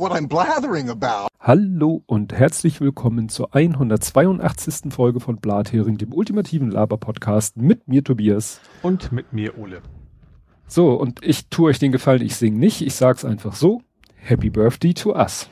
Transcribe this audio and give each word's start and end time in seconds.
what 0.00 0.12
I'm 0.12 0.28
blathering 0.28 0.88
about. 0.88 1.28
Hallo 1.38 2.02
und 2.06 2.32
herzlich 2.32 2.80
willkommen 2.80 3.28
zur 3.28 3.54
182. 3.54 4.92
Folge 4.92 5.20
von 5.20 5.36
Blathering, 5.36 5.98
dem 5.98 6.14
ultimativen 6.14 6.70
Laber-Podcast 6.70 7.58
mit 7.58 7.86
mir 7.86 8.02
Tobias. 8.02 8.62
Und 8.82 9.12
mit 9.12 9.34
mir 9.34 9.58
Ole. 9.58 9.82
So, 10.66 10.94
und 10.94 11.22
ich 11.22 11.48
tue 11.50 11.68
euch 11.68 11.78
den 11.78 11.92
Gefallen, 11.92 12.22
ich 12.22 12.36
singe 12.36 12.58
nicht, 12.58 12.80
ich 12.80 12.94
sag's 12.94 13.26
einfach 13.26 13.54
so. 13.54 13.82
Happy 14.16 14.48
Birthday 14.48 14.94
to 14.94 15.14
us. 15.14 15.50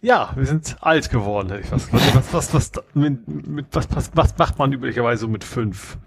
Ja, 0.00 0.30
wir 0.36 0.46
sind 0.46 0.76
alt 0.80 1.10
geworden, 1.10 1.48
hätte 1.48 1.62
ich 1.62 1.66
fast 1.66 1.90
gesagt. 1.90 2.14
Was, 2.14 2.32
was, 2.32 2.54
was, 2.54 2.84
mit, 2.94 3.26
mit, 3.26 3.66
was, 3.72 3.88
was, 3.90 4.12
was 4.14 4.38
macht 4.38 4.58
man 4.60 4.72
üblicherweise 4.72 5.22
so 5.22 5.28
mit 5.28 5.42
fünf? 5.42 5.98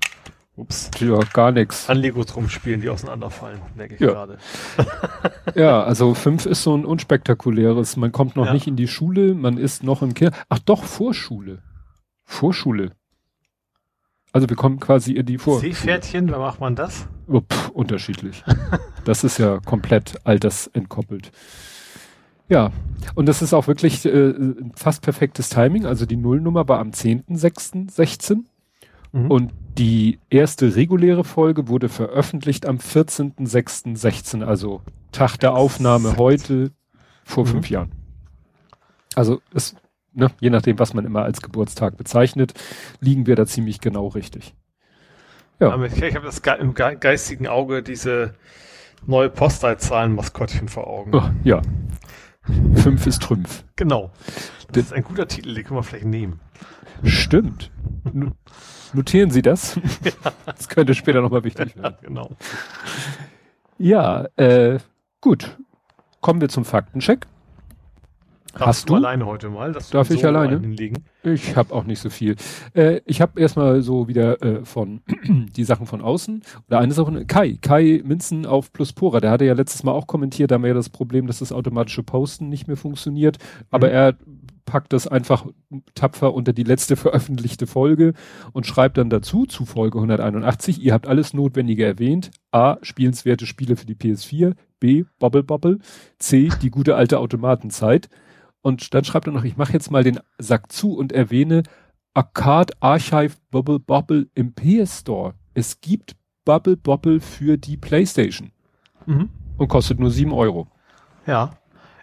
Ups. 0.60 0.92
Ja, 1.00 1.20
gar 1.34 1.52
nichts. 1.52 1.90
An 1.90 1.98
Legos 1.98 2.36
rumspielen, 2.36 2.82
die 2.82 2.90
auseinanderfallen, 2.90 3.60
denke 3.78 3.96
ich 3.96 4.00
Ja. 4.02 4.08
gerade. 4.12 4.38
Ja, 5.56 5.84
also 5.84 6.14
fünf 6.14 6.46
ist 6.46 6.62
so 6.64 6.76
ein 6.78 6.86
unspektakuläres. 6.86 7.98
Man 7.98 8.12
kommt 8.12 8.36
noch 8.36 8.46
Ja. 8.48 8.54
nicht 8.54 8.68
in 8.68 8.76
die 8.76 8.88
Schule, 8.88 9.34
man 9.34 9.58
ist 9.58 9.84
noch 9.84 10.02
im 10.04 10.14
Kinder. 10.14 10.36
Ach 10.50 10.60
doch, 10.60 10.84
Vorschule. 10.84 11.64
Vorschule. 12.24 12.92
Also 14.32 14.48
wir 14.48 14.56
kommen 14.56 14.80
quasi 14.80 15.14
in 15.14 15.26
die 15.26 15.40
Vor. 15.40 15.60
Seepferdchen, 15.60 16.30
wann 16.32 16.40
macht 16.40 16.60
man 16.60 16.76
das? 16.76 17.08
Oh, 17.28 17.42
pff, 17.42 17.70
unterschiedlich. 17.70 18.44
Das 19.06 19.24
ist 19.24 19.40
ja 19.40 19.60
komplett 19.66 20.20
altersentkoppelt. 20.26 21.32
Ja, 22.48 22.72
und 23.16 23.26
das 23.28 23.42
ist 23.42 23.54
auch 23.54 23.66
wirklich 23.68 24.06
äh, 24.06 24.34
fast 24.76 25.02
perfektes 25.02 25.50
Timing. 25.50 25.86
Also 25.88 26.06
die 26.06 26.18
Nullnummer 26.18 26.68
war 26.68 26.80
am 26.80 26.92
10.06.16 26.92 28.44
Mhm. 29.14 29.32
und 29.32 29.52
die 29.78 30.20
erste 30.30 30.76
reguläre 30.76 31.24
Folge 31.24 31.68
wurde 31.68 31.90
veröffentlicht 31.90 32.66
am 32.66 32.78
14.06.16, 32.78 34.44
also 34.44 34.82
Tag 35.12 35.38
der 35.38 35.54
Aufnahme 35.54 36.18
heute 36.18 36.72
vor 37.24 37.46
Mhm. 37.46 37.50
fünf 37.50 37.70
Jahren. 37.70 37.92
Also 39.16 39.42
es, 39.54 39.76
ne, 40.14 40.32
je 40.40 40.50
nachdem, 40.50 40.80
was 40.80 40.94
man 40.94 41.06
immer 41.06 41.24
als 41.24 41.42
Geburtstag 41.42 41.98
bezeichnet, 41.98 42.54
liegen 43.00 43.26
wir 43.26 43.36
da 43.36 43.46
ziemlich 43.46 43.80
genau 43.80 44.08
richtig. 44.08 44.54
Ja. 45.60 45.72
Aber 45.72 45.88
ich, 45.88 46.02
ich 46.02 46.16
habe 46.16 46.26
das 46.26 46.42
ge 46.42 46.54
im 46.60 46.74
ge 46.74 46.96
geistigen 47.00 47.48
Auge 47.48 47.84
diese 47.84 48.34
neue 49.06 49.30
Postleitzahlen-Maskottchen 49.30 50.68
vor 50.68 50.88
Augen. 50.88 51.12
Oh, 51.14 51.30
ja. 51.44 51.62
Fünf 52.76 53.06
ist 53.08 53.22
Trümpf. 53.22 53.64
Genau. 53.76 54.12
Das 54.72 54.86
ist 54.86 54.94
ein 54.94 55.04
guter 55.04 55.28
Titel, 55.28 55.54
den 55.54 55.64
können 55.64 55.80
wir 55.80 55.84
vielleicht 55.84 56.06
nehmen. 56.06 56.40
Stimmt. 57.04 57.72
Notieren 58.94 59.32
Sie 59.32 59.42
das. 59.42 59.80
Das 60.46 60.68
könnte 60.68 60.94
später 60.96 61.22
nochmal 61.22 61.44
wichtig 61.44 61.74
Ja, 61.76 61.84
werden. 61.84 61.98
genau. 62.02 62.30
Ja, 63.78 64.26
äh, 64.36 64.80
gut. 65.22 65.58
Kommen 66.22 66.42
wir 66.42 66.50
zum 66.50 66.66
Faktencheck. 66.66 67.28
Darfst 68.54 68.68
Hast 68.68 68.90
du? 68.90 68.96
alleine 68.96 69.26
heute 69.26 69.50
mal? 69.50 69.74
du 69.74 69.80
Darf 69.92 70.10
ich 70.10 70.26
alleine? 70.26 70.60
Hinlegen? 70.60 71.04
Ich 71.24 71.56
habe 71.56 71.74
auch 71.74 71.84
nicht 71.84 72.00
so 72.00 72.10
viel. 72.10 72.36
Äh, 72.74 73.02
ich 73.06 73.22
habe 73.22 73.40
erstmal 73.40 73.82
so 73.84 74.08
wieder 74.08 74.42
äh, 74.42 74.66
von 74.66 75.02
die 75.56 75.64
Sachen 75.64 75.86
von 75.86 76.02
außen. 76.02 76.42
Oder 76.68 76.80
eine 76.80 76.94
Sache, 76.94 77.26
Kai, 77.26 77.58
Kai 77.62 78.02
Minzen 78.04 78.46
auf 78.46 78.74
Pluspora, 78.74 79.20
der 79.20 79.32
hatte 79.32 79.46
ja 79.46 79.54
letztes 79.54 79.84
Mal 79.84 79.92
auch 79.92 80.08
kommentiert, 80.08 80.50
da 80.52 80.56
haben 80.56 80.64
wir 80.64 80.70
ja 80.70 80.74
das 80.74 80.90
Problem, 80.90 81.28
dass 81.28 81.40
das 81.40 81.52
automatische 81.52 82.02
Posten 82.04 82.50
nicht 82.50 82.68
mehr 82.68 82.78
funktioniert. 82.78 83.38
Aber 83.70 83.88
Mhm. 83.88 83.94
er 83.94 84.16
packt 84.66 84.94
das 84.94 85.08
einfach 85.08 85.46
tapfer 85.96 86.34
unter 86.34 86.54
die 86.54 86.64
letzte 86.64 86.96
veröffentlichte 86.96 87.68
Folge 87.68 88.14
und 88.54 88.66
schreibt 88.66 88.98
dann 88.98 89.10
dazu, 89.10 89.46
zu 89.46 89.66
Folge 89.66 89.98
181, 90.00 90.82
ihr 90.82 90.94
habt 90.94 91.08
alles 91.08 91.34
Notwendige 91.34 91.86
erwähnt. 91.86 92.32
A, 92.52 92.78
spielenswerte 92.82 93.46
Spiele 93.46 93.76
für 93.76 93.86
die 93.86 93.96
PS4. 93.96 94.54
B, 94.80 95.04
Bobble 95.20 95.44
Bobble. 95.44 95.80
C, 96.20 96.50
die 96.62 96.70
gute 96.72 96.96
alte 96.96 97.20
Automatenzeit. 97.20 98.10
Und 98.62 98.94
dann 98.94 99.04
schreibt 99.04 99.28
er 99.28 99.34
noch, 99.34 99.44
ich 99.44 99.58
mache 99.58 99.74
jetzt 99.74 99.90
mal 99.92 100.04
den 100.04 100.20
Sack 100.38 100.72
zu 100.72 100.96
und 100.98 101.12
erwähne 101.12 101.64
Arcade 102.14 102.74
Archive 102.82 103.36
Bubble 103.52 103.80
Bobble 103.80 104.28
im 104.36 104.54
PS 104.54 105.00
Store. 105.02 105.34
Es 105.54 105.80
gibt 105.82 106.16
Bubble 106.46 106.76
Bobble 106.78 107.20
für 107.20 107.58
die 107.58 107.78
Playstation 107.78 108.52
Mhm. 109.06 109.30
und 109.58 109.68
kostet 109.68 110.00
nur 110.00 110.12
sieben 110.12 110.34
Euro. 110.34 110.68
Ja. 111.26 111.52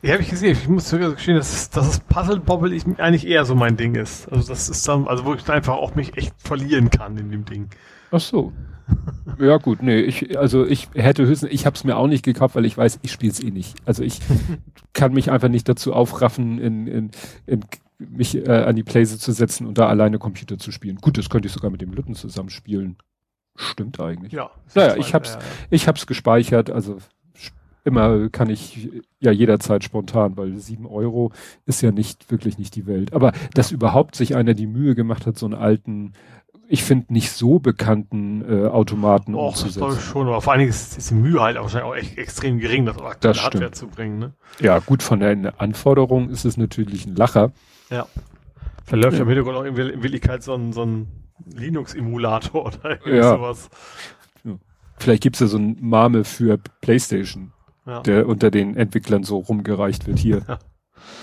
Ich 0.02 0.10
habe 0.12 0.22
ich 0.22 0.28
gesehen, 0.30 0.52
ich 0.52 0.68
muss 0.68 0.88
sogar 0.88 1.12
gestehen, 1.12 1.36
dass, 1.36 1.68
dass 1.70 1.86
das 1.86 2.00
Puzzle 2.00 2.38
Bobble 2.40 2.72
ich, 2.74 2.84
eigentlich 2.98 3.26
eher 3.26 3.44
so 3.44 3.54
mein 3.54 3.76
Ding 3.76 3.94
ist. 3.96 4.30
Also 4.30 4.48
das 4.52 4.68
ist 4.68 4.86
dann, 4.86 5.08
also 5.08 5.24
wo 5.24 5.34
ich 5.34 5.42
dann 5.42 5.56
einfach 5.56 5.74
auch 5.74 5.94
mich 5.94 6.16
echt 6.16 6.34
verlieren 6.38 6.90
kann 6.90 7.16
in 7.16 7.30
dem 7.30 7.44
Ding. 7.44 7.68
Ach 8.12 8.20
so. 8.20 8.52
Ja 9.38 9.56
gut, 9.58 9.82
nee, 9.82 10.00
ich, 10.00 10.38
also 10.38 10.64
ich 10.64 10.88
hätte 10.94 11.26
höchstens, 11.26 11.50
ich 11.52 11.66
habe 11.66 11.74
es 11.76 11.84
mir 11.84 11.96
auch 11.96 12.06
nicht 12.06 12.24
gekauft, 12.24 12.54
weil 12.54 12.64
ich 12.64 12.76
weiß, 12.78 13.00
ich 13.02 13.12
spiele 13.12 13.32
es 13.32 13.42
eh 13.42 13.50
nicht. 13.50 13.74
Also 13.84 14.02
ich 14.02 14.20
kann 14.94 15.12
mich 15.12 15.30
einfach 15.30 15.48
nicht 15.48 15.68
dazu 15.68 15.92
aufraffen, 15.92 16.58
in, 16.58 16.86
in, 16.86 17.10
in 17.46 17.64
mich 17.98 18.36
äh, 18.36 18.50
an 18.50 18.76
die 18.76 18.82
Playse 18.82 19.18
zu 19.18 19.32
setzen 19.32 19.66
und 19.66 19.78
da 19.78 19.88
alleine 19.88 20.18
Computer 20.18 20.58
zu 20.58 20.70
spielen. 20.70 20.96
Gut, 20.96 21.18
das 21.18 21.28
könnte 21.28 21.46
ich 21.48 21.52
sogar 21.52 21.70
mit 21.70 21.80
dem 21.80 21.92
Lütten 21.92 22.14
zusammen 22.14 22.50
spielen. 22.50 22.96
Stimmt 23.56 24.00
eigentlich. 24.00 24.32
Ja. 24.32 24.50
Naja, 24.74 24.96
ich 24.96 25.14
hab's- 25.14 25.34
ja, 25.34 25.40
ja. 25.40 25.46
Ich 25.70 25.88
habe 25.88 25.98
es 25.98 26.06
gespeichert, 26.06 26.70
also 26.70 26.98
immer 27.84 28.28
kann 28.30 28.50
ich 28.50 28.90
ja 29.20 29.30
jederzeit 29.30 29.84
spontan, 29.84 30.36
weil 30.36 30.56
sieben 30.56 30.86
Euro 30.86 31.32
ist 31.66 31.82
ja 31.82 31.92
nicht 31.92 32.30
wirklich 32.30 32.58
nicht 32.58 32.74
die 32.74 32.86
Welt. 32.86 33.12
Aber 33.12 33.32
dass 33.54 33.70
überhaupt 33.70 34.16
sich 34.16 34.34
einer 34.34 34.54
die 34.54 34.66
Mühe 34.66 34.94
gemacht 34.94 35.24
hat, 35.26 35.38
so 35.38 35.46
einen 35.46 35.54
alten, 35.54 36.12
ich 36.68 36.82
finde 36.82 37.12
nicht 37.12 37.30
so 37.32 37.58
bekannten 37.58 38.42
äh, 38.42 38.66
Automaten 38.66 39.34
Och, 39.34 39.52
das 39.52 39.60
glaube 39.62 39.74
ich 39.74 39.82
umzusetzen. 39.82 40.10
schon, 40.12 40.26
aber 40.28 40.40
vor 40.42 40.52
allen 40.52 40.60
Dingen 40.60 40.70
ist, 40.70 40.98
ist 40.98 41.10
die 41.10 41.14
Mühe 41.14 41.40
halt 41.40 41.56
auch 41.56 41.62
wahrscheinlich 41.62 41.88
auch 41.90 41.94
echt 41.96 42.18
extrem 42.18 42.58
gering, 42.58 42.86
das 42.86 42.96
aktuelle 42.98 43.34
Das 43.34 43.42
Hardware 43.44 43.64
stimmt. 43.66 43.76
zu 43.76 43.86
bringen, 43.88 44.18
ne? 44.18 44.32
Ja, 44.60 44.78
gut, 44.80 45.02
von 45.02 45.20
der 45.20 45.60
Anforderung 45.60 46.28
ist 46.30 46.44
es 46.44 46.56
natürlich 46.56 47.06
ein 47.06 47.14
Lacher. 47.14 47.52
Ja. 47.90 48.06
Verläuft 48.84 49.12
ja. 49.14 49.18
Ja. 49.18 49.22
im 49.22 49.28
Hintergrund 49.28 49.56
auch 49.56 49.64
in 49.64 49.76
Will- 49.76 49.90
in 49.90 50.02
Willigkeit 50.02 50.42
so 50.42 50.54
ein, 50.54 50.72
so 50.72 50.82
ein 50.82 51.06
Linux-Emulator 51.54 52.66
oder 52.66 52.90
irgendwie 52.90 53.16
Ja. 53.16 53.30
sowas. 53.36 53.68
Vielleicht 54.98 55.22
gibt's 55.22 55.40
ja 55.40 55.46
so 55.46 55.58
ein 55.58 55.76
Mame 55.80 56.24
für 56.24 56.58
Playstation, 56.80 57.52
Ja. 57.86 58.00
der 58.00 58.26
unter 58.26 58.50
den 58.50 58.76
Entwicklern 58.76 59.24
so 59.24 59.36
rumgereicht 59.38 60.06
wird. 60.06 60.18
Hier. 60.18 60.42
Ja. 60.48 60.58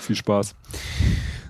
Viel 0.00 0.14
Spaß. 0.16 0.54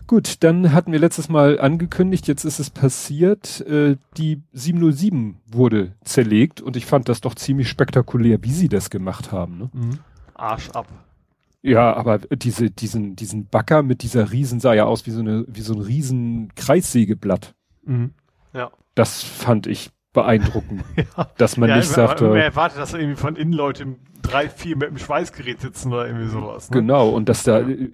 Gut, 0.06 0.42
dann 0.44 0.72
hatten 0.72 0.92
wir 0.92 0.98
letztes 0.98 1.28
Mal 1.30 1.58
angekündigt, 1.58 2.28
jetzt 2.28 2.44
ist 2.44 2.58
es 2.58 2.68
passiert, 2.68 3.62
äh, 3.62 3.96
die 4.18 4.42
707 4.52 5.38
wurde 5.46 5.92
zerlegt 6.04 6.60
und 6.60 6.76
ich 6.76 6.84
fand 6.84 7.08
das 7.08 7.22
doch 7.22 7.34
ziemlich 7.34 7.68
spektakulär, 7.68 8.42
wie 8.42 8.52
sie 8.52 8.68
das 8.68 8.90
gemacht 8.90 9.32
haben. 9.32 9.58
Ne? 9.58 9.70
Mhm. 9.72 9.98
Arsch 10.34 10.70
ab. 10.70 10.86
Ja, 11.62 11.94
aber 11.94 12.18
diese, 12.18 12.70
diesen, 12.70 13.16
diesen 13.16 13.46
Bagger 13.46 13.82
mit 13.82 14.02
dieser 14.02 14.30
Riesen 14.30 14.60
sah 14.60 14.74
ja 14.74 14.84
aus 14.84 15.06
wie 15.06 15.10
so 15.10 15.20
eine, 15.20 15.46
wie 15.48 15.62
so 15.62 15.72
ein 15.72 15.80
riesen 15.80 16.52
Kreissägeblatt. 16.54 17.54
Mhm. 17.84 18.12
Ja. 18.52 18.70
Das 18.94 19.22
fand 19.22 19.66
ich 19.66 19.90
beeindruckend, 20.12 20.84
ja. 20.96 21.28
dass 21.38 21.56
man 21.56 21.70
ja, 21.70 21.76
nicht 21.76 21.88
man- 21.88 21.94
sagt, 22.08 22.20
man 22.20 22.36
äh, 22.36 22.44
erwartet, 22.44 22.78
dass 22.78 22.92
da 22.92 22.98
irgendwie 22.98 23.16
von 23.20 23.36
innen 23.36 23.54
Leute 23.54 23.96
drei, 24.20 24.50
vier 24.50 24.76
mit 24.76 24.90
dem 24.90 24.98
Schweißgerät 24.98 25.62
sitzen 25.62 25.92
oder 25.92 26.06
irgendwie 26.06 26.28
sowas. 26.28 26.70
Ne? 26.70 26.76
Genau, 26.80 27.08
und 27.08 27.28
dass 27.30 27.42
da, 27.44 27.60
äh, 27.60 27.88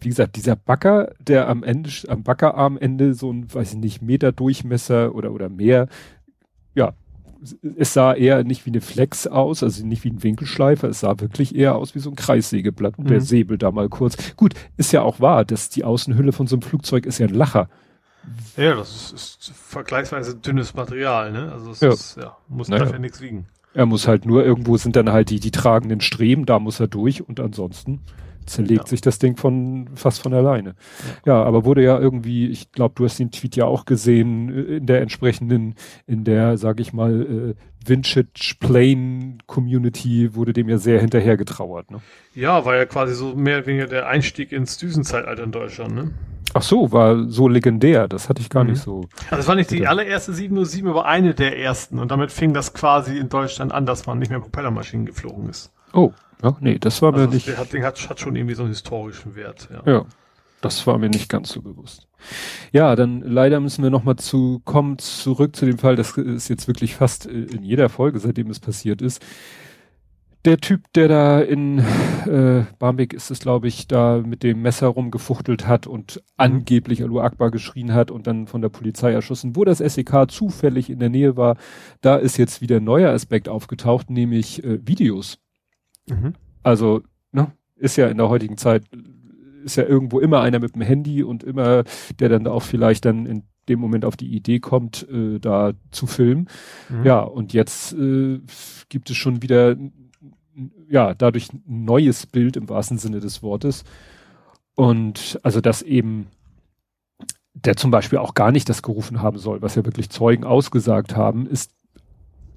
wie 0.00 0.08
gesagt, 0.08 0.36
dieser 0.36 0.56
Bagger, 0.56 1.12
der 1.20 1.48
am 1.48 1.62
Ende, 1.62 1.90
am 2.08 2.22
Baggerarmende 2.22 3.14
so 3.14 3.32
ein, 3.32 3.52
weiß 3.52 3.72
ich 3.72 3.78
nicht, 3.78 4.02
Meter 4.02 4.32
Durchmesser 4.32 5.14
oder, 5.14 5.32
oder 5.32 5.48
mehr, 5.48 5.88
ja, 6.74 6.92
es 7.76 7.94
sah 7.94 8.12
eher 8.12 8.44
nicht 8.44 8.66
wie 8.66 8.70
eine 8.70 8.82
Flex 8.82 9.26
aus, 9.26 9.62
also 9.62 9.86
nicht 9.86 10.04
wie 10.04 10.10
ein 10.10 10.22
Winkelschleifer, 10.22 10.88
es 10.88 11.00
sah 11.00 11.18
wirklich 11.20 11.54
eher 11.54 11.74
aus 11.76 11.94
wie 11.94 11.98
so 12.00 12.10
ein 12.10 12.16
Kreissägeblatt 12.16 12.98
und 12.98 13.08
der 13.08 13.20
Mhm. 13.20 13.24
Säbel 13.24 13.56
da 13.58 13.70
mal 13.70 13.88
kurz. 13.88 14.36
Gut, 14.36 14.52
ist 14.76 14.92
ja 14.92 15.00
auch 15.02 15.20
wahr, 15.20 15.44
dass 15.46 15.70
die 15.70 15.84
Außenhülle 15.84 16.32
von 16.32 16.46
so 16.46 16.56
einem 16.56 16.62
Flugzeug 16.62 17.06
ist 17.06 17.18
ja 17.18 17.26
ein 17.26 17.34
Lacher. 17.34 17.70
Ja, 18.58 18.74
das 18.74 19.12
ist, 19.12 19.12
ist 19.14 19.52
vergleichsweise 19.56 20.36
dünnes 20.36 20.74
Material, 20.74 21.32
ne? 21.32 21.50
Also 21.50 21.70
es 21.70 21.80
Ja. 21.80 21.88
ist, 21.92 22.16
ja, 22.18 22.36
muss 22.48 22.68
Naja. 22.68 22.84
dafür 22.84 22.98
nichts 22.98 23.22
wiegen. 23.22 23.46
Er 23.72 23.86
muss 23.86 24.06
halt 24.06 24.26
nur, 24.26 24.44
irgendwo 24.44 24.76
sind 24.76 24.96
dann 24.96 25.10
halt 25.10 25.30
die, 25.30 25.40
die 25.40 25.52
tragenden 25.52 26.00
Streben, 26.02 26.44
da 26.44 26.58
muss 26.58 26.78
er 26.80 26.88
durch 26.88 27.26
und 27.26 27.40
ansonsten 27.40 28.00
zerlegt 28.46 28.82
Ja. 28.82 28.86
sich 28.88 29.00
das 29.00 29.18
Ding 29.18 29.36
von 29.36 29.90
fast 29.94 30.22
von 30.22 30.34
alleine. 30.34 30.74
Ja, 31.24 31.42
aber 31.42 31.64
wurde 31.64 31.82
ja 31.84 31.98
irgendwie, 31.98 32.48
ich 32.48 32.72
glaube, 32.72 32.94
du 32.96 33.04
hast 33.04 33.18
den 33.18 33.30
Tweet 33.30 33.56
ja 33.56 33.64
auch 33.66 33.84
gesehen, 33.84 34.48
äh, 34.50 34.76
in 34.78 34.86
der 34.86 35.00
entsprechenden, 35.02 35.74
in 36.06 36.24
der, 36.24 36.56
sag 36.58 36.80
ich 36.80 36.92
mal, 36.92 37.54
äh, 37.54 37.54
Vintage 37.86 38.56
Plane 38.60 39.38
Community 39.46 40.34
wurde 40.34 40.52
dem 40.52 40.68
ja 40.68 40.78
sehr 40.78 41.00
hinterher 41.00 41.36
getrauert. 41.36 41.90
Ne? 41.90 42.00
Ja, 42.34 42.64
war 42.64 42.76
ja 42.76 42.84
quasi 42.86 43.14
so 43.14 43.34
mehr 43.34 43.58
oder 43.58 43.66
weniger 43.66 43.86
der 43.86 44.06
Einstieg 44.08 44.52
ins 44.52 44.76
Düsenzeitalter 44.78 45.42
in 45.44 45.52
Deutschland, 45.52 45.94
ne? 45.94 46.10
Ach 46.52 46.62
so, 46.62 46.90
war 46.90 47.28
so 47.28 47.46
legendär, 47.46 48.08
das 48.08 48.28
hatte 48.28 48.42
ich 48.42 48.50
gar 48.50 48.64
Mhm. 48.64 48.70
nicht 48.70 48.82
so. 48.82 49.02
Also 49.30 49.40
es 49.42 49.46
war 49.48 49.54
nicht 49.54 49.70
die 49.70 49.86
allererste 49.86 50.32
707, 50.32 50.90
aber 50.90 51.06
eine 51.06 51.32
der 51.32 51.56
ersten. 51.58 52.00
Und 52.00 52.10
damit 52.10 52.32
fing 52.32 52.52
das 52.52 52.74
quasi 52.74 53.16
in 53.18 53.28
Deutschland 53.28 53.70
an, 53.72 53.86
dass 53.86 54.06
man 54.06 54.18
nicht 54.18 54.30
mehr 54.30 54.40
Propellermaschinen 54.40 55.06
geflogen 55.06 55.48
ist. 55.48 55.72
Oh, 55.92 56.10
ja, 56.42 56.56
nee, 56.60 56.78
das 56.78 57.02
war 57.02 57.12
Also 57.12 57.26
mir 57.26 57.28
nicht. 57.28 57.48
das 57.48 57.56
hat, 57.56 57.72
hat, 57.74 58.08
hat 58.10 58.20
schon 58.20 58.36
irgendwie 58.36 58.54
so 58.54 58.62
einen 58.62 58.70
historischen 58.72 59.34
Wert. 59.34 59.68
Ja. 59.72 59.82
Ja, 59.86 60.06
das 60.60 60.86
war 60.86 60.98
mir 60.98 61.10
nicht 61.10 61.28
ganz 61.28 61.50
so 61.50 61.62
bewusst. 61.62 62.08
Ja, 62.72 62.96
dann 62.96 63.22
leider 63.22 63.60
müssen 63.60 63.82
wir 63.82 63.90
nochmal 63.90 64.16
zu 64.16 64.60
kommen, 64.64 64.98
zurück 64.98 65.56
zu 65.56 65.66
dem 65.66 65.78
Fall, 65.78 65.96
das 65.96 66.16
ist 66.18 66.48
jetzt 66.48 66.68
wirklich 66.68 66.94
fast 66.96 67.26
äh, 67.26 67.30
in 67.30 67.62
jeder 67.62 67.88
Folge, 67.88 68.20
seitdem 68.20 68.50
es 68.50 68.60
passiert 68.60 69.02
ist. 69.02 69.22
der 70.46 70.56
Typ, 70.58 70.90
der 70.94 71.08
da 71.08 71.40
in 71.40 71.80
äh, 72.26 72.64
Barmbek 72.78 73.12
ist 73.12 73.30
es, 73.30 73.40
glaube 73.40 73.68
ich, 73.68 73.88
da 73.88 74.22
mit 74.24 74.42
dem 74.42 74.62
Messer 74.62 74.86
rumgefuchtelt 74.88 75.66
hat 75.66 75.86
und 75.86 76.22
angeblich 76.38 77.02
Alu 77.02 77.20
Akbar 77.20 77.50
geschrien 77.50 77.92
hat 77.92 78.10
und 78.10 78.26
dann 78.26 78.46
von 78.46 78.62
der 78.62 78.70
Polizei 78.70 79.12
erschossen, 79.12 79.54
wo 79.54 79.64
das 79.64 79.78
SEK 79.78 80.30
zufällig 80.30 80.88
in 80.88 80.98
der 80.98 81.10
Nähe 81.10 81.36
war, 81.36 81.56
da 82.00 82.16
ist 82.16 82.38
jetzt 82.38 82.62
wieder 82.62 82.76
ein 82.78 82.84
neuer 82.84 83.10
Aspekt 83.12 83.48
aufgetaucht, 83.50 84.08
nämlich 84.08 84.64
äh, 84.64 84.78
Videos. 84.86 85.38
Mhm. 86.08 86.34
Also, 86.62 87.02
ne, 87.32 87.52
ist 87.76 87.96
ja 87.96 88.08
in 88.08 88.18
der 88.18 88.28
heutigen 88.28 88.56
Zeit, 88.56 88.84
ist 89.64 89.76
ja 89.76 89.84
irgendwo 89.84 90.20
immer 90.20 90.40
einer 90.40 90.58
mit 90.58 90.74
dem 90.74 90.82
Handy 90.82 91.22
und 91.22 91.42
immer, 91.42 91.84
der 92.18 92.28
dann 92.28 92.46
auch 92.46 92.62
vielleicht 92.62 93.04
dann 93.04 93.26
in 93.26 93.42
dem 93.68 93.80
Moment 93.80 94.04
auf 94.04 94.16
die 94.16 94.34
Idee 94.34 94.58
kommt, 94.58 95.06
äh, 95.08 95.38
da 95.38 95.72
zu 95.90 96.06
filmen. 96.06 96.48
Mhm. 96.88 97.04
Ja, 97.04 97.20
und 97.20 97.52
jetzt 97.52 97.92
äh, 97.92 98.40
gibt 98.88 99.10
es 99.10 99.16
schon 99.16 99.42
wieder 99.42 99.76
ja, 100.88 101.14
dadurch 101.14 101.52
ein 101.52 101.84
neues 101.84 102.26
Bild 102.26 102.56
im 102.56 102.68
wahrsten 102.68 102.98
Sinne 102.98 103.20
des 103.20 103.42
Wortes. 103.42 103.84
Und 104.74 105.38
also, 105.42 105.60
dass 105.60 105.82
eben 105.82 106.26
der 107.54 107.76
zum 107.76 107.90
Beispiel 107.90 108.18
auch 108.18 108.34
gar 108.34 108.52
nicht 108.52 108.68
das 108.68 108.82
gerufen 108.82 109.22
haben 109.22 109.38
soll, 109.38 109.62
was 109.62 109.74
ja 109.74 109.84
wirklich 109.84 110.10
Zeugen 110.10 110.44
ausgesagt 110.44 111.16
haben, 111.16 111.46
ist 111.46 111.72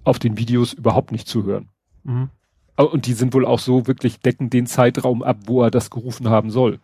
auf 0.04 0.20
den 0.20 0.38
Videos 0.38 0.74
überhaupt 0.74 1.12
nicht 1.12 1.28
zu 1.28 1.44
hören. 1.44 1.70
Mhm. 2.04 2.30
Und 2.76 3.06
die 3.06 3.14
sind 3.14 3.34
wohl 3.34 3.46
auch 3.46 3.60
so 3.60 3.88
wirklich 3.88 4.20
decken 4.20 4.50
den 4.50 4.66
Zeitraum 4.66 5.22
ab, 5.22 5.38
wo 5.46 5.62
er 5.62 5.72
das 5.72 5.90
gerufen 5.90 6.30
haben 6.30 6.50
soll. 6.50 6.80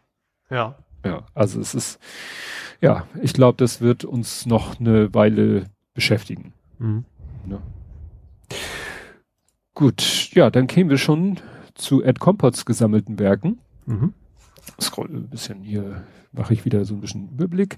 Ja. 0.50 0.75
Ja, 1.06 1.25
also 1.33 1.59
es 1.62 1.74
ist, 1.74 2.00
ja, 2.81 3.07
ich 3.21 3.33
glaube, 3.33 3.57
das 3.57 3.81
wird 3.81 4.03
uns 4.03 4.45
noch 4.45 4.80
eine 4.80 5.13
Weile 5.13 5.65
beschäftigen. 5.94 6.53
Mhm. 6.77 7.06
Ja. 7.50 7.62
Gut, 9.74 10.31
ja, 10.33 10.50
dann 10.50 10.68
kämen 10.68 10.89
wir 10.89 10.97
schon 10.97 11.39
zu 11.74 12.03
Ed 12.03 12.19
Compots 12.19 12.65
gesammelten 12.65 13.18
Werken. 13.18 13.59
Mhm. 13.85 14.13
Scroll 14.80 15.09
ein 15.09 15.30
bisschen 15.30 15.63
hier, 15.63 16.03
mache 16.33 16.53
ich 16.53 16.65
wieder 16.65 16.83
so 16.83 16.95
ein 16.95 17.01
bisschen 17.01 17.30
Überblick. 17.30 17.77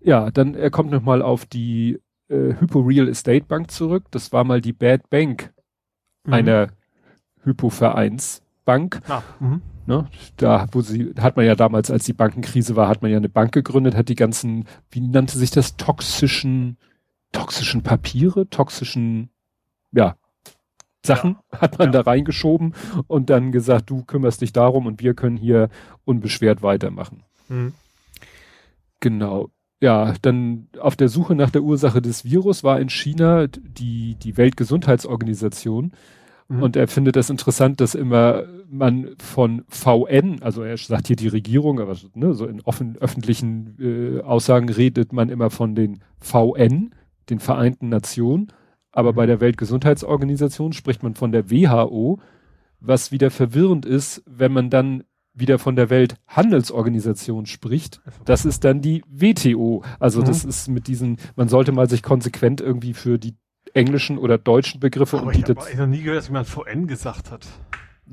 Ja, 0.00 0.30
dann 0.30 0.54
er 0.54 0.70
kommt 0.70 0.92
nochmal 0.92 1.22
auf 1.22 1.44
die 1.44 2.00
äh, 2.28 2.54
Hypo 2.60 2.80
Real 2.80 3.08
Estate 3.08 3.46
Bank 3.46 3.70
zurück. 3.70 4.04
Das 4.10 4.32
war 4.32 4.44
mal 4.44 4.60
die 4.60 4.72
Bad 4.72 5.10
Bank 5.10 5.52
mhm. 6.24 6.32
einer 6.32 6.68
Hypo-Vereinsbank. 7.44 9.00
Ah, 9.08 9.22
mhm. 9.40 9.62
ne, 9.86 10.08
da, 10.36 10.66
wo 10.72 10.80
sie, 10.80 11.14
hat 11.18 11.36
man 11.36 11.46
ja 11.46 11.54
damals, 11.54 11.90
als 11.90 12.04
die 12.04 12.12
Bankenkrise 12.12 12.76
war, 12.76 12.88
hat 12.88 13.02
man 13.02 13.10
ja 13.10 13.16
eine 13.16 13.28
Bank 13.28 13.52
gegründet, 13.52 13.94
hat 13.94 14.08
die 14.08 14.14
ganzen, 14.14 14.66
wie 14.90 15.00
nannte 15.00 15.38
sich 15.38 15.50
das, 15.50 15.76
toxischen, 15.76 16.76
toxischen 17.32 17.82
Papiere, 17.82 18.48
toxischen, 18.48 19.30
ja, 19.92 20.16
Sachen 21.04 21.36
ja. 21.52 21.60
hat 21.60 21.78
man 21.78 21.88
ja. 21.88 21.92
da 21.92 22.00
reingeschoben 22.00 22.74
und 23.06 23.30
dann 23.30 23.52
gesagt, 23.52 23.90
du 23.90 24.04
kümmerst 24.04 24.40
dich 24.40 24.52
darum 24.52 24.86
und 24.86 25.02
wir 25.02 25.14
können 25.14 25.36
hier 25.36 25.68
unbeschwert 26.04 26.62
weitermachen. 26.62 27.22
Mhm. 27.48 27.74
Genau. 29.00 29.50
Ja, 29.80 30.14
dann 30.22 30.68
auf 30.80 30.96
der 30.96 31.08
Suche 31.08 31.34
nach 31.34 31.50
der 31.50 31.62
Ursache 31.62 32.00
des 32.00 32.24
Virus 32.24 32.64
war 32.64 32.80
in 32.80 32.88
China 32.88 33.48
die, 33.48 34.14
die 34.14 34.36
Weltgesundheitsorganisation. 34.38 35.92
Mhm. 36.48 36.62
Und 36.62 36.76
er 36.76 36.88
findet 36.88 37.16
das 37.16 37.30
interessant, 37.30 37.80
dass 37.80 37.94
immer 37.94 38.44
man 38.68 39.14
von 39.18 39.64
VN, 39.68 40.42
also 40.42 40.62
er 40.62 40.76
sagt 40.76 41.06
hier 41.06 41.16
die 41.16 41.28
Regierung, 41.28 41.80
aber 41.80 41.96
ne, 42.14 42.34
so 42.34 42.46
in 42.46 42.60
offen, 42.62 42.96
öffentlichen 42.98 43.76
äh, 43.78 44.20
Aussagen 44.22 44.68
redet 44.68 45.12
man 45.12 45.28
immer 45.28 45.50
von 45.50 45.74
den 45.74 46.00
VN, 46.20 46.94
den 47.30 47.40
Vereinten 47.40 47.88
Nationen 47.88 48.52
aber 48.94 49.12
bei 49.12 49.24
mhm. 49.24 49.28
der 49.28 49.40
Weltgesundheitsorganisation 49.40 50.72
spricht 50.72 51.02
man 51.02 51.14
von 51.14 51.32
der 51.32 51.50
WHO, 51.50 52.20
was 52.80 53.12
wieder 53.12 53.30
verwirrend 53.30 53.86
ist, 53.86 54.22
wenn 54.26 54.52
man 54.52 54.70
dann 54.70 55.04
wieder 55.36 55.58
von 55.58 55.74
der 55.74 55.90
Welthandelsorganisation 55.90 57.46
spricht. 57.46 58.00
Das 58.24 58.44
ist 58.44 58.62
dann 58.62 58.80
die 58.80 59.02
WTO. 59.08 59.82
Also 59.98 60.20
mhm. 60.20 60.26
das 60.26 60.44
ist 60.44 60.68
mit 60.68 60.86
diesen, 60.86 61.16
man 61.34 61.48
sollte 61.48 61.72
mal 61.72 61.90
sich 61.90 62.04
konsequent 62.04 62.60
irgendwie 62.60 62.94
für 62.94 63.18
die 63.18 63.34
englischen 63.74 64.18
oder 64.18 64.38
deutschen 64.38 64.80
Begriffe 64.80 65.18
aber 65.18 65.26
und 65.26 65.36
ich 65.36 65.44
habe 65.44 65.76
noch 65.76 65.86
nie 65.86 66.02
gehört, 66.02 66.18
dass 66.18 66.28
jemand 66.28 66.48
VN 66.48 66.86
gesagt 66.86 67.30
hat. 67.30 67.46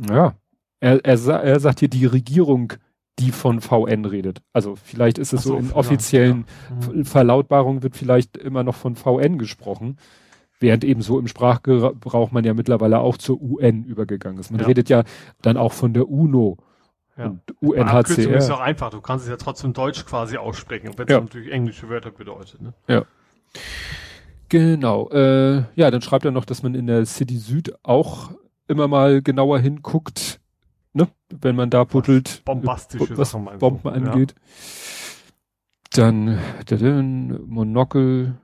Ja, 0.09 0.35
er, 0.79 1.05
er, 1.05 1.17
er 1.27 1.59
sagt 1.59 1.79
hier 1.79 1.89
die 1.89 2.05
Regierung, 2.05 2.73
die 3.19 3.31
von 3.31 3.61
VN 3.61 4.05
redet. 4.05 4.41
Also 4.51 4.75
vielleicht 4.75 5.17
ist 5.17 5.33
es 5.33 5.43
so, 5.43 5.49
so, 5.51 5.57
in 5.57 5.71
offiziellen 5.71 6.45
ja. 6.69 6.93
mhm. 6.93 7.05
Verlautbarungen 7.05 7.83
wird 7.83 7.95
vielleicht 7.95 8.37
immer 8.37 8.63
noch 8.63 8.75
von 8.75 8.95
VN 8.95 9.37
gesprochen. 9.37 9.97
Während 10.59 10.83
eben 10.83 11.01
so 11.01 11.17
im 11.17 11.27
Sprachgebrauch 11.27 12.31
man 12.31 12.43
ja 12.43 12.53
mittlerweile 12.53 12.99
auch 12.99 13.17
zur 13.17 13.41
UN 13.41 13.83
übergegangen 13.83 14.39
ist. 14.39 14.51
Man 14.51 14.61
ja. 14.61 14.67
redet 14.67 14.89
ja 14.89 15.03
dann 15.41 15.57
auch 15.57 15.73
von 15.73 15.93
der 15.93 16.07
UNO. 16.07 16.57
Ja. 17.17 17.25
Und 17.25 17.41
UNHCR. 17.61 18.37
ist 18.37 18.51
auch 18.51 18.59
einfach. 18.59 18.91
Du 18.91 19.01
kannst 19.01 19.25
es 19.25 19.29
ja 19.31 19.37
trotzdem 19.37 19.73
Deutsch 19.73 20.05
quasi 20.05 20.37
aussprechen, 20.37 20.91
wenn 20.95 21.07
es 21.07 21.11
ja. 21.11 21.19
natürlich 21.19 21.51
englische 21.51 21.89
Wörter 21.89 22.11
bedeutet. 22.11 22.61
Ne? 22.61 22.73
Ja. 22.87 23.05
Genau. 24.51 25.09
Äh, 25.11 25.63
ja, 25.75 25.89
dann 25.91 26.01
schreibt 26.01 26.25
er 26.25 26.31
noch, 26.31 26.43
dass 26.43 26.61
man 26.61 26.75
in 26.75 26.85
der 26.85 27.05
City 27.05 27.37
Süd 27.37 27.73
auch 27.83 28.31
immer 28.67 28.89
mal 28.89 29.21
genauer 29.21 29.59
hinguckt, 29.59 30.41
ne? 30.91 31.07
wenn 31.29 31.55
man 31.55 31.69
da 31.69 31.85
buddelt, 31.85 32.41
bombastische 32.43 33.17
was 33.17 33.31
Sachen 33.31 33.47
Bomben 33.59 33.87
angeht. 33.87 34.35
Ja. 34.35 36.03
Dann, 36.03 36.37
dann 36.65 37.47
Monokel, 37.47 38.35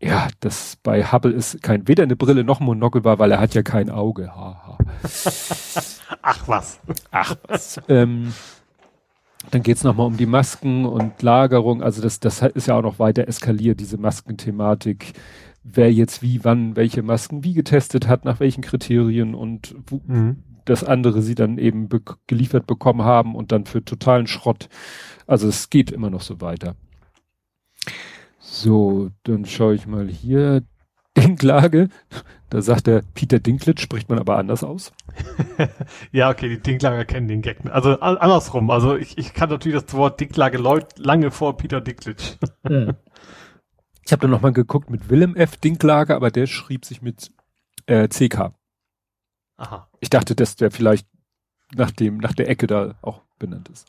ja, 0.00 0.28
das 0.38 0.76
bei 0.84 1.02
Hubble 1.02 1.32
ist 1.32 1.60
kein 1.60 1.88
weder 1.88 2.04
eine 2.04 2.14
Brille 2.14 2.44
noch 2.44 2.60
ein 2.60 2.66
Monokel 2.66 3.02
war, 3.02 3.18
weil 3.18 3.32
er 3.32 3.40
hat 3.40 3.52
ja 3.54 3.62
kein 3.62 3.90
Auge. 3.90 4.28
Ha, 4.28 4.62
ha. 4.64 4.78
Ach 6.22 6.46
was. 6.46 6.78
Ach 7.10 7.34
was. 7.48 7.80
ähm, 7.88 8.32
dann 9.50 9.62
geht's 9.62 9.84
noch 9.84 9.92
nochmal 9.92 10.06
um 10.06 10.16
die 10.16 10.26
Masken 10.26 10.84
und 10.84 11.22
Lagerung. 11.22 11.82
Also 11.82 12.02
das, 12.02 12.20
das 12.20 12.42
ist 12.42 12.68
ja 12.68 12.76
auch 12.76 12.82
noch 12.82 12.98
weiter 12.98 13.28
eskaliert, 13.28 13.80
diese 13.80 13.98
Maskenthematik. 13.98 15.12
Wer 15.62 15.92
jetzt 15.92 16.22
wie, 16.22 16.44
wann, 16.44 16.76
welche 16.76 17.02
Masken 17.02 17.44
wie 17.44 17.54
getestet 17.54 18.06
hat, 18.06 18.24
nach 18.24 18.40
welchen 18.40 18.62
Kriterien 18.62 19.34
und 19.34 19.74
wo, 19.86 20.00
mhm. 20.06 20.42
das 20.64 20.84
andere 20.84 21.22
sie 21.22 21.34
dann 21.34 21.58
eben 21.58 21.88
be 21.88 22.00
geliefert 22.26 22.66
bekommen 22.66 23.02
haben 23.02 23.34
und 23.34 23.52
dann 23.52 23.66
für 23.66 23.84
totalen 23.84 24.26
Schrott. 24.26 24.68
Also 25.26 25.48
es 25.48 25.70
geht 25.70 25.90
immer 25.90 26.10
noch 26.10 26.22
so 26.22 26.40
weiter. 26.40 26.76
So, 28.38 29.10
dann 29.24 29.44
schaue 29.44 29.74
ich 29.74 29.86
mal 29.86 30.08
hier. 30.08 30.62
Dinklage. 31.16 31.88
Da 32.50 32.62
sagt 32.62 32.86
der 32.86 33.02
Peter 33.14 33.40
Dinklage, 33.40 33.80
spricht 33.80 34.08
man 34.08 34.18
aber 34.18 34.38
anders 34.38 34.62
aus. 34.62 34.92
ja, 36.12 36.30
okay, 36.30 36.48
die 36.48 36.60
Dinklager 36.60 37.04
kennen 37.04 37.28
den 37.28 37.42
Gag. 37.42 37.58
Also 37.70 37.98
andersrum. 38.00 38.70
Also 38.70 38.96
ich, 38.96 39.18
ich 39.18 39.34
kann 39.34 39.50
natürlich 39.50 39.82
das 39.82 39.92
Wort 39.94 40.20
Dinklage 40.20 40.58
lange 40.96 41.30
vor 41.30 41.56
Peter 41.56 41.80
Dinklage. 41.80 42.22
Hm. 42.66 42.94
Ich 44.04 44.12
habe 44.12 44.20
dann 44.20 44.30
nochmal 44.30 44.52
geguckt 44.52 44.88
mit 44.88 45.08
Willem 45.10 45.34
F. 45.34 45.56
Dinklage, 45.56 46.14
aber 46.14 46.30
der 46.30 46.46
schrieb 46.46 46.84
sich 46.84 47.02
mit 47.02 47.32
äh, 47.86 48.06
CK. 48.06 48.52
Aha. 49.56 49.88
Ich 49.98 50.10
dachte, 50.10 50.36
dass 50.36 50.54
der 50.54 50.70
vielleicht 50.70 51.08
nach 51.74 51.90
dem, 51.90 52.18
nach 52.18 52.32
der 52.32 52.48
Ecke 52.48 52.68
da 52.68 52.94
auch 53.02 53.22
benannt 53.40 53.68
ist. 53.68 53.88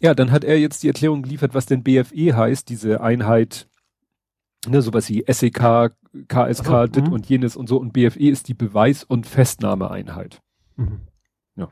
Ja, 0.00 0.14
dann 0.14 0.30
hat 0.30 0.44
er 0.44 0.60
jetzt 0.60 0.84
die 0.84 0.88
Erklärung 0.88 1.22
geliefert, 1.22 1.54
was 1.54 1.66
denn 1.66 1.82
BFE 1.82 2.36
heißt, 2.36 2.68
diese 2.68 3.00
Einheit 3.00 3.68
ne, 4.66 4.82
sowas 4.82 5.08
wie 5.08 5.24
SEK, 5.26 5.92
KSK, 6.28 6.68
also, 6.68 6.92
dit 6.92 7.06
mhm. 7.06 7.12
und 7.12 7.28
jenes 7.28 7.56
und 7.56 7.68
so 7.68 7.78
und 7.78 7.92
BFE 7.92 8.28
ist 8.28 8.48
die 8.48 8.54
Beweis- 8.54 9.04
und 9.04 9.26
Festnahmeeinheit. 9.26 10.40
Mhm. 10.76 11.00
Ja. 11.56 11.68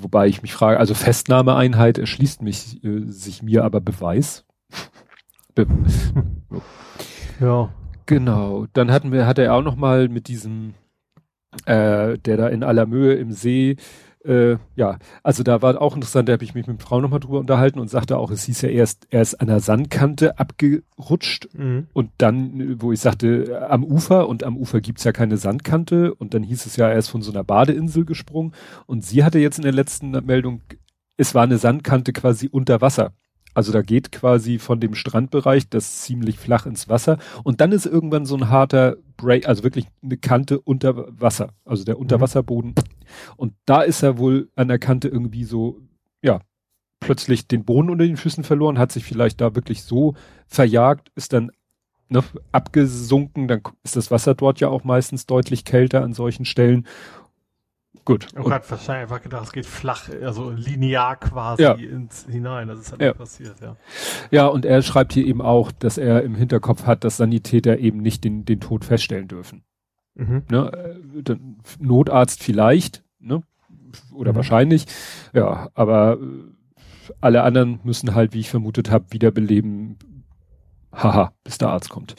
Wobei 0.00 0.26
ich 0.26 0.42
mich 0.42 0.52
frage, 0.52 0.78
also 0.78 0.94
Festnahmeeinheit 0.94 1.98
erschließt 1.98 2.42
mich 2.42 2.82
äh, 2.84 3.04
sich 3.06 3.42
mir 3.42 3.64
aber 3.64 3.80
Beweis. 3.80 4.44
Be 5.54 5.66
ja. 7.40 7.70
Genau. 8.06 8.66
Dann 8.72 8.92
hatten 8.92 9.10
wir, 9.10 9.26
hat 9.26 9.38
er 9.38 9.52
auch 9.52 9.62
noch 9.62 9.76
mal 9.76 10.08
mit 10.08 10.28
diesem, 10.28 10.74
äh, 11.66 12.16
der 12.18 12.36
da 12.36 12.48
in 12.48 12.62
aller 12.62 12.86
Mühe 12.86 13.14
im 13.14 13.32
See 13.32 13.76
äh, 14.26 14.58
ja, 14.74 14.98
also 15.22 15.42
da 15.42 15.62
war 15.62 15.80
auch 15.80 15.94
interessant, 15.94 16.28
da 16.28 16.32
habe 16.32 16.44
ich 16.44 16.54
mich 16.54 16.66
mit 16.66 16.82
Frau 16.82 17.00
nochmal 17.00 17.20
drüber 17.20 17.38
unterhalten 17.38 17.78
und 17.78 17.88
sagte 17.88 18.18
auch, 18.18 18.30
es 18.30 18.44
hieß 18.44 18.62
ja 18.62 18.68
erst, 18.68 19.06
er 19.10 19.22
ist 19.22 19.34
an 19.36 19.46
der 19.46 19.60
Sandkante 19.60 20.38
abgerutscht 20.38 21.48
mhm. 21.54 21.86
und 21.92 22.10
dann, 22.18 22.80
wo 22.80 22.92
ich 22.92 23.00
sagte, 23.00 23.66
am 23.70 23.84
Ufer 23.84 24.28
und 24.28 24.42
am 24.42 24.56
Ufer 24.56 24.80
gibt's 24.80 25.04
ja 25.04 25.12
keine 25.12 25.36
Sandkante 25.36 26.14
und 26.14 26.34
dann 26.34 26.42
hieß 26.42 26.66
es 26.66 26.76
ja, 26.76 26.88
er 26.88 26.98
ist 26.98 27.08
von 27.08 27.22
so 27.22 27.30
einer 27.30 27.44
Badeinsel 27.44 28.04
gesprungen 28.04 28.52
und 28.86 29.04
sie 29.04 29.24
hatte 29.24 29.38
jetzt 29.38 29.58
in 29.58 29.64
der 29.64 29.72
letzten 29.72 30.10
Meldung, 30.10 30.62
es 31.16 31.34
war 31.34 31.44
eine 31.44 31.58
Sandkante 31.58 32.12
quasi 32.12 32.48
unter 32.48 32.80
Wasser. 32.80 33.12
Also 33.54 33.72
da 33.72 33.80
geht 33.80 34.12
quasi 34.12 34.58
von 34.58 34.80
dem 34.80 34.94
Strandbereich 34.94 35.70
das 35.70 36.02
ziemlich 36.02 36.38
flach 36.38 36.66
ins 36.66 36.90
Wasser 36.90 37.16
und 37.42 37.62
dann 37.62 37.72
ist 37.72 37.86
irgendwann 37.86 38.26
so 38.26 38.36
ein 38.36 38.50
harter 38.50 38.96
Break, 39.16 39.48
also 39.48 39.62
wirklich 39.62 39.86
eine 40.02 40.18
Kante 40.18 40.60
unter 40.60 41.06
Wasser, 41.18 41.54
also 41.64 41.82
der 41.82 41.98
Unterwasserboden. 41.98 42.74
Und 43.36 43.54
da 43.66 43.82
ist 43.82 44.02
er 44.02 44.18
wohl 44.18 44.50
an 44.56 44.68
der 44.68 44.78
Kante 44.78 45.08
irgendwie 45.08 45.44
so, 45.44 45.80
ja, 46.22 46.40
plötzlich 47.00 47.46
den 47.46 47.64
Boden 47.64 47.90
unter 47.90 48.04
den 48.06 48.16
Füßen 48.16 48.44
verloren, 48.44 48.78
hat 48.78 48.92
sich 48.92 49.04
vielleicht 49.04 49.40
da 49.40 49.54
wirklich 49.54 49.82
so 49.82 50.14
verjagt, 50.46 51.10
ist 51.14 51.32
dann 51.32 51.50
ne, 52.08 52.22
abgesunken, 52.52 53.48
dann 53.48 53.60
ist 53.84 53.96
das 53.96 54.10
Wasser 54.10 54.34
dort 54.34 54.60
ja 54.60 54.68
auch 54.68 54.84
meistens 54.84 55.26
deutlich 55.26 55.64
kälter 55.64 56.02
an 56.02 56.14
solchen 56.14 56.44
Stellen. 56.44 56.86
Gut. 58.04 58.28
Ich 58.30 58.38
habe 58.38 58.70
wahrscheinlich 58.70 59.02
einfach 59.02 59.20
gedacht, 59.20 59.44
es 59.46 59.52
geht 59.52 59.66
flach, 59.66 60.08
also 60.22 60.50
linear 60.50 61.16
quasi 61.16 61.62
Ja. 61.62 61.72
ins, 61.72 62.24
hinein. 62.30 62.68
Das 62.68 62.78
ist 62.78 62.92
halt 62.92 63.00
Ja. 63.02 63.08
nicht 63.08 63.18
passiert, 63.18 63.60
ja. 63.60 63.76
Ja, 64.30 64.46
und 64.46 64.64
er 64.64 64.80
schreibt 64.82 65.12
hier 65.12 65.26
eben 65.26 65.42
auch, 65.42 65.72
dass 65.72 65.98
er 65.98 66.22
im 66.22 66.36
Hinterkopf 66.36 66.84
hat, 66.86 67.02
dass 67.02 67.16
Sanitäter 67.16 67.78
eben 67.78 67.98
nicht 67.98 68.22
den, 68.22 68.44
den 68.44 68.60
Tod 68.60 68.84
feststellen 68.84 69.26
dürfen. 69.26 69.64
Mhm. 70.16 70.42
Ne? 70.50 70.72
äh, 71.28 71.36
Notarzt 71.78 72.42
vielleicht, 72.42 73.04
ne? 73.20 73.42
Oder 74.12 74.32
Mhm. 74.32 74.36
wahrscheinlich. 74.36 74.86
Ja, 75.32 75.70
aber 75.74 76.18
äh, 76.20 77.12
alle 77.20 77.42
anderen 77.42 77.80
müssen 77.84 78.14
halt, 78.14 78.34
wie 78.34 78.40
ich 78.40 78.50
vermutet 78.50 78.90
habe, 78.90 79.06
wiederbeleben. 79.10 79.96
Haha, 80.92 81.32
bis 81.44 81.58
der 81.58 81.68
Arzt 81.68 81.90
kommt. 81.90 82.14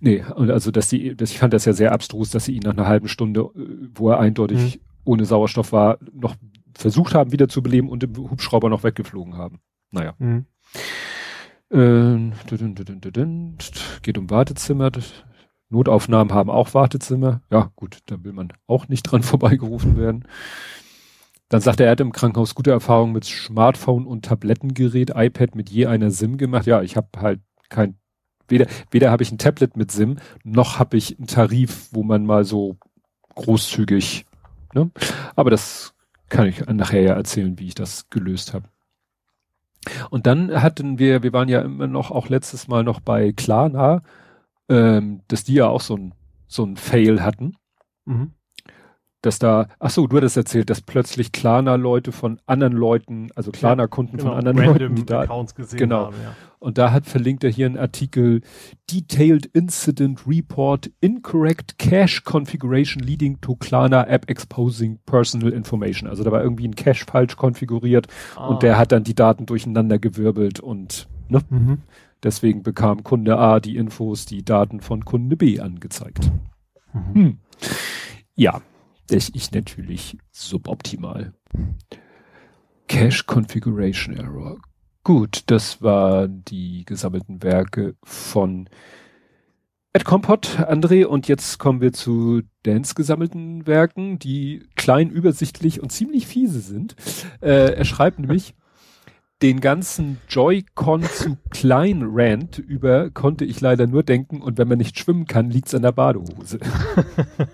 Nee, 0.00 0.24
und 0.36 0.50
also 0.50 0.70
dass 0.70 0.88
die, 0.88 1.16
dass 1.16 1.30
ich 1.32 1.38
fand 1.38 1.52
das 1.52 1.64
ja 1.64 1.72
sehr 1.72 1.92
abstrus, 1.92 2.30
dass 2.30 2.44
sie 2.44 2.52
ihn 2.54 2.62
nach 2.62 2.72
einer 2.72 2.86
halben 2.86 3.08
Stunde, 3.08 3.40
äh, 3.40 3.88
wo 3.94 4.10
er 4.10 4.20
eindeutig 4.20 4.80
ohne 5.04 5.24
Sauerstoff 5.24 5.72
war, 5.72 5.98
noch 6.12 6.36
versucht 6.74 7.14
haben, 7.14 7.32
wieder 7.32 7.48
zu 7.48 7.62
beleben 7.62 7.88
und 7.88 8.02
im 8.04 8.16
Hubschrauber 8.16 8.68
noch 8.70 8.84
weggeflogen 8.84 9.36
haben. 9.36 9.58
Naja. 9.90 10.14
Mhm. 10.18 10.46
Ähm, 11.70 12.32
dudun, 12.48 13.56
geht 14.02 14.18
um 14.18 14.30
Wartezimmer. 14.30 14.90
Notaufnahmen 15.72 16.32
haben 16.32 16.50
auch 16.50 16.74
Wartezimmer. 16.74 17.40
Ja, 17.50 17.72
gut, 17.76 17.98
da 18.06 18.22
will 18.22 18.32
man 18.32 18.52
auch 18.66 18.88
nicht 18.88 19.02
dran 19.02 19.22
vorbeigerufen 19.22 19.96
werden. 19.96 20.24
Dann 21.48 21.60
sagt 21.60 21.80
er, 21.80 21.86
er 21.86 21.92
hat 21.92 22.00
im 22.00 22.12
Krankenhaus 22.12 22.54
gute 22.54 22.70
Erfahrungen 22.70 23.12
mit 23.12 23.24
Smartphone 23.24 24.06
und 24.06 24.24
Tablettengerät, 24.24 25.10
iPad 25.14 25.54
mit 25.54 25.68
je 25.68 25.86
einer 25.86 26.10
SIM 26.10 26.38
gemacht. 26.38 26.66
Ja, 26.66 26.82
ich 26.82 26.96
habe 26.96 27.08
halt 27.18 27.40
kein, 27.68 27.96
weder, 28.48 28.66
weder 28.90 29.10
habe 29.10 29.22
ich 29.22 29.32
ein 29.32 29.38
Tablet 29.38 29.76
mit 29.76 29.90
SIM, 29.90 30.16
noch 30.44 30.78
habe 30.78 30.96
ich 30.96 31.18
einen 31.18 31.26
Tarif, 31.26 31.88
wo 31.92 32.02
man 32.02 32.24
mal 32.24 32.44
so 32.44 32.76
großzügig, 33.34 34.24
ne? 34.74 34.90
Aber 35.36 35.50
das 35.50 35.94
kann 36.28 36.46
ich 36.46 36.64
nachher 36.66 37.02
ja 37.02 37.14
erzählen, 37.14 37.58
wie 37.58 37.66
ich 37.66 37.74
das 37.74 38.08
gelöst 38.08 38.54
habe. 38.54 38.64
Und 40.10 40.26
dann 40.26 40.62
hatten 40.62 40.98
wir, 40.98 41.22
wir 41.22 41.32
waren 41.32 41.48
ja 41.48 41.60
immer 41.60 41.86
noch 41.86 42.10
auch 42.10 42.28
letztes 42.28 42.68
Mal 42.68 42.84
noch 42.84 43.00
bei 43.00 43.32
Klarna, 43.32 44.02
ähm, 44.72 45.20
dass 45.28 45.44
die 45.44 45.54
ja 45.54 45.66
auch 45.68 45.80
so 45.82 45.96
ein 45.96 46.14
so 46.48 46.64
ein 46.64 46.76
Fail 46.76 47.22
hatten, 47.22 47.54
Mhm. 48.04 48.32
dass 49.22 49.38
da, 49.38 49.68
ach 49.78 49.90
so, 49.90 50.06
du 50.06 50.16
hattest 50.16 50.36
erzählt, 50.36 50.68
dass 50.68 50.80
plötzlich 50.82 51.30
Klarna-Leute 51.32 52.10
von 52.12 52.40
anderen 52.46 52.72
Leuten, 52.74 53.28
also 53.36 53.52
Klarna-Kunden 53.52 54.16
Genau, 54.18 54.30
von 54.30 54.38
anderen 54.38 54.58
Leuten, 54.58 54.94
die 54.96 55.06
da, 55.06 55.20
Accounts 55.20 55.54
gesehen 55.54 55.78
genau. 55.78 56.06
haben, 56.06 56.16
ja. 56.22 56.34
und 56.58 56.76
da 56.78 56.90
hat 56.92 57.06
verlinkt 57.06 57.42
er 57.44 57.50
hier 57.50 57.66
einen 57.66 57.78
Artikel 57.78 58.40
Detailed 58.90 59.46
Incident 59.46 60.26
Report 60.26 60.90
Incorrect 61.00 61.78
Cache 61.78 62.22
Configuration 62.24 63.02
leading 63.02 63.40
to 63.40 63.54
Klarna 63.56 64.06
App 64.08 64.28
exposing 64.28 64.98
personal 65.06 65.52
information. 65.52 66.08
Also 66.08 66.24
da 66.24 66.32
war 66.32 66.42
irgendwie 66.42 66.66
ein 66.68 66.74
Cache 66.74 67.04
falsch 67.06 67.36
konfiguriert 67.36 68.08
Ah. 68.36 68.48
und 68.48 68.62
der 68.64 68.76
hat 68.76 68.90
dann 68.92 69.04
die 69.04 69.14
Daten 69.14 69.46
durcheinander 69.46 69.98
gewirbelt 69.98 70.58
und 70.60 71.08
ne, 71.28 71.40
Mhm. 71.48 71.78
Deswegen 72.22 72.62
bekam 72.62 73.02
Kunde 73.02 73.38
A 73.38 73.60
die 73.60 73.76
Infos, 73.76 74.26
die 74.26 74.44
Daten 74.44 74.80
von 74.80 75.04
Kunde 75.04 75.36
B 75.36 75.60
angezeigt. 75.60 76.30
Mhm. 76.92 77.14
Hm. 77.14 77.38
Ja, 78.34 78.62
das 79.08 79.28
ist 79.28 79.54
natürlich 79.54 80.18
suboptimal. 80.30 81.34
Cache 82.88 83.24
Configuration 83.26 84.16
Error. 84.16 84.58
Gut, 85.04 85.44
das 85.46 85.82
waren 85.82 86.44
die 86.44 86.84
gesammelten 86.84 87.42
Werke 87.42 87.96
von 88.04 88.68
Ed 89.94 90.04
Kompott, 90.06 90.58
André, 90.58 91.04
und 91.04 91.28
jetzt 91.28 91.58
kommen 91.58 91.82
wir 91.82 91.92
zu 91.92 92.40
Dans 92.62 92.94
gesammelten 92.94 93.66
Werken, 93.66 94.18
die 94.18 94.66
klein, 94.74 95.10
übersichtlich 95.10 95.82
und 95.82 95.92
ziemlich 95.92 96.26
fiese 96.26 96.60
sind. 96.60 96.96
Äh, 97.42 97.74
er 97.74 97.84
schreibt 97.84 98.18
nämlich, 98.20 98.54
den 99.42 99.60
ganzen 99.60 100.18
Joy-Con 100.28 101.02
zu 101.02 101.36
klein 101.50 102.02
Rant 102.04 102.58
über 102.58 103.10
konnte 103.10 103.44
ich 103.44 103.60
leider 103.60 103.86
nur 103.86 104.02
denken 104.04 104.40
und 104.40 104.56
wenn 104.56 104.68
man 104.68 104.78
nicht 104.78 104.98
schwimmen 104.98 105.26
kann, 105.26 105.50
liegt's 105.50 105.74
an 105.74 105.82
der 105.82 105.92
Badehose. 105.92 106.60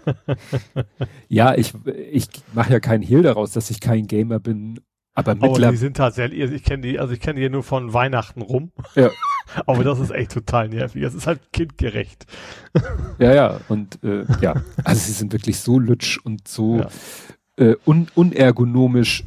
ja, 1.28 1.54
ich, 1.54 1.72
ich 2.12 2.28
mache 2.52 2.74
ja 2.74 2.80
keinen 2.80 3.02
Hehl 3.02 3.22
daraus, 3.22 3.52
dass 3.52 3.70
ich 3.70 3.80
kein 3.80 4.06
Gamer 4.06 4.38
bin, 4.38 4.80
aber 5.18 5.34
die 5.34 5.40
mittlerweile, 5.40 5.76
sind 5.76 5.96
tatsächlich, 5.96 6.52
ich 6.52 6.62
kenne 6.62 6.82
die, 6.82 7.00
also 7.00 7.12
ich 7.12 7.20
kenne 7.20 7.40
die 7.40 7.48
nur 7.48 7.64
von 7.64 7.92
Weihnachten 7.92 8.40
rum. 8.40 8.70
Ja. 8.94 9.10
Aber 9.66 9.82
das 9.82 9.98
ist 9.98 10.10
echt 10.10 10.30
total 10.30 10.68
nervig. 10.68 11.02
Es 11.02 11.12
ist 11.14 11.26
halt 11.26 11.52
kindgerecht. 11.52 12.26
ja, 13.18 13.34
ja, 13.34 13.60
und 13.68 13.98
äh, 14.04 14.26
ja, 14.40 14.62
also 14.84 15.00
sie 15.00 15.12
sind 15.12 15.32
wirklich 15.32 15.58
so 15.58 15.80
lutsch 15.80 16.18
und 16.22 16.46
so 16.46 16.86
Ja. 17.58 17.64
äh, 17.64 17.76
un 17.84 18.06
unergonomisch. 18.14 19.24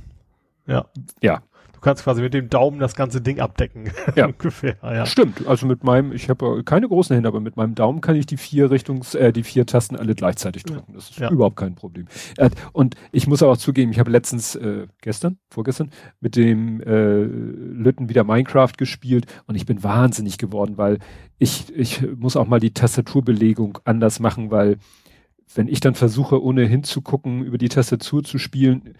Ja. 0.65 0.85
Ja. 1.21 1.41
Du 1.81 1.85
kannst 1.85 2.03
quasi 2.03 2.21
mit 2.21 2.35
dem 2.35 2.47
Daumen 2.47 2.79
das 2.79 2.93
ganze 2.93 3.21
Ding 3.21 3.39
abdecken. 3.39 3.89
Ja. 4.15 4.27
Ungefähr, 4.27 4.77
ja. 4.83 5.03
Stimmt, 5.07 5.47
also 5.47 5.65
mit 5.65 5.83
meinem, 5.83 6.11
ich 6.11 6.29
habe 6.29 6.63
keine 6.63 6.87
großen 6.87 7.15
Hände, 7.15 7.27
aber 7.27 7.39
mit 7.39 7.57
meinem 7.57 7.73
Daumen 7.73 8.01
kann 8.01 8.15
ich 8.15 8.27
die 8.27 8.37
vier 8.37 8.69
Richtungs, 8.69 9.15
äh, 9.15 9.33
die 9.33 9.41
vier 9.41 9.65
Tasten 9.65 9.95
alle 9.95 10.13
gleichzeitig 10.13 10.61
drücken. 10.61 10.93
Das 10.93 11.09
ist 11.09 11.17
Ja. 11.17 11.31
überhaupt 11.31 11.55
kein 11.55 11.73
Problem. 11.73 12.05
Äh, 12.37 12.51
und 12.71 12.93
ich 13.11 13.25
muss 13.25 13.41
aber 13.41 13.53
auch 13.53 13.57
zugeben, 13.57 13.91
ich 13.91 13.97
habe 13.97 14.11
letztens, 14.11 14.53
äh, 14.55 14.85
gestern, 15.01 15.39
vorgestern, 15.49 15.89
mit 16.19 16.35
dem 16.35 16.81
äh, 16.81 17.23
Lütten 17.23 18.09
wieder 18.09 18.25
Minecraft 18.25 18.73
gespielt 18.77 19.25
und 19.47 19.55
ich 19.55 19.65
bin 19.65 19.81
wahnsinnig 19.81 20.37
geworden, 20.37 20.77
weil 20.77 20.99
ich, 21.39 21.75
ich 21.75 22.03
muss 22.15 22.37
auch 22.37 22.45
mal 22.45 22.59
die 22.59 22.75
Tastaturbelegung 22.75 23.79
anders 23.85 24.19
machen, 24.19 24.51
weil 24.51 24.77
wenn 25.55 25.67
ich 25.67 25.79
dann 25.79 25.95
versuche, 25.95 26.43
ohne 26.43 26.63
hinzugucken, 26.63 27.43
über 27.43 27.57
die 27.57 27.69
Tastatur 27.69 28.23
zu 28.23 28.37
spielen, 28.37 28.93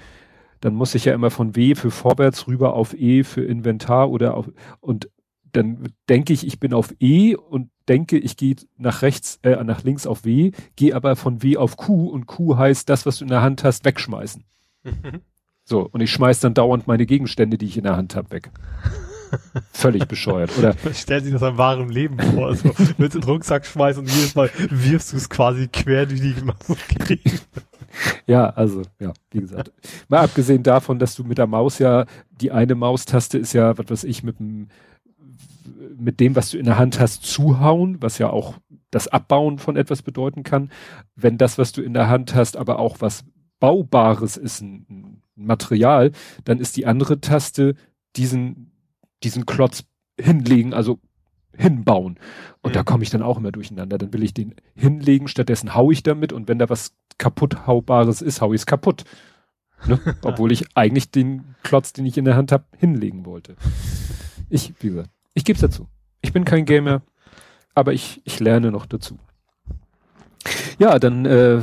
dann 0.61 0.73
muss 0.73 0.95
ich 0.95 1.05
ja 1.05 1.13
immer 1.13 1.31
von 1.31 1.55
W 1.55 1.75
für 1.75 1.91
vorwärts 1.91 2.47
rüber 2.47 2.73
auf 2.73 2.93
E 2.93 3.23
für 3.23 3.43
Inventar 3.43 4.09
oder 4.09 4.35
auf 4.35 4.49
und 4.79 5.09
dann 5.51 5.89
denke 6.07 6.31
ich, 6.31 6.47
ich 6.47 6.59
bin 6.59 6.73
auf 6.73 6.93
E 6.99 7.35
und 7.35 7.69
denke, 7.89 8.17
ich 8.17 8.37
gehe 8.37 8.55
nach 8.77 9.01
rechts, 9.01 9.39
äh, 9.43 9.61
nach 9.63 9.83
links 9.83 10.07
auf 10.07 10.23
W, 10.23 10.51
gehe 10.75 10.95
aber 10.95 11.15
von 11.17 11.43
W 11.43 11.57
auf 11.57 11.75
Q 11.75 12.07
und 12.07 12.25
Q 12.25 12.57
heißt 12.57 12.87
das, 12.87 13.05
was 13.05 13.17
du 13.17 13.25
in 13.25 13.29
der 13.29 13.41
Hand 13.41 13.63
hast, 13.63 13.83
wegschmeißen. 13.83 14.45
So, 15.63 15.87
und 15.91 16.01
ich 16.01 16.11
schmeiß 16.11 16.39
dann 16.39 16.53
dauernd 16.53 16.87
meine 16.87 17.05
Gegenstände, 17.05 17.57
die 17.57 17.65
ich 17.67 17.77
in 17.77 17.83
der 17.83 17.95
Hand 17.95 18.15
habe, 18.15 18.31
weg. 18.31 18.51
Völlig 19.71 20.07
bescheuert. 20.07 20.57
Oder 20.57 20.75
Stell 20.93 21.23
sich 21.23 21.31
das 21.31 21.43
am 21.43 21.57
wahren 21.57 21.89
Leben 21.89 22.19
vor. 22.19 22.47
Also, 22.47 22.69
du 22.69 22.93
willst 22.97 23.15
in 23.15 23.21
den 23.21 23.29
Rucksack 23.29 23.65
schmeißen 23.65 24.01
und 24.01 24.09
jedes 24.09 24.35
Mal 24.35 24.49
wirfst 24.69 25.13
du 25.13 25.17
es 25.17 25.29
quasi 25.29 25.67
quer 25.67 26.05
durch 26.05 26.19
die 26.19 26.33
Gegend. 26.33 27.43
Ja, 28.27 28.49
also, 28.49 28.81
ja, 28.99 29.13
wie 29.31 29.41
gesagt. 29.41 29.71
Mal 30.07 30.21
abgesehen 30.21 30.63
davon, 30.63 30.99
dass 30.99 31.15
du 31.15 31.23
mit 31.23 31.37
der 31.37 31.47
Maus 31.47 31.79
ja, 31.79 32.05
die 32.29 32.51
eine 32.51 32.75
Maustaste 32.75 33.37
ist 33.37 33.53
ja, 33.53 33.77
was 33.77 33.89
weiß 33.89 34.03
ich, 34.05 34.23
mit 34.23 34.39
dem, 34.39 34.67
mit 35.97 36.19
dem, 36.19 36.35
was 36.35 36.51
du 36.51 36.57
in 36.57 36.65
der 36.65 36.77
Hand 36.77 36.99
hast, 36.99 37.23
zuhauen, 37.23 38.01
was 38.01 38.17
ja 38.17 38.29
auch 38.29 38.55
das 38.89 39.07
Abbauen 39.07 39.57
von 39.57 39.75
etwas 39.75 40.01
bedeuten 40.01 40.43
kann. 40.43 40.71
Wenn 41.15 41.37
das, 41.37 41.57
was 41.57 41.71
du 41.71 41.81
in 41.81 41.93
der 41.93 42.09
Hand 42.09 42.35
hast, 42.35 42.57
aber 42.57 42.79
auch 42.79 42.97
was 42.99 43.23
Baubares 43.59 44.37
ist, 44.37 44.61
ein, 44.61 44.85
ein 44.89 45.21
Material, 45.35 46.11
dann 46.43 46.59
ist 46.59 46.77
die 46.77 46.85
andere 46.85 47.21
Taste 47.21 47.75
diesen, 48.15 48.71
diesen 49.23 49.45
Klotz 49.45 49.83
hinlegen, 50.19 50.73
also 50.73 50.99
hinbauen. 51.61 52.19
Und 52.61 52.75
da 52.75 52.81
Mhm. 52.81 52.85
komme 52.85 53.03
ich 53.03 53.09
dann 53.09 53.21
auch 53.21 53.37
immer 53.37 53.51
durcheinander. 53.51 53.97
Dann 53.97 54.13
will 54.13 54.23
ich 54.23 54.33
den 54.33 54.55
hinlegen, 54.75 55.27
stattdessen 55.27 55.75
hau 55.75 55.91
ich 55.91 56.03
damit 56.03 56.33
und 56.33 56.47
wenn 56.47 56.59
da 56.59 56.69
was 56.69 56.93
kaputt 57.17 57.67
haubares 57.67 58.21
ist, 58.21 58.41
hau 58.41 58.53
ich 58.53 58.61
es 58.61 58.65
kaputt. 58.65 59.03
Ne? 59.85 59.99
Obwohl 60.23 60.51
ich 60.51 60.65
eigentlich 60.75 61.11
den 61.11 61.55
Klotz, 61.63 61.93
den 61.93 62.05
ich 62.05 62.17
in 62.17 62.25
der 62.25 62.35
Hand 62.35 62.51
habe, 62.51 62.65
hinlegen 62.77 63.25
wollte. 63.25 63.55
Ich, 64.49 64.73
wie 64.79 64.89
gesagt, 64.89 65.09
ich 65.33 65.45
gebe 65.45 65.55
es 65.55 65.61
dazu. 65.61 65.87
Ich 66.21 66.33
bin 66.33 66.45
kein 66.45 66.65
Gamer, 66.65 67.01
aber 67.73 67.93
ich, 67.93 68.21
ich 68.25 68.39
lerne 68.39 68.71
noch 68.71 68.85
dazu. 68.85 69.17
Ja, 70.79 70.97
dann 70.97 71.25
äh, 71.25 71.61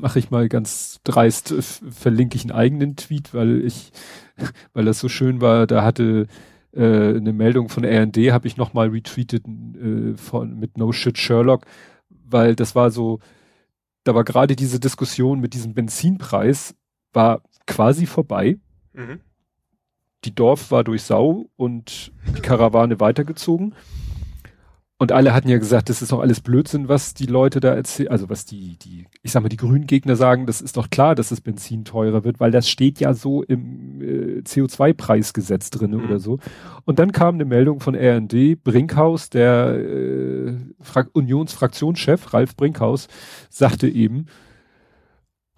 mache 0.00 0.18
ich 0.18 0.30
mal 0.30 0.48
ganz 0.48 1.00
dreist, 1.04 1.52
äh, 1.52 1.60
verlinke 1.62 2.36
ich 2.36 2.42
einen 2.44 2.52
eigenen 2.52 2.96
Tweet, 2.96 3.34
weil 3.34 3.62
ich, 3.64 3.92
weil 4.72 4.86
das 4.86 4.98
so 4.98 5.08
schön 5.08 5.40
war, 5.40 5.66
da 5.66 5.84
hatte 5.84 6.26
äh, 6.72 7.16
eine 7.16 7.32
Meldung 7.32 7.68
von 7.68 7.84
R&D, 7.84 8.32
habe 8.32 8.46
ich 8.46 8.56
nochmal 8.56 8.88
retweetet 8.88 9.44
äh, 9.46 10.16
von, 10.16 10.58
mit 10.58 10.78
No 10.78 10.92
Shit 10.92 11.18
Sherlock, 11.18 11.66
weil 12.08 12.54
das 12.54 12.74
war 12.74 12.90
so, 12.90 13.20
da 14.04 14.14
war 14.14 14.24
gerade 14.24 14.56
diese 14.56 14.80
Diskussion 14.80 15.40
mit 15.40 15.54
diesem 15.54 15.74
Benzinpreis, 15.74 16.74
war 17.12 17.42
quasi 17.66 18.06
vorbei. 18.06 18.58
Mhm. 18.92 19.20
Die 20.24 20.34
Dorf 20.34 20.70
war 20.70 20.84
durch 20.84 21.02
Sau 21.02 21.46
und 21.56 22.12
die 22.36 22.42
Karawane 22.42 23.00
weitergezogen. 23.00 23.74
Und 25.00 25.12
alle 25.12 25.32
hatten 25.32 25.48
ja 25.48 25.56
gesagt, 25.56 25.88
das 25.88 26.02
ist 26.02 26.12
doch 26.12 26.20
alles 26.20 26.42
Blödsinn, 26.42 26.90
was 26.90 27.14
die 27.14 27.24
Leute 27.24 27.58
da 27.60 27.72
erzählen, 27.72 28.10
also 28.10 28.28
was 28.28 28.44
die, 28.44 28.76
die, 28.76 29.06
ich 29.22 29.32
sag 29.32 29.42
mal, 29.42 29.48
die 29.48 29.56
Grüngegner 29.56 30.14
sagen, 30.14 30.44
das 30.44 30.60
ist 30.60 30.76
doch 30.76 30.90
klar, 30.90 31.14
dass 31.14 31.30
das 31.30 31.40
Benzin 31.40 31.86
teurer 31.86 32.22
wird, 32.22 32.38
weil 32.38 32.50
das 32.50 32.68
steht 32.68 33.00
ja 33.00 33.14
so 33.14 33.42
im 33.42 34.02
äh, 34.02 34.40
CO2-Preisgesetz 34.42 35.70
drin 35.70 35.92
mhm. 35.92 36.04
oder 36.04 36.18
so. 36.18 36.38
Und 36.84 36.98
dann 36.98 37.12
kam 37.12 37.36
eine 37.36 37.46
Meldung 37.46 37.80
von 37.80 37.94
RND, 37.94 38.62
Brinkhaus, 38.62 39.30
der 39.30 39.78
äh, 39.78 40.52
Unionsfraktionschef, 41.14 42.34
Ralf 42.34 42.54
Brinkhaus, 42.54 43.08
sagte 43.48 43.88
eben, 43.88 44.26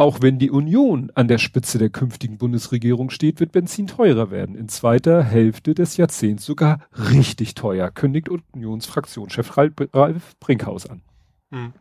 auch 0.02 0.20
wenn 0.20 0.40
die 0.40 0.50
Union 0.50 1.12
an 1.14 1.28
der 1.28 1.38
Spitze 1.38 1.78
der 1.78 1.88
künftigen 1.88 2.36
Bundesregierung 2.36 3.10
steht, 3.10 3.38
wird 3.38 3.52
Benzin 3.52 3.86
teurer 3.86 4.32
werden. 4.32 4.56
In 4.56 4.68
zweiter 4.68 5.22
Hälfte 5.22 5.74
des 5.74 5.96
Jahrzehnts 5.96 6.44
sogar 6.44 6.80
richtig 6.92 7.54
teuer, 7.54 7.88
kündigt 7.92 8.28
Unionsfraktionschef 8.28 9.56
Ralf 9.56 10.34
Brinkhaus 10.40 10.88
an. 10.88 11.02
Hm. 11.52 11.72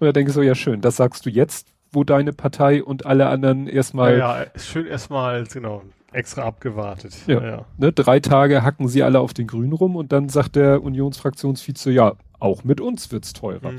Und 0.00 0.04
da 0.04 0.10
denke 0.10 0.30
ich 0.30 0.34
so, 0.34 0.42
ja 0.42 0.56
schön, 0.56 0.80
das 0.80 0.96
sagst 0.96 1.24
du 1.24 1.30
jetzt, 1.30 1.68
wo 1.92 2.02
deine 2.02 2.32
Partei 2.32 2.82
und 2.82 3.06
alle 3.06 3.28
anderen 3.28 3.68
erstmal. 3.68 4.18
Ja, 4.18 4.42
ja 4.42 4.46
schön 4.56 4.86
erstmal, 4.86 5.44
genau, 5.44 5.84
extra 6.10 6.42
abgewartet. 6.42 7.14
Ja, 7.28 7.44
ja. 7.44 7.64
Ne, 7.76 7.92
drei 7.92 8.18
Tage 8.18 8.64
hacken 8.64 8.88
sie 8.88 9.04
alle 9.04 9.20
auf 9.20 9.34
den 9.34 9.46
Grün 9.46 9.72
rum 9.72 9.94
und 9.94 10.10
dann 10.10 10.28
sagt 10.28 10.56
der 10.56 10.82
Unionsfraktionsvize, 10.82 11.92
ja, 11.92 12.14
auch 12.40 12.64
mit 12.64 12.80
uns 12.80 13.12
wird's 13.12 13.34
teurer. 13.34 13.70
Hm. 13.70 13.78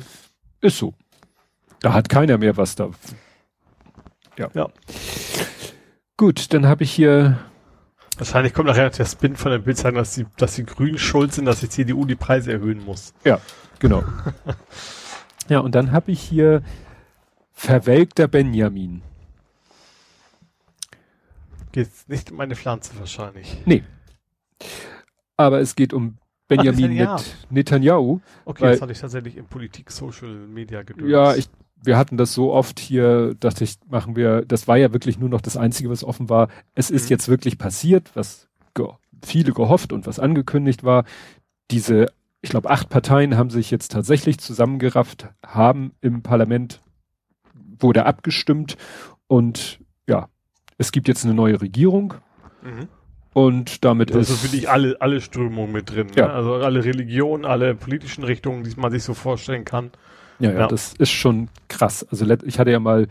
Ist 0.62 0.78
so. 0.78 0.94
Da 1.82 1.92
hat 1.92 2.08
keiner 2.08 2.38
mehr 2.38 2.56
was 2.56 2.76
da 2.76 2.92
ja. 4.40 4.50
ja. 4.54 4.70
Gut, 6.18 6.54
dann 6.54 6.66
habe 6.66 6.84
ich 6.84 6.92
hier. 6.92 7.40
Wahrscheinlich 8.18 8.54
kommt 8.54 8.68
nachher 8.68 8.90
der 8.90 9.06
Spin 9.06 9.36
von 9.36 9.52
der 9.52 9.60
Bildzeitung, 9.60 9.98
dass 9.98 10.16
die, 10.16 10.26
dass 10.38 10.56
die 10.56 10.66
Grünen 10.66 10.98
schuld 10.98 11.34
sind, 11.34 11.46
dass 11.46 11.62
die 11.62 11.70
CDU 11.70 12.06
die 12.06 12.16
Preise 12.16 12.52
erhöhen 12.52 12.84
muss. 12.84 13.14
Ja, 13.24 13.40
genau. 13.80 14.04
ja, 15.50 15.60
und 15.60 15.76
dann 15.76 15.92
habe 15.92 16.12
ich 16.12 16.20
hier 16.20 16.62
verwelkter 17.52 18.28
Benjamin. 18.28 19.02
Geht 21.72 21.90
nicht 22.08 22.32
um 22.32 22.40
eine 22.42 22.56
Pflanze 22.56 22.98
wahrscheinlich. 23.00 23.62
Nee. 23.66 23.84
Aber 25.38 25.62
es 25.62 25.76
geht 25.76 25.94
um 25.94 26.18
Benjamin 26.50 27.02
Ach, 27.08 27.22
Net 27.22 27.48
Netanyahu. 27.50 28.20
Okay, 28.44 28.72
das 28.72 28.82
hatte 28.82 28.92
ich 28.92 29.00
tatsächlich 29.00 29.38
in 29.38 29.46
Politik, 29.46 29.92
Social 29.92 30.30
Media 30.30 30.82
gedöst. 30.82 31.10
Ja, 31.10 31.36
ich 31.36 31.48
wir 31.84 31.98
hatten 31.98 32.18
das 32.18 32.34
so 32.34 32.52
oft 32.52 32.80
hier, 32.80 33.36
dachte 33.40 33.64
ich, 33.64 33.76
machen 33.88 34.16
wir, 34.16 34.44
das 34.46 34.68
war 34.68 34.78
ja 34.78 34.92
wirklich 34.94 35.20
nur 35.20 35.30
noch 35.30 35.42
das 35.42 35.58
Einzige, 35.58 35.90
was 35.90 36.04
offen 36.04 36.30
war. 36.30 36.50
Es 36.76 36.90
ist 36.90 37.06
mhm. 37.06 37.10
jetzt 37.10 37.28
wirklich 37.30 37.58
passiert, 37.58 38.12
was 38.16 38.48
ge 38.74 38.88
viele 39.24 39.52
gehofft 39.52 39.92
und 39.92 40.08
was 40.08 40.20
angekündigt 40.20 40.84
war. 40.84 41.04
Diese, 41.72 42.08
ich 42.42 42.50
glaube, 42.50 42.70
acht 42.70 42.90
Parteien 42.90 43.38
haben 43.38 43.50
sich 43.50 43.70
jetzt 43.70 43.92
tatsächlich 43.92 44.40
zusammengerafft, 44.40 45.28
haben 45.46 45.92
im 46.02 46.22
Parlament, 46.22 46.82
wurde 47.54 48.06
abgestimmt 48.06 48.78
und 49.28 49.80
ja, 50.08 50.30
es 50.78 50.92
gibt 50.92 51.08
jetzt 51.08 51.26
eine 51.26 51.34
neue 51.34 51.62
Regierung. 51.62 52.14
Mhm. 52.62 52.88
Und 53.34 53.86
damit 53.86 54.10
also 54.12 54.22
ist. 54.22 54.32
Also 54.32 54.44
wirklich 54.44 54.70
alle, 54.70 54.98
alle 55.00 55.22
Strömungen 55.22 55.72
mit 55.72 55.92
drin. 55.92 56.08
Ja. 56.16 56.28
Ne? 56.28 56.34
Also 56.34 56.56
alle 56.56 56.84
Religionen, 56.84 57.46
alle 57.46 57.76
politischen 57.76 58.24
Richtungen, 58.24 58.64
die 58.64 58.74
man 58.76 58.92
sich 58.92 59.04
so 59.04 59.14
vorstellen 59.14 59.66
kann. 59.66 59.92
Ja, 60.40 60.52
ja, 60.52 60.60
ja, 60.60 60.68
das 60.68 60.94
ist 60.98 61.12
schon 61.12 61.50
krass. 61.68 62.06
Also 62.10 62.26
ich 62.46 62.60
hatte 62.60 62.72
ja 62.72 62.80
mal 62.80 63.08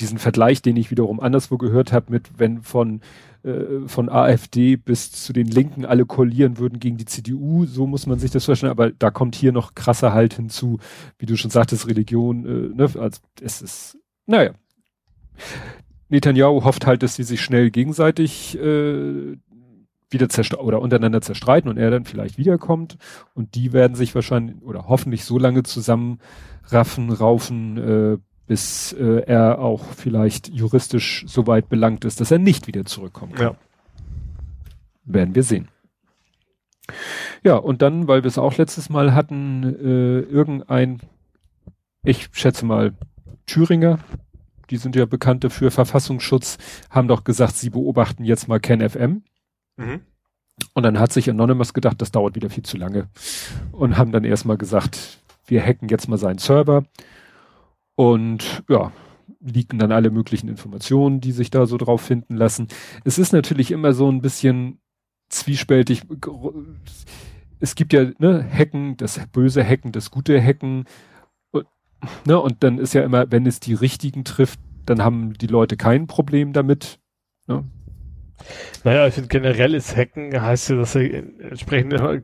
diesen 0.00 0.18
Vergleich, 0.18 0.62
den 0.62 0.76
ich 0.76 0.90
wiederum 0.90 1.20
anderswo 1.20 1.58
gehört 1.58 1.92
habe, 1.92 2.10
mit 2.10 2.30
wenn 2.38 2.62
von 2.62 3.00
äh, 3.42 3.86
von 3.88 4.10
AfD 4.10 4.76
bis 4.76 5.12
zu 5.12 5.32
den 5.32 5.46
Linken 5.46 5.86
alle 5.86 6.04
koalieren 6.04 6.58
würden 6.58 6.78
gegen 6.78 6.98
die 6.98 7.06
CDU, 7.06 7.64
so 7.64 7.86
muss 7.86 8.06
man 8.06 8.18
sich 8.18 8.30
das 8.30 8.44
vorstellen, 8.44 8.70
aber 8.70 8.90
da 8.90 9.10
kommt 9.10 9.34
hier 9.34 9.52
noch 9.52 9.74
krasser 9.74 10.12
halt 10.12 10.34
hinzu, 10.34 10.78
wie 11.18 11.24
du 11.24 11.36
schon 11.36 11.50
sagtest, 11.50 11.88
Religion, 11.88 12.44
äh, 12.44 12.74
ne, 12.74 12.82
also 12.82 13.20
es 13.40 13.62
ist, 13.62 13.98
naja. 14.26 14.52
Netanyahu 16.10 16.64
hofft 16.64 16.86
halt, 16.86 17.02
dass 17.02 17.14
sie 17.14 17.22
sich 17.22 17.40
schnell 17.40 17.70
gegenseitig 17.70 18.58
äh, 18.58 19.36
wieder 20.10 20.28
zerstreiten 20.28 20.66
oder 20.66 20.80
untereinander 20.80 21.20
zerstreiten 21.20 21.70
und 21.70 21.78
er 21.78 21.90
dann 21.90 22.04
vielleicht 22.04 22.38
wiederkommt 22.38 22.96
und 23.34 23.54
die 23.54 23.72
werden 23.72 23.94
sich 23.94 24.14
wahrscheinlich 24.14 24.62
oder 24.62 24.88
hoffentlich 24.88 25.24
so 25.24 25.38
lange 25.38 25.62
zusammenraffen, 25.62 27.10
raufen, 27.10 27.76
äh, 27.76 28.18
bis 28.46 28.92
äh, 28.94 29.22
er 29.26 29.60
auch 29.60 29.84
vielleicht 29.96 30.48
juristisch 30.48 31.24
so 31.28 31.46
weit 31.46 31.68
belangt 31.68 32.04
ist, 32.04 32.20
dass 32.20 32.32
er 32.32 32.38
nicht 32.38 32.66
wieder 32.66 32.84
zurückkommen 32.84 33.32
kann. 33.32 33.46
Ja. 33.46 33.56
Werden 35.04 35.34
wir 35.34 35.44
sehen. 35.44 35.68
Ja, 37.44 37.56
und 37.56 37.82
dann, 37.82 38.08
weil 38.08 38.24
wir 38.24 38.28
es 38.28 38.38
auch 38.38 38.56
letztes 38.56 38.90
Mal 38.90 39.14
hatten, 39.14 39.62
äh, 39.62 40.20
irgendein, 40.20 41.00
ich 42.02 42.28
schätze 42.32 42.66
mal, 42.66 42.94
Thüringer, 43.46 43.98
die 44.70 44.76
sind 44.76 44.96
ja 44.96 45.06
bekannte 45.06 45.50
für 45.50 45.70
Verfassungsschutz, 45.70 46.58
haben 46.90 47.08
doch 47.08 47.24
gesagt, 47.24 47.56
sie 47.56 47.70
beobachten 47.70 48.24
jetzt 48.24 48.48
mal 48.48 48.60
KenFM. 48.60 49.22
Mhm. 49.80 50.00
Und 50.74 50.82
dann 50.82 50.98
hat 50.98 51.12
sich 51.12 51.28
Anonymous 51.28 51.74
gedacht, 51.74 52.00
das 52.00 52.12
dauert 52.12 52.34
wieder 52.34 52.50
viel 52.50 52.64
zu 52.64 52.76
lange. 52.76 53.08
Und 53.72 53.96
haben 53.96 54.12
dann 54.12 54.24
erstmal 54.24 54.58
gesagt, 54.58 55.20
wir 55.46 55.62
hacken 55.62 55.88
jetzt 55.88 56.08
mal 56.08 56.18
seinen 56.18 56.38
Server. 56.38 56.84
Und 57.96 58.62
ja, 58.68 58.92
liegen 59.40 59.78
dann 59.78 59.92
alle 59.92 60.10
möglichen 60.10 60.48
Informationen, 60.48 61.20
die 61.20 61.32
sich 61.32 61.50
da 61.50 61.66
so 61.66 61.76
drauf 61.76 62.02
finden 62.02 62.36
lassen. 62.36 62.68
Es 63.04 63.18
ist 63.18 63.32
natürlich 63.32 63.70
immer 63.70 63.92
so 63.92 64.10
ein 64.10 64.20
bisschen 64.20 64.78
zwiespältig. 65.28 66.02
Es 67.58 67.74
gibt 67.74 67.92
ja 67.92 68.10
ne, 68.18 68.46
Hacken, 68.50 68.96
das 68.96 69.20
böse 69.32 69.64
Hacken, 69.64 69.92
das 69.92 70.10
gute 70.10 70.42
Hacken. 70.42 70.84
Und, 71.50 71.66
ne, 72.26 72.38
und 72.38 72.62
dann 72.62 72.78
ist 72.78 72.94
ja 72.94 73.02
immer, 73.02 73.30
wenn 73.30 73.46
es 73.46 73.60
die 73.60 73.74
richtigen 73.74 74.24
trifft, 74.24 74.60
dann 74.86 75.02
haben 75.02 75.34
die 75.34 75.46
Leute 75.46 75.76
kein 75.76 76.06
Problem 76.06 76.52
damit. 76.52 76.98
Ne? 77.46 77.64
Naja, 78.84 79.06
ich 79.06 79.14
finde 79.14 79.28
generelles 79.28 79.96
Hacken 79.96 80.40
heißt 80.40 80.70
ja, 80.70 80.76
dass 80.76 80.94
er 80.94 81.12
entsprechend, 81.12 81.94
also 82.00 82.22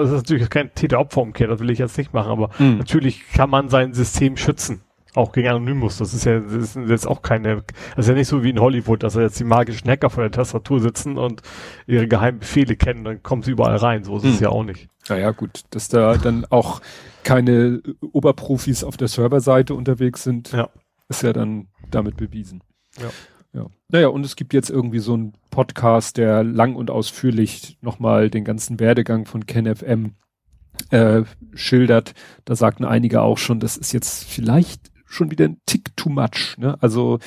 das 0.00 0.10
ist 0.10 0.16
natürlich 0.16 0.50
kein 0.50 0.74
Täter-Opfer-Umkehr, 0.74 1.48
das 1.48 1.60
will 1.60 1.70
ich 1.70 1.78
jetzt 1.78 1.98
nicht 1.98 2.12
machen, 2.12 2.30
aber 2.30 2.50
mhm. 2.58 2.78
natürlich 2.78 3.28
kann 3.32 3.50
man 3.50 3.68
sein 3.68 3.94
System 3.94 4.36
schützen. 4.36 4.82
Auch 5.14 5.32
gegen 5.32 5.48
Anonymous. 5.48 5.96
Das 5.96 6.12
ist 6.12 6.26
ja, 6.26 6.38
das 6.38 6.76
ist 6.76 6.76
jetzt 6.88 7.06
auch 7.06 7.22
keine, 7.22 7.64
das 7.96 8.04
ist 8.04 8.08
ja 8.08 8.14
nicht 8.14 8.28
so 8.28 8.44
wie 8.44 8.50
in 8.50 8.60
Hollywood, 8.60 9.02
dass 9.02 9.16
er 9.16 9.22
jetzt 9.22 9.40
die 9.40 9.44
magischen 9.44 9.90
Hacker 9.90 10.10
vor 10.10 10.22
der 10.22 10.30
Tastatur 10.30 10.80
sitzen 10.80 11.16
und 11.16 11.42
ihre 11.86 12.06
geheimen 12.06 12.40
Befehle 12.40 12.76
kennen, 12.76 13.04
dann 13.04 13.22
kommen 13.22 13.42
sie 13.42 13.52
überall 13.52 13.76
rein. 13.76 14.04
So 14.04 14.18
ist 14.18 14.24
mhm. 14.24 14.30
es 14.30 14.40
ja 14.40 14.50
auch 14.50 14.64
nicht. 14.64 14.88
Naja, 15.08 15.30
gut, 15.30 15.62
dass 15.70 15.88
da 15.88 16.16
dann 16.18 16.44
auch 16.50 16.80
keine 17.24 17.82
Oberprofis 18.12 18.84
auf 18.84 18.96
der 18.96 19.08
Serverseite 19.08 19.74
unterwegs 19.74 20.22
sind, 20.22 20.52
ja. 20.52 20.68
ist 21.08 21.22
ja 21.22 21.32
dann 21.32 21.68
damit 21.90 22.16
bewiesen. 22.16 22.62
Ja. 23.00 23.08
Ja. 23.52 23.66
Naja, 23.88 24.08
und 24.08 24.24
es 24.24 24.36
gibt 24.36 24.52
jetzt 24.52 24.70
irgendwie 24.70 24.98
so 24.98 25.14
einen 25.14 25.32
Podcast, 25.50 26.16
der 26.16 26.44
lang 26.44 26.76
und 26.76 26.90
ausführlich 26.90 27.78
nochmal 27.80 28.30
den 28.30 28.44
ganzen 28.44 28.78
Werdegang 28.80 29.24
von 29.24 29.46
KenFM 29.46 30.12
äh, 30.90 31.22
schildert. 31.54 32.14
Da 32.44 32.54
sagten 32.54 32.84
einige 32.84 33.22
auch 33.22 33.38
schon, 33.38 33.60
das 33.60 33.76
ist 33.76 33.92
jetzt 33.92 34.24
vielleicht 34.24 34.90
schon 35.06 35.30
wieder 35.30 35.46
ein 35.46 35.60
Tick 35.66 35.96
too 35.96 36.10
much. 36.10 36.56
Ne? 36.58 36.76
Also 36.80 37.18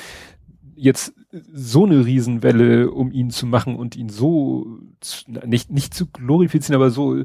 jetzt 0.76 1.14
so 1.52 1.84
eine 1.84 2.04
Riesenwelle, 2.04 2.90
um 2.90 3.10
ihn 3.10 3.30
zu 3.30 3.46
machen 3.46 3.76
und 3.76 3.96
ihn 3.96 4.08
so 4.08 4.78
zu, 5.00 5.30
nicht 5.46 5.70
nicht 5.70 5.94
zu 5.94 6.06
glorifizieren, 6.06 6.76
aber 6.76 6.90
so 6.90 7.22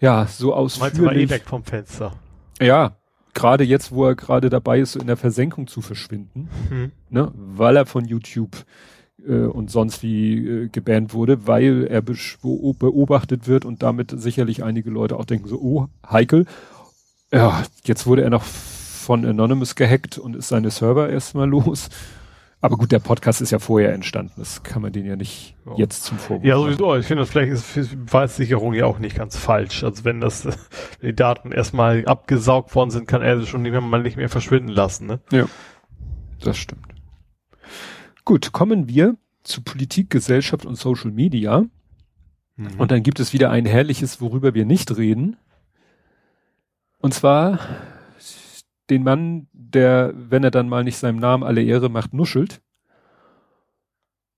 ja 0.00 0.26
so 0.26 0.54
ausführlich. 0.54 0.80
Meinst 0.80 0.98
du 0.98 1.04
mal 1.04 1.16
eh 1.16 1.30
weg 1.30 1.42
vom 1.46 1.64
Fenster? 1.64 2.14
Ja, 2.60 2.96
gerade 3.34 3.64
jetzt, 3.64 3.92
wo 3.92 4.06
er 4.06 4.14
gerade 4.14 4.50
dabei 4.50 4.80
ist, 4.80 4.92
so 4.92 5.00
in 5.00 5.06
der 5.06 5.16
Versenkung 5.16 5.66
zu 5.66 5.80
verschwinden, 5.80 6.48
hm. 6.68 6.92
ne, 7.10 7.32
weil 7.34 7.76
er 7.76 7.86
von 7.86 8.04
YouTube 8.04 8.64
äh, 9.26 9.32
und 9.32 9.70
sonst 9.70 10.02
wie 10.02 10.46
äh, 10.46 10.68
gebannt 10.68 11.14
wurde, 11.14 11.46
weil 11.46 11.86
er 11.88 12.02
beobachtet 12.02 13.46
wird 13.46 13.64
und 13.64 13.82
damit 13.82 14.12
sicherlich 14.18 14.62
einige 14.62 14.90
Leute 14.90 15.16
auch 15.16 15.24
denken 15.24 15.48
so, 15.48 15.60
oh, 15.60 15.88
heikel. 16.08 16.46
Ja, 17.32 17.62
jetzt 17.84 18.06
wurde 18.06 18.22
er 18.22 18.30
noch 18.30 18.42
von 18.42 19.24
Anonymous 19.24 19.74
gehackt 19.74 20.18
und 20.18 20.36
ist 20.36 20.48
seine 20.48 20.70
Server 20.70 21.08
erstmal 21.08 21.48
los. 21.48 21.88
Aber 22.64 22.76
gut, 22.76 22.92
der 22.92 23.00
Podcast 23.00 23.40
ist 23.40 23.50
ja 23.50 23.58
vorher 23.58 23.92
entstanden. 23.92 24.34
Das 24.36 24.62
kann 24.62 24.82
man 24.82 24.92
den 24.92 25.04
ja 25.04 25.16
nicht 25.16 25.56
ja. 25.66 25.72
jetzt 25.78 26.04
zum 26.04 26.16
Vorwurf 26.16 26.44
Ja, 26.46 26.56
sowieso. 26.56 26.94
Ich 26.94 27.06
finde, 27.06 27.26
vielleicht 27.26 27.50
ist 27.50 28.06
Beweisicherung 28.06 28.72
ja 28.72 28.86
auch 28.86 29.00
nicht 29.00 29.16
ganz 29.16 29.36
falsch. 29.36 29.82
Also 29.82 30.04
wenn 30.04 30.20
das, 30.20 30.46
die 31.02 31.12
Daten 31.12 31.50
erstmal 31.50 32.06
abgesaugt 32.06 32.72
worden 32.76 32.90
sind, 32.90 33.08
kann 33.08 33.20
er 33.20 33.40
sie 33.40 33.46
schon 33.48 33.62
mal 33.62 34.00
nicht 34.00 34.16
mehr 34.16 34.28
verschwinden 34.28 34.68
lassen, 34.68 35.06
ne? 35.08 35.20
Ja. 35.32 35.46
Das 36.40 36.56
stimmt. 36.56 36.86
Gut, 38.24 38.52
kommen 38.52 38.88
wir 38.88 39.16
zu 39.42 39.62
Politik, 39.62 40.10
Gesellschaft 40.10 40.64
und 40.64 40.76
Social 40.76 41.10
Media. 41.10 41.64
Mhm. 42.54 42.78
Und 42.78 42.92
dann 42.92 43.02
gibt 43.02 43.18
es 43.18 43.32
wieder 43.32 43.50
ein 43.50 43.66
herrliches, 43.66 44.20
worüber 44.20 44.54
wir 44.54 44.64
nicht 44.64 44.96
reden. 44.96 45.36
Und 46.98 47.12
zwar 47.12 47.58
den 48.88 49.02
Mann, 49.02 49.48
der, 49.74 50.12
wenn 50.14 50.44
er 50.44 50.50
dann 50.50 50.68
mal 50.68 50.84
nicht 50.84 50.96
seinem 50.96 51.18
Namen 51.18 51.42
alle 51.42 51.62
Ehre 51.62 51.88
macht, 51.88 52.14
nuschelt. 52.14 52.60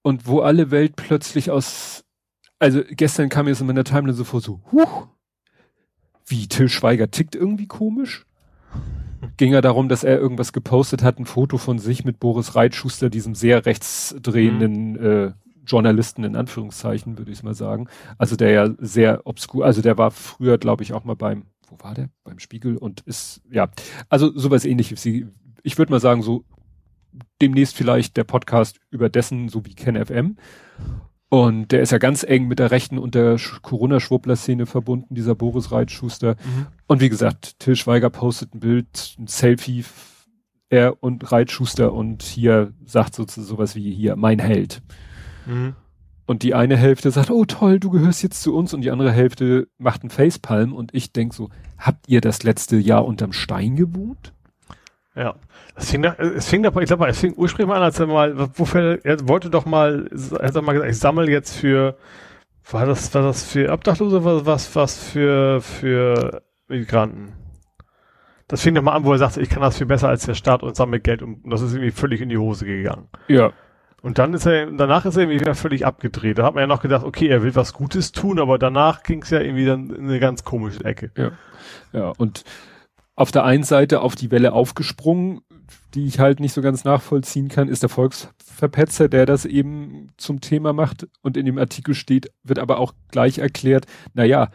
Und 0.03 0.27
wo 0.27 0.41
alle 0.41 0.71
Welt 0.71 0.97
plötzlich 0.97 1.51
aus, 1.51 2.05
also 2.59 2.83
gestern 2.91 3.29
kam 3.29 3.47
mir 3.47 3.55
so 3.55 3.63
in 3.63 3.69
meiner 3.69 3.85
Timeline 3.85 4.15
so 4.15 4.25
vor, 4.25 4.41
so, 4.41 4.61
huch, 4.71 5.09
wie 6.27 6.49
Till 6.49 6.69
Schweiger 6.69 7.11
tickt 7.11 7.35
irgendwie 7.35 7.67
komisch. 7.67 8.27
Ging 9.37 9.53
ja 9.53 9.61
darum, 9.61 9.89
dass 9.89 10.05
er 10.05 10.19
irgendwas 10.19 10.53
gepostet 10.53 11.03
hat, 11.03 11.19
ein 11.19 11.27
Foto 11.27 11.57
von 11.57 11.79
sich 11.79 12.05
mit 12.05 12.21
Boris 12.21 12.55
Reitschuster, 12.55 13.09
diesem 13.09 13.35
sehr 13.35 13.65
rechtsdrehenden 13.65 14.93
mhm. 14.93 15.07
äh, 15.07 15.33
Journalisten 15.67 16.25
in 16.25 16.37
Anführungszeichen, 16.37 17.19
würde 17.19 17.33
ich 17.33 17.43
mal 17.43 17.55
sagen. 17.55 17.89
Also 18.19 18.37
der 18.37 18.51
ja 18.51 18.71
sehr 18.79 19.27
obskur, 19.27 19.65
also 19.65 19.83
der 19.83 19.97
war 19.99 20.11
früher, 20.11 20.59
glaube 20.59 20.83
ich, 20.83 20.93
auch 20.93 21.05
mal 21.05 21.17
beim, 21.17 21.47
wo 21.75 21.85
war 21.85 21.95
der? 21.95 22.09
Beim 22.23 22.39
Spiegel 22.39 22.77
und 22.77 23.01
ist, 23.03 23.43
ja, 23.51 23.71
also 24.09 24.37
sowas 24.37 24.65
ähnliches. 24.65 25.05
Ich 25.05 25.79
würde 25.79 25.93
mal 25.93 26.01
sagen, 26.01 26.23
so 26.23 26.45
demnächst 27.41 27.77
vielleicht 27.77 28.17
der 28.17 28.25
Podcast 28.25 28.81
über 28.91 29.09
dessen, 29.09 29.49
so 29.49 29.65
wie 29.65 29.75
Ken 29.75 30.03
FM. 30.03 30.37
Und 31.29 31.73
der 31.73 31.81
ist 31.81 31.91
ja 31.91 31.99
ganz 31.99 32.23
eng 32.23 32.47
mit 32.47 32.59
der 32.61 32.71
Rechten 32.71 32.99
und 32.99 33.15
der 33.15 33.39
Corona-Schwuppler-Szene 33.63 34.67
verbunden, 34.67 35.15
dieser 35.15 35.35
Boris 35.35 35.73
Reitschuster. 35.73 36.37
Mhm. 36.45 36.67
Und 36.87 37.01
wie 37.01 37.09
gesagt, 37.09 37.59
Till 37.59 37.77
Schweiger 37.77 38.11
postet 38.11 38.55
ein 38.55 38.61
Bild, 38.61 39.17
ein 39.19 39.27
Selfie, 39.27 39.85
er 40.69 41.03
und 41.03 41.33
Reitschuster 41.33 41.93
und 41.93 42.23
hier 42.23 42.73
sagt 42.85 43.15
so, 43.15 43.25
sowas 43.27 43.75
wie 43.75 43.93
hier, 43.93 44.17
mein 44.17 44.39
Held. 44.39 44.83
Mhm. 45.47 45.75
Und 46.27 46.43
die 46.43 46.55
eine 46.55 46.77
Hälfte 46.77 47.11
sagt, 47.11 47.31
oh 47.31 47.45
toll, 47.45 47.79
du 47.79 47.91
gehörst 47.91 48.23
jetzt 48.23 48.43
zu 48.43 48.55
uns 48.57 48.73
und 48.73 48.81
die 48.81 48.91
andere 48.91 49.13
Hälfte 49.13 49.69
macht 49.77 50.03
einen 50.03 50.11
Facepalm 50.11 50.73
und 50.73 50.95
ich 50.95 51.13
denk 51.13 51.35
so, 51.35 51.51
habt 51.79 52.09
ihr 52.09 52.23
das 52.23 52.43
letzte 52.43 52.77
Jahr 52.77 53.05
unterm 53.05 53.33
Stein 53.33 53.77
gewohnt? 53.77 54.33
Ja. 55.15 55.35
Es 55.77 55.91
fing, 55.91 56.03
da, 56.03 56.15
es 56.15 56.49
fing 56.49 56.63
da, 56.63 56.73
ich 56.81 56.87
glaube, 56.87 57.09
es 57.09 57.19
fing 57.19 57.35
ursprünglich 57.37 57.69
mal 57.69 57.77
an, 57.77 57.83
als 57.83 57.99
er 57.99 58.07
mal, 58.07 58.35
wofür, 58.59 59.01
er 59.05 59.29
wollte 59.29 59.51
doch 59.51 59.67
mal, 59.67 60.09
er 60.39 60.49
hat 60.49 60.63
mal 60.63 60.73
gesagt, 60.73 60.91
ich 60.91 60.99
sammle 60.99 61.31
jetzt 61.31 61.57
für, 61.57 61.97
war 62.71 62.87
das, 62.87 63.13
war 63.15 63.23
das 63.23 63.45
für 63.45 63.71
Obdachlose, 63.71 64.25
was, 64.25 64.47
was, 64.47 64.77
was 64.77 64.99
für, 64.99 65.61
für 65.61 66.43
Migranten? 66.69 67.33
Das 68.49 68.63
fing 68.63 68.75
doch 68.75 68.83
mal 68.83 68.93
an, 68.93 69.05
wo 69.05 69.13
er 69.13 69.19
sagte, 69.19 69.41
ich 69.41 69.49
kann 69.49 69.63
das 69.63 69.79
viel 69.79 69.87
besser 69.87 70.09
als 70.09 70.27
der 70.27 70.35
Staat 70.35 70.63
und 70.63 70.77
sammle 70.77 71.01
Geld 71.01 71.23
und 71.23 71.43
das 71.51 71.61
ist 71.61 71.73
irgendwie 71.73 71.91
völlig 71.91 72.21
in 72.21 72.29
die 72.29 72.39
Hose 72.39 72.65
gegangen. 72.67 73.09
Ja. 73.29 73.53
Und 74.05 74.19
dann 74.19 74.35
ist 74.35 74.45
er, 74.45 74.71
danach 74.71 75.07
ist 75.07 75.17
er 75.17 75.23
irgendwie 75.23 75.41
wieder 75.41 75.55
völlig 75.55 75.87
abgedreht. 75.87 76.37
Da 76.37 76.45
hat 76.45 76.55
man 76.55 76.61
ja 76.61 76.67
noch 76.67 76.83
gedacht, 76.83 77.07
okay, 77.07 77.27
er 77.27 77.43
will 77.43 77.55
was 77.55 77.73
Gutes 77.73 78.13
tun, 78.13 78.39
aber 78.39 78.59
danach 78.59 79.03
ging 79.03 79.23
es 79.23 79.31
ja 79.31 79.41
irgendwie 79.41 79.65
dann 79.65 79.89
in 79.89 80.05
eine 80.05 80.21
ganz 80.21 80.45
komische 80.45 80.85
Ecke. 80.85 81.11
Ja. 81.17 81.33
Ja, 81.95 82.13
und 82.19 82.45
auf 83.17 83.31
der 83.31 83.45
einen 83.45 83.65
Seite 83.65 84.03
auf 84.03 84.15
die 84.15 84.31
Welle 84.31 84.53
aufgesprungen, 84.53 85.41
die 85.95 86.05
ich 86.05 86.19
halt 86.19 86.39
nicht 86.39 86.53
so 86.53 86.61
ganz 86.61 86.85
nachvollziehen 86.85 87.49
kann, 87.49 87.69
ist 87.69 87.83
der 87.83 87.89
Volksverpetzer, 87.89 89.09
der 89.09 89.25
das 89.25 89.47
eben 89.47 90.11
zum 90.19 90.43
Thema 90.43 90.75
macht 90.75 91.09
und 91.23 91.39
in 91.39 91.47
dem 91.47 91.57
Artikel 91.57 91.95
steht, 91.95 92.31
wird 92.43 92.59
aber 92.59 92.81
auch 92.81 92.93
gleich 93.11 93.39
erklärt, 93.39 93.87
na 94.13 94.25
ja, 94.25 94.51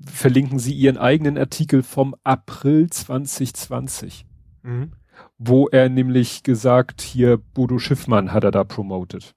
verlinken 0.00 0.60
Sie 0.60 0.74
Ihren 0.74 0.96
eigenen 0.96 1.36
Artikel 1.38 1.82
vom 1.82 2.14
April 2.22 2.88
2020. 2.88 4.26
Mhm 4.62 4.92
wo 5.42 5.68
er 5.68 5.88
nämlich 5.88 6.42
gesagt, 6.42 7.00
hier 7.00 7.38
Bodo 7.38 7.78
Schiffmann 7.78 8.32
hat 8.32 8.44
er 8.44 8.50
da 8.50 8.62
promotet. 8.62 9.34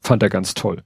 Fand 0.00 0.22
er 0.24 0.30
ganz 0.30 0.52
toll. 0.52 0.82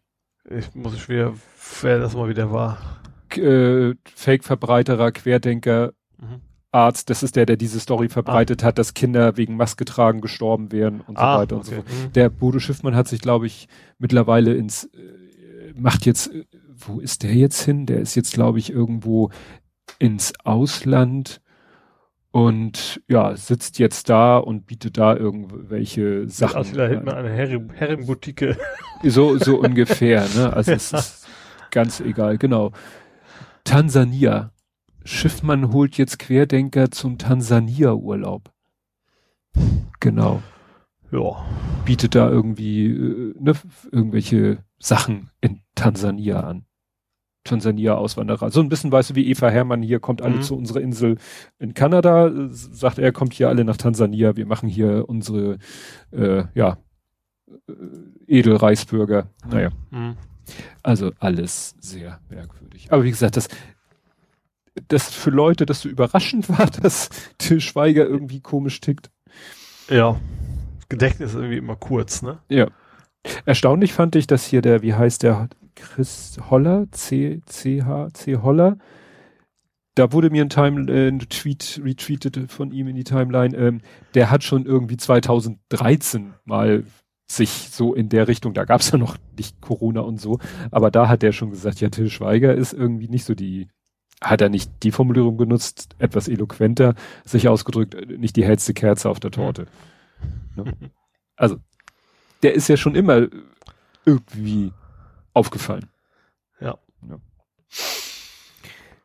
Ich 0.49 0.75
muss 0.75 0.99
schwer, 0.99 1.33
wer 1.81 1.99
das 1.99 2.15
mal 2.15 2.29
wieder 2.29 2.53
war. 2.53 3.01
Äh, 3.35 3.95
Fake-Verbreiterer, 4.15 5.11
Querdenker, 5.11 5.95
mhm. 6.19 6.43
Arzt, 6.71 7.09
das 7.09 7.23
ist 7.23 7.37
der, 7.37 7.47
der 7.47 7.57
diese 7.57 7.81
Story 7.81 8.11
verbreitet 8.11 8.63
ah. 8.63 8.67
hat, 8.67 8.79
dass 8.79 8.93
Kinder 8.93 9.39
wegen 9.39 9.57
Maske 9.57 9.87
tragen 9.87 10.21
gestorben 10.21 10.71
wären 10.71 11.01
und 11.01 11.17
so 11.17 11.23
ah, 11.23 11.39
weiter 11.39 11.57
und 11.57 11.63
okay. 11.63 11.77
so 11.77 11.77
fort. 11.77 11.89
Mhm. 11.89 12.13
Der 12.13 12.29
Bodo 12.29 12.59
Schiffmann 12.59 12.95
hat 12.95 13.09
sich, 13.09 13.23
glaube 13.23 13.47
ich, 13.47 13.69
mittlerweile 13.99 14.53
ins, 14.53 14.85
äh, 14.85 15.73
macht 15.75 16.05
jetzt, 16.05 16.31
äh, 16.31 16.45
wo 16.77 17.01
ist 17.01 17.23
der 17.23 17.35
jetzt 17.35 17.63
hin? 17.63 17.87
Der 17.87 18.01
ist 18.01 18.15
jetzt, 18.17 18.35
glaube 18.35 18.59
ich, 18.59 18.71
irgendwo 18.71 19.31
ins 19.99 20.35
Ausland 20.45 21.42
und 22.33 23.03
ja, 23.09 23.37
sitzt 23.37 23.79
jetzt 23.79 24.09
da 24.09 24.39
und 24.39 24.67
bietet 24.67 24.97
da 24.97 25.15
irgendwelche 25.15 26.29
Sachen. 26.29 26.57
Also 26.57 26.75
da 26.75 26.89
hält 26.89 27.05
man 27.05 27.15
eine 27.15 27.31
Herrenboutique. 27.31 28.57
So, 29.05 29.37
so 29.37 29.61
ungefähr, 29.63 30.27
ne? 30.35 30.53
Also 30.53 30.73
es 30.73 30.93
ist 30.93 31.29
ganz 31.71 32.01
egal, 32.01 32.39
genau. 32.39 32.73
Tansania. 33.65 34.51
Schiffmann 35.05 35.73
holt 35.73 35.99
jetzt 35.99 36.19
Querdenker 36.19 36.91
zum 36.91 37.19
Tansania-Urlaub. 37.19 38.51
Genau. 40.01 40.43
Ja. 41.11 41.45
Bietet 41.85 42.15
da 42.15 42.31
irgendwie 42.31 42.87
äh, 42.87 43.35
ne, 43.39 43.55
irgendwelche 43.91 44.65
Sachen 44.79 45.31
in 45.41 45.61
Tansania 45.75 46.41
an. 46.41 46.65
Tansania-Auswanderer. 47.45 48.51
So 48.51 48.61
ein 48.61 48.69
bisschen 48.69 48.93
weißt 48.93 49.11
du, 49.11 49.15
wie 49.15 49.29
Eva 49.29 49.49
Hermann 49.49 49.83
hier 49.83 50.01
kommt 50.01 50.23
alle 50.23 50.37
mhm. 50.37 50.43
zu 50.43 50.57
unserer 50.57 50.81
Insel 50.81 51.19
in 51.59 51.75
Kanada, 51.75 52.31
sagt 52.51 52.99
er, 52.99 53.13
kommt 53.13 53.35
hier 53.35 53.49
alle 53.49 53.65
nach 53.65 53.77
Tansania, 53.77 54.37
wir 54.37 54.47
machen 54.47 54.69
hier 54.69 55.09
unsere, 55.09 55.59
äh, 56.13 56.45
ja, 56.55 56.79
äh, 57.69 57.73
Edelreichsbürger. 58.27 59.29
Naja. 59.49 59.71
Mhm. 59.91 60.17
Also 60.83 61.13
alles 61.19 61.75
sehr 61.81 62.21
merkwürdig. 62.29 62.93
Aber 62.93 63.05
wie 63.05 63.11
gesagt, 63.11 63.37
das, 63.37 63.49
das 64.89 65.13
für 65.13 65.31
Leute, 65.31 65.67
dass 65.67 65.81
so 65.81 65.89
überraschend 65.89 66.49
war, 66.49 66.67
dass 66.83 67.11
Till 67.39 67.61
Schweiger 67.61 68.07
irgendwie 68.07 68.41
komisch 68.41 68.81
tickt. 68.81 69.11
Ja. 69.89 70.21
Gedächtnis 70.89 71.31
ist 71.31 71.37
irgendwie 71.37 71.59
immer 71.59 71.77
kurz, 71.77 72.23
ne? 72.23 72.39
Ja. 72.49 72.69
Erstaunlich 73.45 73.93
fand 73.93 74.17
ich, 74.17 74.27
dass 74.27 74.45
hier 74.45 74.63
der, 74.63 74.83
wie 74.83 74.95
heißt 74.95 75.23
der, 75.23 75.49
Chris 75.75 76.39
Holler, 76.51 76.87
C, 76.91 77.41
C, 77.47 77.83
H, 77.83 78.09
C 78.15 78.37
Holler. 78.37 78.79
Da 79.95 80.13
wurde 80.13 80.31
mir 80.31 80.43
ein, 80.43 80.49
Time, 80.49 80.91
äh, 80.91 81.09
ein 81.09 81.19
Tweet 81.19 81.81
retweetet 81.85 82.51
von 82.51 82.73
ihm 82.73 82.89
in 82.89 82.97
die 82.97 83.05
Timeline. 83.05 83.57
Ähm, 83.57 83.81
der 84.15 84.31
hat 84.31 84.43
schon 84.43 84.65
irgendwie 84.65 84.97
2013 84.97 86.35
mal 86.45 86.85
sich 87.37 87.71
so 87.71 87.95
in 87.95 88.09
der 88.09 88.29
Richtung, 88.29 88.55
da 88.55 88.65
gab 88.65 88.81
es 88.81 88.91
ja 88.91 88.99
noch 88.99 89.17
nicht 89.37 89.61
Corona 89.61 90.01
und 90.01 90.21
so, 90.21 90.39
aber 90.71 90.91
da 90.91 91.09
hat 91.09 91.23
er 91.23 91.33
schon 91.33 91.51
gesagt, 91.51 91.81
ja, 91.81 91.89
Till 91.89 92.11
Schweiger 92.11 92.55
ist 92.55 92.73
irgendwie 92.73 93.09
nicht 93.09 93.25
so 93.25 93.35
die, 93.35 93.69
hat 94.21 94.41
er 94.41 94.49
nicht 94.49 94.71
die 94.83 94.93
Formulierung 94.93 95.39
genutzt, 95.39 95.95
etwas 95.99 96.29
eloquenter 96.29 96.95
sich 97.25 97.49
ausgedrückt, 97.49 97.97
nicht 98.19 98.37
die 98.37 98.45
hellste 98.45 98.75
Kerze 98.75 99.09
auf 99.09 99.21
der 99.21 99.31
Torte. 99.31 99.67
Ne? 100.55 100.65
Also, 101.35 101.57
der 102.43 102.53
ist 102.53 102.69
ja 102.69 102.77
schon 102.77 102.95
immer 102.95 103.27
irgendwie 104.05 104.71
aufgefallen. 105.35 105.89
Ja. 106.61 106.79
ja. 107.09 107.19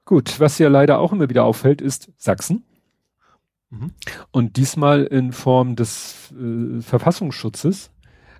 Gut, 0.05 0.39
was 0.39 0.57
ja 0.57 0.69
leider 0.69 0.99
auch 0.99 1.11
immer 1.11 1.29
wieder 1.29 1.43
auffällt, 1.43 1.81
ist 1.81 2.11
Sachsen. 2.17 2.63
Mhm. 3.69 3.91
Und 4.31 4.57
diesmal 4.57 5.03
in 5.03 5.33
Form 5.33 5.75
des 5.75 6.33
äh, 6.33 6.81
Verfassungsschutzes. 6.81 7.91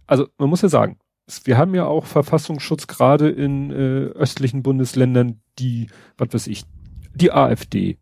Also 0.06 0.28
man 0.38 0.50
muss 0.50 0.62
ja 0.62 0.69
sagen, 0.69 0.97
wir 1.43 1.58
haben 1.58 1.76
ja 1.76 1.86
auch 1.86 2.06
Verfassungsschutz 2.06 2.88
gerade 2.88 3.30
in 3.30 3.71
äh, 3.71 4.06
östlichen 4.13 4.63
Bundesländern, 4.63 5.41
die, 5.60 5.88
was 6.17 6.34
weiß 6.34 6.47
ich, 6.47 6.63
die 7.13 7.32
AfD 7.34 7.97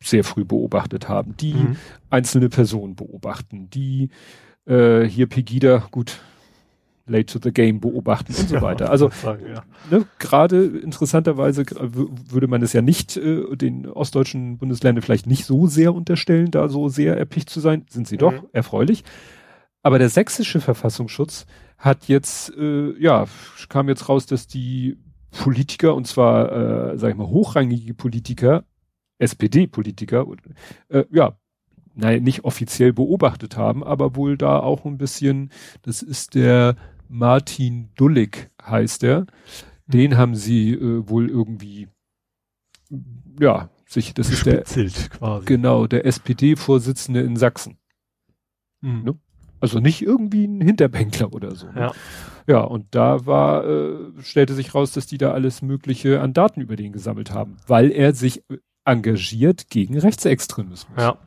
sehr 0.00 0.24
früh 0.24 0.44
beobachtet 0.44 1.08
haben, 1.08 1.36
die 1.36 1.54
mhm. 1.54 1.76
einzelne 2.10 2.48
Personen 2.48 2.96
beobachten, 2.96 3.70
die 3.70 4.08
äh, 4.66 5.02
hier 5.02 5.28
Pegida, 5.28 5.86
gut, 5.92 6.20
Late 7.06 7.26
to 7.26 7.38
the 7.42 7.52
Game 7.52 7.80
beobachten 7.80 8.34
und 8.34 8.48
so 8.48 8.60
weiter. 8.62 8.90
Also 8.90 9.10
ja. 9.24 9.64
ne, 9.90 10.04
gerade 10.18 10.64
interessanterweise 10.64 11.64
würde 11.66 12.46
man 12.46 12.62
es 12.62 12.72
ja 12.72 12.82
nicht 12.82 13.16
äh, 13.16 13.56
den 13.56 13.88
ostdeutschen 13.88 14.58
Bundesländern 14.58 15.02
vielleicht 15.02 15.26
nicht 15.26 15.44
so 15.44 15.66
sehr 15.66 15.94
unterstellen, 15.94 16.50
da 16.50 16.68
so 16.68 16.88
sehr 16.88 17.16
erpicht 17.16 17.50
zu 17.50 17.60
sein. 17.60 17.86
Sind 17.88 18.08
sie 18.08 18.16
mhm. 18.16 18.20
doch 18.20 18.34
erfreulich. 18.52 19.04
Aber 19.82 19.98
der 19.98 20.08
sächsische 20.08 20.60
Verfassungsschutz 20.60 21.46
hat 21.76 22.06
jetzt, 22.06 22.56
äh, 22.56 22.92
ja, 22.98 23.26
kam 23.68 23.88
jetzt 23.88 24.08
raus, 24.08 24.26
dass 24.26 24.46
die 24.46 24.98
Politiker, 25.32 25.94
und 25.94 26.06
zwar, 26.06 26.92
äh, 26.92 26.98
sag 26.98 27.10
ich 27.10 27.16
mal, 27.16 27.26
hochrangige 27.26 27.94
Politiker, 27.94 28.64
SPD-Politiker, 29.18 30.26
äh, 30.88 31.04
ja, 31.10 31.36
nein, 31.94 32.22
nicht 32.22 32.44
offiziell 32.44 32.92
beobachtet 32.92 33.56
haben, 33.56 33.82
aber 33.82 34.14
wohl 34.14 34.36
da 34.36 34.60
auch 34.60 34.84
ein 34.84 34.98
bisschen, 34.98 35.50
das 35.82 36.02
ist 36.02 36.34
der 36.34 36.76
Martin 37.12 37.90
Dullig 37.94 38.50
heißt 38.62 39.04
er. 39.04 39.26
Den 39.86 40.16
haben 40.16 40.34
sie 40.34 40.72
äh, 40.72 41.08
wohl 41.08 41.28
irgendwie, 41.28 41.88
ja, 43.38 43.68
sich, 43.86 44.14
das 44.14 44.30
ist 44.30 44.46
der, 44.46 44.62
quasi. 44.62 45.44
genau, 45.44 45.86
der 45.86 46.06
SPD-Vorsitzende 46.06 47.20
in 47.20 47.36
Sachsen. 47.36 47.76
Mhm. 48.80 49.02
Ne? 49.02 49.18
Also 49.60 49.78
nicht 49.78 50.02
irgendwie 50.02 50.46
ein 50.46 50.62
Hinterbänkler 50.62 51.32
oder 51.32 51.54
so. 51.54 51.66
Ne? 51.66 51.80
Ja. 51.80 51.92
Ja, 52.48 52.60
und 52.62 52.86
da 52.94 53.24
war, 53.26 53.64
äh, 53.64 54.22
stellte 54.22 54.54
sich 54.54 54.74
raus, 54.74 54.92
dass 54.92 55.06
die 55.06 55.18
da 55.18 55.30
alles 55.32 55.62
Mögliche 55.62 56.20
an 56.20 56.32
Daten 56.32 56.60
über 56.60 56.74
den 56.74 56.92
gesammelt 56.92 57.30
haben, 57.30 57.56
weil 57.68 57.92
er 57.92 58.14
sich 58.14 58.42
engagiert 58.84 59.68
gegen 59.68 59.96
Rechtsextremismus. 59.96 60.98
Ja. 60.98 61.18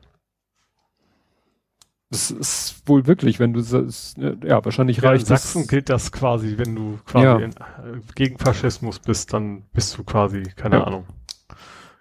Das 2.11 2.29
ist 2.29 2.83
wohl 2.85 3.07
wirklich, 3.07 3.39
wenn 3.39 3.53
du 3.53 3.61
das, 3.61 4.13
ja, 4.17 4.63
wahrscheinlich 4.63 4.97
ja, 4.97 5.09
reicht 5.09 5.23
In 5.23 5.27
Sachsen 5.27 5.61
das, 5.63 5.67
gilt 5.67 5.89
das 5.89 6.11
quasi, 6.11 6.57
wenn 6.57 6.75
du 6.75 6.99
quasi 7.05 7.25
ja. 7.25 7.37
in, 7.37 7.51
äh, 7.51 7.99
gegen 8.13 8.37
Faschismus 8.37 8.99
bist, 8.99 9.33
dann 9.33 9.63
bist 9.73 9.97
du 9.97 10.03
quasi, 10.03 10.43
keine 10.55 10.77
ja. 10.77 10.83
Ahnung, 10.83 11.05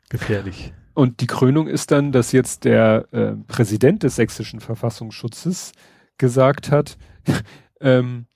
Gefährlich. 0.08 0.72
Und 0.94 1.20
die 1.20 1.26
Krönung 1.26 1.66
ist 1.66 1.90
dann, 1.90 2.12
dass 2.12 2.30
jetzt 2.30 2.64
der 2.64 3.08
äh, 3.12 3.32
Präsident 3.48 4.04
des 4.04 4.14
sächsischen 4.14 4.60
Verfassungsschutzes 4.60 5.72
gesagt 6.18 6.70
hat, 6.70 6.96
ähm, 7.80 8.26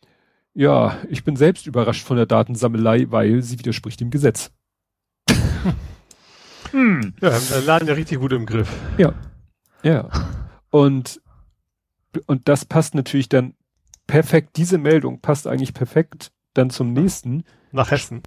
ja, 0.55 0.99
ich 1.09 1.23
bin 1.23 1.37
selbst 1.37 1.69
überrascht 1.69 2.05
von 2.05 2.17
der 2.17 2.27
Datensammelei, 2.27 3.07
weil 3.11 3.43
sie 3.43 3.61
widerspricht 3.61 4.01
dem 4.01 4.11
Gesetz. 4.11 4.51
hm. 6.73 7.15
Ja, 7.21 7.31
wir 7.31 7.61
laden 7.61 7.87
ja 7.87 7.95
richtig 7.95 8.19
gut 8.19 8.33
im 8.33 8.45
Griff. 8.45 8.69
Ja. 8.97 9.15
Ja. 9.85 10.09
Und, 10.71 11.21
und 12.27 12.49
das 12.49 12.65
passt 12.65 12.95
natürlich 12.95 13.29
dann 13.29 13.55
perfekt, 14.07 14.57
diese 14.57 14.79
Meldung 14.79 15.21
passt 15.21 15.47
eigentlich 15.47 15.75
perfekt 15.75 16.33
dann 16.55 16.71
zum 16.71 16.93
nächsten. 16.93 17.45
Nach 17.73 17.91
Hessen. 17.91 18.23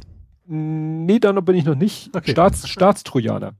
Nee, 0.45 1.19
da 1.19 1.31
bin 1.31 1.55
ich 1.55 1.65
noch 1.65 1.75
nicht. 1.75 2.15
Okay. 2.15 2.31
Staats, 2.31 2.67
Staatstrojaner. 2.67 3.53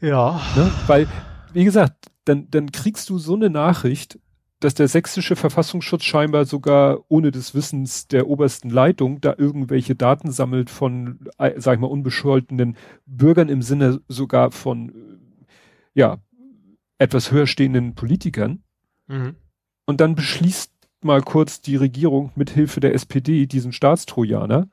Ja. 0.00 0.40
Ne? 0.56 0.70
Weil, 0.86 1.08
wie 1.52 1.64
gesagt, 1.64 2.06
dann, 2.24 2.48
dann 2.50 2.70
kriegst 2.72 3.08
du 3.08 3.18
so 3.18 3.34
eine 3.34 3.50
Nachricht, 3.50 4.18
dass 4.60 4.74
der 4.74 4.88
sächsische 4.88 5.36
Verfassungsschutz 5.36 6.02
scheinbar 6.04 6.44
sogar 6.44 6.98
ohne 7.08 7.30
des 7.30 7.54
Wissens 7.54 8.08
der 8.08 8.26
obersten 8.26 8.70
Leitung 8.70 9.20
da 9.20 9.34
irgendwelche 9.38 9.94
Daten 9.94 10.32
sammelt 10.32 10.68
von, 10.68 11.20
äh, 11.38 11.52
sag 11.60 11.74
ich 11.74 11.80
mal, 11.80 11.86
unbescholtenen 11.86 12.76
Bürgern 13.06 13.48
im 13.48 13.62
Sinne 13.62 14.00
sogar 14.08 14.50
von, 14.50 14.92
ja, 15.94 16.18
etwas 16.98 17.32
höher 17.32 17.46
stehenden 17.46 17.94
Politikern. 17.94 18.62
Mhm. 19.06 19.36
Und 19.86 20.00
dann 20.00 20.14
beschließt 20.14 20.72
mal 21.02 21.22
kurz 21.22 21.60
die 21.60 21.76
Regierung 21.76 22.32
mit 22.34 22.50
Hilfe 22.50 22.80
der 22.80 22.94
SPD 22.94 23.46
diesen 23.46 23.72
Staatstrojaner 23.72 24.68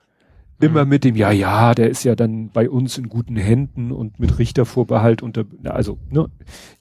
immer 0.60 0.86
mhm. 0.86 0.90
mit 0.90 1.04
dem, 1.04 1.16
ja, 1.16 1.32
ja, 1.32 1.76
der 1.76 1.90
ist 1.90 2.04
ja 2.04 2.16
dann 2.16 2.50
bei 2.50 2.70
uns 2.70 2.98
in 2.98 3.10
guten 3.10 3.36
Händen 3.36 3.92
und 3.92 4.20
mit 4.20 4.40
Richtervorbehalt 4.40 5.22
unter, 5.22 5.46
also, 5.66 5.98
ne, 6.10 6.30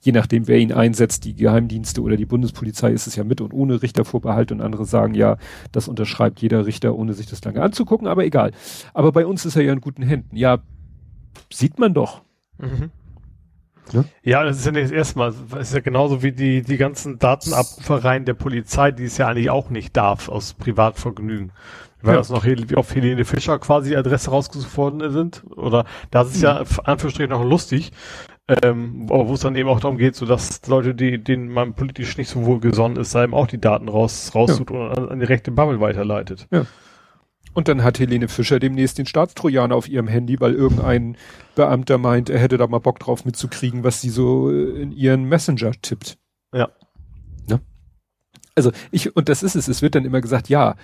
je 0.00 0.12
nachdem, 0.12 0.46
wer 0.46 0.59
ihn 0.59 0.72
einsetzt, 0.72 1.24
die 1.24 1.35
Geheimdienste 1.35 2.00
oder 2.00 2.16
die 2.16 2.26
Bundespolizei 2.26 2.92
ist 2.92 3.07
es 3.07 3.16
ja 3.16 3.24
mit 3.24 3.40
und 3.40 3.52
ohne 3.52 3.83
Richtervorbehalt 3.83 4.52
und 4.52 4.61
andere 4.61 4.85
sagen, 4.85 5.14
ja, 5.14 5.38
das 5.72 5.88
unterschreibt 5.88 6.40
jeder 6.40 6.66
Richter, 6.66 6.94
ohne 6.94 7.14
sich 7.14 7.26
das 7.26 7.44
lange 7.44 7.62
anzugucken, 7.62 8.07
aber 8.07 8.24
egal. 8.24 8.52
Aber 8.92 9.11
bei 9.11 9.26
uns 9.26 9.44
ist 9.44 9.57
er 9.57 9.62
ja 9.62 9.72
in 9.72 9.80
guten 9.80 10.02
Händen. 10.02 10.37
Ja, 10.37 10.59
sieht 11.52 11.78
man 11.78 11.94
doch. 11.94 12.22
Mhm. 12.59 12.90
Ne? 13.92 14.05
Ja, 14.23 14.44
das 14.44 14.59
ist 14.59 14.66
ja 14.66 14.73
nicht 14.73 14.85
das 14.85 14.90
erste 14.90 15.18
Mal. 15.18 15.35
Das 15.51 15.68
ist 15.68 15.75
ja 15.75 15.81
genauso 15.81 16.23
wie 16.23 16.33
die, 16.33 16.62
die 16.62 16.77
ganzen 16.77 17.18
Datenabrufereien 17.18 18.25
der 18.25 18.35
Polizei, 18.35 18.90
die 18.90 19.05
es 19.05 19.18
ja 19.18 19.29
eigentlich 19.29 19.51
auch 19.51 19.70
nicht 19.70 19.97
darf, 19.97 20.29
aus 20.29 20.55
Privatvergnügen. 20.55 21.53
Weil 22.03 22.14
ja. 22.14 22.18
das 22.18 22.31
noch 22.31 22.44
wie 22.44 22.77
auf 22.77 22.94
Helene 22.94 23.25
Fischer 23.25 23.59
quasi 23.59 23.90
die 23.90 23.97
Adresse 23.97 24.31
rausgesucht 24.31 24.77
worden 24.77 25.11
sind. 25.11 25.42
Oder 25.57 25.87
das 26.11 26.35
ist 26.35 26.42
ja 26.42 26.61
mhm. 26.61 26.81
Anführungsstrichen 26.85 27.31
noch 27.31 27.44
lustig. 27.44 27.92
Ähm, 28.47 29.09
wo 29.09 29.33
es 29.33 29.40
dann 29.40 29.57
eben 29.57 29.70
auch 29.70 29.81
darum 29.81 29.97
geht, 29.97 30.14
so 30.14 30.27
dass 30.27 30.61
Leute, 30.66 30.94
die, 30.94 31.16
denen 31.16 31.49
man 31.49 31.73
politisch 31.73 32.18
nicht 32.18 32.29
so 32.29 32.44
wohl 32.44 32.61
gesonnen 32.61 32.97
ist, 32.97 33.14
eben 33.14 33.33
auch 33.33 33.47
die 33.47 33.59
Daten 33.59 33.88
raus, 33.88 34.33
raussucht 34.35 34.70
ja. 34.70 34.77
und 34.77 34.99
an, 34.99 35.09
an, 35.09 35.20
die 35.20 35.25
rechte 35.25 35.51
Bubble 35.51 35.81
weiterleitet. 35.81 36.47
Ja. 36.51 36.66
Und 37.55 37.69
dann 37.69 37.85
hat 37.85 38.01
Helene 38.01 38.29
Fischer 38.29 38.59
demnächst 38.59 38.99
den 38.99 39.07
Staatstrojaner 39.07 39.75
auf 39.75 39.88
ihrem 39.88 40.09
Handy, 40.09 40.40
weil 40.40 40.55
irgendein 40.55 41.17
Beamter 41.55 41.99
meint, 41.99 42.29
er 42.29 42.40
hätte 42.40 42.59
da 42.59 42.67
mal 42.67 42.81
Bock 42.81 42.99
drauf 42.99 43.25
mitzukriegen, 43.25 43.85
was 43.85 44.01
sie 44.01 44.11
so 44.11 44.51
in 44.51 44.90
ihren 44.90 45.25
Messenger 45.25 45.73
tippt. 45.81 46.19
Ja. 46.53 46.69
Ne? 47.49 47.61
Also 48.57 48.73
ich, 48.90 49.14
und 49.14 49.29
das 49.29 49.45
ist 49.45 49.55
es, 49.55 49.69
es 49.69 49.83
wird 49.83 49.95
dann 49.95 50.05
immer 50.05 50.21
gesagt, 50.21 50.49
ja, 50.49 50.75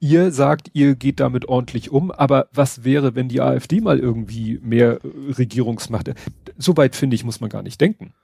ihr 0.00 0.32
sagt, 0.32 0.70
ihr 0.72 0.96
geht 0.96 1.20
damit 1.20 1.46
ordentlich 1.48 1.92
um, 1.92 2.10
aber 2.10 2.48
was 2.52 2.84
wäre, 2.84 3.14
wenn 3.14 3.28
die 3.28 3.40
AfD 3.40 3.80
mal 3.80 3.98
irgendwie 3.98 4.58
mehr 4.62 4.98
äh, 5.04 5.32
Regierungsmacht? 5.32 6.10
So 6.56 6.76
weit 6.76 6.96
finde 6.96 7.14
ich, 7.14 7.24
muss 7.24 7.40
man 7.40 7.50
gar 7.50 7.62
nicht 7.62 7.80
denken. 7.80 8.14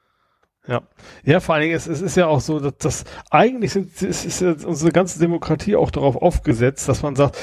Ja, 0.69 0.83
ja, 1.25 1.41
vor 1.41 1.55
allen 1.55 1.63
Dingen, 1.63 1.77
es, 1.77 1.87
es 1.87 2.03
ist 2.03 2.17
ja 2.17 2.27
auch 2.27 2.41
so, 2.41 2.61
dass 2.61 2.77
das 2.77 3.05
eigentlich 3.31 3.73
sind, 3.73 4.03
ist, 4.03 4.27
ist 4.27 4.41
ja 4.43 4.55
unsere 4.67 4.93
ganze 4.93 5.19
Demokratie 5.19 5.77
auch 5.77 5.91
darauf 5.91 6.17
aufgesetzt, 6.17 6.89
dass 6.89 7.03
man 7.03 7.17
sagt, 7.17 7.39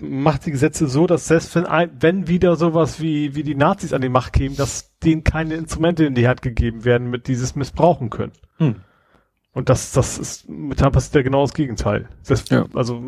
macht 0.00 0.46
die 0.46 0.50
Gesetze 0.50 0.88
so, 0.88 1.06
dass 1.06 1.28
selbst 1.28 1.54
wenn 1.54 1.66
ein, 1.66 1.90
wenn 2.00 2.28
wieder 2.28 2.56
sowas 2.56 3.00
wie, 3.00 3.34
wie 3.34 3.42
die 3.42 3.54
Nazis 3.54 3.92
an 3.92 4.00
die 4.00 4.08
Macht 4.08 4.32
kämen, 4.32 4.56
dass 4.56 4.98
denen 5.00 5.22
keine 5.22 5.54
Instrumente 5.54 6.06
in 6.06 6.14
die 6.14 6.26
Hand 6.26 6.40
gegeben 6.40 6.84
werden, 6.84 7.10
mit 7.10 7.28
dieses 7.28 7.54
missbrauchen 7.54 8.08
können. 8.08 8.32
Hm. 8.56 8.76
Und 9.52 9.68
das, 9.68 9.92
das 9.92 10.18
ist, 10.18 10.48
mit 10.48 10.78
passiert 10.78 11.14
ja 11.14 11.22
genau 11.22 11.42
das 11.42 11.52
Gegenteil. 11.52 12.08
Das, 12.26 12.48
ja. 12.48 12.64
Also, 12.74 13.02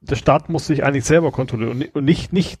der 0.00 0.16
Staat 0.16 0.48
muss 0.48 0.68
sich 0.68 0.84
eigentlich 0.84 1.04
selber 1.04 1.32
kontrollieren 1.32 1.84
und 1.92 2.04
nicht, 2.04 2.32
nicht, 2.32 2.60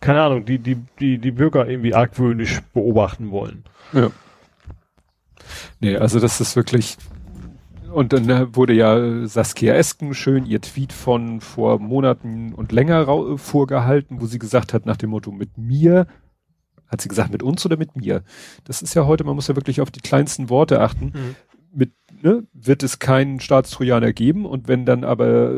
keine 0.00 0.22
Ahnung, 0.22 0.46
die, 0.46 0.58
die, 0.58 0.78
die, 0.98 1.18
die 1.18 1.30
Bürger 1.32 1.68
irgendwie 1.68 1.94
argwöhnisch 1.94 2.62
beobachten 2.72 3.30
wollen. 3.30 3.64
Ja. 3.92 4.10
Nee, 5.80 5.96
also 5.96 6.20
das 6.20 6.40
ist 6.40 6.56
wirklich, 6.56 6.96
und 7.92 8.12
dann 8.12 8.28
äh, 8.28 8.54
wurde 8.54 8.72
ja 8.72 9.26
Saskia 9.26 9.74
Esken 9.74 10.14
schön 10.14 10.46
ihr 10.46 10.60
Tweet 10.60 10.92
von 10.92 11.40
vor 11.40 11.78
Monaten 11.78 12.52
und 12.54 12.72
länger 12.72 13.38
vorgehalten, 13.38 14.20
wo 14.20 14.26
sie 14.26 14.38
gesagt 14.38 14.72
hat, 14.72 14.86
nach 14.86 14.96
dem 14.96 15.10
Motto 15.10 15.30
mit 15.30 15.56
mir, 15.58 16.06
hat 16.86 17.00
sie 17.00 17.08
gesagt 17.08 17.32
mit 17.32 17.42
uns 17.42 17.64
oder 17.64 17.76
mit 17.76 17.96
mir? 17.96 18.22
Das 18.64 18.82
ist 18.82 18.94
ja 18.94 19.06
heute, 19.06 19.24
man 19.24 19.34
muss 19.34 19.48
ja 19.48 19.56
wirklich 19.56 19.80
auf 19.80 19.90
die 19.90 20.00
kleinsten 20.00 20.48
Worte 20.48 20.80
achten. 20.80 21.06
Mhm 21.06 21.36
mit, 21.74 21.92
ne, 22.24 22.46
wird 22.54 22.82
es 22.82 22.98
keinen 22.98 23.38
Staatstrojaner 23.38 24.12
geben 24.12 24.46
und 24.46 24.66
wenn 24.66 24.86
dann 24.86 25.04
aber 25.04 25.52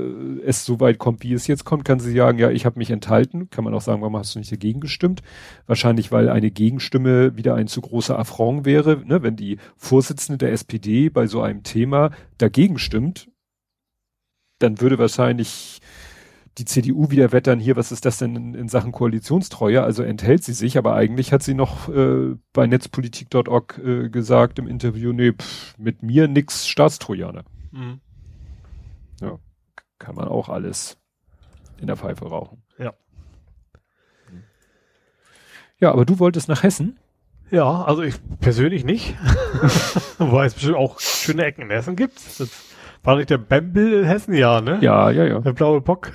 es 0.45 0.65
so 0.65 0.81
weit 0.81 0.99
kommt, 0.99 1.23
wie 1.23 1.33
es 1.33 1.47
jetzt 1.47 1.65
kommt, 1.65 1.85
kann 1.85 2.01
sie 2.01 2.13
sagen, 2.13 2.39
ja, 2.39 2.51
ich 2.51 2.67
habe 2.67 2.79
mich 2.79 2.91
enthalten. 2.91 3.49
Kann 3.51 3.65
man 3.65 3.73
auch 3.73 3.81
sagen, 3.81 4.03
warum 4.03 4.17
hast 4.17 4.35
du 4.35 4.41
nicht 4.41 4.51
dagegen 4.51 4.81
gestimmt? 4.81 5.23
Wahrscheinlich, 5.67 6.11
weil 6.11 6.29
eine 6.29 6.51
Gegenstimme 6.51 7.37
wieder 7.37 7.55
ein 7.55 7.69
zu 7.69 7.81
großer 7.81 8.19
Affront 8.19 8.65
wäre, 8.65 9.03
ne, 9.07 9.23
wenn 9.23 9.37
die 9.37 9.59
Vorsitzende 9.77 10.39
der 10.39 10.53
SPD 10.53 11.09
bei 11.09 11.27
so 11.29 11.41
einem 11.41 11.63
Thema 11.63 12.11
dagegen 12.37 12.79
stimmt, 12.79 13.29
dann 14.59 14.81
würde 14.81 14.99
wahrscheinlich 14.99 15.81
die 16.59 16.65
CDU 16.65 17.11
wieder 17.11 17.33
wettern, 17.33 17.61
hier, 17.61 17.77
was 17.77 17.93
ist 17.93 18.07
das 18.07 18.19
denn 18.19 18.35
in, 18.35 18.55
in, 18.55 18.69
Sachen 18.69 18.93
Koalitionstreue? 18.93 19.83
Also 19.83 20.03
enthält 20.03 20.43
sie 20.43 20.55
sich, 20.55 20.79
aber 20.79 20.95
eigentlich 20.95 21.33
hat 21.33 21.43
sie 21.43 21.55
noch 21.55 21.89
äh, 21.89 22.35
bei 22.53 22.67
netzpolitik.org 22.67 23.79
äh, 23.79 24.09
gesagt 24.09 24.59
im 24.59 24.67
Interview, 24.67 25.13
nee, 25.13 25.33
pff, 25.33 25.77
mit 25.79 26.03
mir 26.03 26.29
nix 26.29 26.67
Staatstrojaner. 26.67 27.45
Mhm. 27.73 28.01
Ja, 29.21 29.39
kann 29.99 30.15
man 30.15 30.29
auch 30.29 30.49
alles 30.49 30.99
in 31.79 31.89
der 31.89 31.97
Pfeife 31.97 32.27
rauchen. 32.27 32.63
Ja. 32.79 32.95
Ja, 35.79 35.93
aber 35.93 36.07
du 36.07 36.19
wolltest 36.19 36.49
nach 36.49 36.63
Hessen? 36.63 36.99
Ja, 37.51 37.85
also 37.85 38.03
ich 38.03 38.17
persönlich 38.41 38.85
nicht. 38.85 39.15
Wobei 40.19 40.47
es 40.47 40.55
bestimmt 40.55 40.77
auch 40.77 41.01
schöne 41.01 41.45
Ecken 41.45 41.63
in 41.63 41.71
Hessen 41.71 41.97
gibt. 41.97 42.19
Das 42.41 42.51
war 43.03 43.17
nicht 43.17 43.29
der 43.29 43.39
Bembel 43.39 43.93
in 43.93 44.05
Hessen, 44.05 44.35
ja, 44.35 44.63
ne? 44.63 44.79
Ja, 44.81 45.11
ja, 45.11 45.25
ja. 45.25 45.41
Der 45.41 45.53
blaue 45.53 45.83
Bock. 45.83 46.13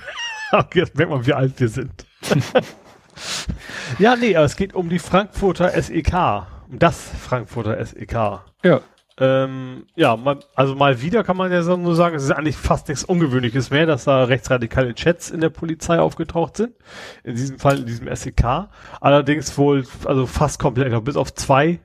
Jetzt 0.74 0.96
merkt 0.96 1.10
man, 1.10 1.26
wie 1.26 1.32
alt 1.32 1.58
wir 1.58 1.68
sind. 1.68 2.06
ja, 3.98 4.16
nee, 4.16 4.36
aber 4.36 4.44
es 4.44 4.56
geht 4.56 4.74
um 4.74 4.88
die 4.88 4.98
Frankfurter 4.98 5.70
SEK. 5.70 6.14
Um 6.70 6.78
das 6.78 6.98
Frankfurter 7.20 7.84
SEK. 7.84 8.12
Ja. 8.62 8.80
Ähm, 9.18 9.86
ja, 9.94 10.16
mal, 10.16 10.40
also 10.54 10.74
mal 10.74 11.02
wieder 11.02 11.22
kann 11.22 11.36
man 11.36 11.52
ja 11.52 11.62
so 11.62 11.76
nur 11.76 11.94
sagen, 11.94 12.16
es 12.16 12.24
ist 12.24 12.30
eigentlich 12.30 12.56
fast 12.56 12.88
nichts 12.88 13.04
Ungewöhnliches 13.04 13.70
mehr, 13.70 13.84
dass 13.84 14.04
da 14.04 14.24
rechtsradikale 14.24 14.94
Chats 14.94 15.30
in 15.30 15.40
der 15.40 15.50
Polizei 15.50 15.98
aufgetaucht 15.98 16.56
sind. 16.56 16.74
In 17.22 17.36
diesem 17.36 17.58
Fall 17.58 17.80
in 17.80 17.86
diesem 17.86 18.14
SEK. 18.14 18.68
Allerdings 19.00 19.56
wohl, 19.58 19.84
also 20.06 20.26
fast 20.26 20.58
komplett, 20.58 21.04
bis 21.04 21.16
auf 21.16 21.34
zwei 21.34 21.80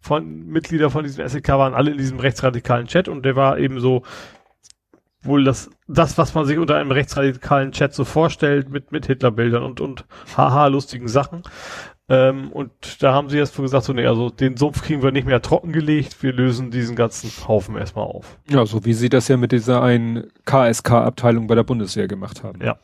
von 0.00 0.46
Mitglieder 0.46 0.90
von 0.90 1.02
diesem 1.02 1.26
SEK 1.26 1.48
waren 1.48 1.74
alle 1.74 1.90
in 1.90 1.98
diesem 1.98 2.20
rechtsradikalen 2.20 2.86
Chat 2.86 3.08
und 3.08 3.24
der 3.24 3.34
war 3.34 3.58
eben 3.58 3.80
so 3.80 4.02
wohl 5.26 5.44
das, 5.44 5.70
das, 5.88 6.18
was 6.18 6.34
man 6.34 6.46
sich 6.46 6.58
unter 6.58 6.76
einem 6.76 6.90
rechtsradikalen 6.90 7.72
Chat 7.72 7.94
so 7.94 8.04
vorstellt, 8.04 8.68
mit, 8.70 8.92
mit 8.92 9.06
Hitlerbildern 9.06 9.62
und, 9.62 9.80
und 9.80 10.04
haha, 10.36 10.66
lustigen 10.66 11.08
Sachen. 11.08 11.42
Ähm, 12.08 12.52
und 12.52 13.02
da 13.02 13.12
haben 13.12 13.28
sie 13.28 13.36
jetzt 13.36 13.56
gesagt, 13.56 13.84
so, 13.84 13.92
nee, 13.92 14.06
also 14.06 14.30
den 14.30 14.56
Sumpf 14.56 14.82
kriegen 14.82 15.02
wir 15.02 15.10
nicht 15.10 15.26
mehr 15.26 15.42
trockengelegt, 15.42 16.22
wir 16.22 16.32
lösen 16.32 16.70
diesen 16.70 16.94
ganzen 16.94 17.30
Haufen 17.48 17.76
erstmal 17.76 18.04
auf. 18.04 18.38
Ja, 18.48 18.64
so 18.64 18.84
wie 18.84 18.94
sie 18.94 19.08
das 19.08 19.26
ja 19.26 19.36
mit 19.36 19.50
dieser 19.50 19.82
einen 19.82 20.30
KSK-Abteilung 20.44 21.48
bei 21.48 21.56
der 21.56 21.64
Bundeswehr 21.64 22.06
gemacht 22.06 22.44
haben. 22.44 22.62
Ja. 22.62 22.78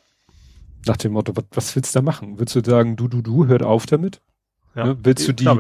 Nach 0.87 0.97
dem 0.97 1.13
Motto, 1.13 1.37
was, 1.37 1.45
was 1.53 1.77
willst 1.77 1.95
du 1.95 2.01
da 2.01 2.03
machen? 2.03 2.41
Willst 2.41 2.57
du 2.57 2.65
sagen, 2.65 2.97
du, 2.97 3.07
du, 3.07 3.23
du, 3.23 3.47
hört 3.47 3.63
auf 3.63 3.87
damit? 3.87 4.21
Ja. 4.75 4.87
Ne? 4.87 4.97
Willst 5.03 5.29
du 5.29 5.33
die? 5.33 5.45
Klar, 5.45 5.59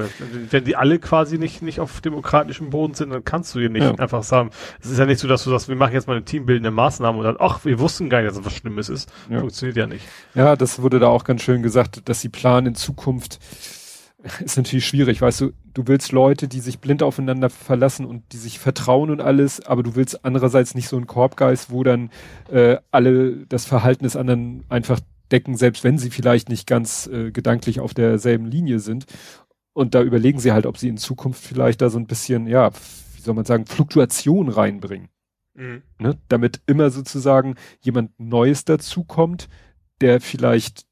wenn 0.50 0.64
die 0.64 0.76
alle 0.76 0.98
quasi 0.98 1.38
nicht, 1.38 1.62
nicht 1.62 1.80
auf 1.80 2.00
demokratischem 2.00 2.70
Boden 2.70 2.94
sind, 2.94 3.10
dann 3.10 3.24
kannst 3.24 3.54
du 3.54 3.60
hier 3.60 3.68
nicht 3.68 3.82
ja. 3.82 3.94
einfach 3.94 4.22
sagen, 4.22 4.50
es 4.80 4.90
ist 4.90 4.98
ja 4.98 5.06
nicht 5.06 5.18
so, 5.18 5.28
dass 5.28 5.44
du 5.44 5.50
sagst, 5.50 5.68
wir 5.68 5.76
machen 5.76 5.92
jetzt 5.92 6.06
mal 6.06 6.16
eine 6.16 6.24
teambildende 6.24 6.70
Maßnahme 6.70 7.18
und 7.18 7.24
dann, 7.24 7.36
ach, 7.38 7.64
wir 7.64 7.78
wussten 7.78 8.08
gar 8.08 8.22
nicht, 8.22 8.30
dass 8.30 8.38
es 8.38 8.44
was 8.44 8.54
Schlimmes 8.54 8.88
ist. 8.88 9.12
Ja. 9.28 9.40
Funktioniert 9.40 9.76
ja 9.76 9.86
nicht. 9.86 10.04
Ja, 10.34 10.56
das 10.56 10.80
wurde 10.80 10.98
da 10.98 11.08
auch 11.08 11.24
ganz 11.24 11.42
schön 11.42 11.62
gesagt, 11.62 12.08
dass 12.08 12.20
sie 12.20 12.30
planen 12.30 12.68
in 12.68 12.74
Zukunft, 12.74 13.38
ist 14.44 14.56
natürlich 14.56 14.86
schwierig, 14.86 15.20
weißt 15.20 15.40
du, 15.42 15.52
du 15.74 15.86
willst 15.86 16.12
Leute, 16.12 16.48
die 16.48 16.60
sich 16.60 16.78
blind 16.78 17.02
aufeinander 17.02 17.50
verlassen 17.50 18.06
und 18.06 18.22
die 18.32 18.36
sich 18.36 18.58
vertrauen 18.58 19.10
und 19.10 19.20
alles, 19.20 19.64
aber 19.64 19.82
du 19.82 19.94
willst 19.94 20.24
andererseits 20.24 20.74
nicht 20.74 20.88
so 20.88 20.96
einen 20.96 21.06
Korbgeist, 21.06 21.70
wo 21.70 21.82
dann 21.82 22.10
äh, 22.50 22.76
alle 22.90 23.46
das 23.46 23.66
Verhalten 23.66 24.04
des 24.04 24.16
anderen 24.16 24.64
einfach 24.68 25.00
decken, 25.32 25.56
selbst 25.56 25.84
wenn 25.84 25.98
sie 25.98 26.10
vielleicht 26.10 26.48
nicht 26.48 26.66
ganz 26.66 27.06
äh, 27.06 27.30
gedanklich 27.32 27.80
auf 27.80 27.94
derselben 27.94 28.46
Linie 28.46 28.78
sind. 28.78 29.06
Und 29.72 29.94
da 29.94 30.02
überlegen 30.02 30.38
sie 30.38 30.52
halt, 30.52 30.66
ob 30.66 30.76
sie 30.76 30.88
in 30.88 30.98
Zukunft 30.98 31.42
vielleicht 31.42 31.80
da 31.80 31.88
so 31.88 31.98
ein 31.98 32.06
bisschen, 32.06 32.46
ja, 32.46 32.70
wie 33.14 33.20
soll 33.22 33.34
man 33.34 33.46
sagen, 33.46 33.66
Fluktuation 33.66 34.48
reinbringen. 34.48 35.08
Mhm. 35.54 35.82
Ne? 35.98 36.18
Damit 36.28 36.60
immer 36.66 36.90
sozusagen 36.90 37.56
jemand 37.80 38.18
Neues 38.18 38.64
dazukommt, 38.64 39.48
der 40.00 40.20
vielleicht 40.20 40.84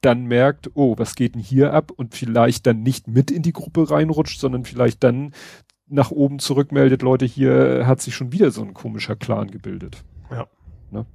dann 0.00 0.24
merkt, 0.24 0.70
oh, 0.74 0.94
was 0.98 1.14
geht 1.14 1.34
denn 1.34 1.42
hier 1.42 1.72
ab 1.72 1.90
und 1.90 2.14
vielleicht 2.14 2.66
dann 2.66 2.82
nicht 2.82 3.08
mit 3.08 3.30
in 3.30 3.42
die 3.42 3.54
Gruppe 3.54 3.90
reinrutscht, 3.90 4.38
sondern 4.38 4.64
vielleicht 4.64 5.02
dann 5.02 5.32
nach 5.86 6.10
oben 6.10 6.38
zurückmeldet, 6.38 7.02
Leute, 7.02 7.24
hier 7.24 7.86
hat 7.86 8.00
sich 8.00 8.14
schon 8.14 8.32
wieder 8.32 8.50
so 8.50 8.62
ein 8.62 8.74
komischer 8.74 9.16
Clan 9.16 9.50
gebildet. 9.50 10.02
Ja. 10.30 10.46
Ne? 10.90 11.06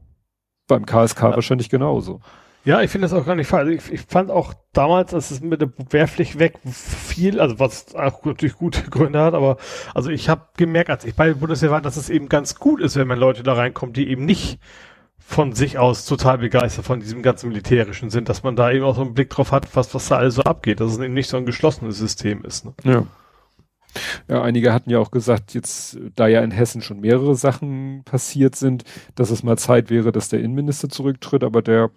Beim 0.68 0.86
KSK 0.86 1.22
ja. 1.22 1.36
wahrscheinlich 1.36 1.70
genauso. 1.70 2.22
Ja, 2.66 2.82
ich 2.82 2.92
finde 2.92 3.08
das 3.08 3.14
auch 3.14 3.26
gar 3.26 3.36
nicht 3.36 3.48
falsch. 3.48 3.86
Ich, 3.86 3.94
ich, 3.94 4.02
fand 4.02 4.32
auch 4.32 4.54
damals, 4.74 5.12
dass 5.12 5.32
es 5.32 5.42
mit 5.42 5.62
der 5.62 5.72
Wehrpflicht 5.90 6.40
weg 6.40 6.56
viel, 6.70 7.40
also 7.40 7.60
was 7.60 7.96
auch 7.96 8.24
natürlich 8.26 8.56
gute 8.56 8.84
Gründe 8.90 9.22
hat, 9.22 9.34
aber 9.34 9.58
also 9.96 10.10
ich 10.10 10.30
habe 10.30 10.48
gemerkt, 10.58 10.90
als 10.90 11.06
ich 11.06 11.16
bei 11.16 11.34
Bundeswehr 11.34 11.72
war, 11.72 11.82
dass 11.82 11.98
es 11.98 12.10
eben 12.10 12.28
ganz 12.28 12.56
gut 12.56 12.82
ist, 12.82 12.96
wenn 12.96 13.08
man 13.08 13.20
Leute 13.20 13.44
da 13.44 13.54
reinkommt, 13.54 13.96
die 13.96 14.10
eben 14.10 14.26
nicht 14.26 14.60
von 15.18 15.54
sich 15.54 15.78
aus 15.78 16.06
total 16.06 16.40
begeistert 16.40 16.86
von 16.86 17.00
diesem 17.00 17.22
ganzen 17.22 17.50
Militärischen 17.50 18.10
sind, 18.10 18.30
dass 18.30 18.42
man 18.44 18.56
da 18.56 18.72
eben 18.72 18.84
auch 18.84 18.96
so 18.96 19.02
einen 19.02 19.14
Blick 19.14 19.30
drauf 19.30 19.52
hat, 19.52 19.76
was, 19.76 19.94
was 19.94 20.08
da 20.08 20.18
alles 20.18 20.36
so 20.36 20.42
abgeht, 20.42 20.80
dass 20.80 20.92
es 20.92 21.00
eben 21.00 21.14
nicht 21.14 21.30
so 21.30 21.38
ein 21.38 21.46
geschlossenes 21.46 21.98
System 21.98 22.44
ist. 22.44 22.66
Ne? 22.66 22.74
Ja. 22.84 23.06
Ja, 24.28 24.44
einige 24.44 24.72
hatten 24.74 24.90
ja 24.92 25.00
auch 25.00 25.12
gesagt, 25.12 25.54
jetzt, 25.54 25.98
da 26.16 26.28
ja 26.28 26.42
in 26.42 26.52
Hessen 26.52 26.82
schon 26.82 27.00
mehrere 27.00 27.36
Sachen 27.36 28.04
passiert 28.06 28.56
sind, 28.56 28.84
dass 29.16 29.32
es 29.32 29.42
mal 29.42 29.58
Zeit 29.58 29.90
wäre, 29.90 30.12
dass 30.12 30.30
der 30.30 30.42
Innenminister 30.42 30.90
zurücktritt, 30.90 31.44
aber 31.44 31.62
der 31.64 31.90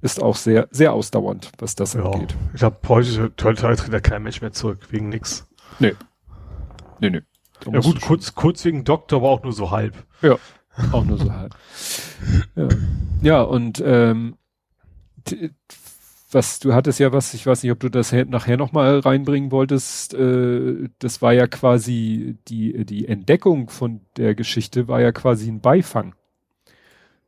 ist 0.00 0.22
auch 0.22 0.36
sehr, 0.36 0.68
sehr 0.70 0.92
ausdauernd, 0.92 1.50
was 1.58 1.74
das 1.74 1.94
ja, 1.94 2.04
angeht. 2.04 2.34
Ich 2.52 2.60
glaube, 2.60 2.78
heute, 2.88 3.34
tritt 3.36 3.62
ja 3.62 4.00
kein 4.00 4.22
Mensch 4.22 4.40
mehr 4.40 4.52
zurück, 4.52 4.88
wegen 4.90 5.08
nix. 5.08 5.46
Nee. 5.78 5.94
Nee, 7.00 7.10
nee. 7.10 7.22
ja 7.70 7.80
gut, 7.80 8.00
kurz, 8.00 8.34
kurz 8.34 8.64
wegen 8.64 8.84
Doktor, 8.84 9.18
aber 9.18 9.30
auch 9.30 9.42
nur 9.42 9.52
so 9.52 9.70
halb. 9.70 9.94
Ja, 10.20 10.36
auch 10.92 11.04
nur 11.04 11.18
so 11.18 11.32
halb. 11.32 11.54
ja. 12.56 12.68
ja, 13.22 13.42
und 13.42 13.82
ähm, 13.84 14.36
was 16.30 16.58
du 16.60 16.72
hattest 16.72 16.98
ja 16.98 17.12
was, 17.12 17.34
ich 17.34 17.46
weiß 17.46 17.62
nicht, 17.62 17.72
ob 17.72 17.80
du 17.80 17.88
das 17.88 18.12
nachher 18.12 18.56
nochmal 18.56 19.00
reinbringen 19.00 19.50
wolltest, 19.50 20.14
äh, 20.14 20.88
das 20.98 21.22
war 21.22 21.32
ja 21.32 21.46
quasi 21.46 22.38
die, 22.48 22.84
die 22.84 23.06
Entdeckung 23.06 23.68
von 23.68 24.00
der 24.16 24.34
Geschichte 24.34 24.88
war 24.88 25.00
ja 25.00 25.12
quasi 25.12 25.50
ein 25.50 25.60
Beifang. 25.60 26.14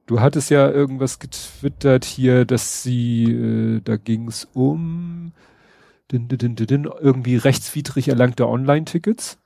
Du 0.07 0.21
hattest 0.21 0.51
ja 0.51 0.71
irgendwas 0.71 1.19
getwittert 1.19 2.05
hier, 2.05 2.45
dass 2.45 2.83
sie, 2.83 3.25
äh, 3.25 3.81
da 3.83 3.97
ging 3.97 4.29
es 4.29 4.47
um 4.53 5.33
din, 6.13 6.29
din, 6.29 6.57
din, 6.57 6.85
irgendwie 6.85 7.37
rechtswidrig 7.37 8.09
erlangte 8.09 8.47
Online-Tickets. 8.47 9.39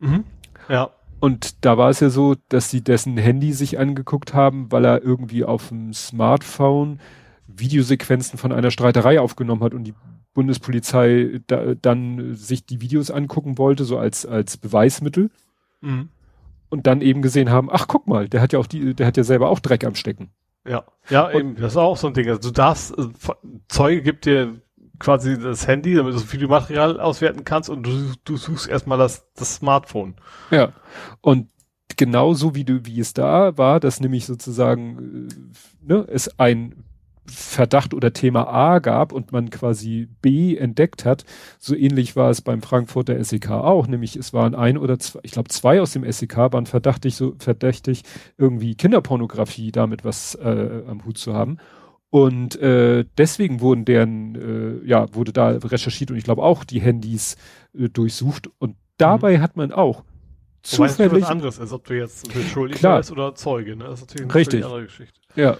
Mhm. 0.00 0.24
Ja. 0.68 0.90
Und 1.18 1.64
da 1.64 1.78
war 1.78 1.88
es 1.88 2.00
ja 2.00 2.10
so, 2.10 2.36
dass 2.48 2.68
sie 2.68 2.82
dessen 2.82 3.16
Handy 3.16 3.52
sich 3.52 3.78
angeguckt 3.78 4.34
haben, 4.34 4.70
weil 4.70 4.84
er 4.84 5.02
irgendwie 5.02 5.44
auf 5.44 5.68
dem 5.68 5.94
Smartphone 5.94 7.00
Videosequenzen 7.46 8.38
von 8.38 8.52
einer 8.52 8.70
Streiterei 8.70 9.20
aufgenommen 9.20 9.62
hat 9.62 9.72
und 9.72 9.84
die 9.84 9.94
Bundespolizei 10.34 11.40
da, 11.46 11.74
dann 11.74 12.34
sich 12.34 12.66
die 12.66 12.80
Videos 12.80 13.10
angucken 13.10 13.56
wollte, 13.56 13.84
so 13.84 13.98
als, 13.98 14.26
als 14.26 14.56
Beweismittel. 14.56 15.30
Mhm 15.80 16.08
und 16.72 16.86
dann 16.86 17.02
eben 17.02 17.20
gesehen 17.20 17.50
haben, 17.50 17.68
ach 17.70 17.86
guck 17.86 18.06
mal, 18.06 18.30
der 18.30 18.40
hat 18.40 18.54
ja 18.54 18.58
auch 18.58 18.66
die, 18.66 18.94
der 18.94 19.06
hat 19.06 19.18
ja 19.18 19.24
selber 19.24 19.50
auch 19.50 19.60
Dreck 19.60 19.84
am 19.84 19.94
Stecken. 19.94 20.30
Ja, 20.66 20.84
ja, 21.10 21.26
und, 21.26 21.34
eben, 21.38 21.56
das 21.56 21.72
ist 21.72 21.76
auch 21.76 21.98
so 21.98 22.06
ein 22.06 22.14
Ding. 22.14 22.26
Also 22.30 22.48
du 22.48 22.50
darfst, 22.50 22.96
äh, 22.96 23.08
Zeuge 23.68 24.00
gibt 24.00 24.24
dir 24.24 24.58
quasi 24.98 25.38
das 25.38 25.66
Handy, 25.66 25.94
damit 25.94 26.14
du 26.14 26.18
so 26.18 26.24
viel 26.24 26.48
Material 26.48 26.98
auswerten 26.98 27.44
kannst 27.44 27.68
und 27.68 27.82
du, 27.82 28.14
du 28.24 28.38
suchst 28.38 28.70
erstmal 28.70 28.96
das, 28.96 29.30
das 29.34 29.56
Smartphone. 29.56 30.14
Ja. 30.50 30.72
Und 31.20 31.50
genauso 31.98 32.54
wie 32.54 32.64
du, 32.64 32.86
wie 32.86 33.00
es 33.00 33.12
da 33.12 33.58
war, 33.58 33.78
dass 33.78 34.00
nämlich 34.00 34.24
sozusagen 34.24 35.28
äh, 35.28 35.92
ne, 35.92 36.06
es 36.08 36.38
ein 36.38 36.84
Verdacht 37.24 37.94
oder 37.94 38.12
Thema 38.12 38.48
A 38.48 38.80
gab 38.80 39.12
und 39.12 39.30
man 39.32 39.50
quasi 39.50 40.08
B 40.22 40.56
entdeckt 40.56 41.04
hat. 41.04 41.24
So 41.58 41.74
ähnlich 41.74 42.16
war 42.16 42.30
es 42.30 42.40
beim 42.40 42.62
Frankfurter 42.62 43.22
SEK 43.22 43.50
auch, 43.50 43.86
nämlich 43.86 44.16
es 44.16 44.32
waren 44.32 44.54
ein 44.54 44.76
oder 44.76 44.98
zwei, 44.98 45.20
ich 45.22 45.32
glaube 45.32 45.48
zwei 45.48 45.80
aus 45.80 45.92
dem 45.92 46.10
SEK 46.10 46.36
waren 46.36 46.66
verdächtig, 46.66 47.14
so 47.14 47.34
verdächtig, 47.38 48.02
irgendwie 48.38 48.74
Kinderpornografie 48.74 49.70
damit 49.70 50.04
was 50.04 50.34
äh, 50.34 50.82
am 50.86 51.04
Hut 51.04 51.18
zu 51.18 51.34
haben. 51.34 51.58
Und 52.10 52.60
äh, 52.60 53.06
deswegen 53.16 53.60
wurden 53.60 53.86
deren, 53.86 54.34
äh, 54.34 54.86
ja, 54.86 55.06
wurde 55.14 55.32
da 55.32 55.48
recherchiert 55.48 56.10
und 56.10 56.18
ich 56.18 56.24
glaube 56.24 56.42
auch 56.42 56.64
die 56.64 56.80
Handys 56.80 57.36
äh, 57.72 57.88
durchsucht. 57.88 58.50
Und 58.58 58.76
dabei 58.98 59.38
mhm. 59.38 59.42
hat 59.42 59.56
man 59.56 59.72
auch 59.72 60.04
zufällig. 60.62 61.22
Was 61.22 61.30
anderes 61.30 61.58
ist, 61.58 61.72
ob 61.72 61.84
du 61.84 61.96
jetzt 61.96 62.32
Beschuldigter 62.32 62.98
bist 62.98 63.12
oder 63.12 63.34
Zeuge, 63.34 63.76
ne? 63.76 63.84
Das 63.84 63.94
ist 63.94 64.08
natürlich 64.08 64.30
eine 64.30 64.34
Richtig. 64.34 64.64
andere 64.64 64.84
Geschichte. 64.84 65.20
Ja. 65.34 65.56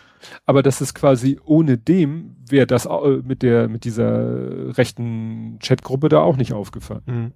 Aber 0.46 0.62
das 0.62 0.80
ist 0.80 0.94
quasi 0.94 1.40
ohne 1.44 1.78
dem 1.78 2.36
wäre 2.48 2.66
das 2.66 2.86
äh, 2.86 3.22
mit 3.24 3.42
der, 3.42 3.68
mit 3.68 3.84
dieser 3.84 4.76
rechten 4.76 5.58
Chatgruppe 5.60 6.08
da 6.08 6.20
auch 6.20 6.36
nicht 6.36 6.52
aufgefallen. 6.52 7.02
Mhm. 7.06 7.32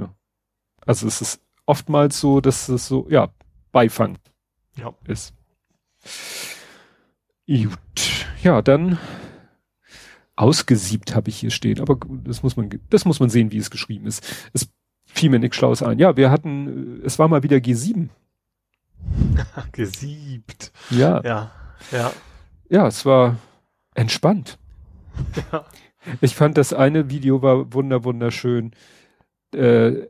Ja. 0.00 0.14
Also 0.84 1.06
es 1.06 1.20
ist 1.20 1.40
oftmals 1.66 2.20
so, 2.20 2.40
dass 2.40 2.68
es 2.68 2.86
so, 2.88 3.06
ja, 3.08 3.32
Beifang 3.70 4.18
ja. 4.76 4.94
ist. 5.06 5.34
Gut. 7.46 8.26
Ja, 8.42 8.62
dann 8.62 8.98
ausgesiebt 10.34 11.14
habe 11.14 11.28
ich 11.28 11.38
hier 11.38 11.50
stehen, 11.50 11.80
aber 11.80 11.98
das 12.24 12.42
muss 12.42 12.56
man, 12.56 12.70
das 12.90 13.04
muss 13.04 13.20
man 13.20 13.30
sehen, 13.30 13.52
wie 13.52 13.58
es 13.58 13.70
geschrieben 13.70 14.06
ist. 14.06 14.48
Es 14.52 14.72
fiel 15.12 15.30
mir 15.30 15.38
nichts 15.38 15.56
Schlaues 15.56 15.82
ein. 15.82 15.98
Ja, 15.98 16.16
wir 16.16 16.30
hatten, 16.30 17.02
es 17.04 17.18
war 17.18 17.28
mal 17.28 17.42
wieder 17.42 17.58
G7. 17.58 18.08
Gesiebt. 19.72 20.72
Ja. 20.90 21.22
Ja. 21.22 21.50
Ja. 21.90 22.12
Ja, 22.68 22.86
es 22.86 23.04
war 23.04 23.36
entspannt. 23.94 24.58
Ja. 25.52 25.66
Ich 26.20 26.34
fand 26.34 26.56
das 26.56 26.72
eine 26.72 27.10
Video 27.10 27.42
war 27.42 27.72
wunder 27.74 28.04
wunderschön. 28.04 28.72
Äh, 29.54 30.08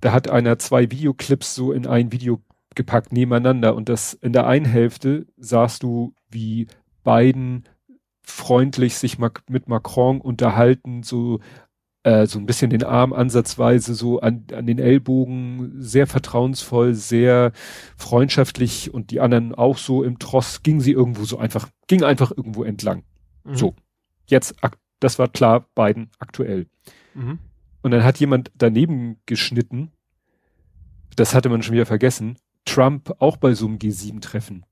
da 0.00 0.12
hat 0.12 0.30
einer 0.30 0.58
zwei 0.58 0.90
Videoclips 0.90 1.54
so 1.54 1.72
in 1.72 1.86
ein 1.86 2.12
Video 2.12 2.40
gepackt 2.74 3.12
nebeneinander 3.12 3.74
und 3.74 3.88
das 3.88 4.14
in 4.14 4.32
der 4.32 4.46
einen 4.46 4.66
Hälfte 4.66 5.26
sahst 5.36 5.82
du, 5.82 6.14
wie 6.30 6.68
Biden 7.04 7.64
freundlich 8.22 8.96
sich 8.96 9.18
mit 9.18 9.68
Macron 9.68 10.20
unterhalten, 10.20 11.02
so 11.02 11.40
äh, 12.06 12.26
so 12.26 12.38
ein 12.38 12.46
bisschen 12.46 12.70
den 12.70 12.84
Arm 12.84 13.12
ansatzweise 13.12 13.94
so 13.94 14.20
an, 14.20 14.44
an 14.52 14.64
den 14.64 14.78
Ellbogen, 14.78 15.82
sehr 15.82 16.06
vertrauensvoll, 16.06 16.94
sehr 16.94 17.50
freundschaftlich 17.96 18.94
und 18.94 19.10
die 19.10 19.18
anderen 19.18 19.56
auch 19.56 19.76
so 19.76 20.04
im 20.04 20.20
Tross, 20.20 20.62
ging 20.62 20.80
sie 20.80 20.92
irgendwo 20.92 21.24
so 21.24 21.36
einfach, 21.36 21.68
ging 21.88 22.04
einfach 22.04 22.30
irgendwo 22.30 22.62
entlang. 22.62 23.02
Mhm. 23.42 23.56
So. 23.56 23.74
Jetzt, 24.26 24.54
das 25.00 25.18
war 25.18 25.26
klar, 25.26 25.66
beiden 25.74 26.10
aktuell. 26.20 26.68
Mhm. 27.14 27.40
Und 27.82 27.90
dann 27.90 28.04
hat 28.04 28.18
jemand 28.18 28.52
daneben 28.54 29.16
geschnitten, 29.26 29.90
das 31.16 31.34
hatte 31.34 31.48
man 31.48 31.62
schon 31.62 31.74
wieder 31.74 31.86
vergessen, 31.86 32.38
Trump 32.64 33.16
auch 33.18 33.36
bei 33.36 33.54
so 33.54 33.66
einem 33.66 33.78
G7-Treffen. 33.78 34.64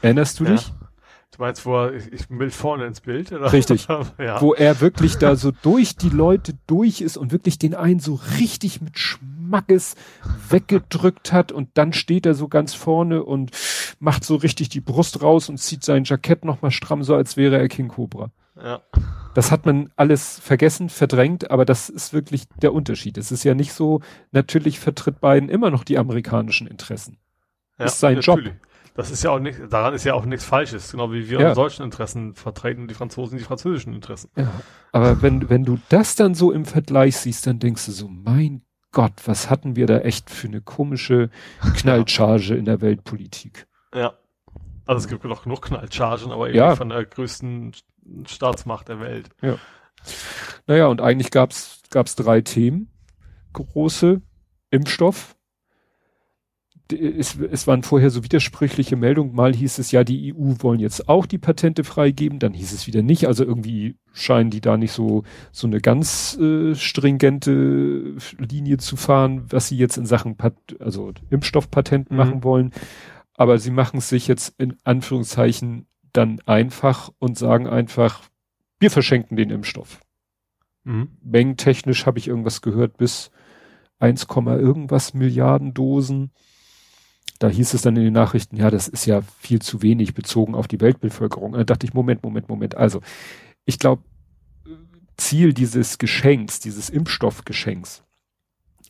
Erinnerst 0.00 0.40
du 0.40 0.44
ja. 0.44 0.52
dich? 0.52 0.72
Du 1.30 1.42
meinst, 1.42 1.66
wo 1.66 1.76
er, 1.76 1.94
ich, 1.94 2.12
ich 2.12 2.30
will 2.30 2.50
vorne 2.50 2.86
ins 2.86 3.00
Bild? 3.00 3.32
Oder? 3.32 3.52
Richtig. 3.52 3.86
ja. 4.18 4.40
Wo 4.40 4.54
er 4.54 4.80
wirklich 4.80 5.18
da 5.18 5.36
so 5.36 5.50
durch 5.50 5.96
die 5.96 6.08
Leute 6.08 6.54
durch 6.66 7.00
ist 7.00 7.16
und 7.16 7.32
wirklich 7.32 7.58
den 7.58 7.74
einen 7.74 8.00
so 8.00 8.18
richtig 8.38 8.80
mit 8.80 8.98
Schmackes 8.98 9.94
weggedrückt 10.48 11.32
hat 11.32 11.52
und 11.52 11.68
dann 11.74 11.92
steht 11.92 12.24
er 12.24 12.34
so 12.34 12.48
ganz 12.48 12.74
vorne 12.74 13.24
und 13.24 13.50
macht 14.00 14.24
so 14.24 14.36
richtig 14.36 14.70
die 14.70 14.80
Brust 14.80 15.22
raus 15.22 15.48
und 15.48 15.58
zieht 15.58 15.84
sein 15.84 16.04
Jackett 16.04 16.44
nochmal 16.44 16.70
stramm, 16.70 17.02
so 17.02 17.14
als 17.14 17.36
wäre 17.36 17.58
er 17.58 17.68
King 17.68 17.88
Cobra. 17.88 18.30
Ja. 18.56 18.80
Das 19.34 19.52
hat 19.52 19.66
man 19.66 19.90
alles 19.96 20.40
vergessen, 20.40 20.88
verdrängt, 20.88 21.50
aber 21.50 21.64
das 21.64 21.88
ist 21.88 22.12
wirklich 22.12 22.48
der 22.60 22.72
Unterschied. 22.72 23.18
Es 23.18 23.30
ist 23.30 23.44
ja 23.44 23.54
nicht 23.54 23.72
so, 23.72 24.00
natürlich 24.32 24.80
vertritt 24.80 25.20
Biden 25.20 25.48
immer 25.48 25.70
noch 25.70 25.84
die 25.84 25.98
amerikanischen 25.98 26.66
Interessen. 26.66 27.18
Ja, 27.78 27.84
ist 27.84 28.00
sein 28.00 28.16
natürlich. 28.16 28.46
Job. 28.46 28.56
Das 28.98 29.12
ist 29.12 29.22
ja 29.22 29.30
auch 29.30 29.38
nicht, 29.38 29.60
daran 29.70 29.94
ist 29.94 30.02
ja 30.02 30.14
auch 30.14 30.24
nichts 30.24 30.44
Falsches, 30.44 30.90
genau 30.90 31.12
wie 31.12 31.30
wir 31.30 31.40
ja. 31.40 31.54
solchen 31.54 31.84
Interessen 31.84 32.34
vertreten 32.34 32.82
und 32.82 32.88
die 32.88 32.96
Franzosen 32.96 33.38
die 33.38 33.44
französischen 33.44 33.94
Interessen. 33.94 34.28
Ja. 34.34 34.50
Aber 34.90 35.22
wenn, 35.22 35.48
wenn 35.48 35.64
du 35.64 35.78
das 35.88 36.16
dann 36.16 36.34
so 36.34 36.50
im 36.50 36.64
Vergleich 36.64 37.16
siehst, 37.16 37.46
dann 37.46 37.60
denkst 37.60 37.86
du 37.86 37.92
so, 37.92 38.08
mein 38.08 38.62
Gott, 38.90 39.12
was 39.26 39.50
hatten 39.50 39.76
wir 39.76 39.86
da 39.86 39.98
echt 39.98 40.30
für 40.30 40.48
eine 40.48 40.62
komische 40.62 41.30
Knallcharge 41.76 42.56
in 42.56 42.64
der 42.64 42.80
Weltpolitik. 42.80 43.68
Ja. 43.94 44.14
Also 44.84 45.04
es 45.04 45.08
gibt 45.08 45.22
noch 45.22 45.44
genug 45.44 45.62
Knallchargen, 45.62 46.32
aber 46.32 46.48
eben 46.48 46.58
ja. 46.58 46.74
von 46.74 46.88
der 46.88 47.04
größten 47.04 47.74
Staatsmacht 48.26 48.88
der 48.88 48.98
Welt. 48.98 49.28
Ja. 49.42 49.58
Naja, 50.66 50.88
und 50.88 51.00
eigentlich 51.00 51.30
gab's 51.30 51.82
gab's 51.90 52.16
drei 52.16 52.40
Themen. 52.40 52.90
Große 53.52 54.20
Impfstoff, 54.72 55.36
es, 56.92 57.38
es 57.38 57.66
waren 57.66 57.82
vorher 57.82 58.10
so 58.10 58.24
widersprüchliche 58.24 58.96
Meldungen. 58.96 59.34
Mal 59.34 59.54
hieß 59.54 59.78
es 59.78 59.90
ja, 59.90 60.04
die 60.04 60.34
EU 60.34 60.54
wollen 60.60 60.80
jetzt 60.80 61.08
auch 61.08 61.26
die 61.26 61.38
Patente 61.38 61.84
freigeben, 61.84 62.38
dann 62.38 62.54
hieß 62.54 62.72
es 62.72 62.86
wieder 62.86 63.02
nicht. 63.02 63.26
Also 63.26 63.44
irgendwie 63.44 63.96
scheinen 64.12 64.50
die 64.50 64.60
da 64.60 64.76
nicht 64.76 64.92
so 64.92 65.24
so 65.52 65.66
eine 65.66 65.80
ganz 65.80 66.36
äh, 66.40 66.74
stringente 66.74 68.16
Linie 68.38 68.78
zu 68.78 68.96
fahren, 68.96 69.44
was 69.50 69.68
sie 69.68 69.76
jetzt 69.76 69.96
in 69.96 70.06
Sachen 70.06 70.36
Pat 70.36 70.54
also 70.80 71.12
Impfstoffpatenten 71.30 72.16
mhm. 72.16 72.22
machen 72.22 72.44
wollen. 72.44 72.72
Aber 73.34 73.58
sie 73.58 73.70
machen 73.70 73.98
es 73.98 74.08
sich 74.08 74.26
jetzt 74.26 74.54
in 74.58 74.76
Anführungszeichen 74.84 75.86
dann 76.12 76.40
einfach 76.46 77.10
und 77.18 77.38
sagen 77.38 77.66
einfach, 77.66 78.22
wir 78.80 78.90
verschenken 78.90 79.36
den 79.36 79.50
Impfstoff. 79.50 80.00
Mhm. 80.84 81.08
Mengentechnisch 81.22 82.06
habe 82.06 82.18
ich 82.18 82.28
irgendwas 82.28 82.62
gehört 82.62 82.96
bis 82.96 83.30
1, 83.98 84.26
irgendwas 84.34 85.14
Milliarden 85.14 85.74
Dosen 85.74 86.30
da 87.38 87.48
hieß 87.48 87.74
es 87.74 87.82
dann 87.82 87.96
in 87.96 88.04
den 88.04 88.12
Nachrichten, 88.12 88.56
ja, 88.56 88.70
das 88.70 88.88
ist 88.88 89.06
ja 89.06 89.22
viel 89.40 89.60
zu 89.60 89.82
wenig 89.82 90.14
bezogen 90.14 90.54
auf 90.54 90.68
die 90.68 90.80
Weltbevölkerung. 90.80 91.52
Und 91.52 91.58
da 91.58 91.64
dachte 91.64 91.86
ich, 91.86 91.94
Moment, 91.94 92.22
Moment, 92.22 92.48
Moment. 92.48 92.76
Also, 92.76 93.00
ich 93.64 93.78
glaube, 93.78 94.02
Ziel 95.16 95.52
dieses 95.52 95.98
Geschenks, 95.98 96.60
dieses 96.60 96.90
Impfstoffgeschenks, 96.90 98.02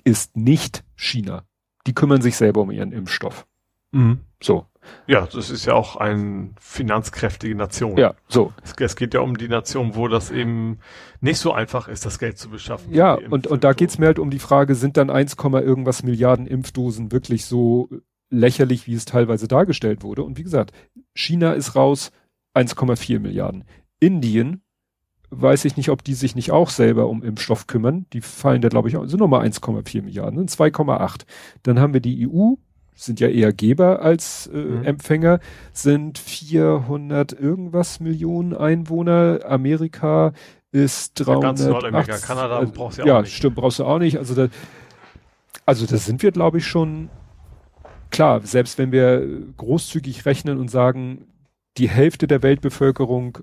ist 0.05 0.36
nicht 0.36 0.84
China. 0.96 1.44
Die 1.86 1.94
kümmern 1.94 2.22
sich 2.22 2.36
selber 2.36 2.61
um 2.62 2.70
ihren 2.70 2.92
Impfstoff. 2.92 3.46
Mhm. 3.92 4.20
So. 4.42 4.66
Ja, 5.07 5.26
das 5.26 5.51
ist 5.51 5.66
ja 5.66 5.74
auch 5.74 5.96
eine 5.96 6.51
finanzkräftige 6.61 7.55
Nation. 7.55 7.99
Ja, 7.99 8.14
so. 8.28 8.53
Es, 8.62 8.74
es, 8.78 8.96
geht 8.96 9.12
ja 9.12 9.20
um 9.20 9.36
die 9.36 9.49
Nation, 9.49 9.96
wo 9.96 10.09
das 10.09 10.30
eben 10.30 10.78
nicht 11.20 11.38
so 11.38 11.53
einfach 11.53 11.88
ist, 11.88 12.07
das 12.07 12.18
Geld 12.18 12.38
zu 12.38 12.49
beschaffen. 12.49 12.94
Ja, 12.94 13.14
und, 13.14 13.46
und 13.46 13.64
da 13.64 13.72
geht's 13.72 13.99
mir 13.99 14.07
halt 14.07 14.18
um 14.18 14.30
die 14.30 14.38
Frage, 14.38 14.74
sind 14.74 14.96
dann 14.96 15.11
1, 15.11 15.36
irgendwas 15.42 16.03
Milliarden 16.03 16.46
Impfdosen 16.46 17.12
wirklich 17.12 17.44
so 17.44 17.88
lächerlich, 18.30 18.86
wie 18.86 18.94
es 18.94 19.04
teilweise 19.04 19.48
dargestellt 19.48 20.02
wurde. 20.02 20.22
Und 20.22 20.38
wie 20.38 20.42
gesagt, 20.42 20.72
China 21.14 21.52
ist 21.52 21.74
raus, 21.74 22.10
1,4 22.54 23.20
Milliarden. 23.20 23.64
Indien, 24.00 24.62
weiß 25.30 25.64
ich 25.64 25.76
nicht, 25.76 25.90
ob 25.90 26.04
die 26.04 26.14
sich 26.14 26.34
nicht 26.34 26.50
auch 26.50 26.70
selber 26.70 27.08
um 27.08 27.22
Impfstoff 27.22 27.66
kümmern. 27.66 28.06
Die 28.12 28.20
fallen 28.20 28.62
da, 28.62 28.68
glaube 28.68 28.88
ich, 28.88 28.96
sind 28.96 29.20
nochmal 29.20 29.46
1,4 29.46 30.02
Milliarden, 30.02 30.46
2,8. 30.46 31.22
Dann 31.62 31.78
haben 31.78 31.92
wir 31.92 32.00
die 32.00 32.28
EU, 32.28 32.54
sind 32.94 33.20
ja 33.20 33.28
eher 33.28 33.52
Geber 33.52 34.02
als 34.02 34.48
äh, 34.52 34.56
mhm. 34.56 34.84
Empfänger, 34.84 35.40
sind 35.72 36.18
400 36.18 37.32
irgendwas 37.32 38.00
Millionen 38.00 38.54
Einwohner. 38.54 39.40
Amerika 39.44 40.32
ist 40.72 41.14
300. 41.14 41.60
Ja, 41.60 41.68
Nordamerika, 41.68 42.18
Kanada 42.18 42.58
also, 42.58 42.72
brauchst 42.72 42.98
du 42.98 43.02
ja 43.02 43.18
auch 43.18 43.20
nicht. 43.22 43.30
Ja, 43.30 43.36
stimmt, 43.36 43.56
brauchst 43.56 43.78
du 43.78 43.84
auch 43.84 43.98
nicht. 43.98 44.18
Also 44.18 44.34
da, 44.34 44.48
also 45.66 45.86
da 45.86 45.96
sind 45.96 46.22
wir, 46.22 46.32
glaube 46.32 46.58
ich, 46.58 46.66
schon 46.66 47.10
klar, 48.11 48.40
selbst 48.42 48.78
wenn 48.78 48.92
wir 48.92 49.26
großzügig 49.56 50.26
rechnen 50.26 50.59
und 50.59 50.70
sagen, 50.70 51.26
die 51.76 51.88
Hälfte 51.88 52.26
der 52.26 52.42
Weltbevölkerung 52.42 53.38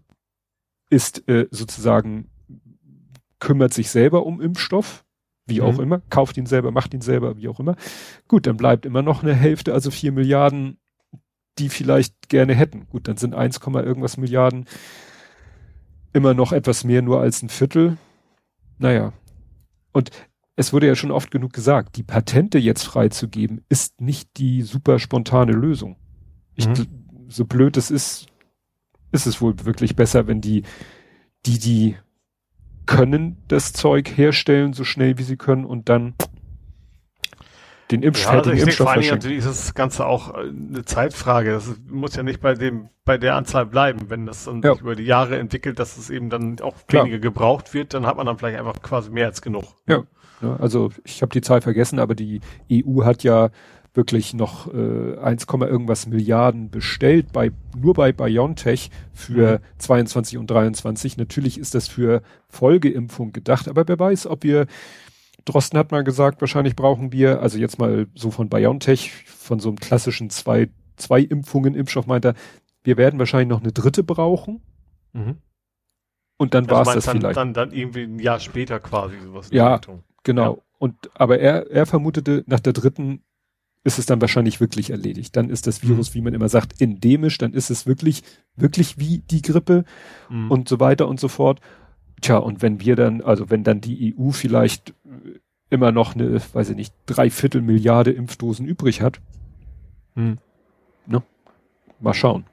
ist 0.90 1.28
äh, 1.28 1.48
sozusagen, 1.52 2.30
kümmert 3.40 3.74
sich 3.74 3.90
selber 3.90 4.26
um 4.26 4.42
Impfstoff, 4.42 5.06
wie 5.46 5.62
mhm. 5.62 5.66
auch 5.66 5.80
immer, 5.80 6.02
kauft 6.10 6.38
ihn 6.38 6.46
selber, 6.46 6.72
macht 6.72 6.94
ihn 6.94 7.02
selber, 7.02 7.38
wie 7.38 7.48
auch 7.48 7.60
immer. 7.60 7.76
Gut, 8.28 8.48
dann 8.48 8.58
bleibt 8.58 8.86
immer 8.86 9.02
noch 9.02 9.24
eine 9.24 9.34
Hälfte, 9.34 9.74
also 9.74 9.92
vier 9.92 10.12
Milliarden, 10.12 10.78
die 11.58 11.70
vielleicht 11.70 12.30
gerne 12.30 12.54
hätten. 12.54 12.88
Gut, 12.90 13.08
dann 13.08 13.18
sind 13.18 13.36
1, 13.36 13.60
irgendwas 13.60 14.18
Milliarden 14.18 14.66
immer 16.14 16.34
noch 16.34 16.54
etwas 16.54 16.84
mehr 16.84 17.02
nur 17.02 17.20
als 17.20 17.42
ein 17.42 17.50
Viertel. 17.50 17.98
Naja. 18.78 19.14
Und 19.92 20.12
es 20.56 20.72
wurde 20.72 20.88
ja 20.88 20.96
schon 20.96 21.12
oft 21.12 21.32
genug 21.32 21.54
gesagt, 21.54 21.98
die 21.98 22.04
Patente 22.04 22.58
jetzt 22.58 22.84
freizugeben, 22.84 23.62
ist 23.70 24.00
nicht 24.02 24.38
die 24.38 24.62
super 24.62 25.00
spontane 25.00 25.52
Lösung. 25.52 25.98
Ich, 26.56 26.68
mhm. 26.68 26.88
So 27.28 27.46
blöd 27.46 27.76
es 27.76 27.92
ist, 27.92 28.28
ist 29.12 29.26
es 29.26 29.42
wohl 29.42 29.66
wirklich 29.66 29.96
besser, 29.96 30.28
wenn 30.28 30.42
die, 30.42 30.64
die, 31.46 31.60
die 31.60 31.98
können 32.86 33.38
das 33.48 33.74
Zeug 33.74 34.16
herstellen, 34.16 34.74
so 34.74 34.84
schnell 34.84 35.18
wie 35.18 35.24
sie 35.24 35.38
können 35.38 35.66
und 35.66 35.90
dann 35.90 36.14
den 37.92 38.02
Impfstoff, 38.02 38.32
ja, 38.32 38.40
also 38.40 38.52
ich 38.52 38.62
Impfstoff 38.62 38.94
denke, 38.94 39.06
vor 39.06 39.12
allen 39.12 39.20
Dingen 39.20 39.38
ist 39.38 39.48
das 39.48 39.74
Ganze 39.76 40.08
auch 40.08 40.34
äh, 40.34 40.48
eine 40.48 40.86
Zeitfrage. 40.86 41.52
Das 41.52 41.72
muss 41.88 42.16
ja 42.16 42.24
nicht 42.24 42.42
bei 42.42 42.56
dem, 42.56 42.90
bei 43.04 43.20
der 43.20 43.36
Anzahl 43.36 43.68
bleiben. 43.68 44.10
Wenn 44.10 44.26
das 44.26 44.46
dann 44.46 44.62
ja. 44.64 44.74
sich 44.74 44.82
über 44.82 44.96
die 44.96 45.04
Jahre 45.04 45.38
entwickelt, 45.38 45.78
dass 45.78 45.98
es 45.98 46.10
eben 46.10 46.32
dann 46.32 46.60
auch 46.62 46.88
Klar. 46.88 47.04
weniger 47.04 47.20
gebraucht 47.20 47.76
wird, 47.76 47.94
dann 47.94 48.08
hat 48.08 48.18
man 48.18 48.26
dann 48.26 48.40
vielleicht 48.40 48.58
einfach 48.58 48.82
quasi 48.82 49.12
mehr 49.12 49.28
als 49.28 49.42
genug. 49.44 49.66
Ja. 49.88 50.04
Ne? 50.42 50.58
Also 50.60 50.92
ich 51.04 51.22
habe 51.22 51.32
die 51.32 51.42
Zahl 51.42 51.62
vergessen, 51.62 52.00
aber 52.00 52.16
die 52.16 52.42
EU 52.72 53.04
hat 53.04 53.24
ja 53.24 53.50
wirklich 53.94 54.34
noch 54.34 54.74
äh, 54.74 55.18
1, 55.18 55.46
irgendwas 55.50 56.06
Milliarden 56.06 56.70
bestellt 56.70 57.32
bei 57.32 57.52
nur 57.78 57.94
bei 57.94 58.12
BioNTech 58.12 58.92
für 59.14 59.60
mhm. 59.60 59.80
22 59.80 60.38
und 60.38 60.48
23. 60.48 61.18
Natürlich 61.18 61.58
ist 61.58 61.76
das 61.76 61.88
für 61.88 62.22
Folgeimpfung 62.50 63.32
gedacht, 63.32 63.70
aber 63.70 63.88
wer 63.88 63.98
weiß, 63.98 64.28
ob 64.28 64.44
wir 64.44 64.68
Drosten 65.46 65.78
hat 65.78 65.92
mal 65.92 66.04
gesagt, 66.04 66.42
wahrscheinlich 66.42 66.76
brauchen 66.76 67.12
wir, 67.12 67.42
also 67.42 67.58
jetzt 67.58 67.78
mal 67.78 68.08
so 68.16 68.32
von 68.32 68.50
BioNTech, 68.50 69.12
von 69.26 69.60
so 69.60 69.70
einem 69.70 69.78
klassischen 69.78 70.30
zwei, 70.30 70.70
zwei 70.98 71.22
Impfungen 71.22 71.76
Impfstoff 71.76 72.08
meint 72.08 72.26
er, 72.26 72.34
wir 72.84 72.98
werden 72.98 73.20
wahrscheinlich 73.20 73.50
noch 73.50 73.62
eine 73.62 73.72
dritte 73.72 74.04
brauchen. 74.04 74.62
Mhm. 75.14 75.38
Und 76.38 76.54
dann 76.54 76.66
also 76.66 76.76
war 76.76 76.82
es 76.88 76.94
das 76.96 77.06
dann, 77.06 77.18
vielleicht. 77.18 77.38
Dann, 77.38 77.54
dann 77.54 77.72
irgendwie 77.72 78.04
ein 78.04 78.20
Jahr 78.20 78.40
später 78.40 78.80
quasi 78.80 79.18
sowas. 79.20 79.50
Ja, 79.52 79.80
Genau. 80.26 80.56
Ja. 80.56 80.62
Und 80.78 81.10
aber 81.14 81.40
er, 81.40 81.72
er 81.72 81.86
vermutete, 81.86 82.44
nach 82.48 82.60
der 82.60 82.74
dritten 82.74 83.22
ist 83.86 84.00
es 84.00 84.08
dann 84.08 84.20
wahrscheinlich 84.20 84.60
wirklich 84.60 84.90
erledigt. 84.90 85.38
Dann 85.38 85.50
ist 85.50 85.68
das 85.68 85.84
Virus, 85.84 86.10
mhm. 86.10 86.14
wie 86.16 86.22
man 86.22 86.34
immer 86.34 86.50
sagt, 86.50 86.82
endemisch, 86.82 87.38
dann 87.38 87.54
ist 87.54 87.70
es 87.70 87.86
wirklich, 87.86 88.24
wirklich 88.56 88.98
wie 88.98 89.20
die 89.20 89.42
Grippe 89.42 89.86
mhm. 90.30 90.52
und 90.52 90.68
so 90.68 90.80
weiter 90.82 91.08
und 91.08 91.20
so 91.20 91.28
fort. 91.28 91.62
Tja, 92.20 92.38
und 92.38 92.62
wenn 92.62 92.82
wir 92.82 92.96
dann, 92.96 93.22
also 93.22 93.50
wenn 93.50 93.64
dann 93.64 93.80
die 93.80 94.16
EU 94.18 94.32
vielleicht 94.32 94.94
immer 95.70 95.92
noch 95.92 96.16
eine, 96.16 96.42
weiß 96.54 96.72
ich 96.72 96.76
nicht, 96.76 96.94
dreiviertel 97.06 97.62
Milliarde 97.62 98.12
Impfdosen 98.12 98.66
übrig 98.66 99.02
hat, 99.02 99.22
mhm. 100.16 100.40
ne? 101.06 101.22
Mal 102.00 102.14
schauen. 102.14 102.46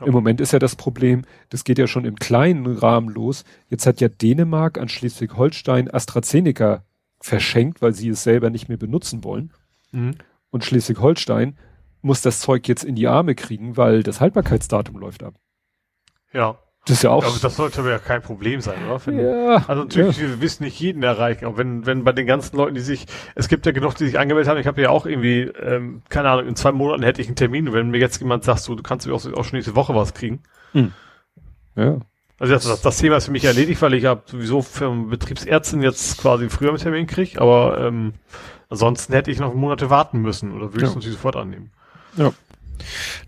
Ja. 0.00 0.06
Im 0.06 0.12
Moment 0.12 0.40
ist 0.40 0.52
ja 0.52 0.58
das 0.60 0.76
Problem, 0.76 1.24
das 1.50 1.64
geht 1.64 1.78
ja 1.78 1.88
schon 1.88 2.04
im 2.04 2.16
kleinen 2.16 2.66
Rahmen 2.66 3.08
los. 3.08 3.44
Jetzt 3.68 3.86
hat 3.86 4.00
ja 4.00 4.08
Dänemark 4.08 4.78
an 4.78 4.88
Schleswig-Holstein 4.88 5.92
AstraZeneca 5.92 6.84
verschenkt, 7.22 7.80
weil 7.80 7.92
sie 7.94 8.08
es 8.08 8.22
selber 8.22 8.50
nicht 8.50 8.68
mehr 8.68 8.78
benutzen 8.78 9.24
wollen. 9.24 9.52
Mhm. 9.92 10.16
Und 10.50 10.64
Schleswig-Holstein 10.64 11.56
muss 12.02 12.20
das 12.20 12.40
Zeug 12.40 12.66
jetzt 12.68 12.84
in 12.84 12.94
die 12.94 13.06
Arme 13.06 13.34
kriegen, 13.34 13.76
weil 13.76 14.02
das 14.02 14.20
Haltbarkeitsdatum 14.20 14.98
läuft 14.98 15.22
ab. 15.22 15.34
Ja. 16.32 16.58
Das 16.84 16.96
ist 16.96 17.04
ja 17.04 17.10
auch. 17.10 17.24
Aber 17.24 17.38
das 17.40 17.56
sollte 17.56 17.80
aber 17.80 17.90
ja 17.90 17.98
kein 17.98 18.22
Problem 18.22 18.60
sein, 18.60 18.84
oder? 18.88 19.00
Wenn, 19.06 19.20
ja. 19.20 19.64
Also 19.68 19.84
natürlich, 19.84 20.16
ja. 20.16 20.26
wir 20.26 20.40
wissen 20.40 20.64
nicht 20.64 20.80
jeden 20.80 21.04
erreichen. 21.04 21.44
Aber 21.44 21.56
wenn, 21.56 21.86
wenn 21.86 22.02
bei 22.02 22.10
den 22.10 22.26
ganzen 22.26 22.56
Leuten, 22.56 22.74
die 22.74 22.80
sich, 22.80 23.06
es 23.36 23.46
gibt 23.46 23.66
ja 23.66 23.72
genug, 23.72 23.94
die 23.94 24.06
sich 24.06 24.18
angemeldet 24.18 24.50
haben, 24.50 24.58
ich 24.58 24.66
habe 24.66 24.82
ja 24.82 24.90
auch 24.90 25.06
irgendwie, 25.06 25.42
ähm, 25.42 26.02
keine 26.08 26.30
Ahnung, 26.30 26.48
in 26.48 26.56
zwei 26.56 26.72
Monaten 26.72 27.04
hätte 27.04 27.20
ich 27.20 27.28
einen 27.28 27.36
Termin. 27.36 27.72
Wenn 27.72 27.90
mir 27.90 27.98
jetzt 27.98 28.20
jemand 28.20 28.42
sagt, 28.42 28.60
so, 28.60 28.74
du 28.74 28.82
kannst 28.82 29.08
auch, 29.08 29.12
auch 29.12 29.44
schon 29.44 29.56
nächste 29.56 29.76
Woche 29.76 29.94
was 29.94 30.12
kriegen. 30.12 30.42
Hm. 30.72 30.92
Ja. 31.76 32.00
Also 32.42 32.54
das, 32.54 32.82
das, 32.82 32.98
Thema 32.98 33.18
ist 33.18 33.26
für 33.26 33.30
mich 33.30 33.44
erledigt, 33.44 33.80
weil 33.82 33.94
ich 33.94 34.04
habe 34.04 34.22
sowieso 34.26 34.62
für 34.62 34.90
Betriebsärztin 34.90 35.80
jetzt 35.80 36.18
quasi 36.18 36.48
früher 36.48 36.70
einen 36.70 36.78
Termin 36.78 37.06
kriege, 37.06 37.40
aber 37.40 37.78
ähm, 37.78 38.14
ansonsten 38.68 39.12
hätte 39.12 39.30
ich 39.30 39.38
noch 39.38 39.54
Monate 39.54 39.90
warten 39.90 40.18
müssen 40.18 40.50
oder 40.50 40.72
würde 40.72 40.78
ich 40.78 40.88
es 40.88 40.94
natürlich 40.96 41.14
sofort 41.14 41.36
annehmen. 41.36 41.70
Ja. 42.16 42.32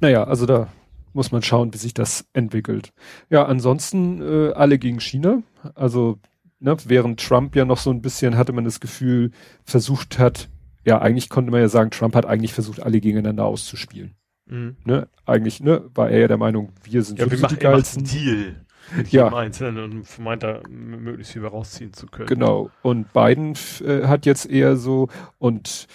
Naja, 0.01 0.25
also 0.25 0.47
da 0.47 0.67
muss 1.13 1.31
man 1.31 1.45
schauen, 1.45 1.73
wie 1.73 1.79
sich 1.79 1.95
das 1.95 2.27
entwickelt. 2.33 2.93
Ja, 3.31 3.47
ansonsten 3.47 4.21
äh, 4.21 4.53
alle 4.55 4.81
gegen 4.81 4.99
China. 4.99 5.45
Also 5.77 6.19
ne, 6.59 6.77
während 6.85 7.25
Trump 7.25 7.55
ja 7.55 7.65
noch 7.65 7.79
so 7.79 7.93
ein 7.93 8.03
bisschen, 8.03 8.37
hatte 8.37 8.53
man 8.53 8.65
das 8.65 8.81
Gefühl, 8.81 9.31
versucht 9.63 10.19
hat, 10.19 10.49
ja, 10.85 11.01
eigentlich 11.01 11.29
konnte 11.29 11.53
man 11.53 11.61
ja 11.61 11.69
sagen, 11.69 11.93
Trump 11.93 12.17
hat 12.17 12.27
eigentlich 12.27 12.53
versucht, 12.53 12.83
alle 12.83 12.99
gegeneinander 12.99 13.45
auszuspielen. 13.45 14.17
Mhm. 14.47 14.77
Ne, 14.85 15.07
eigentlich, 15.25 15.61
ne, 15.61 15.89
war 15.95 16.11
er 16.11 16.19
ja 16.19 16.27
der 16.27 16.37
Meinung, 16.37 16.73
wir 16.83 17.05
sind 17.05 17.21
ja, 17.21 17.31
wir 17.31 17.39
machen, 17.39 17.55
die 17.57 17.63
geilsten. 17.63 18.03
Deal 18.03 18.64
ja. 19.11 19.25
jedem 19.25 19.35
Einzelnen 19.35 19.85
und 19.85 20.19
meint 20.19 20.43
da 20.43 20.61
möglichst 20.69 21.33
viel 21.33 21.47
rausziehen 21.47 21.93
zu 21.93 22.07
können. 22.07 22.29
Genau. 22.29 22.71
Und 22.83 23.13
Biden 23.13 23.55
äh, 23.85 24.07
hat 24.07 24.27
jetzt 24.27 24.47
eher 24.51 24.77
so 24.77 25.09
und 25.39 25.87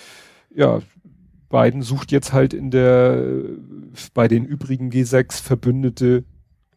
ja, 0.54 0.82
Biden 1.50 1.82
sucht 1.82 2.12
jetzt 2.12 2.34
halt 2.34 2.54
in 2.54 2.72
der 2.72 3.24
bei 4.14 4.28
den 4.28 4.46
übrigen 4.46 4.90
G6 4.90 5.42
Verbündete 5.42 6.24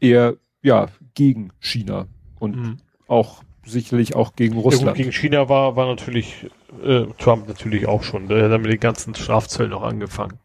eher 0.00 0.36
ja 0.62 0.88
gegen 1.14 1.50
China 1.60 2.06
und 2.38 2.56
mhm. 2.56 2.76
auch 3.06 3.42
sicherlich 3.64 4.16
auch 4.16 4.34
gegen 4.34 4.56
Russland. 4.56 4.84
Ja, 4.84 4.90
gut, 4.90 4.96
gegen 4.96 5.12
China 5.12 5.48
war 5.48 5.76
war 5.76 5.86
natürlich 5.86 6.50
äh, 6.82 7.04
Trump 7.18 7.48
natürlich 7.48 7.86
auch 7.86 8.02
schon. 8.02 8.28
Der 8.28 8.50
hat 8.50 8.60
mit 8.60 8.70
den 8.70 8.80
ganzen 8.80 9.14
Strafzöllen 9.14 9.70
noch 9.70 9.82
angefangen. 9.82 10.38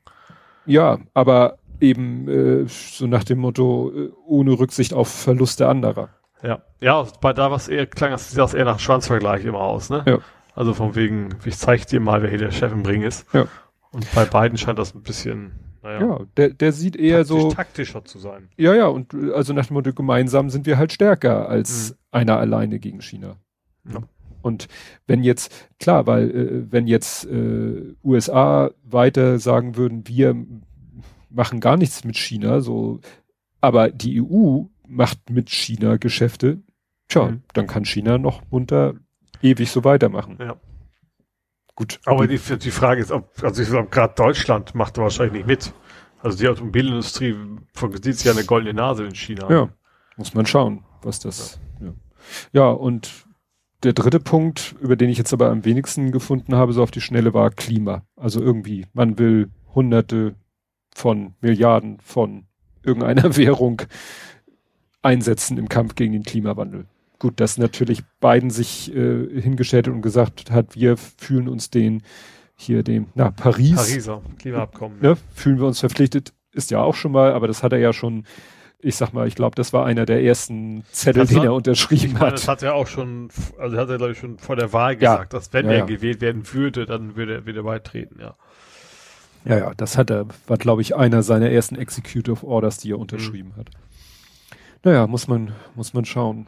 Ja, 0.65 0.99
aber 1.13 1.57
eben 1.79 2.27
äh, 2.27 2.65
so 2.67 3.07
nach 3.07 3.23
dem 3.23 3.39
Motto 3.39 3.91
äh, 3.95 4.09
ohne 4.25 4.57
Rücksicht 4.57 4.93
auf 4.93 5.07
Verluste 5.07 5.67
anderer. 5.67 6.09
Ja, 6.43 6.61
ja, 6.79 7.05
bei 7.21 7.33
da 7.33 7.51
was 7.51 7.67
eher 7.67 7.87
klang 7.87 8.11
das, 8.11 8.31
das 8.31 8.53
eher 8.53 8.65
nach 8.65 8.79
Schwanzvergleich 8.79 9.43
immer 9.45 9.61
aus, 9.61 9.89
ne? 9.89 10.03
Ja. 10.05 10.19
Also 10.55 10.73
von 10.73 10.95
wegen, 10.95 11.29
ich 11.45 11.57
zeig 11.57 11.87
dir 11.87 11.99
mal, 11.99 12.21
wer 12.21 12.29
hier 12.29 12.39
der 12.39 12.51
Chef 12.51 12.71
im 12.71 12.85
Ring 12.85 13.03
ist. 13.03 13.31
Ja. 13.33 13.47
Und 13.91 14.07
bei 14.13 14.25
beiden 14.25 14.57
scheint 14.57 14.79
das 14.79 14.93
ein 14.93 15.01
bisschen, 15.01 15.51
naja. 15.83 15.99
Ja, 15.99 16.19
der, 16.35 16.49
der 16.49 16.71
sieht 16.71 16.95
eher 16.95 17.19
taktisch, 17.19 17.41
so. 17.41 17.51
taktischer 17.51 18.05
zu 18.05 18.19
sein. 18.19 18.49
Ja, 18.57 18.73
ja, 18.73 18.87
und 18.87 19.13
also 19.33 19.53
nach 19.53 19.67
dem 19.67 19.75
Motto, 19.75 19.93
gemeinsam 19.93 20.49
sind 20.49 20.65
wir 20.65 20.77
halt 20.77 20.91
stärker 20.91 21.47
als 21.47 21.91
mhm. 21.91 21.95
einer 22.11 22.37
alleine 22.37 22.79
gegen 22.79 23.01
China. 23.01 23.37
Ja. 23.91 24.01
Und 24.41 24.67
wenn 25.07 25.23
jetzt, 25.23 25.69
klar, 25.79 26.07
weil 26.07 26.29
äh, 26.29 26.71
wenn 26.71 26.87
jetzt 26.87 27.25
äh, 27.25 27.95
USA 28.03 28.71
weiter 28.83 29.39
sagen 29.39 29.75
würden, 29.75 30.07
wir 30.07 30.35
machen 31.37 31.61
gar 31.61 31.77
nichts 31.77 32.03
mit 32.03 32.17
China, 32.17 32.59
so, 32.59 32.99
aber 33.61 33.89
die 33.89 34.21
EU 34.21 34.63
macht 34.85 35.29
mit 35.29 35.49
China 35.49 35.95
Geschäfte, 35.95 36.61
tja, 37.07 37.27
mhm. 37.27 37.43
dann 37.53 37.67
kann 37.67 37.85
China 37.85 38.17
noch 38.17 38.41
munter 38.49 38.95
ewig 39.41 39.71
so 39.71 39.83
weitermachen. 39.85 40.37
Ja. 40.39 40.57
Gut. 41.75 41.99
Aber 42.05 42.25
die, 42.27 42.39
die 42.39 42.71
Frage 42.71 43.01
ist, 43.01 43.11
ob, 43.11 43.31
also 43.43 43.61
ich 43.61 43.69
glaube, 43.69 43.89
gerade 43.89 44.15
Deutschland 44.15 44.73
macht 44.73 44.97
da 44.97 45.03
wahrscheinlich 45.03 45.33
nicht 45.33 45.47
mit. 45.47 45.73
Also 46.23 46.39
die 46.39 46.47
Automobilindustrie 46.47 47.35
sieht 48.01 48.15
sich 48.15 48.25
ja 48.25 48.31
eine 48.31 48.43
goldene 48.43 48.73
Nase 48.73 49.05
in 49.05 49.13
China. 49.13 49.47
Ja, 49.51 49.69
muss 50.17 50.33
man 50.33 50.47
schauen, 50.47 50.83
was 51.03 51.19
das. 51.19 51.59
Ja, 51.79 51.85
ja. 51.85 51.93
ja 52.53 52.69
und 52.69 53.27
der 53.83 53.93
dritte 53.93 54.19
Punkt, 54.19 54.75
über 54.81 54.95
den 54.95 55.09
ich 55.09 55.19
jetzt 55.19 55.33
aber 55.33 55.51
am 55.51 55.63
wenigsten 55.65 56.11
gefunden 56.11 56.55
habe, 56.55 56.73
so 56.73 56.81
auf 56.81 56.89
die 56.89 57.01
Schnelle, 57.01 57.35
war 57.35 57.51
Klima. 57.51 58.07
Also 58.15 58.41
irgendwie, 58.41 58.87
man 58.93 59.19
will 59.19 59.51
hunderte 59.75 60.33
von 60.97 61.35
Milliarden 61.41 61.99
von 61.99 62.45
irgendeiner 62.83 63.37
Währung 63.37 63.83
einsetzen 65.03 65.57
im 65.57 65.69
Kampf 65.69 65.95
gegen 65.95 66.13
den 66.13 66.23
Klimawandel. 66.23 66.87
Gut, 67.19 67.39
dass 67.39 67.57
natürlich 67.57 68.03
Biden 68.19 68.49
sich 68.49 68.93
äh, 68.95 69.41
hingestellt 69.41 69.87
und 69.87 70.01
gesagt 70.01 70.51
hat, 70.51 70.75
wir 70.75 70.97
fühlen 70.97 71.47
uns 71.47 71.69
den 71.69 72.03
hier 72.55 72.81
dem, 72.81 73.07
na, 73.13 73.29
Paris. 73.29 73.75
Pariser 73.75 74.21
Klimaabkommen. 74.39 74.99
Ne, 74.99 75.17
fühlen 75.33 75.59
wir 75.59 75.67
uns 75.67 75.79
verpflichtet, 75.79 76.33
ist 76.51 76.71
ja 76.71 76.81
auch 76.81 76.95
schon 76.95 77.11
mal, 77.11 77.31
aber 77.33 77.47
das 77.47 77.61
hat 77.61 77.73
er 77.73 77.79
ja 77.79 77.93
schon 77.93 78.25
ich 78.79 78.95
sag 78.95 79.11
mal, 79.11 79.27
ich 79.27 79.33
glaube, 79.33 79.55
das 79.55 79.73
war 79.73 79.85
einer 79.85 80.05
der 80.05 80.23
ersten 80.23 80.83
Zettel, 80.91 81.23
das 81.23 81.29
den 81.29 81.43
er 81.43 81.53
unterschrieben 81.53 82.13
meine, 82.13 82.27
hat. 82.27 82.33
Das 82.33 82.47
hat 82.47 82.61
er 82.61 82.75
auch 82.75 82.85
schon, 82.85 83.29
also 83.57 83.75
hat 83.75 83.89
er 83.89 83.97
glaube 83.97 84.11
ich 84.11 84.19
schon 84.19 84.37
vor 84.37 84.55
der 84.55 84.71
Wahl 84.71 84.95
gesagt, 84.95 85.33
ja. 85.33 85.39
dass 85.39 85.51
wenn 85.51 85.65
ja, 85.65 85.71
er 85.71 85.77
ja. 85.79 85.85
gewählt 85.85 86.21
werden 86.21 86.43
würde, 86.53 86.85
dann 86.85 87.15
würde 87.15 87.33
er 87.33 87.45
wieder 87.47 87.63
beitreten, 87.63 88.19
ja. 88.19 88.35
Ja, 89.47 89.57
ja, 89.57 89.73
das 89.75 89.97
hat 89.97 90.09
er, 90.09 90.25
war 90.47 90.57
glaube 90.57 90.81
ich 90.81 90.95
einer 90.95 91.23
seiner 91.23 91.49
ersten 91.49 91.75
Executive 91.75 92.45
Orders, 92.45 92.77
die 92.77 92.91
er 92.91 92.99
unterschrieben 92.99 93.53
mhm. 93.55 93.59
hat. 93.59 93.69
Naja, 94.83 95.07
muss 95.07 95.27
man, 95.27 95.53
muss 95.75 95.93
man 95.93 96.05
schauen. 96.05 96.47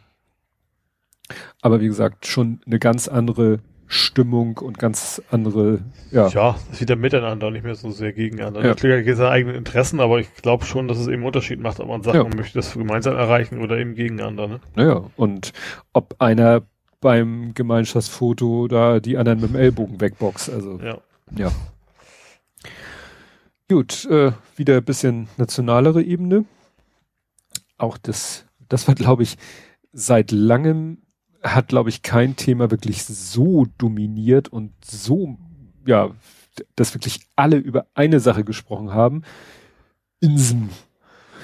Aber 1.61 1.79
wie 1.81 1.87
gesagt, 1.87 2.27
schon 2.27 2.61
eine 2.65 2.79
ganz 2.79 3.07
andere 3.07 3.59
Stimmung 3.87 4.57
und 4.59 4.77
ganz 4.77 5.21
andere, 5.31 5.79
ja. 6.11 6.27
Ja, 6.27 6.51
das 6.51 6.75
ist 6.75 6.81
wieder 6.81 6.95
miteinander, 6.95 7.49
nicht 7.49 7.63
mehr 7.63 7.73
so 7.73 7.89
sehr 7.89 8.13
gegeneinander. 8.13 8.61
Ja. 8.61 8.67
Natürlich 8.67 9.05
gibt 9.05 9.17
es 9.17 9.23
eigene 9.23 9.55
Interessen, 9.55 9.99
aber 9.99 10.19
ich 10.19 10.31
glaube 10.35 10.65
schon, 10.65 10.87
dass 10.87 10.99
es 10.99 11.07
eben 11.07 11.23
Unterschied 11.23 11.59
macht, 11.59 11.79
ob 11.79 11.87
man 11.87 12.03
sagt, 12.03 12.15
ja. 12.15 12.23
man 12.23 12.35
möchte 12.35 12.59
das 12.59 12.73
gemeinsam 12.73 13.15
erreichen 13.15 13.61
oder 13.61 13.77
eben 13.77 13.95
gegeneinander. 13.95 14.47
Ne? 14.47 14.59
Naja, 14.75 15.03
und 15.15 15.53
ob 15.93 16.15
einer 16.19 16.61
beim 17.01 17.53
Gemeinschaftsfoto 17.55 18.67
da 18.67 18.99
die 18.99 19.17
anderen 19.17 19.41
mit 19.41 19.49
dem 19.51 19.55
Ellbogen 19.55 19.99
wegboxt, 19.99 20.51
also. 20.51 20.79
Ja. 20.83 20.97
ja. 21.35 21.51
Gut, 23.69 24.05
äh, 24.05 24.31
wieder 24.55 24.77
ein 24.77 24.83
bisschen 24.83 25.27
nationalere 25.37 26.01
Ebene. 26.01 26.45
Auch 27.77 27.99
das, 27.99 28.45
das 28.67 28.87
war, 28.87 28.95
glaube 28.95 29.21
ich, 29.21 29.37
seit 29.93 30.31
langem 30.31 31.03
hat, 31.43 31.67
glaube 31.67 31.89
ich, 31.89 32.01
kein 32.01 32.35
Thema 32.35 32.71
wirklich 32.71 33.05
so 33.05 33.67
dominiert 33.77 34.47
und 34.49 34.73
so, 34.83 35.37
ja, 35.85 36.09
dass 36.75 36.95
wirklich 36.95 37.21
alle 37.35 37.57
über 37.57 37.85
eine 37.93 38.19
Sache 38.19 38.43
gesprochen 38.43 38.91
haben. 38.91 39.21
Insen. 40.19 40.69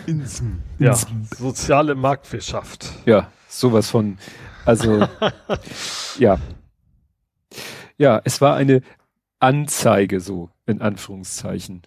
Insen. 0.08 0.64
Ja, 0.80 0.96
soziale 1.38 1.94
Marktwirtschaft. 1.94 2.92
Ja, 3.06 3.32
sowas 3.48 3.92
von, 3.92 4.18
also, 4.66 5.08
ja. 6.20 6.40
Ja, 7.98 8.20
es 8.24 8.42
war 8.42 8.56
eine 8.56 8.82
Anzeige 9.40 10.20
so, 10.20 10.50
in 10.66 10.82
Anführungszeichen. 10.82 11.84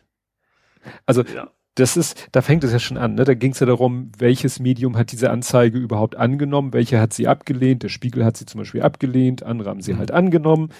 Also, 1.06 1.22
ja 1.22 1.48
das 1.78 1.96
ist, 1.96 2.28
da 2.32 2.42
fängt 2.42 2.64
es 2.64 2.72
ja 2.72 2.78
schon 2.78 2.96
an, 2.96 3.14
ne? 3.14 3.24
Da 3.24 3.34
ging 3.34 3.52
es 3.52 3.60
ja 3.60 3.66
darum, 3.66 4.10
welches 4.18 4.58
Medium 4.58 4.96
hat 4.96 5.12
diese 5.12 5.30
Anzeige 5.30 5.78
überhaupt 5.78 6.16
angenommen, 6.16 6.72
welche 6.72 7.00
hat 7.00 7.12
sie 7.12 7.28
abgelehnt. 7.28 7.82
Der 7.82 7.88
Spiegel 7.88 8.24
hat 8.24 8.36
sie 8.36 8.46
zum 8.46 8.58
Beispiel 8.58 8.82
abgelehnt, 8.82 9.42
andere 9.42 9.70
haben 9.70 9.80
sie 9.80 9.94
mhm. 9.94 9.98
halt 9.98 10.10
angenommen. 10.10 10.70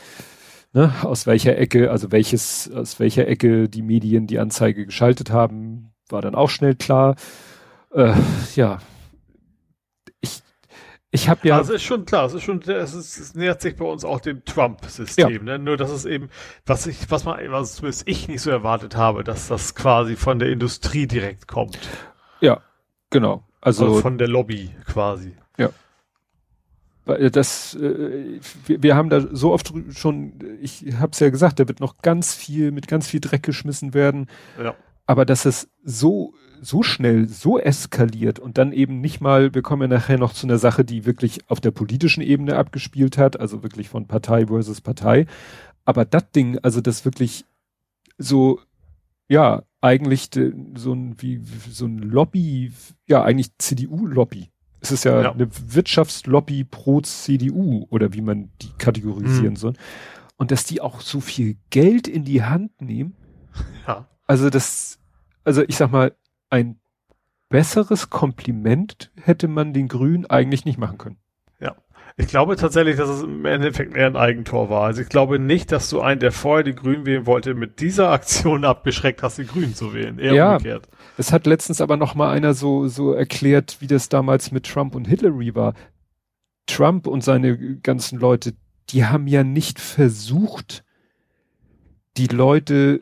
Ne? 0.73 0.93
Aus 1.03 1.27
welcher 1.27 1.57
Ecke, 1.57 1.91
also 1.91 2.11
welches, 2.11 2.71
aus 2.73 2.99
welcher 2.99 3.29
Ecke 3.29 3.69
die 3.69 3.83
Medien 3.83 4.27
die 4.27 4.39
Anzeige 4.39 4.87
geschaltet 4.87 5.31
haben, 5.31 5.93
war 6.09 6.21
dann 6.21 6.35
auch 6.35 6.51
schnell 6.51 6.75
klar. 6.75 7.15
Äh, 7.93 8.15
ja, 8.55 8.79
ich 11.11 11.29
habe 11.29 11.49
ja. 11.49 11.57
Also 11.57 11.73
ist 11.73 11.85
schon 11.85 12.05
klar, 12.05 12.27
es 12.27 12.35
ist 12.35 12.43
schon, 12.43 12.61
es, 12.61 12.95
ist, 12.95 13.19
es 13.19 13.35
nähert 13.35 13.63
sich 13.63 13.77
bei 13.77 13.85
uns 13.85 14.05
auch 14.05 14.21
dem 14.21 14.45
Trump-System, 14.45 15.31
ja. 15.31 15.43
ne? 15.43 15.59
Nur 15.59 15.79
dass 15.79 15.91
es 15.91 16.05
eben, 16.05 16.29
was 16.67 16.87
ich, 16.87 17.11
was 17.11 17.25
man, 17.25 17.39
was 17.51 17.77
zumindest 17.77 18.07
ich 18.07 18.29
nicht 18.29 18.43
so 18.43 18.51
erwartet 18.51 18.95
habe, 18.95 19.25
dass 19.25 19.49
das 19.49 19.75
quasi 19.75 20.17
von 20.17 20.39
der 20.39 20.51
Industrie 20.51 21.07
direkt 21.07 21.49
kommt. 21.49 21.79
Ja, 22.41 22.61
genau. 23.09 23.45
Also, 23.61 23.87
also 23.87 24.01
von 24.01 24.19
der 24.19 24.29
Lobby 24.29 24.75
quasi. 24.87 25.35
Ja. 25.57 25.71
Das, 27.07 27.75
äh, 27.75 28.39
wir, 28.67 28.83
wir 28.83 28.95
haben 28.95 29.09
da 29.09 29.23
so 29.33 29.53
oft 29.53 29.73
schon, 29.93 30.59
ich 30.61 30.85
habe 30.99 31.13
es 31.13 31.21
ja 31.21 31.31
gesagt, 31.31 31.59
da 31.59 31.67
wird 31.67 31.81
noch 31.81 32.03
ganz 32.03 32.35
viel 32.35 32.71
mit 32.71 32.87
ganz 32.87 33.09
viel 33.09 33.21
Dreck 33.21 33.43
geschmissen 33.43 33.95
werden. 33.95 34.29
Ja. 34.63 34.75
Aber 35.07 35.25
dass 35.25 35.47
es 35.47 35.71
so 35.83 36.35
so 36.61 36.83
schnell, 36.83 37.29
so 37.29 37.59
eskaliert 37.59 38.39
und 38.39 38.59
dann 38.59 38.73
eben 38.73 39.01
nicht 39.01 39.21
mal, 39.21 39.55
wir 39.55 39.63
kommen 39.63 39.91
ja 39.91 39.99
nachher 39.99 40.19
noch 40.19 40.33
zu 40.33 40.47
einer 40.47 40.59
Sache, 40.59 40.85
die 40.85 41.07
wirklich 41.07 41.49
auf 41.51 41.61
der 41.61 41.71
politischen 41.71 42.23
Ebene 42.23 42.57
abgespielt 42.57 43.19
hat, 43.19 43.39
also 43.39 43.63
wirklich 43.63 43.89
von 43.89 44.07
Partei 44.07 44.47
versus 44.47 44.81
Partei. 44.81 45.27
Aber 45.85 46.05
das 46.05 46.31
Ding, 46.31 46.59
also 46.63 46.81
das 46.81 47.05
wirklich 47.05 47.45
so, 48.19 48.61
ja, 49.29 49.63
eigentlich 49.81 50.31
so 50.75 50.93
ein, 50.93 51.15
wie, 51.19 51.41
so 51.71 51.87
ein 51.87 51.99
Lobby, 51.99 52.73
ja, 53.07 53.23
eigentlich 53.23 53.57
CDU-Lobby. 53.59 54.51
Es 54.81 54.93
ist 54.93 55.05
ja, 55.05 55.23
ja, 55.23 55.33
eine 55.33 55.49
Wirtschaftslobby 55.51 56.65
pro 56.65 57.01
CDU 57.01 57.87
oder 57.91 58.13
wie 58.13 58.21
man 58.21 58.51
die 58.63 58.71
kategorisieren 58.79 59.55
mhm. 59.55 59.57
soll. 59.57 59.73
Und 60.37 60.51
dass 60.51 60.65
die 60.65 60.81
auch 60.81 61.01
so 61.01 61.21
viel 61.21 61.57
Geld 61.71 62.07
in 62.07 62.25
die 62.25 62.45
Hand 62.45 62.81
nehmen. 62.81 63.17
Ja. 63.87 64.07
Also 64.27 64.51
das, 64.51 64.99
also 65.43 65.63
ich 65.63 65.77
sag 65.77 65.91
mal, 65.91 66.13
ein 66.51 66.79
besseres 67.49 68.11
Kompliment 68.11 69.11
hätte 69.21 69.49
man 69.49 69.73
den 69.73 69.89
Grünen 69.89 70.27
eigentlich 70.27 70.65
nicht 70.65 70.79
machen 70.79 70.99
können. 70.99 71.17
Ja. 71.61 71.77
Ich 72.17 72.27
glaube 72.27 72.57
tatsächlich, 72.57 72.97
dass 72.97 73.09
es 73.09 73.23
im 73.23 73.45
Endeffekt 73.45 73.95
eher 73.95 74.07
ein 74.07 74.17
Eigentor 74.17 74.71
war. 74.71 74.83
Also 74.83 75.03
ich 75.03 75.09
glaube 75.09 75.39
nicht, 75.39 75.71
dass 75.71 75.89
du 75.89 76.01
einen, 76.01 76.21
der 76.21 76.33
vorher 76.33 76.65
die 76.65 76.75
Grünen 76.75 77.07
wählen 77.07 77.27
wollte, 77.27 77.55
mit 77.55 77.81
dieser 77.81 78.11
Aktion 78.11 78.65
abgeschreckt 78.67 79.23
hast, 79.23 79.39
die 79.39 79.47
Grünen 79.47 79.75
zu 79.75 79.95
wählen. 79.95 80.19
Eher 80.19 80.35
ja, 80.35 80.53
umgekehrt. 80.53 80.89
Es 81.17 81.33
hat 81.33 81.47
letztens 81.47 81.81
aber 81.81 81.97
noch 81.97 82.15
mal 82.15 82.31
einer 82.31 82.55
so, 82.55 82.89
so 82.89 83.13
erklärt, 83.13 83.77
wie 83.81 83.87
das 83.87 84.09
damals 84.09 84.51
mit 84.51 84.67
Trump 84.67 84.95
und 84.95 85.07
Hillary 85.07 85.55
war. 85.55 85.75
Trump 86.67 87.07
und 87.07 87.23
seine 87.23 87.77
ganzen 87.79 88.19
Leute, 88.19 88.55
die 88.91 89.05
haben 89.05 89.27
ja 89.27 89.45
nicht 89.45 89.81
versucht, 89.81 90.85
die 92.17 92.27
Leute 92.27 93.01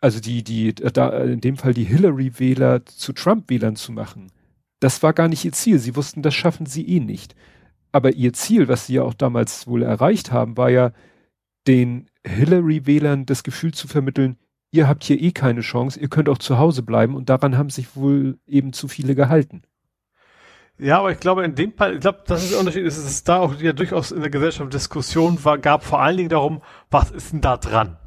also 0.00 0.20
die, 0.20 0.42
die, 0.42 0.74
da 0.74 1.10
in 1.22 1.40
dem 1.40 1.56
Fall 1.56 1.74
die 1.74 1.84
Hillary-Wähler 1.84 2.86
zu 2.86 3.12
Trump-Wählern 3.12 3.76
zu 3.76 3.92
machen. 3.92 4.32
Das 4.80 5.02
war 5.02 5.12
gar 5.12 5.28
nicht 5.28 5.44
ihr 5.44 5.52
Ziel. 5.52 5.78
Sie 5.78 5.96
wussten, 5.96 6.22
das 6.22 6.34
schaffen 6.34 6.66
sie 6.66 6.88
eh 6.88 7.00
nicht. 7.00 7.34
Aber 7.92 8.12
ihr 8.12 8.32
Ziel, 8.32 8.68
was 8.68 8.86
sie 8.86 8.94
ja 8.94 9.02
auch 9.02 9.14
damals 9.14 9.66
wohl 9.66 9.82
erreicht 9.82 10.32
haben, 10.32 10.56
war 10.56 10.70
ja, 10.70 10.92
den 11.66 12.08
Hillary-Wählern 12.26 13.26
das 13.26 13.42
Gefühl 13.42 13.72
zu 13.74 13.88
vermitteln, 13.88 14.36
ihr 14.70 14.88
habt 14.88 15.04
hier 15.04 15.20
eh 15.20 15.32
keine 15.32 15.60
Chance, 15.60 16.00
ihr 16.00 16.08
könnt 16.08 16.28
auch 16.28 16.38
zu 16.38 16.58
Hause 16.58 16.82
bleiben 16.82 17.14
und 17.14 17.28
daran 17.28 17.56
haben 17.56 17.70
sich 17.70 17.96
wohl 17.96 18.38
eben 18.46 18.72
zu 18.72 18.88
viele 18.88 19.14
gehalten. 19.14 19.62
Ja, 20.78 20.98
aber 21.00 21.12
ich 21.12 21.20
glaube, 21.20 21.44
in 21.44 21.54
dem 21.54 21.74
Fall, 21.74 21.94
ich 21.94 22.00
glaube, 22.00 22.20
das 22.26 22.42
ist 22.42 22.52
der 22.52 22.58
Unterschied, 22.58 22.86
ist, 22.86 22.96
dass 22.96 23.04
es 23.04 23.22
da 23.24 23.38
auch 23.38 23.60
ja 23.60 23.74
durchaus 23.74 24.12
in 24.12 24.20
der 24.20 24.30
Gesellschaft 24.30 24.72
Diskussion 24.72 25.44
war, 25.44 25.58
gab 25.58 25.84
vor 25.84 26.00
allen 26.00 26.16
Dingen 26.16 26.30
darum, 26.30 26.62
was 26.90 27.10
ist 27.10 27.32
denn 27.32 27.42
da 27.42 27.58
dran? 27.58 27.98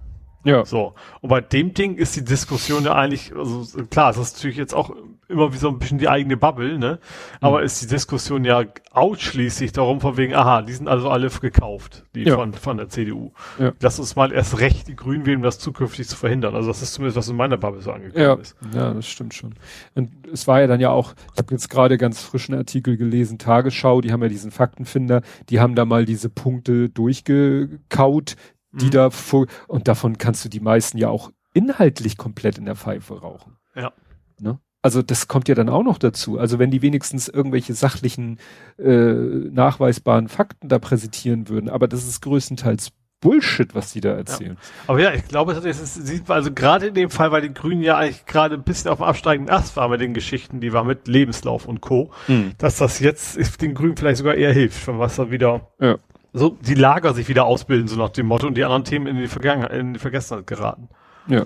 Ja. 0.44 0.66
So. 0.66 0.94
Und 1.22 1.30
bei 1.30 1.42
dem 1.42 1.74
Ding 1.74 1.96
ist 1.96 2.16
die 2.16 2.24
Diskussion 2.24 2.84
ja 2.84 2.96
eigentlich, 2.96 3.34
also 3.36 3.84
klar, 3.86 4.12
es 4.12 4.18
ist 4.18 4.36
natürlich 4.36 4.58
jetzt 4.58 4.74
auch 4.74 4.92
immer 5.28 5.54
wie 5.54 5.58
so 5.58 5.70
ein 5.70 5.80
bisschen 5.80 5.98
die 5.98 6.10
eigene 6.10 6.38
Bubble, 6.38 6.78
ne? 6.78 7.00
Aber 7.42 7.60
mhm. 7.60 7.66
ist 7.66 7.82
die 7.82 7.88
Diskussion 7.88 8.46
ja 8.46 8.64
ausschließlich 8.92 9.72
darum 9.72 10.02
von 10.02 10.18
wegen, 10.18 10.34
aha, 10.36 10.62
die 10.62 10.74
sind 10.74 10.88
also 10.88 11.10
alle 11.10 11.30
gekauft, 11.30 12.04
die 12.14 12.24
ja. 12.24 12.36
von, 12.36 12.54
von 12.54 12.78
der 12.78 12.90
CDU. 12.90 13.32
Ja. 13.58 13.72
Lass 13.82 14.00
uns 14.00 14.16
mal 14.16 14.32
erst 14.32 14.60
recht 14.60 14.88
die 14.88 14.96
Grünen 14.96 15.26
wählen, 15.26 15.38
um 15.38 15.44
das 15.44 15.60
zukünftig 15.60 16.08
zu 16.08 16.16
verhindern. 16.16 16.56
Also 16.56 16.68
das 16.68 16.82
ist 16.82 16.94
zumindest, 16.94 17.18
was 17.18 17.28
in 17.30 17.36
meiner 17.36 17.58
Bubble 17.58 17.82
so 17.82 17.92
angekommen 17.92 18.24
ja. 18.24 18.34
ist. 18.36 18.56
Ja, 18.74 18.94
das 18.94 19.08
stimmt 19.08 19.34
schon. 19.34 19.56
Und 19.96 20.10
es 20.32 20.48
war 20.48 20.62
ja 20.62 20.68
dann 20.68 20.80
ja 20.80 20.90
auch, 20.90 21.16
ich 21.34 21.40
habe 21.40 21.54
jetzt 21.54 21.70
gerade 21.70 21.98
ganz 21.98 22.22
frischen 22.22 22.54
Artikel 22.56 22.98
gelesen, 22.98 23.40
Tagesschau, 23.40 24.02
die 24.02 24.12
haben 24.12 24.22
ja 24.22 24.30
diesen 24.30 24.52
Faktenfinder, 24.52 25.22
die 25.50 25.60
haben 25.60 25.76
da 25.76 25.86
mal 25.86 26.06
diese 26.06 26.30
Punkte 26.30 26.90
durchgekaut, 26.90 28.36
die 28.74 28.86
mhm. 28.86 28.92
da 28.92 29.10
vor, 29.10 29.48
und 29.68 29.88
davon 29.88 30.18
kannst 30.18 30.44
du 30.44 30.50
die 30.50 30.60
meisten 30.60 30.98
ja 30.98 31.10
auch 31.10 31.32
inhaltlich 31.54 32.18
komplett 32.18 32.58
in 32.58 32.66
der 32.66 32.76
Pfeife 32.76 33.22
rauchen. 33.22 33.58
Ja. 33.76 33.94
Ne? 34.40 34.60
Also 34.82 35.02
das 35.02 35.28
kommt 35.28 35.48
ja 35.48 35.56
dann 35.56 35.70
auch 35.70 35.84
noch 35.84 35.98
dazu. 35.98 36.38
Also 36.38 36.60
wenn 36.60 36.72
die 36.72 36.82
wenigstens 36.82 37.30
irgendwelche 37.30 37.74
sachlichen, 37.74 38.40
äh, 38.78 39.14
nachweisbaren 39.14 40.28
Fakten 40.28 40.68
da 40.68 40.80
präsentieren 40.80 41.48
würden, 41.48 41.70
aber 41.70 41.88
das 41.88 42.06
ist 42.06 42.22
größtenteils 42.22 42.92
Bullshit, 43.22 43.74
was 43.74 43.94
die 43.94 44.02
da 44.02 44.12
erzählen. 44.12 44.58
Ja. 44.60 44.84
Aber 44.88 45.00
ja, 45.00 45.14
ich 45.14 45.26
glaube, 45.26 45.54
es 45.54 45.98
ist, 45.98 46.30
also 46.30 46.52
gerade 46.52 46.88
in 46.88 46.94
dem 46.94 47.10
Fall, 47.10 47.32
weil 47.32 47.42
die 47.42 47.54
Grünen 47.54 47.82
ja 47.82 47.96
eigentlich 47.96 48.26
gerade 48.26 48.56
ein 48.56 48.64
bisschen 48.64 48.92
auf 48.92 48.98
dem 48.98 49.06
absteigenden 49.06 49.56
Ast 49.56 49.78
waren 49.78 49.92
mit 49.92 50.02
den 50.02 50.14
Geschichten, 50.14 50.60
die 50.60 50.74
war 50.74 50.84
mit 50.84 51.08
Lebenslauf 51.08 51.66
und 51.66 51.80
Co., 51.80 52.12
mhm. 52.28 52.52
dass 52.58 52.78
das 52.78 53.00
jetzt 53.00 53.62
den 53.62 53.76
Grünen 53.76 53.96
vielleicht 53.96 54.18
sogar 54.18 54.36
eher 54.36 54.52
hilft, 54.52 54.84
von 54.84 55.00
was 55.00 55.16
da 55.16 55.32
wieder 55.32 55.72
ja. 55.80 55.98
So 56.34 56.58
die 56.62 56.74
Lager 56.74 57.14
sich 57.14 57.28
wieder 57.30 57.46
ausbilden, 57.46 57.88
so 57.88 57.96
nach 57.96 58.10
dem 58.10 58.26
Motto, 58.26 58.48
und 58.48 58.56
die 58.56 58.64
anderen 58.64 58.84
Themen 58.84 59.08
in 59.08 59.18
die 59.18 59.28
Vergangenheit, 59.28 59.72
in 59.72 59.94
die 59.94 60.00
Vergessenheit 60.00 60.48
geraten. 60.48 60.90
Ja. 61.28 61.46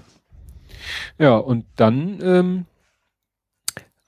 Ja, 1.18 1.36
und 1.36 1.66
dann 1.76 2.20
ähm, 2.22 2.66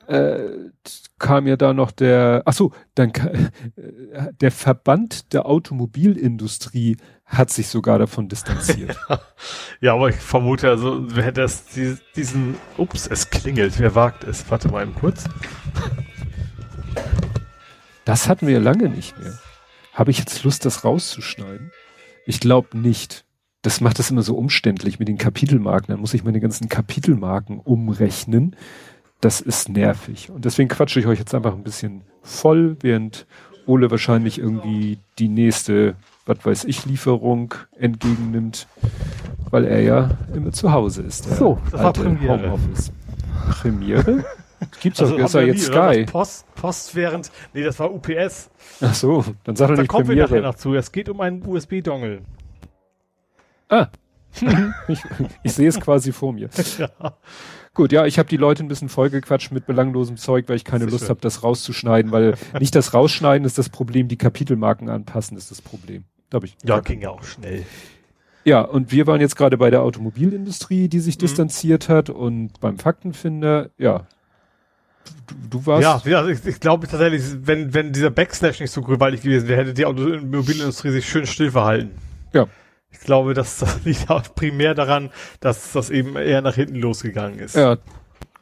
äh, 0.07 0.71
kam 1.19 1.45
ja 1.47 1.57
da 1.57 1.73
noch 1.73 1.91
der, 1.91 2.43
ach 2.45 2.53
so, 2.53 2.71
dann 2.95 3.11
äh, 3.11 4.31
der 4.41 4.51
Verband 4.51 5.33
der 5.33 5.45
Automobilindustrie 5.45 6.97
hat 7.25 7.51
sich 7.51 7.67
sogar 7.67 7.99
davon 7.99 8.27
distanziert. 8.27 8.97
ja, 9.81 9.93
aber 9.93 10.09
ich 10.09 10.15
vermute, 10.15 10.69
also 10.69 11.03
wer 11.15 11.23
hätte 11.23 11.43
es 11.43 11.65
diesen, 12.15 12.55
ups, 12.77 13.05
es 13.05 13.29
klingelt, 13.29 13.79
wer 13.79 13.93
wagt 13.93 14.23
es? 14.23 14.49
Warte 14.49 14.69
mal 14.69 14.81
eben 14.81 14.95
kurz. 14.95 15.25
Das 18.05 18.27
hatten 18.27 18.47
wir 18.47 18.55
ja 18.55 18.59
lange 18.59 18.89
nicht 18.89 19.19
mehr. 19.19 19.37
Habe 19.99 20.11
ich 20.11 20.17
jetzt 20.17 20.43
Lust, 20.43 20.65
das 20.65 20.83
rauszuschneiden? 20.83 21.71
Ich 22.25 22.39
glaube 22.39 22.77
nicht. 22.77 23.25
Das 23.61 23.81
macht 23.81 23.99
das 23.99 24.09
immer 24.09 24.21
so 24.21 24.35
umständlich 24.35 24.97
mit 24.97 25.09
den 25.09 25.17
Kapitelmarken. 25.17 25.93
Dann 25.93 25.99
muss 25.99 26.13
ich 26.13 26.23
meine 26.23 26.39
ganzen 26.39 26.69
Kapitelmarken 26.69 27.59
umrechnen 27.59 28.55
das 29.21 29.41
ist 29.41 29.69
nervig. 29.69 30.29
Und 30.29 30.45
deswegen 30.45 30.69
quatsche 30.69 30.99
ich 30.99 31.07
euch 31.07 31.19
jetzt 31.19 31.35
einfach 31.35 31.53
ein 31.53 31.63
bisschen 31.63 32.03
voll, 32.21 32.77
während 32.81 33.25
Ole 33.65 33.91
wahrscheinlich 33.91 34.39
irgendwie 34.39 34.99
die 35.19 35.27
nächste, 35.27 35.95
was 36.25 36.43
weiß 36.43 36.63
ich, 36.65 36.85
Lieferung 36.85 37.53
entgegennimmt, 37.77 38.67
weil 39.51 39.65
er 39.65 39.81
ja 39.81 40.17
immer 40.33 40.51
zu 40.51 40.71
Hause 40.71 41.03
ist. 41.03 41.25
so, 41.37 41.59
das 41.71 41.83
war 41.83 41.93
Premiere. 41.93 42.51
Homeoffice. 42.51 42.91
Premiere? 43.49 44.23
Gibt's 44.81 44.99
also 44.99 45.17
doch, 45.17 45.25
ist 45.25 45.33
ja 45.33 45.41
jetzt 45.41 45.65
Sky. 45.65 46.05
Post, 46.05 46.45
Post 46.55 46.95
während, 46.95 47.31
nee, 47.53 47.63
das 47.63 47.79
war 47.79 47.91
UPS. 47.93 48.49
Ach 48.81 48.93
so, 48.93 49.25
dann 49.43 49.55
sag 49.55 49.69
doch 49.69 49.77
nicht 49.77 49.87
kommen 49.87 50.05
Premiere. 50.05 50.29
wir 50.29 50.37
nachher 50.37 50.47
noch 50.47 50.55
zu. 50.55 50.73
Es 50.75 50.91
geht 50.91 51.09
um 51.09 51.21
einen 51.21 51.45
USB-Dongle. 51.45 52.21
Ah. 53.69 53.87
ich, 54.87 55.01
ich 55.43 55.53
sehe 55.53 55.67
es 55.67 55.79
quasi 55.79 56.11
vor 56.11 56.33
mir. 56.33 56.49
ja. 56.77 56.89
Gut, 57.73 57.91
ja, 57.91 58.05
ich 58.05 58.19
habe 58.19 58.27
die 58.27 58.37
Leute 58.37 58.63
ein 58.63 58.67
bisschen 58.67 58.89
vollgequatscht 58.89 59.51
mit 59.51 59.65
belanglosem 59.65 60.17
Zeug, 60.17 60.49
weil 60.49 60.55
ich 60.55 60.65
keine 60.65 60.85
Lust 60.85 61.09
habe, 61.09 61.21
das 61.21 61.43
rauszuschneiden, 61.43 62.11
weil 62.11 62.35
nicht 62.59 62.75
das 62.75 62.93
Rausschneiden 62.93 63.45
ist 63.45 63.57
das 63.57 63.69
Problem, 63.69 64.07
die 64.07 64.17
Kapitelmarken 64.17 64.89
anpassen 64.89 65.37
ist 65.37 65.51
das 65.51 65.61
Problem. 65.61 66.03
Glaube 66.29 66.47
ich. 66.47 66.57
Ja, 66.63 66.79
ging 66.81 67.01
ja 67.01 67.09
auch 67.09 67.23
schnell. 67.23 67.65
Ja, 68.43 68.61
und 68.61 68.91
wir 68.91 69.07
waren 69.07 69.21
jetzt 69.21 69.35
gerade 69.35 69.57
bei 69.57 69.69
der 69.69 69.81
Automobilindustrie, 69.83 70.87
die 70.87 70.99
sich 70.99 71.17
mhm. 71.17 71.19
distanziert 71.19 71.89
hat 71.89 72.09
und 72.09 72.59
beim 72.59 72.77
Faktenfinder, 72.77 73.69
ja. 73.77 74.07
Du, 75.49 75.65
warst. 75.65 76.05
Ja, 76.05 76.23
ja 76.23 76.27
ich, 76.27 76.45
ich 76.45 76.59
glaube 76.59 76.87
tatsächlich, 76.87 77.23
wenn, 77.41 77.73
wenn 77.73 77.91
dieser 77.91 78.09
Backslash 78.11 78.59
nicht 78.59 78.71
so 78.71 78.81
gewaltig 78.81 79.21
gewesen 79.21 79.47
wäre, 79.47 79.61
hätte 79.61 79.73
die 79.73 79.85
Automobilindustrie 79.85 80.91
sich 80.91 81.07
schön 81.07 81.25
still 81.25 81.51
verhalten. 81.51 81.91
Ja. 82.33 82.47
Ich 82.91 82.99
glaube, 82.99 83.33
dass 83.33 83.59
das 83.59 83.83
liegt 83.85 84.09
auch 84.09 84.23
primär 84.35 84.73
daran, 84.73 85.09
dass 85.39 85.71
das 85.71 85.89
eben 85.89 86.15
eher 86.15 86.41
nach 86.41 86.55
hinten 86.55 86.75
losgegangen 86.75 87.39
ist. 87.39 87.55
Ja, 87.55 87.77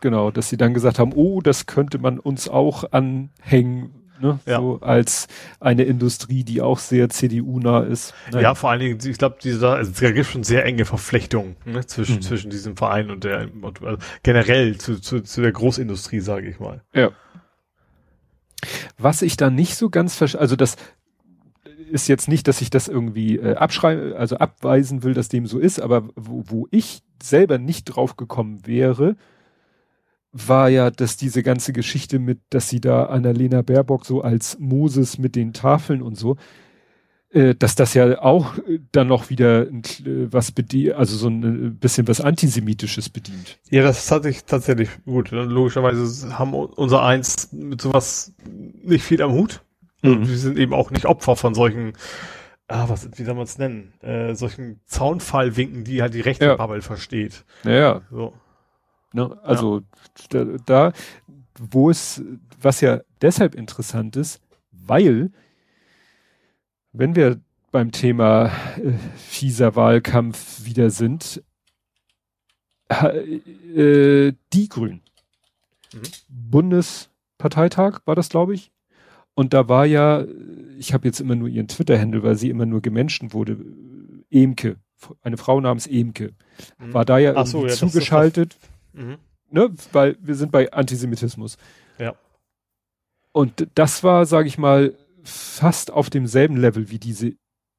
genau, 0.02 0.32
dass 0.32 0.50
sie 0.50 0.58
dann 0.58 0.74
gesagt 0.74 1.00
haben, 1.00 1.14
oh, 1.14 1.42
das 1.42 1.66
könnte 1.66 1.98
man 1.98 2.20
uns 2.20 2.50
auch 2.50 2.92
anhängen, 2.92 4.07
ne? 4.20 4.40
Ja. 4.46 4.58
so 4.60 4.80
als 4.82 5.28
eine 5.60 5.84
Industrie, 5.84 6.44
die 6.44 6.62
auch 6.62 6.80
sehr 6.80 7.10
CDU-nah 7.10 7.82
ist. 7.82 8.14
Nein. 8.32 8.44
Ja, 8.44 8.56
vor 8.56 8.72
allen 8.72 8.80
Dingen, 8.80 9.00
ich 9.04 9.18
glaube, 9.18 9.38
also 9.44 9.92
es 9.92 10.00
gibt 10.00 10.26
schon 10.26 10.44
sehr 10.44 10.66
enge 10.66 10.86
Verflechtungen 10.86 11.56
ne? 11.66 11.86
zwischen, 11.86 12.18
mhm. 12.18 12.22
zwischen 12.22 12.50
diesem 12.50 12.78
Verein 12.78 13.10
und 13.10 13.24
der 13.24 13.50
also 13.64 13.98
generell 14.24 14.78
zu, 14.78 15.00
zu, 15.00 15.22
zu 15.22 15.42
der 15.42 15.52
Großindustrie, 15.52 16.20
sage 16.20 16.50
ich 16.50 16.60
mal. 16.60 16.82
Ja. 16.94 17.12
Was 18.98 19.22
ich 19.22 19.38
da 19.38 19.50
nicht 19.50 19.76
so 19.76 19.90
ganz 19.90 20.16
verstehe, 20.16 20.42
also 20.42 20.56
das 20.56 20.78
ist 21.90 22.08
jetzt 22.08 22.28
nicht, 22.28 22.48
dass 22.48 22.62
ich 22.62 22.70
das 22.70 22.88
irgendwie 22.88 23.38
äh, 23.38 23.56
abschreiben, 23.56 24.14
also 24.14 24.38
abweisen 24.38 25.04
will, 25.04 25.14
dass 25.14 25.30
dem 25.30 25.46
so 25.46 25.60
ist, 25.60 25.80
aber 25.80 26.10
wo, 26.16 26.44
wo 26.48 26.68
ich 26.72 27.02
selber 27.22 27.58
nicht 27.58 27.86
drauf 27.86 28.18
gekommen 28.18 28.66
wäre, 28.66 29.16
war 30.46 30.70
ja, 30.70 30.92
dass 30.92 31.18
diese 31.18 31.44
ganze 31.44 31.74
Geschichte 31.74 32.20
mit, 32.20 32.40
dass 32.50 32.70
sie 32.70 32.82
da 32.82 33.06
Annalena 33.06 33.62
Baerbock 33.62 34.06
so 34.06 34.22
als 34.22 34.58
Moses 34.60 35.18
mit 35.18 35.36
den 35.36 35.54
Tafeln 35.54 36.02
und 36.02 36.18
so, 36.18 36.38
äh, 37.30 37.56
dass 37.56 37.76
das 37.76 37.94
ja 37.94 38.22
auch 38.22 38.58
äh, 38.60 38.80
dann 38.92 39.08
noch 39.08 39.30
wieder 39.30 39.68
äh, 39.68 39.82
was 40.32 40.52
bedient, 40.52 40.96
also 40.96 41.18
so 41.18 41.28
ein 41.28 41.68
äh, 41.68 41.70
bisschen 41.70 42.08
was 42.08 42.22
Antisemitisches 42.22 43.10
bedient. 43.10 43.60
Ja, 43.70 43.84
das 43.84 44.10
hatte 44.12 44.30
ich 44.30 44.46
tatsächlich 44.46 44.90
gut. 45.06 45.32
Logischerweise 45.32 46.38
haben 46.38 46.54
unser 46.54 47.04
Eins 47.04 47.52
mit 47.52 47.82
sowas 47.82 48.34
nicht 48.84 49.04
viel 49.04 49.22
am 49.22 49.34
Hut. 49.34 49.62
Mhm. 50.04 50.28
Wir 50.28 50.38
sind 50.38 50.58
eben 50.58 50.74
auch 50.74 50.92
nicht 50.92 51.06
Opfer 51.06 51.36
von 51.36 51.54
solchen, 51.54 51.94
ah, 52.68 52.88
was, 52.88 53.10
wie 53.18 53.24
soll 53.24 53.36
man 53.36 53.44
es 53.44 53.58
nennen, 53.58 53.94
äh, 54.02 54.34
solchen 54.34 54.80
Zaunfallwinken, 54.86 55.84
die 55.84 56.02
halt 56.02 56.14
die 56.14 56.22
rechte 56.22 56.46
ja. 56.46 56.56
Bubble 56.56 56.82
versteht. 56.82 57.44
Ja, 57.64 57.72
ja. 57.72 58.02
So. 58.10 58.34
Ne, 59.14 59.38
also 59.44 59.80
ja. 60.32 60.44
Da, 60.44 60.58
da, 60.66 60.94
wo 61.60 61.90
es, 61.90 62.22
was 62.62 62.82
ja 62.82 63.02
deshalb 63.22 63.56
interessant 63.56 64.16
ist, 64.16 64.42
weil, 64.72 65.32
wenn 66.92 67.16
wir 67.16 67.40
beim 67.72 67.92
Thema 67.92 68.48
äh, 68.78 68.94
fieser 69.16 69.76
Wahlkampf 69.76 70.66
wieder 70.66 70.90
sind, 70.90 71.44
äh, 72.90 74.34
die 74.54 74.70
Grünen. 74.70 75.02
Mhm. 75.94 76.02
Bundesparteitag 76.30 78.00
war 78.06 78.16
das, 78.16 78.30
glaube 78.30 78.54
ich. 78.54 78.72
Und 79.34 79.54
da 79.54 79.70
war 79.70 79.86
ja, 79.86 80.26
ich 80.80 80.94
habe 80.94 81.08
jetzt 81.08 81.20
immer 81.20 81.36
nur 81.36 81.48
ihren 81.48 81.68
Twitter-Handle, 81.68 82.24
weil 82.24 82.36
sie 82.36 82.50
immer 82.50 82.66
nur 82.66 82.82
gemenschen 82.82 83.34
wurde, 83.34 83.58
Emke, 84.32 84.78
eine 85.22 85.38
Frau 85.38 85.62
namens 85.62 85.86
Emke, 85.86 86.34
mhm. 86.80 86.94
war 86.94 87.06
da 87.06 87.20
ja, 87.20 87.46
so, 87.46 87.68
ja 87.68 87.74
zugeschaltet, 87.74 88.58
mhm. 88.98 89.18
ne, 89.50 89.74
weil 89.92 90.18
wir 90.20 90.36
sind 90.36 90.52
bei 90.52 90.72
Antisemitismus. 90.72 91.58
Ja. 91.98 92.16
Und 93.32 93.68
das 93.76 94.04
war, 94.04 94.26
sage 94.26 94.48
ich 94.48 94.58
mal, 94.58 94.98
fast 95.24 95.92
auf 95.92 96.10
demselben 96.10 96.58
Level 96.58 96.90
wie 96.90 97.00
diese 97.00 97.34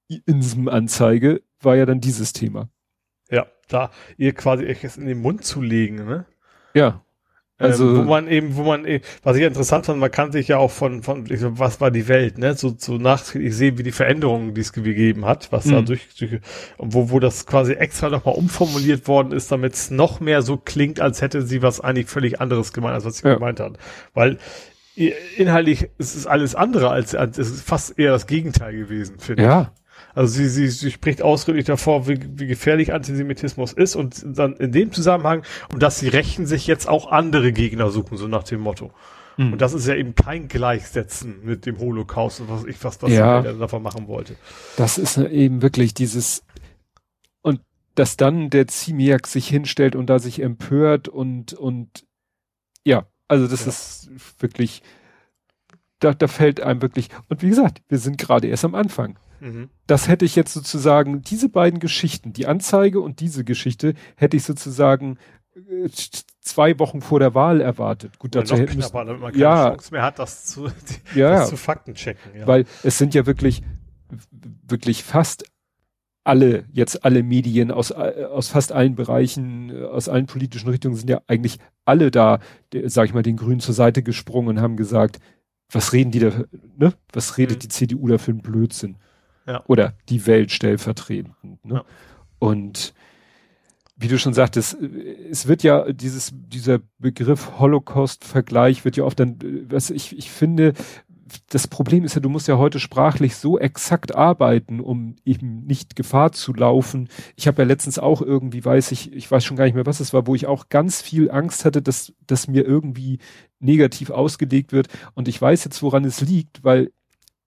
Insem-Anzeige, 0.09 1.43
war 1.61 1.77
ja 1.77 1.87
dann 1.87 2.01
dieses 2.01 2.33
Thema. 2.33 2.69
Ja, 3.31 3.47
da 3.69 3.91
ihr 4.17 4.33
quasi 4.33 4.65
echt 4.65 4.97
in 4.97 5.07
den 5.07 5.21
Mund 5.21 5.45
zu 5.45 5.61
legen, 5.61 5.97
ne? 6.07 6.27
Ja. 6.75 7.05
Also, 7.61 7.89
ähm, 7.89 7.97
wo 7.97 8.03
man 8.03 8.29
eben, 8.29 8.55
wo 8.55 8.63
man, 8.63 8.87
e, 8.87 9.01
was 9.25 9.37
ich 9.37 9.43
interessant 9.43 9.87
fand, 9.87 9.99
man 9.99 10.13
kann 10.13 10.31
sich 10.31 10.47
ja 10.47 10.59
auch 10.59 10.71
von, 10.71 11.03
von, 11.03 11.27
was 11.59 11.81
war 11.81 11.91
die 11.91 12.07
Welt, 12.07 12.39
ne, 12.39 12.55
so, 12.55 12.73
so 12.79 12.99
nach, 12.99 13.35
ich 13.35 13.57
sehe, 13.57 13.77
wie 13.77 13.83
die 13.83 13.91
Veränderungen, 13.91 14.55
die 14.55 14.61
es 14.61 14.73
gegeben 14.73 15.25
hat, 15.25 15.51
was 15.51 15.65
mhm. 15.65 15.73
da 15.73 15.83
durch, 15.83 16.03
durch, 16.17 16.41
wo, 16.79 17.11
wo 17.11 17.19
das 17.19 17.47
quasi 17.47 17.73
extra 17.73 18.11
nochmal 18.11 18.37
umformuliert 18.37 19.09
worden 19.09 19.33
ist, 19.33 19.51
damit 19.51 19.75
es 19.75 19.91
noch 19.91 20.21
mehr 20.21 20.43
so 20.43 20.57
klingt, 20.57 21.01
als 21.01 21.21
hätte 21.21 21.43
sie 21.43 21.61
was 21.61 21.81
eigentlich 21.81 22.07
völlig 22.07 22.41
anderes 22.41 22.73
gemeint, 22.73 22.95
als 22.95 23.05
was 23.05 23.19
sie 23.19 23.29
ja. 23.29 23.35
gemeint 23.35 23.59
hat. 23.59 23.77
Weil, 24.15 24.39
inhaltlich 25.37 25.89
ist 25.99 26.15
es 26.15 26.27
alles 26.27 26.55
andere 26.55 26.91
als, 26.91 27.15
als 27.15 27.39
es 27.39 27.51
ist 27.51 27.63
fast 27.63 27.99
eher 27.99 28.13
das 28.13 28.27
Gegenteil 28.27 28.77
gewesen, 28.77 29.19
finde 29.19 29.43
ja. 29.43 29.61
ich. 29.63 29.79
Also 30.15 30.35
sie, 30.35 30.49
sie, 30.49 30.69
sie 30.69 30.91
spricht 30.91 31.23
ausdrücklich 31.23 31.67
davor, 31.67 32.09
wie, 32.09 32.19
wie 32.39 32.47
gefährlich 32.47 32.93
Antisemitismus 32.93 33.73
ist 33.73 33.95
und 33.97 34.25
dann 34.27 34.57
in 34.57 34.73
dem 34.73 34.93
Zusammenhang 34.93 35.43
und 35.73 35.83
dass 35.83 36.01
die 36.01 36.09
Rechten 36.09 36.47
sich 36.47 36.67
jetzt 36.67 36.89
auch 36.89 37.11
andere 37.11 37.53
Gegner 37.53 37.91
suchen, 37.91 38.17
so 38.17 38.27
nach 38.27 38.45
dem 38.45 38.61
Motto. 38.61 38.91
Mhm. 39.39 39.53
Und 39.53 39.61
das 39.63 39.73
ist 39.73 39.87
ja 39.87 39.95
eben 39.95 40.15
kein 40.15 40.49
Gleichsetzen 40.49 41.45
mit 41.45 41.65
dem 41.65 41.79
Holocaust 41.79 42.41
und 42.41 42.51
was 42.51 42.65
ich 42.65 42.77
fast 42.77 43.03
was 43.03 43.13
ja, 43.13 43.41
davon 43.41 43.83
machen 43.83 44.09
wollte. 44.09 44.35
Das 44.77 44.99
ist 44.99 45.17
eben 45.17 45.63
wirklich 45.63 45.95
dieses 45.95 46.45
und 47.41 47.61
dass 47.95 48.17
dann 48.17 48.51
der 48.51 48.67
Ziemiak 48.67 49.27
sich 49.27 49.49
hinstellt 49.49 49.95
und 49.95 50.07
da 50.11 50.19
sich 50.19 50.43
empört 50.43 51.09
und 51.09 51.53
und 51.53 52.05
ja, 52.85 53.07
also 53.29 53.47
das 53.47 53.63
ja. 53.63 53.69
ist 53.69 54.11
wirklich 54.41 54.83
da, 56.01 56.15
da 56.15 56.27
fällt 56.27 56.61
einem 56.61 56.83
wirklich 56.83 57.09
und 57.29 57.43
wie 57.43 57.49
gesagt, 57.49 57.83
wir 57.89 57.99
sind 57.99 58.19
gerade 58.19 58.49
erst 58.49 58.65
am 58.65 58.75
Anfang. 58.75 59.19
Mhm. 59.41 59.71
Das 59.87 60.09
hätte 60.09 60.25
ich 60.25 60.37
jetzt 60.37 60.53
sozusagen, 60.53 61.23
diese 61.23 61.49
beiden 61.49 61.81
Geschichten, 61.81 62.33
die 62.33 62.47
Anzeige 62.47 63.01
und 63.01 63.21
diese 63.21 63.45
Geschichte, 63.45 63.95
hätte 64.17 64.37
ich 64.37 64.45
sozusagen 64.45 65.19
äh, 65.55 65.89
zwei 66.41 66.79
Wochen 66.79 67.01
vor 67.01 67.21
der 67.21 67.35
Wahl 67.35 67.61
erwartet. 67.61 68.19
Gut, 68.19 68.35
dazu 68.35 68.57
hätte 68.57 68.75
knapper, 68.75 69.05
damit 69.05 69.21
man 69.21 69.33
keine 69.33 69.43
ja, 69.43 69.71
Chance 69.71 69.93
mehr 69.93 70.03
hat, 70.03 70.19
das 70.19 70.47
zu, 70.47 70.69
die, 70.69 71.19
ja, 71.19 71.31
das 71.31 71.51
zu 71.51 71.57
Fakten 71.57 71.95
checken. 71.95 72.33
Ja. 72.37 72.47
Weil 72.47 72.65
es 72.83 72.99
sind 72.99 73.15
ja 73.15 73.27
wirklich, 73.27 73.63
wirklich 74.67 75.05
fast 75.05 75.45
alle, 76.25 76.65
jetzt 76.73 77.05
alle 77.05 77.23
Medien 77.23 77.71
aus, 77.71 77.91
äh, 77.91 78.27
aus 78.31 78.49
fast 78.49 78.73
allen 78.73 78.95
Bereichen, 78.95 79.71
äh, 79.71 79.85
aus 79.85 80.09
allen 80.09 80.27
politischen 80.27 80.69
Richtungen 80.69 80.95
sind 80.95 81.09
ja 81.09 81.23
eigentlich 81.27 81.59
alle 81.87 82.11
da, 82.11 82.41
sag 82.85 83.07
ich 83.07 83.15
mal, 83.15 83.23
den 83.23 83.37
Grünen 83.37 83.61
zur 83.61 83.75
Seite 83.75 84.03
gesprungen 84.03 84.49
und 84.49 84.61
haben 84.61 84.77
gesagt, 84.77 85.21
was 85.73 85.93
reden 85.93 86.11
die 86.11 86.21
da, 86.21 86.31
ne? 86.77 86.93
Was 87.13 87.39
redet 87.39 87.59
mhm. 87.59 87.61
die 87.61 87.69
CDU 87.69 88.09
da 88.09 88.19
für 88.19 88.31
einen 88.31 88.43
Blödsinn? 88.43 88.97
Ja. 89.49 89.65
Oder 89.67 89.95
die 90.09 90.27
Welt 90.27 90.53
stellvertretend. 90.53 91.65
Ne? 91.65 91.77
Ja. 91.77 91.85
Und 92.39 92.93
wie 93.97 94.09
du 94.09 94.19
schon 94.19 94.35
sagtest, 94.35 94.77
es 95.31 95.49
wird 95.49 95.63
ja 95.65 95.91
dieses, 95.91 96.33
dieser 96.33 96.79
Begriff 96.99 97.59
Holocaust-Vergleich 97.59 98.85
wird 98.85 98.97
ja 98.97 99.05
oft 99.05 99.19
dann, 99.19 99.39
was 99.69 99.91
ich, 99.91 100.17
ich 100.17 100.31
finde, 100.31 100.75
das 101.49 101.67
Problem 101.67 102.05
ist 102.05 102.15
ja, 102.15 102.21
du 102.21 102.29
musst 102.29 102.47
ja 102.47 102.59
heute 102.59 102.79
sprachlich 102.79 103.37
so 103.37 103.59
exakt 103.59 104.15
arbeiten, 104.15 104.81
um 104.81 105.17
eben 105.25 105.65
nicht 105.65 105.97
Gefahr 105.97 106.33
zu 106.33 106.55
laufen. 106.55 107.09
Ich 107.37 107.49
habe 107.49 107.63
ja 107.63 107.67
letztens 107.67 107.99
auch 107.99 108.23
irgendwie, 108.23 108.65
weiß 108.65 108.93
ich, 108.93 109.13
ich 109.13 109.31
weiß 109.31 109.45
schon 109.45 109.57
gar 109.57 109.65
nicht 109.65 109.75
mehr, 109.75 109.87
was 109.87 110.01
es 110.01 110.13
war, 110.13 110.27
wo 110.27 110.35
ich 110.35 110.47
auch 110.47 110.69
ganz 110.69 111.03
viel 111.03 111.31
Angst 111.31 111.65
hatte, 111.65 111.83
dass, 111.83 112.13
dass 112.27 112.49
mir 112.49 112.65
irgendwie 112.65 113.19
negativ 113.61 114.11
ausgelegt 114.11 114.73
wird. 114.73 114.89
Und 115.15 115.27
ich 115.27 115.41
weiß 115.41 115.65
jetzt, 115.65 115.83
woran 115.83 116.05
es 116.05 116.21
liegt, 116.21 116.63
weil 116.63 116.93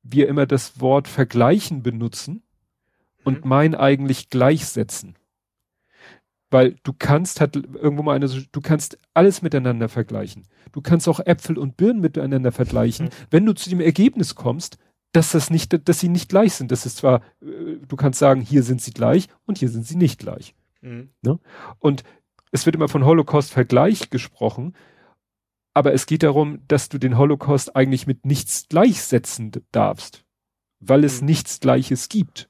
wir 0.04 0.28
immer 0.28 0.46
das 0.46 0.80
Wort 0.80 1.08
vergleichen 1.08 1.84
benutzen 1.84 2.44
und 3.24 3.44
mhm. 3.44 3.50
mein 3.50 3.76
eigentlich 3.76 4.30
gleichsetzen. 4.30 5.16
Weil 6.50 6.76
du 6.84 6.92
kannst 6.98 7.40
halt 7.40 7.56
irgendwo 7.56 8.04
mal 8.04 8.16
eine, 8.16 8.28
du 8.28 8.62
kannst 8.62 8.98
alles 9.14 9.42
miteinander 9.42 9.88
vergleichen. 9.88 10.48
Du 10.74 10.82
kannst 10.82 11.08
auch 11.08 11.20
Äpfel 11.22 11.58
und 11.58 11.78
Birnen 11.78 12.02
miteinander 12.02 12.52
vergleichen. 12.52 13.06
Mhm. 13.06 13.12
Wenn 13.30 13.46
du 13.46 13.54
zu 13.54 13.70
dem 13.70 13.80
Ergebnis 13.80 14.36
kommst, 14.36 14.78
dass 15.14 15.32
das 15.32 15.50
nicht, 15.50 15.88
dass 15.88 16.00
sie 16.00 16.10
nicht 16.10 16.30
gleich 16.30 16.54
sind. 16.54 16.72
Das 16.72 16.86
ist 16.86 16.98
zwar, 16.98 17.22
äh, 17.42 17.78
du 17.86 17.96
kannst 17.96 18.20
sagen, 18.20 18.42
hier 18.42 18.64
sind 18.64 18.82
sie 18.82 18.92
gleich 18.92 19.28
und 19.46 19.58
hier 19.58 19.70
sind 19.70 19.86
sie 19.86 19.98
nicht 19.98 20.20
gleich. 20.20 20.56
Mhm. 20.82 21.10
Ne? 21.22 21.40
Und 21.80 22.04
es 22.52 22.66
wird 22.66 22.76
immer 22.76 22.88
von 22.88 23.06
Holocaust-Vergleich 23.06 24.10
gesprochen, 24.10 24.74
aber 25.74 25.94
es 25.94 26.06
geht 26.06 26.24
darum, 26.24 26.60
dass 26.68 26.90
du 26.90 26.98
den 26.98 27.18
Holocaust 27.18 27.76
eigentlich 27.76 28.08
mit 28.08 28.26
nichts 28.26 28.68
gleichsetzen 28.70 29.52
darfst, 29.72 30.26
weil 30.80 31.04
es 31.04 31.22
mhm. 31.22 31.28
nichts 31.28 31.60
Gleiches 31.60 32.10
gibt. 32.10 32.50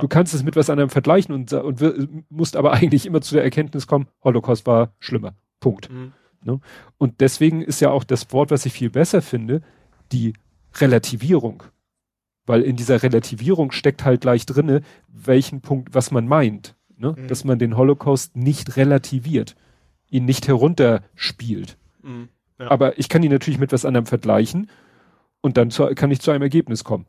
Du 0.00 0.06
kannst 0.06 0.34
es 0.34 0.44
mit 0.44 0.54
was 0.54 0.70
anderem 0.70 0.88
vergleichen 0.88 1.34
und, 1.34 1.52
und 1.52 2.30
musst 2.30 2.54
aber 2.54 2.72
eigentlich 2.72 3.06
immer 3.06 3.20
zu 3.20 3.34
der 3.34 3.42
Erkenntnis 3.42 3.88
kommen, 3.88 4.06
Holocaust 4.22 4.66
war 4.66 4.94
schlimmer. 5.00 5.34
Punkt. 5.58 5.90
Mhm. 5.90 6.12
Ne? 6.44 6.60
Und 6.96 7.20
deswegen 7.20 7.60
ist 7.60 7.80
ja 7.80 7.90
auch 7.90 8.04
das 8.04 8.32
Wort, 8.32 8.50
was 8.50 8.66
ich 8.66 8.72
viel 8.72 8.90
besser 8.90 9.20
finde, 9.20 9.62
die 10.12 10.34
Relativierung. 10.76 11.64
Weil 12.46 12.62
in 12.62 12.76
dieser 12.76 13.02
Relativierung 13.02 13.72
steckt 13.72 14.04
halt 14.04 14.22
gleich 14.22 14.46
drinne, 14.46 14.82
welchen 15.08 15.60
Punkt, 15.60 15.94
was 15.94 16.10
man 16.10 16.26
meint. 16.26 16.76
Ne? 16.96 17.14
Mhm. 17.16 17.28
Dass 17.28 17.44
man 17.44 17.58
den 17.58 17.76
Holocaust 17.76 18.36
nicht 18.36 18.76
relativiert, 18.76 19.56
ihn 20.08 20.24
nicht 20.24 20.46
herunterspielt. 20.46 21.76
Mhm. 22.02 22.28
Ja. 22.60 22.70
Aber 22.70 22.98
ich 22.98 23.08
kann 23.08 23.22
ihn 23.22 23.32
natürlich 23.32 23.58
mit 23.58 23.72
was 23.72 23.84
anderem 23.84 24.06
vergleichen 24.06 24.70
und 25.40 25.56
dann 25.56 25.70
zu, 25.70 25.86
kann 25.94 26.10
ich 26.10 26.20
zu 26.20 26.30
einem 26.30 26.42
Ergebnis 26.42 26.84
kommen. 26.84 27.06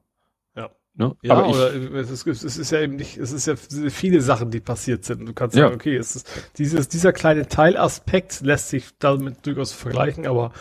Ne? 0.93 1.15
Ja, 1.21 1.35
aber 1.35 1.47
oder 1.47 1.73
es 1.73 2.11
ist, 2.11 2.27
es 2.27 2.57
ist 2.57 2.71
ja 2.71 2.81
eben 2.81 2.97
nicht, 2.97 3.17
es 3.17 3.31
ist 3.31 3.47
ja 3.47 3.55
viele 3.55 4.19
Sachen, 4.19 4.51
die 4.51 4.59
passiert 4.59 5.05
sind. 5.05 5.25
Du 5.25 5.33
kannst 5.33 5.55
ja. 5.55 5.63
sagen, 5.63 5.75
okay, 5.75 5.95
es 5.95 6.17
ist 6.17 6.29
dieses, 6.57 6.89
dieser 6.89 7.13
kleine 7.13 7.47
Teilaspekt 7.47 8.41
lässt 8.41 8.69
sich 8.69 8.89
damit 8.99 9.45
durchaus 9.45 9.71
vergleichen, 9.71 10.27
aber 10.27 10.51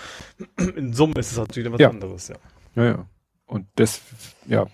in 0.76 0.92
Summe 0.92 1.14
ist 1.18 1.32
es 1.32 1.38
natürlich 1.38 1.66
etwas 1.66 1.80
ja. 1.80 1.90
anderes, 1.90 2.28
ja. 2.28 2.36
Ja, 2.76 2.84
ja. 2.84 3.06
Und 3.46 3.66
das, 3.74 4.02
ja. 4.46 4.68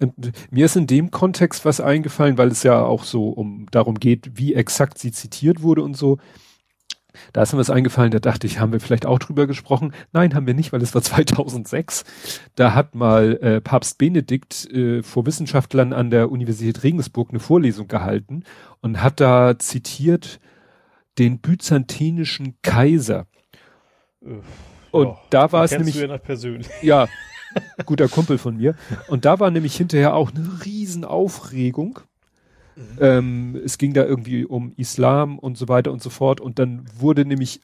Und 0.00 0.14
mir 0.50 0.64
ist 0.64 0.76
in 0.76 0.86
dem 0.86 1.10
Kontext 1.10 1.66
was 1.66 1.82
eingefallen, 1.82 2.38
weil 2.38 2.48
es 2.48 2.62
ja 2.62 2.82
auch 2.82 3.04
so 3.04 3.28
um 3.28 3.66
darum 3.70 3.96
geht, 3.96 4.38
wie 4.38 4.54
exakt 4.54 4.96
sie 4.96 5.12
zitiert 5.12 5.60
wurde 5.60 5.82
und 5.82 5.94
so. 5.94 6.16
Da 7.32 7.42
ist 7.42 7.52
mir 7.52 7.58
was 7.58 7.70
eingefallen, 7.70 8.10
da 8.10 8.18
dachte 8.18 8.46
ich, 8.46 8.60
haben 8.60 8.72
wir 8.72 8.80
vielleicht 8.80 9.06
auch 9.06 9.18
drüber 9.18 9.46
gesprochen. 9.46 9.92
Nein, 10.12 10.34
haben 10.34 10.46
wir 10.46 10.54
nicht, 10.54 10.72
weil 10.72 10.82
es 10.82 10.94
war 10.94 11.02
2006. 11.02 12.04
Da 12.54 12.74
hat 12.74 12.94
mal 12.94 13.38
äh, 13.42 13.60
Papst 13.60 13.98
Benedikt 13.98 14.70
äh, 14.72 15.02
vor 15.02 15.26
Wissenschaftlern 15.26 15.92
an 15.92 16.10
der 16.10 16.30
Universität 16.30 16.82
Regensburg 16.82 17.30
eine 17.30 17.40
Vorlesung 17.40 17.88
gehalten 17.88 18.44
und 18.80 19.02
hat 19.02 19.20
da 19.20 19.58
zitiert 19.58 20.40
den 21.18 21.40
byzantinischen 21.40 22.56
Kaiser. 22.62 23.26
Und 24.90 25.08
ja, 25.08 25.18
da 25.30 25.52
war 25.52 25.64
es 25.64 25.72
nämlich. 25.72 25.94
Du 25.98 26.06
ja, 26.06 26.18
persönlich. 26.18 26.68
ja, 26.82 27.08
guter 27.86 28.08
Kumpel 28.08 28.38
von 28.38 28.56
mir. 28.56 28.74
Und 29.08 29.24
da 29.24 29.40
war 29.40 29.50
nämlich 29.50 29.76
hinterher 29.76 30.14
auch 30.14 30.32
eine 30.32 30.64
Riesenaufregung 30.64 32.00
Mhm. 32.80 32.98
Ähm, 33.00 33.60
es 33.64 33.78
ging 33.78 33.92
da 33.92 34.04
irgendwie 34.04 34.44
um 34.44 34.72
Islam 34.76 35.38
und 35.38 35.58
so 35.58 35.68
weiter 35.68 35.92
und 35.92 36.02
so 36.02 36.10
fort. 36.10 36.40
Und 36.40 36.58
dann 36.58 36.86
wurde 36.98 37.24
nämlich 37.24 37.60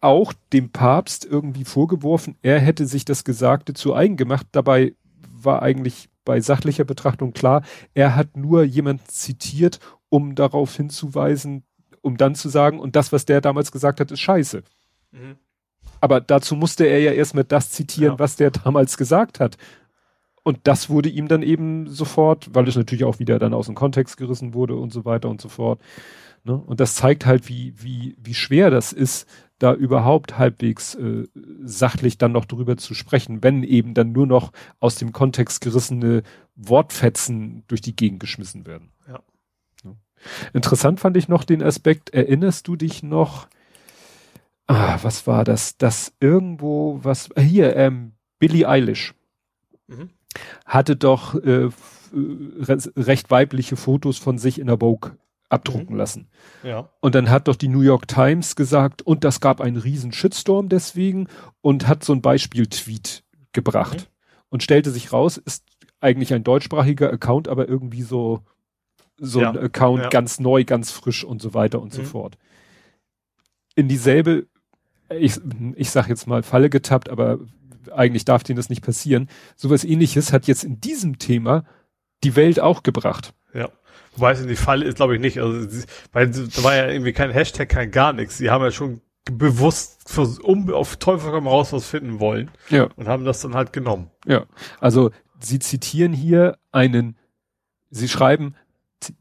auch 0.00 0.32
dem 0.52 0.70
Papst 0.70 1.24
irgendwie 1.24 1.64
vorgeworfen, 1.64 2.36
er 2.42 2.60
hätte 2.60 2.86
sich 2.86 3.04
das 3.04 3.24
Gesagte 3.24 3.74
zu 3.74 3.94
eigen 3.94 4.16
gemacht. 4.16 4.46
Dabei 4.52 4.94
war 5.32 5.62
eigentlich 5.62 6.08
bei 6.24 6.40
sachlicher 6.40 6.84
Betrachtung 6.84 7.32
klar, 7.32 7.62
er 7.94 8.16
hat 8.16 8.36
nur 8.36 8.64
jemand 8.64 9.08
zitiert, 9.10 9.78
um 10.08 10.34
darauf 10.34 10.76
hinzuweisen, 10.76 11.62
um 12.02 12.16
dann 12.16 12.34
zu 12.34 12.48
sagen, 12.48 12.78
und 12.78 12.96
das, 12.96 13.12
was 13.12 13.24
der 13.24 13.40
damals 13.40 13.72
gesagt 13.72 14.00
hat, 14.00 14.10
ist 14.10 14.20
scheiße. 14.20 14.62
Mhm. 15.12 15.36
Aber 16.00 16.20
dazu 16.20 16.56
musste 16.56 16.84
er 16.84 17.00
ja 17.00 17.12
erstmal 17.12 17.44
das 17.44 17.70
zitieren, 17.70 18.14
ja. 18.14 18.18
was 18.18 18.36
der 18.36 18.50
damals 18.50 18.96
gesagt 18.96 19.40
hat. 19.40 19.56
Und 20.46 20.60
das 20.62 20.88
wurde 20.88 21.08
ihm 21.08 21.26
dann 21.26 21.42
eben 21.42 21.88
sofort, 21.88 22.54
weil 22.54 22.68
es 22.68 22.76
natürlich 22.76 23.02
auch 23.02 23.18
wieder 23.18 23.40
dann 23.40 23.52
aus 23.52 23.66
dem 23.66 23.74
Kontext 23.74 24.16
gerissen 24.16 24.54
wurde 24.54 24.76
und 24.76 24.92
so 24.92 25.04
weiter 25.04 25.28
und 25.28 25.40
so 25.40 25.48
fort. 25.48 25.80
Ne? 26.44 26.54
Und 26.54 26.78
das 26.78 26.94
zeigt 26.94 27.26
halt, 27.26 27.48
wie, 27.48 27.74
wie, 27.82 28.14
wie 28.22 28.32
schwer 28.32 28.70
das 28.70 28.92
ist, 28.92 29.28
da 29.58 29.74
überhaupt 29.74 30.38
halbwegs 30.38 30.94
äh, 30.94 31.24
sachlich 31.64 32.16
dann 32.16 32.30
noch 32.30 32.44
drüber 32.44 32.76
zu 32.76 32.94
sprechen, 32.94 33.42
wenn 33.42 33.64
eben 33.64 33.92
dann 33.92 34.12
nur 34.12 34.28
noch 34.28 34.52
aus 34.78 34.94
dem 34.94 35.10
Kontext 35.10 35.62
gerissene 35.62 36.22
Wortfetzen 36.54 37.64
durch 37.66 37.80
die 37.80 37.96
Gegend 37.96 38.20
geschmissen 38.20 38.66
werden. 38.66 38.92
Ja. 39.08 39.18
ja. 39.82 39.96
Interessant 40.52 41.00
fand 41.00 41.16
ich 41.16 41.26
noch 41.26 41.42
den 41.42 41.60
Aspekt, 41.60 42.10
erinnerst 42.10 42.68
du 42.68 42.76
dich 42.76 43.02
noch, 43.02 43.48
ah, 44.68 45.00
was 45.02 45.26
war 45.26 45.42
das, 45.42 45.76
das 45.76 46.12
irgendwo, 46.20 47.00
was, 47.02 47.30
hier, 47.36 47.74
ähm, 47.74 48.12
Billie 48.38 48.68
Eilish. 48.68 49.12
Mhm 49.88 50.10
hatte 50.64 50.96
doch 50.96 51.34
äh, 51.34 51.68
recht 52.14 53.30
weibliche 53.30 53.76
Fotos 53.76 54.18
von 54.18 54.38
sich 54.38 54.58
in 54.58 54.66
der 54.66 54.78
Vogue 54.78 55.12
abdrucken 55.48 55.92
mhm. 55.92 55.98
lassen. 55.98 56.28
Ja. 56.62 56.90
Und 57.00 57.14
dann 57.14 57.30
hat 57.30 57.48
doch 57.48 57.56
die 57.56 57.68
New 57.68 57.80
York 57.80 58.08
Times 58.08 58.56
gesagt, 58.56 59.02
und 59.02 59.24
das 59.24 59.40
gab 59.40 59.60
einen 59.60 59.76
riesen 59.76 60.12
Shitstorm 60.12 60.68
deswegen 60.68 61.28
und 61.60 61.86
hat 61.86 62.04
so 62.04 62.12
ein 62.12 62.22
Beispiel-Tweet 62.22 63.24
gebracht 63.52 63.96
mhm. 63.98 64.36
und 64.50 64.62
stellte 64.62 64.90
sich 64.90 65.12
raus, 65.12 65.36
ist 65.36 65.64
eigentlich 66.00 66.34
ein 66.34 66.44
deutschsprachiger 66.44 67.12
Account, 67.12 67.48
aber 67.48 67.68
irgendwie 67.68 68.02
so, 68.02 68.40
so 69.18 69.40
ja. 69.40 69.50
ein 69.50 69.58
Account 69.58 70.04
ja. 70.04 70.08
ganz 70.08 70.40
neu, 70.40 70.64
ganz 70.64 70.90
frisch 70.90 71.24
und 71.24 71.40
so 71.40 71.54
weiter 71.54 71.80
und 71.80 71.92
mhm. 71.92 71.96
so 71.96 72.02
fort. 72.04 72.36
In 73.74 73.88
dieselbe, 73.88 74.46
ich, 75.10 75.40
ich 75.76 75.90
sag 75.90 76.08
jetzt 76.08 76.26
mal 76.26 76.42
Falle 76.42 76.70
getappt, 76.70 77.08
aber 77.08 77.38
eigentlich 77.92 78.24
darf 78.24 78.42
denen 78.42 78.56
das 78.56 78.68
nicht 78.68 78.82
passieren. 78.82 79.28
Sowas 79.56 79.84
ähnliches 79.84 80.32
hat 80.32 80.46
jetzt 80.46 80.64
in 80.64 80.80
diesem 80.80 81.18
Thema 81.18 81.64
die 82.24 82.36
Welt 82.36 82.60
auch 82.60 82.82
gebracht. 82.82 83.34
Ja. 83.52 83.68
Wobei 84.14 84.32
es 84.32 84.40
in 84.40 84.48
die 84.48 84.56
Falle 84.56 84.86
ist, 84.86 84.96
glaube 84.96 85.14
ich 85.14 85.20
nicht. 85.20 85.38
Also, 85.38 85.84
weil 86.12 86.30
da 86.30 86.62
war 86.62 86.74
ja 86.74 86.88
irgendwie 86.88 87.12
kein 87.12 87.30
Hashtag, 87.30 87.68
kein 87.68 87.90
gar 87.90 88.12
nichts. 88.12 88.38
Sie 88.38 88.50
haben 88.50 88.64
ja 88.64 88.70
schon 88.70 89.00
bewusst 89.30 90.16
um 90.42 90.72
auf 90.72 90.96
Teufel 90.96 91.30
komm 91.30 91.46
raus 91.46 91.72
was 91.72 91.86
finden 91.86 92.20
wollen. 92.20 92.50
Ja. 92.70 92.88
Und 92.96 93.08
haben 93.08 93.24
das 93.24 93.40
dann 93.40 93.54
halt 93.54 93.72
genommen. 93.72 94.10
Ja. 94.26 94.46
Also, 94.80 95.10
sie 95.40 95.58
zitieren 95.58 96.12
hier 96.12 96.58
einen, 96.72 97.16
sie 97.90 98.08
schreiben, 98.08 98.54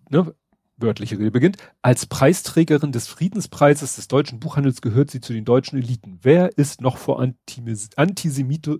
ne, 0.09 0.34
wörtliche 0.78 1.17
Rede 1.17 1.32
beginnt, 1.32 1.57
als 1.82 2.05
Preisträgerin 2.05 2.91
des 2.91 3.07
Friedenspreises 3.07 3.95
des 3.95 4.07
deutschen 4.07 4.39
Buchhandels 4.39 4.82
gehört 4.82 5.11
sie 5.11 5.21
zu 5.21 5.34
den 5.34 5.45
deutschen 5.45 5.78
Eliten. 5.78 6.19
Wer 6.21 6.57
ist 6.57 6.82
noch 6.82 6.97
vor 6.97 7.19
Antimis 7.19 7.89
Antisemito 7.95 8.80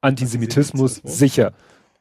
Antisemitismus 0.00 1.00
sicher? 1.04 1.52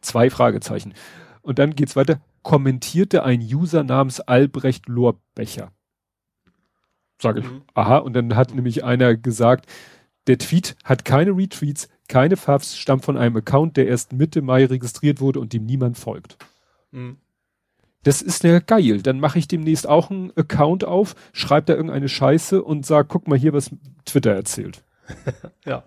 Zwei 0.02 0.30
Fragezeichen. 0.30 0.94
Und 1.42 1.60
dann 1.60 1.76
geht's 1.76 1.96
weiter. 1.96 2.20
Kommentierte 2.44 3.24
ein 3.24 3.42
User 3.42 3.84
namens 3.84 4.20
Albrecht 4.20 4.88
Lorbecher. 4.88 5.72
Sage 7.20 7.40
ich, 7.40 7.46
mhm. 7.46 7.64
aha. 7.74 7.98
Und 7.98 8.14
dann 8.14 8.36
hat 8.36 8.54
nämlich 8.54 8.84
einer 8.84 9.16
gesagt, 9.16 9.68
der 10.28 10.38
Tweet 10.38 10.76
hat 10.84 11.06
keine 11.06 11.32
Retweets, 11.32 11.90
keine 12.08 12.38
Favs, 12.38 12.78
stammt 12.78 13.06
von 13.06 13.18
einem 13.18 13.38
Account, 13.38 13.78
der 13.78 13.88
erst 13.88 14.14
Mitte 14.14 14.42
Mai 14.42 14.66
registriert 14.66 15.22
wurde 15.22 15.40
und 15.40 15.54
dem 15.54 15.66
niemand 15.66 15.98
folgt. 15.98 16.38
Mhm. 16.92 17.18
Das 18.06 18.22
ist 18.22 18.44
ja 18.44 18.60
geil. 18.60 19.02
Dann 19.02 19.20
mache 19.20 19.40
ich 19.40 19.48
demnächst 19.48 19.88
auch 19.90 20.12
einen 20.12 20.32
Account 20.38 20.84
auf, 20.84 21.16
schreibe 21.34 21.66
da 21.66 21.74
irgendeine 21.74 22.08
Scheiße 22.08 22.62
und 22.62 22.86
sag, 22.86 23.08
guck 23.08 23.28
mal 23.28 23.38
hier, 23.38 23.52
was 23.52 23.72
Twitter 24.06 24.32
erzählt. 24.32 24.84
ja. 25.66 25.84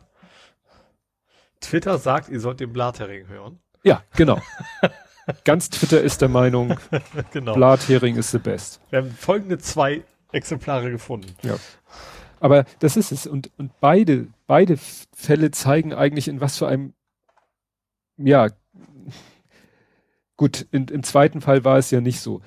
Twitter 1.60 1.96
sagt, 1.98 2.28
ihr 2.28 2.40
sollt 2.40 2.58
den 2.58 2.72
Blathering 2.72 3.28
hören. 3.28 3.60
Ja, 3.84 4.02
genau. 4.16 4.42
Ganz 5.44 5.70
Twitter 5.70 6.00
ist 6.00 6.20
der 6.20 6.28
Meinung, 6.28 6.76
genau. 7.32 7.54
Blathering 7.54 8.16
ist 8.16 8.32
the 8.32 8.38
best. 8.38 8.80
Wir 8.90 9.00
haben 9.00 9.12
folgende 9.12 9.58
zwei 9.58 10.02
Exemplare 10.32 10.90
gefunden. 10.90 11.32
Ja. 11.42 11.56
Aber 12.40 12.64
das 12.80 12.96
ist 12.96 13.12
es. 13.12 13.28
Und, 13.28 13.52
und 13.58 13.78
beide, 13.78 14.26
beide 14.48 14.76
Fälle 15.14 15.52
zeigen 15.52 15.94
eigentlich, 15.94 16.26
in 16.26 16.40
was 16.40 16.58
für 16.58 16.66
einem, 16.66 16.94
ja, 18.16 18.48
gut, 20.38 20.66
in, 20.70 20.86
im 20.88 21.02
zweiten 21.02 21.42
Fall 21.42 21.66
war 21.66 21.76
es 21.76 21.90
ja 21.90 22.00
nicht 22.00 22.20
so 22.20 22.40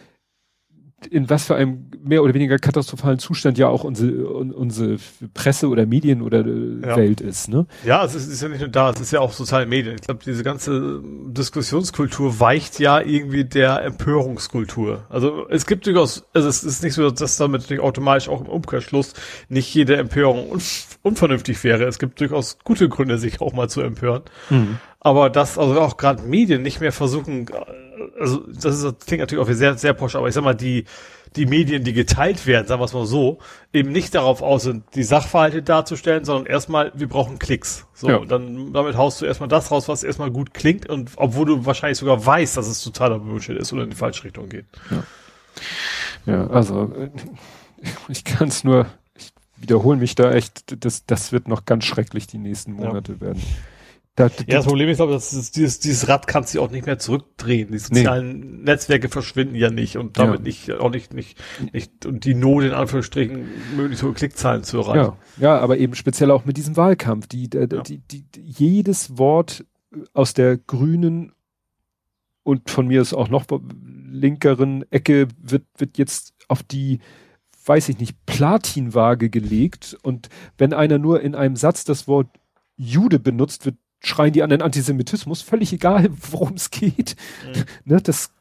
in 1.09 1.29
was 1.29 1.45
für 1.45 1.55
einem 1.55 1.89
mehr 2.03 2.21
oder 2.21 2.33
weniger 2.33 2.59
katastrophalen 2.59 3.17
Zustand 3.17 3.57
ja 3.57 3.67
auch 3.67 3.83
unsere, 3.83 4.27
unsere 4.27 4.97
Presse 5.33 5.67
oder 5.67 5.85
Medien 5.85 6.21
oder 6.21 6.45
äh, 6.45 6.79
ja. 6.81 6.95
Welt 6.95 7.21
ist. 7.21 7.49
Ne? 7.49 7.65
Ja, 7.83 8.05
es 8.05 8.13
ist, 8.13 8.27
ist, 8.27 8.41
ja 8.41 8.49
nicht 8.49 8.59
nur 8.59 8.69
da, 8.69 8.91
es 8.91 8.99
ist 8.99 9.11
ja 9.11 9.19
auch 9.19 9.33
soziale 9.33 9.65
Medien. 9.65 9.95
Ich 9.95 10.01
glaube, 10.01 10.21
diese 10.23 10.43
ganze 10.43 11.01
Diskussionskultur 11.27 12.39
weicht 12.39 12.79
ja 12.79 13.01
irgendwie 13.01 13.45
der 13.45 13.83
Empörungskultur. 13.83 15.05
Also 15.09 15.47
es 15.49 15.65
gibt 15.65 15.87
durchaus, 15.87 16.25
also 16.33 16.47
es 16.47 16.63
ist 16.63 16.83
nicht 16.83 16.93
so, 16.93 17.09
dass 17.09 17.37
damit 17.37 17.69
nicht 17.69 17.79
automatisch 17.79 18.29
auch 18.29 18.41
im 18.41 18.47
Umkehrschluss 18.47 19.13
nicht 19.49 19.73
jede 19.73 19.97
Empörung 19.97 20.51
un 20.51 20.61
unvernünftig 21.03 21.63
wäre. 21.63 21.85
Es 21.85 21.97
gibt 21.97 22.21
durchaus 22.21 22.59
gute 22.63 22.87
Gründe, 22.87 23.17
sich 23.17 23.41
auch 23.41 23.53
mal 23.53 23.67
zu 23.67 23.81
empören. 23.81 24.21
Mhm. 24.51 24.77
Aber 25.03 25.31
dass 25.31 25.57
also 25.57 25.81
auch 25.81 25.97
gerade 25.97 26.21
Medien 26.21 26.61
nicht 26.61 26.79
mehr 26.79 26.91
versuchen, 26.91 27.47
also 28.19 28.45
das, 28.47 28.75
ist, 28.75 28.83
das 28.83 29.05
klingt 29.05 29.21
natürlich 29.21 29.43
auch 29.43 29.51
sehr, 29.51 29.75
sehr 29.75 29.93
posch, 29.93 30.15
aber 30.15 30.27
ich 30.27 30.35
sag 30.35 30.43
mal, 30.43 30.53
die, 30.53 30.85
die 31.35 31.47
Medien, 31.47 31.83
die 31.83 31.93
geteilt 31.93 32.45
werden, 32.45 32.67
sagen 32.67 32.79
wir 32.79 32.85
es 32.85 32.93
mal 32.93 33.07
so, 33.07 33.39
eben 33.73 33.91
nicht 33.91 34.13
darauf 34.13 34.43
aus 34.43 34.61
sind, 34.61 34.83
die 34.93 35.01
Sachverhalte 35.01 35.63
darzustellen, 35.63 36.23
sondern 36.23 36.45
erstmal, 36.45 36.91
wir 36.93 37.09
brauchen 37.09 37.39
Klicks. 37.39 37.87
So, 37.95 38.09
ja. 38.09 38.19
dann 38.25 38.73
damit 38.73 38.95
haust 38.95 39.19
du 39.21 39.25
erstmal 39.25 39.49
das 39.49 39.71
raus, 39.71 39.87
was 39.87 40.03
erstmal 40.03 40.29
gut 40.29 40.53
klingt 40.53 40.87
und 40.87 41.09
obwohl 41.15 41.47
du 41.47 41.65
wahrscheinlich 41.65 41.97
sogar 41.97 42.23
weißt, 42.23 42.55
dass 42.55 42.67
es 42.67 42.83
totaler 42.83 43.17
Bullshit 43.17 43.57
ist 43.57 43.73
oder 43.73 43.83
in 43.83 43.89
die 43.89 43.95
falsche 43.95 44.25
Richtung 44.25 44.49
geht. 44.49 44.65
Ja, 44.91 45.03
ja 46.31 46.47
also 46.47 46.93
ich 48.07 48.23
kann 48.23 48.49
es 48.49 48.63
nur, 48.63 48.85
ich 49.15 49.33
wiederhole 49.57 49.97
mich 49.97 50.13
da 50.13 50.31
echt, 50.31 50.85
das, 50.85 51.07
das 51.07 51.31
wird 51.31 51.47
noch 51.47 51.65
ganz 51.65 51.85
schrecklich 51.85 52.27
die 52.27 52.37
nächsten 52.37 52.73
Monate 52.73 53.13
ja. 53.13 53.21
werden. 53.21 53.41
Da, 54.15 54.25
ja, 54.25 54.57
das 54.57 54.65
Problem 54.65 54.89
ist, 54.89 54.99
ich, 54.99 55.07
dass 55.07 55.51
dieses, 55.51 55.79
dieses 55.79 56.09
Rad 56.09 56.27
kann 56.27 56.43
sich 56.43 56.59
auch 56.59 56.69
nicht 56.69 56.85
mehr 56.85 56.99
zurückdrehen. 56.99 57.71
Die 57.71 57.77
sozialen 57.77 58.39
nee. 58.39 58.63
Netzwerke 58.63 59.07
verschwinden 59.07 59.55
ja 59.55 59.69
nicht 59.69 59.97
und 59.97 60.17
damit 60.17 60.39
ja. 60.39 60.43
nicht, 60.43 60.71
auch 60.73 60.89
nicht, 60.89 61.13
nicht, 61.13 61.41
nicht, 61.71 62.05
und 62.05 62.25
die 62.25 62.33
Not 62.33 62.65
in 62.65 62.73
Anführungsstrichen 62.73 63.47
möglichst 63.77 64.03
hohe 64.03 64.13
Klickzahlen 64.13 64.63
zu 64.63 64.79
erreichen. 64.79 65.13
Ja, 65.37 65.53
ja 65.55 65.59
aber 65.59 65.77
eben 65.77 65.95
speziell 65.95 66.29
auch 66.29 66.43
mit 66.43 66.57
diesem 66.57 66.75
Wahlkampf. 66.75 67.27
Die, 67.27 67.49
die, 67.49 67.57
ja. 67.57 67.65
die, 67.65 67.99
die, 67.99 68.25
jedes 68.35 69.17
Wort 69.17 69.63
aus 70.13 70.33
der 70.33 70.57
grünen 70.57 71.31
und 72.43 72.69
von 72.69 72.87
mir 72.87 73.01
ist 73.01 73.13
auch 73.13 73.29
noch 73.29 73.45
linkeren 74.09 74.83
Ecke 74.91 75.29
wird, 75.37 75.63
wird 75.77 75.97
jetzt 75.97 76.33
auf 76.49 76.63
die, 76.63 76.99
weiß 77.65 77.87
ich 77.87 77.99
nicht, 77.99 78.25
Platinwaage 78.25 79.29
gelegt 79.29 79.97
und 80.03 80.27
wenn 80.57 80.73
einer 80.73 80.97
nur 80.97 81.21
in 81.21 81.33
einem 81.33 81.55
Satz 81.55 81.85
das 81.85 82.07
Wort 82.07 82.27
Jude 82.75 83.19
benutzt, 83.19 83.65
wird 83.65 83.75
schreien 84.01 84.33
die 84.33 84.43
anderen 84.43 84.61
Antisemitismus, 84.61 85.41
völlig 85.41 85.71
egal, 85.73 86.09
worum 86.31 86.53
es 86.55 86.71
geht. 86.71 87.15
Mhm. 87.45 87.63
Ne, 87.85 88.01
das 88.01 88.31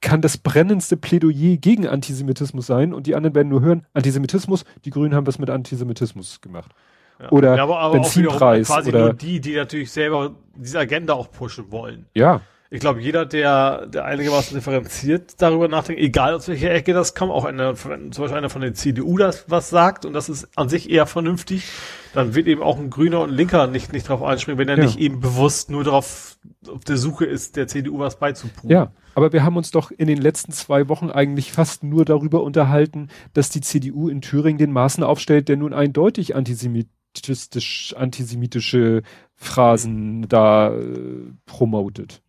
kann 0.00 0.20
das 0.20 0.36
brennendste 0.36 0.98
Plädoyer 0.98 1.56
gegen 1.56 1.86
Antisemitismus 1.86 2.66
sein 2.66 2.92
und 2.92 3.06
die 3.06 3.14
anderen 3.14 3.34
werden 3.34 3.48
nur 3.48 3.62
hören, 3.62 3.86
Antisemitismus, 3.94 4.64
die 4.84 4.90
Grünen 4.90 5.14
haben 5.14 5.26
was 5.26 5.38
mit 5.38 5.48
Antisemitismus 5.48 6.42
gemacht. 6.42 6.72
Ja. 7.18 7.30
Oder 7.30 7.56
ja, 7.56 7.62
aber, 7.62 7.78
aber 7.78 7.94
Benzinpreis. 7.94 8.66
quasi 8.66 8.90
oder 8.90 9.00
nur 9.00 9.14
die, 9.14 9.40
die 9.40 9.54
natürlich 9.54 9.90
selber 9.90 10.34
diese 10.56 10.78
Agenda 10.78 11.14
auch 11.14 11.30
pushen 11.30 11.70
wollen. 11.70 12.06
Ja. 12.12 12.42
Ich 12.74 12.80
glaube, 12.80 13.00
jeder, 13.00 13.24
der, 13.24 13.86
der 13.86 14.04
einigermaßen 14.04 14.56
differenziert 14.56 15.40
darüber 15.40 15.68
nachdenkt, 15.68 16.02
egal 16.02 16.34
aus 16.34 16.48
welcher 16.48 16.72
Ecke 16.72 16.92
das 16.92 17.14
kommt, 17.14 17.30
auch 17.30 17.44
einer, 17.44 17.76
zum 17.76 18.10
Beispiel 18.10 18.32
einer 18.32 18.50
von 18.50 18.62
der 18.62 18.74
CDU 18.74 19.16
das 19.16 19.44
was 19.46 19.70
sagt 19.70 20.04
und 20.04 20.12
das 20.12 20.28
ist 20.28 20.48
an 20.56 20.68
sich 20.68 20.90
eher 20.90 21.06
vernünftig, 21.06 21.68
dann 22.14 22.34
wird 22.34 22.48
eben 22.48 22.64
auch 22.64 22.76
ein 22.76 22.90
Grüner 22.90 23.20
und 23.20 23.30
ein 23.30 23.36
Linker 23.36 23.68
nicht, 23.68 23.92
nicht 23.92 24.08
drauf 24.08 24.24
einspringen, 24.24 24.58
wenn 24.58 24.68
er 24.68 24.76
ja. 24.76 24.82
nicht 24.82 24.98
eben 24.98 25.20
bewusst 25.20 25.70
nur 25.70 25.84
darauf 25.84 26.36
auf 26.68 26.82
der 26.82 26.96
Suche 26.96 27.26
ist, 27.26 27.54
der 27.54 27.68
CDU 27.68 28.00
was 28.00 28.18
beizupulen. 28.18 28.72
Ja, 28.72 28.90
aber 29.14 29.32
wir 29.32 29.44
haben 29.44 29.56
uns 29.56 29.70
doch 29.70 29.92
in 29.92 30.08
den 30.08 30.18
letzten 30.18 30.50
zwei 30.50 30.88
Wochen 30.88 31.10
eigentlich 31.10 31.52
fast 31.52 31.84
nur 31.84 32.04
darüber 32.04 32.42
unterhalten, 32.42 33.06
dass 33.34 33.50
die 33.50 33.60
CDU 33.60 34.08
in 34.08 34.20
Thüringen 34.20 34.58
den 34.58 34.72
Maßen 34.72 35.04
aufstellt, 35.04 35.48
der 35.48 35.58
nun 35.58 35.74
eindeutig 35.74 36.34
antisemitisch, 36.34 37.94
antisemitische 37.94 39.02
Phrasen 39.36 40.26
da 40.28 40.74
äh, 40.74 41.30
promotet. 41.46 42.20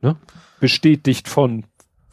Ne? 0.00 0.16
Bestätigt 0.60 1.28
von 1.28 1.64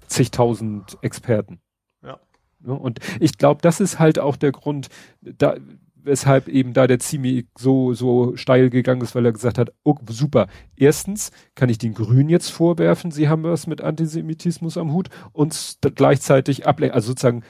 zigtausend 0.08 0.98
Experten. 1.02 1.60
Ja. 2.04 2.20
Ne? 2.60 2.74
Und 2.74 3.00
ich 3.20 3.38
glaube, 3.38 3.62
das 3.62 3.80
ist 3.80 4.00
halt 4.00 4.20
auch 4.20 4.36
der 4.36 4.52
Grund, 4.52 4.90
da, 5.22 5.58
weshalb 6.04 6.48
eben 6.48 6.74
da 6.74 6.88
der 6.88 7.00
Zimi 7.00 7.48
so, 7.58 7.94
so 7.94 8.36
steil 8.36 8.70
gegangen 8.70 9.02
ist, 9.02 9.16
weil 9.16 9.26
er 9.26 9.32
gesagt 9.32 9.58
hat, 9.58 9.74
oh, 9.84 9.96
super, 10.08 10.48
erstens 10.76 11.32
kann 11.56 11.70
ich 11.70 11.78
den 11.78 11.94
Grünen 11.94 12.30
jetzt 12.30 12.50
vorwerfen, 12.50 13.12
sie 13.12 13.30
haben 13.30 13.44
was 13.44 13.68
mit 13.68 13.82
Antisemitismus 13.82 14.78
am 14.78 14.92
Hut 14.94 15.10
und 15.32 15.78
gleichzeitig 15.96 16.68
ablenken, 16.68 16.96
also 16.96 17.08
sozusagen 17.08 17.44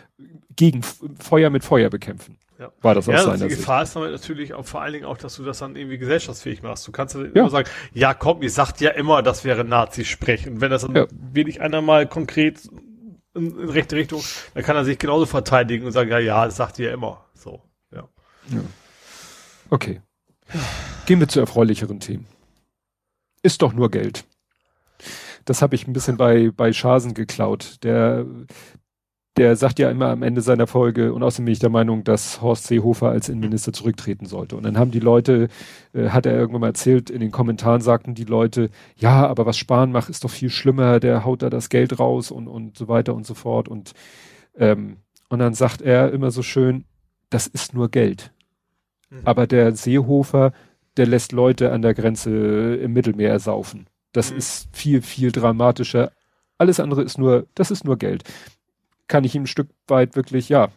gegen 0.55 0.83
Feuer 0.83 1.49
mit 1.49 1.63
Feuer 1.63 1.89
bekämpfen. 1.89 2.37
Ja. 2.63 2.71
War 2.81 2.95
das 2.95 3.09
aus 3.09 3.13
ja, 3.13 3.23
seiner 3.23 3.33
die 3.43 3.49
Sicht. 3.49 3.57
Gefahr 3.57 3.83
ist 3.83 3.93
damit 3.93 4.11
natürlich 4.11 4.53
auch 4.53 4.65
vor 4.65 4.81
allen 4.81 4.93
Dingen 4.93 5.05
auch, 5.05 5.17
dass 5.17 5.35
du 5.35 5.43
das 5.43 5.57
dann 5.57 5.75
irgendwie 5.75 5.97
gesellschaftsfähig 5.97 6.63
machst. 6.63 6.87
Du 6.87 6.93
kannst 6.93 7.13
ja, 7.13 7.23
immer 7.23 7.49
sagen, 7.49 7.69
ja 7.93 8.13
komm, 8.13 8.41
ihr 8.41 8.49
sagt 8.49 8.79
ja 8.79 8.91
immer, 8.91 9.21
das 9.21 9.43
wäre 9.43 9.65
Nazi-Sprech. 9.65 10.47
Und 10.47 10.61
wenn 10.61 10.71
das 10.71 10.83
dann 10.83 10.95
ja. 10.95 11.05
wenig 11.11 11.59
einer 11.59 11.81
mal 11.81 12.07
konkret 12.07 12.69
in, 13.33 13.59
in 13.59 13.69
rechte 13.69 13.97
Richtung, 13.97 14.23
dann 14.53 14.63
kann 14.63 14.77
er 14.77 14.85
sich 14.85 14.97
genauso 14.97 15.25
verteidigen 15.25 15.85
und 15.85 15.91
sagen, 15.91 16.09
ja, 16.09 16.19
ja, 16.19 16.45
das 16.45 16.55
sagt 16.55 16.79
ihr 16.79 16.87
ja 16.87 16.93
immer. 16.93 17.25
So. 17.33 17.61
Ja. 17.91 18.07
Okay. 19.69 20.01
Gehen 21.05 21.19
wir 21.19 21.27
zu 21.27 21.41
erfreulicheren 21.41 21.99
Themen. 21.99 22.27
Ist 23.41 23.61
doch 23.61 23.73
nur 23.73 23.91
Geld. 23.91 24.23
Das 25.43 25.61
habe 25.61 25.75
ich 25.75 25.85
ein 25.85 25.91
bisschen 25.91 26.15
bei, 26.15 26.49
bei 26.55 26.71
Schasen 26.71 27.13
geklaut. 27.13 27.83
Der, 27.83 28.25
der 29.37 29.55
sagt 29.55 29.79
ja 29.79 29.89
immer 29.89 30.09
am 30.09 30.21
Ende 30.21 30.41
seiner 30.41 30.67
Folge, 30.67 31.11
und 31.11 31.23
außerdem 31.23 31.45
bin 31.45 31.53
ich 31.53 31.59
der 31.59 31.71
Meinung, 31.71 32.03
dass 32.03 32.41
Horst 32.41 32.67
Seehofer 32.67 33.09
als 33.09 33.29
Innenminister 33.29 33.73
zurücktreten 33.73 34.27
sollte. 34.27 34.55
Und 34.55 34.63
dann 34.63 34.77
haben 34.77 34.91
die 34.91 34.99
Leute, 34.99 35.47
äh, 35.93 36.09
hat 36.09 36.27
er 36.27 36.33
irgendwann 36.33 36.61
mal 36.61 36.67
erzählt, 36.67 37.09
in 37.09 37.19
den 37.19 37.31
Kommentaren 37.31 37.81
sagten 37.81 38.13
die 38.13 38.25
Leute, 38.25 38.69
ja, 38.95 39.25
aber 39.25 39.45
was 39.45 39.57
Spahn 39.57 39.91
macht, 39.91 40.09
ist 40.09 40.23
doch 40.23 40.29
viel 40.29 40.51
schlimmer, 40.51 40.99
der 40.99 41.25
haut 41.25 41.41
da 41.41 41.49
das 41.49 41.69
Geld 41.69 41.99
raus 41.99 42.29
und, 42.29 42.47
und 42.47 42.77
so 42.77 42.87
weiter 42.87 43.15
und 43.15 43.25
so 43.25 43.33
fort. 43.33 43.67
Und, 43.67 43.93
ähm, 44.55 44.97
und 45.29 45.39
dann 45.39 45.55
sagt 45.55 45.81
er 45.81 46.11
immer 46.11 46.29
so 46.29 46.43
schön, 46.43 46.85
das 47.31 47.47
ist 47.47 47.73
nur 47.73 47.89
Geld. 47.89 48.31
Mhm. 49.09 49.21
Aber 49.25 49.47
der 49.47 49.75
Seehofer, 49.75 50.53
der 50.95 51.07
lässt 51.07 51.31
Leute 51.31 51.71
an 51.71 51.81
der 51.81 51.95
Grenze 51.95 52.75
im 52.75 52.93
Mittelmeer 52.93 53.39
saufen. 53.39 53.87
Das 54.11 54.29
mhm. 54.29 54.37
ist 54.37 54.67
viel, 54.71 55.01
viel 55.01 55.31
dramatischer. 55.31 56.11
Alles 56.59 56.79
andere 56.79 57.01
ist 57.01 57.17
nur, 57.17 57.47
das 57.55 57.71
ist 57.71 57.83
nur 57.83 57.97
Geld. 57.97 58.23
Kann 59.07 59.23
ich 59.23 59.35
ihm 59.35 59.43
ein 59.43 59.47
Stück 59.47 59.69
weit 59.87 60.15
wirklich, 60.15 60.49
ja. 60.49 60.69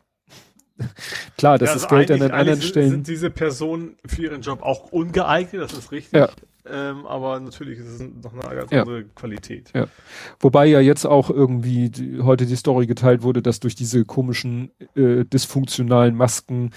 Klar, 1.39 1.59
das 1.59 1.68
ja, 1.68 1.72
also 1.74 1.87
ist 1.87 1.91
Geld 1.91 2.11
an 2.11 2.20
den 2.20 2.33
anderen 2.33 2.61
Stellen. 2.61 2.91
Sind 2.91 3.07
diese 3.09 3.31
Personen 3.31 3.97
für 4.05 4.22
ihren 4.22 4.43
Job 4.43 4.62
auch 4.62 4.93
ungeeignet, 4.93 5.62
das 5.62 5.72
ist 5.72 5.93
richtig. 5.93 6.18
Ja. 6.18 6.29
Ähm, 6.68 7.07
aber 7.07 7.39
natürlich 7.39 7.79
ist 7.79 7.87
es 7.87 8.01
noch 8.01 8.33
eine 8.33 8.57
ganz 8.57 8.70
ja. 8.72 8.81
andere 8.81 9.05
Qualität. 9.05 9.70
Ja. 9.74 9.87
Wobei 10.41 10.66
ja 10.66 10.81
jetzt 10.81 11.05
auch 11.05 11.31
irgendwie 11.31 11.91
die, 11.91 12.20
heute 12.22 12.47
die 12.47 12.57
Story 12.57 12.87
geteilt 12.87 13.22
wurde, 13.22 13.41
dass 13.41 13.61
durch 13.61 13.74
diese 13.74 14.05
komischen 14.05 14.72
äh, 14.95 15.24
dysfunktionalen 15.24 16.16
Masken 16.16 16.70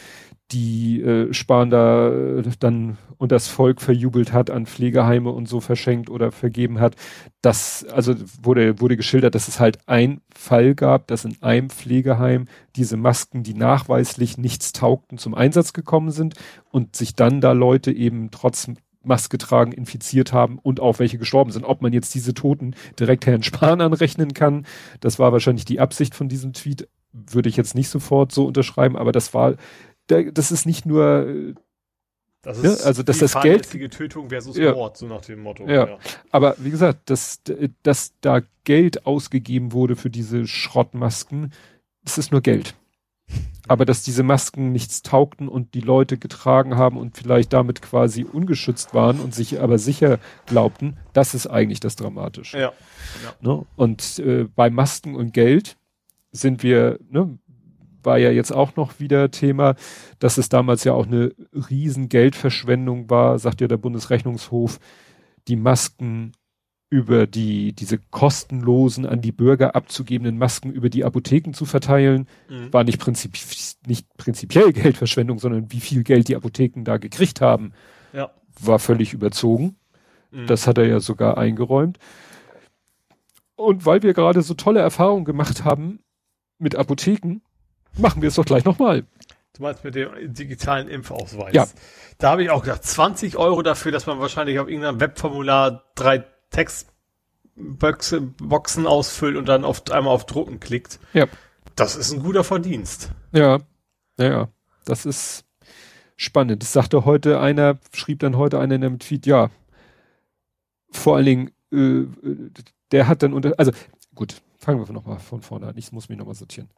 die 0.52 1.02
äh, 1.02 1.34
Spahn 1.34 1.70
da 1.70 2.10
äh, 2.10 2.43
dann 2.60 2.97
und 3.18 3.32
das 3.32 3.47
Volk 3.50 3.82
verjubelt 3.82 4.34
hat, 4.34 4.50
an 4.50 4.66
Pflegeheime 4.66 5.30
und 5.30 5.47
so 5.47 5.60
verschenkt 5.60 6.10
oder 6.10 6.32
vergeben 6.32 6.80
hat. 6.80 6.95
Das, 7.41 7.86
also 7.86 8.16
wurde, 8.41 8.80
wurde 8.80 8.97
geschildert, 8.97 9.36
dass 9.36 9.47
es 9.47 9.60
halt 9.60 9.78
ein 9.88 10.22
Fall 10.34 10.74
gab, 10.74 11.08
dass 11.08 11.26
in 11.26 11.36
einem 11.41 11.70
Pflegeheim 11.70 12.47
diese 12.76 12.97
Masken, 12.97 13.43
die 13.43 13.54
nachweislich 13.54 14.38
nichts 14.38 14.72
taugten, 14.72 15.18
zum 15.18 15.36
Einsatz 15.36 15.74
gekommen 15.74 16.12
sind 16.12 16.36
und 16.72 16.95
sich 16.95 17.14
dann 17.14 17.41
da 17.41 17.52
Leute 17.52 17.91
eben 17.91 18.32
trotz 18.32 18.70
Maske 19.04 19.38
tragen, 19.38 19.72
infiziert 19.72 20.34
haben 20.34 20.60
und 20.60 20.80
auch 20.80 21.00
welche 21.00 21.18
gestorben 21.18 21.52
sind. 21.52 21.66
Ob 21.66 21.82
man 21.82 21.93
jetzt 21.93 22.14
diese 22.16 22.34
Toten 22.34 22.76
direkt 23.00 23.26
Herrn 23.26 23.43
Spahn 23.43 23.82
anrechnen 23.82 24.34
kann, 24.34 24.66
das 25.00 25.20
war 25.20 25.32
wahrscheinlich 25.32 25.66
die 25.66 25.80
Absicht 25.80 26.16
von 26.16 26.30
diesem 26.30 26.54
Tweet, 26.54 26.88
würde 27.12 27.50
ich 27.50 27.58
jetzt 27.58 27.76
nicht 27.76 27.89
sofort 27.89 28.32
so 28.32 28.45
unterschreiben, 28.45 28.95
aber 28.95 29.12
das 29.12 29.34
war, 29.34 29.56
das 30.10 30.51
ist 30.51 30.66
nicht 30.66 30.86
nur 30.86 31.55
das 32.41 32.57
ist 32.60 32.82
ja, 32.82 32.86
also 32.86 33.03
dass 33.03 33.18
das 33.20 33.39
Geld 33.41 33.70
Tötung 33.91 34.30
versus 34.30 34.55
ja, 34.57 34.74
Mord, 34.74 34.97
so 34.97 35.07
nach 35.07 35.22
dem 35.22 35.41
Motto. 35.41 35.68
Ja. 35.68 35.88
ja. 35.88 35.97
Aber 36.32 36.55
wie 36.57 36.72
gesagt, 36.72 37.10
dass, 37.10 37.41
dass 37.84 38.14
da 38.22 38.41
Geld 38.64 39.05
ausgegeben 39.05 39.74
wurde 39.74 39.95
für 39.95 40.10
diese 40.10 40.47
Schrottmasken, 40.47 41.53
das 42.03 42.18
ist 42.18 42.32
nur 42.32 42.41
Geld. 42.41 42.76
aber 43.68 43.86
dass 43.86 44.03
diese 44.03 44.24
Masken 44.24 44.72
nichts 44.72 45.01
taugten 45.03 45.47
und 45.47 45.74
die 45.74 45.82
Leute 45.82 46.18
getragen 46.18 46.78
haben 46.78 46.97
und 46.97 47.18
vielleicht 47.18 47.53
damit 47.53 47.82
quasi 47.82 48.24
ungeschützt 48.24 48.93
waren 48.93 49.20
und 49.20 49.36
sich 49.36 49.60
aber 49.62 49.78
sicher 49.78 50.18
glaubten, 50.45 50.97
das 51.14 51.34
ist 51.34 51.47
eigentlich 51.47 51.80
das 51.80 51.95
Dramatische. 51.95 52.57
Ja. 52.57 52.74
ja. 53.24 53.34
Ne? 53.41 53.66
Und 53.76 54.20
äh, 54.20 54.45
bei 54.55 54.70
Masken 54.70 55.16
und 55.16 55.34
Geld 55.34 55.78
sind 56.32 56.64
wir, 56.64 56.99
ne, 57.10 57.38
war 58.10 58.18
ja 58.18 58.32
jetzt 58.32 58.51
auch 58.51 58.76
noch 58.76 58.99
wieder 58.99 59.30
Thema, 59.30 59.76
dass 60.18 60.39
es 60.39 60.49
damals 60.49 60.84
ja 60.84 60.93
auch 60.93 61.05
eine 61.05 61.32
riesen 61.70 62.10
Geldverschwendung 62.10 63.07
war, 63.07 63.38
sagt 63.38 63.62
ja 63.62 63.68
der 63.68 63.78
Bundesrechnungshof, 63.78 64.80
die 65.47 65.55
Masken 65.55 66.32
über 66.89 67.28
die, 67.28 67.74
diese 67.74 67.99
kostenlosen 67.99 69.05
an 69.05 69.22
die 69.22 69.32
Bürger 69.32 69.76
abzugebenden 69.76 70.39
Masken 70.39 70.72
über 70.72 70.89
die 70.89 71.05
Apotheken 71.05 71.53
zu 71.53 71.66
verteilen, 71.66 72.28
mhm. 72.49 72.74
war 72.74 72.84
nicht, 72.84 72.99
prinzip, 72.99 73.34
nicht 73.86 74.07
prinzipiell 74.18 74.74
Geldverschwendung, 74.74 75.38
sondern 75.38 75.72
wie 75.72 75.82
viel 75.82 76.03
Geld 76.03 76.30
die 76.30 76.36
Apotheken 76.36 76.84
da 76.86 76.97
gekriegt 76.97 77.41
haben, 77.41 77.74
ja. 78.12 78.32
war 78.60 78.80
völlig 78.80 79.14
überzogen. 79.14 79.76
Mhm. 80.32 80.47
Das 80.47 80.66
hat 80.66 80.80
er 80.80 80.88
ja 80.88 80.99
sogar 80.99 81.38
eingeräumt. 81.38 81.99
Und 83.55 83.86
weil 83.86 84.01
wir 84.01 84.16
gerade 84.16 84.41
so 84.41 84.55
tolle 84.55 84.80
Erfahrungen 84.80 85.26
gemacht 85.26 85.64
haben 85.64 85.99
mit 86.57 86.76
Apotheken, 86.76 87.41
machen 87.98 88.22
wir 88.22 88.30
es 88.30 88.36
doch 88.36 88.46
gleich 88.46 88.66
nochmal. 88.66 89.06
Du 89.54 89.64
meinst 89.64 89.84
mit 89.84 89.96
dem 89.96 90.34
digitalen 90.34 90.88
Impfausweis? 90.88 91.54
Ja. 91.54 91.68
Da 92.18 92.32
habe 92.32 92.44
ich 92.44 92.50
auch 92.50 92.64
gedacht, 92.64 92.84
20 92.84 93.38
Euro 93.38 93.62
dafür, 93.62 93.92
dass 93.92 94.06
man 94.06 94.20
wahrscheinlich 94.20 94.60
auf 94.60 94.68
irgendeinem 94.68 95.00
Webformular 95.00 95.84
drei 95.96 96.26
Textboxen 96.50 98.88
ausfüllt 98.88 99.36
und 99.36 99.48
dann 99.48 99.66
auf, 99.66 99.84
einmal 99.92 100.14
auf 100.14 100.26
Drucken 100.26 100.60
klickt. 100.60 101.00
Ja. 101.14 101.28
Das 101.76 101.96
ist 101.96 102.12
ein 102.12 102.22
guter 102.22 102.44
Verdienst. 102.44 103.12
Ja, 103.32 103.60
ja, 104.18 104.30
ja. 104.30 104.50
Das 104.86 105.06
ist 105.06 105.46
spannend. 106.16 106.62
Das 106.62 106.74
sagte 106.74 107.06
heute 107.06 107.40
einer, 107.40 107.80
schrieb 107.94 108.20
dann 108.20 108.38
heute 108.38 108.60
einer 108.60 108.76
in 108.76 108.84
einem 108.84 109.00
Tweet, 109.00 109.26
ja, 109.26 109.50
vor 110.92 111.16
allen 111.16 111.26
Dingen, 111.26 111.52
äh, 111.72 112.06
der 112.92 113.08
hat 113.08 113.24
dann 113.24 113.34
unter, 113.34 113.54
also 113.58 113.72
gut, 114.16 114.42
fangen 114.58 114.86
wir 114.86 114.94
nochmal 114.94 115.20
von 115.20 115.42
vorne 115.42 115.68
an. 115.68 115.78
Ich 115.78 115.92
muss 115.92 116.10
mich 116.10 116.18
nochmal 116.18 116.36
sortieren. 116.36 116.70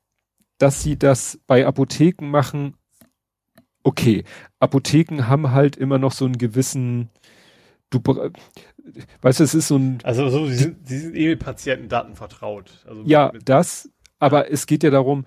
Dass 0.61 0.83
sie 0.83 0.97
das 0.97 1.39
bei 1.47 1.65
Apotheken 1.65 2.29
machen, 2.29 2.75
okay. 3.83 4.23
Apotheken 4.59 5.27
haben 5.27 5.51
halt 5.51 5.75
immer 5.75 5.97
noch 5.97 6.11
so 6.11 6.25
einen 6.25 6.37
gewissen, 6.37 7.09
du, 7.89 7.99
weißt 9.21 9.39
du, 9.39 9.43
es 9.43 9.55
ist 9.55 9.69
so 9.69 9.77
ein. 9.77 9.97
Also 10.03 10.29
so, 10.29 10.45
sie 10.45 10.55
sind, 10.55 10.87
sie 10.87 10.99
sind 10.99 11.15
eh 11.15 11.29
mit 11.29 11.39
Patientendaten 11.39 12.15
vertraut. 12.15 12.85
Also 12.87 13.01
ja, 13.05 13.31
das, 13.43 13.89
aber 14.19 14.45
ja. 14.45 14.53
es 14.53 14.67
geht 14.67 14.83
ja 14.83 14.91
darum, 14.91 15.25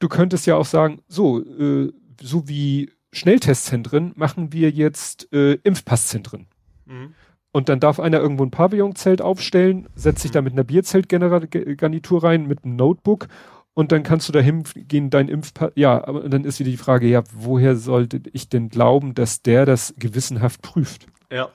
du 0.00 0.08
könntest 0.08 0.46
ja 0.46 0.56
auch 0.56 0.66
sagen, 0.66 1.02
so, 1.06 1.40
äh, 1.40 1.92
so 2.20 2.48
wie 2.48 2.90
Schnelltestzentren 3.12 4.12
machen 4.16 4.52
wir 4.52 4.70
jetzt 4.70 5.32
äh, 5.32 5.52
Impfpasszentren. 5.62 6.48
Mhm. 6.86 7.14
Und 7.52 7.68
dann 7.68 7.78
darf 7.78 8.00
einer 8.00 8.18
irgendwo 8.18 8.44
ein 8.44 8.50
Pavillonzelt 8.50 9.22
aufstellen, 9.22 9.88
setzt 9.94 10.22
sich 10.22 10.32
mhm. 10.32 10.34
da 10.34 10.42
mit 10.42 10.52
einer 10.54 10.64
Bierzeltgarnitur 10.64 12.24
rein, 12.24 12.48
mit 12.48 12.64
einem 12.64 12.74
Notebook 12.74 13.28
und 13.74 13.90
dann 13.90 14.04
kannst 14.04 14.28
du 14.28 14.32
da 14.32 14.40
hingehen, 14.40 15.10
dein 15.10 15.28
Impfpass, 15.28 15.72
ja, 15.74 16.06
aber 16.06 16.28
dann 16.28 16.44
ist 16.44 16.60
wieder 16.60 16.70
die 16.70 16.76
Frage, 16.76 17.08
ja, 17.08 17.24
woher 17.32 17.76
sollte 17.76 18.22
ich 18.32 18.48
denn 18.48 18.68
glauben, 18.68 19.14
dass 19.14 19.42
der 19.42 19.66
das 19.66 19.94
gewissenhaft 19.98 20.62
prüft? 20.62 21.06
Ja. 21.30 21.50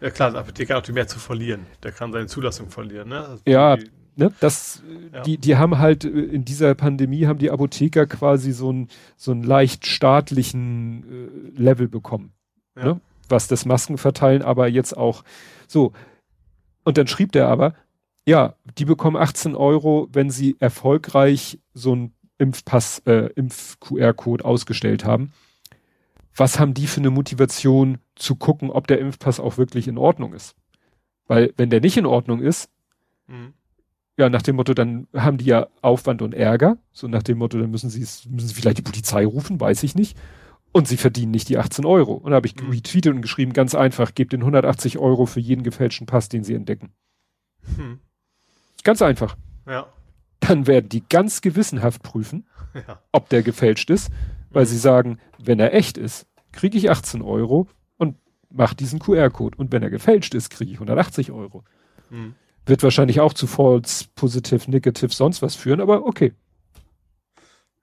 Ja 0.00 0.10
klar, 0.10 0.32
der 0.32 0.40
Apotheker 0.40 0.74
hat 0.74 0.88
mehr 0.88 1.06
zu 1.06 1.20
verlieren. 1.20 1.66
Der 1.84 1.92
kann 1.92 2.10
seine 2.10 2.26
Zulassung 2.26 2.70
verlieren, 2.70 3.10
ne? 3.10 3.20
Also 3.20 3.42
ja, 3.46 3.76
die, 3.76 3.90
ne, 4.16 4.32
das, 4.40 4.82
ja. 5.12 5.22
die, 5.22 5.38
die 5.38 5.56
haben 5.56 5.78
halt, 5.78 6.04
äh, 6.04 6.08
in 6.08 6.44
dieser 6.44 6.74
Pandemie 6.74 7.26
haben 7.26 7.38
die 7.38 7.52
Apotheker 7.52 8.06
quasi 8.06 8.50
so 8.50 8.72
ein, 8.72 8.88
so 9.16 9.30
einen 9.30 9.44
leicht 9.44 9.86
staatlichen 9.86 11.52
äh, 11.56 11.60
Level 11.60 11.86
bekommen. 11.86 12.32
Ja. 12.76 12.84
Ne? 12.84 13.00
Was 13.28 13.46
das 13.46 13.64
Maskenverteilen, 13.64 14.42
aber 14.42 14.66
jetzt 14.66 14.96
auch 14.96 15.22
so. 15.68 15.92
Und 16.82 16.98
dann 16.98 17.06
schrieb 17.06 17.30
der 17.30 17.46
aber, 17.46 17.74
ja, 18.26 18.54
die 18.78 18.84
bekommen 18.84 19.16
18 19.16 19.54
Euro, 19.56 20.08
wenn 20.12 20.30
sie 20.30 20.56
erfolgreich 20.58 21.58
so 21.74 21.92
einen 21.92 22.14
Impfpass, 22.38 23.00
äh, 23.06 23.30
Impf-QR-Code 23.34 24.44
ausgestellt 24.44 25.04
haben 25.04 25.32
was 26.34 26.58
haben 26.58 26.74
die 26.74 26.86
für 26.86 27.00
eine 27.00 27.10
Motivation 27.10 27.98
zu 28.14 28.36
gucken, 28.36 28.70
ob 28.70 28.86
der 28.86 28.98
Impfpass 28.98 29.40
auch 29.40 29.58
wirklich 29.58 29.88
in 29.88 29.98
Ordnung 29.98 30.32
ist? 30.32 30.56
Weil 31.26 31.52
wenn 31.56 31.70
der 31.70 31.80
nicht 31.80 31.96
in 31.96 32.06
Ordnung 32.06 32.40
ist, 32.40 32.70
mhm. 33.26 33.52
ja, 34.16 34.28
nach 34.28 34.42
dem 34.42 34.56
Motto, 34.56 34.74
dann 34.74 35.08
haben 35.14 35.38
die 35.38 35.46
ja 35.46 35.68
Aufwand 35.82 36.22
und 36.22 36.34
Ärger. 36.34 36.78
So 36.92 37.06
nach 37.06 37.22
dem 37.22 37.38
Motto, 37.38 37.58
dann 37.58 37.70
müssen 37.70 37.90
sie 37.90 38.00
müssen 38.00 38.48
sie 38.48 38.54
vielleicht 38.54 38.78
die 38.78 38.82
Polizei 38.82 39.26
rufen, 39.26 39.60
weiß 39.60 39.82
ich 39.82 39.94
nicht. 39.94 40.16
Und 40.72 40.88
sie 40.88 40.96
verdienen 40.96 41.32
nicht 41.32 41.50
die 41.50 41.58
18 41.58 41.84
Euro. 41.84 42.14
Und 42.14 42.30
da 42.30 42.36
habe 42.36 42.46
ich 42.46 42.56
mhm. 42.56 42.70
retweetet 42.70 43.14
und 43.14 43.20
geschrieben, 43.20 43.52
ganz 43.52 43.74
einfach, 43.74 44.14
gebt 44.14 44.32
den 44.32 44.40
180 44.40 44.98
Euro 44.98 45.26
für 45.26 45.40
jeden 45.40 45.62
gefälschten 45.62 46.06
Pass, 46.06 46.30
den 46.30 46.44
sie 46.44 46.54
entdecken. 46.54 46.92
Mhm. 47.76 48.00
Ganz 48.82 49.02
einfach. 49.02 49.36
Ja. 49.66 49.86
Dann 50.40 50.66
werden 50.66 50.88
die 50.88 51.04
ganz 51.08 51.40
gewissenhaft 51.40 52.02
prüfen, 52.02 52.46
ja. 52.74 53.00
ob 53.12 53.28
der 53.28 53.42
gefälscht 53.42 53.90
ist 53.90 54.10
weil 54.52 54.66
sie 54.66 54.78
sagen, 54.78 55.18
wenn 55.38 55.60
er 55.60 55.74
echt 55.74 55.98
ist, 55.98 56.26
kriege 56.52 56.76
ich 56.76 56.90
18 56.90 57.22
Euro 57.22 57.68
und 57.96 58.16
mach 58.50 58.74
diesen 58.74 58.98
QR-Code. 58.98 59.56
Und 59.56 59.72
wenn 59.72 59.82
er 59.82 59.90
gefälscht 59.90 60.34
ist, 60.34 60.50
kriege 60.50 60.70
ich 60.70 60.76
180 60.76 61.32
Euro. 61.32 61.64
Mhm. 62.10 62.34
Wird 62.66 62.82
wahrscheinlich 62.82 63.20
auch 63.20 63.32
zu 63.32 63.46
False, 63.46 64.06
Positive, 64.14 64.70
Negative, 64.70 65.12
sonst 65.12 65.42
was 65.42 65.56
führen, 65.56 65.80
aber 65.80 66.06
okay. 66.06 66.32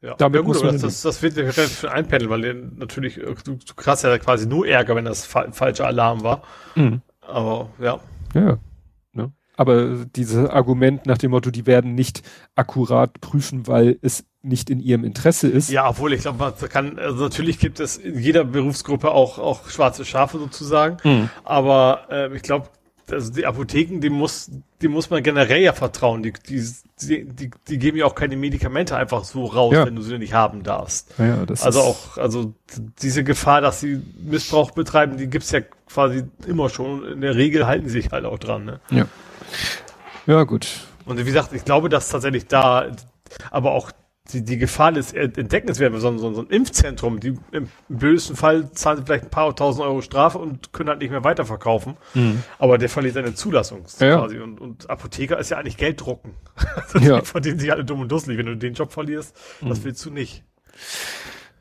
Ja, 0.01 0.15
Damit 0.15 0.39
ja 0.39 0.45
gut, 0.45 0.63
das, 0.63 0.81
das, 0.81 1.01
das 1.01 1.21
wird 1.21 1.35
ja 1.35 1.43
relativ 1.43 1.83
einpendeln, 1.83 2.29
weil 2.29 2.53
natürlich, 2.77 3.15
du, 3.15 3.55
du 3.55 3.73
hast 3.85 4.03
ja 4.03 4.17
quasi 4.17 4.47
nur 4.47 4.65
Ärger, 4.65 4.95
wenn 4.95 5.03
das 5.03 5.25
fa 5.25 5.51
falscher 5.51 5.87
Alarm 5.87 6.23
war. 6.23 6.43
Mhm. 6.75 7.01
Aber 7.19 7.69
ja. 7.79 7.99
Ja. 8.33 8.57
Aber 9.59 10.05
dieses 10.15 10.47
Argument 10.47 11.05
nach 11.05 11.17
dem 11.17 11.31
Motto, 11.31 11.51
die 11.51 11.65
werden 11.65 11.93
nicht 11.93 12.21
akkurat 12.55 13.19
prüfen, 13.19 13.67
weil 13.67 13.99
es 14.01 14.23
nicht 14.41 14.69
in 14.69 14.79
ihrem 14.79 15.03
Interesse 15.03 15.49
ist. 15.49 15.69
Ja, 15.69 15.89
obwohl 15.89 16.13
ich 16.13 16.21
glaube, 16.21 16.37
man 16.37 16.69
kann, 16.69 16.97
also 16.97 17.25
natürlich 17.25 17.59
gibt 17.59 17.81
es 17.81 17.97
in 17.97 18.17
jeder 18.17 18.45
Berufsgruppe 18.45 19.11
auch, 19.11 19.37
auch 19.37 19.69
schwarze 19.69 20.05
Schafe 20.05 20.39
sozusagen, 20.39 20.95
mhm. 21.03 21.29
aber 21.43 22.07
äh, 22.09 22.33
ich 22.33 22.41
glaube, 22.41 22.69
also 23.11 23.33
die 23.33 23.45
Apotheken, 23.45 23.99
die 23.99 24.09
muss, 24.09 24.49
die 24.81 24.87
muss 24.87 25.09
man 25.09 25.23
generell 25.23 25.61
ja 25.61 25.73
vertrauen. 25.73 26.23
Die, 26.23 26.31
die, 26.47 26.63
die, 27.25 27.51
die 27.67 27.77
geben 27.79 27.97
ja 27.97 28.05
auch 28.05 28.15
keine 28.15 28.37
Medikamente 28.37 28.95
einfach 28.95 29.25
so 29.25 29.43
raus, 29.43 29.73
ja. 29.73 29.85
wenn 29.85 29.97
du 29.97 30.03
sie 30.03 30.17
nicht 30.19 30.33
haben 30.33 30.63
darfst. 30.63 31.11
Ja, 31.17 31.45
das 31.45 31.63
also 31.63 31.81
auch, 31.81 32.17
also 32.17 32.53
diese 33.01 33.25
Gefahr, 33.25 33.59
dass 33.59 33.81
sie 33.81 33.99
Missbrauch 34.23 34.71
betreiben, 34.71 35.17
die 35.17 35.27
gibt's 35.27 35.51
ja 35.51 35.59
quasi 35.91 36.23
immer 36.47 36.69
schon. 36.69 37.03
In 37.03 37.21
der 37.21 37.35
Regel 37.35 37.67
halten 37.67 37.87
sie 37.87 38.01
sich 38.01 38.11
halt 38.11 38.23
auch 38.23 38.39
dran. 38.39 38.63
Ne? 38.63 38.79
Ja. 38.91 39.05
Ja, 40.25 40.43
gut. 40.43 40.67
Und 41.05 41.17
wie 41.17 41.23
gesagt, 41.23 41.53
ich 41.53 41.65
glaube, 41.65 41.89
dass 41.89 42.09
tatsächlich 42.09 42.47
da, 42.47 42.91
aber 43.51 43.71
auch 43.71 43.91
die, 44.33 44.43
die 44.43 44.57
Gefahr 44.57 44.91
des 44.91 45.13
Entdeckens 45.13 45.79
wäre, 45.79 45.99
so, 45.99 46.17
so, 46.17 46.33
so 46.33 46.41
ein 46.41 46.47
Impfzentrum, 46.47 47.19
die 47.19 47.35
im 47.51 47.69
blödesten 47.87 48.35
Fall 48.35 48.71
zahlen 48.71 48.99
sie 48.99 49.05
vielleicht 49.05 49.25
ein 49.25 49.29
paar 49.29 49.55
tausend 49.55 49.83
Euro 49.83 50.01
Strafe 50.01 50.37
und 50.37 50.71
können 50.71 50.89
halt 50.89 50.99
nicht 50.99 51.09
mehr 51.09 51.23
weiterverkaufen. 51.23 51.97
Mhm. 52.13 52.43
Aber 52.57 52.77
der 52.77 52.89
verliert 52.89 53.15
seine 53.15 53.33
Zulassung 53.33 53.85
ja. 53.99 54.17
quasi. 54.17 54.39
Und, 54.39 54.61
und 54.61 54.89
Apotheker 54.89 55.39
ist 55.39 55.49
ja 55.49 55.57
eigentlich 55.57 55.77
Geld 55.77 56.01
drucken. 56.01 56.35
ja. 57.01 57.21
Verdienen 57.23 57.59
sich 57.59 57.71
alle 57.71 57.85
dumm 57.85 58.01
und 58.01 58.11
dusselig. 58.11 58.37
Wenn 58.37 58.45
du 58.45 58.57
den 58.57 58.73
Job 58.73 58.91
verlierst, 58.91 59.35
mhm. 59.61 59.69
das 59.69 59.83
willst 59.83 60.05
du 60.05 60.11
nicht. 60.11 60.43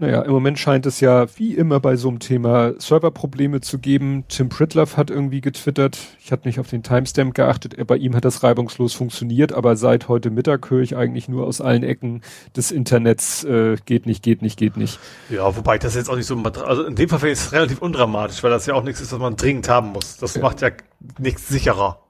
Naja, 0.01 0.23
im 0.23 0.31
Moment 0.31 0.61
scheint 0.61 0.87
es 0.87 1.01
ja 1.01 1.27
wie 1.37 1.55
immer 1.55 1.81
bei 1.81 1.97
so 1.97 2.09
einem 2.09 2.21
Thema 2.21 2.73
Serverprobleme 2.79 3.61
zu 3.61 3.81
geben. 3.81 4.25
Tim 4.29 4.49
Pritloff 4.49 4.97
hat 4.97 5.11
irgendwie 5.11 5.41
getwittert, 5.41 5.99
ich 6.21 6.31
hatte 6.31 6.47
nicht 6.47 6.61
auf 6.61 6.69
den 6.69 6.85
Timestamp 6.85 7.35
geachtet, 7.35 7.75
bei 7.85 7.97
ihm 7.97 8.15
hat 8.15 8.25
das 8.25 8.45
reibungslos 8.45 8.95
funktioniert, 8.95 9.53
aber 9.53 9.75
seit 9.75 10.09
heute 10.09 10.31
Mittag 10.31 10.71
höre 10.71 10.83
ich 10.83 10.97
eigentlich 10.97 11.29
nur 11.29 11.49
aus 11.49 11.61
allen 11.61 11.83
Ecken 11.83 12.23
des 12.57 12.71
Internets, 12.71 13.43
äh, 13.43 13.77
geht 13.87 14.07
nicht, 14.07 14.23
geht 14.23 14.41
nicht, 14.41 14.57
geht 14.57 14.77
nicht. 14.77 15.01
Ja, 15.31 15.57
wobei 15.57 15.75
ich 15.75 15.81
das 15.81 15.97
jetzt 15.97 16.09
auch 16.09 16.17
nicht 16.17 16.27
so, 16.27 16.37
also 16.37 16.85
in 16.85 16.95
dem 16.95 17.09
Fall 17.09 17.29
ist 17.29 17.47
es 17.47 17.53
relativ 17.53 17.83
undramatisch, 17.83 18.41
weil 18.45 18.51
das 18.51 18.67
ja 18.67 18.75
auch 18.75 18.85
nichts 18.85 19.01
ist, 19.01 19.13
was 19.13 19.19
man 19.19 19.35
dringend 19.35 19.69
haben 19.69 19.89
muss. 19.89 20.17
Das 20.17 20.37
ja. 20.37 20.43
macht 20.43 20.61
ja 20.61 20.71
nichts 21.19 21.49
sicherer. 21.49 22.08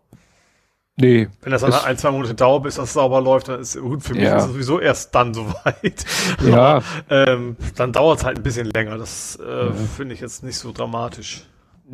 Nee. 1.01 1.28
Wenn 1.42 1.53
das 1.53 1.62
dann 1.62 1.72
ein, 1.72 1.96
zwei 1.96 2.11
Monate 2.11 2.34
dauert, 2.34 2.64
bis 2.64 2.74
das 2.74 2.92
sauber 2.92 3.20
läuft, 3.20 3.49
dann 3.49 3.61
ist 3.61 3.78
gut. 3.78 4.03
Für 4.03 4.14
mich 4.14 4.24
ja. 4.24 4.36
ist 4.36 4.44
es 4.44 4.51
sowieso 4.51 4.80
erst 4.80 5.14
dann 5.14 5.32
soweit. 5.32 6.05
Ja. 6.44 6.82
ähm, 7.09 7.57
dann 7.76 7.92
dauert 7.92 8.18
es 8.18 8.24
halt 8.24 8.38
ein 8.38 8.42
bisschen 8.42 8.66
länger. 8.66 8.99
Das 8.99 9.38
äh, 9.40 9.66
ja. 9.66 9.72
finde 9.72 10.14
ich 10.14 10.20
jetzt 10.20 10.42
nicht 10.42 10.57
so 10.57 10.72
dramatisch. 10.72 11.46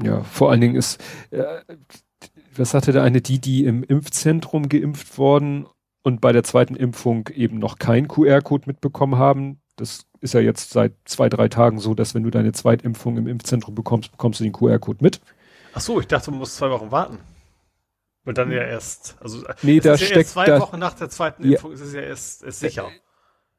Ja, 0.03 0.23
vor 0.23 0.51
allen 0.51 0.61
Dingen 0.61 0.75
ist, 0.75 1.03
äh, 1.31 1.43
was 2.57 2.71
sagte 2.71 2.93
der 2.93 3.03
eine, 3.03 3.21
die, 3.21 3.41
die 3.41 3.65
im 3.65 3.83
Impfzentrum 3.83 4.69
geimpft 4.69 5.19
worden 5.19 5.67
und 6.03 6.21
bei 6.21 6.33
der 6.33 6.43
zweiten 6.43 6.75
Impfung 6.75 7.29
eben 7.29 7.59
noch 7.59 7.79
keinen 7.79 8.09
QR-Code 8.09 8.65
mitbekommen 8.67 9.19
haben. 9.19 9.61
Das 9.77 10.07
ist 10.21 10.35
ja 10.35 10.41
jetzt 10.41 10.71
seit 10.71 10.95
zwei, 11.05 11.29
drei 11.29 11.49
Tagen 11.49 11.79
so, 11.79 11.95
dass 11.95 12.15
wenn 12.15 12.23
du 12.23 12.31
deine 12.31 12.53
Zweitimpfung 12.53 13.19
im 13.19 13.27
Impfzentrum 13.27 13.75
bekommst, 13.75 14.13
bekommst 14.13 14.41
du 14.41 14.45
den 14.45 14.53
QR-Code 14.53 14.99
mit. 15.03 15.21
Ach 15.75 15.81
so, 15.81 16.01
ich 16.01 16.07
dachte, 16.07 16.31
du 16.31 16.37
musst 16.37 16.57
zwei 16.57 16.71
Wochen 16.71 16.91
warten. 16.91 17.19
Und 18.25 18.39
dann 18.39 18.51
ja 18.51 18.63
erst, 18.63 19.17
also 19.21 19.45
nee, 19.63 19.81
da 19.81 19.91
ja 19.93 19.99
steckt 19.99 20.29
zwei 20.31 20.47
da, 20.47 20.61
Wochen 20.61 20.79
nach 20.79 20.95
der 20.95 21.11
zweiten 21.11 21.45
Impfung 21.45 21.73
ist 21.73 21.81
es 21.81 21.93
ja 21.93 22.01
erst, 22.01 22.43
erst 22.43 22.61
sicher. 22.61 22.89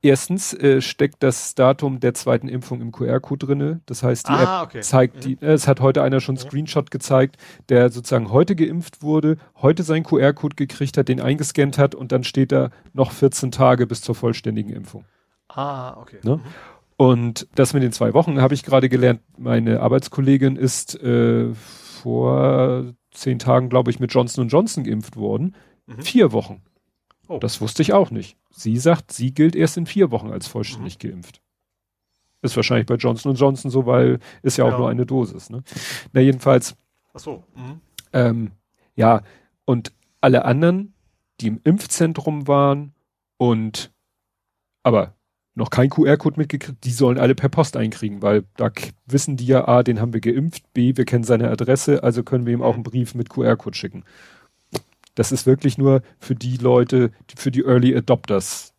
Erstens 0.02 0.54
äh, 0.54 0.82
steckt 0.82 1.24
das 1.24 1.56
Datum 1.56 2.00
der 2.00 2.14
zweiten 2.14 2.48
Impfung 2.48 2.80
im 2.82 2.92
QR-Code 2.92 3.48
drinne. 3.48 3.82
Das 3.88 4.04
heißt, 4.04 4.28
die 4.28 4.34
Ah, 4.34 4.62
App 4.62 4.68
okay. 4.70 4.82
zeigt 4.82 5.16
Mhm. 5.18 5.22
die, 5.22 5.34
äh, 5.42 5.54
es 5.54 5.68
hat 5.68 5.80
heute 5.80 6.04
einer 6.04 6.20
schon 6.20 6.36
einen 6.36 6.44
Mhm. 6.44 6.50
Screenshot 6.50 6.92
gezeigt, 6.92 7.38
der 7.70 7.90
sozusagen 7.90 8.30
heute 8.32 8.56
geimpft 8.56 9.02
wurde, 9.02 9.38
heute 9.56 9.82
seinen 9.84 10.04
QR-Code 10.04 10.56
gekriegt 10.56 10.98
hat, 10.98 11.08
den 11.08 11.22
eingescannt 11.22 11.78
hat 11.80 11.96
und 11.96 12.12
dann 12.12 12.24
steht 12.24 12.52
da 12.52 12.70
noch 12.94 13.12
14 13.14 13.52
Tage 13.52 13.88
bis 13.88 14.02
zur 14.02 14.14
vollständigen 14.14 14.72
Impfung. 14.72 15.06
Ah, 15.48 15.98
okay. 16.00 16.18
Ne? 16.24 16.40
Und 16.98 17.48
das 17.56 17.74
mit 17.74 17.82
den 17.82 17.92
zwei 17.92 18.14
Wochen 18.14 18.42
habe 18.42 18.54
ich 18.54 18.64
gerade 18.64 18.90
gelernt. 18.90 19.22
Meine 19.38 19.80
Arbeitskollegin 19.82 20.56
ist 20.56 21.02
äh, 21.02 21.52
vor 21.54 22.94
zehn 23.16 23.40
Tagen, 23.40 23.70
glaube 23.70 23.92
ich, 23.92 24.00
mit 24.00 24.14
Johnson 24.14 24.48
Johnson 24.48 24.84
geimpft 24.84 25.16
worden. 25.16 25.56
Mhm. 25.88 26.02
Vier 26.02 26.32
Wochen. 26.32 26.62
Oh. 27.28 27.40
Das 27.40 27.60
wusste 27.62 27.82
ich 27.82 27.94
auch 27.94 28.12
nicht. 28.12 28.38
Sie 28.52 28.78
sagt, 28.78 29.12
sie 29.12 29.34
gilt 29.34 29.56
erst 29.56 29.78
in 29.78 29.86
vier 29.86 30.12
Wochen 30.12 30.30
als 30.32 30.48
vollständig 30.48 30.96
Mhm. 31.02 31.10
geimpft. 31.10 31.42
Ist 32.42 32.56
wahrscheinlich 32.56 32.86
bei 32.86 32.96
Johnson 32.96 33.34
Johnson 33.34 33.72
so, 33.72 33.86
weil 33.88 34.20
ist 34.44 34.58
ja 34.58 34.66
auch 34.66 34.72
Ja. 34.72 34.78
nur 34.78 34.90
eine 34.90 35.06
Dosis. 35.06 35.50
Ne? 35.50 35.64
Na 36.14 36.22
jedenfalls, 36.22 36.76
Ach 37.14 37.20
so. 37.20 37.44
Mhm. 37.56 37.82
ähm, 38.14 38.52
ja, 38.96 39.24
und 39.66 39.92
alle 40.22 40.46
anderen, 40.46 40.94
die 41.42 41.48
im 41.48 41.60
Impfzentrum 41.64 42.48
waren 42.48 42.94
und 43.38 43.92
aber 44.84 45.16
noch 45.58 45.70
kein 45.70 45.90
QR-Code 45.90 46.38
mitgekriegt, 46.38 46.84
die 46.84 46.92
sollen 46.92 47.18
alle 47.18 47.34
per 47.34 47.50
Post 47.50 47.78
einkriegen, 47.78 48.22
weil 48.22 48.44
da 48.58 48.70
wissen 49.06 49.38
die 49.38 49.48
ja, 49.48 49.68
A, 49.68 49.84
den 49.84 50.02
haben 50.02 50.14
wir 50.14 50.20
geimpft, 50.22 50.64
B, 50.74 50.98
wir 50.98 51.06
kennen 51.06 51.24
seine 51.24 51.50
Adresse, 51.50 52.04
also 52.04 52.24
können 52.24 52.46
wir 52.46 52.54
ihm 52.54 52.62
auch 52.62 52.74
einen 52.76 52.84
Brief 52.84 53.16
mit 53.16 53.30
QR-Code 53.30 53.76
schicken. 53.78 54.04
Das 55.16 55.32
ist 55.32 55.46
wirklich 55.46 55.78
nur 55.78 56.02
für 56.20 56.36
die 56.36 56.58
Leute, 56.58 57.12
für 57.38 57.52
die 57.52 57.64
Early 57.64 57.96
Adopters, 57.96 58.74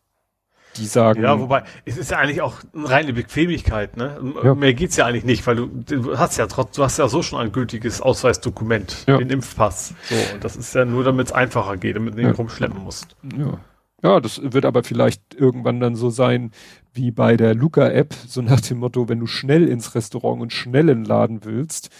die 0.76 0.84
sagen, 0.84 1.22
Ja, 1.22 1.40
wobei, 1.40 1.62
es 1.86 1.96
ist 1.96 2.10
ja 2.10 2.18
eigentlich 2.18 2.42
auch 2.42 2.56
eine 2.74 2.90
reine 2.90 3.12
Bequemlichkeit, 3.14 3.96
ne? 3.96 4.20
Ja. 4.44 4.54
Mehr 4.54 4.74
geht's 4.74 4.96
ja 4.96 5.06
eigentlich 5.06 5.24
nicht, 5.24 5.46
weil 5.46 5.56
du, 5.56 5.66
du 5.68 6.18
hast 6.18 6.36
ja 6.36 6.46
trotz, 6.46 6.76
du 6.76 6.82
hast 6.84 6.98
ja 6.98 7.08
so 7.08 7.22
schon 7.22 7.40
ein 7.40 7.52
gültiges 7.52 8.02
Ausweisdokument, 8.02 9.04
Ja. 9.06 9.16
den 9.16 9.30
Impfpass. 9.30 9.94
So, 10.10 10.14
und 10.34 10.44
das 10.44 10.56
ist 10.56 10.74
ja 10.74 10.84
nur, 10.84 11.04
damit 11.04 11.28
es 11.28 11.32
einfacher 11.32 11.78
geht, 11.78 11.96
damit 11.96 12.18
du 12.18 12.20
Ja. 12.20 12.28
nicht 12.28 12.38
rumschleppen 12.38 12.84
musst. 12.84 13.16
Ja. 13.34 13.58
Ja, 14.06 14.20
das 14.20 14.40
wird 14.40 14.64
aber 14.64 14.84
vielleicht 14.84 15.34
irgendwann 15.34 15.80
dann 15.80 15.96
so 15.96 16.10
sein 16.10 16.52
wie 16.92 17.10
bei 17.10 17.36
der 17.36 17.56
Luca-App, 17.56 18.14
so 18.28 18.40
nach 18.40 18.60
dem 18.60 18.78
Motto, 18.78 19.08
wenn 19.08 19.18
du 19.18 19.26
schnell 19.26 19.66
ins 19.66 19.96
Restaurant 19.96 20.40
und 20.40 20.52
schnell 20.52 20.88
in 20.90 20.98
den 20.98 21.04
Laden 21.04 21.44
willst, 21.44 21.90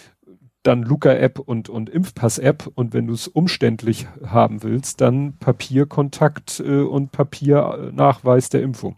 dann 0.63 0.83
Luca-App 0.83 1.37
und, 1.37 1.67
und 1.67 1.89
Impfpass-App 1.89 2.71
und 2.75 2.93
wenn 2.93 3.07
du 3.07 3.13
es 3.13 3.27
umständlich 3.27 4.07
haben 4.25 4.63
willst, 4.63 5.01
dann 5.01 5.33
Papierkontakt 5.33 6.61
äh, 6.61 6.79
und 6.79 7.11
Papiernachweis 7.11 8.47
der 8.47 8.61
Impfung. 8.61 8.95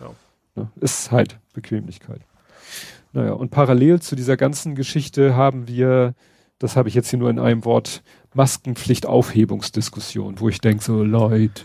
Ja. 0.00 0.10
Ne, 0.56 0.72
ist 0.80 1.12
halt 1.12 1.38
Bequemlichkeit. 1.52 2.22
Naja, 3.12 3.34
und 3.34 3.52
parallel 3.52 4.00
zu 4.00 4.16
dieser 4.16 4.36
ganzen 4.36 4.74
Geschichte 4.74 5.36
haben 5.36 5.68
wir, 5.68 6.14
das 6.58 6.74
habe 6.74 6.88
ich 6.88 6.96
jetzt 6.96 7.10
hier 7.10 7.20
nur 7.20 7.30
in 7.30 7.38
einem 7.38 7.64
Wort, 7.64 8.02
Maskenpflicht-Aufhebungsdiskussion, 8.34 10.40
wo 10.40 10.48
ich 10.48 10.60
denke 10.60 10.82
so, 10.82 11.04
Leute, 11.04 11.62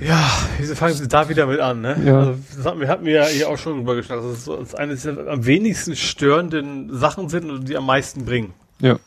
Ja, 0.00 0.30
wieso 0.58 0.74
fangen 0.74 0.94
sie 0.94 1.08
da 1.08 1.28
wieder 1.28 1.46
mit 1.46 1.60
an, 1.60 1.82
ne? 1.82 2.00
Ja. 2.04 2.18
Also, 2.18 2.38
das 2.56 2.64
hatten 2.64 2.80
wir, 2.80 2.88
hatten 2.88 3.04
wir 3.04 3.12
ja 3.12 3.26
hier 3.26 3.48
auch 3.48 3.58
schon 3.58 3.76
drüber 3.76 3.94
gesprochen, 3.94 4.22
dass 4.22 4.38
es 4.38 4.44
so 4.44 4.76
eines 4.76 5.02
der 5.02 5.28
am 5.28 5.44
wenigsten 5.44 5.94
störenden 5.94 6.96
Sachen 6.96 7.28
sind 7.28 7.50
und 7.50 7.68
die 7.68 7.76
am 7.76 7.86
meisten 7.86 8.24
bringen. 8.24 8.54
Ja. 8.80 8.98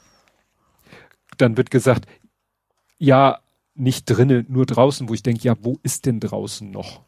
Dann 1.38 1.58
wird 1.58 1.72
gesagt, 1.72 2.06
ja, 3.00 3.40
nicht 3.76 4.06
drinnen, 4.06 4.46
nur 4.50 4.66
draußen, 4.66 5.10
wo 5.10 5.14
ich 5.14 5.24
denke, 5.24 5.44
ja, 5.44 5.56
wo 5.60 5.80
ist 5.82 6.06
denn 6.06 6.20
draußen 6.20 6.70
noch? 6.70 7.02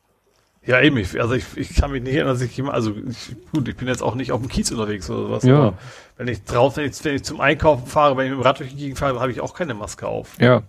Ja, 0.66 0.82
eben. 0.82 0.98
Ich, 0.98 1.22
also 1.22 1.36
ich, 1.36 1.46
ich 1.56 1.76
kann 1.76 1.92
mich 1.92 2.02
nicht 2.02 2.16
erinnern, 2.16 2.34
dass 2.34 2.42
ich 2.42 2.58
jemand, 2.58 2.74
also 2.74 2.96
ich, 3.08 3.36
gut, 3.52 3.68
ich 3.68 3.76
bin 3.76 3.88
jetzt 3.88 4.02
auch 4.02 4.16
nicht 4.16 4.32
auf 4.32 4.42
dem 4.42 4.50
Kiez 4.50 4.72
unterwegs 4.72 5.10
oder 5.10 5.28
sowas. 5.28 5.44
Ja. 5.44 5.58
Aber 5.58 5.78
wenn 6.18 6.28
ich 6.28 6.44
draußen, 6.44 6.84
wenn 6.84 6.90
ich, 6.90 7.06
wenn 7.06 7.16
ich 7.16 7.24
zum 7.24 7.40
Einkaufen 7.40 7.86
fahre, 7.86 8.18
wenn 8.18 8.26
ich 8.26 8.32
mit 8.32 8.40
dem 8.40 8.44
Rad 8.44 8.60
durch 8.60 8.72
die 8.72 8.78
Gegend 8.78 8.98
fahre, 8.98 9.20
habe 9.20 9.32
ich 9.32 9.42
auch 9.42 9.54
keine 9.54 9.76
Maske 9.76 10.08
auf. 10.08 10.40
Ja. 10.40 10.64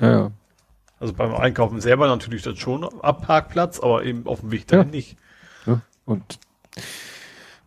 Ja, 0.00 0.10
ja. 0.10 0.30
Also 0.98 1.12
beim 1.12 1.34
Einkaufen 1.34 1.80
selber 1.80 2.06
natürlich 2.06 2.42
dann 2.42 2.56
schon 2.56 2.84
am 3.02 3.20
Parkplatz, 3.20 3.80
aber 3.80 4.04
eben 4.04 4.26
auf 4.26 4.40
dem 4.40 4.50
Weg 4.50 4.70
Ja. 4.70 4.78
dahin 4.78 4.90
nicht. 4.90 5.16
ja. 5.66 5.80
Und 6.04 6.38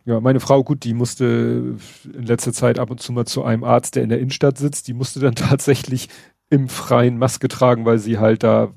ja, 0.06 0.18
meine 0.20 0.40
Frau, 0.40 0.64
gut, 0.64 0.82
die 0.84 0.94
musste 0.94 1.76
in 2.04 2.26
letzter 2.26 2.52
Zeit 2.52 2.78
ab 2.78 2.90
und 2.90 3.00
zu 3.00 3.12
mal 3.12 3.26
zu 3.26 3.44
einem 3.44 3.62
Arzt, 3.64 3.94
der 3.96 4.02
in 4.02 4.08
der 4.08 4.18
Innenstadt 4.18 4.58
sitzt, 4.58 4.88
die 4.88 4.94
musste 4.94 5.20
dann 5.20 5.34
tatsächlich 5.36 6.08
im 6.48 6.68
Freien 6.68 7.18
Maske 7.18 7.48
tragen, 7.48 7.84
weil 7.84 7.98
sie 7.98 8.18
halt 8.18 8.42
da, 8.42 8.72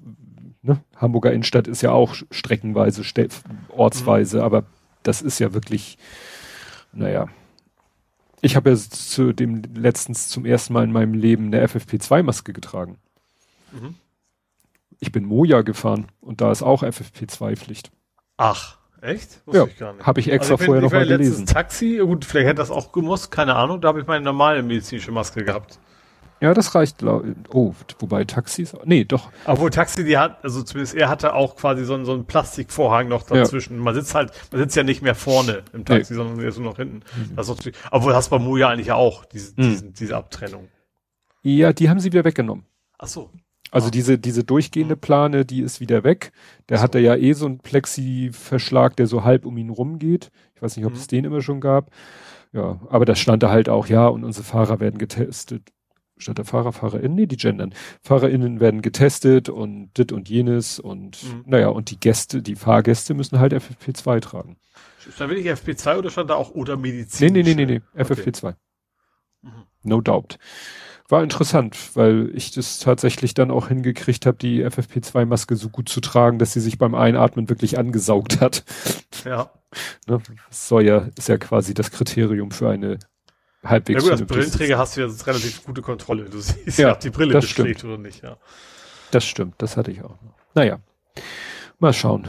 ne, 0.62 0.82
Hamburger 0.98 1.32
Innenstadt 1.32 1.68
ist 1.68 1.82
ja 1.82 1.92
auch 1.92 2.14
streckenweise, 2.30 3.04
ortsweise, 3.70 4.44
aber 4.44 4.66
das 5.02 5.22
ist 5.22 5.40
ja 5.40 5.54
wirklich, 5.54 5.98
naja. 6.92 7.30
Ich 8.42 8.56
habe 8.58 8.70
ja 8.72 8.76
zu 8.76 9.32
dem 9.34 9.62
letztens 9.74 10.28
zum 10.28 10.46
ersten 10.46 10.74
Mal 10.74 10.84
in 10.84 10.92
meinem 10.92 11.14
Leben 11.14 11.48
eine 11.48 11.66
FFP2-Maske 11.66 12.52
getragen. 12.52 12.98
Mhm. 13.72 13.96
Ich 15.04 15.12
bin 15.12 15.26
Moja 15.26 15.64
gefahren 15.64 16.08
und 16.22 16.40
da 16.40 16.50
ist 16.50 16.64
auch 16.64 16.82
FFP2-Pflicht. 16.82 17.92
Ach, 18.38 18.78
echt? 19.02 19.42
Ja, 19.52 19.66
ich 19.66 19.78
gar 19.78 19.92
nicht. 19.92 20.06
Habe 20.08 20.22
ich 20.22 20.32
extra 20.32 20.54
Also 20.54 20.58
bin- 20.60 20.66
vorher 20.68 20.82
noch 20.82 20.92
mal 20.94 21.06
gelesen. 21.06 21.46
Taxi, 21.46 21.98
gut, 21.98 22.24
vielleicht 22.24 22.48
hätte 22.48 22.56
das 22.60 22.72
auch 22.72 22.94
gemusst, 22.94 23.32
keine 23.32 23.56
Ahnung, 23.56 23.82
da 23.82 23.90
habe 23.90 24.00
ich 24.00 24.08
meine 24.08 24.24
normale 24.24 24.64
medizinische 24.64 25.12
Maske 25.12 25.44
gehabt. 25.44 25.78
Ja, 26.40 26.54
das 26.54 26.74
reicht. 26.74 27.04
Oh, 27.04 27.74
wobei 28.00 28.24
Taxis. 28.24 28.76
Nee, 28.86 29.04
doch. 29.04 29.30
Obwohl 29.46 29.72
Taxi, 29.72 30.06
die 30.06 30.18
hat, 30.18 30.42
also 30.44 30.64
zumindest 30.64 30.96
er 30.96 31.10
hatte 31.10 31.34
auch 31.34 31.58
quasi 31.58 31.84
so 31.84 31.96
einen, 31.96 32.06
so 32.06 32.14
einen 32.14 32.24
Plastikvorhang 32.26 33.10
noch 33.10 33.24
dazwischen. 33.24 33.78
Man 33.78 33.94
sitzt 33.94 34.16
halt, 34.16 34.32
man 34.52 34.60
sitzt 34.62 34.78
ja 34.78 34.84
nicht 34.84 35.02
mehr 35.02 35.16
vorne 35.16 35.64
im 35.74 35.84
Taxi, 35.84 36.14
sondern 36.16 36.40
eher 36.40 36.52
so 36.54 36.62
noch 36.62 36.78
hinten. 36.78 37.02
Das 37.36 37.50
ist 37.50 37.72
obwohl 37.92 38.16
hast 38.16 38.28
du 38.32 38.38
bei 38.38 38.40
Moja 38.44 38.70
eigentlich 38.70 38.88
ja 38.88 38.96
auch, 38.96 39.26
diese, 39.26 39.54
Mhm. 39.58 39.94
diese 39.94 40.16
Abtrennung. 40.16 40.70
Ja, 41.42 41.74
die 41.74 41.90
haben 41.90 42.00
sie 42.00 42.12
wieder 42.14 42.24
weggenommen. 42.24 42.66
Ach 42.98 43.08
so. 43.08 43.30
Also 43.74 43.90
diese, 43.90 44.20
diese 44.20 44.44
durchgehende 44.44 44.96
Plane, 44.96 45.46
die 45.46 45.62
ist 45.62 45.80
wieder 45.80 46.04
weg. 46.04 46.32
Der 46.70 46.78
so. 46.78 46.84
hatte 46.84 47.00
ja 47.00 47.16
eh 47.16 47.34
so 47.34 47.46
einen 47.48 47.60
Plexi-Verschlag, 47.60 48.96
der 48.96 49.08
so 49.08 49.24
halb 49.24 49.46
um 49.46 49.58
ihn 49.58 49.70
rumgeht. 49.70 50.30
Ich 50.56 50.62
weiß 50.62 50.78
nicht, 50.78 50.86
ob 50.86 50.94
Mhm. 50.94 50.98
es 50.98 51.08
den 51.08 51.26
immer 51.26 51.42
schon 51.42 51.60
gab. 51.62 51.90
Ja, 52.52 52.80
aber 52.90 53.06
da 53.06 53.16
stand 53.16 53.42
da 53.42 53.50
halt 53.50 53.70
auch, 53.70 53.88
ja, 53.88 54.08
und 54.08 54.24
unsere 54.24 54.44
Fahrer 54.46 54.80
werden 54.80 55.00
getestet. 55.00 55.72
Statt 56.18 56.38
der 56.38 56.46
Fahrer, 56.46 56.72
FahrerInnen, 56.72 57.16
nee, 57.16 57.26
die 57.26 57.38
gendern. 57.38 57.74
FahrerInnen 58.04 58.60
werden 58.60 58.84
getestet 58.84 59.50
und 59.50 59.90
dit 59.98 60.12
und 60.12 60.30
jenes 60.30 60.80
und, 60.80 61.24
Mhm. 61.24 61.44
naja, 61.48 61.70
und 61.70 61.90
die 61.90 62.00
Gäste, 62.00 62.44
die 62.44 62.56
Fahrgäste 62.56 63.16
müssen 63.16 63.40
halt 63.40 63.52
FFP2 63.54 64.20
tragen. 64.20 64.58
Stand 65.00 65.32
wirklich 65.32 65.48
FP2 65.52 65.98
oder 65.98 66.12
stand 66.12 66.30
da 66.30 66.36
auch 66.36 66.52
oder 66.52 66.76
Nee, 66.76 66.92
Medizin? 66.92 67.34
nee, 67.34 67.42
nee, 67.42 67.56
nee, 67.56 67.66
nee, 67.66 67.82
FFP2. 67.96 68.54
Mhm. 69.42 69.50
No 69.82 70.00
doubt. 70.02 70.38
War 71.10 71.22
interessant, 71.22 71.78
weil 71.96 72.32
ich 72.34 72.52
das 72.52 72.80
tatsächlich 72.80 73.34
dann 73.34 73.52
auch 73.52 73.68
hingekriegt 73.68 74.26
habe, 74.26 74.38
die 74.38 74.66
FFP2-Maske 74.66 75.56
so 75.56 75.70
gut 75.70 75.90
zu 75.90 76.00
tragen, 76.02 76.40
dass 76.40 76.54
sie 76.54 76.62
sich 76.62 76.78
beim 76.78 76.96
Einatmen 76.96 77.50
wirklich 77.50 77.78
angesaugt 77.78 78.42
hat. 78.42 78.64
Ja. 79.26 79.52
Ne? 80.06 80.22
Das 80.50 80.68
soll 80.68 80.86
ja, 80.86 81.08
ist 81.18 81.30
ja 81.30 81.38
quasi 81.40 81.74
das 81.74 81.90
Kriterium 81.90 82.52
für 82.52 82.70
eine 82.70 82.92
Ja 82.92 83.00
halbwegs 83.64 84.04
gut, 84.04 84.12
als 84.12 84.22
Brillenträger 84.26 84.78
hast 84.78 84.98
du 84.98 85.02
ja 85.02 85.08
relativ 85.08 85.64
gute 85.64 85.82
Kontrolle. 85.82 86.26
Du 86.26 86.40
siehst 86.42 86.78
Ja, 86.78 86.90
ja, 86.90 86.94
ob 86.94 87.00
die 87.00 87.10
Brille 87.10 87.40
beschlägt 87.40 87.84
oder 87.84 87.98
nicht, 87.98 88.24
ja. 88.24 88.38
Das 89.12 89.26
stimmt, 89.26 89.56
das 89.60 89.78
hatte 89.78 89.92
ich 89.92 90.04
auch 90.04 90.22
noch. 90.22 90.36
Naja, 90.54 90.80
mal 91.80 91.94
schauen. 91.94 92.28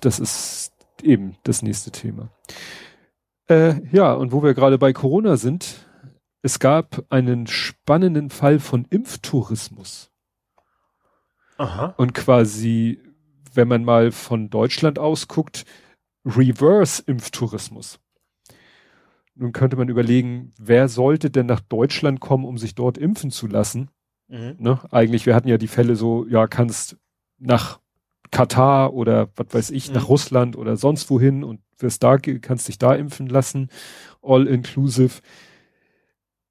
Das 0.00 0.18
ist 0.18 0.72
eben 1.02 1.36
das 1.44 1.62
nächste 1.62 1.90
Thema. 1.90 2.28
Äh, 3.48 3.80
ja, 3.92 4.12
und 4.12 4.32
wo 4.32 4.42
wir 4.42 4.54
gerade 4.54 4.78
bei 4.78 4.92
Corona 4.92 5.36
sind, 5.36 5.86
es 6.42 6.58
gab 6.58 7.04
einen 7.10 7.46
spannenden 7.46 8.30
Fall 8.30 8.58
von 8.58 8.86
Impftourismus. 8.90 10.10
Aha. 11.56 11.94
Und 11.96 12.14
quasi, 12.14 13.00
wenn 13.52 13.68
man 13.68 13.84
mal 13.84 14.12
von 14.12 14.48
Deutschland 14.50 14.98
aus 14.98 15.26
guckt, 15.28 15.64
Reverse-Impftourismus. 16.24 17.98
Nun 19.34 19.52
könnte 19.52 19.76
man 19.76 19.88
überlegen, 19.88 20.52
wer 20.58 20.88
sollte 20.88 21.30
denn 21.30 21.46
nach 21.46 21.60
Deutschland 21.60 22.20
kommen, 22.20 22.44
um 22.44 22.58
sich 22.58 22.74
dort 22.74 22.98
impfen 22.98 23.30
zu 23.30 23.46
lassen? 23.46 23.90
Mhm. 24.28 24.56
Ne? 24.58 24.80
Eigentlich, 24.90 25.26
wir 25.26 25.34
hatten 25.34 25.48
ja 25.48 25.58
die 25.58 25.68
Fälle 25.68 25.96
so, 25.96 26.26
ja, 26.26 26.46
kannst 26.46 26.96
nach 27.38 27.80
Katar 28.30 28.92
oder 28.92 29.28
was 29.36 29.46
weiß 29.52 29.70
ich, 29.70 29.88
Mhm. 29.88 29.94
nach 29.94 30.08
Russland 30.08 30.56
oder 30.56 30.76
sonst 30.76 31.08
wohin 31.08 31.44
und 31.44 31.60
wirst 31.78 32.02
da, 32.02 32.18
kannst 32.18 32.68
dich 32.68 32.78
da 32.78 32.94
impfen 32.94 33.28
lassen, 33.28 33.70
all 34.22 34.46
inclusive. 34.46 35.20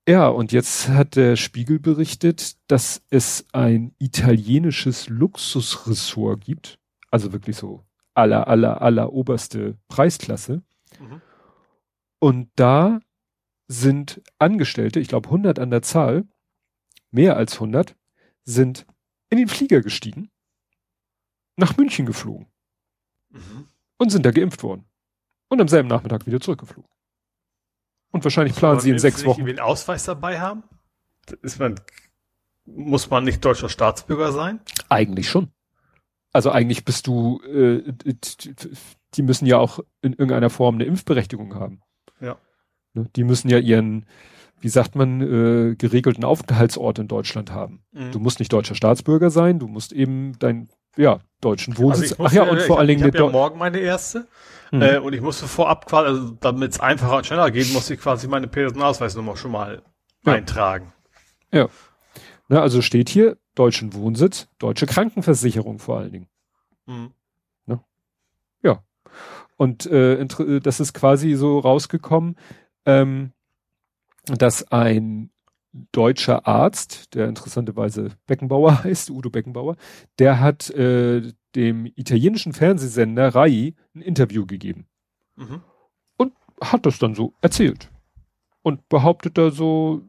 Ja, 0.07 0.29
und 0.29 0.53
jetzt 0.53 0.88
hat 0.88 1.17
der 1.17 1.35
Spiegel 1.35 1.79
berichtet, 1.79 2.55
dass 2.67 3.03
es 3.09 3.45
ein 3.51 3.93
italienisches 3.99 5.09
Luxusressort 5.09 6.45
gibt, 6.45 6.79
also 7.11 7.34
wirklich 7.34 7.57
so 7.57 7.84
aller, 8.13 8.47
aller, 8.47 8.81
aller 8.81 9.11
oberste 9.11 9.77
Preisklasse. 9.89 10.63
Mhm. 10.97 11.21
Und 12.19 12.49
da 12.55 13.01
sind 13.67 14.21
Angestellte, 14.39 15.01
ich 15.01 15.09
glaube 15.09 15.27
100 15.27 15.59
an 15.59 15.71
der 15.71 15.81
Zahl, 15.81 16.25
mehr 17.11 17.35
als 17.35 17.55
100, 17.55 17.93
sind 18.45 18.88
in 19.29 19.39
den 19.39 19.49
Flieger 19.49 19.81
gestiegen, 19.81 20.31
nach 21.57 21.75
München 21.75 22.05
geflogen. 22.05 22.47
Mhm. 23.29 23.67
Und 23.97 24.11
sind 24.11 24.25
da 24.25 24.31
geimpft 24.31 24.63
worden. 24.63 24.85
Und 25.49 25.59
am 25.59 25.67
selben 25.67 25.89
Nachmittag 25.89 26.25
wieder 26.25 26.39
zurückgeflogen. 26.39 26.89
Und 28.11 28.23
wahrscheinlich 28.23 28.55
planen 28.55 28.79
sie 28.79 28.89
in 28.89 28.99
sechs 28.99 29.25
Wochen. 29.25 29.41
einen 29.41 29.59
Ausweis 29.59 30.05
dabei 30.05 30.39
haben? 30.39 30.63
Ist 31.41 31.59
man, 31.59 31.75
muss 32.65 33.09
man 33.09 33.23
nicht 33.23 33.43
deutscher 33.43 33.69
Staatsbürger 33.69 34.31
sein? 34.31 34.59
Eigentlich 34.89 35.29
schon. 35.29 35.51
Also 36.34 36.51
eigentlich 36.51 36.85
bist 36.85 37.07
du, 37.07 37.41
äh, 37.43 37.93
die 39.15 39.21
müssen 39.21 39.45
ja 39.45 39.57
auch 39.57 39.79
in 40.01 40.13
irgendeiner 40.13 40.49
Form 40.49 40.75
eine 40.75 40.85
Impfberechtigung 40.85 41.55
haben. 41.55 41.81
Ja. 42.21 42.38
Ne, 42.93 43.07
die 43.15 43.23
müssen 43.23 43.49
ja 43.49 43.57
ihren, 43.57 44.05
wie 44.59 44.69
sagt 44.69 44.95
man, 44.95 45.21
äh, 45.21 45.75
geregelten 45.75 46.23
Aufenthaltsort 46.23 46.99
in 46.99 47.07
Deutschland 47.07 47.51
haben. 47.51 47.84
Mhm. 47.91 48.11
Du 48.11 48.19
musst 48.19 48.39
nicht 48.39 48.53
deutscher 48.53 48.75
Staatsbürger 48.75 49.29
sein, 49.29 49.59
du 49.59 49.67
musst 49.67 49.93
eben 49.93 50.38
dein, 50.39 50.69
ja, 50.95 51.19
deutschen 51.41 51.73
also 51.73 51.84
Wohnsitz. 51.84 52.11
Also 52.13 52.25
Ach 52.25 52.31
ja, 52.31 52.43
und 52.43 52.61
vor 52.61 52.79
allen 52.79 52.88
Dingen. 52.88 53.01
Ich 53.01 53.07
habe 53.07 53.17
ja 53.17 53.31
morgen 53.31 53.57
meine 53.57 53.79
erste. 53.79 54.27
Mhm. 54.72 54.81
Äh, 54.81 54.98
und 54.98 55.14
ich 55.14 55.22
musste 55.22 55.48
vorab 55.48 55.85
quasi, 55.85 56.07
also 56.07 56.31
damit 56.39 56.73
es 56.73 56.80
einfacher 56.80 57.18
und 57.18 57.26
schneller 57.26 57.52
geht, 57.52 57.72
musste 57.73 57.94
ich 57.94 57.99
quasi 57.99 58.27
meine 58.27 58.48
Personalausweisnummer 58.48 59.35
schon 59.38 59.52
mal 59.52 59.81
ja. 60.26 60.34
eintragen. 60.34 60.94
Ja. 61.52 61.68
Na, 62.49 62.61
also 62.61 62.81
steht 62.81 63.10
hier 63.10 63.38
deutschen 63.56 63.94
Wohnsitz, 63.94 64.48
deutsche 64.60 64.85
Krankenversicherung 64.85 65.80
vor 65.80 65.99
allen 65.99 66.11
Dingen. 66.11 66.27
Mhm. 66.85 67.11
Ne? 67.65 67.80
Ja. 68.64 68.84
Und 69.57 69.85
äh, 69.88 70.26
das 70.61 70.80
ist 70.80 70.94
quasi 70.94 71.34
so 71.34 71.60
rausgekommen, 71.60 72.35
ähm, 72.85 73.34
dass 74.26 74.72
ein 74.72 75.31
deutscher 75.91 76.48
Arzt, 76.48 77.14
der 77.15 77.27
interessanterweise 77.27 78.10
Beckenbauer 78.26 78.84
heißt, 78.84 79.10
Udo 79.10 79.30
Beckenbauer, 79.30 79.76
der 80.19 80.39
hat 80.39 80.69
äh, 80.72 81.34
dem 81.56 81.86
italienischen 81.86 82.53
Fernsehsender 82.53 83.34
Rai 83.34 83.74
ein 83.95 84.02
Interview 84.02 84.45
gegeben. 84.45 84.88
Mhm. 85.36 85.61
Und 86.18 86.34
hat 86.61 86.86
das 86.86 86.99
dann 86.99 87.15
so 87.15 87.34
erzählt. 87.41 87.91
Und 88.61 88.88
behauptet 88.90 89.38
da 89.38 89.49
so, 89.49 90.02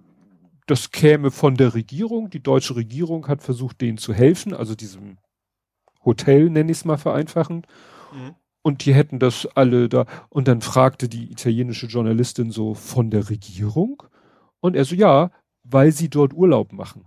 das 0.66 0.90
käme 0.90 1.30
von 1.30 1.54
der 1.54 1.74
Regierung. 1.74 2.30
Die 2.30 2.42
deutsche 2.42 2.76
Regierung 2.76 3.28
hat 3.28 3.42
versucht, 3.42 3.80
denen 3.80 3.98
zu 3.98 4.12
helfen, 4.12 4.52
also 4.52 4.74
diesem 4.74 5.18
Hotel, 6.04 6.50
nenne 6.50 6.70
ich 6.70 6.78
es 6.78 6.84
mal 6.84 6.98
vereinfachend. 6.98 7.66
Mhm. 8.12 8.34
Und 8.62 8.84
die 8.84 8.94
hätten 8.94 9.18
das 9.18 9.46
alle 9.46 9.88
da. 9.88 10.06
Und 10.28 10.48
dann 10.48 10.60
fragte 10.60 11.08
die 11.08 11.30
italienische 11.30 11.86
Journalistin 11.86 12.50
so 12.50 12.74
von 12.74 13.10
der 13.10 13.30
Regierung. 13.30 14.02
Und 14.60 14.76
er 14.76 14.84
so, 14.84 14.94
ja, 14.94 15.30
weil 15.62 15.92
sie 15.92 16.10
dort 16.10 16.34
Urlaub 16.34 16.72
machen. 16.72 17.06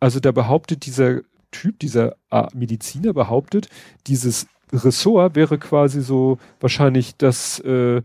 Also 0.00 0.20
da 0.20 0.32
behauptet 0.32 0.86
dieser 0.86 1.22
Typ, 1.60 1.78
dieser 1.78 2.16
äh, 2.30 2.46
Mediziner 2.54 3.12
behauptet, 3.12 3.68
dieses 4.06 4.46
Ressort 4.72 5.36
wäre 5.36 5.58
quasi 5.58 6.02
so 6.02 6.38
wahrscheinlich 6.60 7.16
das, 7.16 7.60
äh, 7.60 8.02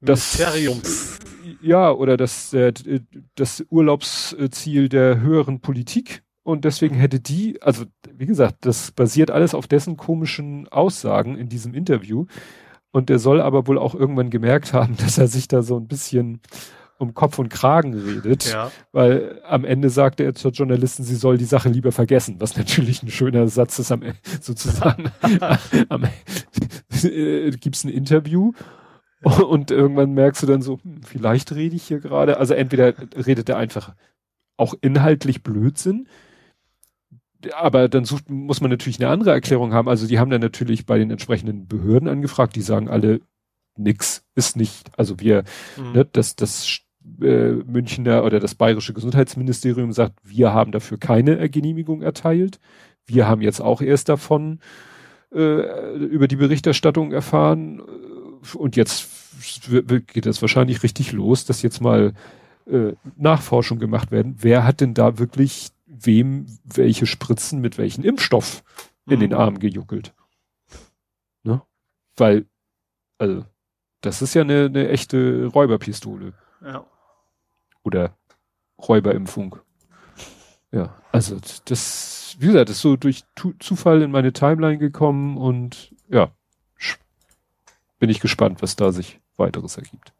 das 0.00 0.38
Ministeriums. 0.38 1.18
Ja, 1.62 1.92
oder 1.92 2.16
das, 2.16 2.52
äh, 2.52 2.72
das 3.34 3.64
Urlaubsziel 3.70 4.88
der 4.88 5.20
höheren 5.20 5.60
Politik. 5.60 6.22
Und 6.42 6.64
deswegen 6.64 6.96
hätte 6.96 7.20
die, 7.20 7.60
also 7.62 7.84
wie 8.12 8.26
gesagt, 8.26 8.64
das 8.66 8.92
basiert 8.92 9.30
alles 9.30 9.54
auf 9.54 9.66
dessen 9.66 9.96
komischen 9.96 10.68
Aussagen 10.68 11.36
in 11.36 11.48
diesem 11.48 11.74
Interview. 11.74 12.26
Und 12.92 13.08
der 13.08 13.18
soll 13.18 13.40
aber 13.40 13.66
wohl 13.66 13.78
auch 13.78 13.94
irgendwann 13.94 14.30
gemerkt 14.30 14.72
haben, 14.72 14.96
dass 14.98 15.18
er 15.18 15.28
sich 15.28 15.48
da 15.48 15.62
so 15.62 15.76
ein 15.76 15.86
bisschen 15.86 16.40
um 17.00 17.14
Kopf 17.14 17.38
und 17.38 17.48
Kragen 17.48 17.94
redet, 17.94 18.52
ja. 18.52 18.70
weil 18.92 19.40
am 19.46 19.64
Ende 19.64 19.88
sagte 19.88 20.22
er 20.22 20.34
zur 20.34 20.50
Journalistin, 20.50 21.04
sie 21.04 21.16
soll 21.16 21.38
die 21.38 21.46
Sache 21.46 21.70
lieber 21.70 21.92
vergessen, 21.92 22.36
was 22.38 22.56
natürlich 22.56 23.02
ein 23.02 23.10
schöner 23.10 23.48
Satz 23.48 23.78
ist 23.78 23.90
am 23.90 24.02
sozusagen. 24.40 25.10
am, 25.88 26.04
äh, 27.02 27.50
gibt's 27.52 27.84
ein 27.84 27.88
Interview 27.88 28.52
und 29.22 29.70
irgendwann 29.70 30.12
merkst 30.12 30.42
du 30.42 30.46
dann 30.46 30.60
so, 30.60 30.78
hm, 30.82 31.02
vielleicht 31.02 31.52
rede 31.52 31.74
ich 31.74 31.84
hier 31.84 32.00
gerade. 32.00 32.36
Also 32.36 32.54
entweder 32.54 32.94
redet 33.26 33.48
er 33.48 33.56
einfach 33.56 33.94
auch 34.58 34.74
inhaltlich 34.82 35.42
Blödsinn, 35.42 36.06
aber 37.54 37.88
dann 37.88 38.04
sucht, 38.04 38.28
muss 38.28 38.60
man 38.60 38.70
natürlich 38.70 39.00
eine 39.00 39.08
andere 39.08 39.30
Erklärung 39.30 39.72
haben. 39.72 39.88
Also 39.88 40.06
die 40.06 40.18
haben 40.18 40.30
dann 40.30 40.42
natürlich 40.42 40.84
bei 40.84 40.98
den 40.98 41.10
entsprechenden 41.10 41.66
Behörden 41.66 42.08
angefragt, 42.08 42.56
die 42.56 42.62
sagen 42.62 42.90
alle, 42.90 43.20
nix, 43.76 44.24
ist 44.34 44.56
nicht, 44.56 44.90
also 44.98 45.20
wir, 45.20 45.44
mhm. 45.76 45.92
ne, 45.92 46.04
das, 46.04 46.36
das 46.36 46.80
äh, 47.20 47.52
Münchner 47.52 48.24
oder 48.24 48.40
das 48.40 48.54
bayerische 48.54 48.92
Gesundheitsministerium 48.92 49.92
sagt, 49.92 50.18
wir 50.22 50.52
haben 50.52 50.72
dafür 50.72 50.98
keine 50.98 51.48
Genehmigung 51.48 52.02
erteilt. 52.02 52.60
Wir 53.06 53.26
haben 53.26 53.40
jetzt 53.40 53.60
auch 53.60 53.80
erst 53.80 54.08
davon 54.08 54.60
äh, 55.32 55.94
über 55.96 56.28
die 56.28 56.36
Berichterstattung 56.36 57.12
erfahren 57.12 57.82
und 58.54 58.76
jetzt 58.76 59.08
geht 60.06 60.26
das 60.26 60.42
wahrscheinlich 60.42 60.82
richtig 60.82 61.12
los, 61.12 61.44
dass 61.44 61.62
jetzt 61.62 61.80
mal 61.80 62.12
äh, 62.66 62.92
Nachforschung 63.16 63.78
gemacht 63.78 64.10
werden. 64.10 64.36
Wer 64.38 64.64
hat 64.64 64.80
denn 64.80 64.94
da 64.94 65.18
wirklich 65.18 65.70
wem 65.86 66.46
welche 66.64 67.06
Spritzen 67.06 67.60
mit 67.60 67.78
welchem 67.78 68.04
Impfstoff 68.04 68.62
in 69.06 69.16
mhm. 69.16 69.20
den 69.20 69.34
Arm 69.34 69.58
gejuckelt? 69.58 70.14
Ne? 71.42 71.62
Weil, 72.16 72.46
also, 73.18 73.44
das 74.00 74.22
ist 74.22 74.34
ja 74.34 74.42
eine, 74.42 74.66
eine 74.66 74.88
echte 74.88 75.46
Räuberpistole. 75.46 76.34
Ja. 76.62 76.84
Oder 77.82 78.16
Räuberimpfung. 78.78 79.56
Ja, 80.72 80.94
also 81.12 81.38
das, 81.64 82.36
wie 82.38 82.46
gesagt, 82.46 82.70
ist 82.70 82.80
so 82.80 82.96
durch 82.96 83.24
Zufall 83.58 84.02
in 84.02 84.10
meine 84.10 84.32
Timeline 84.32 84.78
gekommen 84.78 85.36
und 85.36 85.94
ja, 86.08 86.30
bin 87.98 88.10
ich 88.10 88.20
gespannt, 88.20 88.62
was 88.62 88.74
da 88.76 88.90
sich 88.90 89.20
weiteres 89.36 89.76
ergibt. 89.76 90.12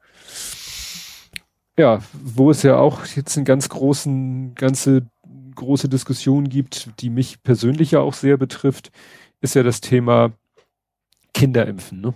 Ja, 1.76 2.00
wo 2.12 2.50
es 2.50 2.62
ja 2.62 2.76
auch 2.76 3.06
jetzt 3.06 3.36
einen 3.36 3.46
ganz 3.46 3.68
großen, 3.68 4.54
ganze 4.54 5.08
große 5.54 5.88
Diskussion 5.88 6.48
gibt, 6.48 7.00
die 7.00 7.10
mich 7.10 7.42
persönlich 7.42 7.92
ja 7.92 8.00
auch 8.00 8.14
sehr 8.14 8.36
betrifft, 8.36 8.90
ist 9.40 9.54
ja 9.54 9.62
das 9.62 9.80
Thema 9.80 10.32
Kinderimpfen. 11.32 12.00
Ne? 12.00 12.14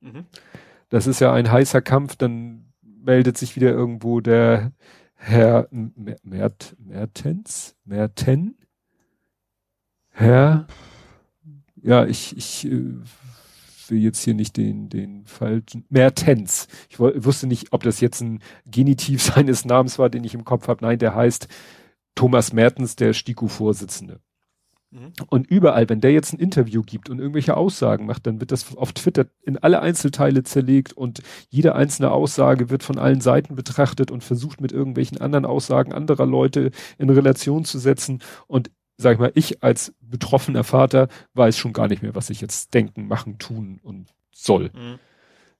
Mhm. 0.00 0.26
Das 0.88 1.06
ist 1.06 1.20
ja 1.20 1.32
ein 1.32 1.50
heißer 1.50 1.82
Kampf, 1.82 2.16
dann 2.16 2.65
meldet 3.06 3.38
sich 3.38 3.56
wieder 3.56 3.70
irgendwo 3.70 4.20
der 4.20 4.72
Herr 5.14 5.68
Mert, 5.70 6.76
Mertens, 6.78 7.74
Merten, 7.84 8.58
Herr, 10.10 10.66
ja, 11.82 12.04
ich, 12.06 12.36
ich 12.36 12.66
äh, 12.66 12.94
will 13.88 13.98
jetzt 13.98 14.22
hier 14.22 14.34
nicht 14.34 14.56
den, 14.56 14.88
den 14.88 15.24
falschen, 15.24 15.84
Mertens. 15.88 16.68
Ich 16.88 16.98
wusste 16.98 17.46
nicht, 17.46 17.72
ob 17.72 17.82
das 17.82 18.00
jetzt 18.00 18.20
ein 18.20 18.40
Genitiv 18.66 19.22
seines 19.34 19.64
Namens 19.64 19.98
war, 19.98 20.10
den 20.10 20.24
ich 20.24 20.34
im 20.34 20.44
Kopf 20.44 20.68
habe. 20.68 20.84
Nein, 20.84 20.98
der 20.98 21.14
heißt 21.14 21.48
Thomas 22.14 22.52
Mertens, 22.52 22.96
der 22.96 23.12
STIKO-Vorsitzende. 23.12 24.20
Mhm. 24.90 25.12
Und 25.28 25.46
überall, 25.48 25.88
wenn 25.88 26.00
der 26.00 26.12
jetzt 26.12 26.32
ein 26.32 26.38
Interview 26.38 26.82
gibt 26.82 27.10
und 27.10 27.18
irgendwelche 27.18 27.56
Aussagen 27.56 28.06
macht, 28.06 28.26
dann 28.26 28.40
wird 28.40 28.52
das 28.52 28.76
auf 28.76 28.92
Twitter 28.92 29.26
in 29.42 29.58
alle 29.58 29.80
Einzelteile 29.80 30.42
zerlegt 30.42 30.92
und 30.92 31.22
jede 31.48 31.74
einzelne 31.74 32.10
Aussage 32.10 32.70
wird 32.70 32.82
von 32.82 32.98
allen 32.98 33.20
Seiten 33.20 33.56
betrachtet 33.56 34.10
und 34.10 34.22
versucht 34.22 34.60
mit 34.60 34.72
irgendwelchen 34.72 35.20
anderen 35.20 35.44
Aussagen 35.44 35.92
anderer 35.92 36.26
Leute 36.26 36.70
in 36.98 37.10
Relation 37.10 37.64
zu 37.64 37.78
setzen. 37.78 38.22
Und 38.46 38.70
sag 38.96 39.14
ich 39.14 39.18
mal, 39.18 39.32
ich 39.34 39.62
als 39.62 39.94
betroffener 40.00 40.64
Vater 40.64 41.08
weiß 41.34 41.58
schon 41.58 41.72
gar 41.72 41.88
nicht 41.88 42.02
mehr, 42.02 42.14
was 42.14 42.30
ich 42.30 42.40
jetzt 42.40 42.72
denken, 42.74 43.08
machen, 43.08 43.38
tun 43.38 43.80
und 43.82 44.08
soll. 44.32 44.70
Mhm. 44.74 44.98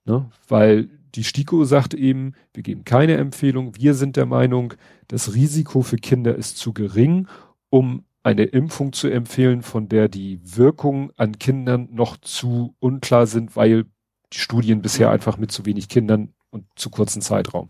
Ne? 0.05 0.31
Weil 0.49 0.89
die 1.15 1.25
STIKO 1.25 1.65
sagt 1.65 1.95
eben, 1.95 2.35
wir 2.55 2.63
geben 2.63 2.85
keine 2.85 3.17
Empfehlung, 3.17 3.75
wir 3.77 3.95
sind 3.95 4.17
der 4.17 4.27
Meinung, 4.27 4.75
das 5.09 5.35
Risiko 5.35 5.83
für 5.83 5.97
Kinder 5.97 6.35
ist 6.35 6.59
zu 6.59 6.73
gering, 6.73 7.27
um 7.71 8.05
eine 8.27 8.43
Impfung 8.43 8.93
zu 8.93 9.07
empfehlen, 9.07 9.63
von 9.63 9.89
der 9.89 10.09
die 10.09 10.41
Wirkungen 10.43 11.13
an 11.17 11.39
Kindern 11.39 11.89
noch 11.93 12.17
zu 12.17 12.75
unklar 12.81 13.29
sind, 13.29 13.55
weil 13.55 13.85
die 14.33 14.39
Studien 14.39 14.83
bisher 14.83 15.11
einfach 15.11 15.39
mit 15.39 15.53
zu 15.53 15.65
wenig 15.65 15.89
Kindern 15.89 16.35
und 16.51 16.65
zu 16.75 16.91
kurzen 16.91 17.23
Zeitraum. 17.23 17.69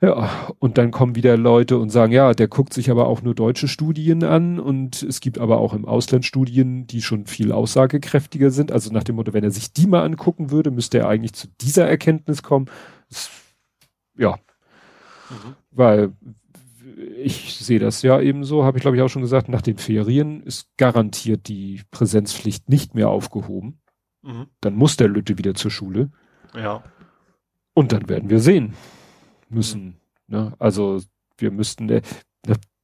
Ja, 0.00 0.48
und 0.58 0.78
dann 0.78 0.90
kommen 0.90 1.16
wieder 1.16 1.36
Leute 1.36 1.76
und 1.76 1.90
sagen, 1.90 2.12
ja, 2.12 2.32
der 2.32 2.48
guckt 2.48 2.72
sich 2.72 2.90
aber 2.90 3.08
auch 3.08 3.20
nur 3.20 3.34
deutsche 3.34 3.68
Studien 3.68 4.24
an 4.24 4.58
und 4.58 5.02
es 5.02 5.20
gibt 5.20 5.38
aber 5.38 5.58
auch 5.58 5.74
im 5.74 5.84
Ausland 5.84 6.24
Studien, 6.24 6.86
die 6.86 7.02
schon 7.02 7.26
viel 7.26 7.52
aussagekräftiger 7.52 8.50
sind. 8.50 8.72
Also 8.72 8.90
nach 8.90 9.04
dem 9.04 9.16
Motto, 9.16 9.34
wenn 9.34 9.44
er 9.44 9.50
sich 9.50 9.70
die 9.70 9.86
mal 9.86 10.02
angucken 10.02 10.50
würde, 10.50 10.70
müsste 10.70 10.98
er 10.98 11.08
eigentlich 11.08 11.34
zu 11.34 11.48
dieser 11.60 11.86
Erkenntnis 11.86 12.42
kommen. 12.42 12.70
Das, 13.10 13.30
ja, 14.16 14.36
mhm. 15.28 15.56
weil 15.72 16.12
ich 16.96 17.58
sehe 17.58 17.78
das 17.78 18.02
ja 18.02 18.20
eben 18.20 18.44
so, 18.44 18.64
habe 18.64 18.78
ich 18.78 18.82
glaube 18.82 18.96
ich 18.96 19.02
auch 19.02 19.08
schon 19.08 19.22
gesagt, 19.22 19.48
nach 19.48 19.62
den 19.62 19.76
Ferien 19.76 20.42
ist 20.42 20.68
garantiert 20.76 21.48
die 21.48 21.82
Präsenzpflicht 21.90 22.68
nicht 22.68 22.94
mehr 22.94 23.10
aufgehoben. 23.10 23.80
Mhm. 24.22 24.46
Dann 24.60 24.74
muss 24.74 24.96
der 24.96 25.08
Lütte 25.08 25.38
wieder 25.38 25.54
zur 25.54 25.70
Schule. 25.70 26.10
Ja. 26.54 26.82
Und 27.74 27.92
dann 27.92 28.08
werden 28.08 28.30
wir 28.30 28.40
sehen 28.40 28.74
müssen. 29.48 29.84
Mhm. 29.84 29.94
Ne? 30.28 30.52
Also 30.58 31.00
wir 31.36 31.50
müssten, 31.50 31.88
äh, 31.90 32.02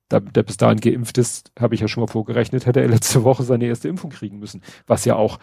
da, 0.09 0.20
der 0.20 0.43
bis 0.43 0.59
dahin 0.59 0.80
geimpft 0.80 1.16
ist, 1.16 1.51
habe 1.59 1.74
ich 1.74 1.80
ja 1.80 1.89
schon 1.89 2.02
mal 2.02 2.12
vorgerechnet, 2.12 2.66
hätte 2.66 2.82
er 2.82 2.89
letzte 2.89 3.24
Woche 3.24 3.44
seine 3.44 3.64
erste 3.64 3.89
Impfung 3.89 4.10
kriegen 4.10 4.39
müssen. 4.39 4.62
Was 4.86 5.06
ja 5.06 5.16
auch 5.16 5.39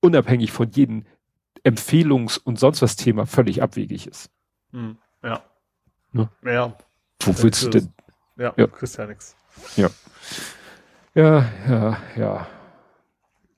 unabhängig 0.00 0.52
von 0.52 0.70
jedem 0.70 1.04
Empfehlungs- 1.64 2.40
und 2.42 2.58
sonst 2.58 2.82
was 2.82 2.94
Thema 2.94 3.26
völlig 3.26 3.62
abwegig 3.62 4.06
ist. 4.06 4.30
Hm, 4.72 4.96
ja. 5.22 5.42
Ne? 6.12 6.28
Ja. 6.44 6.76
Wo 7.24 7.42
willst 7.42 7.64
du 7.64 7.68
denn? 7.70 7.92
Ja, 8.36 8.52
Ja. 8.56 8.66
kriegst 8.66 8.96
ja 8.98 9.06
nichts. 9.06 9.36
Ja, 9.76 9.90
ja, 11.14 11.98
ja. 12.16 12.46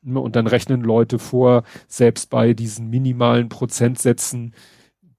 Und 0.05 0.37
dann 0.37 0.47
rechnen 0.47 0.83
Leute 0.83 1.19
vor, 1.19 1.63
selbst 1.89 2.29
bei 2.31 2.53
diesen 2.53 2.91
minimalen 2.91 3.49
Prozentsätzen, 3.49 4.55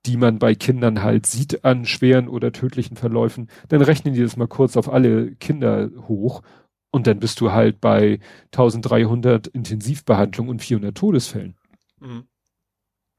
die 0.06 0.18
man 0.18 0.38
bei 0.38 0.54
Kindern 0.54 1.02
halt 1.02 1.26
sieht 1.26 1.66
an 1.66 1.86
schweren 1.86 2.28
oder 2.28 2.52
tödlichen 2.52 2.96
Verläufen, 2.96 3.50
dann 3.70 3.82
rechnen 3.82 4.14
die 4.14 4.22
das 4.22 4.38
mal 4.38 4.48
kurz 4.48 4.78
auf 4.78 4.92
alle 4.92 5.32
Kinder 5.36 5.90
hoch 6.08 6.44
und 6.92 7.08
dann 7.08 7.20
bist 7.20 7.42
du 7.42 7.52
halt 7.52 7.82
bei 7.82 8.20
1300 8.52 9.48
Intensivbehandlungen 9.48 10.52
und 10.52 10.60
400 10.62 10.96
Todesfällen. 10.96 11.56
Mhm. 12.00 12.28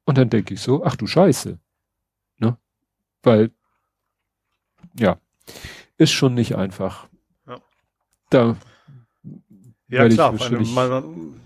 Und 0.04 0.18
dann 0.18 0.30
denke 0.30 0.54
ich 0.54 0.60
so, 0.60 0.84
ach 0.84 0.94
du 0.94 1.06
Scheiße. 1.08 1.58
Ne? 2.38 2.56
Weil, 3.24 3.50
ja, 4.98 5.18
ist 5.98 6.12
schon 6.12 6.34
nicht 6.34 6.56
einfach. 6.56 7.08
Ja. 7.46 7.56
Da 8.30 8.56
Ja, 9.88 10.08
klar. 10.08 10.34
man, 10.74 11.40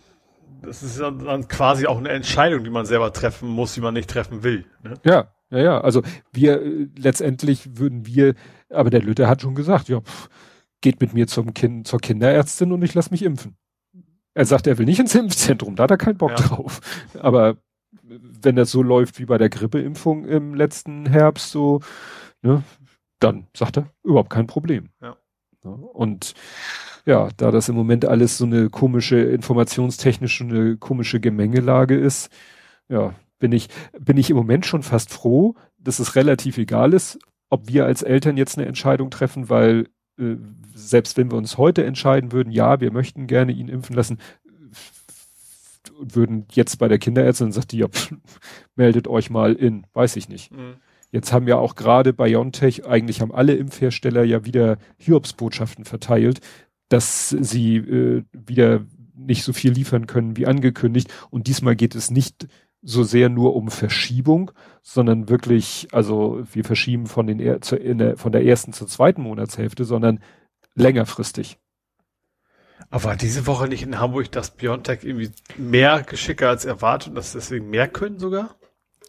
das 0.62 0.82
ist 0.82 1.00
dann 1.00 1.48
quasi 1.48 1.86
auch 1.86 1.98
eine 1.98 2.10
Entscheidung, 2.10 2.64
die 2.64 2.70
man 2.70 2.86
selber 2.86 3.12
treffen 3.12 3.48
muss, 3.48 3.74
die 3.74 3.80
man 3.80 3.94
nicht 3.94 4.10
treffen 4.10 4.42
will. 4.42 4.64
Ne? 4.82 4.94
Ja, 5.04 5.28
ja, 5.50 5.58
ja. 5.58 5.80
Also 5.80 6.02
wir 6.32 6.60
äh, 6.62 6.88
letztendlich 6.96 7.78
würden 7.78 8.06
wir, 8.06 8.34
aber 8.68 8.90
der 8.90 9.02
Lütte 9.02 9.28
hat 9.28 9.42
schon 9.42 9.54
gesagt, 9.54 9.88
ja, 9.88 10.00
pff, 10.00 10.28
geht 10.80 11.00
mit 11.00 11.12
mir 11.14 11.26
zum 11.26 11.54
Kind, 11.54 11.86
zur 11.86 12.00
Kinderärztin 12.00 12.72
und 12.72 12.82
ich 12.82 12.94
lass 12.94 13.10
mich 13.10 13.22
impfen. 13.22 13.56
Er 14.34 14.44
sagt, 14.46 14.66
er 14.66 14.78
will 14.78 14.86
nicht 14.86 15.00
ins 15.00 15.14
Impfzentrum, 15.14 15.76
da 15.76 15.84
hat 15.84 15.90
er 15.90 15.96
keinen 15.98 16.16
Bock 16.18 16.30
Ja. 16.30 16.36
drauf. 16.36 16.80
Aber 17.18 17.56
wenn 18.02 18.56
das 18.56 18.70
so 18.70 18.82
läuft 18.82 19.18
wie 19.18 19.24
bei 19.24 19.38
der 19.38 19.50
Grippeimpfung 19.50 20.24
im 20.24 20.54
letzten 20.54 21.06
Herbst, 21.06 21.50
so, 21.50 21.80
ne, 22.42 22.62
dann 23.20 23.46
sagt 23.54 23.78
er, 23.78 23.90
überhaupt 24.02 24.30
kein 24.30 24.46
Problem. 24.46 24.90
Ja. 25.00 25.16
Und 25.62 26.34
ja, 27.06 27.28
da 27.36 27.50
das 27.50 27.68
im 27.68 27.76
Moment 27.76 28.04
alles 28.04 28.38
so 28.38 28.44
eine 28.44 28.70
komische, 28.70 29.20
informationstechnische, 29.20 30.44
eine 30.44 30.76
komische 30.76 31.20
Gemengelage 31.20 31.96
ist, 31.96 32.30
ja, 32.88 33.14
bin 33.38 33.52
ich, 33.52 33.68
bin 33.98 34.16
ich 34.16 34.30
im 34.30 34.36
Moment 34.36 34.66
schon 34.66 34.82
fast 34.82 35.12
froh, 35.12 35.54
dass 35.78 35.98
es 35.98 36.16
relativ 36.16 36.58
egal 36.58 36.92
ist, 36.92 37.18
ob 37.48 37.68
wir 37.68 37.86
als 37.86 38.02
Eltern 38.02 38.36
jetzt 38.36 38.58
eine 38.58 38.66
Entscheidung 38.66 39.10
treffen, 39.10 39.48
weil 39.48 39.88
äh, 40.18 40.36
selbst 40.74 41.16
wenn 41.16 41.30
wir 41.30 41.38
uns 41.38 41.58
heute 41.58 41.84
entscheiden 41.84 42.32
würden, 42.32 42.52
ja, 42.52 42.80
wir 42.80 42.92
möchten 42.92 43.26
gerne 43.26 43.52
ihn 43.52 43.68
impfen 43.68 43.96
lassen, 43.96 44.18
und 45.98 46.16
würden 46.16 46.46
jetzt 46.52 46.78
bei 46.78 46.88
der 46.88 46.98
Kinderärztin 46.98 47.52
sagt 47.52 47.72
die, 47.72 47.78
ja, 47.78 47.88
pff, 47.88 48.14
meldet 48.74 49.06
euch 49.06 49.30
mal 49.30 49.54
in, 49.54 49.86
weiß 49.92 50.16
ich 50.16 50.28
nicht. 50.28 50.50
Mhm. 50.52 50.76
Jetzt 51.10 51.32
haben 51.32 51.48
ja 51.48 51.56
auch 51.56 51.74
gerade 51.74 52.12
BioNTech, 52.12 52.86
eigentlich 52.86 53.20
haben 53.20 53.34
alle 53.34 53.54
Impfhersteller 53.54 54.22
ja 54.24 54.44
wieder 54.44 54.78
Hiobsbotschaften 54.98 55.84
verteilt, 55.84 56.40
dass 56.88 57.30
sie 57.30 57.76
äh, 57.76 58.24
wieder 58.32 58.84
nicht 59.14 59.42
so 59.44 59.52
viel 59.52 59.72
liefern 59.72 60.06
können 60.06 60.36
wie 60.36 60.46
angekündigt. 60.46 61.12
Und 61.30 61.46
diesmal 61.46 61.76
geht 61.76 61.94
es 61.94 62.10
nicht 62.10 62.48
so 62.82 63.02
sehr 63.02 63.28
nur 63.28 63.54
um 63.56 63.70
Verschiebung, 63.70 64.52
sondern 64.82 65.28
wirklich, 65.28 65.88
also 65.92 66.42
wir 66.52 66.64
verschieben 66.64 67.06
von, 67.06 67.26
den, 67.26 67.38
er- 67.38 67.58
der, 67.58 68.16
von 68.16 68.32
der 68.32 68.44
ersten 68.44 68.72
zur 68.72 68.86
zweiten 68.86 69.22
Monatshälfte, 69.22 69.84
sondern 69.84 70.20
längerfristig. 70.74 71.58
Aber 72.88 73.14
diese 73.16 73.46
Woche 73.46 73.68
nicht 73.68 73.82
in 73.82 73.98
Hamburg, 73.98 74.32
dass 74.32 74.56
Biontech 74.56 75.04
irgendwie 75.04 75.30
mehr 75.58 76.02
geschicker 76.02 76.48
als 76.48 76.64
erwartet 76.64 77.10
und 77.10 77.14
dass 77.16 77.32
deswegen 77.32 77.68
mehr 77.68 77.88
können 77.88 78.18
sogar? 78.18 78.56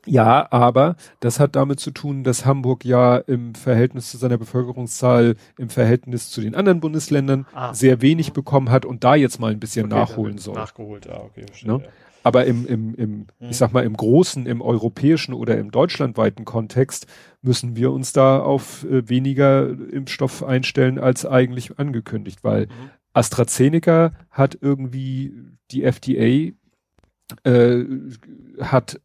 Ja, 0.05 0.47
aber 0.51 0.95
das 1.19 1.39
hat 1.39 1.55
damit 1.55 1.79
zu 1.79 1.91
tun, 1.91 2.23
dass 2.23 2.45
Hamburg 2.45 2.85
ja 2.85 3.17
im 3.17 3.53
Verhältnis 3.55 4.09
zu 4.09 4.17
seiner 4.17 4.37
Bevölkerungszahl, 4.37 5.35
im 5.59 5.69
Verhältnis 5.69 6.29
zu 6.31 6.41
den 6.41 6.55
anderen 6.55 6.79
Bundesländern 6.79 7.45
Ah. 7.53 7.73
sehr 7.73 8.01
wenig 8.01 8.33
bekommen 8.33 8.69
hat 8.71 8.85
und 8.85 9.03
da 9.03 9.15
jetzt 9.15 9.39
mal 9.39 9.51
ein 9.51 9.59
bisschen 9.59 9.85
Okay, 9.85 9.95
nachholen 9.95 10.37
soll. 10.39 10.55
Nachgeholt, 10.55 11.07
ah, 11.09 11.21
okay, 11.25 11.45
verstehe. 11.45 11.71
Ne? 11.71 11.83
Aber 12.23 12.45
im, 12.45 12.67
im, 12.67 12.93
im 12.95 13.09
Mhm. 13.11 13.25
ich 13.49 13.57
sag 13.57 13.73
mal, 13.73 13.83
im 13.83 13.97
großen, 13.97 14.45
im 14.45 14.61
europäischen 14.61 15.33
oder 15.33 15.57
im 15.57 15.71
deutschlandweiten 15.71 16.45
Kontext 16.45 17.07
müssen 17.41 17.75
wir 17.75 17.91
uns 17.91 18.13
da 18.13 18.39
auf 18.39 18.83
äh, 18.85 19.07
weniger 19.09 19.67
Impfstoff 19.69 20.43
einstellen 20.43 20.99
als 20.99 21.25
eigentlich 21.25 21.79
angekündigt, 21.79 22.43
weil 22.43 22.67
Mhm. 22.67 22.89
AstraZeneca 23.13 24.13
hat 24.29 24.57
irgendwie 24.61 25.33
die 25.71 25.83
FDA 25.83 26.53
äh, 27.43 27.85
hat 28.59 28.99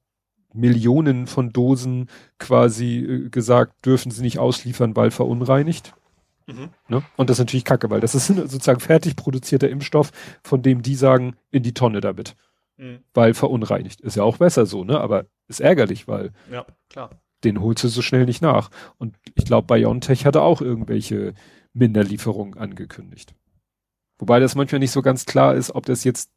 Millionen 0.57 1.27
von 1.27 1.53
Dosen 1.53 2.09
quasi 2.39 2.99
äh, 2.99 3.29
gesagt, 3.31 3.85
dürfen 3.87 4.11
sie 4.11 4.23
nicht 4.23 4.39
ausliefern, 4.39 4.97
weil 4.97 5.11
verunreinigt. 5.11 5.95
Mhm. 6.47 6.69
Ne? 6.89 7.03
Und 7.17 7.29
das 7.31 7.37
ist 7.37 7.41
natürlich 7.41 7.65
kacke, 7.65 7.91
weil 7.91 8.01
das 8.01 8.15
ist 8.15 8.29
sozusagen 8.29 8.81
fertig 8.81 9.17
produzierter 9.17 9.69
Impfstoff, 9.69 10.13
von 10.43 10.63
dem 10.63 10.83
die 10.83 10.95
sagen, 10.95 11.35
in 11.51 11.63
die 11.63 11.75
Tonne 11.75 12.01
damit, 12.01 12.37
Mhm. 12.79 13.01
weil 13.15 13.35
verunreinigt. 13.35 14.01
Ist 14.01 14.17
ja 14.17 14.23
auch 14.23 14.37
besser 14.37 14.67
so, 14.67 14.85
ne? 14.85 15.01
Aber 15.01 15.27
ist 15.49 15.61
ärgerlich, 15.61 16.07
weil 16.09 16.33
Ja, 16.53 16.67
klar. 16.91 17.11
den 17.43 17.61
holst 17.61 17.83
du 17.85 17.89
so 17.89 18.03
schnell 18.03 18.27
nicht 18.27 18.43
nach. 18.43 18.71
Und 18.99 19.17
ich 19.35 19.45
glaube, 19.45 19.75
BioNTech 19.75 20.25
hatte 20.27 20.43
auch 20.43 20.61
irgendwelche 20.61 21.35
Minderlieferungen 21.73 22.57
angekündigt. 22.59 23.35
Wobei 24.19 24.41
das 24.41 24.55
manchmal 24.55 24.79
nicht 24.79 24.93
so 24.93 25.03
ganz 25.03 25.27
klar 25.27 25.55
ist, 25.55 25.75
ob 25.75 25.85
das 25.87 26.05
jetzt 26.05 26.31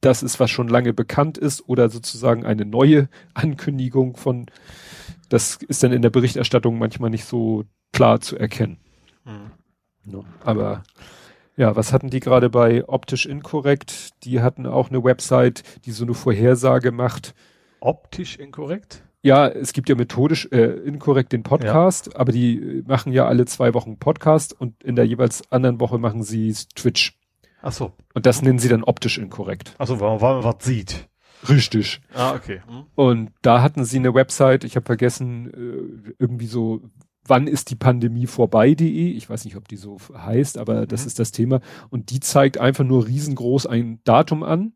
das 0.00 0.22
ist, 0.22 0.40
was 0.40 0.50
schon 0.50 0.68
lange 0.68 0.92
bekannt 0.92 1.38
ist 1.38 1.68
oder 1.68 1.90
sozusagen 1.90 2.44
eine 2.44 2.64
neue 2.64 3.08
Ankündigung 3.34 4.16
von, 4.16 4.46
das 5.28 5.56
ist 5.56 5.82
dann 5.82 5.92
in 5.92 6.02
der 6.02 6.10
Berichterstattung 6.10 6.78
manchmal 6.78 7.10
nicht 7.10 7.24
so 7.24 7.64
klar 7.92 8.20
zu 8.20 8.38
erkennen. 8.38 8.78
Mhm. 9.24 10.24
Aber 10.42 10.82
ja, 11.56 11.76
was 11.76 11.92
hatten 11.92 12.08
die 12.08 12.20
gerade 12.20 12.48
bei 12.48 12.88
optisch 12.88 13.26
inkorrekt? 13.26 14.10
Die 14.24 14.40
hatten 14.40 14.66
auch 14.66 14.88
eine 14.88 15.04
Website, 15.04 15.62
die 15.84 15.92
so 15.92 16.04
eine 16.04 16.14
Vorhersage 16.14 16.90
macht. 16.90 17.34
Optisch 17.80 18.36
inkorrekt? 18.36 19.02
Ja, 19.22 19.48
es 19.48 19.74
gibt 19.74 19.90
ja 19.90 19.94
methodisch 19.94 20.48
äh, 20.50 20.64
inkorrekt 20.64 21.32
den 21.32 21.42
Podcast, 21.42 22.16
aber 22.16 22.32
die 22.32 22.56
äh, 22.56 22.82
machen 22.86 23.12
ja 23.12 23.26
alle 23.26 23.44
zwei 23.44 23.74
Wochen 23.74 23.98
Podcast 23.98 24.58
und 24.58 24.82
in 24.82 24.96
der 24.96 25.06
jeweils 25.06 25.52
anderen 25.52 25.78
Woche 25.80 25.98
machen 25.98 26.22
sie 26.22 26.54
Twitch. 26.74 27.19
Ach 27.62 27.72
so. 27.72 27.92
Und 28.14 28.26
das 28.26 28.42
nennen 28.42 28.58
sie 28.58 28.68
dann 28.68 28.84
optisch 28.84 29.18
inkorrekt. 29.18 29.74
Ach 29.78 29.86
so, 29.86 30.00
weil 30.00 30.10
man, 30.10 30.20
weil 30.20 30.34
man 30.36 30.44
was 30.44 30.64
sieht. 30.64 31.08
Richtig. 31.48 32.00
Ah, 32.14 32.34
okay. 32.34 32.60
Mhm. 32.68 32.84
Und 32.94 33.30
da 33.42 33.62
hatten 33.62 33.84
sie 33.84 33.98
eine 33.98 34.14
Website, 34.14 34.64
ich 34.64 34.76
habe 34.76 34.86
vergessen, 34.86 35.46
äh, 36.06 36.12
irgendwie 36.18 36.46
so, 36.46 36.82
wann 37.26 37.46
ist 37.46 37.70
die 37.70 37.76
Pandemie 37.76 38.26
vorbei.de. 38.26 39.10
Ich 39.12 39.28
weiß 39.30 39.44
nicht, 39.44 39.56
ob 39.56 39.68
die 39.68 39.76
so 39.76 39.98
heißt, 40.14 40.58
aber 40.58 40.86
das 40.86 41.02
Mhm. 41.02 41.06
ist 41.06 41.18
das 41.18 41.32
Thema. 41.32 41.60
Und 41.90 42.10
die 42.10 42.20
zeigt 42.20 42.58
einfach 42.58 42.84
nur 42.84 43.06
riesengroß 43.06 43.66
ein 43.66 44.00
Datum 44.04 44.42
an, 44.42 44.72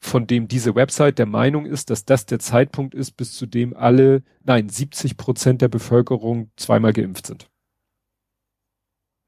von 0.00 0.26
dem 0.26 0.46
diese 0.48 0.74
Website 0.74 1.18
der 1.18 1.26
Meinung 1.26 1.64
ist, 1.66 1.90
dass 1.90 2.04
das 2.04 2.26
der 2.26 2.38
Zeitpunkt 2.38 2.94
ist, 2.94 3.12
bis 3.12 3.32
zu 3.32 3.46
dem 3.46 3.74
alle, 3.76 4.22
nein, 4.44 4.68
70 4.68 5.16
Prozent 5.16 5.62
der 5.62 5.68
Bevölkerung 5.68 6.50
zweimal 6.56 6.92
geimpft 6.92 7.26
sind. 7.26 7.48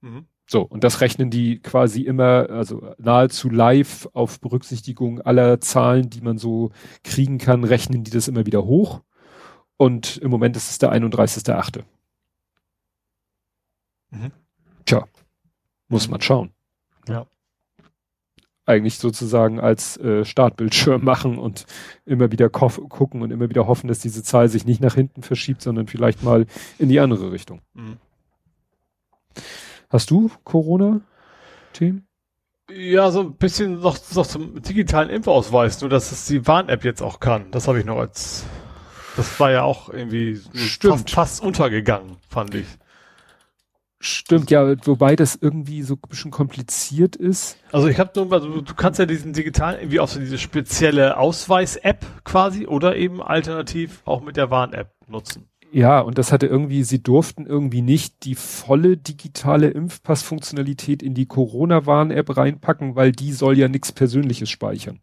Mhm. 0.00 0.26
So, 0.50 0.62
und 0.62 0.82
das 0.82 1.02
rechnen 1.02 1.28
die 1.30 1.60
quasi 1.60 2.00
immer, 2.00 2.48
also 2.48 2.94
nahezu 2.96 3.50
live 3.50 4.08
auf 4.14 4.40
Berücksichtigung 4.40 5.20
aller 5.20 5.60
Zahlen, 5.60 6.08
die 6.08 6.22
man 6.22 6.38
so 6.38 6.70
kriegen 7.04 7.36
kann, 7.36 7.64
rechnen 7.64 8.02
die 8.02 8.10
das 8.10 8.28
immer 8.28 8.46
wieder 8.46 8.64
hoch. 8.64 9.02
Und 9.76 10.16
im 10.16 10.30
Moment 10.30 10.56
ist 10.56 10.70
es 10.70 10.78
der 10.78 10.90
31.8. 10.90 11.84
Mhm. 14.10 14.32
Tja, 14.86 15.06
muss 15.88 16.08
man 16.08 16.22
schauen. 16.22 16.50
Ja. 17.06 17.26
Eigentlich 18.64 18.96
sozusagen 18.98 19.60
als 19.60 19.98
äh, 19.98 20.24
Startbildschirm 20.24 21.04
machen 21.04 21.36
und 21.36 21.66
immer 22.06 22.32
wieder 22.32 22.48
gucken 22.48 23.20
und 23.20 23.32
immer 23.32 23.50
wieder 23.50 23.66
hoffen, 23.66 23.88
dass 23.88 23.98
diese 23.98 24.22
Zahl 24.22 24.48
sich 24.48 24.64
nicht 24.64 24.80
nach 24.80 24.94
hinten 24.94 25.22
verschiebt, 25.22 25.60
sondern 25.60 25.88
vielleicht 25.88 26.22
mal 26.22 26.46
in 26.78 26.88
die 26.88 27.00
andere 27.00 27.32
Richtung. 27.32 27.60
Mhm. 27.74 27.98
Hast 29.90 30.10
du 30.10 30.30
Corona-Themen? 30.44 32.06
Ja, 32.70 33.10
so 33.10 33.20
ein 33.20 33.34
bisschen 33.34 33.80
noch, 33.80 33.98
noch 34.14 34.26
zum 34.26 34.60
digitalen 34.60 35.08
Impfausweis, 35.08 35.80
nur 35.80 35.88
dass 35.88 36.12
es 36.12 36.26
die 36.26 36.46
Warn-App 36.46 36.84
jetzt 36.84 37.02
auch 37.02 37.18
kann. 37.18 37.50
Das 37.50 37.66
habe 37.66 37.80
ich 37.80 37.86
noch 37.86 37.98
als. 37.98 38.44
Das 39.16 39.40
war 39.40 39.50
ja 39.50 39.62
auch 39.62 39.88
irgendwie 39.88 40.40
Stimmt. 40.54 41.10
Fast, 41.10 41.42
untergegangen, 41.42 42.18
fand 42.28 42.54
ich. 42.54 42.66
Stimmt, 44.00 44.50
ja, 44.50 44.76
wobei 44.86 45.16
das 45.16 45.36
irgendwie 45.40 45.82
so 45.82 45.94
ein 45.94 46.08
bisschen 46.08 46.30
kompliziert 46.30 47.16
ist. 47.16 47.56
Also 47.72 47.88
ich 47.88 47.98
habe 47.98 48.12
nur, 48.14 48.32
also 48.32 48.60
du 48.60 48.74
kannst 48.74 49.00
ja 49.00 49.06
diesen 49.06 49.32
digitalen 49.32 49.80
irgendwie 49.80 49.98
auf 49.98 50.12
so 50.12 50.20
diese 50.20 50.38
spezielle 50.38 51.16
Ausweis-App 51.16 52.06
quasi 52.22 52.66
oder 52.66 52.94
eben 52.94 53.20
alternativ 53.20 54.02
auch 54.04 54.20
mit 54.20 54.36
der 54.36 54.50
Warn-App 54.50 54.92
nutzen. 55.08 55.48
Ja, 55.70 56.00
und 56.00 56.16
das 56.18 56.32
hatte 56.32 56.46
irgendwie, 56.46 56.82
sie 56.82 57.02
durften 57.02 57.46
irgendwie 57.46 57.82
nicht 57.82 58.24
die 58.24 58.34
volle 58.34 58.96
digitale 58.96 59.68
Impfpass-Funktionalität 59.68 61.02
in 61.02 61.14
die 61.14 61.26
Corona-Warn-App 61.26 62.36
reinpacken, 62.36 62.96
weil 62.96 63.12
die 63.12 63.32
soll 63.32 63.58
ja 63.58 63.68
nichts 63.68 63.92
Persönliches 63.92 64.48
speichern. 64.48 65.00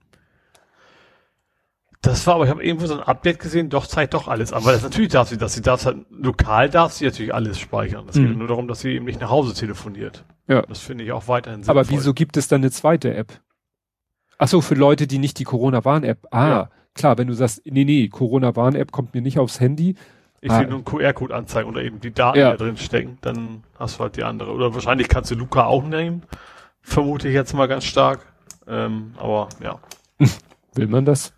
Das 2.06 2.28
war 2.28 2.36
aber, 2.36 2.44
ich 2.44 2.52
habe 2.52 2.64
irgendwo 2.64 2.86
so 2.86 2.94
ein 2.94 3.00
Update 3.00 3.40
gesehen, 3.40 3.70
doch 3.70 3.88
zeigt 3.88 4.14
doch 4.14 4.28
alles. 4.28 4.54
Aber 4.54 4.72
das 4.72 4.84
natürlich 4.84 5.12
darf 5.12 5.30
sie, 5.30 5.38
dass 5.38 5.54
sie 5.54 5.62
darf 5.62 5.86
halt, 5.86 6.06
lokal 6.12 6.70
darf 6.70 6.94
sie 6.94 7.06
natürlich 7.06 7.34
alles 7.34 7.60
speichern. 7.60 8.06
Es 8.08 8.16
mhm. 8.16 8.28
geht 8.28 8.38
nur 8.38 8.48
darum, 8.48 8.68
dass 8.68 8.82
sie 8.82 8.92
eben 8.92 9.06
nicht 9.06 9.20
nach 9.20 9.32
Hause 9.32 9.56
telefoniert. 9.56 10.24
Ja. 10.48 10.62
Das 10.64 10.80
finde 10.80 11.04
ich 11.04 11.12
auch 11.12 11.28
weiterhin 11.28 11.64
sinnvoll. 11.64 11.80
Aber 11.80 11.90
wieso 11.90 12.14
gibt 12.14 12.38
es 12.38 12.48
dann 12.48 12.62
eine 12.62 12.70
zweite 12.70 13.16
App? 13.16 13.42
Ach 14.38 14.48
so, 14.48 14.62
für 14.62 14.76
Leute, 14.76 15.08
die 15.08 15.18
nicht 15.18 15.40
die 15.40 15.46
Corona-Warn-App. 15.46 16.28
Ah, 16.30 16.48
ja. 16.48 16.70
klar, 16.94 17.18
wenn 17.18 17.28
du 17.28 17.34
sagst, 17.34 17.62
nee, 17.66 17.86
nee, 17.86 18.08
Corona-Warn-App 18.08 18.92
kommt 18.92 19.16
mir 19.16 19.22
nicht 19.22 19.40
aufs 19.40 19.60
Handy. 19.60 19.96
Ich 20.46 20.52
ah. 20.52 20.60
will 20.60 20.68
nur 20.68 20.76
einen 20.76 20.86
QR-Code 20.86 21.34
anzeigen 21.34 21.68
oder 21.68 21.82
eben 21.82 22.00
die 22.00 22.14
Daten, 22.14 22.38
ja. 22.38 22.52
die 22.52 22.58
da 22.60 22.64
drin 22.64 22.78
stecken, 22.78 23.18
dann 23.22 23.64
hast 23.80 23.98
du 23.98 24.04
halt 24.04 24.16
die 24.16 24.24
andere. 24.24 24.52
Oder 24.52 24.76
wahrscheinlich 24.76 25.10
kannst 25.10 25.32
du 25.32 25.36
Luca 25.36 25.66
auch 25.66 25.84
nehmen. 25.84 26.22
Vermute 26.82 27.28
ich 27.28 27.34
jetzt 27.34 27.56
mal 27.56 27.68
ganz 27.68 27.84
stark. 27.84 28.20
Ähm, 28.68 29.16
aber 29.18 29.50
ja. 29.60 29.80
Will 30.76 30.86
man 30.86 31.04
das? 31.04 31.34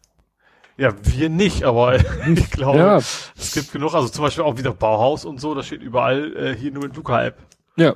Ja, 0.75 0.91
wir 1.03 1.29
nicht, 1.29 1.63
aber 1.63 1.95
ich 2.27 2.51
glaube, 2.51 2.79
ja. 2.79 2.97
es 2.97 3.53
gibt 3.53 3.71
genug, 3.71 3.93
also 3.93 4.09
zum 4.09 4.25
Beispiel 4.25 4.43
auch 4.43 4.57
wieder 4.57 4.73
Bauhaus 4.73 5.23
und 5.23 5.39
so, 5.39 5.55
da 5.55 5.63
steht 5.63 5.81
überall 5.81 6.35
äh, 6.35 6.53
hier 6.53 6.73
nur 6.73 6.84
mit 6.84 6.95
Luca-App. 6.97 7.38
Ja. 7.77 7.93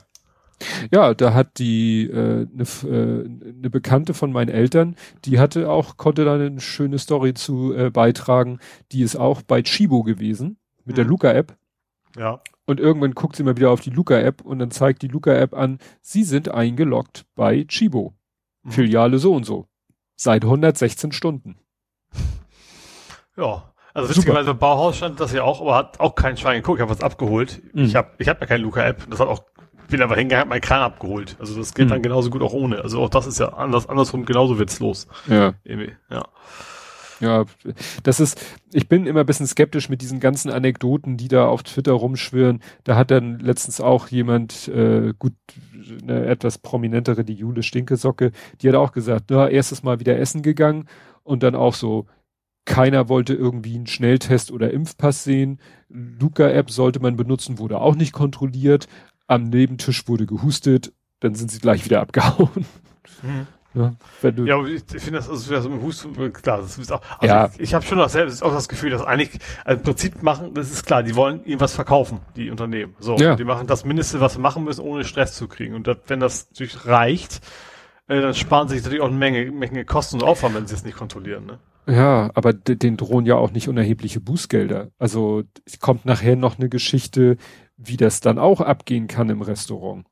Ja, 0.94 1.14
da 1.14 1.34
hat 1.34 1.60
die 1.60 2.10
eine 2.10 2.22
äh, 2.22 2.48
ne, 2.54 2.64
äh, 2.84 3.52
ne 3.54 3.70
Bekannte 3.70 4.14
von 4.14 4.32
meinen 4.32 4.50
Eltern, 4.50 4.96
die 5.26 5.40
hatte 5.40 5.70
auch, 5.70 5.98
konnte 5.98 6.24
da 6.24 6.36
eine 6.36 6.62
schöne 6.62 7.00
Story 7.00 7.34
zu 7.34 7.74
äh, 7.74 7.90
beitragen, 7.90 8.60
die 8.94 9.02
ist 9.02 9.18
auch 9.18 9.42
bei 9.42 9.62
Chibo 9.64 10.04
gewesen, 10.04 10.58
mit 10.86 10.94
mhm. 10.94 10.98
der 10.98 11.06
Luca-App. 11.06 11.58
Ja. 12.18 12.42
Und 12.66 12.80
irgendwann 12.80 13.14
guckt 13.14 13.36
sie 13.36 13.44
mal 13.44 13.58
wieder 13.58 13.72
auf 13.72 13.82
die 13.82 13.90
Luca-App 13.90 14.42
und 14.42 14.60
dann 14.60 14.72
zeigt 14.72 15.02
die 15.02 15.08
Luca-App 15.08 15.54
an, 15.54 15.80
sie 16.02 16.24
sind 16.24 16.50
eingeloggt 16.50 17.26
bei 17.36 17.66
Chibo. 17.66 18.14
Mhm. 18.64 18.72
Filiale 18.72 19.18
so 19.18 19.34
und 19.34 19.46
so. 19.46 19.68
Seit 20.16 20.44
116 20.44 21.12
Stunden. 21.12 21.58
Ja, 23.38 23.72
also 23.94 24.10
witzigerweise 24.10 24.54
Bauhaus 24.54 24.98
stand 24.98 25.20
das 25.20 25.34
ja 25.34 25.44
auch, 25.44 25.62
aber 25.62 25.76
hat 25.76 26.00
auch 26.00 26.16
kein 26.16 26.38
Schwein 26.38 26.58
geguckt. 26.62 26.80
Ich 26.80 26.82
habe 26.82 26.92
was 26.92 27.02
abgeholt. 27.02 27.62
Mhm. 27.74 27.84
Ich 27.86 27.96
habe 27.96 28.12
ich 28.18 28.28
hab 28.28 28.40
ja 28.40 28.48
keine 28.48 28.64
Luca-App. 28.64 29.10
Das 29.10 29.20
hat 29.20 29.28
auch, 29.28 29.44
bin 29.90 30.02
einfach 30.02 30.16
hingegangen, 30.16 30.48
mein 30.48 30.62
Kran 30.62 30.82
abgeholt. 30.82 31.36
Also 31.40 31.58
das 31.58 31.74
geht 31.74 31.86
mhm. 31.86 31.90
dann 31.90 32.02
genauso 32.02 32.30
gut 32.30 32.42
auch 32.42 32.54
ohne. 32.54 32.82
Also 32.82 33.02
auch 33.02 33.10
das 33.10 33.28
ist 33.28 33.40
ja 33.40 33.50
anders, 33.50 33.90
andersrum 33.90 34.26
genauso 34.26 34.60
witzlos. 34.60 35.08
Ja. 35.28 35.56
Irgendwie, 35.64 35.94
ja. 36.10 36.26
Ja, 37.22 37.46
das 38.04 38.20
ist, 38.20 38.44
ich 38.74 38.90
bin 38.90 39.06
immer 39.06 39.22
ein 39.22 39.26
bisschen 39.26 39.46
skeptisch 39.46 39.90
mit 39.90 40.02
diesen 40.02 40.20
ganzen 40.20 40.50
Anekdoten, 40.50 41.18
die 41.18 41.28
da 41.28 41.48
auf 41.48 41.62
Twitter 41.64 41.94
rumschwirren. 41.94 42.62
Da 42.84 42.96
hat 42.96 43.12
dann 43.12 43.40
letztens 43.40 43.80
auch 43.80 44.08
jemand, 44.08 44.68
äh, 44.68 45.14
gut, 45.18 45.34
eine 46.02 46.26
etwas 46.26 46.58
prominentere, 46.58 47.24
die 47.24 47.36
Jule 47.36 47.64
Stinkesocke, 47.64 48.32
die 48.62 48.68
hat 48.68 48.76
auch 48.76 48.92
gesagt, 48.92 49.26
na, 49.30 49.48
erstes 49.48 49.84
Mal 49.84 50.00
wieder 50.00 50.18
essen 50.18 50.42
gegangen 50.42 50.88
und 51.24 51.44
dann 51.44 51.56
auch 51.56 51.76
so, 51.76 52.08
keiner 52.66 53.10
wollte 53.10 53.34
irgendwie 53.34 53.76
einen 53.76 53.88
Schnelltest 53.88 54.52
oder 54.52 54.72
Impfpass 54.72 55.24
sehen. 55.24 55.60
Luca-App 55.90 56.72
sollte 56.72 57.00
man 57.00 57.16
benutzen, 57.18 57.60
wurde 57.60 57.80
auch 57.80 57.96
nicht 57.96 58.14
kontrolliert. 58.14 58.88
Am 59.28 59.44
Nebentisch 59.44 60.08
wurde 60.08 60.26
gehustet, 60.26 60.94
dann 61.20 61.36
sind 61.36 61.52
sie 61.52 61.60
gleich 61.60 61.86
wieder 61.86 62.02
abgehauen. 62.02 62.66
Mhm. 63.22 63.48
Ja, 63.74 63.94
wenn 64.22 64.36
du 64.36 64.46
ja, 64.46 64.64
ich 64.66 64.84
finde 65.02 65.20
das, 65.20 65.30
also 65.30 65.54
das 65.54 65.68
mit 65.68 65.82
Husten, 65.82 66.34
klar, 66.34 66.58
das 66.58 66.78
ist 66.78 66.92
auch, 66.92 67.02
also 67.20 67.34
ja. 67.34 67.50
ich, 67.54 67.62
ich 67.62 67.74
habe 67.74 67.86
schon 67.86 67.98
das, 68.00 68.12
selbst 68.12 68.44
auch 68.44 68.52
das 68.52 68.68
Gefühl, 68.68 68.90
dass 68.90 69.02
eigentlich 69.02 69.40
also 69.64 69.80
im 69.80 69.84
Prinzip 69.84 70.22
machen, 70.24 70.54
das 70.54 70.72
ist 70.72 70.86
klar, 70.86 71.04
die 71.04 71.16
wollen 71.16 71.46
irgendwas 71.46 71.74
verkaufen, 71.74 72.20
die 72.36 72.52
Unternehmen. 72.52 72.96
So, 73.00 73.16
ja. 73.16 73.36
die 73.36 73.46
machen 73.46 73.68
das 73.68 73.86
Mindeste, 73.86 74.20
was 74.20 74.34
sie 74.34 74.40
machen 74.40 74.66
müssen, 74.66 74.82
ohne 74.82 75.06
Stress 75.06 75.36
zu 75.36 75.48
kriegen. 75.48 75.74
Und 75.74 75.88
das, 75.88 75.98
wenn 76.08 76.20
das 76.20 76.50
natürlich 76.50 76.86
reicht, 76.86 77.40
äh, 78.08 78.20
dann 78.20 78.34
sparen 78.34 78.68
sie 78.68 78.76
sich 78.76 78.84
natürlich 78.84 79.02
auch 79.02 79.08
eine 79.08 79.18
Menge, 79.18 79.52
Menge 79.52 79.86
Kosten 79.86 80.18
und 80.18 80.24
Aufwand, 80.24 80.56
wenn 80.56 80.68
sie 80.68 80.76
es 80.76 80.84
nicht 80.84 80.98
kontrollieren. 80.98 81.46
Ne? 81.46 81.60
Ja, 81.88 82.30
aber 82.36 82.54
den 82.54 82.98
drohen 82.98 83.26
ja 83.26 83.36
auch 83.36 83.52
nicht 83.52 83.70
unerhebliche 83.70 84.20
Bußgelder. 84.20 84.90
Also 85.00 85.44
kommt 85.80 86.06
nachher 86.06 86.36
noch 86.36 86.60
eine 86.60 86.68
Geschichte, 86.68 87.38
wie 87.78 87.98
das 87.98 88.20
dann 88.20 88.38
auch 88.38 88.60
abgehen 88.60 89.08
kann 89.08 89.30
im 89.30 89.42
Restaurant. 89.42 90.06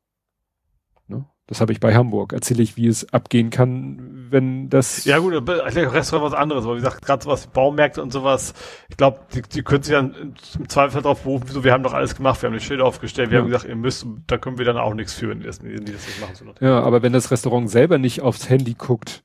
Das 1.50 1.62
habe 1.62 1.72
ich 1.72 1.80
bei 1.80 1.96
Hamburg. 1.96 2.32
Erzähle 2.32 2.62
ich, 2.62 2.78
wie 2.78 2.86
es 2.86 3.12
abgehen 3.12 3.50
kann, 3.50 4.28
wenn 4.30 4.70
das. 4.70 5.04
Ja 5.06 5.18
gut, 5.18 5.34
Restaurant 5.34 6.32
was 6.32 6.40
anderes, 6.40 6.64
aber 6.64 6.74
wie 6.76 6.82
gesagt, 6.82 7.02
gerade 7.02 7.24
sowas 7.24 7.48
wie 7.48 7.50
Baumärkte 7.52 8.04
und 8.04 8.14
sowas, 8.14 8.54
ich 8.88 8.98
glaube, 8.98 9.22
die, 9.34 9.42
die 9.42 9.64
können 9.64 9.82
sich 9.82 9.96
dann 9.96 10.36
im 10.60 10.70
Zweifel 10.70 11.02
darauf 11.02 11.24
berufen, 11.24 11.48
so, 11.48 11.64
wir 11.64 11.74
haben 11.74 11.82
doch 11.82 11.96
alles 11.96 12.16
gemacht, 12.16 12.40
wir 12.44 12.50
haben 12.50 12.54
die 12.54 12.64
Schilder 12.64 12.86
aufgestellt, 12.86 13.32
wir 13.32 13.40
ja. 13.40 13.42
haben 13.42 13.50
gesagt, 13.50 13.68
ihr 13.68 13.76
müsst, 13.76 14.06
da 14.28 14.38
können 14.38 14.60
wir 14.60 14.66
dann 14.66 14.78
auch 14.78 14.94
nichts 14.94 15.14
für, 15.14 15.28
wenn 15.30 15.40
die 15.40 15.48
das, 15.48 15.58
die 15.58 15.74
das 15.74 16.06
nicht 16.06 16.22
machen. 16.22 16.36
So 16.36 16.46
ja, 16.64 16.84
aber 16.84 17.02
wenn 17.02 17.14
das 17.14 17.32
Restaurant 17.32 17.68
selber 17.68 17.98
nicht 17.98 18.22
aufs 18.22 18.48
Handy 18.48 18.76
guckt, 18.76 19.24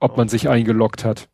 ob 0.00 0.16
man 0.16 0.26
sich 0.26 0.48
eingeloggt 0.48 1.04
hat. 1.04 1.28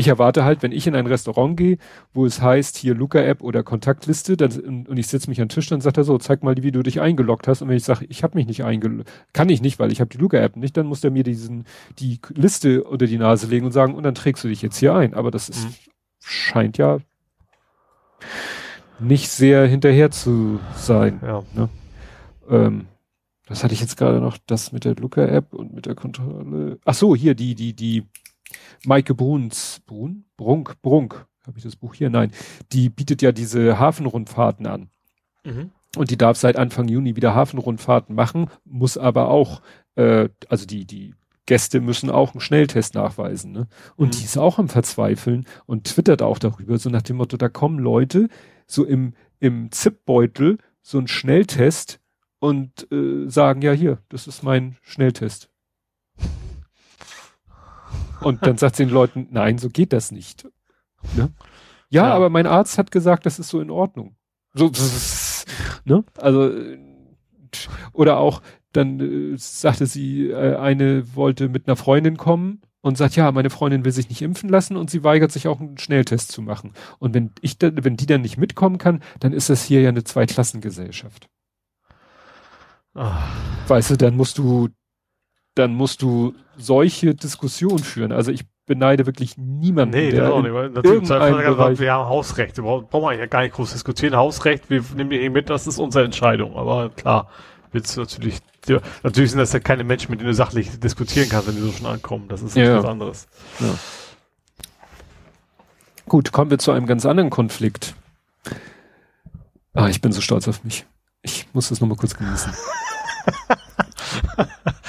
Ich 0.00 0.08
erwarte 0.08 0.44
halt, 0.44 0.62
wenn 0.62 0.72
ich 0.72 0.86
in 0.86 0.94
ein 0.94 1.06
Restaurant 1.06 1.58
gehe, 1.58 1.76
wo 2.14 2.24
es 2.24 2.40
heißt, 2.40 2.78
hier 2.78 2.94
Luca-App 2.94 3.42
oder 3.42 3.62
Kontaktliste, 3.62 4.34
dann, 4.34 4.86
und 4.86 4.96
ich 4.96 5.08
setze 5.08 5.28
mich 5.28 5.42
an 5.42 5.48
den 5.48 5.50
Tisch, 5.50 5.66
dann 5.66 5.82
sagt 5.82 5.98
er 5.98 6.04
so, 6.04 6.16
zeig 6.16 6.42
mal, 6.42 6.54
wie 6.56 6.72
du 6.72 6.82
dich 6.82 7.02
eingeloggt 7.02 7.46
hast. 7.46 7.60
Und 7.60 7.68
wenn 7.68 7.76
ich 7.76 7.84
sage, 7.84 8.06
ich 8.08 8.22
habe 8.22 8.38
mich 8.38 8.46
nicht 8.46 8.64
eingeloggt, 8.64 9.10
kann 9.34 9.50
ich 9.50 9.60
nicht, 9.60 9.78
weil 9.78 9.92
ich 9.92 10.00
habe 10.00 10.08
die 10.08 10.16
Luca-App 10.16 10.56
nicht, 10.56 10.74
dann 10.78 10.86
muss 10.86 11.02
der 11.02 11.10
mir 11.10 11.22
diesen, 11.22 11.66
die 11.98 12.18
Liste 12.30 12.82
unter 12.82 13.06
die 13.06 13.18
Nase 13.18 13.46
legen 13.46 13.66
und 13.66 13.72
sagen, 13.72 13.94
und 13.94 14.02
dann 14.02 14.14
trägst 14.14 14.42
du 14.42 14.48
dich 14.48 14.62
jetzt 14.62 14.78
hier 14.78 14.94
ein. 14.94 15.12
Aber 15.12 15.30
das 15.30 15.50
ist, 15.50 15.64
mhm. 15.66 15.74
scheint 16.20 16.78
ja 16.78 16.96
nicht 18.98 19.28
sehr 19.28 19.66
hinterher 19.66 20.10
zu 20.10 20.60
sein. 20.76 21.20
Ja. 21.22 21.42
Ne? 21.54 21.68
Ähm, 22.48 22.86
was 23.48 23.62
hatte 23.62 23.74
ich 23.74 23.82
jetzt 23.82 23.98
gerade 23.98 24.20
noch? 24.20 24.38
Das 24.46 24.72
mit 24.72 24.86
der 24.86 24.94
Luca-App 24.94 25.52
und 25.52 25.74
mit 25.74 25.84
der 25.84 25.94
Kontrolle. 25.94 26.78
Ach 26.86 26.94
so, 26.94 27.14
hier, 27.14 27.34
die, 27.34 27.54
die, 27.54 27.74
die 27.74 28.06
Maike 28.84 29.14
Bruns, 29.14 29.80
Brun? 29.86 30.24
Brunk, 30.36 30.80
Brunk. 30.82 31.26
Habe 31.46 31.58
ich 31.58 31.64
das 31.64 31.76
Buch 31.76 31.94
hier? 31.94 32.10
Nein. 32.10 32.32
Die 32.72 32.88
bietet 32.90 33.22
ja 33.22 33.32
diese 33.32 33.78
Hafenrundfahrten 33.78 34.66
an. 34.66 34.90
Mhm. 35.44 35.70
Und 35.96 36.10
die 36.10 36.18
darf 36.18 36.36
seit 36.36 36.56
Anfang 36.56 36.88
Juni 36.88 37.16
wieder 37.16 37.34
Hafenrundfahrten 37.34 38.14
machen, 38.14 38.48
muss 38.64 38.96
aber 38.96 39.28
auch, 39.28 39.60
äh, 39.96 40.28
also 40.48 40.64
die, 40.64 40.84
die 40.84 41.14
Gäste 41.46 41.80
müssen 41.80 42.10
auch 42.10 42.32
einen 42.32 42.40
Schnelltest 42.40 42.94
nachweisen. 42.94 43.50
Ne? 43.50 43.66
Und 43.96 44.08
mhm. 44.08 44.10
die 44.12 44.24
ist 44.24 44.38
auch 44.38 44.58
am 44.58 44.68
Verzweifeln 44.68 45.46
und 45.66 45.84
twittert 45.84 46.22
auch 46.22 46.38
darüber, 46.38 46.78
so 46.78 46.90
nach 46.90 47.02
dem 47.02 47.16
Motto, 47.16 47.36
da 47.36 47.48
kommen 47.48 47.80
Leute 47.80 48.28
so 48.68 48.84
im, 48.84 49.14
im 49.40 49.72
Zipbeutel 49.72 50.58
so 50.80 50.98
ein 50.98 51.08
Schnelltest 51.08 51.98
und 52.38 52.90
äh, 52.92 53.28
sagen, 53.28 53.62
ja 53.62 53.72
hier, 53.72 53.98
das 54.08 54.28
ist 54.28 54.44
mein 54.44 54.76
Schnelltest. 54.82 55.49
Und 58.20 58.46
dann 58.46 58.58
sagt 58.58 58.76
sie 58.76 58.84
den 58.84 58.92
Leuten, 58.92 59.28
nein, 59.30 59.58
so 59.58 59.68
geht 59.68 59.92
das 59.92 60.12
nicht. 60.12 60.44
Ne? 61.16 61.32
Ja, 61.88 62.08
ja, 62.08 62.14
aber 62.14 62.30
mein 62.30 62.46
Arzt 62.46 62.78
hat 62.78 62.90
gesagt, 62.90 63.26
das 63.26 63.38
ist 63.38 63.48
so 63.48 63.60
in 63.60 63.70
Ordnung. 63.70 64.16
So, 64.54 64.70
ne? 65.84 66.04
Also 66.18 66.52
oder 67.92 68.18
auch 68.18 68.42
dann 68.72 69.00
äh, 69.00 69.36
sagte 69.36 69.86
sie, 69.86 70.28
äh, 70.28 70.56
eine 70.56 71.14
wollte 71.16 71.48
mit 71.48 71.66
einer 71.66 71.76
Freundin 71.76 72.16
kommen 72.16 72.62
und 72.82 72.96
sagt, 72.96 73.16
ja, 73.16 73.30
meine 73.32 73.50
Freundin 73.50 73.84
will 73.84 73.92
sich 73.92 74.08
nicht 74.08 74.22
impfen 74.22 74.48
lassen 74.48 74.76
und 74.76 74.90
sie 74.90 75.04
weigert 75.04 75.32
sich 75.32 75.48
auch 75.48 75.60
einen 75.60 75.78
Schnelltest 75.78 76.32
zu 76.32 76.42
machen. 76.42 76.72
Und 76.98 77.14
wenn 77.14 77.32
ich 77.40 77.58
dann, 77.58 77.84
wenn 77.84 77.96
die 77.96 78.06
dann 78.06 78.22
nicht 78.22 78.38
mitkommen 78.38 78.78
kann, 78.78 79.02
dann 79.18 79.32
ist 79.32 79.50
das 79.50 79.64
hier 79.64 79.80
ja 79.82 79.88
eine 79.88 80.04
Zweiklassengesellschaft. 80.04 81.28
Ach. 82.94 83.28
Weißt 83.68 83.90
du, 83.90 83.96
dann 83.96 84.16
musst 84.16 84.38
du, 84.38 84.68
dann 85.60 85.74
musst 85.74 86.02
du 86.02 86.34
solche 86.56 87.14
Diskussionen 87.14 87.80
führen. 87.80 88.12
Also 88.12 88.32
ich 88.32 88.44
beneide 88.66 89.06
wirklich 89.06 89.36
niemanden. 89.36 89.96
Nee, 89.96 90.10
der 90.10 90.22
das 90.22 90.30
auch 90.30 90.42
nicht. 90.42 90.54
Weil 90.54 90.70
natürlich 90.70 91.08
Bereich 91.08 91.78
wir 91.80 91.92
haben 91.92 92.08
Hausrecht. 92.08 92.56
Wir 92.56 92.62
brauchen 92.62 93.10
wir 93.10 93.18
ja 93.18 93.26
gar 93.26 93.42
nicht 93.42 93.54
groß 93.54 93.72
diskutieren. 93.72 94.16
Hausrecht, 94.16 94.70
wir 94.70 94.82
nehmen 94.94 95.10
die 95.10 95.28
mit, 95.28 95.50
das 95.50 95.66
ist 95.66 95.78
unsere 95.78 96.04
Entscheidung. 96.04 96.56
Aber 96.56 96.90
klar, 96.90 97.28
willst 97.72 97.96
du 97.96 98.00
natürlich, 98.00 98.38
natürlich 99.02 99.30
sind 99.30 99.38
das 99.38 99.52
ja 99.52 99.60
keine 99.60 99.84
Menschen, 99.84 100.10
mit 100.10 100.20
denen 100.20 100.28
du 100.28 100.34
sachlich 100.34 100.78
diskutieren 100.78 101.28
kannst, 101.28 101.48
wenn 101.48 101.56
die 101.56 101.62
so 101.62 101.72
schon 101.72 101.86
ankommen. 101.86 102.28
Das 102.28 102.42
ist 102.42 102.56
ja. 102.56 102.78
was 102.78 102.84
anderes. 102.84 103.28
Ja. 103.58 103.74
Gut, 106.06 106.32
kommen 106.32 106.50
wir 106.50 106.58
zu 106.58 106.70
einem 106.70 106.86
ganz 106.86 107.06
anderen 107.06 107.30
Konflikt. 107.30 107.94
Ah, 109.74 109.88
ich 109.88 110.00
bin 110.00 110.12
so 110.12 110.20
stolz 110.20 110.48
auf 110.48 110.64
mich. 110.64 110.86
Ich 111.22 111.46
muss 111.52 111.68
das 111.68 111.80
nochmal 111.80 111.96
kurz 111.96 112.16
genießen. 112.16 112.52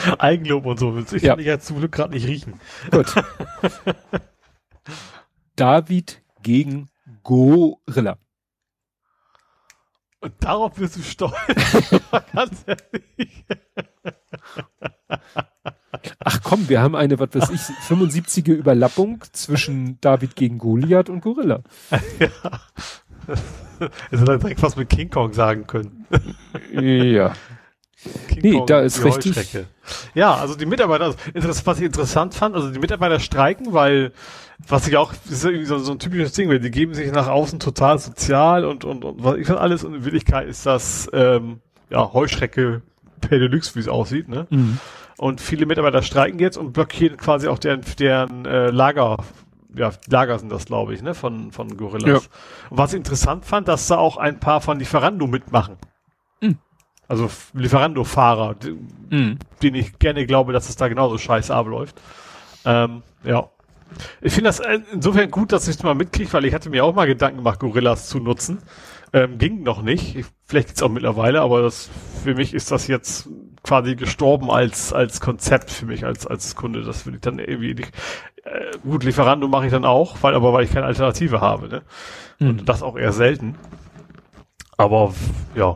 Eigenlob 0.19 0.65
und 0.65 0.79
so. 0.79 0.97
Ich 0.97 1.21
ja. 1.21 1.31
kann 1.31 1.39
ich 1.39 1.45
ja 1.47 1.59
zum 1.59 1.79
Glück 1.79 1.91
gerade 1.91 2.13
nicht 2.13 2.27
riechen. 2.27 2.59
Gut. 2.91 3.13
David 5.55 6.21
gegen 6.41 6.89
Gorilla. 7.23 8.17
Und 10.21 10.33
darauf 10.39 10.77
wirst 10.79 10.97
du 10.97 11.01
stolz. 11.01 11.33
Ganz 12.33 12.63
ehrlich. 12.67 13.45
Ach 16.19 16.39
komm, 16.43 16.69
wir 16.69 16.81
haben 16.81 16.95
eine, 16.95 17.19
was 17.19 17.29
weiß 17.33 17.49
ich, 17.49 17.59
75er 17.87 18.53
Überlappung 18.53 19.23
zwischen 19.31 19.99
David 20.01 20.35
gegen 20.35 20.57
Goliath 20.57 21.09
und 21.09 21.21
Gorilla. 21.21 21.61
ja. 22.19 22.29
Es 24.11 24.19
hätte 24.19 24.37
direkt 24.39 24.61
was 24.63 24.75
mit 24.75 24.89
King 24.89 25.09
Kong 25.09 25.33
sagen 25.33 25.67
können. 25.67 26.05
ja. 26.71 27.33
King 28.27 28.39
Nee, 28.41 28.51
Kong, 28.53 28.65
da 28.67 28.79
ist 28.81 29.03
richtig- 29.03 29.35
Heuschrecke. 29.37 29.67
Ja, 30.13 30.35
also 30.35 30.55
die 30.55 30.65
Mitarbeiter, 30.65 31.05
also 31.05 31.17
was 31.65 31.79
ich 31.79 31.85
interessant 31.85 32.33
fand, 32.33 32.55
also 32.55 32.69
die 32.69 32.79
Mitarbeiter 32.79 33.19
streiken, 33.19 33.73
weil, 33.73 34.11
was 34.67 34.87
ich 34.87 34.97
auch, 34.97 35.13
das 35.13 35.31
ist 35.31 35.45
irgendwie 35.45 35.65
so, 35.65 35.77
so 35.79 35.91
ein 35.91 35.99
typisches 35.99 36.33
Ding, 36.33 36.49
weil 36.49 36.59
die 36.59 36.71
geben 36.71 36.93
sich 36.93 37.11
nach 37.11 37.27
außen 37.27 37.59
total 37.59 37.99
sozial 37.99 38.65
und, 38.65 38.85
und, 38.85 39.05
und 39.05 39.23
was 39.23 39.37
ich 39.37 39.47
von 39.47 39.57
alles 39.57 39.83
und 39.83 39.93
in 39.93 40.05
Wirklichkeit 40.05 40.47
ist 40.47 40.65
das, 40.65 41.09
ähm, 41.13 41.59
ja, 41.89 42.11
Heuschrecke 42.13 42.81
per 43.19 43.37
Deluxe, 43.37 43.75
wie 43.75 43.79
es 43.79 43.87
aussieht, 43.87 44.27
ne? 44.27 44.47
Mhm. 44.49 44.79
Und 45.17 45.39
viele 45.39 45.67
Mitarbeiter 45.67 46.01
streiken 46.01 46.39
jetzt 46.39 46.57
und 46.57 46.73
blockieren 46.73 47.15
quasi 47.15 47.47
auch 47.47 47.59
deren, 47.59 47.81
deren 47.99 48.45
äh, 48.45 48.71
Lager. 48.71 49.17
Ja, 49.75 49.91
Lager 50.09 50.39
sind 50.39 50.51
das, 50.51 50.65
glaube 50.65 50.95
ich, 50.95 51.03
ne, 51.03 51.13
von, 51.13 51.51
von 51.51 51.77
Gorillas. 51.77 52.29
Und 52.71 52.77
was 52.77 52.93
ich 52.93 52.97
interessant 52.97 53.45
fand, 53.45 53.67
dass 53.67 53.87
da 53.87 53.97
auch 53.97 54.17
ein 54.17 54.39
paar 54.39 54.61
von 54.61 54.79
Lieferando 54.79 55.27
mitmachen. 55.27 55.77
Also 57.11 57.29
Lieferando-Fahrer, 57.53 58.55
Mhm. 59.09 59.37
denen 59.61 59.75
ich 59.75 59.99
gerne 59.99 60.25
glaube, 60.25 60.53
dass 60.53 60.69
es 60.69 60.77
da 60.77 60.87
genauso 60.87 61.17
scheiße 61.17 61.53
abläuft. 61.53 61.99
Ähm, 62.63 63.03
ja. 63.25 63.49
Ich 64.21 64.31
finde 64.31 64.47
das 64.47 64.61
äh, 64.61 64.79
insofern 64.93 65.29
gut, 65.29 65.51
dass 65.51 65.67
ich 65.67 65.75
es 65.75 65.83
mal 65.83 65.93
mitkriege, 65.93 66.31
weil 66.31 66.45
ich 66.45 66.53
hatte 66.53 66.69
mir 66.69 66.85
auch 66.85 66.95
mal 66.95 67.07
Gedanken 67.07 67.39
gemacht, 67.39 67.59
Gorillas 67.59 68.07
zu 68.07 68.19
nutzen. 68.19 68.59
Ähm, 69.11 69.37
ging 69.37 69.61
noch 69.61 69.81
nicht. 69.81 70.15
Ich, 70.15 70.25
vielleicht 70.45 70.67
gibt's 70.69 70.81
auch 70.81 70.87
mittlerweile, 70.89 71.41
aber 71.41 71.61
das, 71.61 71.89
für 72.23 72.33
mich 72.33 72.53
ist 72.53 72.71
das 72.71 72.87
jetzt 72.87 73.27
quasi 73.61 73.97
gestorben 73.97 74.49
als, 74.49 74.93
als 74.93 75.19
Konzept 75.19 75.69
für 75.69 75.85
mich, 75.85 76.05
als, 76.05 76.25
als 76.25 76.55
Kunde. 76.55 76.81
Das 76.81 77.05
will 77.05 77.15
ich 77.15 77.19
dann 77.21 77.39
irgendwie 77.39 77.73
nicht. 77.73 77.91
Äh, 78.45 78.77
gut, 78.85 79.03
Lieferando 79.03 79.49
mache 79.49 79.65
ich 79.65 79.71
dann 79.73 79.83
auch, 79.83 80.15
weil, 80.21 80.33
aber 80.33 80.53
weil 80.53 80.63
ich 80.63 80.71
keine 80.71 80.85
Alternative 80.85 81.41
habe, 81.41 81.67
ne? 81.67 81.81
Mhm. 82.39 82.49
Und 82.51 82.69
das 82.69 82.81
auch 82.81 82.97
eher 82.97 83.11
selten. 83.11 83.55
Aber, 84.77 85.13
ja. 85.55 85.75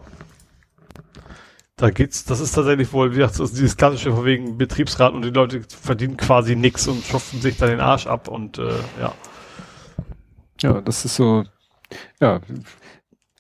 Da 1.78 1.90
geht's, 1.90 2.24
das 2.24 2.40
ist 2.40 2.54
tatsächlich 2.54 2.94
wohl, 2.94 3.12
wie 3.12 3.18
gesagt, 3.18 3.38
dieses 3.52 3.76
klassische 3.76 4.14
von 4.14 4.24
wegen 4.24 4.58
Betriebsrat 4.58 5.14
und 5.14 5.24
die 5.24 5.30
Leute 5.30 5.62
verdienen 5.68 6.16
quasi 6.16 6.56
nix 6.56 6.88
und 6.88 7.04
schupfen 7.04 7.42
sich 7.42 7.58
da 7.58 7.68
den 7.68 7.82
Arsch 7.82 8.08
ab 8.08 8.30
und 8.30 8.58
äh, 8.60 8.70
ja. 9.00 9.14
Ja, 10.62 10.80
das 10.80 11.04
ist 11.04 11.16
so, 11.16 11.44
ja, 12.22 12.40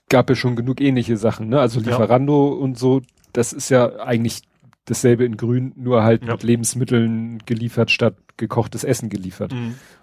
gab 0.10 0.30
ja 0.30 0.36
schon 0.36 0.58
genug 0.58 0.82
ähnliche 0.82 1.16
Sachen, 1.16 1.48
ne? 1.48 1.62
Also 1.62 1.80
Ja. 1.80 1.88
Lieferando 1.88 2.50
und 2.50 2.78
so, 2.78 3.02
das 3.32 3.54
ist 3.54 3.70
ja 3.70 4.00
eigentlich 4.00 4.42
dasselbe 4.84 5.24
in 5.24 5.38
Grün, 5.38 5.72
nur 5.78 6.04
halt 6.04 6.26
Ja. 6.26 6.34
mit 6.34 6.44
Lebensmitteln 6.44 7.40
geliefert 7.46 7.90
statt 7.90 8.18
gekochtes 8.36 8.84
Essen 8.84 9.08
geliefert. 9.08 9.56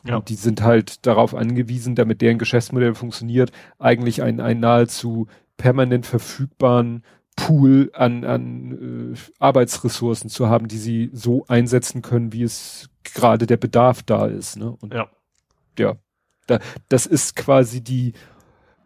Ja. 0.06 0.16
Und 0.16 0.30
die 0.30 0.36
sind 0.36 0.62
halt 0.62 1.06
darauf 1.06 1.34
angewiesen, 1.34 1.94
damit 1.94 2.22
deren 2.22 2.38
Geschäftsmodell 2.38 2.94
funktioniert, 2.94 3.52
eigentlich 3.78 4.22
einen, 4.22 4.40
einen 4.40 4.60
nahezu 4.60 5.26
permanent 5.58 6.06
verfügbaren 6.06 7.04
Pool 7.36 7.90
an, 7.94 8.24
an 8.24 9.14
äh, 9.14 9.18
Arbeitsressourcen 9.38 10.28
zu 10.28 10.48
haben, 10.48 10.68
die 10.68 10.78
sie 10.78 11.10
so 11.12 11.44
einsetzen 11.48 12.02
können, 12.02 12.32
wie 12.32 12.42
es 12.42 12.90
gerade 13.04 13.46
der 13.46 13.56
Bedarf 13.56 14.02
da 14.02 14.26
ist. 14.26 14.56
Ne? 14.56 14.76
Und 14.80 14.92
Ja. 14.92 15.08
ja, 15.78 15.96
da, 16.46 16.58
das 16.88 17.06
ist 17.06 17.36
quasi 17.36 17.82
die 17.82 18.12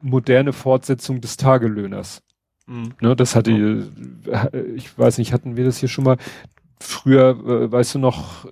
moderne 0.00 0.52
Fortsetzung 0.52 1.20
des 1.20 1.36
Tagelöhners. 1.36 2.22
Mhm. 2.66 2.94
Ne, 3.00 3.16
das 3.16 3.34
hatte, 3.36 3.50
äh, 3.52 4.60
ich 4.74 4.96
weiß 4.96 5.18
nicht, 5.18 5.32
hatten 5.32 5.56
wir 5.56 5.64
das 5.64 5.78
hier 5.78 5.88
schon 5.88 6.04
mal 6.04 6.16
früher, 6.80 7.30
äh, 7.30 7.72
weißt 7.72 7.94
du 7.96 7.98
noch, 7.98 8.46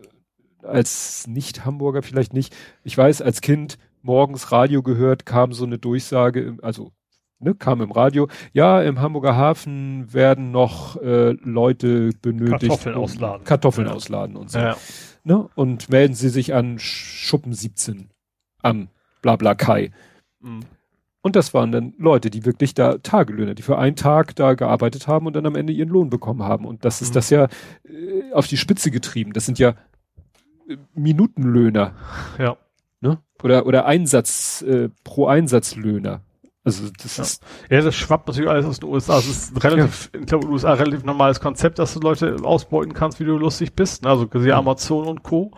als 0.63 1.27
Nicht-Hamburger 1.27 2.03
vielleicht 2.03 2.33
nicht. 2.33 2.55
Ich 2.85 2.97
weiß, 2.97 3.23
als 3.23 3.41
Kind 3.43 3.79
morgens 4.03 4.51
Radio 4.51 4.83
gehört, 4.83 5.27
kam 5.27 5.53
so 5.53 5.65
eine 5.65 5.79
Durchsage, 5.79 6.57
also 6.63 6.93
ne, 7.45 7.55
kam 7.55 7.81
im 7.83 7.93
Radio, 7.93 8.29
ja, 8.53 8.83
im 8.83 9.01
Hamburger 9.01 9.37
Hafen 9.37 10.13
werden 10.13 10.51
noch 10.51 10.97
äh, 11.03 11.33
Leute 11.43 12.11
benötigt. 12.23 12.61
Kartoffeln 12.61 12.95
ausladen. 12.97 13.45
Kartoffeln 13.45 13.87
Ja. 13.89 13.93
ausladen 13.95 14.37
und 14.37 14.51
so. 14.51 14.59
Ja. 14.59 14.77
Ne? 15.23 15.49
Und 15.55 15.89
melden 15.91 16.15
Sie 16.15 16.29
sich 16.29 16.53
an 16.55 16.79
Schuppen 16.79 17.53
17 17.53 18.11
am 18.63 18.89
Blabla 19.23 19.55
Kai. 19.55 19.91
Mhm. 20.41 20.61
Und 21.23 21.37
das 21.37 21.55
waren 21.55 21.73
dann 21.73 21.95
Leute, 21.97 22.29
die 22.29 22.45
wirklich 22.45 22.75
da 22.75 22.99
Tagelöhner, 22.99 23.55
die 23.55 23.63
für 23.63 23.79
einen 23.79 23.97
Tag 23.97 24.37
da 24.37 24.53
gearbeitet 24.53 25.07
haben 25.09 25.25
und 25.27 25.35
dann 25.35 25.47
am 25.47 25.55
Ende 25.57 25.73
ihren 25.73 25.89
Lohn 25.89 26.11
bekommen 26.11 26.43
haben. 26.43 26.67
Und 26.67 26.85
das 26.85 27.01
ist 27.01 27.11
Mhm. 27.11 27.15
das 27.15 27.31
ja 27.31 27.45
äh, 27.89 28.33
auf 28.35 28.47
die 28.47 28.59
Spitze 28.59 28.91
getrieben. 28.91 29.33
Das 29.33 29.47
sind 29.47 29.59
ja 29.59 29.71
äh, 30.69 30.77
Minutenlöhner, 30.95 31.95
Ja. 32.39 32.57
ne? 33.01 33.19
Oder 33.43 33.65
oder 33.67 33.87
Einsatz 33.87 34.61
äh, 34.63 34.91
pro 35.05 35.27
Einsatzlöhner. 35.27 36.21
Also 36.65 36.85
das 37.03 37.17
Ja. 37.19 37.23
ist 37.25 37.43
Ja, 37.71 37.81
das 37.83 37.95
schwappt 37.95 38.27
natürlich 38.27 38.49
alles 38.51 38.65
aus 38.67 38.81
den 38.81 38.89
USA. 38.89 39.19
Es 39.19 39.27
ist 39.29 39.55
ein 39.55 39.59
relativ, 39.59 40.11
ich 40.19 40.27
glaube, 40.27 40.45
in 40.45 40.49
den 40.49 40.53
USA 40.55 40.71
ein 40.73 40.79
relativ 40.79 41.05
normales 41.05 41.41
Konzept, 41.41 41.79
dass 41.79 41.93
du 41.95 42.01
Leute 42.01 42.37
ausbeuten 42.43 42.95
kannst, 42.95 43.21
wie 43.21 43.25
du 43.25 43.37
lustig 43.37 43.75
bist. 43.75 44.03
ne? 44.03 44.09
Also 44.11 44.27
quasi 44.27 44.51
Amazon 44.51 45.07
und 45.07 45.23
Co. 45.23 45.51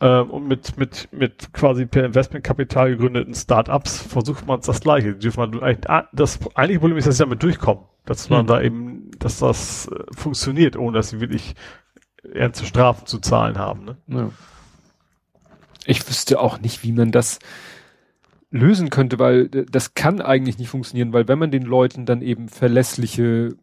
Ähm, 0.00 0.30
und 0.30 0.48
mit, 0.48 0.76
mit, 0.76 1.08
mit 1.12 1.52
quasi 1.54 1.86
per 1.86 2.04
Investmentkapital 2.04 2.90
gegründeten 2.90 3.34
Startups 3.34 3.98
versucht 4.02 4.46
man 4.46 4.60
das 4.60 4.80
Gleiche. 4.80 5.14
Dürfen 5.14 5.40
man 5.40 5.62
eigentlich, 5.62 5.88
ah, 5.88 6.08
das 6.12 6.40
eigentliche 6.56 6.80
Problem 6.80 6.98
ist, 6.98 7.06
dass 7.06 7.16
sie 7.16 7.22
damit 7.24 7.42
durchkommen. 7.42 7.84
Dass 8.04 8.28
man 8.28 8.40
Hm. 8.40 8.46
da 8.48 8.60
eben, 8.60 9.10
dass 9.18 9.38
das 9.38 9.86
äh, 9.86 10.04
funktioniert, 10.14 10.76
ohne 10.76 10.96
dass 10.98 11.10
sie 11.10 11.20
wirklich 11.20 11.54
ernste 12.34 12.66
Strafen 12.66 13.06
zu 13.06 13.18
zahlen 13.20 13.58
haben. 13.58 13.84
Ne? 13.84 13.96
Ja. 14.08 14.30
Ich 15.86 16.06
wüsste 16.08 16.38
auch 16.40 16.60
nicht, 16.60 16.82
wie 16.84 16.92
man 16.92 17.10
das 17.12 17.38
lösen 18.52 18.90
könnte, 18.90 19.18
weil 19.18 19.48
äh, 19.52 19.64
das 19.68 19.94
kann 19.94 20.20
eigentlich 20.20 20.58
nicht 20.58 20.68
funktionieren, 20.68 21.12
weil 21.12 21.26
wenn 21.26 21.38
man 21.38 21.50
den 21.50 21.62
Leuten 21.62 22.06
dann 22.06 22.22
eben 22.22 22.48
verlässliche 22.48 23.56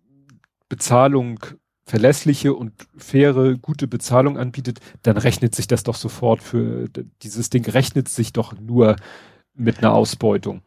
Bezahlung, 0.68 1.40
verlässliche 1.86 2.53
und 2.53 2.74
faire, 2.98 3.57
gute 3.57 3.88
Bezahlung 3.88 4.38
anbietet, 4.38 4.80
dann 5.03 5.18
rechnet 5.18 5.56
sich 5.56 5.68
das 5.68 5.84
doch 5.84 5.95
sofort 5.95 6.44
für 6.44 6.90
dieses 7.24 7.49
Ding 7.49 7.66
rechnet 7.66 8.10
sich 8.10 8.34
doch 8.34 8.60
nur 8.60 8.98
mit 9.56 9.80
einer 9.80 9.94
Ausbeutung. 9.94 10.61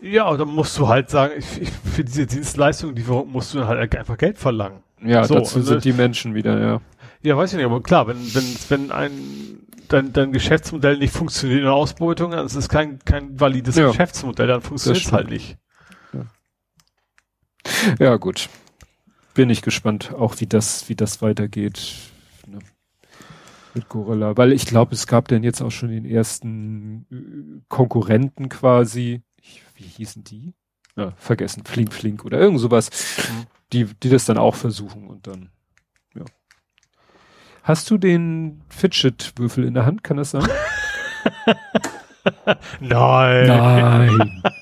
Ja, 0.00 0.28
und 0.28 0.38
dann 0.38 0.48
musst 0.48 0.78
du 0.78 0.88
halt 0.88 1.10
sagen, 1.10 1.34
ich, 1.36 1.62
ich, 1.62 1.70
für 1.70 2.04
diese 2.04 2.26
Dienstleistung, 2.26 2.94
die 2.94 3.02
musst 3.02 3.52
du 3.52 3.58
dann 3.58 3.68
halt 3.68 3.96
einfach 3.96 4.16
Geld 4.16 4.38
verlangen. 4.38 4.82
Ja, 5.02 5.24
So, 5.24 5.34
dazu 5.34 5.60
sind 5.60 5.84
die 5.84 5.92
Menschen 5.92 6.34
wieder, 6.34 6.60
ja. 6.60 6.80
Ja, 7.22 7.36
weiß 7.36 7.52
ich 7.52 7.56
nicht, 7.56 7.66
aber 7.66 7.82
klar, 7.82 8.06
wenn, 8.06 8.16
wenn, 8.34 8.44
wenn 8.68 8.92
ein, 8.92 9.12
dein, 9.92 10.12
dein 10.12 10.32
Geschäftsmodell 10.32 10.98
nicht 10.98 11.12
funktioniert 11.12 11.58
in 11.60 11.64
der 11.64 11.74
Ausbeutung, 11.74 12.30
dann 12.32 12.46
ist 12.46 12.54
es 12.54 12.68
kein, 12.68 12.98
kein 13.04 13.38
valides 13.38 13.76
Ja. 13.76 13.88
Geschäftsmodell, 13.88 14.46
dann 14.46 14.62
funktioniert 14.62 15.04
es 15.04 15.12
halt 15.12 15.30
nicht. 15.30 15.56
Ja, 17.98 18.16
gut. 18.16 18.48
Bin 19.34 19.50
ich 19.50 19.62
gespannt, 19.62 20.12
auch 20.14 20.40
wie 20.40 20.46
das, 20.46 20.88
wie 20.88 20.96
das 20.96 21.22
weitergeht. 21.22 21.80
Ne? 22.46 22.58
Mit 23.74 23.88
Gorilla. 23.88 24.36
Weil 24.36 24.52
ich 24.52 24.66
glaube, 24.66 24.94
es 24.94 25.06
gab 25.06 25.28
dann 25.28 25.42
jetzt 25.42 25.60
auch 25.60 25.70
schon 25.70 25.90
den 25.90 26.04
ersten 26.04 27.06
äh, 27.10 27.60
Konkurrenten 27.68 28.48
quasi. 28.48 29.22
Ich, 29.40 29.62
wie 29.76 29.84
hießen 29.84 30.24
die? 30.24 30.54
Ja, 30.96 31.12
vergessen. 31.16 31.64
Flink 31.64 31.92
Flink 31.92 32.24
oder 32.24 32.38
irgend 32.40 32.60
sowas. 32.60 32.90
Mhm. 33.16 33.46
Die, 33.72 33.84
die 33.84 34.08
das 34.08 34.24
dann 34.24 34.38
auch 34.38 34.54
versuchen 34.54 35.06
und 35.06 35.26
dann, 35.26 35.42
ja. 35.42 35.48
Hast 37.68 37.90
du 37.90 37.98
den 37.98 38.62
Fidget-Würfel 38.70 39.62
in 39.62 39.74
der 39.74 39.84
Hand? 39.84 40.02
Kann 40.02 40.16
das 40.16 40.30
sein? 40.30 40.42
Nein. 42.80 43.46
Nein. 43.46 44.42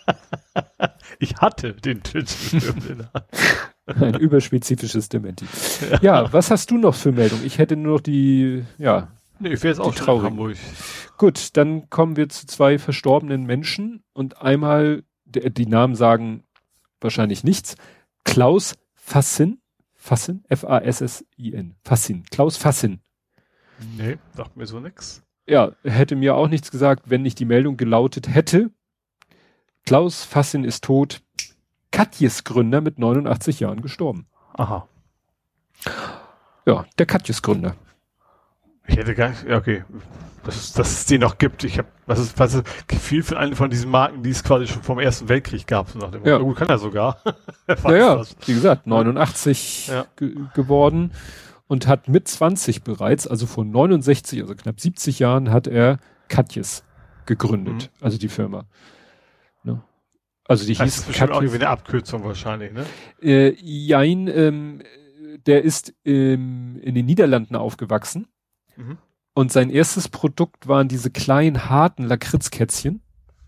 Ich 1.19 1.37
hatte 1.37 1.73
den 1.73 2.03
Twitch. 2.03 2.55
Ein 3.87 4.15
überspezifisches 4.17 5.09
Dementi. 5.09 5.47
Ja, 6.03 6.31
was 6.33 6.51
hast 6.51 6.71
du 6.71 6.77
noch 6.77 6.95
für 6.95 7.11
Meldung? 7.11 7.41
Ich 7.43 7.57
hätte 7.57 7.75
nur 7.75 7.95
noch 7.95 8.01
die, 8.03 8.65
ja, 8.77 9.09
nee, 9.39 9.55
ich 9.55 9.63
wäre 9.63 9.73
jetzt 9.73 9.81
auch 9.81 9.93
in 9.93 9.95
traurigen. 9.95 10.31
Hamburg. 10.33 10.57
Gut, 11.17 11.57
dann 11.57 11.89
kommen 11.89 12.17
wir 12.17 12.29
zu 12.29 12.47
zwei 12.47 12.79
verstorbenen 12.79 13.45
Menschen 13.45 14.03
und 14.13 14.43
einmal, 14.43 15.05
der, 15.25 15.49
die 15.49 15.67
Namen 15.67 15.95
sagen 15.95 16.45
wahrscheinlich 17.01 17.45
nichts. 17.45 17.77
Klaus 18.25 18.75
Fassin, 18.95 19.63
Fassin, 20.07 20.45
F-A-S-S-I-N, 20.49 21.75
Fassin, 21.83 22.23
Klaus 22.31 22.57
Fassin. 22.57 23.01
Nee, 23.99 24.19
sagt 24.37 24.57
mir 24.57 24.67
so 24.67 24.79
nix. 24.79 25.23
Ja, 25.49 25.73
hätte 25.83 26.15
mir 26.15 26.37
auch 26.37 26.47
nichts 26.47 26.71
gesagt, 26.71 27.11
wenn 27.11 27.23
nicht 27.23 27.41
die 27.41 27.45
Meldung 27.45 27.77
gelautet 27.77 28.33
hätte. 28.33 28.71
Klaus 29.85 30.23
Fassin 30.23 30.63
ist 30.63 30.85
tot. 30.85 31.23
Katjes 31.91 32.45
Gründer 32.45 32.81
mit 32.81 33.01
89 33.01 33.59
Jahren 33.59 33.83
gestorben. 33.83 34.29
Aha. 34.55 34.89
Ja, 36.67 36.87
der 36.99 37.07
Katjes 37.07 37.43
Gründer. 37.43 37.75
Ich 38.87 38.97
hätte 38.97 39.15
gar 39.15 39.31
nicht, 39.31 39.43
ja, 39.43 39.57
okay. 39.57 39.83
Dass 40.47 40.57
es, 40.57 40.73
dass 40.73 40.91
es 40.93 41.07
den 41.07 41.21
noch 41.21 41.39
gibt. 41.39 41.65
Ich 41.65 41.77
habe, 41.79 41.89
was 42.07 42.19
ist, 42.21 42.39
was 42.39 42.55
ist, 42.55 42.65
viel 43.01 43.23
von 43.23 43.37
einer 43.37 43.57
von 43.57 43.69
diesen 43.69 43.91
Marken, 43.91 44.23
die 44.23 44.31
es 44.31 44.43
quasi 44.45 44.67
schon 44.67 44.83
vom 44.83 44.99
Ersten 44.99 45.29
Weltkrieg 45.29 45.67
gab. 45.67 45.91
So 45.91 45.99
nach 45.99 46.11
dem 46.11 46.25
Ja. 46.25 46.35
Motto. 46.39 46.47
Gut, 46.47 46.57
kann 46.57 46.69
er 46.69 46.79
sogar. 46.79 47.21
Weiß 47.67 47.83
Naja, 47.85 48.17
das. 48.17 48.37
wie 48.47 48.55
gesagt, 48.55 48.87
89 48.87 49.89
Ja. 49.89 50.07
ge 50.17 50.35
geworden 50.55 51.13
und 51.67 51.87
hat 51.89 52.09
mit 52.09 52.29
20 52.29 52.83
bereits, 52.85 53.27
also 53.27 53.47
vor 53.47 53.65
69, 53.65 54.41
also 54.41 54.55
knapp 54.55 54.81
70 54.81 55.19
Jahren, 55.19 55.51
hat 55.51 55.67
er 55.67 55.99
Katjes 56.29 56.85
gegründet, 57.27 57.91
also 58.01 58.19
die 58.19 58.29
Firma. 58.29 58.67
Ne? 59.65 59.83
Also 60.45 60.65
die 60.65 60.75
Das 60.75 60.85
hieß 60.85 60.97
ist 60.99 61.07
bestimmt 61.09 61.31
auch 61.33 61.35
Katjes- 61.41 61.43
irgendwie 61.53 61.65
eine 61.65 61.71
Abkürzung 61.73 62.23
wahrscheinlich, 62.25 62.73
ne? 62.73 62.87
Äh, 63.21 63.55
Jein, 63.61 64.29
ähm, 64.29 64.83
der 65.47 65.65
ist 65.65 65.93
ähm, 66.05 66.79
in 66.83 66.95
den 66.95 67.05
Niederlanden 67.07 67.57
aufgewachsen 67.57 68.29
Mhm. 68.77 68.99
Und 69.37 69.53
sein 69.53 69.69
erstes 69.69 70.09
Produkt 70.09 70.67
waren 70.67 70.89
diese 70.89 71.11
kleinen, 71.11 71.69
harten 71.69 72.05
Lakritzkätzchen, 72.05 73.03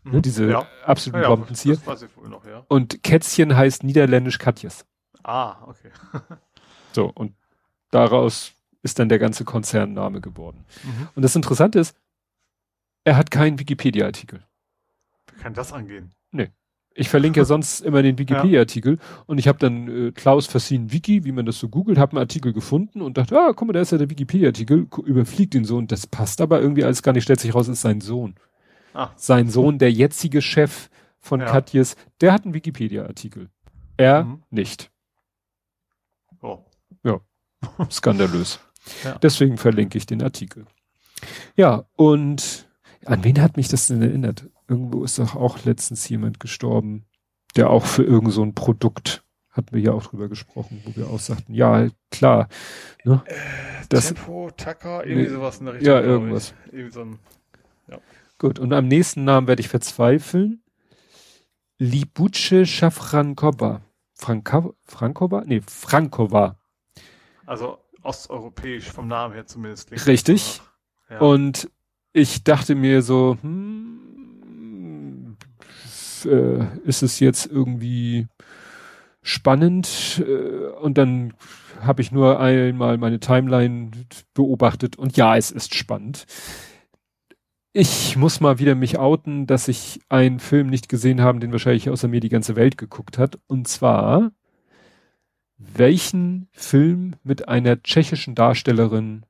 ne, 0.05 0.21
diese 0.21 0.45
Mhm. 0.45 0.51
ja. 0.51 0.67
absoluten 0.85 1.23
Ja, 1.23 1.31
ja, 1.31 1.35
Bombenzieher. 1.35 1.77
das 1.77 1.87
weiß 1.87 2.03
ich 2.03 2.17
wohl 2.17 2.29
noch, 2.29 2.45
ja. 2.47 2.63
Und 2.69 3.03
Kätzchen 3.03 3.57
heißt 3.57 3.85
niederländisch 3.85 4.39
Katjes. 4.39 4.85
Ah, 5.25 5.57
okay. 5.67 5.91
So, 6.93 7.07
und 7.15 7.35
daraus 7.91 8.53
ist 8.83 8.99
dann 8.99 9.09
der 9.09 9.19
ganze 9.19 9.45
Konzernname 9.45 10.21
geworden. 10.21 10.65
Mhm. 10.85 11.09
Und 11.15 11.23
das 11.23 11.37
Interessante 11.37 11.79
ist, 11.79 11.97
er 13.05 13.17
hat 13.17 13.31
keinen 13.31 13.59
Wikipedia-Artikel. 13.59 14.43
Wie 15.33 15.41
kann 15.43 15.55
das 15.55 15.73
angehen? 15.73 16.13
Ich 16.95 17.09
verlinke 17.09 17.41
ja 17.41 17.45
sonst 17.45 17.81
immer 17.81 18.03
den 18.03 18.19
Wikipedia-Artikel 18.19 18.99
und 19.27 19.39
ich 19.39 19.47
habe 19.49 19.59
dann 19.59 20.09
äh, 20.09 20.13
Klaus 20.13 20.47
Fassin 20.47 20.93
Wiki, 20.93 21.25
wie 21.25 21.33
man 21.33 21.47
das 21.47 21.59
so 21.59 21.69
googelt, 21.69 21.99
habe 21.99 22.13
einen 22.13 22.19
Artikel 22.21 22.53
gefunden 22.53 23.03
und 23.03 23.19
dachte, 23.19 23.39
ah, 23.39 23.53
guck 23.55 23.67
mal, 23.69 23.73
da 23.73 23.81
ist 23.81 23.93
ja 23.93 23.99
der 23.99 24.11
Wikipedia-Artikel, 24.11 24.87
überfliegt 25.05 25.55
ihn 25.55 25.65
so 25.65 25.77
und 25.77 25.93
das 25.93 26.07
passt 26.07 26.41
aber 26.41 26.61
irgendwie 26.61 26.85
alles 26.85 27.03
gar 27.03 27.13
nicht, 27.13 27.23
stellt 27.25 27.41
sich 27.41 27.55
raus, 27.55 27.69
ist 27.69 27.81
sein 27.83 28.01
Sohn. 28.01 28.35
Ah. 28.95 29.11
Sein 29.17 29.49
Sohn, 29.49 29.79
der 29.79 29.93
jetzige 29.93 30.43
Chef 30.43 30.89
von 31.21 31.41
Ja. 31.41 31.47
Katjes, 31.47 31.97
der 32.21 32.33
hat 32.33 32.45
einen 32.45 32.55
Wikipedia-Artikel. 32.55 33.49
Er 33.97 34.25
Mhm. 34.25 34.43
nicht. 34.51 34.91
Oh. 36.43 36.59
Skandalös. 37.91 38.61
Ja. 39.05 39.19
Deswegen 39.19 39.59
verlinke 39.59 39.99
ich 39.99 40.07
den 40.07 40.23
Artikel. 40.23 40.65
Ja, 41.57 41.85
und 41.97 42.69
an 43.05 43.25
wen 43.25 43.41
hat 43.43 43.57
mich 43.57 43.69
das 43.69 43.89
denn 43.89 44.01
erinnert? 44.01 44.49
Irgendwo 44.69 45.03
ist 45.05 45.19
doch 45.19 45.35
auch 45.35 45.65
letztens 45.65 46.09
jemand 46.09 46.41
gestorben, 46.41 47.07
der 47.57 47.71
auch 47.71 47.87
für 47.87 48.05
irgend 48.05 48.33
so 48.33 48.43
ein 48.43 48.55
Produkt, 48.55 49.25
hatten 49.51 49.75
wir 49.75 49.81
ja 49.81 49.93
auch 49.93 50.05
drüber 50.05 50.29
gesprochen, 50.29 50.83
wo 50.85 50.95
wir 50.95 51.09
auch 51.09 51.19
sagten, 51.19 51.55
ja, 51.55 51.89
klar. 52.11 52.49
Ne? 53.05 53.23
Das, 53.89 54.09
Tempo, 54.09 54.51
Tacker, 54.57 55.07
irgendwie 55.07 55.29
Nee. 55.29 55.35
sowas 55.35 55.59
in 55.59 55.67
der 55.67 55.83
ja, 55.83 56.01
irgendwas. 56.01 56.55
So 56.91 57.01
ein 57.01 57.19
Gut, 58.39 58.61
und 58.61 58.73
am 58.73 58.87
nächsten 58.87 59.25
Namen 59.25 59.49
werde 59.49 59.61
ich 59.61 59.69
verzweifeln. 59.69 60.63
Libuce 61.79 62.67
Schafrankova. 62.67 63.81
Franka, 64.15 64.71
Frankova? 64.85 65.43
Nee, 65.45 65.61
Frankova. 65.67 66.57
Also 67.47 67.79
osteuropäisch 68.03 68.91
vom 68.91 69.09
Namen 69.09 69.35
her 69.35 69.47
zumindest. 69.47 69.91
Richtig. 70.07 70.61
Ja. 71.11 71.19
Und 71.19 71.69
ich 72.13 72.45
dachte 72.45 72.75
mir 72.77 73.03
so, 73.03 73.37
hm, 73.41 74.08
äh, 76.27 76.67
ist 76.85 77.03
es 77.03 77.21
jetzt 77.21 77.47
irgendwie 77.47 78.27
spannend? 79.23 80.23
Äh, 80.27 80.69
und 80.81 80.99
dann 80.99 81.35
habe 81.81 82.03
ich 82.03 82.13
nur 82.13 82.41
einmal 82.41 82.99
meine 82.99 83.21
Timeline 83.21 83.91
beobachtet 84.35 84.97
und 84.97 85.17
ja, 85.17 85.37
es 85.37 85.51
ist 85.51 85.75
spannend. 85.75 86.27
Ich 87.73 88.17
muss 88.17 88.41
mal 88.41 88.59
wieder 88.59 88.75
mich 88.75 88.99
outen, 88.99 89.47
dass 89.47 89.69
ich 89.69 90.01
einen 90.09 90.41
Film 90.41 90.69
nicht 90.69 90.89
gesehen 90.89 91.21
habe, 91.21 91.39
den 91.39 91.53
wahrscheinlich 91.53 91.91
außer 91.91 92.09
mir 92.09 92.21
die 92.21 92.31
ganze 92.31 92.57
Welt 92.57 92.79
geguckt 92.79 93.19
hat. 93.19 93.39
Und 93.47 93.69
zwar, 93.69 94.33
welchen 95.59 96.49
Film 96.53 97.15
mit 97.23 97.49
einer 97.49 97.81
tschechischen 97.83 98.35
Darstellerin 98.35 99.27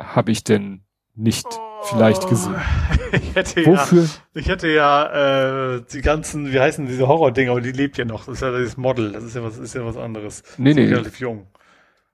habe 0.00 0.32
ich 0.32 0.42
denn 0.42 0.82
nicht 1.14 1.46
vielleicht 1.84 2.28
gesehen? 2.28 2.56
Ich 3.12 3.34
hätte 3.34 3.66
Wofür? 3.66 4.02
ja, 4.04 4.08
ich 4.34 4.48
hätte 4.48 4.68
ja 4.68 5.74
äh, 5.74 5.82
die 5.92 6.00
ganzen, 6.00 6.52
wie 6.52 6.60
heißen 6.60 6.86
diese 6.86 7.08
Horror-Dinger, 7.08 7.50
aber 7.50 7.60
die 7.60 7.72
lebt 7.72 7.98
ja 7.98 8.04
noch. 8.04 8.26
Das 8.26 8.36
ist 8.36 8.40
ja 8.42 8.56
dieses 8.56 8.76
Model. 8.76 9.10
Das 9.10 9.24
ist 9.24 9.34
ja 9.34 9.42
was, 9.42 9.58
ist 9.58 9.74
ja 9.74 9.84
was 9.84 9.96
anderes. 9.96 10.44
Nee, 10.58 10.74
nee. 10.74 10.86
Relativ 10.86 11.18
jung. 11.18 11.48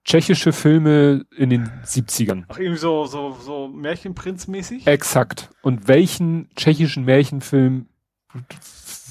Tschechische 0.04 0.52
Filme 0.52 1.26
in 1.36 1.50
den 1.50 1.68
70ern. 1.84 2.44
Ach, 2.48 2.58
irgendwie 2.58 2.78
so, 2.78 3.04
so, 3.04 3.36
so 3.38 3.68
Märchenprinz-mäßig? 3.68 4.86
Exakt. 4.86 5.50
Und 5.62 5.86
welchen 5.88 6.48
tschechischen 6.56 7.04
Märchenfilm 7.04 7.88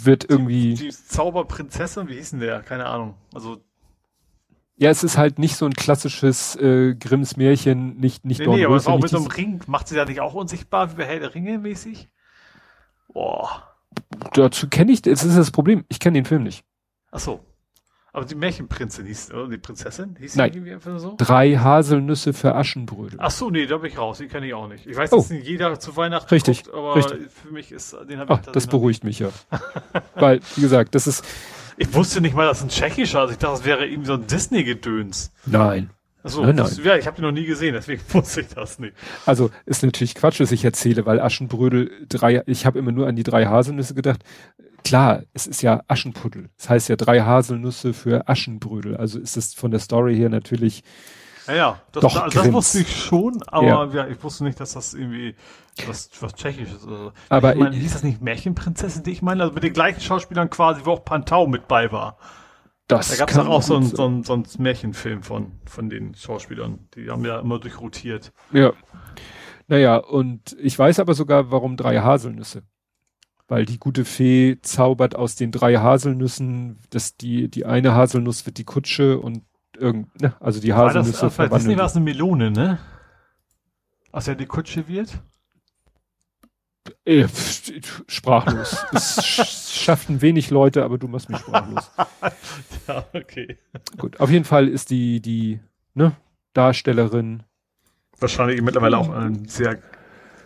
wird 0.03 0.27
irgendwie, 0.27 0.73
Die 0.75 0.89
Zauberprinzessin, 0.89 2.07
wie 2.07 2.15
hieß 2.15 2.31
denn 2.31 2.39
der? 2.39 2.61
Keine 2.61 2.85
Ahnung. 2.85 3.15
Also, 3.33 3.57
ja, 4.77 4.89
es 4.89 5.03
ist 5.03 5.17
halt 5.17 5.39
nicht 5.39 5.55
so 5.55 5.65
ein 5.65 5.73
klassisches 5.73 6.55
äh, 6.57 6.95
Grimms 6.95 7.37
Märchen, 7.37 7.97
nicht, 7.97 8.25
nicht 8.25 8.39
nee, 8.39 8.47
nee, 8.47 8.65
aber 8.65 8.75
es 8.75 8.87
auch 8.87 8.99
mit 8.99 9.09
so 9.09 9.17
einem 9.17 9.27
Ring. 9.27 9.61
Macht 9.67 9.87
sie 9.87 9.95
ja 9.95 10.05
nicht 10.05 10.19
auch 10.19 10.33
unsichtbar, 10.33 10.91
wie 10.91 10.95
bei 10.95 11.05
Herr 11.05 11.19
der 11.19 11.35
Ringe 11.35 11.57
mäßig? 11.59 12.09
Boah. 13.13 13.63
Dazu 14.33 14.67
kenne 14.67 14.91
ich, 14.91 15.01
das 15.01 15.23
ist 15.23 15.37
das 15.37 15.51
Problem, 15.51 15.85
ich 15.87 15.99
kenne 15.99 16.17
den 16.17 16.25
Film 16.25 16.43
nicht. 16.43 16.65
Ach 17.11 17.19
so. 17.19 17.39
Aber 18.11 18.23
die 18.25 18.35
Märchenprinzessin 18.35 19.05
hieß, 19.07 19.31
oder 19.33 19.49
die 19.49 19.57
Prinzessin? 19.57 20.15
Hieß 20.17 20.37
Nein. 20.37 20.51
die 20.51 20.57
irgendwie 20.59 20.73
einfach 20.73 20.97
so? 20.99 21.15
Drei 21.17 21.57
Haselnüsse 21.57 22.31
für 22.31 22.55
Aschenbrödel. 22.55 23.19
Ach 23.21 23.29
so, 23.31 23.49
nee, 23.49 23.65
da 23.65 23.77
bin 23.77 23.91
ich 23.91 23.97
raus. 23.97 24.19
Die 24.19 24.27
kenne 24.27 24.47
ich 24.47 24.53
auch 24.53 24.69
nicht. 24.69 24.85
Ich 24.87 24.95
weiß, 24.95 25.11
Oh. 25.11 25.17
dass 25.17 25.29
jeder 25.29 25.77
zu 25.81 25.97
Weihnachten 25.97 26.29
Richtig, 26.29 26.63
guckt, 26.63 26.75
aber 26.77 26.95
richtig. 26.95 27.29
für 27.29 27.51
mich 27.51 27.73
ist, 27.73 27.93
den 28.09 28.19
habe 28.19 28.33
Ach, 28.33 28.39
ich 28.39 28.45
das 28.45 28.45
tatsächlich 28.45 28.65
noch 28.67 28.71
beruhigt 28.71 29.03
mich 29.03 29.19
ja. 29.19 29.29
Weil, 30.15 30.39
wie 30.55 30.61
gesagt, 30.61 30.95
das 30.95 31.07
ist. 31.07 31.25
Ich 31.77 31.93
wusste 31.93 32.21
nicht 32.21 32.35
mal, 32.35 32.45
dass 32.45 32.61
ein 32.61 32.69
tschechischer, 32.69 33.19
also 33.21 33.33
ich 33.33 33.37
dachte, 33.39 33.55
das 33.57 33.65
wäre 33.65 33.85
irgendwie 33.85 34.07
so 34.07 34.13
ein 34.13 34.27
Disney-Gedöns. 34.27 35.31
nein. 35.45 35.89
Achso, 36.23 36.41
Nein, 36.43 36.55
nein. 36.55 36.71
ja, 36.83 36.95
ich 36.97 37.05
habe 37.05 37.17
den 37.17 37.25
noch 37.25 37.31
nie 37.31 37.45
gesehen, 37.45 37.73
deswegen 37.73 38.01
wusste 38.11 38.41
ich 38.41 38.47
das 38.47 38.79
nicht. 38.79 38.95
Also 39.27 39.51
ist 39.67 39.83
natürlich 39.83 40.15
Quatsch, 40.15 40.39
was 40.39 40.51
ich 40.51 40.65
erzähle, 40.65 41.05
weil 41.05 41.19
Aschenbrödel 41.19 41.91
drei, 42.09 42.41
ich 42.47 42.65
habe 42.65 42.79
immer 42.79 42.91
nur 42.91 43.05
an 43.05 43.15
die 43.15 43.21
drei 43.21 43.45
Haselnüsse 43.45 43.93
gedacht. 43.93 44.21
Klar, 44.83 45.21
es 45.33 45.45
ist 45.45 45.61
ja 45.61 45.83
Aschenputtel. 45.87 46.49
Das 46.57 46.67
heißt 46.69 46.89
ja 46.89 46.95
drei 46.95 47.21
Haselnüsse 47.21 47.93
für 47.93 48.27
Aschenbrödel. 48.27 48.97
Also 48.97 49.19
ist 49.19 49.37
es 49.37 49.53
von 49.53 49.69
der 49.69 49.79
Story 49.79 50.15
her 50.15 50.29
natürlich, 50.29 50.83
Ja, 51.45 51.53
ja, 51.53 51.81
das, 51.91 52.01
Doch, 52.01 52.23
das, 52.25 52.33
das 52.33 52.51
wusste 52.51 52.79
ich 52.79 52.95
schon, 53.05 53.43
aber 53.45 53.67
Ja. 53.67 53.85
ja. 53.93 54.07
ich 54.07 54.23
wusste 54.23 54.45
nicht, 54.45 54.59
dass 54.59 54.73
das 54.73 54.95
irgendwie 54.95 55.35
was, 55.87 56.09
was 56.21 56.33
Tschechisches 56.35 56.75
ist. 56.77 56.87
oder 56.87 56.97
so. 56.97 57.11
Aber 57.29 57.53
ich 57.53 57.59
meine, 57.59 57.75
hieß 57.75 57.93
das 57.93 58.03
nicht 58.03 58.21
Märchenprinzessin, 58.21 59.03
die 59.03 59.11
ich 59.11 59.21
meine? 59.21 59.43
Also 59.43 59.53
mit 59.53 59.63
den 59.63 59.73
gleichen 59.73 60.01
Schauspielern 60.01 60.49
quasi, 60.49 60.81
wo 60.85 60.91
auch 60.91 61.05
Pantau 61.05 61.47
mit 61.47 61.67
bei 61.67 61.91
war. 61.91 62.17
das 62.87 63.09
Da 63.09 63.15
gab 63.17 63.29
es 63.31 63.37
auch 63.37 63.61
so 63.61 63.75
einen 63.77 63.85
so 63.85 64.05
einen- 64.05 64.23
so 64.23 64.33
einen 64.33 64.45
Märchenfilm 64.59 65.23
von, 65.23 65.53
von 65.65 65.89
den 65.89 66.13
Schauspielern. 66.15 66.87
Die 66.95 67.09
haben 67.09 67.25
ja 67.25 67.39
immer 67.39 67.59
durchrotiert. 67.59 68.31
Ja. 68.51 68.73
Naja, 69.67 69.97
und 69.97 70.55
ich 70.59 70.77
weiß 70.77 70.99
aber 70.99 71.13
sogar, 71.15 71.49
warum 71.51 71.75
drei 71.77 71.99
Haselnüsse. 71.99 72.63
Weil 73.47 73.65
die 73.65 73.77
gute 73.79 74.05
Fee 74.05 74.59
zaubert 74.61 75.15
aus 75.15 75.35
den 75.35 75.51
drei 75.51 75.75
Haselnüssen, 75.77 76.79
dass 76.89 77.15
die, 77.17 77.49
die 77.49 77.65
eine 77.65 77.93
Haselnuss 77.93 78.45
wird 78.45 78.57
die 78.59 78.63
Kutsche 78.63 79.19
und 79.19 79.43
irgend, 79.77 80.19
ne, 80.21 80.35
also 80.39 80.59
die 80.61 80.69
War 80.73 80.85
das, 80.85 80.95
Haselnüsse 81.07 81.25
äh, 81.25 81.29
bei 81.29 81.29
Disney 81.29 81.47
verwandeln. 81.49 81.77
war 81.79 81.85
es 81.85 81.95
eine 81.95 82.05
Melone, 82.05 82.51
ne? 82.51 82.79
Aus 84.11 84.25
der 84.25 84.35
die 84.35 84.45
Kutsche 84.45 84.87
wird? 84.87 85.19
Äh, 87.05 87.27
sprachlos. 88.07 88.77
es 88.93 89.17
sch- 89.19 89.83
schafften 89.83 90.21
wenig 90.21 90.49
Leute, 90.51 90.83
aber 90.83 90.97
du 90.97 91.07
machst 91.07 91.29
mich 91.29 91.39
sprachlos. 91.39 91.91
Ja, 92.87 93.03
okay. 93.13 93.57
Gut, 93.97 94.19
auf 94.19 94.29
jeden 94.29 94.45
Fall 94.45 94.67
ist 94.67 94.91
die, 94.91 95.19
die, 95.19 95.59
ne, 95.95 96.15
Darstellerin, 96.53 97.41
Wahrscheinlich 98.19 98.61
mittlerweile 98.61 98.97
auch 98.97 99.07
in 99.07 99.13
einem 99.13 99.45
sehr 99.49 99.79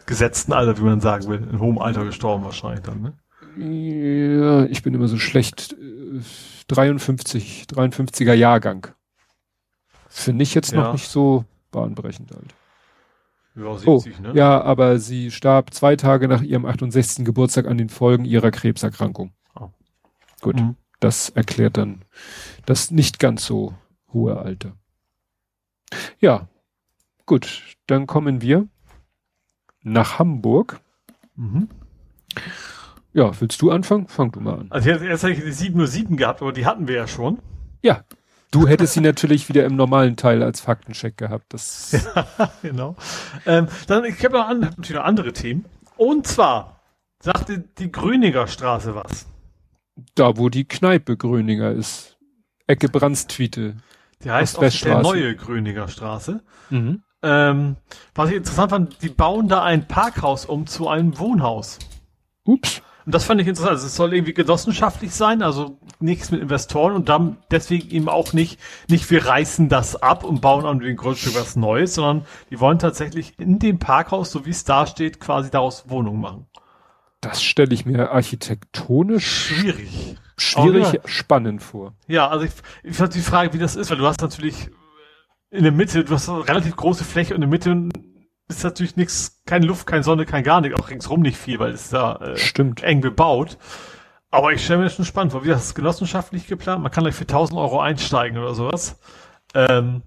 gesetzten 0.06 0.53
Alter, 0.53 0.78
wie 0.78 0.84
man 0.84 1.02
sagen 1.02 1.28
will. 1.28 1.38
In 1.52 1.60
hohem 1.60 1.78
Alter 1.78 2.03
gestorben 2.06 2.44
wahrscheinlich 2.45 2.80
dann, 2.82 3.02
ne? 3.02 3.14
ja, 3.57 4.66
ich 4.66 4.82
bin 4.84 4.94
immer 4.94 5.07
so 5.07 5.18
schlecht, 5.20 5.74
äh, 5.74 6.22
53, 6.70 7.66
53er 7.70 8.34
Jahrgang. 8.34 8.88
Finde 10.07 10.44
ich 10.44 10.56
jetzt 10.56 10.72
Ja. 10.72 10.80
noch 10.84 10.94
nicht 10.94 11.10
so 11.10 11.45
bahnbrechend 11.72 12.34
alt. 12.34 12.56
Ja, 13.55 13.63
Oh, 13.85 13.97
70, 13.99 14.19
ne? 14.21 14.34
ja, 14.35 14.61
aber 14.61 14.99
sie 14.99 15.31
starb 15.31 15.73
zwei 15.73 15.95
Tage 15.95 16.27
nach 16.27 16.41
ihrem 16.41 16.65
68. 16.65 17.26
Geburtstag 17.26 17.67
an 17.67 17.77
den 17.77 17.89
Folgen 17.89 18.23
ihrer 18.26 18.51
Krebserkrankung. 18.51 19.34
Oh. 19.59 19.69
Gut, 20.41 20.55
Mhm. 20.57 20.76
das 20.99 21.30
erklärt 21.30 21.77
dann 21.77 22.03
das 22.65 22.91
nicht 22.91 23.19
ganz 23.19 23.45
so 23.45 23.73
hohe 24.13 24.38
Alter. 24.38 24.73
Ja, 26.19 26.47
gut, 27.26 27.76
dann 27.88 28.07
kommen 28.07 28.41
wir 28.41 28.67
nach 29.81 30.19
Hamburg. 30.19 30.80
Mhm. 31.35 31.67
Ja, 33.13 33.31
willst 33.41 33.61
du 33.61 33.71
anfangen? 33.71 34.07
Fang 34.07 34.31
du 34.31 34.39
mal 34.39 34.59
an. 34.59 34.67
Also 34.69 34.89
jetzt, 34.89 35.01
jetzt 35.03 35.23
hätte 35.23 35.34
ich 35.34 35.43
die 35.43 35.51
707 35.51 36.15
gehabt, 36.15 36.41
aber 36.41 36.53
die 36.53 36.65
hatten 36.65 36.88
wir 36.88 36.95
ja 36.95 37.07
schon. 37.07 37.39
Ja, 37.81 38.03
du 38.51 38.67
hättest 38.67 38.93
sie 38.93 39.01
natürlich 39.01 39.49
wieder 39.49 39.65
im 39.65 39.76
normalen 39.76 40.15
Teil 40.15 40.43
als 40.43 40.61
Faktencheck 40.61 41.17
gehabt. 41.17 41.53
Das, 41.53 41.95
genau. 42.61 42.95
Ähm, 43.45 43.67
dann, 43.88 44.05
ich 44.05 44.23
habe 44.23 44.38
noch, 44.38 44.47
an, 44.47 44.65
hab 44.65 44.77
natürlich 44.77 44.97
noch 44.97 45.05
andere 45.05 45.34
Themen. 45.34 45.65
Und 45.97 46.27
zwar 46.27 46.81
sagte 47.21 47.59
die 47.59 47.91
Gröninger 47.91 48.47
Straße 48.47 48.95
was. 48.95 49.26
da, 50.15 50.38
wo 50.38 50.49
die 50.49 50.65
Kneipe 50.65 51.17
Gröninger 51.17 51.71
ist. 51.71 52.17
Ecke 52.67 52.88
Brandstwiete. 52.88 53.77
Die 54.23 54.31
heißt 54.31 54.57
auch 54.59 54.69
der 54.69 55.01
neue 55.01 55.35
Gröninger 55.35 55.88
Straße. 55.88 56.41
Mhm. 56.69 57.03
Ähm, 57.21 57.76
was 58.15 58.30
ich 58.30 58.38
interessant 58.38 58.69
fand, 58.69 59.01
die 59.01 59.09
bauen 59.09 59.47
da 59.47 59.63
ein 59.63 59.88
Parkhaus 59.88 60.45
um 60.45 60.67
zu 60.67 60.88
einem 60.88 61.17
Wohnhaus. 61.19 61.80
Ups. 62.45 62.81
Und 63.10 63.15
das 63.15 63.26
fand 63.26 63.41
ich 63.41 63.48
interessant. 63.48 63.72
Also 63.72 63.88
es 63.88 63.95
soll 63.95 64.14
irgendwie 64.14 64.36
genossenschaftlich 64.36 65.15
sein, 65.15 65.41
also 65.41 65.80
nichts 65.99 66.30
mit 66.30 66.44
Investoren 66.44 66.94
und 66.94 67.10
dann 67.10 67.38
deswegen 67.49 67.90
eben 67.90 68.07
auch 68.07 68.34
nicht, 68.34 68.60
nicht 68.88 69.10
wir 69.10 69.26
reißen 69.26 69.68
das 69.68 69.95
ab 69.95 70.23
und 70.23 70.41
bauen 70.41 70.64
an 70.64 70.77
dem 70.77 70.95
Grundstück 70.95 71.34
was 71.34 71.56
Neues, 71.56 71.95
sondern 71.95 72.27
die 72.52 72.60
wollen 72.60 72.77
tatsächlich 72.77 73.34
in 73.40 73.57
dem 73.57 73.80
Parkhaus, 73.80 74.30
so 74.30 74.45
wie 74.45 74.52
es 74.52 74.64
da 74.64 74.86
steht, 74.86 75.19
quasi 75.19 75.49
daraus 75.49 75.90
Wohnungen 75.90 76.22
machen. 76.22 76.45
Das 77.19 77.41
stelle 77.41 77.73
ich 77.73 77.84
mir 77.84 78.11
architektonisch 78.11 79.26
schwierig, 79.27 80.15
schwierig, 80.38 80.94
ja. 80.94 80.99
spannend 81.06 81.64
vor. 81.64 81.95
Ja, 82.07 82.27
also 82.27 82.45
ich, 82.45 82.52
ich 82.84 82.95
fand 82.95 83.15
die 83.15 83.22
Frage, 83.22 83.53
wie 83.53 83.57
das 83.57 83.76
ist, 83.76 83.90
weil 83.90 83.98
du 83.98 84.06
hast 84.06 84.22
natürlich 84.22 84.69
in 85.49 85.64
der 85.64 85.72
Mitte, 85.72 86.03
du 86.03 86.14
hast 86.14 86.30
eine 86.30 86.48
relativ 86.48 86.76
große 86.76 87.03
Fläche 87.03 87.34
und 87.34 87.41
in 87.41 87.49
der 87.49 87.60
Mitte 87.60 87.90
ist 88.49 88.63
natürlich 88.63 88.95
nichts, 88.95 89.41
keine 89.45 89.65
Luft, 89.65 89.88
keine 89.88 90.03
Sonne, 90.03 90.26
kein 90.26 90.43
gar 90.43 90.59
nichts, 90.59 90.80
auch 90.80 90.89
ringsrum 90.89 91.21
nicht 91.21 91.38
viel, 91.38 91.59
weil 91.59 91.71
es 91.71 91.89
da 91.89 92.15
äh, 92.17 92.38
Stimmt. 92.38 92.84
eng 92.84 92.99
bebaut. 92.99 93.57
Aber 94.31 94.51
ich 94.51 94.63
stelle 94.63 94.80
mir 94.80 94.85
das 94.85 94.95
schon 94.95 95.05
spannend 95.05 95.31
vor. 95.31 95.43
Wie 95.43 95.49
das 95.49 95.65
ist 95.65 95.76
genossenschaftlich 95.76 96.47
geplant? 96.47 96.84
Man 96.84 96.91
kann 96.91 97.03
gleich 97.03 97.15
für 97.15 97.23
1000 97.23 97.59
Euro 97.59 97.80
einsteigen 97.80 98.38
oder 98.38 98.53
sowas. 98.53 98.99
Ähm, 99.55 100.03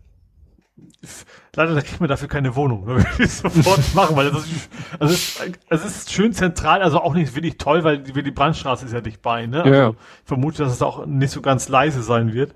leider 1.55 1.81
kriegt 1.83 2.01
man 2.01 2.09
dafür 2.09 2.29
keine 2.29 2.55
Wohnung. 2.55 2.87
Da 2.87 2.95
würde 2.97 3.09
ich 3.19 3.33
sofort 3.33 3.81
machen, 3.95 4.17
weil 4.17 4.31
das 4.31 4.45
ist, 4.45 4.71
also 4.99 5.15
es, 5.15 5.41
ist, 5.41 5.59
es 5.69 5.85
ist 5.85 6.13
schön 6.13 6.33
zentral, 6.33 6.83
also 6.83 7.01
auch 7.01 7.15
nicht 7.15 7.35
wirklich 7.35 7.59
toll, 7.59 7.83
weil 7.85 7.99
die, 7.99 8.23
die 8.23 8.31
Brandstraße 8.31 8.87
ist 8.87 8.93
ja 8.93 9.01
nicht 9.01 9.23
bei. 9.23 9.47
Ne? 9.47 9.63
Also 9.63 9.75
ja. 9.75 9.91
Ich 9.91 9.97
vermute, 10.25 10.63
dass 10.63 10.73
es 10.73 10.83
auch 10.83 11.07
nicht 11.07 11.33
so 11.33 11.43
ganz 11.43 11.69
leise 11.69 12.03
sein 12.03 12.33
wird. 12.33 12.55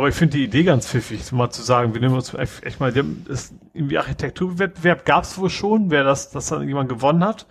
Aber 0.00 0.08
ich 0.08 0.14
finde 0.14 0.38
die 0.38 0.44
Idee 0.44 0.64
ganz 0.64 0.86
pfiffig, 0.88 1.30
mal 1.30 1.50
zu 1.50 1.60
sagen, 1.60 1.92
wir 1.92 2.00
nehmen 2.00 2.14
uns 2.14 2.32
echt 2.32 2.80
mal, 2.80 2.90
das, 2.90 3.52
irgendwie 3.74 3.98
Architekturwettbewerb 3.98 5.04
gab 5.04 5.24
es 5.24 5.36
wohl 5.36 5.50
schon, 5.50 5.90
wer 5.90 6.04
das, 6.04 6.30
das 6.30 6.46
dann 6.46 6.66
jemand 6.66 6.88
gewonnen 6.88 7.22
hat. 7.22 7.44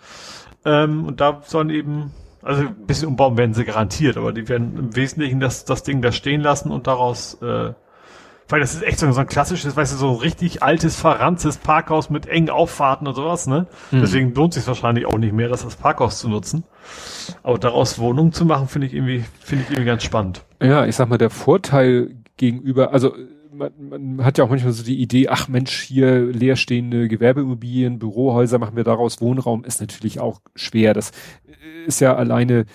Ähm, 0.65 1.05
und 1.05 1.21
da 1.21 1.43
sollen 1.45 1.69
eben, 1.69 2.11
also 2.41 2.63
ein 2.63 2.87
bisschen 2.87 3.07
umbauen 3.07 3.37
werden 3.37 3.53
sie 3.53 3.65
garantiert, 3.65 4.17
aber 4.17 4.33
die 4.33 4.49
werden 4.49 4.79
im 4.79 4.95
Wesentlichen 4.95 5.39
das, 5.39 5.63
das 5.63 5.83
Ding 5.83 6.01
da 6.01 6.11
stehen 6.11 6.41
lassen 6.41 6.71
und 6.71 6.87
daraus, 6.87 7.35
äh, 7.43 7.73
weil 8.47 8.59
das 8.59 8.73
ist 8.73 8.81
echt 8.81 8.97
so, 8.97 9.11
so 9.11 9.21
ein 9.21 9.27
klassisches, 9.27 9.77
weißt 9.77 9.93
du, 9.93 9.97
so 9.97 10.09
ein 10.09 10.15
richtig 10.15 10.63
altes, 10.63 10.95
verranztes 10.95 11.57
Parkhaus 11.57 12.09
mit 12.09 12.25
engen 12.25 12.49
Auffahrten 12.49 13.07
und 13.07 13.13
sowas, 13.13 13.45
ne? 13.45 13.67
Mhm. 13.91 14.01
Deswegen 14.01 14.33
lohnt 14.33 14.55
sich 14.55 14.65
wahrscheinlich 14.65 15.05
auch 15.05 15.19
nicht 15.19 15.33
mehr, 15.33 15.49
das 15.49 15.65
als 15.65 15.75
Parkhaus 15.75 16.17
zu 16.17 16.27
nutzen. 16.27 16.63
Aber 17.43 17.59
daraus 17.59 17.99
Wohnungen 17.99 18.33
zu 18.33 18.43
machen, 18.45 18.67
finde 18.67 18.87
ich 18.87 18.95
irgendwie, 18.95 19.23
finde 19.39 19.65
ich 19.65 19.69
irgendwie 19.69 19.85
ganz 19.85 20.01
spannend. 20.01 20.43
Ja, 20.59 20.87
ich 20.87 20.95
sag 20.95 21.09
mal, 21.09 21.19
der 21.19 21.29
Vorteil 21.29 22.15
gegenüber, 22.39 22.91
also 22.91 23.13
man, 23.53 23.71
man 23.77 24.25
hat 24.25 24.37
ja 24.37 24.43
auch 24.43 24.49
manchmal 24.49 24.73
so 24.73 24.83
die 24.83 24.99
Idee, 24.99 25.27
ach 25.27 25.47
Mensch, 25.47 25.81
hier 25.81 26.25
leerstehende 26.25 27.07
Gewerbeimmobilien, 27.07 27.99
Bürohäuser, 27.99 28.57
machen 28.57 28.75
wir 28.75 28.83
daraus 28.83 29.21
Wohnraum, 29.21 29.63
ist 29.63 29.81
natürlich 29.81 30.19
auch 30.19 30.41
schwer. 30.55 30.93
Das 30.93 31.11
ist 31.85 31.99
ja 31.99 32.15
alleine, 32.15 32.65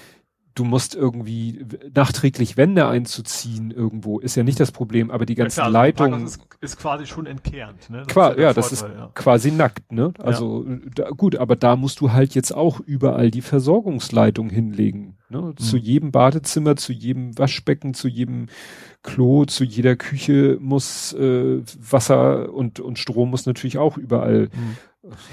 du 0.54 0.64
musst 0.64 0.94
irgendwie 0.94 1.64
nachträglich 1.94 2.56
Wände 2.56 2.86
einzuziehen 2.86 3.70
irgendwo, 3.70 4.20
ist 4.20 4.36
ja 4.36 4.44
nicht 4.44 4.60
das 4.60 4.70
Problem, 4.70 5.10
aber 5.10 5.26
die 5.26 5.34
ganzen 5.34 5.60
ja, 5.60 5.64
klar, 5.64 5.72
Leitungen. 5.72 6.24
Ist, 6.24 6.40
ist, 6.60 6.78
quasi 6.78 7.06
schon 7.06 7.26
entkernt, 7.26 7.90
ne? 7.90 7.98
Das 7.98 8.06
Qua 8.08 8.32
ja, 8.34 8.40
ja 8.40 8.52
das 8.52 8.72
ist 8.72 8.82
ja. 8.82 9.10
quasi 9.14 9.50
nackt, 9.50 9.90
ne? 9.92 10.12
Also 10.18 10.64
ja. 10.68 10.76
da, 10.94 11.08
gut, 11.10 11.36
aber 11.36 11.56
da 11.56 11.76
musst 11.76 12.00
du 12.00 12.12
halt 12.12 12.34
jetzt 12.34 12.54
auch 12.54 12.80
überall 12.80 13.30
die 13.30 13.42
Versorgungsleitung 13.42 14.48
hinlegen. 14.48 15.16
Ne? 15.28 15.40
Mhm. 15.40 15.56
Zu 15.56 15.76
jedem 15.76 16.12
Badezimmer, 16.12 16.76
zu 16.76 16.92
jedem 16.92 17.36
Waschbecken, 17.36 17.94
zu 17.94 18.08
jedem 18.08 18.46
Klo, 19.02 19.44
zu 19.44 19.64
jeder 19.64 19.96
Küche 19.96 20.58
muss 20.60 21.12
äh, 21.14 21.62
Wasser 21.78 22.52
und, 22.52 22.78
und 22.78 22.98
Strom 22.98 23.30
muss 23.30 23.46
natürlich 23.46 23.78
auch 23.78 23.98
überall 23.98 24.50
mhm. 24.52 24.76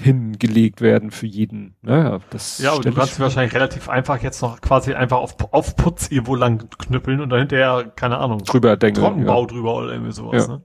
Hingelegt 0.02 0.80
werden 0.80 1.10
für 1.10 1.26
jeden. 1.26 1.76
Naja, 1.82 2.20
das 2.30 2.58
ja, 2.58 2.72
und 2.72 2.84
du 2.84 2.92
kannst 2.92 3.18
wahrscheinlich 3.20 3.54
relativ 3.54 3.88
einfach 3.88 4.22
jetzt 4.22 4.42
noch 4.42 4.60
quasi 4.60 4.94
einfach 4.94 5.18
auf, 5.18 5.36
auf 5.52 5.76
Putz 5.76 6.10
irgendwo 6.10 6.34
lang 6.34 6.68
knüppeln 6.78 7.20
und 7.20 7.30
dann 7.30 7.40
hinterher, 7.40 7.90
keine 7.96 8.18
Ahnung, 8.18 8.44
drüber 8.44 8.76
denken. 8.76 9.00
Trockenbau 9.00 9.40
ja. 9.40 9.46
drüber 9.46 9.74
oder 9.76 9.92
irgendwie 9.92 10.12
sowas. 10.12 10.46
Ja. 10.46 10.54
Ne? 10.54 10.62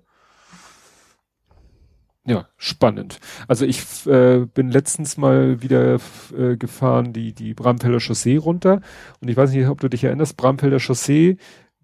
Ja, 2.25 2.49
spannend. 2.57 3.21
Also 3.47 3.65
ich 3.65 4.05
äh, 4.05 4.45
bin 4.53 4.69
letztens 4.69 5.15
mal 5.15 5.61
wieder 5.61 5.97
äh, 6.37 6.57
gefahren, 6.57 7.13
die, 7.13 7.31
die 7.31 7.53
Bramfelder 7.53 8.01
Chaussee 8.01 8.35
runter. 8.35 8.81
Und 9.21 9.29
ich 9.29 9.37
weiß 9.37 9.51
nicht, 9.51 9.65
ob 9.69 9.79
du 9.79 9.87
dich 9.87 10.03
erinnerst, 10.03 10.35
Bramfelder 10.35 10.79
Chaussee 10.79 11.37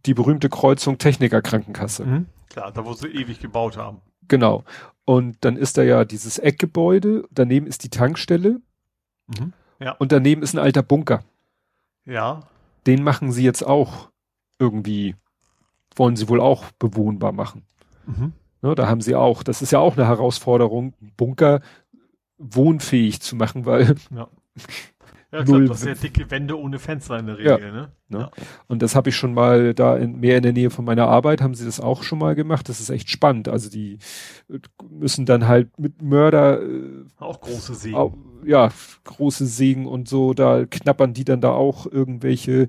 die 0.05 0.13
berühmte 0.13 0.49
Kreuzung 0.49 0.97
Techniker 0.97 1.41
Krankenkasse. 1.41 2.05
Mhm. 2.05 2.25
Klar, 2.49 2.73
da 2.73 2.85
wo 2.85 2.91
sie 2.91 3.07
ewig 3.07 3.39
gebaut 3.39 3.77
haben. 3.77 4.01
Genau. 4.27 4.65
Und 5.05 5.37
dann 5.41 5.57
ist 5.57 5.77
da 5.77 5.83
ja 5.83 6.05
dieses 6.05 6.37
Eckgebäude, 6.37 7.27
daneben 7.31 7.67
ist 7.67 7.83
die 7.83 7.89
Tankstelle. 7.89 8.61
Mhm. 9.27 9.53
Ja. 9.79 9.91
Und 9.93 10.11
daneben 10.11 10.43
ist 10.43 10.53
ein 10.53 10.59
alter 10.59 10.83
Bunker. 10.83 11.23
Ja. 12.05 12.41
Den 12.85 13.03
machen 13.03 13.31
sie 13.31 13.43
jetzt 13.43 13.63
auch 13.63 14.09
irgendwie, 14.59 15.15
wollen 15.95 16.15
sie 16.15 16.29
wohl 16.29 16.39
auch 16.39 16.71
bewohnbar 16.79 17.31
machen. 17.31 17.63
Mhm. 18.05 18.33
Ne, 18.61 18.75
da 18.75 18.87
haben 18.87 19.01
sie 19.01 19.15
auch, 19.15 19.43
das 19.43 19.61
ist 19.61 19.71
ja 19.71 19.79
auch 19.79 19.97
eine 19.97 20.07
Herausforderung, 20.07 20.93
Bunker 21.17 21.61
wohnfähig 22.37 23.21
zu 23.21 23.35
machen, 23.35 23.65
weil 23.65 23.95
ja. 24.15 24.29
Ja, 25.33 25.41
ich 25.41 25.49
Null. 25.49 25.67
das 25.67 25.81
sehr 25.81 25.95
dicke 25.95 26.29
Wände 26.29 26.59
ohne 26.59 26.77
Fenster 26.77 27.17
in 27.17 27.25
der 27.25 27.39
Regel, 27.39 27.59
ja, 27.59 27.71
ne? 27.71 27.91
ne? 28.07 28.19
Ja. 28.19 28.31
Und 28.67 28.83
das 28.83 28.95
habe 28.95 29.09
ich 29.09 29.15
schon 29.15 29.33
mal 29.33 29.73
da 29.73 29.97
in, 29.97 30.19
mehr 30.19 30.37
in 30.37 30.43
der 30.43 30.53
Nähe 30.53 30.69
von 30.69 30.85
meiner 30.85 31.07
Arbeit, 31.07 31.41
haben 31.41 31.55
sie 31.55 31.65
das 31.65 31.79
auch 31.79 32.03
schon 32.03 32.19
mal 32.19 32.35
gemacht. 32.35 32.69
Das 32.69 32.79
ist 32.79 32.91
echt 32.91 33.09
spannend. 33.09 33.47
Also 33.47 33.71
die 33.71 33.97
äh, 34.47 34.59
müssen 34.87 35.25
dann 35.25 35.47
halt 35.47 35.79
mit 35.79 36.03
Mörder 36.03 36.61
äh, 36.61 37.05
auch 37.17 37.41
große 37.41 37.73
Sägen. 37.73 37.95
Auch, 37.95 38.13
ja, 38.45 38.69
große 39.05 39.47
Sägen 39.47 39.87
und 39.87 40.07
so, 40.07 40.35
da 40.35 40.65
knappern 40.67 41.15
die 41.15 41.25
dann 41.25 41.41
da 41.41 41.49
auch 41.49 41.87
irgendwelche 41.87 42.61
äh, 42.61 42.67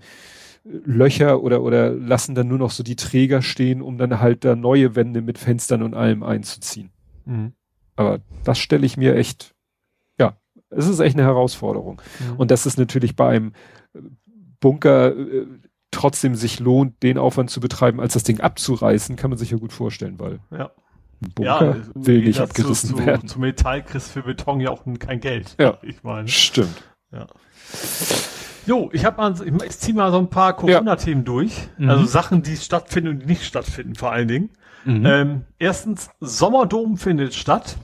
Löcher 0.64 1.42
oder 1.42 1.60
oder 1.62 1.90
lassen 1.90 2.34
dann 2.34 2.48
nur 2.48 2.58
noch 2.58 2.70
so 2.70 2.82
die 2.82 2.96
Träger 2.96 3.42
stehen, 3.42 3.82
um 3.82 3.98
dann 3.98 4.20
halt 4.20 4.42
da 4.42 4.56
neue 4.56 4.96
Wände 4.96 5.20
mit 5.20 5.36
Fenstern 5.36 5.82
und 5.82 5.92
allem 5.92 6.22
einzuziehen. 6.22 6.88
Mhm. 7.26 7.52
Aber 7.94 8.20
das 8.42 8.58
stelle 8.58 8.86
ich 8.86 8.96
mir 8.96 9.16
echt 9.16 9.53
es 10.76 10.88
ist 10.88 11.00
echt 11.00 11.16
eine 11.16 11.26
Herausforderung. 11.26 12.00
Mhm. 12.20 12.36
Und 12.36 12.50
dass 12.50 12.66
es 12.66 12.76
natürlich 12.76 13.16
bei 13.16 13.28
einem 13.28 13.52
Bunker 14.60 15.16
äh, 15.16 15.46
trotzdem 15.90 16.34
sich 16.34 16.60
lohnt, 16.60 17.02
den 17.02 17.18
Aufwand 17.18 17.50
zu 17.50 17.60
betreiben, 17.60 18.00
als 18.00 18.14
das 18.14 18.24
Ding 18.24 18.40
abzureißen, 18.40 19.16
kann 19.16 19.30
man 19.30 19.38
sich 19.38 19.50
ja 19.50 19.58
gut 19.58 19.72
vorstellen, 19.72 20.18
weil 20.18 20.40
ja. 20.50 20.70
ein 21.22 21.32
Bunker 21.34 21.76
ja, 21.76 21.82
will 21.94 22.22
nicht 22.22 22.40
abgerissen 22.40 22.90
zu, 22.90 23.06
werden. 23.06 23.28
Zu 23.28 23.40
Metall 23.40 23.82
kriegst 23.82 24.10
für 24.10 24.22
Beton 24.22 24.60
ja 24.60 24.70
auch 24.70 24.84
kein 24.98 25.20
Geld. 25.20 25.54
Ja, 25.58 25.78
ich 25.82 26.02
meine. 26.02 26.28
Stimmt. 26.28 26.82
Ja. 27.12 27.26
Jo, 28.66 28.88
ich 28.92 29.04
habe 29.04 29.18
mal, 29.18 29.34
ich 29.66 29.78
ziehe 29.78 29.94
mal 29.94 30.10
so 30.10 30.18
ein 30.18 30.30
paar 30.30 30.56
Corona-Themen 30.56 31.20
ja. 31.20 31.24
durch. 31.24 31.68
Mhm. 31.76 31.90
Also 31.90 32.04
Sachen, 32.06 32.42
die 32.42 32.56
stattfinden 32.56 33.10
und 33.10 33.22
die 33.22 33.26
nicht 33.26 33.44
stattfinden, 33.44 33.94
vor 33.94 34.12
allen 34.12 34.28
Dingen. 34.28 34.50
Mhm. 34.84 35.06
Ähm, 35.06 35.44
erstens, 35.58 36.10
Sommerdom 36.20 36.96
findet 36.96 37.34
statt. 37.34 37.76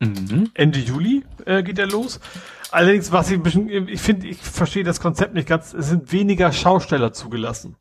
Mhm. 0.00 0.50
Ende 0.54 0.78
Juli 0.78 1.24
äh, 1.46 1.62
geht 1.62 1.78
er 1.78 1.86
los. 1.86 2.20
Allerdings, 2.70 3.12
was 3.12 3.30
ich 3.30 3.36
ein 3.36 3.42
bisschen, 3.42 3.68
ich 3.88 4.00
finde, 4.00 4.26
ich 4.26 4.38
verstehe 4.38 4.84
das 4.84 5.00
Konzept 5.00 5.34
nicht 5.34 5.48
ganz, 5.48 5.72
es 5.72 5.88
sind 5.88 6.12
weniger 6.12 6.52
Schausteller 6.52 7.12
zugelassen. 7.12 7.76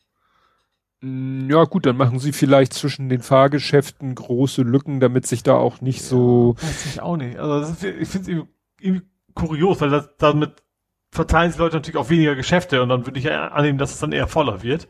Mm, 1.01 1.49
ja, 1.49 1.63
gut, 1.65 1.85
dann 1.85 1.97
machen 1.97 2.19
sie 2.19 2.31
vielleicht 2.31 2.73
zwischen 2.73 3.09
den 3.09 3.21
Fahrgeschäften 3.21 4.15
große 4.15 4.61
Lücken, 4.61 4.99
damit 4.99 5.27
sich 5.27 5.43
da 5.43 5.55
auch 5.55 5.81
nicht 5.81 6.01
ja, 6.01 6.07
so. 6.07 6.55
Weiß 6.61 6.85
ich 6.85 7.01
auch 7.01 7.17
nicht. 7.17 7.37
Also, 7.37 7.71
ist, 7.71 7.83
ich 7.83 8.07
finde 8.07 8.31
es 8.31 8.47
irgendwie 8.79 9.07
kurios, 9.33 9.81
weil 9.81 9.89
das, 9.89 10.09
damit 10.17 10.63
verteilen 11.11 11.51
sich 11.51 11.59
Leute 11.59 11.75
natürlich 11.75 11.97
auch 11.97 12.09
weniger 12.09 12.35
Geschäfte 12.35 12.81
und 12.81 12.89
dann 12.89 13.05
würde 13.05 13.19
ich 13.19 13.31
annehmen, 13.31 13.77
dass 13.77 13.93
es 13.93 13.99
dann 13.99 14.11
eher 14.11 14.27
voller 14.27 14.63
wird. 14.63 14.87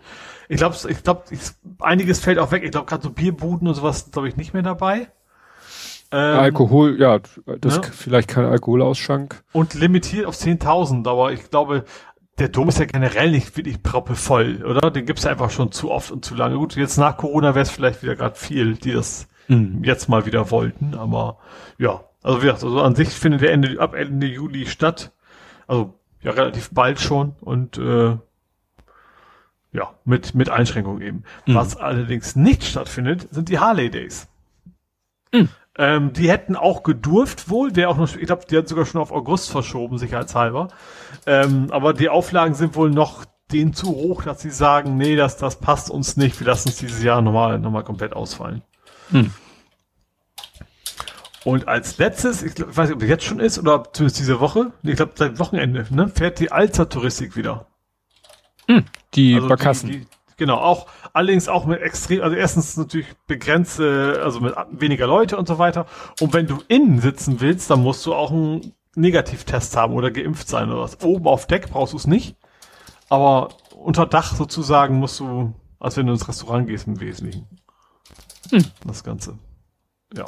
Ich 0.48 0.58
glaube, 0.58 0.76
ich 0.88 1.04
glaube, 1.04 1.24
einiges 1.80 2.20
fällt 2.20 2.40
auch 2.40 2.52
weg. 2.52 2.64
Ich 2.64 2.72
glaube, 2.72 2.86
gerade 2.86 3.04
so 3.04 3.10
Bierbuden 3.10 3.68
und 3.68 3.74
sowas, 3.74 4.12
glaube 4.12 4.30
ich, 4.30 4.38
nicht 4.38 4.54
mehr 4.54 4.64
dabei. 4.64 5.10
Ähm, 6.14 6.40
Alkohol, 6.40 7.00
ja, 7.00 7.20
das 7.60 7.78
ne? 7.78 7.84
vielleicht 7.92 8.30
kein 8.30 8.46
Alkoholausschank. 8.46 9.44
Und 9.52 9.74
limitiert 9.74 10.28
auf 10.28 10.36
10.000, 10.36 11.10
aber 11.10 11.34
ich 11.34 11.50
glaube, 11.50 11.86
der 12.38 12.50
Dom 12.50 12.70
ist 12.70 12.78
ja 12.78 12.86
generell 12.86 13.32
nicht 13.32 13.58
wirklich 13.58 13.82
proppevoll, 13.82 14.64
oder? 14.64 14.92
Den 14.92 15.08
gibt's 15.08 15.24
ja 15.24 15.32
einfach 15.32 15.50
schon 15.50 15.72
zu 15.72 15.90
oft 15.90 16.12
und 16.12 16.24
zu 16.24 16.36
lange. 16.36 16.56
Gut, 16.58 16.76
jetzt 16.76 16.98
nach 16.98 17.18
Corona 17.18 17.56
wäre 17.56 17.64
es 17.64 17.72
vielleicht 17.72 18.04
wieder 18.04 18.16
gerade 18.16 18.36
viel, 18.36 18.76
die 18.76 18.92
das 18.92 19.28
mhm. 19.48 19.84
jetzt 19.84 20.08
mal 20.08 20.28
wieder 20.28 20.52
wollten, 20.52 20.94
aber 20.94 21.40
ja, 21.80 22.02
also 22.22 22.44
wie 22.44 22.46
gesagt, 22.46 22.64
also 22.64 22.80
an 22.82 22.96
sich 22.96 23.10
findet 23.10 23.42
der 23.42 23.52
Ende, 23.52 23.80
ab 23.80 23.96
Ende 23.96 24.28
Juli 24.28 24.68
statt. 24.68 25.12
Also 25.66 25.96
ja, 26.22 26.32
relativ 26.32 26.70
bald 26.72 27.00
schon 27.00 27.36
und 27.42 27.80
äh, 27.80 28.18
ja, 29.72 29.94
mit, 30.06 30.36
mit 30.36 30.50
Einschränkungen 30.50 31.02
eben. 31.02 31.24
Mhm. 31.48 31.56
Was 31.56 31.76
allerdings 31.76 32.36
nicht 32.36 32.64
stattfindet, 32.64 33.28
sind 33.32 33.50
die 33.50 33.58
Harley 33.58 33.90
Days. 33.90 34.28
Mhm. 35.34 35.50
Ähm, 35.78 36.14
die 36.14 36.30
hätten 36.30 36.56
auch 36.56 36.84
gedurft 36.84 37.50
wohl, 37.50 37.76
wäre 37.76 37.90
auch 37.90 37.98
noch, 37.98 38.16
ich 38.16 38.26
glaube, 38.28 38.46
die 38.50 38.58
hat 38.58 38.68
sogar 38.68 38.86
schon 38.86 39.02
auf 39.02 39.12
August 39.12 39.50
verschoben, 39.50 39.98
sicherheitshalber. 39.98 40.68
Ähm, 41.26 41.68
aber 41.72 41.94
die 41.94 42.10
Auflagen 42.10 42.54
sind 42.54 42.76
wohl 42.76 42.92
noch 42.92 43.26
denen 43.52 43.74
zu 43.74 43.88
hoch, 43.88 44.24
dass 44.24 44.42
sie 44.42 44.52
sagen, 44.52 44.98
nee, 44.98 45.16
das, 45.16 45.38
das 45.38 45.60
passt 45.60 45.90
uns 45.90 46.16
nicht, 46.16 46.40
wir 46.40 46.48
lassen 46.48 46.70
uns 46.70 46.78
dieses 46.78 47.04
Jahr 47.04 47.22
nochmal, 47.22 47.60
nochmal 47.60 47.84
komplett 47.84 48.14
ausfallen. 48.14 48.62
Hm. 49.10 49.32
Und 51.44 51.68
als 51.68 51.98
letztes, 51.98 52.42
ich, 52.42 52.56
glaub, 52.56 52.70
ich 52.70 52.78
weiß 52.78 52.90
nicht, 52.90 52.96
ob 52.96 53.02
das 53.02 53.10
jetzt 53.10 53.26
schon 53.26 53.40
ist 53.40 53.60
oder 53.60 53.76
ob 53.76 53.96
zumindest 53.96 54.20
diese 54.20 54.40
Woche, 54.40 54.72
ich 54.84 54.96
glaube 54.96 55.14
seit 55.16 55.40
Wochenende, 55.40 55.86
ne, 55.90 56.08
fährt 56.08 56.40
die 56.40 56.52
Alster-Touristik 56.52 57.36
wieder. 57.36 57.68
Hm, 58.68 58.86
die 59.14 59.36
Also 59.36 59.48
Barkassen. 59.50 59.90
Die, 59.90 60.00
die, 60.00 60.08
genau, 60.38 60.58
auch, 60.58 60.88
allerdings 61.14 61.48
auch 61.48 61.66
mit 61.66 61.82
extrem, 61.82 62.22
also 62.22 62.36
erstens 62.36 62.78
natürlich 62.78 63.08
begrenzt, 63.28 63.80
äh, 63.80 64.18
also 64.18 64.40
mit 64.40 64.56
weniger 64.72 65.08
Leute 65.08 65.38
und 65.38 65.48
so 65.48 65.60
weiter. 65.60 65.86
Und 66.20 66.34
wenn 66.34 66.48
du 66.48 66.60
innen 66.68 67.00
sitzen 67.00 67.42
willst, 67.42 67.70
dann 67.70 67.82
musst 67.82 68.06
du 68.06 68.14
auch 68.14 68.32
einen 68.32 68.74
Negativtest 68.96 69.76
haben 69.76 69.94
oder 69.94 70.12
geimpft 70.12 70.48
sein 70.48 70.70
oder 70.70 70.82
was. 70.82 71.02
Oben 71.04 71.28
auf 71.28 71.48
Deck 71.48 71.70
brauchst 71.70 71.94
du 71.94 71.98
es 71.98 72.08
nicht. 72.08 72.36
Aber 73.10 73.50
unter 73.76 74.06
Dach 74.06 74.36
sozusagen 74.36 74.98
musst 74.98 75.20
du, 75.20 75.54
als 75.80 75.98
wenn 75.98 76.08
du 76.08 76.14
ins 76.14 76.28
Restaurant 76.28 76.68
gehst 76.68 76.88
im 76.88 77.00
Wesentlichen. 77.00 77.48
Hm. 78.50 78.66
Das 78.86 79.04
Ganze. 79.04 79.38
Ja. 80.16 80.26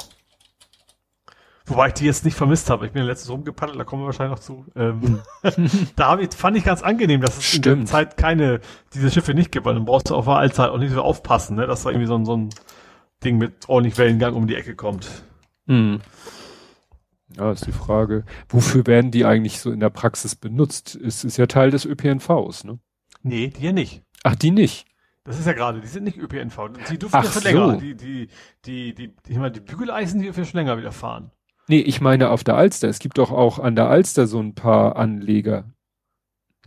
Wobei 1.68 1.88
ich 1.88 1.94
die 1.94 2.04
jetzt 2.04 2.24
nicht 2.24 2.36
vermisst 2.36 2.70
habe. 2.70 2.86
Ich 2.86 2.92
bin 2.92 3.02
ja 3.02 3.08
letztens 3.08 3.30
rumgepaddelt, 3.30 3.78
da 3.78 3.84
kommen 3.84 4.02
wir 4.02 4.06
wahrscheinlich 4.06 4.36
noch 4.36 4.44
zu. 4.44 4.64
Ähm, 4.76 5.20
da 5.96 6.08
hab 6.10 6.20
ich, 6.20 6.32
fand 6.32 6.56
ich 6.56 6.62
ganz 6.64 6.82
angenehm, 6.82 7.20
dass 7.20 7.36
es 7.36 7.54
in 7.54 7.62
der 7.62 7.70
Stimmt. 7.70 7.88
Zeit 7.88 8.16
keine, 8.16 8.60
diese 8.94 9.10
Schiffe 9.10 9.34
nicht 9.34 9.50
gibt, 9.50 9.66
weil 9.66 9.74
dann 9.74 9.84
brauchst 9.84 10.10
du 10.10 10.14
auf 10.14 10.26
der 10.26 10.36
Allzeit 10.36 10.70
auch 10.70 10.78
nicht 10.78 10.92
so 10.92 11.02
aufpassen, 11.02 11.56
ne, 11.56 11.66
dass 11.66 11.82
da 11.82 11.90
irgendwie 11.90 12.06
so 12.06 12.14
ein, 12.14 12.24
so 12.24 12.36
ein 12.36 12.50
Ding 13.24 13.36
mit 13.38 13.68
ordentlich 13.68 13.98
Wellengang 13.98 14.34
um 14.34 14.46
die 14.46 14.54
Ecke 14.54 14.76
kommt. 14.76 15.24
Hm. 15.66 16.00
Ja, 17.36 17.50
ist 17.50 17.66
die 17.66 17.72
Frage, 17.72 18.24
wofür 18.48 18.86
werden 18.86 19.10
die 19.10 19.24
eigentlich 19.24 19.58
so 19.58 19.72
in 19.72 19.80
der 19.80 19.90
Praxis 19.90 20.36
benutzt? 20.36 20.94
Es 20.94 21.24
ist 21.24 21.36
ja 21.36 21.46
Teil 21.46 21.72
des 21.72 21.84
ÖPNVs, 21.84 22.62
ne? 22.62 22.78
Nee, 23.22 23.48
die 23.48 23.60
hier 23.60 23.72
nicht. 23.72 24.02
Ach, 24.22 24.36
die 24.36 24.52
nicht. 24.52 24.86
Das 25.24 25.40
ist 25.40 25.46
ja 25.46 25.52
gerade, 25.52 25.80
die 25.80 25.88
sind 25.88 26.04
nicht 26.04 26.18
ÖPNV. 26.18 26.70
Die 26.88 26.98
dürfen 26.98 27.16
Ach 27.16 27.24
ja 27.24 27.30
schon 27.30 27.42
so. 27.42 27.48
länger. 27.48 27.76
Die, 27.78 27.96
die, 27.96 28.28
die, 28.64 28.94
die, 28.94 29.08
die, 29.08 29.32
ich 29.32 29.36
meine, 29.36 29.50
die 29.50 29.60
Bügeleisen, 29.60 30.20
die 30.20 30.26
dürfen 30.26 30.44
ja 30.44 30.46
schon 30.46 30.58
länger 30.60 30.78
wieder 30.78 30.92
fahren. 30.92 31.32
Nee, 31.68 31.80
ich 31.80 32.00
meine 32.00 32.30
auf 32.30 32.44
der 32.44 32.56
Alster. 32.56 32.88
Es 32.88 32.98
gibt 32.98 33.18
doch 33.18 33.30
auch 33.32 33.58
an 33.58 33.74
der 33.74 33.88
Alster 33.88 34.26
so 34.26 34.40
ein 34.40 34.54
paar 34.54 34.96
Anleger. 34.96 35.64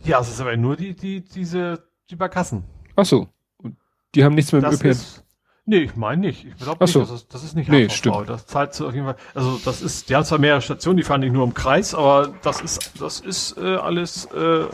Ja, 0.02 0.20
es 0.20 0.28
ist 0.28 0.40
aber 0.40 0.56
nur 0.56 0.76
die, 0.76 0.94
die, 0.94 1.22
diese, 1.22 1.82
die 2.10 2.16
Barkassen. 2.16 2.64
Ach 2.96 3.04
so. 3.04 3.28
Und 3.58 3.76
die 4.14 4.24
haben 4.24 4.34
nichts 4.34 4.52
mit 4.52 4.62
dem 4.62 4.72
ÖPNV. 4.72 5.22
nee, 5.66 5.78
ich 5.78 5.96
meine 5.96 6.22
nicht. 6.22 6.44
Ich 6.44 6.56
glaube 6.56 6.78
Ach 6.80 6.86
nicht, 6.86 6.92
so. 6.92 7.00
das 7.00 7.10
ist, 7.10 7.34
das 7.34 7.44
ist 7.44 7.54
nicht 7.54 7.70
Nee, 7.70 7.88
stimmt. 7.88 8.28
Das 8.28 8.46
zahlt 8.46 8.74
zu 8.74 8.86
auf 8.86 8.94
jeden 8.94 9.06
Fall, 9.06 9.16
also 9.34 9.58
das 9.64 9.82
ist, 9.82 10.08
die 10.08 10.16
haben 10.16 10.24
zwar 10.24 10.38
mehrere 10.38 10.60
Stationen, 10.60 10.96
die 10.96 11.02
fahren 11.02 11.20
nicht 11.20 11.32
nur 11.32 11.44
im 11.44 11.54
Kreis, 11.54 11.94
aber 11.94 12.34
das 12.42 12.60
ist, 12.60 13.00
das 13.00 13.20
ist 13.20 13.56
äh, 13.58 13.76
alles 13.76 14.26
äh, 14.26 14.64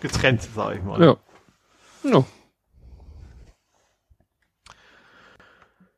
getrennt, 0.00 0.42
sage 0.42 0.78
ich 0.78 0.84
mal. 0.84 1.02
Ja. 1.02 1.16
Ja. 2.04 2.24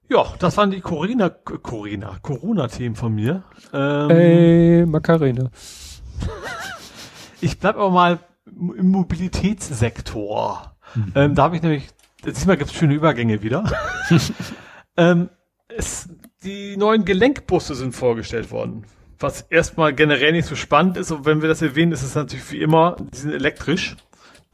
Ja, 0.08 0.24
das 0.38 0.56
waren 0.56 0.70
die 0.70 0.80
Corona, 0.80 1.30
Corona, 1.30 2.18
Corona-Themen 2.22 2.94
von 2.94 3.14
mir. 3.14 3.42
Ähm, 3.72 4.10
Ey, 4.10 4.86
Macarena. 4.86 5.50
Ich 7.40 7.58
bleib 7.58 7.76
aber 7.76 7.90
mal 7.90 8.18
im 8.46 8.88
Mobilitätssektor. 8.90 10.76
Mhm. 10.94 11.12
Ähm, 11.14 11.34
da 11.34 11.42
habe 11.42 11.56
ich 11.56 11.62
nämlich, 11.62 11.88
diesmal 12.24 12.56
gibt 12.56 12.70
es 12.70 12.76
schöne 12.76 12.94
Übergänge 12.94 13.42
wieder. 13.42 13.64
ähm, 14.96 15.28
es, 15.68 16.08
die 16.44 16.76
neuen 16.76 17.04
Gelenkbusse 17.04 17.74
sind 17.74 17.92
vorgestellt 17.92 18.50
worden. 18.50 18.84
Was 19.18 19.42
erstmal 19.42 19.92
generell 19.94 20.32
nicht 20.32 20.46
so 20.46 20.54
spannend 20.54 20.96
ist, 20.98 21.10
und 21.10 21.24
wenn 21.24 21.42
wir 21.42 21.48
das 21.48 21.62
erwähnen, 21.62 21.92
ist 21.92 22.02
es 22.02 22.14
natürlich 22.14 22.52
wie 22.52 22.60
immer, 22.60 22.96
die 23.12 23.18
sind 23.18 23.32
elektrisch. 23.32 23.96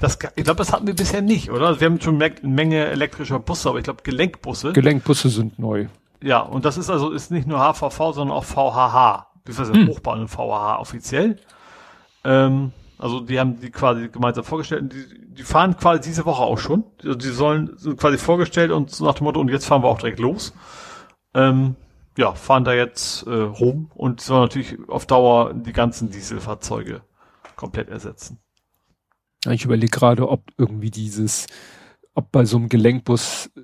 Das, 0.02 0.18
ich 0.34 0.42
glaube, 0.42 0.58
das 0.58 0.72
hatten 0.72 0.88
wir 0.88 0.96
bisher 0.96 1.22
nicht, 1.22 1.52
oder? 1.52 1.78
Wir 1.78 1.86
haben 1.86 2.00
schon 2.00 2.20
eine 2.20 2.34
Menge 2.42 2.86
elektrischer 2.86 3.38
Busse, 3.38 3.68
aber 3.68 3.78
ich 3.78 3.84
glaube 3.84 4.02
Gelenkbusse. 4.02 4.72
Gelenkbusse 4.72 5.28
sind 5.28 5.60
neu. 5.60 5.86
Ja, 6.20 6.40
und 6.40 6.64
das 6.64 6.76
ist 6.76 6.90
also 6.90 7.12
ist 7.12 7.30
nicht 7.30 7.46
nur 7.46 7.60
HVV, 7.60 8.12
sondern 8.12 8.36
auch 8.36 8.42
VHH. 8.42 9.28
Beziehungsweise 9.44 9.78
Hm. 9.78 9.86
Hochbahn 9.86 10.20
und 10.22 10.26
VHH 10.26 10.80
offiziell. 10.80 11.38
Ähm, 12.24 12.72
also 12.98 13.20
die 13.20 13.38
haben 13.38 13.60
die 13.60 13.70
quasi 13.70 14.08
gemeinsam 14.08 14.42
vorgestellt. 14.42 14.82
Und 14.82 14.92
die, 14.92 15.34
die 15.34 15.44
fahren 15.44 15.76
quasi 15.76 16.00
diese 16.00 16.24
Woche 16.24 16.42
auch 16.42 16.58
schon. 16.58 16.82
Also 16.98 17.14
die 17.14 17.28
sollen 17.28 17.76
quasi 17.96 18.18
vorgestellt 18.18 18.72
und 18.72 18.90
so 18.90 19.04
nach 19.04 19.14
dem 19.14 19.22
Motto, 19.22 19.38
und 19.38 19.50
jetzt 19.50 19.66
fahren 19.66 19.84
wir 19.84 19.88
auch 19.88 19.98
direkt 19.98 20.18
los. 20.18 20.52
Ähm, 21.32 21.76
ja, 22.18 22.32
fahren 22.32 22.64
da 22.64 22.72
jetzt 22.72 23.24
äh, 23.28 23.30
rum 23.30 23.88
und 23.94 24.20
sollen 24.20 24.42
natürlich 24.42 24.78
auf 24.88 25.06
Dauer 25.06 25.54
die 25.54 25.72
ganzen 25.72 26.10
Dieselfahrzeuge 26.10 27.02
komplett 27.54 27.88
ersetzen. 27.88 28.40
Ich 29.50 29.64
überlege 29.64 29.90
gerade, 29.90 30.28
ob 30.28 30.44
irgendwie 30.56 30.90
dieses, 30.90 31.46
ob 32.14 32.30
bei 32.32 32.44
so 32.44 32.56
einem 32.56 32.68
Gelenkbus, 32.68 33.50
äh, 33.56 33.60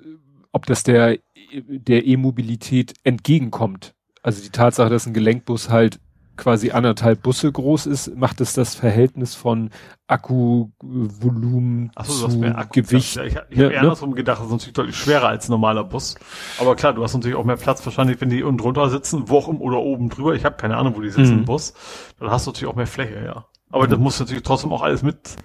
ob 0.51 0.65
das 0.65 0.83
der, 0.83 1.17
der 1.53 2.05
E-Mobilität 2.05 2.93
entgegenkommt. 3.03 3.93
Also 4.21 4.41
die 4.41 4.49
Tatsache, 4.49 4.89
dass 4.89 5.05
ein 5.05 5.13
Gelenkbus 5.13 5.69
halt 5.69 5.99
quasi 6.35 6.71
anderthalb 6.71 7.21
Busse 7.21 7.51
groß 7.51 7.85
ist, 7.85 8.15
macht 8.15 8.39
es 8.41 8.53
das 8.53 8.73
Verhältnis 8.75 9.35
von 9.35 9.71
Akkuvolumen 10.07 11.91
Achso, 11.95 12.27
zu 12.29 12.43
Akku. 12.43 12.81
Gewicht. 12.81 13.15
Ja, 13.15 13.23
ich 13.23 13.35
ich 13.49 13.57
Ja, 13.57 13.65
habe 13.65 13.73
eher 13.73 13.81
ne? 13.81 13.87
andersrum 13.89 14.13
gedacht, 14.15 14.39
das 14.39 14.45
ist 14.47 14.51
natürlich 14.51 14.73
deutlich 14.73 14.95
schwerer 14.95 15.27
als 15.29 15.49
ein 15.49 15.51
normaler 15.51 15.83
Bus. 15.83 16.15
Aber 16.59 16.75
klar, 16.75 16.93
du 16.93 17.03
hast 17.03 17.13
natürlich 17.13 17.35
auch 17.37 17.43
mehr 17.43 17.57
Platz 17.57 17.85
wahrscheinlich, 17.85 18.21
wenn 18.21 18.29
die 18.29 18.43
unten 18.43 18.57
drunter 18.57 18.89
sitzen, 18.89 19.27
wo 19.27 19.37
auch 19.37 19.47
oder 19.47 19.79
oben 19.79 20.09
drüber. 20.09 20.33
Ich 20.33 20.45
habe 20.45 20.55
keine 20.55 20.77
Ahnung, 20.77 20.95
wo 20.95 21.01
die 21.01 21.09
sitzen 21.09 21.33
Mhm. 21.33 21.39
im 21.39 21.45
Bus. 21.45 21.73
Dann 22.19 22.29
hast 22.31 22.45
du 22.47 22.51
natürlich 22.51 22.71
auch 22.71 22.75
mehr 22.77 22.87
Fläche, 22.87 23.23
ja. 23.23 23.45
Aber 23.71 23.87
das 23.87 23.99
musst 23.99 24.19
du 24.19 24.23
natürlich 24.23 24.43
trotzdem 24.43 24.71
auch 24.71 24.81
alles 24.81 25.03
mit 25.03 25.35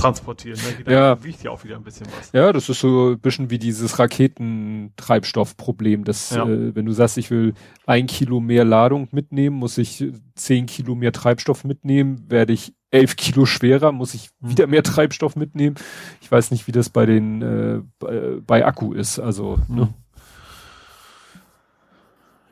transportieren. 0.00 0.58
Ne? 0.58 0.74
Jeder 0.78 0.92
Ja. 0.92 1.24
wiegt 1.24 1.42
ja 1.42 1.50
auch 1.50 1.62
wieder 1.64 1.76
ein 1.76 1.82
bisschen 1.84 2.06
was. 2.18 2.30
Ja, 2.32 2.52
das 2.52 2.68
ist 2.68 2.80
so 2.80 3.10
ein 3.10 3.18
bisschen 3.18 3.50
wie 3.50 3.58
dieses 3.58 3.98
Raketentreibstoffproblem, 3.98 6.04
dass 6.04 6.30
Ja. 6.30 6.46
äh, 6.48 6.74
wenn 6.74 6.86
du 6.86 6.92
sagst, 6.92 7.18
ich 7.18 7.30
will 7.30 7.54
ein 7.86 8.06
Kilo 8.06 8.40
mehr 8.40 8.64
Ladung 8.64 9.08
mitnehmen, 9.12 9.56
muss 9.56 9.78
ich 9.78 10.00
äh, 10.00 10.12
zehn 10.34 10.66
Kilo 10.66 10.94
mehr 10.94 11.12
Treibstoff 11.12 11.64
mitnehmen, 11.64 12.24
werde 12.28 12.52
ich 12.52 12.72
elf 12.90 13.16
Kilo 13.16 13.46
schwerer, 13.46 13.92
muss 13.92 14.14
ich 14.14 14.30
Mhm. 14.40 14.50
wieder 14.50 14.66
mehr 14.66 14.82
Treibstoff 14.82 15.36
mitnehmen. 15.36 15.76
Ich 16.20 16.30
weiß 16.30 16.50
nicht, 16.50 16.66
wie 16.66 16.72
das 16.72 16.88
bei 16.90 17.06
den 17.06 17.42
äh, 17.42 17.80
bei, 17.98 18.36
bei 18.46 18.66
Akku 18.66 18.92
ist. 18.92 19.18
Also 19.18 19.58
ne? 19.68 19.88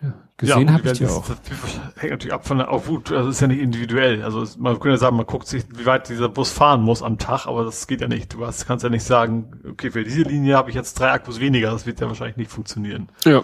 Ja, 0.01 0.15
gesehen 0.37 0.67
gut, 0.67 0.71
habe 0.75 0.89
ich 0.93 0.99
die 0.99 1.07
auch. 1.07 1.27
Das, 1.27 1.37
das 1.43 2.03
hängt 2.03 2.13
natürlich 2.13 2.33
ab 2.33 2.47
von 2.47 2.59
der, 2.59 2.71
auch 2.71 2.85
gut, 2.85 3.11
also 3.11 3.31
ist 3.31 3.41
ja 3.41 3.49
nicht 3.49 3.61
individuell. 3.61 4.23
Also 4.23 4.45
man 4.61 4.75
könnte 4.75 4.91
ja 4.91 4.97
sagen, 4.97 5.17
man 5.17 5.27
guckt 5.27 5.49
sich, 5.49 5.65
wie 5.77 5.87
weit 5.87 6.09
dieser 6.09 6.29
Bus 6.29 6.53
fahren 6.53 6.83
muss 6.83 7.03
am 7.03 7.19
Tag, 7.19 7.47
aber 7.47 7.65
das 7.65 7.87
geht 7.89 8.01
ja 8.01 8.07
nicht. 8.09 8.35
Du 8.35 8.47
hast, 8.47 8.67
kannst 8.67 8.85
ja 8.85 8.91
nicht 8.91 9.03
sagen, 9.03 9.61
okay, 9.69 9.91
für 9.91 10.05
diese 10.05 10.23
Linie 10.23 10.57
habe 10.57 10.71
ich 10.71 10.77
jetzt 10.77 10.95
drei 11.01 11.11
Akkus 11.11 11.41
weniger. 11.41 11.73
Das 11.73 11.87
wird 11.87 12.01
ja 12.01 12.07
wahrscheinlich 12.07 12.37
nicht 12.37 12.51
funktionieren. 12.51 13.09
Ja. 13.25 13.43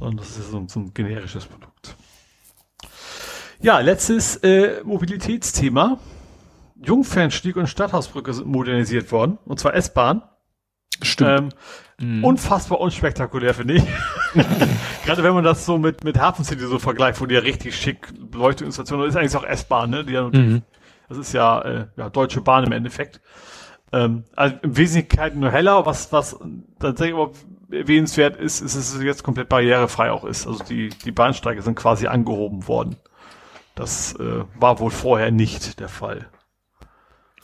sondern 0.00 0.16
das 0.16 0.36
ist 0.38 0.50
so, 0.50 0.56
ein- 0.58 0.68
so 0.68 0.80
ein 0.80 0.92
generisches 0.94 1.46
Produkt. 1.46 1.94
Ja, 3.60 3.78
letztes 3.78 4.36
äh, 4.38 4.82
Mobilitätsthema. 4.84 5.98
Jungfernstieg 6.84 7.54
und 7.54 7.68
Stadthausbrücke 7.68 8.32
sind 8.32 8.48
modernisiert 8.48 9.12
worden, 9.12 9.38
und 9.44 9.60
zwar 9.60 9.74
S-Bahn. 9.74 10.22
Stimmt. 11.02 11.30
Ähm, 11.30 11.48
Mhm. 12.02 12.24
Unfassbar 12.24 12.80
unspektakulär, 12.80 13.54
finde 13.54 13.74
ich. 13.74 13.84
Gerade 15.04 15.22
wenn 15.22 15.34
man 15.34 15.44
das 15.44 15.64
so 15.64 15.78
mit, 15.78 16.02
mit 16.02 16.18
Hafen 16.18 16.44
City 16.44 16.66
so 16.66 16.80
vergleicht, 16.80 17.20
wo 17.20 17.26
die 17.26 17.34
ja 17.36 17.40
richtig 17.40 17.76
schick 17.76 18.08
Beleuchtungsinstallationen, 18.18 19.06
das 19.06 19.14
ist 19.14 19.20
eigentlich 19.20 19.36
auch 19.36 19.48
S-Bahn, 19.48 19.90
ne? 19.90 20.04
Die 20.04 20.14
ja 20.14 20.22
natürlich, 20.22 20.46
Mhm. 20.48 20.62
das 21.08 21.18
ist 21.18 21.32
ja, 21.32 21.60
äh, 21.60 21.86
ja 21.96 22.10
Deutsche 22.10 22.40
Bahn 22.40 22.64
im 22.64 22.72
Endeffekt. 22.72 23.20
Ähm, 23.92 24.24
also 24.34 24.56
im 24.62 24.76
Wesentlichen 24.76 25.38
nur 25.38 25.52
heller, 25.52 25.86
was, 25.86 26.12
was 26.12 26.36
tatsächlich 26.80 27.14
aber 27.14 27.30
erwähnenswert 27.70 28.36
ist, 28.36 28.62
ist, 28.62 28.74
dass 28.76 28.94
es 28.94 29.02
jetzt 29.02 29.22
komplett 29.22 29.48
barrierefrei 29.48 30.10
auch 30.10 30.24
ist. 30.24 30.46
Also 30.48 30.64
die, 30.64 30.88
die 30.88 31.12
Bahnsteige 31.12 31.62
sind 31.62 31.76
quasi 31.76 32.08
angehoben 32.08 32.66
worden. 32.66 32.96
Das 33.76 34.14
äh, 34.16 34.42
war 34.58 34.80
wohl 34.80 34.90
vorher 34.90 35.30
nicht 35.30 35.78
der 35.78 35.88
Fall. 35.88 36.26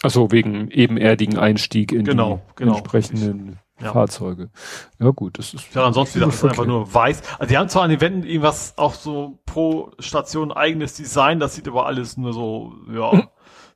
Also 0.02 0.30
wegen 0.30 0.70
ebenerdigen 0.70 1.38
Einstieg 1.38 1.92
in 1.92 2.04
Genau, 2.04 2.40
die 2.50 2.56
genau. 2.64 2.76
entsprechenden 2.76 3.58
Ja. 3.80 3.92
Fahrzeuge. 3.92 4.50
Ja 4.98 5.10
gut, 5.10 5.38
das 5.38 5.54
ist 5.54 5.72
Ja, 5.74 5.84
ansonsten 5.86 6.20
das 6.20 6.30
ist 6.34 6.40
Verkehr. 6.40 6.50
einfach 6.60 6.66
nur 6.66 6.92
weiß. 6.92 7.22
Also 7.38 7.48
die 7.50 7.56
haben 7.58 7.68
zwar 7.68 7.82
an 7.84 7.90
den 7.90 8.00
Wänden 8.00 8.24
irgendwas 8.24 8.74
auch 8.76 8.94
so 8.94 9.38
pro 9.46 9.92
Station 10.00 10.50
eigenes 10.52 10.94
Design, 10.94 11.38
das 11.40 11.54
sieht 11.54 11.68
aber 11.68 11.86
alles 11.86 12.16
nur 12.16 12.32
so, 12.32 12.72
ja, 12.92 13.28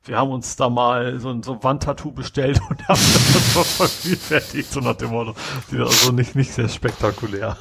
wir 0.05 0.17
haben 0.17 0.31
uns 0.31 0.57
da 0.57 0.69
mal 0.69 1.19
so 1.19 1.29
ein 1.29 1.41
so 1.43 1.63
Wandtattoo 1.63 2.11
bestellt 2.11 2.59
und 2.69 2.81
haben 2.87 2.99
das 2.99 3.53
so 3.53 3.63
vervielfältigt, 3.63 4.71
so 4.71 4.81
nach 4.81 4.95
dem 4.97 5.11
Motto. 5.11 5.35
Sieht 5.69 5.79
also 5.79 6.11
nicht, 6.11 6.35
nicht 6.35 6.51
sehr 6.51 6.67
spektakulär. 6.67 7.55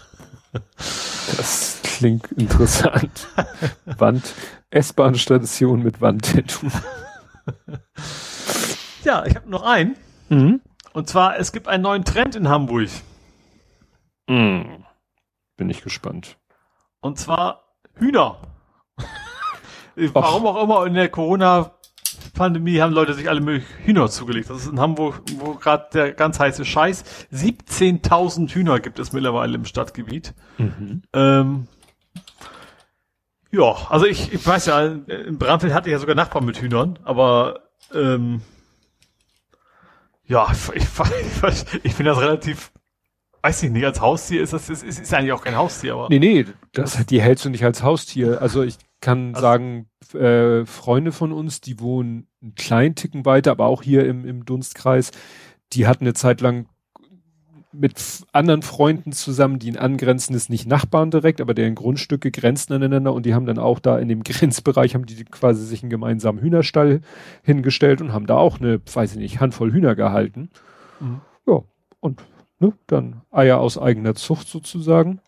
Das 1.36 1.78
klingt 1.84 2.30
interessant. 2.32 3.28
Wand, 3.98 4.34
S-Bahn-Station 4.70 5.82
mit 5.82 6.00
Wandtattoo. 6.00 6.66
Ja, 9.04 9.24
ich 9.26 9.34
habe 9.36 9.48
noch 9.50 9.62
einen. 9.62 9.96
Mhm. 10.28 10.60
Und 10.92 11.08
zwar, 11.08 11.38
es 11.38 11.52
gibt 11.52 11.68
einen 11.68 11.82
neuen 11.82 12.04
Trend 12.04 12.36
in 12.36 12.48
Hamburg. 12.48 12.88
Mhm. 14.28 14.84
Bin 15.56 15.70
ich 15.70 15.82
gespannt. 15.82 16.36
Und 17.00 17.18
zwar 17.18 17.64
Hühner. 17.94 18.38
Warum 19.96 20.46
auch 20.46 20.62
immer 20.62 20.86
in 20.86 20.94
der 20.94 21.08
Corona-Pandemie 21.08 22.80
haben 22.80 22.92
Leute 22.92 23.14
sich 23.14 23.28
alle 23.28 23.40
möglichen 23.40 23.84
Hühner 23.84 24.08
zugelegt. 24.08 24.48
Das 24.48 24.62
ist 24.62 24.70
in 24.72 24.80
Hamburg, 24.80 25.22
wo 25.38 25.54
gerade 25.54 25.88
der 25.92 26.12
ganz 26.12 26.38
heiße 26.38 26.64
Scheiß. 26.64 27.04
17.000 27.32 28.50
Hühner 28.50 28.80
gibt 28.80 28.98
es 28.98 29.12
mittlerweile 29.12 29.54
im 29.54 29.64
Stadtgebiet. 29.64 30.34
Mhm. 30.58 31.02
Ähm, 31.12 31.68
Ja, 33.50 33.76
also 33.90 34.06
ich, 34.06 34.32
ich 34.32 34.46
weiß 34.46 34.66
ja, 34.66 34.80
in 34.86 35.38
Bramfeld 35.38 35.74
hatte 35.74 35.88
ich 35.88 35.92
ja 35.92 35.98
sogar 35.98 36.14
Nachbarn 36.14 36.46
mit 36.46 36.58
Hühnern, 36.58 36.98
aber 37.04 37.60
ähm, 37.92 38.40
ja, 40.32 40.50
ich, 40.50 40.82
ich, 40.82 40.84
ich 41.82 41.94
finde 41.94 42.10
das 42.10 42.20
relativ, 42.20 42.72
weiß 43.42 43.64
ich 43.64 43.70
nicht, 43.70 43.84
als 43.84 44.00
Haustier 44.00 44.42
ist 44.42 44.54
das 44.54 44.70
ist, 44.70 44.82
ist, 44.82 45.12
eigentlich 45.12 45.32
auch 45.32 45.44
kein 45.44 45.56
Haustier, 45.56 45.92
aber. 45.92 46.08
Nee, 46.08 46.18
nee, 46.18 46.46
das, 46.72 47.04
die 47.06 47.20
hältst 47.20 47.44
du 47.44 47.50
nicht 47.50 47.64
als 47.64 47.82
Haustier. 47.82 48.40
Also 48.40 48.62
ich 48.62 48.76
kann 49.00 49.34
also, 49.34 49.40
sagen, 49.42 49.90
äh, 50.14 50.64
Freunde 50.64 51.12
von 51.12 51.32
uns, 51.32 51.60
die 51.60 51.80
wohnen 51.80 52.28
einen 52.40 52.54
kleinen 52.54 52.94
Ticken 52.94 53.26
weiter, 53.26 53.50
aber 53.50 53.66
auch 53.66 53.82
hier 53.82 54.06
im, 54.06 54.24
im 54.24 54.46
Dunstkreis, 54.46 55.10
die 55.74 55.86
hatten 55.86 56.04
eine 56.04 56.14
Zeit 56.14 56.40
lang 56.40 56.66
mit 57.72 58.24
anderen 58.32 58.62
Freunden 58.62 59.12
zusammen, 59.12 59.58
die 59.58 59.68
in 59.68 59.76
angrenzendes, 59.76 60.48
nicht 60.48 60.66
Nachbarn 60.66 61.10
direkt, 61.10 61.40
aber 61.40 61.54
deren 61.54 61.74
Grundstücke 61.74 62.30
grenzen 62.30 62.72
aneinander 62.72 63.12
und 63.12 63.26
die 63.26 63.34
haben 63.34 63.46
dann 63.46 63.58
auch 63.58 63.78
da 63.78 63.98
in 63.98 64.08
dem 64.08 64.22
Grenzbereich, 64.24 64.94
haben 64.94 65.06
die 65.06 65.24
quasi 65.24 65.64
sich 65.64 65.82
einen 65.82 65.90
gemeinsamen 65.90 66.40
Hühnerstall 66.40 67.00
hingestellt 67.42 68.00
und 68.00 68.12
haben 68.12 68.26
da 68.26 68.36
auch 68.36 68.60
eine, 68.60 68.80
weiß 68.92 69.12
ich 69.12 69.18
nicht, 69.18 69.40
Handvoll 69.40 69.72
Hühner 69.72 69.94
gehalten. 69.94 70.50
Mhm. 71.00 71.20
Ja, 71.46 71.62
und 72.00 72.22
ne, 72.58 72.72
dann 72.86 73.22
Eier 73.30 73.58
aus 73.58 73.78
eigener 73.78 74.14
Zucht 74.14 74.48
sozusagen. 74.48 75.20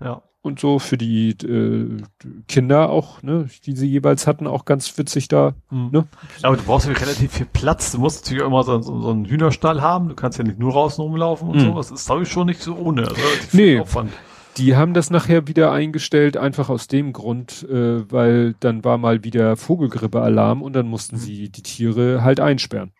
Ja 0.00 0.22
und 0.42 0.58
so 0.58 0.80
für 0.80 0.98
die 0.98 1.30
äh, 1.30 2.02
Kinder 2.48 2.90
auch, 2.90 3.22
ne, 3.22 3.48
die 3.64 3.76
sie 3.76 3.86
jeweils 3.86 4.26
hatten, 4.26 4.46
auch 4.46 4.64
ganz 4.64 4.98
witzig 4.98 5.28
da. 5.28 5.54
Mhm. 5.70 5.90
Ne? 5.92 6.08
Aber 6.42 6.56
du 6.56 6.62
brauchst 6.64 6.86
ja 6.86 6.92
relativ 6.92 7.32
viel 7.32 7.46
Platz. 7.46 7.92
Du 7.92 7.98
musst 7.98 8.24
natürlich 8.24 8.42
auch 8.42 8.48
immer 8.48 8.64
so, 8.64 8.82
so, 8.82 9.00
so 9.00 9.10
einen 9.10 9.24
Hühnerstall 9.24 9.80
haben. 9.80 10.08
Du 10.08 10.14
kannst 10.14 10.38
ja 10.38 10.44
nicht 10.44 10.58
nur 10.58 10.72
draußen 10.72 11.02
rumlaufen 11.02 11.48
und 11.48 11.56
mhm. 11.56 11.60
so. 11.60 11.74
Das 11.74 11.90
ist, 11.92 12.06
glaube 12.06 12.24
ich, 12.24 12.28
schon 12.28 12.48
nicht 12.48 12.60
so 12.60 12.74
ohne. 12.76 13.02
Also 13.02 13.22
nee. 13.52 13.78
Aufwand. 13.78 14.12
Die 14.58 14.76
haben 14.76 14.92
das 14.92 15.10
nachher 15.10 15.46
wieder 15.46 15.72
eingestellt, 15.72 16.36
einfach 16.36 16.68
aus 16.68 16.86
dem 16.86 17.14
Grund, 17.14 17.66
äh, 17.70 18.10
weil 18.10 18.54
dann 18.60 18.84
war 18.84 18.98
mal 18.98 19.24
wieder 19.24 19.56
Vogelgrippe-Alarm 19.56 20.60
und 20.60 20.74
dann 20.74 20.88
mussten 20.88 21.16
mhm. 21.16 21.20
sie 21.20 21.48
die 21.48 21.62
Tiere 21.62 22.22
halt 22.22 22.40
einsperren. 22.40 22.92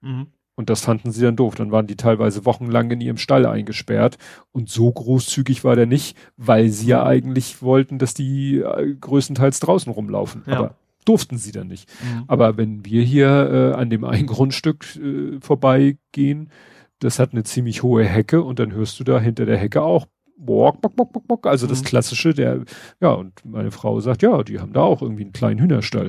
Mhm. 0.00 0.26
Und 0.58 0.70
das 0.70 0.80
fanden 0.80 1.12
sie 1.12 1.22
dann 1.22 1.36
doof. 1.36 1.54
Dann 1.54 1.70
waren 1.70 1.86
die 1.86 1.94
teilweise 1.94 2.44
wochenlang 2.44 2.90
in 2.90 3.00
ihrem 3.00 3.16
Stall 3.16 3.46
eingesperrt. 3.46 4.18
Und 4.50 4.68
so 4.68 4.90
großzügig 4.90 5.62
war 5.62 5.76
der 5.76 5.86
nicht, 5.86 6.16
weil 6.36 6.70
sie 6.70 6.88
ja 6.88 7.06
eigentlich 7.06 7.62
wollten, 7.62 8.00
dass 8.00 8.12
die 8.12 8.56
äh, 8.56 8.96
größtenteils 9.00 9.60
draußen 9.60 9.92
rumlaufen. 9.92 10.42
Ja. 10.46 10.56
Aber 10.56 10.74
durften 11.04 11.38
sie 11.38 11.52
dann 11.52 11.68
nicht. 11.68 11.88
Mhm. 12.02 12.24
Aber 12.26 12.56
wenn 12.56 12.84
wir 12.84 13.04
hier 13.04 13.28
äh, 13.28 13.80
an 13.80 13.88
dem 13.88 14.02
einen 14.02 14.26
Grundstück 14.26 14.84
äh, 14.96 15.38
vorbeigehen, 15.40 16.50
das 16.98 17.20
hat 17.20 17.34
eine 17.34 17.44
ziemlich 17.44 17.84
hohe 17.84 18.04
Hecke 18.04 18.42
und 18.42 18.58
dann 18.58 18.72
hörst 18.72 18.98
du 18.98 19.04
da 19.04 19.20
hinter 19.20 19.46
der 19.46 19.58
Hecke 19.58 19.82
auch 19.82 20.06
bock, 20.36 20.80
bock, 20.80 20.96
bock, 20.96 21.12
bock, 21.12 21.28
bock. 21.28 21.46
Also 21.46 21.66
mhm. 21.66 21.70
das 21.70 21.84
klassische, 21.84 22.34
der, 22.34 22.64
ja, 23.00 23.10
und 23.10 23.44
meine 23.44 23.70
Frau 23.70 24.00
sagt, 24.00 24.22
ja, 24.22 24.42
die 24.42 24.58
haben 24.58 24.72
da 24.72 24.80
auch 24.80 25.02
irgendwie 25.02 25.22
einen 25.22 25.32
kleinen 25.32 25.60
Hühnerstall. 25.60 26.08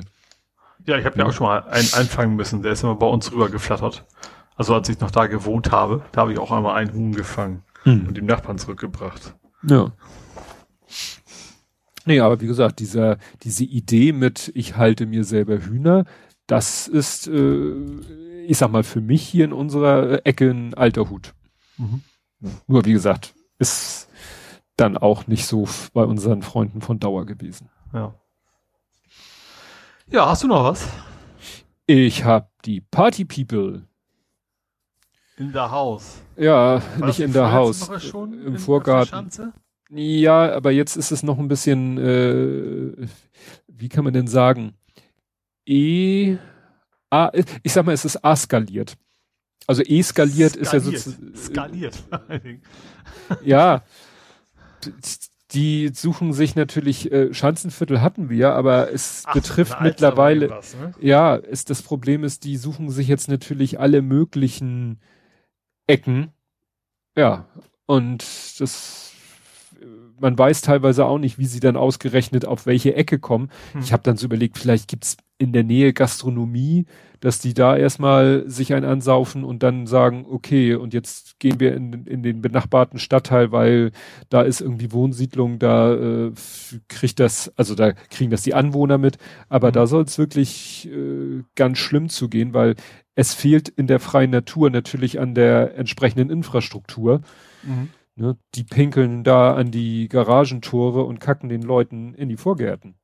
Ja, 0.86 0.98
ich 0.98 1.04
habe 1.04 1.16
ja 1.20 1.26
auch 1.26 1.32
schon 1.32 1.46
mal 1.46 1.62
einen 1.68 1.88
einfangen 1.94 2.34
müssen, 2.34 2.62
der 2.62 2.72
ist 2.72 2.82
immer 2.82 2.96
bei 2.96 3.06
uns 3.06 3.30
rüber 3.30 3.48
geflattert. 3.48 4.04
Also 4.56 4.74
als 4.74 4.88
ich 4.88 5.00
noch 5.00 5.10
da 5.10 5.26
gewohnt 5.26 5.72
habe, 5.72 6.02
da 6.12 6.22
habe 6.22 6.32
ich 6.32 6.38
auch 6.38 6.52
einmal 6.52 6.76
einen 6.76 6.92
Huhn 6.92 7.12
gefangen 7.12 7.62
hm. 7.82 8.08
und 8.08 8.16
dem 8.16 8.26
Nachbarn 8.26 8.58
zurückgebracht. 8.58 9.34
Ja. 9.62 9.92
Nee, 12.04 12.20
aber 12.20 12.40
wie 12.40 12.46
gesagt, 12.46 12.80
dieser, 12.80 13.18
diese 13.42 13.64
Idee 13.64 14.12
mit, 14.12 14.50
ich 14.54 14.76
halte 14.76 15.06
mir 15.06 15.24
selber 15.24 15.58
Hühner, 15.58 16.04
das 16.46 16.88
ist, 16.88 17.28
äh, 17.28 17.74
ich 18.46 18.58
sag 18.58 18.70
mal, 18.70 18.82
für 18.82 19.00
mich 19.00 19.22
hier 19.22 19.44
in 19.44 19.52
unserer 19.52 20.26
Ecke 20.26 20.50
ein 20.50 20.74
alter 20.74 21.08
Hut. 21.10 21.34
Mhm. 21.76 22.02
Nur 22.66 22.84
wie 22.84 22.92
gesagt, 22.92 23.34
ist 23.58 24.08
dann 24.76 24.96
auch 24.96 25.26
nicht 25.26 25.46
so 25.46 25.68
bei 25.92 26.02
unseren 26.02 26.42
Freunden 26.42 26.80
von 26.80 26.98
Dauer 26.98 27.26
gewesen. 27.26 27.68
Ja. 27.92 28.14
Ja, 30.10 30.28
hast 30.28 30.42
du 30.42 30.48
noch 30.48 30.64
was? 30.64 30.88
Ich 31.86 32.24
habe 32.24 32.48
die 32.64 32.80
Party 32.80 33.24
People 33.24 33.86
in 35.40 35.52
der 35.52 35.70
Haus. 35.70 36.20
Ja, 36.36 36.82
War 36.98 37.08
nicht 37.08 37.20
in 37.20 37.32
der 37.32 37.50
Haus. 37.50 37.88
Im 38.14 38.58
Vorgarten. 38.58 39.52
Ja, 39.90 40.52
aber 40.52 40.70
jetzt 40.70 40.96
ist 40.96 41.10
es 41.10 41.22
noch 41.22 41.38
ein 41.38 41.48
bisschen, 41.48 41.98
äh, 41.98 43.08
wie 43.66 43.88
kann 43.88 44.04
man 44.04 44.12
denn 44.12 44.28
sagen? 44.28 44.74
E, 45.66 46.36
A, 47.08 47.32
ich 47.62 47.72
sag 47.72 47.86
mal, 47.86 47.92
es 47.92 48.04
ist 48.04 48.22
A-skaliert. 48.24 48.96
Also 49.66 49.82
E-skaliert 49.82 50.56
ist 50.56 50.72
ja 50.72 50.80
sozusagen. 50.80 51.34
Skaliert. 51.34 52.04
ja. 53.44 53.82
Die 55.52 55.90
suchen 55.92 56.32
sich 56.32 56.54
natürlich, 56.54 57.10
äh, 57.10 57.34
Schanzenviertel 57.34 58.00
hatten 58.00 58.28
wir, 58.30 58.52
aber 58.52 58.92
es 58.92 59.24
Ach, 59.26 59.34
betrifft 59.34 59.80
mittlerweile, 59.80 60.48
ne? 60.48 60.94
ja, 61.00 61.34
ist 61.34 61.70
das 61.70 61.82
Problem 61.82 62.22
ist, 62.22 62.44
die 62.44 62.56
suchen 62.56 62.90
sich 62.90 63.08
jetzt 63.08 63.28
natürlich 63.28 63.80
alle 63.80 64.00
möglichen 64.00 65.00
Ecken. 65.90 66.32
Ja, 67.16 67.46
und 67.86 68.24
das, 68.60 69.12
man 70.18 70.38
weiß 70.38 70.60
teilweise 70.62 71.04
auch 71.04 71.18
nicht, 71.18 71.38
wie 71.38 71.46
sie 71.46 71.60
dann 71.60 71.76
ausgerechnet 71.76 72.44
auf 72.44 72.66
welche 72.66 72.94
Ecke 72.94 73.18
kommen. 73.18 73.50
Hm. 73.72 73.80
Ich 73.80 73.92
habe 73.92 74.02
dann 74.02 74.16
so 74.16 74.26
überlegt, 74.26 74.58
vielleicht 74.58 74.88
gibt's 74.88 75.16
in 75.38 75.52
der 75.52 75.64
Nähe 75.64 75.92
Gastronomie, 75.94 76.86
dass 77.20 77.38
die 77.38 77.54
da 77.54 77.76
erstmal 77.76 78.44
sich 78.46 78.74
ein 78.74 78.84
ansaufen 78.84 79.42
und 79.42 79.62
dann 79.62 79.86
sagen, 79.86 80.26
okay, 80.28 80.74
und 80.74 80.92
jetzt 80.92 81.38
gehen 81.38 81.60
wir 81.60 81.74
in, 81.74 82.04
in 82.04 82.22
den 82.22 82.42
benachbarten 82.42 82.98
Stadtteil, 82.98 83.50
weil 83.50 83.92
da 84.28 84.42
ist 84.42 84.60
irgendwie 84.60 84.92
Wohnsiedlung, 84.92 85.58
da 85.58 85.94
äh, 85.94 86.32
kriegt 86.88 87.20
das, 87.20 87.52
also 87.56 87.74
da 87.74 87.92
kriegen 87.92 88.30
das 88.30 88.42
die 88.42 88.54
Anwohner 88.54 88.98
mit, 88.98 89.16
aber 89.48 89.68
mhm. 89.68 89.72
da 89.72 89.86
soll 89.86 90.04
es 90.04 90.18
wirklich 90.18 90.88
äh, 90.90 91.42
ganz 91.54 91.78
schlimm 91.78 92.10
zugehen, 92.10 92.52
weil 92.52 92.76
es 93.20 93.34
fehlt 93.34 93.68
in 93.68 93.86
der 93.86 94.00
freien 94.00 94.30
Natur 94.30 94.70
natürlich 94.70 95.20
an 95.20 95.34
der 95.34 95.76
entsprechenden 95.76 96.30
Infrastruktur. 96.30 97.20
Mhm. 97.62 97.90
Ne, 98.16 98.36
die 98.54 98.64
pinkeln 98.64 99.24
da 99.24 99.54
an 99.54 99.70
die 99.70 100.08
Garagentore 100.08 101.04
und 101.04 101.20
kacken 101.20 101.50
den 101.50 101.60
Leuten 101.60 102.14
in 102.14 102.30
die 102.30 102.38
Vorgärten. 102.38 102.94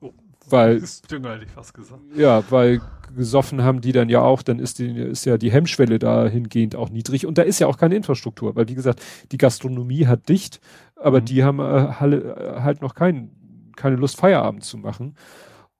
Oh, 0.00 0.12
weil, 0.48 0.76
ist 0.82 1.10
ich 1.10 1.50
fast 1.50 1.72
gesagt. 1.72 2.02
Ja, 2.14 2.44
weil 2.50 2.82
gesoffen 3.16 3.62
haben 3.62 3.80
die 3.80 3.92
dann 3.92 4.10
ja 4.10 4.20
auch, 4.20 4.42
dann 4.42 4.58
ist, 4.58 4.80
die, 4.80 4.90
ist 4.90 5.24
ja 5.24 5.38
die 5.38 5.50
Hemmschwelle 5.50 5.98
dahingehend 5.98 6.76
auch 6.76 6.90
niedrig 6.90 7.24
und 7.24 7.38
da 7.38 7.42
ist 7.42 7.58
ja 7.58 7.68
auch 7.68 7.78
keine 7.78 7.96
Infrastruktur, 7.96 8.54
weil 8.54 8.68
wie 8.68 8.74
gesagt, 8.74 9.02
die 9.32 9.38
Gastronomie 9.38 10.06
hat 10.06 10.28
dicht, 10.28 10.60
aber 10.94 11.22
mhm. 11.22 11.24
die 11.24 11.42
haben 11.42 11.58
äh, 11.58 11.84
äh 11.84 12.60
halt 12.60 12.82
noch 12.82 12.94
kein, 12.94 13.30
keine 13.76 13.96
Lust, 13.96 14.18
Feierabend 14.18 14.62
zu 14.62 14.76
machen 14.76 15.16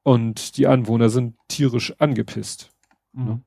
und 0.05 0.57
die 0.57 0.66
Anwohner 0.66 1.11
sind 1.11 1.36
tierisch 1.49 1.95
angepisst. 1.99 2.70
Mhm. 3.12 3.24
Ne? 3.24 3.43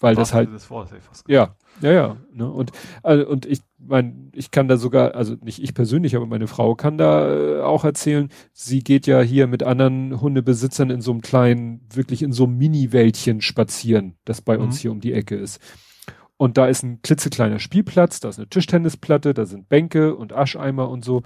Weil 0.00 0.14
das 0.14 0.32
halt 0.32 0.52
das 0.52 0.70
Wort, 0.70 0.90
ja 1.26 1.56
ja 1.80 1.92
ja 1.92 2.16
ne? 2.32 2.50
und 2.50 2.72
also, 3.02 3.26
und 3.26 3.46
ich 3.46 3.60
mein 3.78 4.30
ich 4.34 4.50
kann 4.50 4.68
da 4.68 4.76
sogar 4.76 5.14
also 5.14 5.34
nicht 5.42 5.62
ich 5.62 5.74
persönlich 5.74 6.16
aber 6.16 6.26
meine 6.26 6.46
Frau 6.46 6.74
kann 6.74 6.98
da 6.98 7.34
äh, 7.34 7.60
auch 7.62 7.84
erzählen 7.84 8.28
sie 8.52 8.82
geht 8.82 9.06
ja 9.06 9.20
hier 9.20 9.46
mit 9.46 9.62
anderen 9.62 10.20
Hundebesitzern 10.20 10.90
in 10.90 11.00
so 11.00 11.10
einem 11.10 11.20
kleinen 11.20 11.86
wirklich 11.92 12.22
in 12.22 12.32
so 12.32 12.44
einem 12.44 12.58
Mini-Wäldchen 12.58 13.40
spazieren 13.40 14.16
das 14.24 14.40
bei 14.40 14.56
mhm. 14.56 14.64
uns 14.64 14.78
hier 14.78 14.92
um 14.92 15.00
die 15.00 15.12
Ecke 15.12 15.36
ist 15.36 15.60
und 16.36 16.56
da 16.56 16.66
ist 16.66 16.84
ein 16.84 17.02
klitzekleiner 17.02 17.58
Spielplatz 17.58 18.20
da 18.20 18.28
ist 18.28 18.38
eine 18.38 18.48
Tischtennisplatte 18.48 19.34
da 19.34 19.46
sind 19.46 19.68
Bänke 19.68 20.14
und 20.14 20.32
Ascheimer 20.32 20.88
und 20.88 21.04
so 21.04 21.22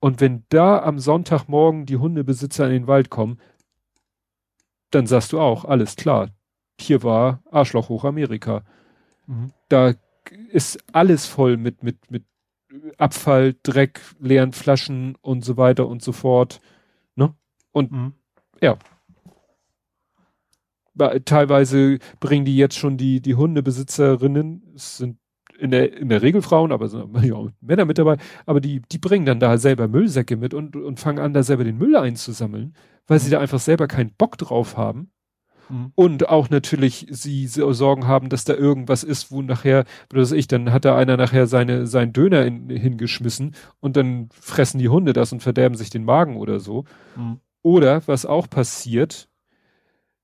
und 0.00 0.20
wenn 0.20 0.44
da 0.48 0.80
am 0.80 0.98
Sonntagmorgen 0.98 1.86
die 1.86 1.96
Hundebesitzer 1.96 2.66
in 2.66 2.72
den 2.72 2.86
Wald 2.86 3.10
kommen 3.10 3.38
dann 4.90 5.06
sagst 5.06 5.32
du 5.32 5.40
auch 5.40 5.64
alles 5.64 5.94
klar 5.96 6.28
hier 6.80 7.02
war 7.02 7.42
Arschloch 7.50 7.88
hoch 7.88 8.04
Amerika. 8.04 8.62
Mhm. 9.26 9.52
Da 9.68 9.94
ist 10.50 10.78
alles 10.92 11.26
voll 11.26 11.56
mit, 11.56 11.82
mit, 11.82 12.10
mit 12.10 12.24
Abfall, 12.98 13.54
Dreck, 13.62 14.00
leeren 14.18 14.52
Flaschen 14.52 15.16
und 15.20 15.44
so 15.44 15.56
weiter 15.56 15.86
und 15.86 16.02
so 16.02 16.12
fort. 16.12 16.60
Ne? 17.14 17.34
Und 17.72 17.92
mhm. 17.92 18.12
ja. 18.60 18.76
Teilweise 21.26 21.98
bringen 22.20 22.46
die 22.46 22.56
jetzt 22.56 22.78
schon 22.78 22.96
die, 22.96 23.20
die 23.20 23.34
Hundebesitzerinnen, 23.34 24.62
es 24.74 24.96
sind 24.96 25.18
in 25.58 25.70
der, 25.70 25.94
in 25.94 26.08
der 26.08 26.22
Regel 26.22 26.40
Frauen, 26.40 26.72
aber 26.72 26.88
sind 26.88 27.14
ja, 27.22 27.36
Männer 27.60 27.84
mit 27.84 27.98
dabei, 27.98 28.16
aber 28.46 28.60
die, 28.60 28.80
die 28.80 28.98
bringen 28.98 29.26
dann 29.26 29.38
da 29.38 29.58
selber 29.58 29.88
Müllsäcke 29.88 30.36
mit 30.36 30.54
und, 30.54 30.74
und 30.74 30.98
fangen 30.98 31.18
an, 31.18 31.34
da 31.34 31.42
selber 31.42 31.64
den 31.64 31.76
Müll 31.76 31.96
einzusammeln, 31.96 32.74
weil 33.06 33.18
mhm. 33.18 33.22
sie 33.22 33.30
da 33.30 33.40
einfach 33.40 33.60
selber 33.60 33.88
keinen 33.88 34.14
Bock 34.14 34.38
drauf 34.38 34.78
haben. 34.78 35.10
Mhm. 35.68 35.92
Und 35.94 36.28
auch 36.28 36.50
natürlich 36.50 37.06
sie 37.10 37.46
Sorgen 37.46 38.06
haben, 38.06 38.28
dass 38.28 38.44
da 38.44 38.54
irgendwas 38.54 39.04
ist, 39.04 39.30
wo 39.30 39.42
nachher, 39.42 39.84
was 40.10 40.32
ich, 40.32 40.46
dann 40.46 40.72
hat 40.72 40.84
da 40.84 40.96
einer 40.96 41.16
nachher 41.16 41.46
seine, 41.46 41.86
seinen 41.86 42.12
Döner 42.12 42.44
in, 42.44 42.70
hingeschmissen 42.70 43.54
und 43.80 43.96
dann 43.96 44.28
fressen 44.32 44.78
die 44.78 44.88
Hunde 44.88 45.12
das 45.12 45.32
und 45.32 45.42
verderben 45.42 45.76
sich 45.76 45.90
den 45.90 46.04
Magen 46.04 46.36
oder 46.36 46.60
so. 46.60 46.84
Mhm. 47.16 47.40
Oder 47.62 48.06
was 48.06 48.26
auch 48.26 48.48
passiert, 48.48 49.28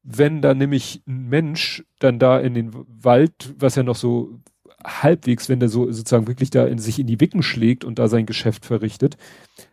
wenn 0.03 0.43
da 0.43 0.55
nämlich 0.55 1.03
ein 1.07 1.29
Mensch 1.29 1.85
dann 1.99 2.19
da 2.19 2.39
in 2.39 2.55
den 2.55 2.71
Wald, 2.73 3.55
was 3.59 3.77
ja 3.77 3.83
noch 3.83 3.97
so 3.97 4.41
halbwegs, 4.85 5.49
wenn 5.49 5.61
der 5.61 5.69
so 5.69 5.91
sozusagen 5.91 6.27
wirklich 6.27 6.51
da 6.51 6.67
in 6.67 6.79
sich 6.79 6.99
in 6.99 7.07
die 7.07 7.21
Wicken 7.21 7.43
schlägt 7.43 7.85
und 7.85 7.99
da 7.99 8.09
sein 8.09 8.27
Geschäft 8.27 8.67
verrichtet. 8.67 9.17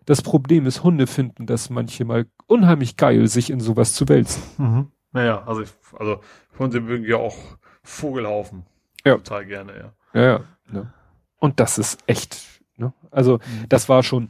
Das 0.05 0.21
Problem 0.21 0.65
ist, 0.65 0.83
Hunde 0.83 1.07
finden 1.07 1.45
das 1.45 1.69
manchmal 1.69 2.27
unheimlich 2.47 2.97
geil, 2.97 3.27
sich 3.27 3.49
in 3.49 3.59
sowas 3.59 3.93
zu 3.93 4.07
wälzen. 4.07 4.41
Mhm. 4.57 4.87
Naja, 5.11 5.43
also, 5.45 5.63
also 5.97 6.21
Hunde 6.57 6.81
mögen 6.81 7.05
ja 7.05 7.17
auch 7.17 7.37
Vogelhaufen. 7.83 8.65
Ja. 9.05 9.15
Total 9.15 9.45
gerne, 9.45 9.73
ja. 9.77 9.93
Ja, 10.13 10.31
ja. 10.31 10.43
Ne? 10.71 10.93
Und 11.39 11.59
das 11.59 11.77
ist 11.77 11.99
echt, 12.05 12.61
ne? 12.75 12.93
Also, 13.11 13.37
mhm. 13.37 13.69
das 13.69 13.89
war 13.89 14.03
schon 14.03 14.29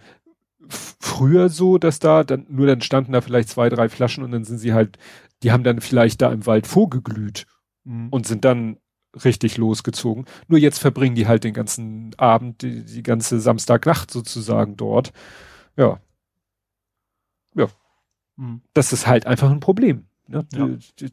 früher 0.99 1.49
so, 1.49 1.77
dass 1.77 1.99
da 1.99 2.23
dann, 2.23 2.45
nur 2.49 2.67
dann 2.67 2.81
standen 2.81 3.11
da 3.11 3.21
vielleicht 3.21 3.49
zwei, 3.49 3.69
drei 3.69 3.89
Flaschen 3.89 4.23
und 4.23 4.31
dann 4.31 4.43
sind 4.43 4.59
sie 4.59 4.73
halt, 4.73 4.97
die 5.41 5.51
haben 5.51 5.63
dann 5.63 5.81
vielleicht 5.81 6.21
da 6.21 6.31
im 6.31 6.45
Wald 6.45 6.67
vorgeglüht 6.67 7.45
mhm. 7.83 8.09
und 8.09 8.27
sind 8.27 8.45
dann 8.45 8.77
richtig 9.25 9.57
losgezogen. 9.57 10.25
Nur 10.47 10.59
jetzt 10.59 10.79
verbringen 10.79 11.15
die 11.15 11.27
halt 11.27 11.43
den 11.43 11.53
ganzen 11.53 12.13
Abend, 12.17 12.61
die, 12.61 12.85
die 12.85 13.03
ganze 13.03 13.39
Samstagnacht 13.39 14.11
sozusagen 14.11 14.77
dort. 14.77 15.11
Ja. 15.75 15.99
Ja. 17.55 17.67
Mhm. 18.35 18.61
Das 18.73 18.93
ist 18.93 19.07
halt 19.07 19.25
einfach 19.25 19.49
ein 19.49 19.59
Problem. 19.59 20.08
Ne? 20.29 20.45
Ja. 20.53 20.67
Die, 20.99 21.11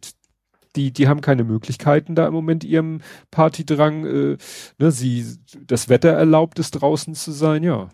die, 0.76 0.92
die, 0.92 1.08
haben 1.08 1.20
keine 1.20 1.44
Möglichkeiten 1.44 2.14
da 2.14 2.26
im 2.26 2.34
Moment 2.34 2.64
ihrem 2.64 3.00
Partydrang. 3.30 4.04
Äh, 4.06 4.36
ne? 4.78 4.90
Sie, 4.90 5.38
das 5.66 5.88
Wetter 5.88 6.10
erlaubt 6.10 6.58
es 6.58 6.70
draußen 6.70 7.14
zu 7.14 7.32
sein, 7.32 7.62
ja. 7.62 7.88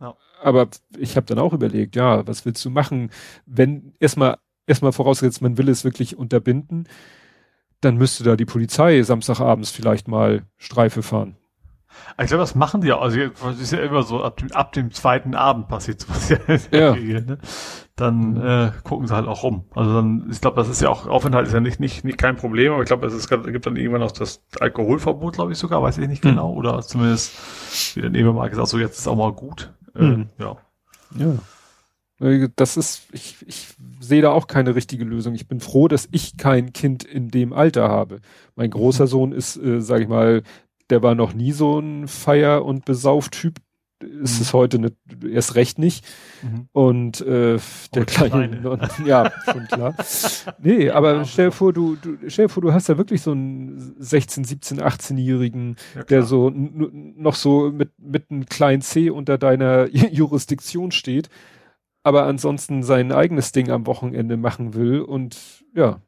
ja. 0.00 0.16
Aber 0.42 0.68
ich 0.98 1.16
habe 1.16 1.26
dann 1.26 1.38
auch 1.38 1.52
überlegt, 1.52 1.96
ja, 1.96 2.26
was 2.26 2.44
willst 2.44 2.64
du 2.64 2.70
machen, 2.70 3.10
wenn 3.46 3.94
erstmal 4.00 4.38
erstmal 4.66 4.92
vorausgesetzt, 4.92 5.42
man 5.42 5.58
will 5.58 5.68
es 5.68 5.84
wirklich 5.84 6.16
unterbinden 6.18 6.88
dann 7.80 7.96
müsste 7.96 8.24
da 8.24 8.36
die 8.36 8.44
Polizei 8.44 9.02
Samstagabends 9.02 9.70
vielleicht 9.70 10.08
mal 10.08 10.42
Streife 10.56 11.02
fahren. 11.02 11.36
Ich 12.18 12.28
glaube, 12.28 12.40
das 12.40 12.54
machen 12.54 12.80
die 12.80 12.88
ja. 12.88 12.98
Also, 12.98 13.18
das 13.18 13.60
ist 13.60 13.72
ja 13.72 13.80
immer 13.80 14.02
so, 14.02 14.22
ab, 14.22 14.40
ab 14.52 14.72
dem 14.72 14.90
zweiten 14.90 15.34
Abend 15.34 15.68
passiert 15.68 16.00
sowas 16.00 16.28
ja. 16.70 16.94
ja. 16.94 17.20
ne? 17.20 17.38
Dann 17.94 18.34
mhm. 18.34 18.46
äh, 18.46 18.72
gucken 18.84 19.06
sie 19.06 19.14
halt 19.14 19.26
auch 19.26 19.42
rum. 19.42 19.64
Also 19.74 19.94
dann, 19.94 20.28
ich 20.30 20.40
glaube, 20.40 20.56
das 20.56 20.68
ist 20.68 20.82
ja 20.82 20.90
auch, 20.90 21.06
Aufenthalt 21.06 21.46
ist 21.46 21.54
ja 21.54 21.60
nicht, 21.60 21.80
nicht, 21.80 22.04
nicht 22.04 22.18
kein 22.18 22.36
Problem, 22.36 22.72
aber 22.72 22.82
ich 22.82 22.88
glaube, 22.88 23.06
es 23.06 23.28
gibt 23.28 23.66
dann 23.66 23.76
irgendwann 23.76 24.02
noch 24.02 24.12
das 24.12 24.42
Alkoholverbot, 24.60 25.34
glaube 25.34 25.52
ich 25.52 25.58
sogar, 25.58 25.82
weiß 25.82 25.98
ich 25.98 26.08
nicht 26.08 26.24
mhm. 26.24 26.30
genau. 26.30 26.52
Oder 26.52 26.80
zumindest, 26.82 27.96
wie 27.96 28.02
dann 28.02 28.14
irgendwann 28.14 28.36
mal 28.36 28.50
gesagt, 28.50 28.68
so 28.68 28.78
jetzt 28.78 28.98
ist 28.98 29.08
auch 29.08 29.16
mal 29.16 29.32
gut. 29.32 29.72
Mhm. 29.94 30.28
Äh, 30.38 30.42
ja. 30.42 30.56
Ja. 31.18 31.34
Äh, 32.20 32.48
das 32.56 32.76
ist, 32.76 33.08
ich, 33.12 33.36
ich 33.46 33.68
sehe 34.00 34.22
da 34.22 34.30
auch 34.30 34.46
keine 34.46 34.74
richtige 34.74 35.04
Lösung. 35.04 35.34
Ich 35.34 35.48
bin 35.48 35.60
froh, 35.60 35.88
dass 35.88 36.08
ich 36.12 36.36
kein 36.36 36.72
Kind 36.72 37.04
in 37.04 37.30
dem 37.30 37.52
Alter 37.52 37.88
habe. 37.88 38.20
Mein 38.54 38.70
großer 38.70 39.04
mhm. 39.04 39.08
Sohn 39.08 39.32
ist, 39.32 39.56
äh, 39.56 39.80
sag 39.80 40.02
ich 40.02 40.08
mal, 40.08 40.42
der 40.90 41.02
war 41.02 41.14
noch 41.14 41.34
nie 41.34 41.52
so 41.52 41.78
ein 41.78 42.08
Feier- 42.08 42.64
und 42.64 42.84
Besauftyp. 42.84 43.58
Ist 44.00 44.36
mhm. 44.36 44.42
es 44.42 44.52
heute 44.52 44.78
nicht, 44.78 44.94
erst 45.26 45.54
recht 45.54 45.78
nicht. 45.78 46.04
Mhm. 46.42 46.68
Und 46.72 47.20
äh, 47.22 47.58
der 47.94 48.04
kleine, 48.04 48.68
und, 48.68 48.82
ja, 49.06 49.32
schon 49.50 49.66
klar. 49.66 49.94
nee, 50.58 50.90
aber 50.90 51.24
stell 51.24 51.46
dir 51.46 51.52
vor, 51.52 51.72
du, 51.72 51.96
du, 51.96 52.18
stell 52.28 52.50
vor, 52.50 52.62
du 52.62 52.74
hast 52.74 52.90
da 52.90 52.98
wirklich 52.98 53.22
so 53.22 53.32
einen 53.32 53.94
16, 53.98 54.44
17, 54.44 54.82
18-Jährigen, 54.82 55.76
ja, 55.94 56.02
der 56.04 56.24
so 56.24 56.50
noch 56.54 57.36
so 57.36 57.70
mit, 57.70 57.90
mit 57.98 58.30
einem 58.30 58.44
kleinen 58.44 58.82
C 58.82 59.08
unter 59.08 59.38
deiner 59.38 59.86
Jurisdiktion 59.90 60.92
steht 60.92 61.30
aber 62.06 62.26
ansonsten 62.26 62.84
sein 62.84 63.10
eigenes 63.10 63.50
Ding 63.50 63.68
am 63.68 63.84
Wochenende 63.88 64.36
machen 64.36 64.74
will 64.74 65.00
und 65.00 65.64
ja. 65.74 66.00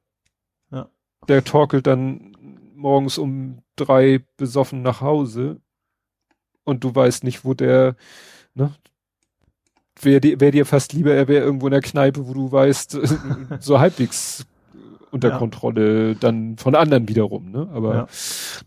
ja. 0.70 0.88
Der 1.26 1.42
torkelt 1.42 1.88
dann 1.88 2.36
morgens 2.78 3.18
um 3.18 3.62
drei 3.76 4.24
besoffen 4.36 4.82
nach 4.82 5.00
Hause 5.00 5.60
und 6.64 6.84
du 6.84 6.94
weißt 6.94 7.24
nicht, 7.24 7.44
wo 7.44 7.54
der, 7.54 7.96
ne? 8.54 8.72
Wäre 10.00 10.20
dir, 10.20 10.40
wär 10.40 10.52
dir 10.52 10.64
fast 10.64 10.92
lieber, 10.92 11.12
er 11.12 11.26
wäre 11.26 11.44
irgendwo 11.44 11.66
in 11.66 11.72
der 11.72 11.80
Kneipe, 11.80 12.28
wo 12.28 12.32
du 12.32 12.52
weißt, 12.52 12.98
so 13.60 13.80
halbwegs 13.80 14.46
unter 15.10 15.30
ja. 15.30 15.38
Kontrolle 15.38 16.14
dann 16.14 16.56
von 16.56 16.74
anderen 16.74 17.08
wiederum, 17.08 17.50
ne? 17.50 17.68
Aber 17.72 17.94
ja. 17.94 18.06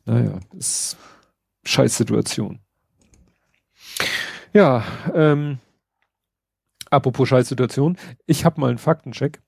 naja, 0.06 0.40
ist 0.58 0.98
scheiß 1.64 1.96
Situation. 1.96 2.60
Ja, 4.54 4.84
ähm, 5.14 5.60
Apropos 6.92 7.30
Scheißsituation, 7.30 7.98
ich 8.26 8.44
habe 8.44 8.60
mal 8.60 8.70
einen 8.70 8.78
Faktencheck. 8.78 9.42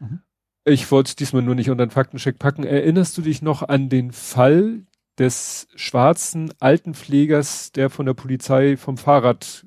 Mhm. 0.00 0.22
Ich 0.64 0.90
wollte 0.90 1.08
es 1.08 1.16
diesmal 1.16 1.42
nur 1.42 1.54
nicht 1.54 1.70
unter 1.70 1.86
den 1.86 1.90
Faktencheck 1.90 2.38
packen. 2.38 2.64
Erinnerst 2.64 3.16
du 3.16 3.22
dich 3.22 3.40
noch 3.40 3.68
an 3.68 3.88
den 3.88 4.12
Fall 4.12 4.86
des 5.18 5.68
schwarzen 5.74 6.52
Altenpflegers, 6.60 7.72
der 7.72 7.90
von 7.90 8.06
der 8.06 8.14
Polizei 8.14 8.76
vom 8.76 8.96
Fahrrad 8.96 9.66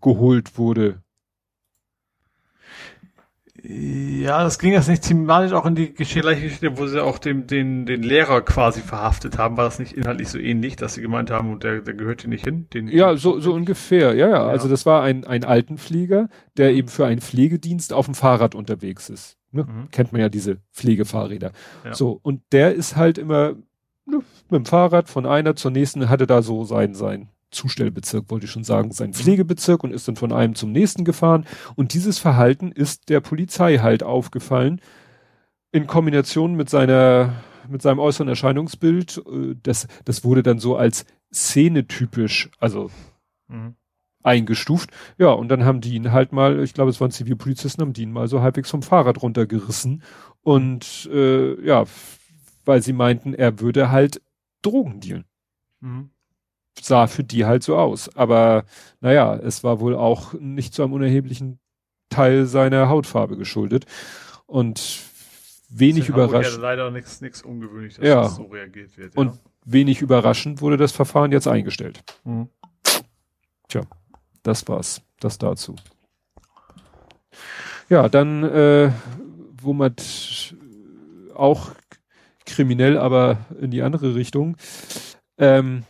geholt 0.00 0.58
wurde? 0.58 1.02
Ja, 3.64 4.42
das 4.42 4.58
ging 4.58 4.72
jetzt 4.72 4.88
nicht 4.88 5.04
thematisch 5.04 5.52
auch 5.52 5.66
in 5.66 5.76
die 5.76 5.92
gleiche 5.92 6.42
Geschichte, 6.42 6.78
wo 6.78 6.86
sie 6.88 7.02
auch 7.02 7.18
den, 7.18 7.46
den, 7.46 7.86
den 7.86 8.02
Lehrer 8.02 8.42
quasi 8.42 8.80
verhaftet 8.80 9.38
haben. 9.38 9.56
War 9.56 9.64
das 9.64 9.78
nicht 9.78 9.92
inhaltlich 9.92 10.30
so 10.30 10.38
ähnlich, 10.38 10.74
dass 10.74 10.94
sie 10.94 11.00
gemeint 11.00 11.30
haben, 11.30 11.52
und 11.52 11.62
der, 11.62 11.80
der 11.80 11.94
gehört 11.94 12.22
hier 12.22 12.30
nicht 12.30 12.44
hin? 12.44 12.66
Den, 12.72 12.88
ja, 12.88 13.16
so, 13.16 13.38
so 13.38 13.52
ungefähr. 13.52 14.14
Ja, 14.14 14.28
ja, 14.28 14.30
ja. 14.30 14.46
Also 14.46 14.68
das 14.68 14.84
war 14.84 15.02
ein, 15.02 15.24
ein 15.24 15.44
Altenpfleger, 15.44 16.28
der 16.56 16.72
eben 16.72 16.88
für 16.88 17.06
einen 17.06 17.20
Pflegedienst 17.20 17.92
auf 17.92 18.06
dem 18.06 18.16
Fahrrad 18.16 18.56
unterwegs 18.56 19.08
ist. 19.08 19.38
Ne? 19.52 19.64
Mhm. 19.64 19.90
Kennt 19.90 20.12
man 20.12 20.20
ja 20.20 20.28
diese 20.28 20.58
Pflegefahrräder. 20.72 21.52
Ja. 21.84 21.94
So, 21.94 22.18
und 22.22 22.42
der 22.52 22.74
ist 22.74 22.96
halt 22.96 23.18
immer 23.18 23.54
ne, 24.06 24.22
mit 24.48 24.58
dem 24.58 24.64
Fahrrad 24.64 25.08
von 25.08 25.26
einer 25.26 25.54
zur 25.56 25.70
nächsten, 25.70 26.08
hatte 26.08 26.26
da 26.26 26.42
so 26.42 26.64
sein, 26.64 26.94
sein 26.94 27.28
Zustellbezirk, 27.50 28.30
wollte 28.30 28.46
ich 28.46 28.50
schon 28.50 28.64
sagen, 28.64 28.92
sein 28.92 29.12
Pflegebezirk 29.12 29.84
und 29.84 29.92
ist 29.92 30.08
dann 30.08 30.16
von 30.16 30.32
einem 30.32 30.54
zum 30.54 30.72
nächsten 30.72 31.04
gefahren. 31.04 31.46
Und 31.76 31.94
dieses 31.94 32.18
Verhalten 32.18 32.72
ist 32.72 33.08
der 33.08 33.20
Polizei 33.20 33.78
halt 33.78 34.02
aufgefallen 34.02 34.80
in 35.70 35.86
Kombination 35.86 36.54
mit 36.54 36.70
seiner, 36.70 37.34
mit 37.68 37.82
seinem 37.82 37.98
äußeren 37.98 38.28
Erscheinungsbild. 38.28 39.18
Äh, 39.18 39.54
das, 39.62 39.86
das 40.04 40.24
wurde 40.24 40.42
dann 40.42 40.58
so 40.58 40.76
als 40.76 41.04
szenetypisch, 41.32 42.50
also 42.58 42.90
mhm. 43.48 43.74
Eingestuft. 44.22 44.90
Ja, 45.18 45.30
und 45.30 45.48
dann 45.48 45.64
haben 45.64 45.80
die 45.80 45.94
ihn 45.94 46.12
halt 46.12 46.32
mal, 46.32 46.62
ich 46.62 46.74
glaube, 46.74 46.90
es 46.90 47.00
waren 47.00 47.10
Zivilpolizisten, 47.10 47.82
haben 47.82 47.92
die 47.92 48.02
ihn 48.02 48.12
mal 48.12 48.28
so 48.28 48.40
halbwegs 48.40 48.70
vom 48.70 48.82
Fahrrad 48.82 49.22
runtergerissen. 49.22 50.02
Und 50.42 51.08
äh, 51.12 51.60
ja, 51.64 51.84
weil 52.64 52.82
sie 52.82 52.92
meinten, 52.92 53.34
er 53.34 53.60
würde 53.60 53.90
halt 53.90 54.22
Drogen 54.62 55.00
dealen. 55.00 55.24
Mhm 55.80 56.10
sah 56.80 57.06
für 57.06 57.24
die 57.24 57.44
halt 57.44 57.62
so 57.62 57.76
aus. 57.76 58.14
Aber 58.16 58.64
naja, 59.00 59.36
es 59.36 59.64
war 59.64 59.80
wohl 59.80 59.94
auch 59.94 60.34
nicht 60.34 60.74
zu 60.74 60.82
einem 60.82 60.92
unerheblichen 60.92 61.58
Teil 62.08 62.46
seiner 62.46 62.88
Hautfarbe 62.88 63.36
geschuldet. 63.36 63.86
Und 64.46 65.00
wenig 65.68 66.08
überraschend. 66.08 66.56
Ja 66.56 66.60
leider 66.60 66.90
nichts 66.90 67.20
nichts 67.20 67.42
ungewöhnlich, 67.42 67.94
dass 67.94 68.06
ja. 68.06 68.22
das 68.22 68.36
so 68.36 68.44
reagiert 68.44 68.96
wird. 68.98 69.14
Ja. 69.14 69.20
Und 69.20 69.40
wenig 69.64 70.02
überraschend 70.02 70.60
wurde 70.60 70.76
das 70.76 70.92
Verfahren 70.92 71.32
jetzt 71.32 71.48
eingestellt. 71.48 72.02
Mhm. 72.24 72.48
Tja, 73.68 73.82
das 74.42 74.66
war's. 74.68 75.02
Das 75.20 75.38
dazu. 75.38 75.76
Ja, 77.88 78.08
dann, 78.08 78.42
äh, 78.44 78.90
wo 79.60 79.72
man 79.72 79.94
auch 81.34 81.72
kriminell, 82.46 82.98
aber 82.98 83.38
in 83.60 83.70
die 83.70 83.82
andere 83.82 84.14
Richtung. 84.14 84.56
Ähm, 85.38 85.84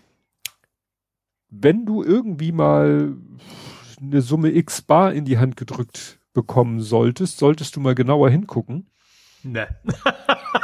wenn 1.51 1.87
du 1.87 2.03
irgendwie 2.03 2.53
mal 2.53 3.17
eine 4.01 4.23
Summe 4.23 4.51
X 4.51 4.83
Bar 4.83 5.13
in 5.13 5.25
die 5.25 5.39
Hand 5.39 5.57
gedrückt 5.57 6.19
bekommen 6.33 6.81
solltest, 6.81 7.39
solltest 7.39 7.77
du 7.77 7.81
mal 7.81 7.95
genauer 7.95 8.31
hingucken. 8.31 8.87
Ne. 9.43 9.69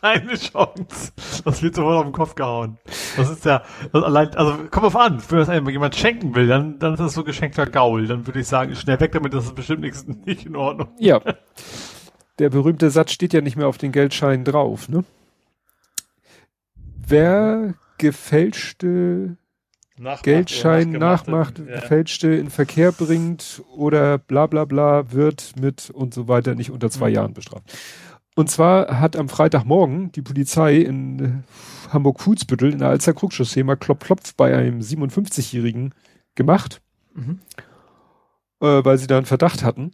Keine 0.00 0.34
Chance. 0.34 1.12
Das 1.44 1.62
wird 1.62 1.74
sofort 1.74 1.96
auf 1.96 2.04
den 2.04 2.12
Kopf 2.12 2.34
gehauen. 2.34 2.78
Das 3.16 3.30
ist 3.30 3.44
ja, 3.44 3.62
das 3.92 4.04
allein, 4.04 4.34
also 4.36 4.56
komm 4.70 4.84
auf 4.84 4.96
an, 4.96 5.22
wenn 5.28 5.38
das 5.38 5.48
einem 5.48 5.68
jemand 5.68 5.96
schenken 5.96 6.34
will, 6.34 6.46
dann, 6.46 6.78
dann 6.78 6.94
ist 6.94 7.00
das 7.00 7.14
so 7.14 7.24
geschenkter 7.24 7.66
Gaul. 7.66 8.06
Dann 8.06 8.26
würde 8.26 8.40
ich 8.40 8.46
sagen, 8.46 8.74
schnell 8.76 9.00
weg 9.00 9.12
damit, 9.12 9.34
das 9.34 9.46
ist 9.46 9.54
bestimmt 9.54 9.80
nichts, 9.80 10.06
nicht 10.06 10.46
in 10.46 10.56
Ordnung. 10.56 10.88
Ja. 10.98 11.20
Der 12.38 12.50
berühmte 12.50 12.90
Satz 12.90 13.12
steht 13.12 13.32
ja 13.32 13.40
nicht 13.40 13.56
mehr 13.56 13.66
auf 13.66 13.78
den 13.78 13.90
Geldscheinen 13.90 14.44
drauf, 14.44 14.88
ne? 14.88 15.04
Wer 17.06 17.74
gefälschte 17.96 19.36
nachmacht 19.96 20.22
Geldschein 20.22 20.90
nachmacht, 20.92 21.58
ja. 21.58 21.80
fälschte 21.80 22.28
in 22.28 22.50
Verkehr 22.50 22.92
bringt 22.92 23.62
oder 23.74 24.18
bla 24.18 24.46
bla 24.46 24.64
bla 24.64 25.10
wird 25.10 25.54
mit 25.60 25.90
und 25.90 26.14
so 26.14 26.28
weiter 26.28 26.54
nicht 26.54 26.70
unter 26.70 26.90
zwei 26.90 27.08
mhm. 27.08 27.14
Jahren 27.14 27.34
bestraft. 27.34 27.64
Und 28.38 28.48
zwar 28.48 29.00
hat 29.00 29.16
am 29.16 29.28
Freitagmorgen 29.28 30.12
die 30.12 30.22
Polizei 30.22 30.76
in 30.76 31.42
Hamburg-Fuhlsbüttel 31.90 32.72
in 32.72 32.78
der 32.78 32.88
Alzer 32.90 33.12
Krugchaussee 33.12 33.64
mal 33.64 33.76
Klopf-Klopf 33.76 34.36
bei 34.36 34.56
einem 34.56 34.78
57-Jährigen 34.78 35.92
gemacht, 36.36 36.80
mhm. 37.14 37.40
äh, 38.60 38.84
weil 38.84 38.96
sie 38.96 39.08
da 39.08 39.16
einen 39.16 39.26
Verdacht 39.26 39.64
hatten. 39.64 39.90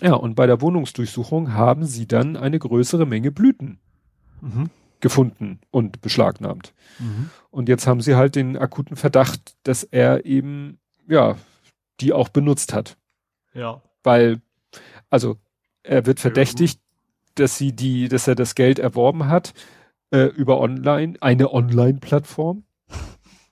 Ja, 0.00 0.14
und 0.14 0.36
bei 0.36 0.46
der 0.46 0.60
Wohnungsdurchsuchung 0.60 1.54
haben 1.54 1.86
sie 1.86 2.06
dann 2.06 2.36
eine 2.36 2.60
größere 2.60 3.04
Menge 3.04 3.32
Blüten 3.32 3.80
mhm. 4.40 4.70
gefunden 5.00 5.58
und 5.72 6.02
beschlagnahmt. 6.02 6.72
Mhm. 7.00 7.30
Und 7.50 7.68
jetzt 7.68 7.88
haben 7.88 8.00
sie 8.00 8.14
halt 8.14 8.36
den 8.36 8.56
akuten 8.56 8.94
Verdacht, 8.94 9.56
dass 9.64 9.82
er 9.82 10.24
eben, 10.24 10.78
ja, 11.08 11.34
die 11.98 12.12
auch 12.12 12.28
benutzt 12.28 12.72
hat. 12.72 12.96
Ja. 13.54 13.82
Weil, 14.04 14.40
also, 15.10 15.36
er 15.82 16.06
wird 16.06 16.20
verdächtigt, 16.20 16.80
dass 17.34 17.58
sie 17.58 17.72
die, 17.72 18.08
dass 18.08 18.28
er 18.28 18.34
das 18.34 18.54
Geld 18.54 18.78
erworben 18.78 19.28
hat, 19.28 19.54
äh, 20.10 20.26
über 20.26 20.60
online, 20.60 21.14
eine 21.20 21.52
Online-Plattform. 21.52 22.64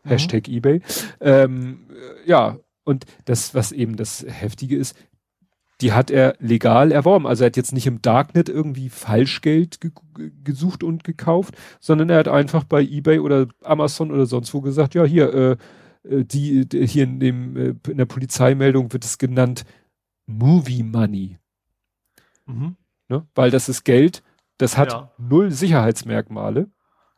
Mhm. 0.04 0.08
Hashtag 0.08 0.48
eBay. 0.48 0.80
Ähm, 1.20 1.86
ja, 2.26 2.58
und 2.84 3.04
das, 3.24 3.54
was 3.54 3.72
eben 3.72 3.96
das 3.96 4.24
Heftige 4.28 4.76
ist, 4.76 4.96
die 5.82 5.92
hat 5.92 6.10
er 6.10 6.36
legal 6.38 6.92
erworben. 6.92 7.26
Also 7.26 7.44
er 7.44 7.46
hat 7.46 7.56
jetzt 7.56 7.72
nicht 7.72 7.86
im 7.86 8.00
Darknet 8.02 8.48
irgendwie 8.48 8.88
Falschgeld 8.88 9.80
ge 9.80 9.90
gesucht 10.44 10.84
und 10.84 11.04
gekauft, 11.04 11.56
sondern 11.80 12.10
er 12.10 12.18
hat 12.18 12.28
einfach 12.28 12.64
bei 12.64 12.82
eBay 12.82 13.18
oder 13.18 13.48
Amazon 13.64 14.12
oder 14.12 14.26
sonst 14.26 14.54
wo 14.54 14.60
gesagt, 14.60 14.94
ja 14.94 15.04
hier, 15.04 15.34
äh, 15.34 15.50
äh 16.08 16.24
die, 16.24 16.68
die 16.68 16.86
hier 16.86 17.04
in 17.04 17.18
dem 17.18 17.56
äh, 17.56 17.74
in 17.88 17.96
der 17.96 18.04
Polizeimeldung 18.04 18.92
wird 18.92 19.04
es 19.04 19.18
genannt 19.18 19.64
Movie 20.26 20.84
Money, 20.84 21.38
mhm. 22.46 22.76
Ne? 23.12 23.26
weil 23.34 23.50
das 23.50 23.68
ist 23.68 23.84
Geld, 23.84 24.22
das 24.58 24.76
hat 24.76 24.92
ja. 24.92 25.10
null 25.18 25.50
Sicherheitsmerkmale. 25.50 26.68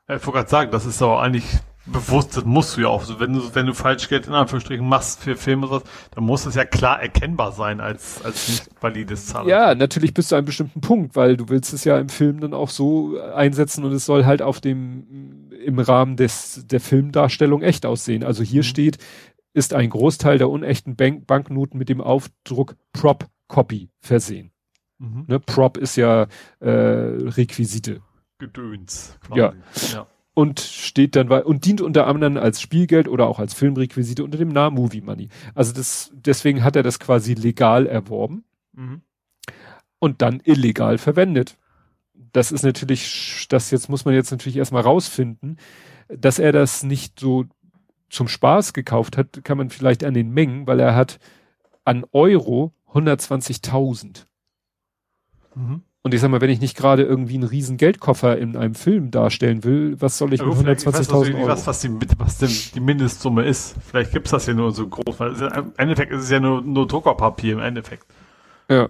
Ja, 0.09 0.16
ich 0.16 0.27
wollte 0.27 0.39
gerade 0.39 0.51
sagen, 0.51 0.71
das 0.71 0.87
ist 0.87 1.01
doch 1.01 1.21
eigentlich 1.21 1.45
bewusst, 1.87 2.37
das 2.37 2.45
musst 2.45 2.77
du 2.77 2.83
ja 2.83 2.89
auch. 2.89 3.05
So, 3.05 3.21
wenn 3.21 3.33
du, 3.35 3.55
wenn 3.55 3.66
du 3.66 3.75
Falschgeld 3.75 4.27
in 4.27 4.33
Anführungsstrichen 4.33 4.87
machst 4.87 5.23
für 5.23 5.37
Filme, 5.37 5.83
dann 6.15 6.25
muss 6.25 6.47
es 6.47 6.55
ja 6.55 6.65
klar 6.65 7.01
erkennbar 7.01 7.53
sein 7.53 7.81
als, 7.81 8.25
als 8.25 8.49
nicht 8.49 8.71
valides 8.81 9.27
Zahlung. 9.27 9.49
Ja, 9.49 9.75
natürlich 9.75 10.15
bis 10.15 10.29
zu 10.29 10.35
einem 10.35 10.47
bestimmten 10.47 10.81
Punkt, 10.81 11.16
weil 11.16 11.37
du 11.37 11.49
willst 11.49 11.73
es 11.73 11.85
ja 11.85 11.99
im 11.99 12.09
Film 12.09 12.41
dann 12.41 12.55
auch 12.55 12.71
so 12.71 13.19
einsetzen 13.35 13.85
und 13.85 13.93
es 13.93 14.07
soll 14.07 14.25
halt 14.25 14.43
auf 14.43 14.61
dem, 14.61 15.51
im 15.65 15.79
Rahmen 15.79 16.16
des, 16.16 16.66
der 16.66 16.81
Filmdarstellung 16.81 17.62
echt 17.62 17.87
aussehen. 17.87 18.25
Also 18.25 18.43
hier 18.43 18.62
mhm. 18.62 18.66
steht, 18.66 18.99
ist 19.53 19.75
ein 19.75 19.91
Großteil 19.91 20.39
der 20.39 20.51
unechten 20.51 20.97
Bank 20.97 21.27
Banknoten 21.27 21.79
mit 21.79 21.89
dem 21.89 22.01
Aufdruck 22.01 22.77
Prop 22.93 23.27
Copy 23.49 23.91
versehen. 24.01 24.54
Mhm. 24.99 25.25
Ne, 25.27 25.41
Prop 25.41 25.77
ist 25.77 25.97
ja 25.97 26.27
äh, 26.61 26.71
Requisite. 26.71 28.01
Gedöns. 28.39 29.19
Quasi. 29.21 29.41
Ja. 29.41 29.55
ja 29.93 30.07
und 30.35 30.59
steht 30.61 31.15
dann 31.15 31.29
und 31.31 31.65
dient 31.65 31.81
unter 31.81 32.09
anderem 32.09 32.37
als 32.37 32.61
Spielgeld 32.61 33.09
oder 33.09 33.29
auch 33.29 33.39
als 33.39 33.55
Filmrequisite 33.55 34.25
unter 34.25 34.37
dem 34.37 34.49
Namen 34.49 34.77
Movie 34.77 35.01
Money. 35.01 35.29
Also 35.55 35.73
das, 35.73 36.11
deswegen 36.12 36.65
hat 36.65 36.77
er 36.77 36.83
das 36.83 36.99
quasi 36.99 37.35
legal 37.35 37.87
erworben 37.87 38.45
mhm. 38.73 39.03
und 40.01 40.23
dann 40.23 40.41
illegal 40.45 40.99
verwendet. 40.99 41.57
Das 42.33 42.51
ist 42.51 42.65
natürlich, 42.65 43.47
das 43.49 43.71
jetzt 43.71 43.89
muss 43.89 44.05
man 44.05 44.15
jetzt 44.15 44.33
natürlich 44.33 44.57
erstmal 44.57 44.83
rausfinden, 44.83 45.59
dass 46.09 46.41
er 46.41 46.51
das 46.51 46.83
nicht 46.83 47.21
so 47.21 47.45
zum 48.11 48.27
Spaß 48.27 48.73
gekauft 48.73 49.16
hat, 49.16 49.45
kann 49.45 49.57
man 49.57 49.71
vielleicht 49.71 50.05
an 50.05 50.15
den 50.15 50.31
Mengen, 50.31 50.66
weil 50.66 50.81
er 50.81 50.97
hat 50.97 51.19
an 51.85 52.05
Euro 52.12 52.73
120.000. 52.93 54.27
Mhm. 55.55 55.83
Und 56.03 56.13
ich 56.13 56.21
sag 56.21 56.31
mal, 56.31 56.43
wenn 56.43 56.51
ich 56.51 56.61
nicht 56.61 56.77
gerade 56.77 57.03
irgendwie 57.03 57.35
einen 57.35 57.45
riesen 57.45 57.79
Geldkoffer 57.79 58.37
in 58.37 58.59
einem 58.59 58.75
Film 58.75 59.11
darstellen 59.11 59.65
will, 59.65 59.97
was 60.01 60.19
soll 60.19 60.35
ich 60.35 60.41
ja, 60.41 60.47
mit 60.47 60.55
120.000 60.55 61.35
Euro? 61.39 61.49
Was, 61.49 61.67
was, 61.67 61.81
die, 61.81 61.91
was 62.19 62.37
denn 62.37 62.51
die 62.75 62.81
Mindestsumme 62.81 63.43
ist. 63.43 63.75
Vielleicht 63.87 64.13
gibt's 64.13 64.31
das 64.31 64.45
ja 64.45 64.53
nur 64.53 64.73
so 64.73 64.87
groß. 64.87 65.19
Weil 65.19 65.33
Im 65.33 65.73
Endeffekt 65.79 66.13
ist 66.13 66.25
es 66.25 66.31
ja 66.31 66.41
nur, 66.41 66.61
nur 66.61 66.87
Druckerpapier 66.87 67.55
im 67.55 67.61
Endeffekt. 67.61 68.05
Ja. 68.69 68.89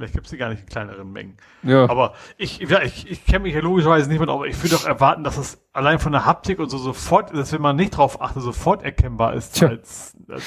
Vielleicht 0.00 0.14
gibt 0.14 0.24
es 0.24 0.30
die 0.30 0.38
gar 0.38 0.48
nicht 0.48 0.62
in 0.62 0.66
kleineren 0.66 1.12
Mengen. 1.12 1.36
Ja. 1.62 1.90
Aber 1.90 2.14
ich, 2.38 2.58
ja, 2.60 2.80
ich, 2.80 3.10
ich 3.10 3.26
kenne 3.26 3.40
mich 3.40 3.54
ja 3.54 3.60
logischerweise 3.60 4.08
nicht 4.08 4.18
mit, 4.18 4.30
aber 4.30 4.46
ich 4.46 4.56
würde 4.62 4.76
doch 4.76 4.86
erwarten, 4.86 5.24
dass 5.24 5.36
es 5.36 5.62
allein 5.74 5.98
von 5.98 6.12
der 6.12 6.24
Haptik 6.24 6.58
und 6.58 6.70
so 6.70 6.78
sofort, 6.78 7.34
dass 7.34 7.52
wenn 7.52 7.60
man 7.60 7.76
nicht 7.76 7.90
drauf 7.90 8.22
achtet, 8.22 8.42
sofort 8.42 8.82
erkennbar 8.82 9.34
ist. 9.34 9.62
Als, 9.62 10.16
als 10.26 10.42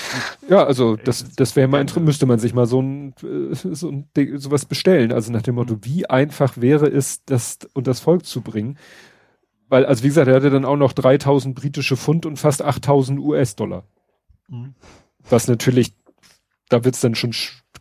ja, 0.50 0.64
also 0.64 0.96
das, 0.96 1.36
das 1.36 1.56
wäre 1.56 1.68
mal 1.68 1.82
interessant, 1.82 2.08
müsste 2.08 2.26
man 2.26 2.40
sich 2.40 2.56
mal 2.56 2.66
so 2.66 2.82
ein, 2.82 3.14
äh, 3.22 3.54
so 3.54 3.90
ein 3.90 4.10
sowas 4.38 4.66
bestellen. 4.66 5.12
Also 5.12 5.32
nach 5.32 5.44
dem 5.44 5.54
Motto, 5.54 5.76
mhm. 5.76 5.86
wie 5.86 6.10
einfach 6.10 6.58
wäre 6.58 6.88
es, 6.88 7.24
das 7.26 7.60
und 7.74 7.86
das 7.86 8.00
Volk 8.00 8.26
zu 8.26 8.42
bringen. 8.42 8.80
Weil, 9.70 9.86
also 9.86 10.04
wie 10.04 10.08
gesagt, 10.08 10.28
er 10.28 10.36
hatte 10.36 10.50
dann 10.50 10.66
auch 10.66 10.78
noch 10.78 10.94
3000 10.94 11.54
britische 11.54 11.96
Pfund 11.96 12.26
und 12.26 12.38
fast 12.38 12.64
8000 12.64 13.20
US-Dollar. 13.20 13.84
Mhm. 14.48 14.74
Was 15.30 15.48
natürlich, 15.48 15.94
da 16.70 16.84
wird's 16.84 17.02
dann 17.02 17.14
schon 17.14 17.34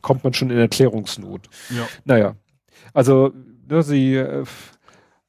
kommt 0.03 0.25
man 0.25 0.35
schon 0.35 0.51
in 0.51 0.59
Erklärungsnot. 0.59 1.49
Ja. 1.71 1.89
Naja, 2.05 2.37
also 2.93 3.33
ne, 3.69 3.83
sie 3.83 4.17
äh, 4.17 4.45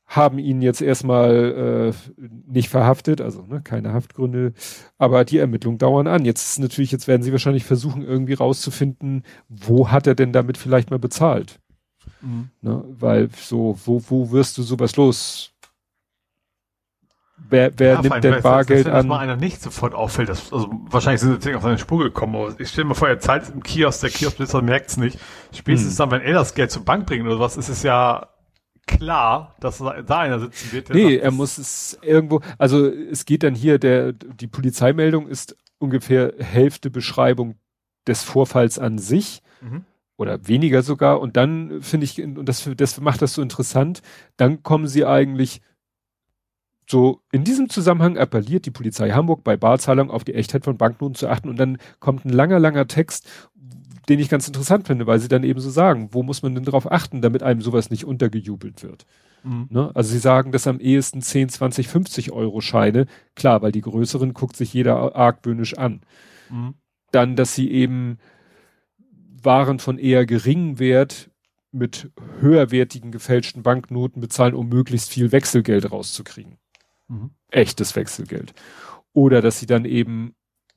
haben 0.06 0.38
ihn 0.38 0.62
jetzt 0.62 0.82
erstmal 0.82 1.94
äh, 1.94 2.28
nicht 2.46 2.70
verhaftet, 2.70 3.22
also 3.22 3.44
ne, 3.44 3.62
keine 3.62 3.94
Haftgründe, 3.94 4.54
aber 4.98 5.26
die 5.26 5.38
Ermittlungen 5.38 5.78
dauern 5.78 6.08
an. 6.08 6.26
Jetzt 6.26 6.44
ist 6.44 6.60
natürlich, 6.60 6.92
jetzt 6.92 7.08
werden 7.08 7.24
sie 7.24 7.32
wahrscheinlich 7.32 7.64
versuchen, 7.64 8.04
irgendwie 8.04 8.34
rauszufinden, 8.34 9.24
wo 9.48 9.90
hat 9.90 10.06
er 10.06 10.16
denn 10.16 10.34
damit 10.34 10.58
vielleicht 10.58 10.92
mal 10.92 11.00
bezahlt? 11.00 11.60
Mhm. 12.22 12.50
Ne, 12.62 12.84
weil 12.88 13.30
so, 13.36 13.78
wo, 13.86 14.02
wo 14.08 14.32
wirst 14.32 14.58
du 14.58 14.64
sowas 14.64 14.96
los? 14.98 15.53
Wer, 17.38 17.72
wer 17.78 17.94
ja, 17.94 18.02
nimmt 18.02 18.24
denn 18.24 18.42
Bargeld 18.42 18.88
an? 18.88 19.04
Wenn 19.04 19.08
mal 19.08 19.20
einer 19.20 19.36
nicht 19.36 19.62
sofort 19.62 19.94
auffällt, 19.94 20.30
das, 20.30 20.54
also 20.54 20.70
wahrscheinlich 20.90 21.22
sind 21.22 21.42
sie 21.42 21.56
auf 21.56 21.64
seine 21.64 21.78
Spur 21.78 22.04
gekommen, 22.04 22.36
aber 22.36 22.60
ich 22.60 22.70
stelle 22.70 22.88
mir 22.88 22.96
vor, 22.96 23.08
er 23.08 23.20
zahlt 23.20 23.50
im 23.54 23.64
Kiosk, 23.64 24.02
der 24.02 24.10
Kioskbesitzer 24.12 24.62
merkt 24.62 24.90
es 24.90 24.98
nicht. 24.98 25.20
Spätestens 25.54 25.94
hm. 25.94 25.98
dann, 25.98 26.12
wenn 26.12 26.22
er 26.22 26.34
das 26.34 26.54
Geld 26.54 26.72
zur 26.72 26.86
Bank 26.86 27.06
bringt 27.06 27.26
oder 27.26 27.40
was, 27.40 27.58
ist 27.58 27.70
es 27.70 27.84
ja 27.84 28.28
klar, 28.86 29.56
dass 29.60 29.80
da 29.80 30.20
einer 30.20 30.40
sitzen 30.40 30.72
wird. 30.72 30.90
Nee, 30.90 31.16
sagt, 31.16 31.24
er 31.24 31.32
muss 31.32 31.58
es 31.58 31.98
irgendwo, 32.02 32.42
also 32.58 32.88
es 32.88 33.26
geht 33.26 33.44
dann 33.44 33.56
hier, 33.56 33.80
der, 33.80 34.14
die 34.14 34.48
Polizeimeldung 34.48 35.28
ist 35.28 35.58
ungefähr 35.80 36.34
Hälfte 36.38 36.90
Beschreibung 36.90 37.56
des 38.08 38.24
Vorfalls 38.24 38.80
an 38.80 38.98
sich. 38.98 39.42
Mhm 39.62 39.86
oder 40.16 40.48
weniger 40.48 40.84
sogar. 40.84 41.20
Und 41.20 41.38
dann 41.38 41.82
finde 41.82 42.06
ich, 42.06 42.22
und 42.22 42.46
das, 42.46 42.70
das 42.78 43.02
macht 43.02 43.22
das 43.22 43.34
so 43.34 43.42
interessant, 43.42 44.02
dann 44.38 44.64
kommen 44.64 44.88
sie 44.88 45.06
eigentlich 45.06 45.62
so, 46.90 47.22
in 47.32 47.44
diesem 47.44 47.70
Zusammenhang 47.70 48.18
appelliert 48.18 48.66
die 48.66 48.72
Polizei 48.72 49.12
Hamburg 49.12 49.44
bei 49.44 49.58
Barzahlung 49.58 50.12
auf 50.12 50.24
die 50.24 50.34
Echtheit 50.34 50.66
von 50.66 50.78
Banknoten 50.78 51.16
zu 51.16 51.28
achten 51.30 51.50
und 51.50 51.58
dann 51.58 51.78
kommt 52.00 52.26
ein 52.26 52.30
langer, 52.30 52.60
langer 52.60 52.88
Text, 52.88 53.50
den 54.10 54.20
ich 54.20 54.30
ganz 54.30 54.48
interessant 54.48 54.88
finde, 54.88 55.08
weil 55.08 55.20
sie 55.20 55.30
dann 55.30 55.44
eben 55.44 55.60
so 55.60 55.70
sagen, 55.70 56.10
wo 56.12 56.24
muss 56.24 56.42
man 56.42 56.56
denn 56.56 56.66
darauf 56.66 56.92
achten, 56.92 57.22
damit 57.22 57.42
einem 57.42 57.62
sowas 57.62 57.90
nicht 57.90 58.06
untergejubelt 58.06 58.84
wird. 58.84 59.06
Mhm. 59.44 59.68
Ne? 59.70 59.92
Also 59.94 60.12
sie 60.12 60.20
sagen, 60.20 60.52
dass 60.52 60.68
am 60.68 60.80
ehesten 60.80 61.22
10, 61.22 61.50
20, 61.50 61.88
50 61.88 62.32
Euro 62.32 62.62
Scheine, 62.62 63.06
klar, 63.36 63.62
weil 63.62 63.72
die 63.72 63.82
größeren 63.82 64.34
guckt 64.34 64.58
sich 64.58 64.74
jeder 64.74 65.16
argwöhnisch 65.16 65.78
an. 65.78 66.02
Mhm. 66.50 66.76
Dann, 67.12 67.36
dass 67.36 67.56
sie 67.56 67.72
eben 67.72 68.18
Waren 69.42 69.80
von 69.80 69.98
eher 69.98 70.26
geringem 70.26 70.80
Wert 70.80 71.30
mit 71.72 72.12
höherwertigen 72.40 73.12
gefälschten 73.12 73.64
Banknoten 73.64 74.22
bezahlen, 74.22 74.54
um 74.54 74.70
möglichst 74.70 75.10
viel 75.10 75.32
Wechselgeld 75.32 75.92
rauszukriegen. 75.92 76.58
Mhm. 77.08 77.32
Echtes 77.50 77.96
Wechselgeld. 77.96 78.54
Oder 79.14 79.42
dass 79.42 79.60
sie 79.60 79.66
dann 79.66 79.86
eben 79.86 80.36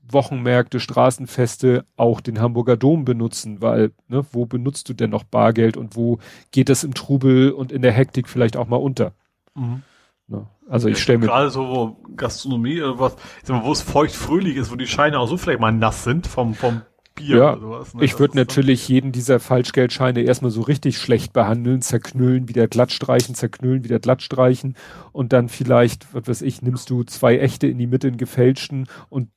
Wochenmärkte, 0.08 0.78
Straßenfeste, 0.80 1.84
auch 1.96 2.20
den 2.20 2.40
Hamburger 2.40 2.76
Dom 2.76 3.04
benutzen, 3.04 3.60
weil, 3.60 3.92
ne, 4.08 4.24
wo 4.32 4.46
benutzt 4.46 4.88
du 4.88 4.94
denn 4.94 5.10
noch 5.10 5.24
Bargeld 5.24 5.76
und 5.76 5.96
wo 5.96 6.18
geht 6.52 6.68
das 6.68 6.84
im 6.84 6.94
Trubel 6.94 7.50
und 7.50 7.72
in 7.72 7.82
der 7.82 7.92
Hektik 7.92 8.28
vielleicht 8.28 8.56
auch 8.56 8.68
mal 8.68 8.76
unter? 8.76 9.12
Mhm. 9.54 9.82
Ne? 10.28 10.46
Also 10.68 10.88
ich 10.88 10.98
stelle 10.98 11.18
mir. 11.18 11.26
Gerade 11.26 11.50
so 11.50 11.68
wo 11.68 11.96
Gastronomie 12.16 12.82
oder 12.82 12.98
was, 12.98 13.14
ich 13.14 13.46
sag 13.46 13.56
mal, 13.56 13.64
wo 13.64 13.72
es 13.72 13.82
feucht 13.82 14.14
fröhlich 14.14 14.56
ist, 14.56 14.70
wo 14.70 14.76
die 14.76 14.86
Scheine 14.86 15.18
auch 15.18 15.28
so 15.28 15.36
vielleicht 15.36 15.60
mal 15.60 15.72
nass 15.72 16.04
sind 16.04 16.26
vom, 16.26 16.54
vom 16.54 16.82
Bier 17.16 17.36
ja, 17.36 17.52
oder 17.52 17.60
sowas. 17.60 17.94
Ne? 17.94 18.04
Ich 18.04 18.18
würde 18.18 18.36
natürlich 18.36 18.86
jeden 18.88 19.10
dieser 19.10 19.40
Falschgeldscheine 19.40 20.20
erstmal 20.20 20.52
so 20.52 20.60
richtig 20.60 20.98
schlecht 20.98 21.32
behandeln, 21.32 21.82
zerknüllen, 21.82 22.48
wieder 22.48 22.68
glatt 22.68 22.92
streichen, 22.92 23.34
zerknüllen, 23.34 23.82
wieder 23.82 23.98
glatt 23.98 24.22
streichen 24.22 24.76
und 25.12 25.32
dann 25.32 25.48
vielleicht, 25.48 26.14
was 26.14 26.28
weiß 26.28 26.42
ich, 26.42 26.62
nimmst 26.62 26.88
du 26.90 27.02
zwei 27.02 27.38
echte 27.38 27.66
in 27.66 27.78
die 27.78 27.88
Mitte, 27.88 28.06
in 28.06 28.16
gefälschten 28.16 28.86
und 29.08 29.30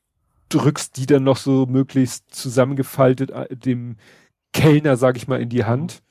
drückst 0.49 0.97
die 0.97 1.05
dann 1.05 1.23
noch 1.23 1.37
so 1.37 1.65
möglichst 1.65 2.33
zusammengefaltet 2.33 3.31
äh, 3.31 3.55
dem 3.55 3.95
Kellner, 4.53 4.97
sag 4.97 5.17
ich 5.17 5.27
mal, 5.27 5.41
in 5.41 5.49
die 5.49 5.63
Hand 5.63 6.01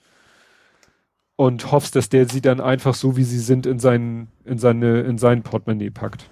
und 1.37 1.71
hoffst, 1.71 1.95
dass 1.95 2.09
der 2.09 2.29
sie 2.29 2.41
dann 2.41 2.61
einfach 2.61 2.95
so, 2.95 3.17
wie 3.17 3.25
sie 3.25 3.39
sind, 3.39 3.67
in 3.67 3.79
seinen, 3.79 4.29
in 4.45 4.59
seine, 4.59 5.03
in 5.03 5.19
sein 5.19 5.43
Portemonnaie 5.43 5.91
packt. 5.91 6.29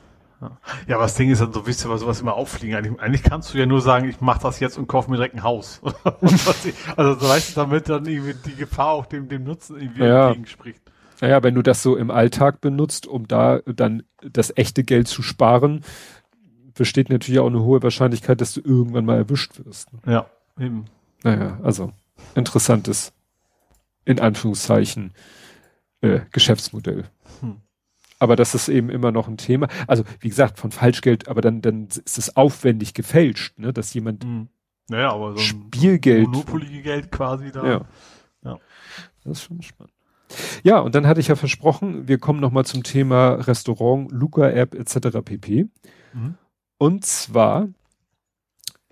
Ja, 0.87 0.97
aber 0.97 1.05
das 1.05 1.15
Ding 1.15 1.31
ist 1.31 1.41
dann 1.41 1.53
so, 1.53 1.67
wisst 1.67 1.85
ihr, 1.85 1.91
was 1.91 2.01
sowas 2.01 2.21
immer 2.21 2.35
auffliegen. 2.35 2.77
Eigentlich, 2.77 3.01
eigentlich 3.01 3.23
kannst 3.23 3.55
du 3.55 3.59
ja 3.59 3.67
nur 3.67 3.81
sagen, 3.81 4.09
ich 4.09 4.21
mach 4.21 4.39
das 4.39 4.61
jetzt 4.61 4.77
und 4.77 4.87
kaufe 4.87 5.11
mir 5.11 5.17
direkt 5.17 5.35
ein 5.35 5.43
Haus. 5.43 5.81
also 6.97 7.15
so 7.19 7.29
weißt 7.29 7.51
du, 7.51 7.55
damit 7.61 7.89
dann 7.89 8.05
irgendwie 8.05 8.35
die 8.45 8.55
Gefahr 8.55 8.91
auch 8.91 9.07
dem, 9.07 9.29
dem 9.29 9.45
Nutzen 9.45 9.81
irgendwie 9.81 10.03
ja. 10.03 10.27
entgegenspricht. 10.29 10.83
Naja, 11.21 11.43
wenn 11.43 11.55
du 11.55 11.63
das 11.63 11.83
so 11.83 11.97
im 11.97 12.11
Alltag 12.11 12.61
benutzt, 12.61 13.07
um 13.07 13.27
da 13.27 13.61
dann 13.65 14.03
das 14.21 14.53
echte 14.55 14.85
Geld 14.85 15.09
zu 15.09 15.23
sparen, 15.23 15.83
besteht 16.75 17.09
natürlich 17.09 17.41
auch 17.41 17.47
eine 17.47 17.63
hohe 17.63 17.83
Wahrscheinlichkeit, 17.83 18.41
dass 18.41 18.53
du 18.53 18.61
irgendwann 18.61 19.07
mal 19.07 19.17
erwischt 19.17 19.65
wirst. 19.65 19.89
Ja, 20.07 20.27
eben. 20.59 20.85
Naja, 21.23 21.59
also 21.63 21.93
interessantes, 22.35 23.15
in 24.05 24.21
Anführungszeichen, 24.21 25.15
äh, 26.03 26.21
Geschäftsmodell. 26.31 27.05
Hm. 27.41 27.63
Aber 28.19 28.37
das 28.37 28.55
ist 28.55 28.69
eben 28.69 28.89
immer 28.89 29.13
noch 29.13 29.29
ein 29.29 29.37
Thema. 29.37 29.69
Also, 29.87 30.05
wie 30.21 30.29
gesagt, 30.29 30.59
von 30.59 30.71
Falschgeld, 30.71 31.29
aber 31.29 31.41
dann, 31.41 31.61
dann 31.61 31.87
ist 31.87 32.19
es 32.19 32.37
aufwendig 32.37 32.95
gefälscht, 32.95 33.59
ne, 33.59 33.73
dass 33.73 33.93
jemand 33.95 34.25
Mhm. 34.25 34.49
Naja, 34.89 35.13
aber 35.13 35.33
so 35.33 35.39
ein 35.39 35.39
Spielgeld. 35.39 36.29
Monopoly-Geld 36.29 37.11
quasi 37.11 37.51
da. 37.51 37.67
Ja. 37.67 37.81
Ja. 38.45 38.59
Das 39.25 39.39
ist 39.39 39.43
schon 39.43 39.63
spannend. 39.63 39.93
Ja, 40.63 40.79
und 40.79 40.95
dann 40.95 41.07
hatte 41.07 41.21
ich 41.21 41.29
ja 41.29 41.37
versprochen, 41.37 42.09
wir 42.09 42.19
kommen 42.19 42.41
nochmal 42.41 42.65
zum 42.65 42.83
Thema 42.83 43.35
Restaurant, 43.35 44.11
Luca-App 44.11 44.75
etc. 44.75 45.19
pp. 45.25 45.69
Mhm. 46.13 46.35
Und 46.79 47.05
zwar, 47.05 47.69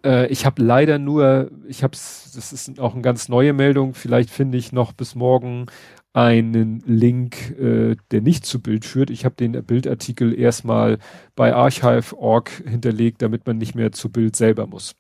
äh, 0.05 0.27
ich 0.29 0.47
habe 0.47 0.63
leider 0.63 0.99
nur, 0.99 1.51
ich 1.67 1.83
habe 1.83 1.93
das 1.93 2.53
ist 2.53 2.81
auch 2.81 2.95
eine 2.95 3.03
ganz 3.03 3.29
neue 3.29 3.53
Meldung, 3.53 3.95
vielleicht 3.95 4.31
finde 4.31 4.59
ich 4.59 4.73
noch 4.73 4.93
bis 4.93 5.15
morgen 5.15 5.67
einen 6.15 6.81
Link, 6.87 7.59
äh, 7.59 7.97
der 8.13 8.23
nicht 8.23 8.47
zu 8.47 8.63
Bild 8.63 8.85
führt. 8.85 9.11
Ich 9.11 9.25
habe 9.25 9.35
den 9.35 9.53
Bildartikel 9.65 10.39
erstmal 10.39 10.99
bei 11.35 11.53
archive.org 11.53 12.51
hinterlegt, 12.51 13.21
damit 13.21 13.47
man 13.47 13.59
nicht 13.59 13.75
mehr 13.75 13.91
zu 13.91 14.11
Bild 14.11 14.37
selber 14.37 14.67
muss. 14.69 14.95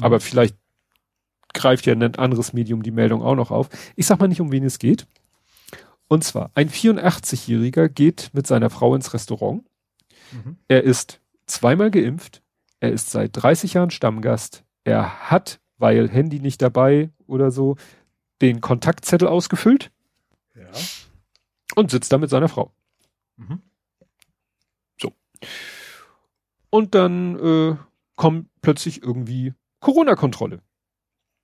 Aber 0.00 0.18
vielleicht 0.18 0.56
greift 1.54 1.86
ja 1.86 1.94
ein 1.94 2.16
anderes 2.16 2.52
Medium 2.52 2.82
die 2.82 2.90
Meldung 2.90 3.22
auch 3.22 3.36
noch 3.36 3.52
auf. 3.52 3.68
Ich 3.94 4.06
sag 4.06 4.18
mal 4.18 4.26
nicht, 4.26 4.40
um 4.40 4.50
wen 4.50 4.64
es 4.64 4.80
geht. 4.80 5.06
Und 6.08 6.24
zwar, 6.24 6.50
ein 6.54 6.68
84-Jähriger 6.68 7.88
geht 7.88 8.30
mit 8.32 8.46
seiner 8.48 8.68
Frau 8.68 8.94
ins 8.96 9.14
Restaurant. 9.14 9.64
Mhm. 10.32 10.56
Er 10.66 10.82
ist 10.82 11.20
zweimal 11.46 11.92
geimpft. 11.92 12.42
Er 12.80 12.90
ist 12.90 13.10
seit 13.10 13.30
30 13.34 13.74
Jahren 13.74 13.90
Stammgast. 13.90 14.64
Er 14.82 15.30
hat, 15.30 15.60
weil 15.78 16.08
Handy 16.08 16.40
nicht 16.40 16.60
dabei 16.60 17.10
oder 17.26 17.52
so, 17.52 17.76
den 18.42 18.60
Kontaktzettel 18.60 19.28
ausgefüllt 19.28 19.92
Ja. 20.72 20.80
und 21.76 21.90
sitzt 21.90 22.12
da 22.12 22.18
mit 22.18 22.30
seiner 22.30 22.48
Frau. 22.48 22.72
Mhm. 23.36 23.62
Und 26.70 26.94
dann 26.94 27.38
äh, 27.38 27.76
kommt 28.16 28.48
plötzlich 28.60 29.02
irgendwie 29.02 29.54
Corona-Kontrolle. 29.80 30.60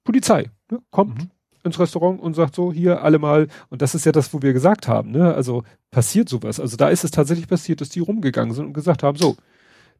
Polizei 0.04 0.50
ne, 0.70 0.80
kommt 0.90 1.18
Mhm. 1.18 1.30
ins 1.62 1.78
Restaurant 1.78 2.20
und 2.20 2.34
sagt 2.34 2.54
so, 2.54 2.72
hier 2.72 3.02
alle 3.02 3.18
mal, 3.18 3.48
und 3.70 3.82
das 3.82 3.94
ist 3.94 4.04
ja 4.04 4.12
das, 4.12 4.34
wo 4.34 4.42
wir 4.42 4.52
gesagt 4.52 4.88
haben, 4.88 5.10
ne? 5.12 5.32
Also 5.34 5.62
passiert 5.90 6.28
sowas. 6.28 6.58
Also 6.58 6.76
da 6.76 6.88
ist 6.88 7.04
es 7.04 7.12
tatsächlich 7.12 7.46
passiert, 7.48 7.80
dass 7.80 7.88
die 7.88 8.00
rumgegangen 8.00 8.52
sind 8.52 8.66
und 8.66 8.72
gesagt 8.72 9.02
haben, 9.02 9.16
so, 9.16 9.36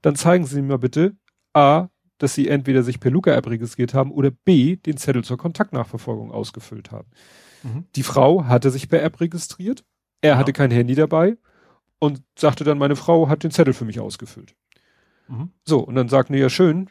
dann 0.03 0.17
zeigen 0.17 0.45
Sie 0.45 0.61
mir 0.61 0.69
mal 0.69 0.79
bitte 0.79 1.17
A, 1.55 1.89
dass 2.19 2.35
Sie 2.35 2.49
entweder 2.49 2.83
sich 2.83 2.99
per 2.99 3.11
Luca-App 3.13 3.47
registriert 3.47 3.95
haben 3.95 4.11
oder 4.11 4.31
B, 4.33 4.77
den 4.77 4.97
Zettel 4.97 5.23
zur 5.23 5.39
Kontaktnachverfolgung 5.39 6.33
ausgefüllt 6.33 6.91
haben. 6.91 7.09
Mhm. 7.63 7.85
Die 7.97 8.03
Frau 8.03 8.45
hatte 8.45 8.71
sich 8.71 8.89
per 8.89 9.03
App 9.03 9.21
registriert, 9.21 9.85
er 10.21 10.33
Ja. 10.33 10.39
hatte 10.39 10.53
kein 10.53 10.71
Handy 10.71 10.95
dabei 10.95 11.37
und 11.99 12.23
sagte 12.39 12.65
dann, 12.65 12.79
meine 12.79 12.97
Frau 12.97 13.29
hat 13.29 13.45
den 13.45 13.51
Zettel 13.51 13.75
für 13.75 13.85
mich 13.85 14.01
ausgefüllt. 14.01 14.55
Mhm. 15.29 15.51
So, 15.65 15.81
und 15.81 15.95
dann 15.95 16.09
sagten 16.09 16.33
die 16.33 16.39
ja 16.41 16.49
schön, 16.51 16.91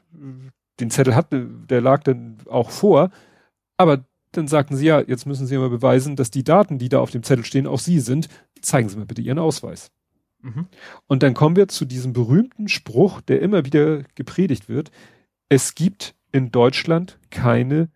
den 0.79 0.89
Zettel 0.91 1.15
hatte, 1.15 1.45
der 1.69 1.81
lag 1.81 2.03
dann 2.03 2.37
auch 2.49 2.69
vor, 2.71 3.09
aber 3.77 4.05
dann 4.31 4.47
sagten 4.47 4.77
sie 4.77 4.85
ja, 4.85 5.01
jetzt 5.01 5.25
müssen 5.25 5.45
sie 5.45 5.57
mal 5.57 5.69
beweisen, 5.69 6.15
dass 6.15 6.31
die 6.31 6.43
Daten, 6.45 6.77
die 6.77 6.87
da 6.87 6.99
auf 6.99 7.11
dem 7.11 7.23
Zettel 7.23 7.43
stehen, 7.43 7.67
auch 7.67 7.79
sie 7.79 7.99
sind. 7.99 8.29
Zeigen 8.61 8.87
Sie 8.87 8.97
mir 8.97 9.05
bitte 9.05 9.21
Ihren 9.21 9.39
Ausweis. 9.39 9.91
Mhm. 10.41 10.67
Und 11.07 11.21
dann 11.23 11.33
kommen 11.33 11.57
wir 11.57 11.67
zu 11.67 11.83
diesem 11.83 12.13
berühmten 12.13 12.69
Spruch, 12.69 13.19
der 13.21 13.41
immer 13.41 13.65
wieder 13.65 14.03
gepredigt 14.15 14.69
wird. 14.69 14.89
Es 15.49 15.75
gibt 15.75 16.15
in 16.31 16.49
Deutschland 16.51 17.19
keine, 17.29 17.89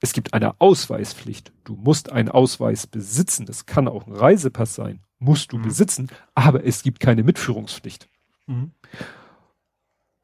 es 0.00 0.12
gibt 0.12 0.34
eine 0.34 0.60
Ausweispflicht. 0.60 1.52
Du 1.64 1.74
musst 1.74 2.12
einen 2.12 2.28
Ausweis 2.28 2.86
besitzen. 2.86 3.46
Das 3.46 3.66
kann 3.66 3.88
auch 3.88 4.06
ein 4.06 4.12
Reisepass 4.12 4.74
sein. 4.74 5.00
Musst 5.18 5.52
du 5.52 5.58
Mhm. 5.58 5.62
besitzen. 5.62 6.08
Aber 6.34 6.64
es 6.64 6.82
gibt 6.82 7.00
keine 7.00 7.22
Mitführungspflicht. 7.22 8.08
Mhm. 8.46 8.72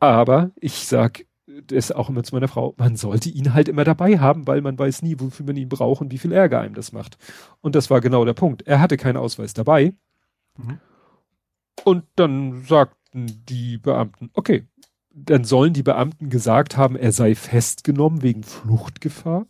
Aber 0.00 0.50
ich 0.60 0.86
sag 0.86 1.24
das 1.66 1.92
auch 1.92 2.08
immer 2.08 2.22
zu 2.22 2.34
meiner 2.34 2.48
Frau, 2.48 2.74
man 2.78 2.96
sollte 2.96 3.28
ihn 3.28 3.52
halt 3.52 3.68
immer 3.68 3.84
dabei 3.84 4.18
haben, 4.18 4.46
weil 4.46 4.60
man 4.62 4.78
weiß 4.78 5.02
nie, 5.02 5.16
wofür 5.18 5.44
man 5.46 5.56
ihn 5.56 5.68
braucht 5.68 6.00
und 6.00 6.10
wie 6.12 6.18
viel 6.18 6.32
Ärger 6.32 6.60
einem 6.60 6.74
das 6.74 6.92
macht. 6.92 7.18
Und 7.60 7.74
das 7.74 7.90
war 7.90 8.00
genau 8.00 8.24
der 8.24 8.32
Punkt. 8.32 8.62
Er 8.62 8.80
hatte 8.80 8.96
keinen 8.96 9.16
Ausweis 9.16 9.52
dabei. 9.54 9.94
Mhm. 10.56 10.78
Und 11.84 12.04
dann 12.16 12.62
sagten 12.64 13.26
die 13.48 13.78
Beamten, 13.78 14.30
okay, 14.34 14.66
dann 15.14 15.44
sollen 15.44 15.74
die 15.74 15.82
Beamten 15.82 16.30
gesagt 16.30 16.76
haben, 16.76 16.96
er 16.96 17.12
sei 17.12 17.34
festgenommen 17.34 18.22
wegen 18.22 18.42
Fluchtgefahr. 18.44 19.46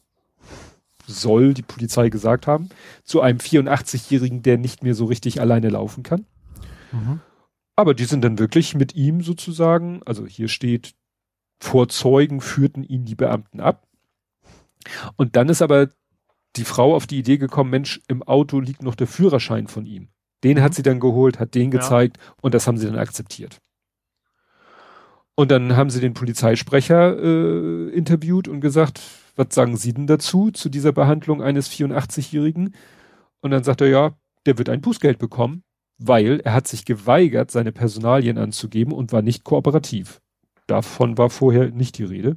Soll 1.21 1.55
die 1.55 1.63
Polizei 1.63 2.09
gesagt 2.09 2.47
haben. 2.47 2.69
Zu 3.05 3.21
einem 3.21 3.39
84-Jährigen, 3.39 4.43
der 4.43 4.59
nicht 4.59 4.83
mehr 4.83 4.95
so 4.95 5.05
richtig 5.05 5.41
alleine 5.41 5.69
laufen 5.69 6.03
kann. 6.03 6.27
Mhm. 6.93 7.21
Aber 7.77 7.95
die 7.95 8.05
sind 8.05 8.23
dann 8.23 8.39
wirklich 8.39 8.75
mit 8.75 8.95
ihm 8.95 9.23
sozusagen, 9.23 10.03
also 10.05 10.27
hier 10.27 10.49
steht, 10.49 10.95
vor 11.61 11.89
Zeugen 11.89 12.41
führten 12.41 12.83
ihn 12.83 13.05
die 13.05 13.15
Beamten 13.15 13.61
ab. 13.61 13.87
Und 15.17 15.37
dann 15.37 15.49
ist 15.49 15.63
aber 15.63 15.89
die 16.57 16.65
Frau 16.65 16.95
auf 16.95 17.07
die 17.07 17.19
Idee 17.19 17.39
gekommen, 17.39 17.71
Mensch, 17.71 18.01
im 18.09 18.23
Auto 18.23 18.61
liegt 18.61 18.83
noch 18.83 18.95
der 18.95 19.07
Führerschein 19.07 19.69
von 19.69 19.87
ihm. 19.87 20.09
Den 20.45 20.61
hat 20.61 20.75
sie 20.75 20.83
dann 20.83 21.01
geholt, 21.01 21.39
hat 21.39 21.55
den 21.55 21.71
Ja. 21.73 21.79
gezeigt 21.79 22.19
und 22.41 22.53
das 22.53 22.67
haben 22.67 22.77
sie 22.77 22.87
dann 22.87 22.99
akzeptiert. 22.99 23.59
Und 25.35 25.51
dann 25.51 25.77
haben 25.77 25.89
sie 25.89 26.01
den 26.01 26.15
Polizeisprecher 26.15 27.17
äh, 27.19 27.89
interviewt 27.91 28.49
und 28.49 28.61
gesagt, 28.61 29.01
was 29.37 29.49
sagen 29.51 29.77
Sie 29.77 29.93
denn 29.93 30.07
dazu, 30.07 30.51
zu 30.51 30.69
dieser 30.69 30.93
Behandlung 30.93 31.43
eines 31.43 31.71
84-Jährigen? 31.71 32.75
Und 33.41 33.51
dann 33.51 33.65
sagt 33.65 33.81
er, 33.81 33.89
ja, 33.89 34.17
der 34.47 34.59
wird 34.59 34.69
ein 34.69 34.81
Bußgeld 34.81 35.19
bekommen, 35.19 35.63
weil 35.99 36.41
er 36.41 36.55
hat 36.55 36.69
sich 36.69 36.85
geweigert, 36.85 37.51
seine 37.51 37.73
Personalien 37.73 38.39
anzugeben 38.39 38.93
und 38.93 39.13
war 39.13 39.23
nicht 39.23 39.45
kooperativ. 39.45 40.21
Davon 40.67 41.19
war 41.19 41.31
vorher 41.31 41.71
nicht 41.71 41.99
die 41.99 42.05
Rede. 42.05 42.37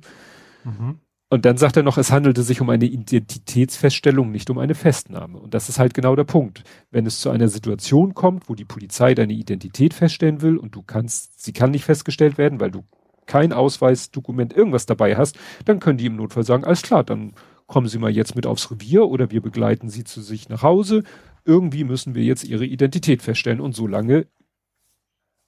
Mhm. 0.64 1.00
Und 1.30 1.46
dann 1.46 1.58
sagt 1.58 1.76
er 1.76 1.84
noch, 1.84 1.98
es 1.98 2.12
handelte 2.12 2.44
sich 2.44 2.62
um 2.62 2.70
eine 2.70 2.86
Identitätsfeststellung, 2.86 4.32
nicht 4.32 4.50
um 4.50 4.60
eine 4.60 4.76
Festnahme. 4.76 5.40
Und 5.40 5.54
das 5.54 5.70
ist 5.70 5.80
halt 5.80 5.94
genau 5.94 6.16
der 6.16 6.24
Punkt. 6.24 6.64
Wenn 6.92 7.06
es 7.06 7.20
zu 7.20 7.30
einer 7.32 7.48
Situation 7.48 8.14
kommt, 8.14 8.48
wo 8.48 8.54
die 8.54 8.66
Polizei 8.66 9.16
deine 9.16 9.34
Identität 9.34 9.94
feststellen 9.94 10.42
will 10.42 10.58
und 10.58 10.76
du 10.76 10.84
kannst, 10.84 11.44
sie 11.44 11.52
kann 11.52 11.72
nicht 11.72 11.84
festgestellt 11.84 12.38
werden, 12.38 12.60
weil 12.60 12.72
du 12.72 12.84
kein 13.26 13.54
Ausweisdokument, 13.54 14.54
irgendwas 14.54 14.86
dabei 14.86 15.16
hast, 15.16 15.38
dann 15.66 15.80
können 15.80 15.98
die 15.98 16.06
im 16.06 16.16
Notfall 16.16 16.44
sagen, 16.44 16.64
alles 16.64 16.82
klar, 16.82 17.04
dann 17.04 17.34
kommen 17.68 17.88
Sie 17.88 17.98
mal 17.98 18.12
jetzt 18.12 18.36
mit 18.36 18.46
aufs 18.46 18.70
Revier 18.72 19.08
oder 19.08 19.32
wir 19.32 19.42
begleiten 19.42 19.90
Sie 19.90 20.04
zu 20.04 20.22
sich 20.22 20.50
nach 20.50 20.62
Hause. 20.62 21.04
Irgendwie 21.44 21.84
müssen 21.84 22.16
wir 22.16 22.24
jetzt 22.24 22.44
Ihre 22.44 22.66
Identität 22.66 23.22
feststellen 23.22 23.60
und 23.60 23.76
so 23.76 23.88
lange 23.88 24.28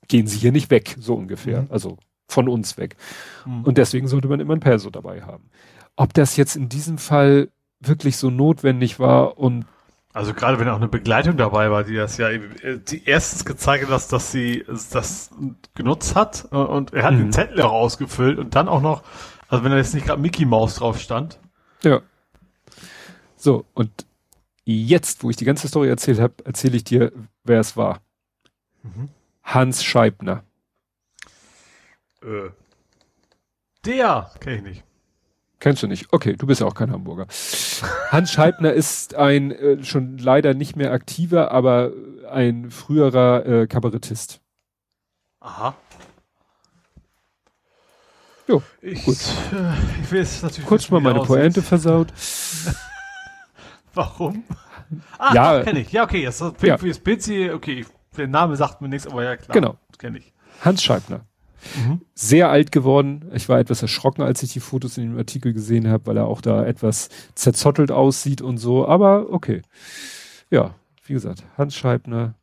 gehen 0.08 0.28
Sie 0.28 0.38
hier 0.38 0.52
nicht 0.52 0.72
weg, 0.72 0.96
so 1.00 1.16
ungefähr. 1.16 1.64
Mhm. 1.64 1.68
Also 1.70 1.98
von 2.28 2.50
uns 2.50 2.78
weg. 2.78 2.96
Mhm. 3.46 3.64
Und 3.64 3.78
deswegen 3.78 4.08
sollte 4.08 4.28
man 4.28 4.40
immer 4.40 4.54
ein 4.54 4.60
Perso 4.60 4.90
dabei 4.90 5.22
haben. 5.22 5.50
Ob 5.96 6.14
das 6.14 6.38
jetzt 6.38 6.56
in 6.56 6.70
diesem 6.70 6.98
Fall 6.98 7.50
wirklich 7.80 8.18
so 8.18 8.30
notwendig 8.30 9.00
war 9.00 9.38
und 9.38 9.66
Also 10.18 10.34
gerade 10.34 10.60
wenn 10.60 10.68
auch 10.68 10.78
eine 10.78 10.88
Begleitung 10.88 11.38
dabei 11.38 11.70
war, 11.72 11.84
die 11.84 11.96
das 11.96 12.18
ja 12.18 12.30
äh, 12.30 12.80
die 12.80 13.06
erstens 13.08 13.46
gezeigt 13.46 13.84
hat, 13.86 13.92
dass, 13.92 14.08
dass 14.08 14.32
sie 14.32 14.66
das 14.92 15.30
genutzt 15.76 16.16
hat 16.16 16.48
äh, 16.52 16.56
und 16.56 16.92
er 16.94 17.04
hat 17.04 17.14
Mhm. 17.14 17.18
den 17.20 17.32
Zettel 17.32 17.62
auch 17.62 17.72
ausgefüllt 17.72 18.40
und 18.40 18.56
dann 18.56 18.68
auch 18.68 18.82
noch, 18.82 19.04
also 19.48 19.64
wenn 19.64 19.72
da 19.72 19.78
jetzt 19.78 19.94
nicht 19.94 20.06
gerade 20.08 20.22
Mickey 20.22 20.46
Mouse 20.46 20.76
drauf 20.76 21.00
stand. 21.00 21.40
ja. 21.84 22.02
So, 23.40 23.66
und 23.76 23.92
jetzt, 24.66 25.24
wo 25.24 25.30
ich 25.30 25.36
die 25.36 25.46
ganze 25.46 25.68
Story 25.68 25.88
erzählt 25.90 26.20
habe, 26.20 26.34
erzähle 26.44 26.76
ich 26.78 26.84
dir, 26.84 27.12
wer 27.44 27.60
es 27.60 27.78
war. 27.78 28.02
Mhm. 28.82 29.10
Hans 29.44 29.84
Scheibner. 29.84 30.44
Äh. 32.24 32.50
Der 33.86 34.32
kenne 34.40 34.56
ich 34.58 34.64
nicht. 34.64 34.84
Kennst 35.60 35.82
du 35.82 35.88
nicht? 35.88 36.08
Okay, 36.12 36.36
du 36.36 36.46
bist 36.46 36.62
ja 36.62 36.68
auch 36.68 36.76
kein 36.76 36.92
Hamburger. 36.92 37.26
Hans 38.12 38.32
Scheibner 38.32 38.74
ist 38.74 39.16
ein 39.16 39.52
äh, 39.52 39.84
schon 39.84 40.18
leider 40.18 40.54
nicht 40.54 40.76
mehr 40.76 40.92
aktiver, 40.92 41.52
aber 41.52 41.92
ein 42.30 42.70
früherer 42.70 43.46
äh, 43.46 43.68
Kabarettist. 43.68 44.40
Aha. 45.40 45.76
Jo, 48.48 48.62
ich, 48.82 49.04
gut. 49.04 49.18
Äh, 49.18 50.02
ich 50.04 50.12
will 50.12 50.20
jetzt 50.20 50.44
natürlich 50.44 50.68
Kurz 50.68 50.90
mal 50.90 51.02
meine. 51.02 51.22
Pointe 51.22 51.62
versaut. 51.62 52.14
Warum? 53.94 54.44
Ah, 55.18 55.34
Ja. 55.34 55.64
kenne 55.64 55.80
ich. 55.80 55.92
Ja, 55.92 56.04
okay, 56.04 56.22
jetzt 56.22 56.40
das 56.40 56.54
Ja. 56.62 56.76
Okay, 56.76 57.86
der 58.16 58.28
Name 58.28 58.56
sagt 58.56 58.80
mir 58.82 58.88
nichts, 58.88 59.08
aber 59.08 59.24
ja 59.24 59.36
klar. 59.36 59.54
Genau. 59.54 59.78
Kenne 59.98 60.20
ich. 60.20 60.34
Hans 60.62 60.84
Scheibner. 60.84 61.27
Mhm. 61.76 62.02
Sehr 62.14 62.50
alt 62.50 62.72
geworden. 62.72 63.26
Ich 63.34 63.50
war 63.50 63.60
etwas 63.60 63.82
erschrocken, 63.82 64.22
als 64.22 64.44
ich 64.44 64.54
die 64.54 64.60
Fotos 64.60 64.98
in 64.98 65.04
dem 65.10 65.18
Artikel 65.18 65.54
gesehen 65.54 65.88
habe, 65.88 66.06
weil 66.08 66.18
er 66.18 66.28
auch 66.28 66.42
da 66.42 66.66
etwas 66.66 67.10
zerzottelt 67.36 67.92
aussieht 67.92 68.42
und 68.42 68.58
so. 68.58 68.88
Aber 68.88 69.32
okay. 69.32 69.62
Ja, 70.50 70.76
wie 71.06 71.14
gesagt, 71.14 71.44
Hans 71.58 71.76
Scheibner. 71.76 72.36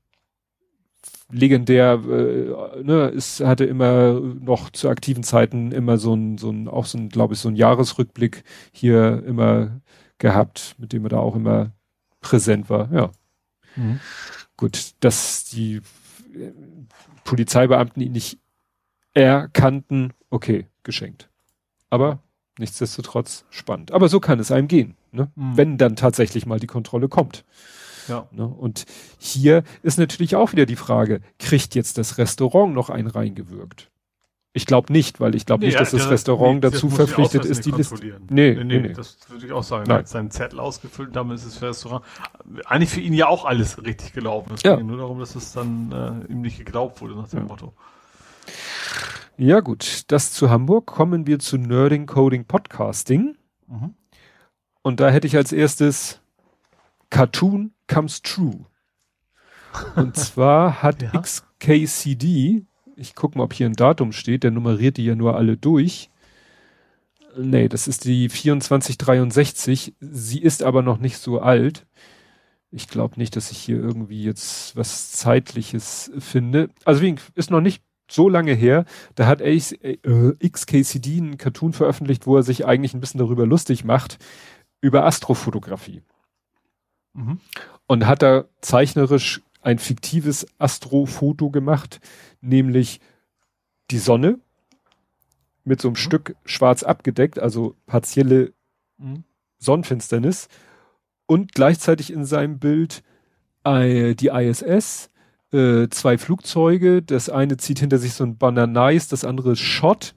Legendär, 1.30 1.94
äh, 1.94 2.82
ne, 2.82 3.10
es 3.16 3.40
hatte 3.40 3.64
immer 3.64 4.20
noch 4.20 4.70
zu 4.70 4.88
aktiven 4.88 5.22
Zeiten 5.22 5.72
immer 5.72 5.98
so 5.98 6.14
ein, 6.14 6.38
so 6.38 6.50
ein, 6.50 6.68
auch 6.68 6.86
so 6.86 6.98
ein, 6.98 7.08
glaube 7.08 7.34
ich, 7.34 7.40
so 7.40 7.48
ein 7.48 7.56
Jahresrückblick 7.56 8.44
hier 8.72 9.24
immer 9.26 9.80
gehabt, 10.18 10.76
mit 10.78 10.92
dem 10.92 11.04
er 11.04 11.08
da 11.08 11.18
auch 11.18 11.34
immer 11.34 11.72
präsent 12.20 12.70
war. 12.70 12.92
Ja. 12.92 13.10
Mhm. 13.74 14.00
Gut, 14.56 14.92
dass 15.00 15.44
die 15.44 15.80
Polizeibeamten 17.24 18.02
ihn 18.02 18.12
nicht 18.12 18.38
erkannten, 19.14 20.12
okay, 20.30 20.66
geschenkt. 20.82 21.30
Aber 21.90 22.18
nichtsdestotrotz 22.58 23.44
spannend. 23.50 23.92
Aber 23.92 24.08
so 24.08 24.20
kann 24.20 24.38
es 24.38 24.50
einem 24.50 24.68
gehen, 24.68 24.96
ne? 25.12 25.30
Mhm. 25.34 25.56
wenn 25.56 25.78
dann 25.78 25.96
tatsächlich 25.96 26.46
mal 26.46 26.60
die 26.60 26.66
Kontrolle 26.66 27.08
kommt. 27.08 27.44
Ja. 28.08 28.28
Ne? 28.32 28.46
Und 28.46 28.84
hier 29.18 29.62
ist 29.82 29.98
natürlich 29.98 30.36
auch 30.36 30.52
wieder 30.52 30.66
die 30.66 30.76
Frage, 30.76 31.20
kriegt 31.38 31.74
jetzt 31.74 31.96
das 31.96 32.18
Restaurant 32.18 32.74
noch 32.74 32.90
einen 32.90 33.08
reingewirkt? 33.08 33.90
Ich 34.56 34.66
glaube 34.66 34.92
nicht, 34.92 35.18
weil 35.18 35.34
ich 35.34 35.46
glaube 35.46 35.62
nee, 35.62 35.66
nicht, 35.66 35.80
dass 35.80 35.90
ja, 35.90 35.98
das 35.98 36.10
Restaurant 36.10 36.62
nee, 36.62 36.70
dazu 36.70 36.88
verpflichtet 36.88 37.44
ist, 37.44 37.66
die 37.66 37.72
Liste. 37.72 37.96
Nee, 38.28 38.54
nee, 38.54 38.62
nee, 38.62 38.78
nee, 38.78 38.92
das 38.92 39.18
würde 39.28 39.46
ich 39.46 39.52
auch 39.52 39.64
sagen. 39.64 39.90
Er 39.90 39.96
hat 39.96 40.08
seinen 40.08 40.30
Zettel 40.30 40.60
ausgefüllt, 40.60 41.16
damit 41.16 41.38
ist 41.38 41.46
es 41.46 41.56
für 41.56 41.66
das 41.66 41.78
Restaurant. 41.78 42.04
Eigentlich 42.66 42.90
für 42.90 43.00
ihn 43.00 43.14
ja 43.14 43.26
auch 43.26 43.46
alles 43.46 43.84
richtig 43.84 44.12
gelaufen. 44.12 44.52
Es 44.54 44.62
ja. 44.62 44.76
ging 44.76 44.86
nur 44.86 44.98
darum, 44.98 45.18
dass 45.18 45.34
es 45.34 45.52
dann 45.52 45.90
äh, 46.28 46.32
ihm 46.32 46.42
nicht 46.42 46.58
geglaubt 46.58 47.00
wurde 47.00 47.16
nach 47.16 47.28
dem 47.28 47.40
ja. 47.40 47.44
Motto. 47.46 47.74
Ja, 49.36 49.60
gut. 49.60 50.04
Das 50.08 50.32
zu 50.32 50.50
Hamburg. 50.50 50.86
Kommen 50.86 51.26
wir 51.26 51.38
zu 51.38 51.58
Nerding 51.58 52.06
Coding 52.06 52.44
Podcasting. 52.44 53.36
Mhm. 53.66 53.94
Und 54.82 55.00
da 55.00 55.10
hätte 55.10 55.26
ich 55.26 55.36
als 55.36 55.50
erstes 55.50 56.20
Cartoon 57.10 57.72
Comes 57.88 58.22
True. 58.22 58.66
Und 59.96 60.16
zwar 60.16 60.82
hat 60.82 61.02
ja. 61.02 61.10
XKCD, 61.20 62.66
ich 62.96 63.14
gucke 63.14 63.38
mal, 63.38 63.44
ob 63.44 63.52
hier 63.52 63.66
ein 63.66 63.74
Datum 63.74 64.12
steht, 64.12 64.44
der 64.44 64.50
nummeriert 64.50 64.96
die 64.98 65.04
ja 65.04 65.14
nur 65.14 65.36
alle 65.36 65.56
durch. 65.56 66.10
Nee, 67.36 67.68
das 67.68 67.88
ist 67.88 68.04
die 68.04 68.28
2463. 68.28 69.94
Sie 69.98 70.40
ist 70.40 70.62
aber 70.62 70.82
noch 70.82 70.98
nicht 70.98 71.18
so 71.18 71.40
alt. 71.40 71.86
Ich 72.70 72.88
glaube 72.88 73.14
nicht, 73.18 73.36
dass 73.36 73.50
ich 73.50 73.58
hier 73.58 73.76
irgendwie 73.76 74.22
jetzt 74.22 74.76
was 74.76 75.12
Zeitliches 75.12 76.12
finde. 76.18 76.70
Also 76.84 77.02
wie, 77.02 77.16
ist 77.34 77.50
noch 77.50 77.60
nicht 77.60 77.82
so 78.10 78.28
lange 78.28 78.52
her, 78.52 78.84
da 79.14 79.26
hat 79.26 79.40
äh, 79.40 79.58
XKCD 80.46 81.18
einen 81.18 81.38
Cartoon 81.38 81.72
veröffentlicht, 81.72 82.26
wo 82.26 82.36
er 82.36 82.42
sich 82.42 82.66
eigentlich 82.66 82.94
ein 82.94 83.00
bisschen 83.00 83.18
darüber 83.18 83.46
lustig 83.46 83.84
macht, 83.84 84.18
über 84.80 85.06
Astrofotografie. 85.06 86.02
Mhm. 87.14 87.40
Und 87.86 88.06
hat 88.06 88.22
da 88.22 88.44
zeichnerisch 88.60 89.42
ein 89.62 89.78
fiktives 89.78 90.46
Astrofoto 90.58 91.50
gemacht, 91.50 92.00
nämlich 92.40 93.00
die 93.90 93.98
Sonne 93.98 94.38
mit 95.64 95.80
so 95.80 95.88
einem 95.88 95.92
mhm. 95.94 95.98
Stück 95.98 96.36
schwarz 96.44 96.82
abgedeckt, 96.82 97.38
also 97.38 97.74
partielle 97.86 98.52
mhm. 98.98 99.24
Sonnenfinsternis 99.58 100.48
und 101.26 101.52
gleichzeitig 101.52 102.12
in 102.12 102.24
seinem 102.26 102.58
Bild 102.58 103.02
äh, 103.64 104.14
die 104.14 104.28
ISS, 104.28 105.08
äh, 105.54 105.88
zwei 105.88 106.18
Flugzeuge. 106.18 107.02
Das 107.02 107.30
eine 107.30 107.56
zieht 107.56 107.78
hinter 107.78 107.98
sich 107.98 108.14
so 108.14 108.24
ein 108.24 108.72
Nice, 108.72 109.08
das 109.08 109.24
andere 109.24 109.52
ist 109.52 109.60
Shot. 109.60 110.14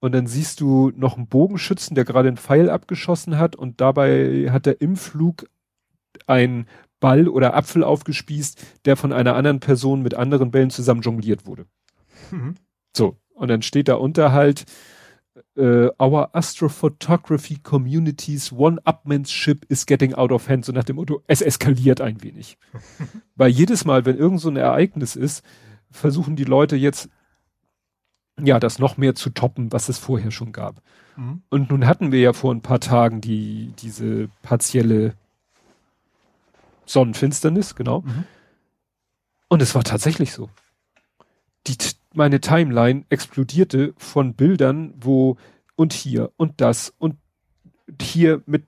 Und 0.00 0.12
dann 0.12 0.26
siehst 0.26 0.60
du 0.60 0.90
noch 0.96 1.16
einen 1.16 1.28
Bogenschützen, 1.28 1.94
der 1.94 2.04
gerade 2.04 2.26
einen 2.26 2.36
Pfeil 2.36 2.68
abgeschossen 2.68 3.38
hat 3.38 3.54
und 3.54 3.80
dabei 3.80 4.48
hat 4.50 4.66
er 4.66 4.80
im 4.80 4.96
Flug 4.96 5.46
ein 6.26 6.66
Ball 6.98 7.28
oder 7.28 7.54
Apfel 7.54 7.84
aufgespießt, 7.84 8.84
der 8.84 8.96
von 8.96 9.12
einer 9.12 9.36
anderen 9.36 9.60
Person 9.60 10.02
mit 10.02 10.14
anderen 10.14 10.50
Bällen 10.50 10.70
zusammen 10.70 11.02
jongliert 11.02 11.46
wurde. 11.46 11.66
Mhm. 12.30 12.56
So. 12.96 13.16
Und 13.34 13.48
dann 13.48 13.62
steht 13.62 13.88
da 13.88 13.94
unter 13.94 14.32
halt, 14.32 14.64
uh, 15.56 15.88
our 15.98 16.34
astrophotography 16.34 17.62
community's 17.62 18.52
one-upmanship 18.52 19.64
is 19.68 19.86
getting 19.86 20.14
out 20.14 20.32
of 20.32 20.48
hand, 20.48 20.64
so 20.64 20.72
nach 20.72 20.84
dem 20.84 20.96
Motto, 20.96 21.22
es 21.26 21.42
eskaliert 21.42 22.00
ein 22.00 22.22
wenig. 22.22 22.58
Weil 23.36 23.50
jedes 23.50 23.84
Mal, 23.84 24.04
wenn 24.04 24.18
irgend 24.18 24.40
so 24.40 24.48
ein 24.48 24.56
Ereignis 24.56 25.16
ist, 25.16 25.44
versuchen 25.90 26.36
die 26.36 26.44
Leute 26.44 26.76
jetzt, 26.76 27.08
ja, 28.40 28.58
das 28.58 28.78
noch 28.78 28.96
mehr 28.96 29.14
zu 29.14 29.30
toppen, 29.30 29.72
was 29.72 29.88
es 29.88 29.98
vorher 29.98 30.30
schon 30.30 30.52
gab. 30.52 30.82
Mhm. 31.16 31.42
Und 31.50 31.70
nun 31.70 31.86
hatten 31.86 32.12
wir 32.12 32.20
ja 32.20 32.32
vor 32.32 32.52
ein 32.54 32.62
paar 32.62 32.80
Tagen 32.80 33.20
die, 33.20 33.72
diese 33.78 34.28
partielle 34.42 35.14
Sonnenfinsternis, 36.86 37.74
genau. 37.74 38.00
Mhm. 38.00 38.24
Und 39.48 39.62
es 39.62 39.74
war 39.74 39.84
tatsächlich 39.84 40.32
so. 40.32 40.48
Die, 41.66 41.76
meine 42.14 42.40
Timeline 42.40 43.04
explodierte 43.08 43.94
von 43.96 44.34
Bildern, 44.34 44.94
wo 44.96 45.36
und 45.76 45.92
hier 45.92 46.30
und 46.36 46.60
das 46.60 46.92
und 46.98 47.16
hier 48.00 48.42
mit 48.46 48.64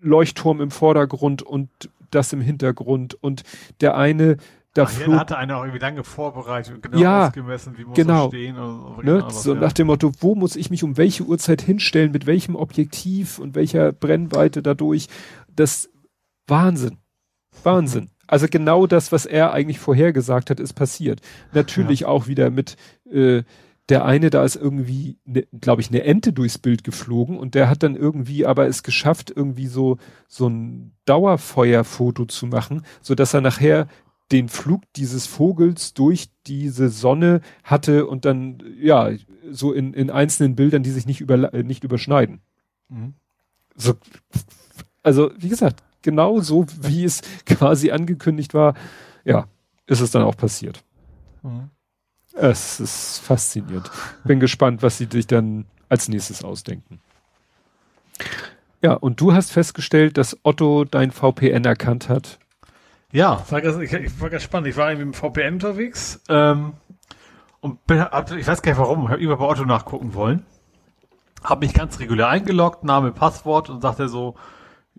Leuchtturm 0.00 0.60
im 0.60 0.70
Vordergrund 0.70 1.42
und 1.42 1.68
das 2.10 2.32
im 2.32 2.40
Hintergrund 2.40 3.14
und 3.14 3.42
der 3.80 3.96
eine 3.96 4.38
da 4.74 4.84
Ach, 4.84 4.90
flog, 4.90 5.18
hatte 5.18 5.36
einer 5.36 5.56
auch 5.56 5.62
irgendwie 5.62 5.80
lange 5.80 6.04
vorbereitet 6.04 6.76
und 6.76 6.82
genau 6.82 6.98
ja, 6.98 7.26
ausgemessen, 7.26 7.76
wie 7.76 7.84
muss 7.84 7.96
genau, 7.96 8.28
stehen 8.28 8.56
und 8.56 9.04
ne, 9.04 9.24
was, 9.24 9.42
so 9.42 9.54
ja. 9.54 9.60
nach 9.60 9.72
dem 9.72 9.88
Motto, 9.88 10.12
wo 10.20 10.36
muss 10.36 10.54
ich 10.54 10.70
mich 10.70 10.84
um 10.84 10.96
welche 10.96 11.24
Uhrzeit 11.24 11.60
hinstellen, 11.60 12.12
mit 12.12 12.26
welchem 12.26 12.54
Objektiv 12.54 13.40
und 13.40 13.56
welcher 13.56 13.92
Brennweite 13.92 14.62
dadurch, 14.62 15.08
das 15.48 15.90
Wahnsinn. 16.46 16.98
Wahnsinn. 17.64 18.10
Also 18.30 18.46
genau 18.48 18.86
das, 18.86 19.10
was 19.10 19.26
er 19.26 19.52
eigentlich 19.52 19.80
vorhergesagt 19.80 20.50
hat, 20.50 20.60
ist 20.60 20.74
passiert. 20.74 21.20
Natürlich 21.52 22.00
ja. 22.00 22.06
auch 22.06 22.28
wieder 22.28 22.50
mit 22.50 22.76
äh, 23.10 23.42
der 23.88 24.04
eine, 24.04 24.30
da 24.30 24.44
ist 24.44 24.54
irgendwie, 24.54 25.18
ne, 25.24 25.48
glaube 25.60 25.82
ich, 25.82 25.88
eine 25.88 26.04
Ente 26.04 26.32
durchs 26.32 26.56
Bild 26.56 26.84
geflogen 26.84 27.36
und 27.36 27.56
der 27.56 27.68
hat 27.68 27.82
dann 27.82 27.96
irgendwie 27.96 28.46
aber 28.46 28.68
es 28.68 28.84
geschafft, 28.84 29.32
irgendwie 29.34 29.66
so 29.66 29.98
so 30.28 30.48
ein 30.48 30.92
Dauerfeuerfoto 31.06 32.24
zu 32.26 32.46
machen, 32.46 32.82
so 33.02 33.16
dass 33.16 33.34
er 33.34 33.40
nachher 33.40 33.88
den 34.30 34.48
Flug 34.48 34.84
dieses 34.94 35.26
Vogels 35.26 35.92
durch 35.92 36.28
diese 36.46 36.88
Sonne 36.88 37.40
hatte 37.64 38.06
und 38.06 38.24
dann 38.24 38.62
ja 38.80 39.10
so 39.50 39.72
in, 39.72 39.92
in 39.92 40.08
einzelnen 40.08 40.54
Bildern, 40.54 40.84
die 40.84 40.92
sich 40.92 41.04
nicht 41.04 41.20
über 41.20 41.50
nicht 41.64 41.82
überschneiden. 41.82 42.42
Mhm. 42.90 43.14
So, 43.74 43.94
also 45.02 45.32
wie 45.36 45.48
gesagt, 45.48 45.82
genau 46.02 46.40
so, 46.40 46.66
wie 46.80 47.04
es 47.04 47.22
quasi 47.46 47.90
angekündigt 47.90 48.54
war, 48.54 48.74
ja, 49.24 49.46
ist 49.86 50.00
es 50.00 50.10
dann 50.10 50.22
auch 50.22 50.36
passiert. 50.36 50.82
Mhm. 51.42 51.70
Es 52.32 52.80
ist 52.80 53.18
faszinierend. 53.18 53.90
Bin 54.24 54.40
gespannt, 54.40 54.82
was 54.82 54.98
sie 54.98 55.08
sich 55.10 55.26
dann 55.26 55.66
als 55.88 56.08
nächstes 56.08 56.44
ausdenken. 56.44 57.00
Ja, 58.82 58.94
und 58.94 59.20
du 59.20 59.34
hast 59.34 59.52
festgestellt, 59.52 60.16
dass 60.16 60.38
Otto 60.42 60.84
dein 60.84 61.10
VPN 61.10 61.64
erkannt 61.64 62.08
hat. 62.08 62.38
Ja, 63.12 63.44
ich, 63.50 63.92
ich 63.92 64.20
war 64.20 64.30
ganz 64.30 64.44
spannend. 64.44 64.68
Ich 64.68 64.76
war 64.76 64.90
irgendwie 64.90 65.06
mit 65.06 65.14
dem 65.14 65.18
VPN 65.18 65.54
unterwegs 65.54 66.22
ähm, 66.28 66.74
und 67.60 67.84
bin, 67.86 67.98
ich 68.38 68.46
weiß 68.46 68.62
gar 68.62 68.72
nicht 68.72 68.80
warum, 68.80 69.08
habe 69.08 69.20
über 69.20 69.36
bei 69.36 69.44
Otto 69.44 69.64
nachgucken 69.64 70.14
wollen. 70.14 70.46
Habe 71.42 71.66
mich 71.66 71.74
ganz 71.74 71.98
regulär 71.98 72.28
eingeloggt, 72.28 72.84
Name, 72.84 73.12
Passwort 73.12 73.68
und 73.68 73.80
sagte 73.80 74.08
so, 74.08 74.36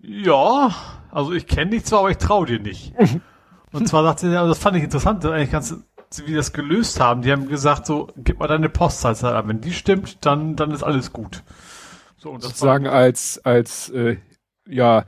ja, 0.02 0.74
also 1.10 1.32
ich 1.32 1.46
kenne 1.46 1.72
dich 1.72 1.84
zwar, 1.84 2.00
aber 2.00 2.10
ich 2.10 2.18
traue 2.18 2.46
dir 2.46 2.60
nicht. 2.60 2.94
Und 3.72 3.88
zwar 3.88 4.02
sagte 4.02 4.32
er, 4.32 4.46
das 4.46 4.58
fand 4.58 4.76
ich 4.76 4.82
interessant, 4.82 5.24
eigentlich 5.24 5.50
ganz, 5.50 5.74
wie 6.26 6.34
das 6.34 6.52
gelöst 6.52 7.00
haben. 7.00 7.22
Die 7.22 7.32
haben 7.32 7.48
gesagt, 7.48 7.86
so, 7.86 8.08
gib 8.16 8.38
mal 8.38 8.46
deine 8.46 8.68
Postleitzahl 8.68 9.34
an. 9.34 9.48
Wenn 9.48 9.60
die 9.62 9.72
stimmt, 9.72 10.26
dann, 10.26 10.56
dann 10.56 10.72
ist 10.72 10.82
alles 10.82 11.12
gut. 11.12 11.42
So, 12.18 12.30
und 12.30 12.42
das 12.42 12.50
Sozusagen 12.50 12.86
als, 12.86 13.40
als, 13.44 13.88
äh, 13.90 14.18
ja, 14.68 15.04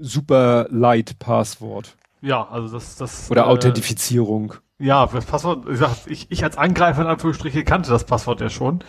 super 0.00 0.66
light 0.70 1.18
Passwort. 1.18 1.96
Ja, 2.20 2.46
also 2.48 2.72
das, 2.72 2.96
das. 2.96 3.30
Oder 3.30 3.42
äh, 3.42 3.46
Authentifizierung. 3.46 4.54
Ja, 4.78 5.06
das 5.06 5.26
Passwort, 5.26 5.66
ich, 6.06 6.30
ich 6.30 6.44
als 6.44 6.56
Angreifer 6.56 7.02
in 7.02 7.08
Anführungsstriche 7.08 7.64
kannte 7.64 7.90
das 7.90 8.04
Passwort 8.04 8.40
ja 8.40 8.48
schon. 8.48 8.80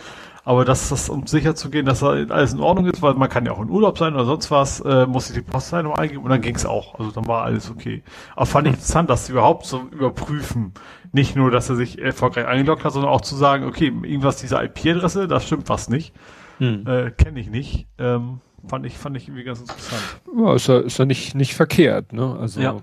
Aber 0.43 0.65
das, 0.65 0.89
das 0.89 1.09
um 1.09 1.27
sicher 1.27 1.55
zu 1.55 1.69
gehen, 1.69 1.85
dass 1.85 1.99
da 1.99 2.09
alles 2.09 2.53
in 2.53 2.59
Ordnung 2.59 2.88
ist, 2.88 3.01
weil 3.01 3.13
man 3.13 3.30
kann 3.30 3.45
ja 3.45 3.51
auch 3.51 3.61
in 3.61 3.69
Urlaub 3.69 3.97
sein 3.97 4.15
oder 4.15 4.26
sonst 4.26 4.49
was, 4.49 4.80
äh, 4.80 5.05
muss 5.05 5.30
ich 5.30 5.35
die 5.35 5.41
Postleitung 5.41 5.93
eingeben 5.93 6.23
und 6.23 6.30
dann 6.30 6.41
ging's 6.41 6.65
auch. 6.65 6.97
Also 6.99 7.11
dann 7.11 7.27
war 7.27 7.43
alles 7.43 7.69
okay. 7.69 8.01
Aber 8.35 8.47
fand 8.47 8.68
ich 8.68 8.73
interessant, 8.73 9.09
dass 9.09 9.27
sie 9.27 9.34
überhaupt 9.34 9.65
so 9.65 9.81
überprüfen. 9.91 10.73
Nicht 11.11 11.35
nur, 11.35 11.51
dass 11.51 11.69
er 11.69 11.76
sich 11.76 12.01
erfolgreich 12.01 12.47
eingeloggt 12.47 12.84
hat, 12.84 12.93
sondern 12.93 13.11
auch 13.11 13.22
zu 13.22 13.35
sagen, 13.35 13.65
okay, 13.65 13.88
irgendwas 13.88 14.38
dieser 14.38 14.63
IP-Adresse, 14.63 15.27
das 15.27 15.45
stimmt 15.45 15.69
was 15.69 15.89
nicht. 15.89 16.13
Hm. 16.57 16.88
Äh, 16.88 17.11
Kenne 17.11 17.39
ich 17.39 17.49
nicht. 17.49 17.88
Ähm, 17.99 18.39
fand 18.68 18.85
ich, 18.85 18.97
fand 18.97 19.18
ich 19.18 19.27
irgendwie 19.27 19.43
ganz 19.43 19.59
interessant. 19.61 20.01
Ja, 20.35 20.55
ist 20.55 20.68
ja, 20.68 20.80
ist 20.80 20.97
ja 20.97 21.05
nicht, 21.05 21.35
nicht 21.35 21.53
verkehrt, 21.53 22.13
ne? 22.13 22.35
Also, 22.39 22.61
ja. 22.61 22.77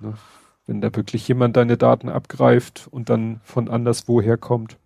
ne? 0.00 0.14
wenn 0.66 0.80
da 0.80 0.94
wirklich 0.94 1.26
jemand 1.28 1.56
deine 1.56 1.76
Daten 1.76 2.08
abgreift 2.08 2.88
und 2.90 3.10
dann 3.10 3.40
von 3.44 3.68
anderswoher 3.68 4.36
kommt. 4.36 4.78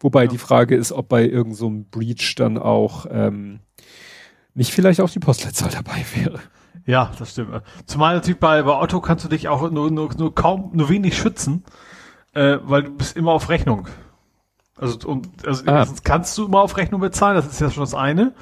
Wobei 0.00 0.24
ja. 0.24 0.30
die 0.30 0.38
Frage 0.38 0.76
ist, 0.76 0.92
ob 0.92 1.08
bei 1.08 1.24
irgendeinem 1.24 1.54
so 1.54 1.84
Breach 1.90 2.34
dann 2.36 2.58
auch 2.58 3.06
ähm, 3.10 3.60
nicht 4.54 4.72
vielleicht 4.72 5.00
auch 5.00 5.10
die 5.10 5.18
Postleitzahl 5.18 5.70
dabei 5.70 6.04
wäre. 6.14 6.40
Ja, 6.86 7.10
das 7.18 7.32
stimmt. 7.32 7.62
Zumal 7.86 8.14
natürlich 8.14 8.38
bei, 8.38 8.62
bei 8.62 8.80
Otto 8.80 9.00
kannst 9.00 9.24
du 9.24 9.28
dich 9.28 9.48
auch 9.48 9.70
nur, 9.70 9.90
nur, 9.90 10.14
nur 10.16 10.34
kaum, 10.34 10.70
nur 10.72 10.88
wenig 10.88 11.16
schützen, 11.16 11.64
äh, 12.32 12.58
weil 12.62 12.84
du 12.84 12.90
bist 12.92 13.16
immer 13.16 13.32
auf 13.32 13.48
Rechnung. 13.48 13.88
Also, 14.76 15.08
und, 15.08 15.28
also 15.46 15.64
ah. 15.66 15.86
kannst 16.04 16.36
du 16.38 16.46
immer 16.46 16.60
auf 16.60 16.76
Rechnung 16.76 17.00
bezahlen, 17.00 17.34
das 17.34 17.46
ist 17.46 17.60
ja 17.60 17.70
schon 17.70 17.82
das 17.82 17.94
eine. 17.94 18.34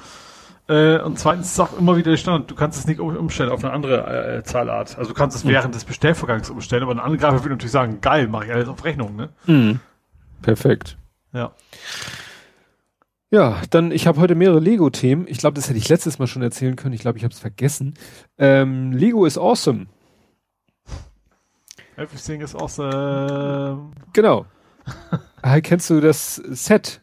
Äh, 0.67 0.99
und 0.99 1.17
zweitens 1.17 1.51
ist 1.51 1.59
auch 1.59 1.77
immer 1.77 1.95
wieder 1.95 2.11
der 2.11 2.17
Standard, 2.17 2.49
du 2.49 2.55
kannst 2.55 2.79
es 2.79 2.87
nicht 2.87 2.99
umstellen 2.99 3.51
auf 3.51 3.63
eine 3.63 3.71
andere 3.73 4.37
äh, 4.37 4.43
Zahlart. 4.43 4.97
Also 4.97 5.09
du 5.11 5.15
kannst 5.15 5.37
es 5.37 5.43
mhm. 5.43 5.49
während 5.49 5.75
des 5.75 5.85
Bestellvorgangs 5.85 6.49
umstellen, 6.49 6.83
aber 6.83 6.91
ein 6.91 6.99
Angreifer 6.99 7.43
würde 7.43 7.51
natürlich 7.51 7.71
sagen, 7.71 7.99
geil, 8.01 8.27
mache 8.27 8.45
ich 8.45 8.53
alles 8.53 8.67
auf 8.67 8.83
Rechnung, 8.83 9.15
ne? 9.15 9.29
Mhm. 9.45 9.79
Perfekt. 10.41 10.97
Ja. 11.35 11.53
Ja, 13.29 13.61
dann, 13.69 13.91
ich 13.91 14.07
habe 14.07 14.21
heute 14.21 14.33
mehrere 14.33 14.59
Lego-Themen. 14.59 15.27
Ich 15.27 15.39
glaube, 15.39 15.55
das 15.55 15.67
hätte 15.67 15.77
ich 15.77 15.89
letztes 15.89 16.19
Mal 16.19 16.27
schon 16.27 16.41
erzählen 16.41 16.77
können. 16.77 16.93
Ich 16.93 17.01
glaube, 17.01 17.17
ich 17.17 17.25
habe 17.25 17.33
es 17.33 17.39
vergessen. 17.39 17.95
Ähm, 18.37 18.93
Lego 18.93 19.25
is 19.25 19.37
awesome. 19.37 19.87
Everything 21.97 22.41
is 22.41 22.55
awesome. 22.55 23.91
Genau. 24.13 24.45
Kennst 25.63 25.89
du 25.89 25.99
das 25.99 26.35
Set 26.35 27.01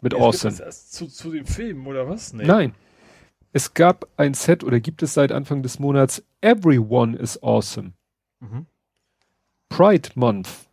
mit 0.00 0.12
ja, 0.12 0.20
Awesome. 0.20 0.56
Das 0.56 0.90
zu, 0.90 1.08
zu 1.08 1.32
dem 1.32 1.46
Film 1.46 1.86
oder 1.88 2.08
was? 2.08 2.32
Nee. 2.32 2.44
Nein. 2.44 2.74
Es 3.52 3.74
gab 3.74 4.06
ein 4.16 4.34
Set 4.34 4.62
oder 4.62 4.78
gibt 4.78 5.02
es 5.02 5.14
seit 5.14 5.32
Anfang 5.32 5.62
des 5.62 5.80
Monats 5.80 6.22
Everyone 6.42 7.16
is 7.16 7.42
Awesome. 7.42 7.92
Mhm. 8.40 8.66
Pride 9.68 10.10
Month. 10.14 10.63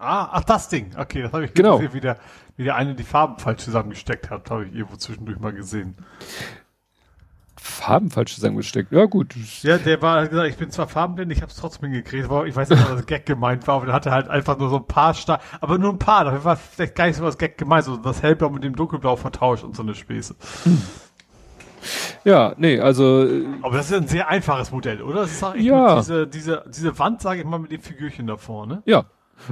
Ah, 0.00 0.30
ach, 0.32 0.44
das 0.44 0.70
Ding. 0.70 0.92
Okay, 0.96 1.20
das 1.20 1.32
habe 1.32 1.44
ich 1.44 1.52
genau. 1.52 1.76
gesehen, 1.76 1.92
wie 1.92 2.00
der, 2.00 2.16
wie 2.56 2.64
der 2.64 2.74
eine 2.74 2.94
die 2.94 3.04
Farben 3.04 3.38
falsch 3.38 3.64
zusammengesteckt 3.64 4.30
hat, 4.30 4.50
habe 4.50 4.64
ich 4.64 4.74
irgendwo 4.74 4.96
zwischendurch 4.96 5.38
mal 5.38 5.52
gesehen. 5.52 5.94
Farben 7.60 8.10
falsch 8.10 8.34
zusammengesteckt. 8.34 8.92
Ja, 8.92 9.04
gut. 9.04 9.34
Ja, 9.62 9.76
der 9.76 10.00
war 10.00 10.26
gesagt, 10.26 10.48
ich 10.48 10.56
bin 10.56 10.70
zwar 10.70 10.88
farbenblind, 10.88 11.30
ich 11.32 11.42
habe 11.42 11.50
es 11.50 11.58
trotzdem 11.58 11.90
hingekriegt, 11.90 12.24
ich 12.24 12.56
weiß 12.56 12.70
nicht, 12.70 12.82
was 12.82 12.96
das 12.96 13.06
Gag 13.06 13.26
gemeint 13.26 13.66
war, 13.66 13.76
aber 13.76 13.86
der 13.86 13.94
hatte 13.94 14.10
halt 14.10 14.28
einfach 14.30 14.56
nur 14.56 14.70
so 14.70 14.76
ein 14.76 14.86
paar 14.86 15.12
Star 15.12 15.40
aber 15.60 15.76
nur 15.76 15.92
ein 15.92 15.98
paar, 15.98 16.24
dafür 16.24 16.44
war 16.44 16.56
vielleicht 16.56 16.94
gar 16.94 17.06
nicht 17.06 17.16
so 17.16 17.22
was 17.22 17.36
Gag 17.36 17.58
gemeint, 17.58 17.84
so 17.84 17.98
das 17.98 18.22
Hellblau 18.22 18.48
mit 18.48 18.64
dem 18.64 18.74
Dunkelblau 18.74 19.16
vertauscht 19.16 19.64
und 19.64 19.76
so 19.76 19.82
eine 19.82 19.94
Späße. 19.94 20.34
Hm. 20.64 20.82
Ja, 22.24 22.54
nee, 22.56 22.80
also. 22.80 23.26
Äh, 23.26 23.46
aber 23.60 23.76
das 23.76 23.90
ist 23.90 23.96
ein 23.96 24.08
sehr 24.08 24.28
einfaches 24.28 24.70
Modell, 24.70 25.02
oder? 25.02 25.22
Das 25.22 25.32
ist 25.32 25.42
ja. 25.56 25.96
diese, 25.96 26.26
diese, 26.26 26.64
diese 26.68 26.98
Wand, 26.98 27.20
sage 27.20 27.40
ich 27.40 27.46
mal, 27.46 27.58
mit 27.58 27.72
dem 27.72 27.80
Figürchen 27.82 28.26
da 28.26 28.36
vorne. 28.36 28.82
Ja, 28.86 29.04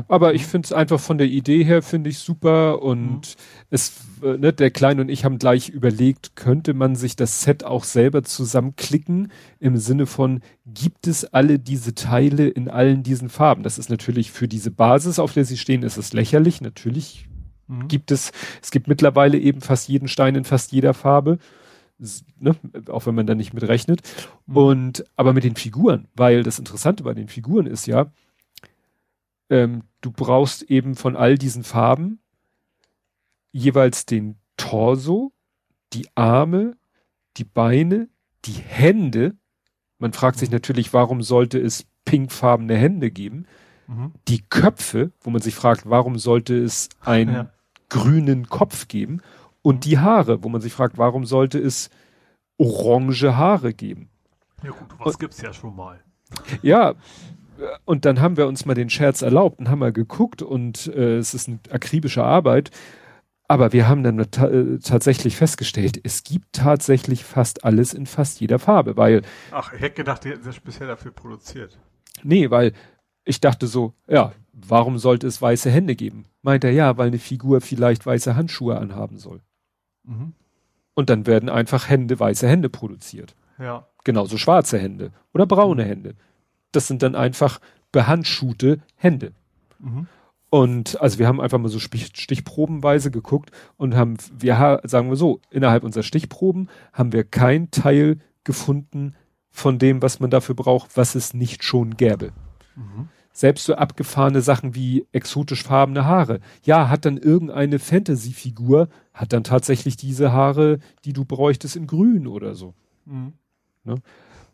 aber 0.09 0.35
ich 0.35 0.47
finde 0.47 0.67
es 0.67 0.73
einfach 0.73 1.01
von 1.01 1.19
der 1.19 1.27
Idee 1.27 1.65
her, 1.65 1.83
finde 1.83 2.11
ich 2.11 2.19
super 2.19 2.83
und 2.83 3.11
mhm. 3.11 3.23
es, 3.71 3.93
äh, 4.23 4.37
ne, 4.37 4.53
der 4.53 4.71
Kleine 4.71 5.03
und 5.03 5.09
ich 5.09 5.25
haben 5.25 5.39
gleich 5.39 5.69
überlegt, 5.69 6.37
könnte 6.37 6.75
man 6.75 6.97
sich 6.97 7.17
das 7.17 7.43
Set 7.43 7.65
auch 7.65 7.85
selber 7.85 8.23
zusammenklicken 8.23 9.33
im 9.61 9.77
Sinne 9.77 10.07
von, 10.07 10.41
gibt 10.67 11.07
es 11.07 11.25
alle 11.25 11.59
diese 11.59 11.95
Teile 11.95 12.49
in 12.49 12.69
allen 12.69 13.03
diesen 13.03 13.29
Farben? 13.29 13.63
Das 13.63 13.79
ist 13.79 13.91
natürlich 13.91 14.31
für 14.31 14.49
diese 14.49 14.71
Basis, 14.71 15.19
auf 15.19 15.33
der 15.33 15.45
sie 15.45 15.57
stehen, 15.57 15.83
ist 15.83 15.97
es 15.97 16.13
lächerlich. 16.13 16.61
Natürlich 16.61 17.29
mhm. 17.67 17.89
gibt 17.89 18.11
es, 18.11 18.33
es 18.63 18.71
gibt 18.71 18.89
mittlerweile 18.89 19.39
eben 19.39 19.61
fast 19.61 19.89
jeden 19.89 20.09
Stein 20.09 20.35
in 20.35 20.45
fast 20.45 20.73
jeder 20.73 20.95
Farbe. 20.95 21.39
Ne, 22.39 22.55
auch 22.91 23.07
wenn 23.07 23.17
man 23.17 23.27
da 23.27 23.35
nicht 23.35 23.55
mit 23.55 23.65
rechnet. 23.65 24.03
Mhm. 24.47 24.57
Und 24.57 25.05
aber 25.17 25.33
mit 25.33 25.43
den 25.43 25.57
Figuren, 25.57 26.07
weil 26.15 26.45
das 26.45 26.61
Interessante 26.61 27.03
bei 27.03 27.13
den 27.13 27.27
Figuren 27.27 27.67
ist 27.67 27.87
ja, 27.87 28.13
ähm, 29.51 29.85
du 30.01 30.11
brauchst 30.11 30.63
eben 30.63 30.95
von 30.95 31.17
all 31.17 31.37
diesen 31.37 31.65
Farben 31.65 32.21
jeweils 33.53 34.07
den 34.07 34.39
Torso, 34.57 35.33
die 35.93 36.09
Arme, 36.15 36.77
die 37.37 37.45
Beine, 37.45 38.09
die 38.45 38.53
Hände. 38.53 39.37
Man 39.99 40.13
fragt 40.13 40.39
sich 40.39 40.51
natürlich, 40.51 40.93
warum 40.93 41.23
sollte 41.23 41.59
es 41.59 41.87
pinkfarbene 42.05 42.77
Hände 42.77 43.11
geben? 43.11 43.47
Mhm. 43.87 44.13
Die 44.29 44.43
Köpfe, 44.43 45.13
wo 45.21 45.31
man 45.31 45.43
sich 45.43 45.55
fragt, 45.55 45.89
warum 45.89 46.19
sollte 46.19 46.57
es 46.57 46.89
einen 47.01 47.35
ja. 47.35 47.51
grünen 47.89 48.49
Kopf 48.49 48.89
geben? 48.89 49.23
Und 49.63 49.77
mhm. 49.77 49.81
die 49.81 49.99
Haare, 49.99 50.43
wo 50.45 50.49
man 50.49 50.61
sich 50.61 50.73
fragt, 50.73 50.99
warum 50.99 51.25
sollte 51.25 51.59
es 51.59 51.91
orange 52.59 53.37
Haare 53.37 53.73
geben? 53.73 54.11
Ja 54.63 54.71
gut, 54.71 54.89
was 54.99 55.15
Und, 55.15 55.21
gibt's 55.21 55.41
ja 55.41 55.53
schon 55.53 55.75
mal. 55.75 56.01
Ja, 56.63 56.95
und 57.85 58.05
dann 58.05 58.21
haben 58.21 58.37
wir 58.37 58.47
uns 58.47 58.65
mal 58.67 58.75
den 58.75 58.91
Scherz 58.91 59.23
erlaubt 59.23 59.59
und 59.59 59.69
haben 59.69 59.79
mal 59.79 59.93
geguckt 59.93 60.43
und 60.43 60.87
äh, 60.89 61.17
es 61.17 61.35
ist 61.35 61.49
eine 61.49 61.59
akribische 61.71 62.25
Arbeit. 62.25 62.71
Aber 63.51 63.73
wir 63.73 63.89
haben 63.89 64.03
dann 64.03 64.31
ta 64.31 64.49
äh, 64.49 64.79
tatsächlich 64.79 65.37
festgestellt, 65.37 65.99
es 66.03 66.23
gibt 66.23 66.53
tatsächlich 66.53 67.25
fast 67.25 67.65
alles 67.65 67.95
in 67.95 68.05
fast 68.05 68.41
jeder 68.41 68.59
Farbe, 68.59 68.97
weil. 68.97 69.23
Ach, 69.53 69.73
ich 69.73 69.81
hätte 69.81 69.97
gedacht, 69.97 70.25
die 70.25 70.31
hätten 70.31 70.45
das 70.45 70.61
bisher 70.61 70.87
dafür 70.87 71.13
produziert. 71.13 71.79
Nee, 72.23 72.51
weil 72.51 72.75
ich 73.25 73.41
dachte 73.41 73.67
so, 73.67 73.95
ja, 74.07 74.33
warum 74.53 74.99
sollte 74.99 75.27
es 75.27 75.41
weiße 75.41 75.71
Hände 75.71 75.97
geben? 75.97 76.27
Meint 76.43 76.65
er, 76.65 76.73
ja, 76.73 76.99
weil 76.99 77.09
eine 77.09 77.19
Figur 77.19 77.61
vielleicht 77.63 78.05
weiße 78.05 78.37
Handschuhe 78.37 78.77
anhaben 78.77 79.19
soll. 79.19 79.41
Mhm. 80.05 80.35
Und 80.95 81.11
dann 81.11 81.27
werden 81.27 81.49
einfach 81.49 81.89
Hände, 81.89 82.21
weiße 82.21 82.47
Hände 82.47 82.69
produziert. 82.69 83.35
Ja. 83.59 83.87
Genauso 84.05 84.37
schwarze 84.37 84.79
Hände 84.79 85.13
oder 85.33 85.47
braune 85.47 85.85
mhm. 85.85 85.89
Hände 85.89 86.15
das 86.73 86.87
sind 86.87 87.03
dann 87.03 87.15
einfach 87.15 87.61
behandschuhte 87.93 88.81
Hände. 88.97 89.33
Mhm. 89.79 90.07
Und 90.51 91.01
also 91.01 91.19
wir 91.19 91.27
haben 91.27 91.41
einfach 91.41 91.59
mal 91.59 91.69
so 91.69 91.79
stichprobenweise 91.79 93.11
geguckt 93.11 93.51
und 93.77 93.95
haben, 93.95 94.17
wir 94.39 94.81
sagen 94.85 95.11
wir 95.11 95.17
so, 95.17 95.41
innerhalb 95.51 95.85
unserer 95.85 96.03
Stichproben 96.03 96.69
haben 96.93 97.13
wir 97.13 97.25
kein 97.25 97.71
Teil 97.71 98.19
gefunden 98.45 99.15
von 99.51 99.79
dem, 99.79 100.01
was 100.01 100.21
man 100.21 100.31
dafür 100.31 100.55
braucht, 100.55 100.97
was 100.97 101.15
es 101.15 101.35
nicht 101.35 101.65
schon 101.65 101.97
gäbe. 101.97 102.33
Mhm. 102.77 103.09
Selbst 103.33 103.67
so 103.67 103.75
abgefahrene 103.75 104.41
Sachen 104.41 104.75
wie 104.75 105.07
exotisch 105.13 105.63
farbene 105.63 106.07
Haare. 106.07 106.41
Ja, 106.65 106.89
hat 106.89 107.05
dann 107.05 107.19
irgendeine 107.19 107.79
Fantasy-Figur, 107.79 108.89
hat 109.13 109.33
dann 109.33 109.45
tatsächlich 109.45 109.97
diese 109.97 110.33
Haare, 110.33 110.79
die 111.05 111.13
du 111.13 111.25
bräuchtest 111.25 111.77
in 111.77 111.87
grün 111.87 112.27
oder 112.27 112.55
so. 112.55 112.75
Mhm. 113.05 113.35
Ne? 113.85 113.97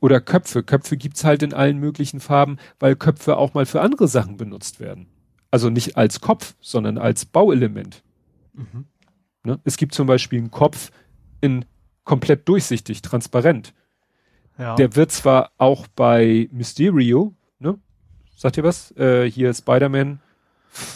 Oder 0.04 0.20
Köpfe. 0.20 0.62
Köpfe 0.62 0.98
gibt's 0.98 1.24
halt 1.24 1.42
in 1.42 1.54
allen 1.54 1.78
möglichen 1.78 2.20
Farben, 2.20 2.58
weil 2.78 2.94
Köpfe 2.94 3.38
auch 3.38 3.54
mal 3.54 3.64
für 3.64 3.80
andere 3.80 4.06
Sachen 4.06 4.36
benutzt 4.36 4.78
werden. 4.78 5.06
Also 5.50 5.70
nicht 5.70 5.96
als 5.96 6.20
Kopf, 6.20 6.54
sondern 6.60 6.98
als 6.98 7.24
Bauelement. 7.24 8.02
Mhm. 8.52 8.84
Ne? 9.44 9.60
Es 9.64 9.78
gibt 9.78 9.94
zum 9.94 10.06
Beispiel 10.06 10.40
einen 10.40 10.50
Kopf 10.50 10.90
in 11.40 11.64
komplett 12.04 12.46
durchsichtig, 12.50 13.00
transparent. 13.00 13.72
Ja. 14.58 14.74
Der 14.74 14.94
wird 14.94 15.10
zwar 15.10 15.52
auch 15.56 15.86
bei 15.86 16.50
Mysterio, 16.52 17.32
ne? 17.58 17.78
Sagt 18.36 18.58
ihr 18.58 18.64
was? 18.64 18.94
Äh, 18.98 19.30
hier 19.30 19.54
Spider-Man 19.54 20.20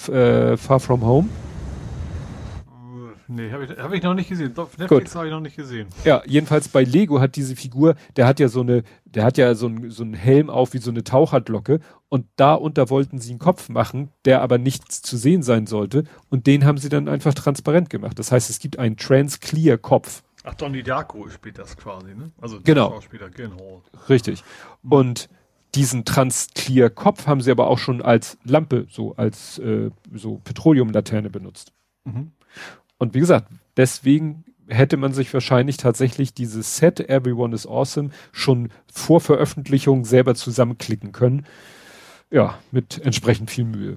äh, 0.08 0.58
Far 0.58 0.80
From 0.80 1.00
Home. 1.00 1.30
Nee, 3.30 3.52
habe 3.52 3.64
ich, 3.64 3.70
hab 3.78 3.92
ich 3.92 4.02
noch 4.02 4.14
nicht 4.14 4.30
gesehen. 4.30 4.54
Netflix 4.78 5.14
habe 5.14 5.26
ich 5.26 5.32
noch 5.32 5.40
nicht 5.40 5.56
gesehen. 5.56 5.88
Ja, 6.04 6.22
jedenfalls 6.26 6.68
bei 6.68 6.82
Lego 6.82 7.20
hat 7.20 7.36
diese 7.36 7.56
Figur, 7.56 7.94
der 8.16 8.26
hat 8.26 8.40
ja 8.40 8.48
so 8.48 8.62
eine, 8.62 8.84
der 9.04 9.24
hat 9.24 9.36
ja 9.36 9.54
so, 9.54 9.66
ein, 9.66 9.90
so 9.90 10.02
einen 10.02 10.14
Helm 10.14 10.48
auf 10.48 10.72
wie 10.72 10.78
so 10.78 10.90
eine 10.90 11.04
Taucherglocke 11.04 11.80
und 12.08 12.26
da 12.36 12.54
unter 12.54 12.88
wollten 12.88 13.18
sie 13.18 13.30
einen 13.30 13.38
Kopf 13.38 13.68
machen, 13.68 14.10
der 14.24 14.40
aber 14.40 14.56
nichts 14.56 15.02
zu 15.02 15.18
sehen 15.18 15.42
sein 15.42 15.66
sollte 15.66 16.04
und 16.30 16.46
den 16.46 16.64
haben 16.64 16.78
sie 16.78 16.88
dann 16.88 17.06
einfach 17.06 17.34
transparent 17.34 17.90
gemacht. 17.90 18.18
Das 18.18 18.32
heißt, 18.32 18.48
es 18.48 18.60
gibt 18.60 18.78
einen 18.78 18.96
Trans-Clear-Kopf. 18.96 20.22
Ach, 20.44 20.54
Donnie 20.54 20.82
Darko 20.82 21.28
spielt 21.28 21.58
das 21.58 21.76
quasi, 21.76 22.14
ne? 22.14 22.32
Also 22.40 22.60
genau. 22.64 22.92
Schauspieler, 22.92 23.28
genau. 23.28 23.82
Richtig. 24.08 24.42
Und 24.88 25.28
diesen 25.74 26.06
Trans-Clear-Kopf 26.06 27.26
haben 27.26 27.42
sie 27.42 27.50
aber 27.50 27.66
auch 27.66 27.78
schon 27.78 28.00
als 28.00 28.38
Lampe, 28.44 28.86
so 28.88 29.14
als 29.16 29.58
äh, 29.58 29.90
so 30.14 30.40
Petroleumlaterne 30.44 31.28
benutzt. 31.28 31.72
Mhm. 32.04 32.32
Und 32.98 33.14
wie 33.14 33.20
gesagt, 33.20 33.48
deswegen 33.76 34.44
hätte 34.68 34.96
man 34.96 35.12
sich 35.12 35.32
wahrscheinlich 35.32 35.76
tatsächlich 35.78 36.34
dieses 36.34 36.76
Set 36.76 37.00
Everyone 37.08 37.54
is 37.54 37.66
Awesome 37.66 38.10
schon 38.32 38.70
vor 38.92 39.20
Veröffentlichung 39.20 40.04
selber 40.04 40.34
zusammenklicken 40.34 41.12
können. 41.12 41.46
Ja, 42.30 42.58
mit 42.70 43.00
entsprechend 43.04 43.50
viel 43.50 43.64
Mühe. 43.64 43.96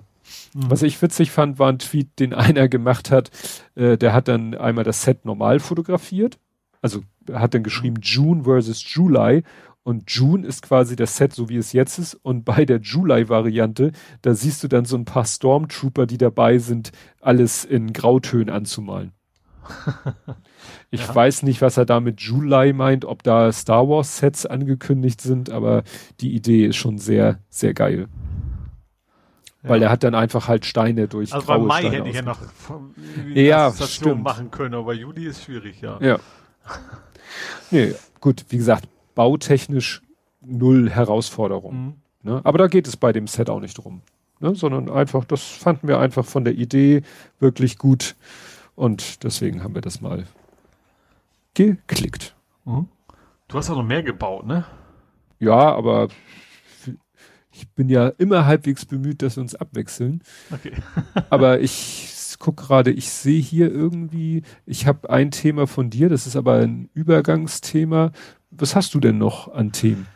Mhm. 0.53 0.71
Was 0.71 0.83
ich 0.83 1.01
witzig 1.01 1.31
fand, 1.31 1.59
war 1.59 1.69
ein 1.69 1.79
Tweet, 1.79 2.19
den 2.19 2.33
einer 2.33 2.69
gemacht 2.69 3.11
hat. 3.11 3.31
Äh, 3.75 3.97
der 3.97 4.13
hat 4.13 4.27
dann 4.27 4.55
einmal 4.55 4.85
das 4.85 5.03
Set 5.03 5.25
normal 5.25 5.59
fotografiert. 5.59 6.39
Also 6.81 7.01
hat 7.31 7.53
dann 7.53 7.63
geschrieben 7.63 7.97
June 8.01 8.43
versus 8.43 8.83
July 8.93 9.43
und 9.83 10.11
June 10.11 10.45
ist 10.45 10.61
quasi 10.61 10.95
das 10.95 11.17
Set, 11.17 11.33
so 11.33 11.49
wie 11.49 11.57
es 11.57 11.73
jetzt 11.73 11.97
ist. 11.97 12.13
Und 12.13 12.45
bei 12.45 12.65
der 12.65 12.81
July-Variante, 12.81 13.91
da 14.21 14.33
siehst 14.35 14.63
du 14.63 14.67
dann 14.67 14.85
so 14.85 14.95
ein 14.95 15.05
paar 15.05 15.25
Stormtrooper, 15.25 16.05
die 16.05 16.19
dabei 16.19 16.59
sind, 16.59 16.91
alles 17.19 17.65
in 17.65 17.91
Grautönen 17.91 18.49
anzumalen. 18.49 19.13
ich 20.91 21.07
ja. 21.07 21.15
weiß 21.15 21.43
nicht, 21.43 21.61
was 21.61 21.77
er 21.77 21.85
da 21.85 21.99
mit 21.99 22.21
July 22.21 22.73
meint, 22.73 23.05
ob 23.05 23.23
da 23.23 23.51
Star 23.51 23.87
Wars 23.89 24.17
Sets 24.17 24.45
angekündigt 24.45 25.21
sind, 25.21 25.49
aber 25.49 25.83
die 26.19 26.35
Idee 26.35 26.65
ist 26.65 26.75
schon 26.75 26.97
sehr, 26.97 27.39
sehr 27.49 27.73
geil. 27.73 28.07
Ja. 29.63 29.69
Weil 29.69 29.83
er 29.83 29.89
hat 29.89 30.03
dann 30.03 30.15
einfach 30.15 30.47
halt 30.47 30.65
Steine 30.65 31.07
durch 31.07 31.33
Also 31.33 31.45
bei 31.45 31.57
Mai 31.57 31.79
Steine 31.81 31.97
hätte 31.97 32.09
ich 32.09 32.15
ja 32.15 32.21
noch 32.23 32.39
ja, 33.33 33.71
Station 33.71 34.21
machen 34.21 34.51
können, 34.51 34.75
aber 34.75 34.93
Juli 34.93 35.25
ist 35.25 35.43
schwierig, 35.43 35.81
ja. 35.81 35.99
Ja. 36.01 36.19
nee, 37.71 37.93
gut, 38.19 38.45
wie 38.49 38.57
gesagt, 38.57 38.87
bautechnisch 39.15 40.01
null 40.41 40.89
Herausforderung. 40.89 41.85
Mhm. 41.85 41.93
Ne? 42.23 42.41
Aber 42.43 42.57
da 42.57 42.67
geht 42.67 42.87
es 42.87 42.97
bei 42.97 43.11
dem 43.11 43.27
Set 43.27 43.49
auch 43.49 43.59
nicht 43.59 43.75
drum. 43.75 44.01
Ne? 44.39 44.55
Sondern 44.55 44.89
einfach, 44.89 45.25
das 45.25 45.43
fanden 45.43 45.87
wir 45.87 45.99
einfach 45.99 46.25
von 46.25 46.43
der 46.43 46.53
Idee 46.53 47.03
wirklich 47.39 47.77
gut. 47.77 48.15
Und 48.75 49.23
deswegen 49.23 49.63
haben 49.63 49.75
wir 49.75 49.81
das 49.81 50.01
mal 50.01 50.25
geklickt. 51.53 52.35
Mhm. 52.65 52.87
Du 53.47 53.57
hast 53.57 53.69
auch 53.69 53.75
noch 53.75 53.83
mehr 53.83 54.03
gebaut, 54.03 54.45
ne? 54.45 54.65
Ja, 55.39 55.75
aber 55.75 56.07
ich 57.51 57.67
bin 57.69 57.89
ja 57.89 58.07
immer 58.07 58.45
halbwegs 58.45 58.85
bemüht, 58.85 59.21
dass 59.21 59.35
wir 59.35 59.41
uns 59.41 59.55
abwechseln. 59.55 60.21
Okay. 60.51 60.71
aber 61.29 61.59
ich 61.59 62.35
guck 62.39 62.57
gerade, 62.57 62.91
ich 62.91 63.09
sehe 63.09 63.41
hier 63.41 63.71
irgendwie, 63.71 64.43
ich 64.65 64.87
habe 64.87 65.09
ein 65.09 65.31
Thema 65.31 65.67
von 65.67 65.89
dir, 65.89 66.09
das 66.09 66.27
ist 66.27 66.35
aber 66.35 66.55
ein 66.55 66.89
Übergangsthema. 66.93 68.11
Was 68.51 68.75
hast 68.75 68.93
du 68.93 68.99
denn 68.99 69.17
noch 69.17 69.53
an 69.53 69.71
Themen? 69.71 70.07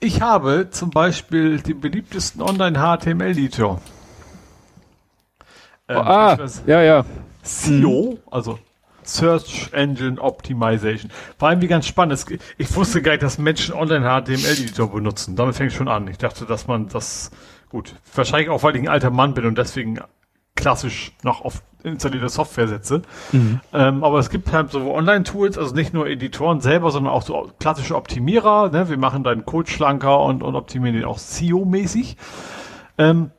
Ich 0.00 0.20
habe 0.20 0.68
zum 0.70 0.90
Beispiel 0.90 1.60
den 1.60 1.80
beliebtesten 1.80 2.42
Online-HTML-Editor. 2.42 3.80
Ähm, 5.88 5.96
oh, 5.96 6.00
ah, 6.00 6.38
ja, 6.66 6.82
ja. 6.82 7.04
SEO, 7.42 8.18
also 8.30 8.58
Search 9.02 9.68
Engine 9.72 10.20
Optimization. 10.20 11.10
Vor 11.38 11.48
allem 11.48 11.60
wie 11.60 11.66
ganz 11.66 11.86
spannend. 11.86 12.24
Ich 12.56 12.74
wusste 12.74 13.02
gar 13.02 13.12
nicht, 13.12 13.22
dass 13.22 13.38
Menschen 13.38 13.74
Online-HTML-Editor 13.74 14.90
benutzen. 14.90 15.36
Damit 15.36 15.56
fängt 15.56 15.72
schon 15.72 15.88
an. 15.88 16.08
Ich 16.08 16.18
dachte, 16.18 16.46
dass 16.46 16.66
man 16.66 16.88
das, 16.88 17.30
gut, 17.68 17.94
wahrscheinlich 18.14 18.48
auch, 18.48 18.62
weil 18.62 18.76
ich 18.76 18.82
ein 18.82 18.88
alter 18.88 19.10
Mann 19.10 19.34
bin 19.34 19.44
und 19.44 19.58
deswegen 19.58 20.00
klassisch 20.56 21.12
noch 21.22 21.44
auf 21.44 21.62
installierte 21.82 22.28
Software 22.28 22.66
setze. 22.66 23.02
Mhm. 23.32 23.60
Ähm, 23.72 24.04
aber 24.04 24.18
es 24.18 24.30
gibt 24.30 24.52
halt 24.52 24.70
so 24.70 24.92
Online-Tools, 24.92 25.58
also 25.58 25.74
nicht 25.74 25.92
nur 25.92 26.06
Editoren 26.06 26.60
selber, 26.60 26.90
sondern 26.90 27.12
auch 27.12 27.22
so 27.22 27.50
klassische 27.60 27.94
Optimierer. 27.94 28.70
Ne? 28.70 28.88
Wir 28.88 28.96
machen 28.96 29.22
deinen 29.22 29.44
Code 29.44 29.70
schlanker 29.70 30.20
und, 30.20 30.42
und 30.42 30.56
optimieren 30.56 30.96
den 30.96 31.04
auch 31.04 31.18
SEO-mäßig. 31.18 32.16
Ähm, 32.96 33.30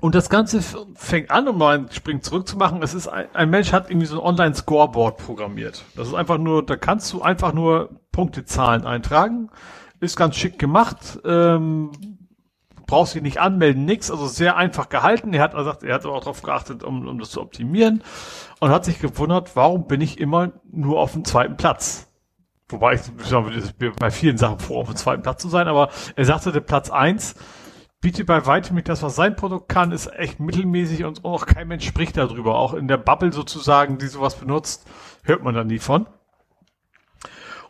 und 0.00 0.14
das 0.14 0.30
Ganze 0.30 0.62
fängt 0.94 1.30
an, 1.30 1.46
um 1.46 1.58
mal 1.58 1.76
einen 1.76 1.90
Spring 1.90 2.22
zurückzumachen. 2.22 2.82
Es 2.82 2.94
ist 2.94 3.06
ein, 3.06 3.26
ein 3.34 3.50
Mensch 3.50 3.72
hat 3.72 3.90
irgendwie 3.90 4.06
so 4.06 4.20
ein 4.20 4.26
Online-Scoreboard 4.26 5.18
programmiert. 5.18 5.84
Das 5.94 6.08
ist 6.08 6.14
einfach 6.14 6.38
nur, 6.38 6.64
da 6.64 6.76
kannst 6.76 7.12
du 7.12 7.22
einfach 7.22 7.52
nur 7.52 7.90
Punktezahlen 8.10 8.86
eintragen. 8.86 9.50
Ist 10.00 10.16
ganz 10.16 10.36
schick 10.36 10.58
gemacht. 10.58 11.20
Ähm, 11.24 11.90
brauchst 12.90 13.14
dich 13.14 13.22
nicht 13.22 13.38
anmelden, 13.38 13.84
nix. 13.84 14.10
Also 14.10 14.26
sehr 14.26 14.56
einfach 14.56 14.88
gehalten. 14.88 15.32
Er 15.32 15.42
hat 15.42 15.54
gesagt, 15.54 15.84
er 15.84 15.94
hat 15.94 16.04
auch 16.04 16.20
darauf 16.20 16.42
geachtet, 16.42 16.82
um, 16.82 17.06
um 17.06 17.18
das 17.18 17.30
zu 17.30 17.40
optimieren. 17.40 18.02
Und 18.58 18.70
hat 18.70 18.84
sich 18.84 18.98
gewundert, 18.98 19.54
warum 19.54 19.86
bin 19.86 20.00
ich 20.00 20.18
immer 20.18 20.52
nur 20.70 20.98
auf 20.98 21.12
dem 21.12 21.24
zweiten 21.24 21.56
Platz? 21.56 22.08
Wobei 22.68 22.94
ich, 22.94 23.00
ich 23.00 23.94
bei 23.96 24.10
vielen 24.10 24.36
Sachen 24.36 24.58
vor, 24.58 24.82
auf 24.82 24.88
dem 24.88 24.96
zweiten 24.96 25.22
Platz 25.22 25.42
zu 25.42 25.48
sein, 25.48 25.66
aber 25.66 25.90
er 26.14 26.24
sagte, 26.24 26.52
der 26.52 26.60
Platz 26.60 26.90
eins 26.90 27.34
bietet 28.00 28.26
bei 28.26 28.46
weitem 28.46 28.76
nicht 28.76 28.88
das, 28.88 29.02
was 29.02 29.16
sein 29.16 29.36
Produkt 29.36 29.68
kann, 29.68 29.92
ist 29.92 30.06
echt 30.06 30.40
mittelmäßig 30.40 31.04
und 31.04 31.24
auch 31.24 31.46
kein 31.46 31.68
Mensch 31.68 31.86
spricht 31.86 32.16
darüber. 32.16 32.56
Auch 32.58 32.74
in 32.74 32.88
der 32.88 32.96
Bubble 32.96 33.32
sozusagen, 33.32 33.98
die 33.98 34.06
sowas 34.06 34.36
benutzt, 34.36 34.86
hört 35.22 35.42
man 35.42 35.54
da 35.54 35.64
nie 35.64 35.78
von. 35.78 36.06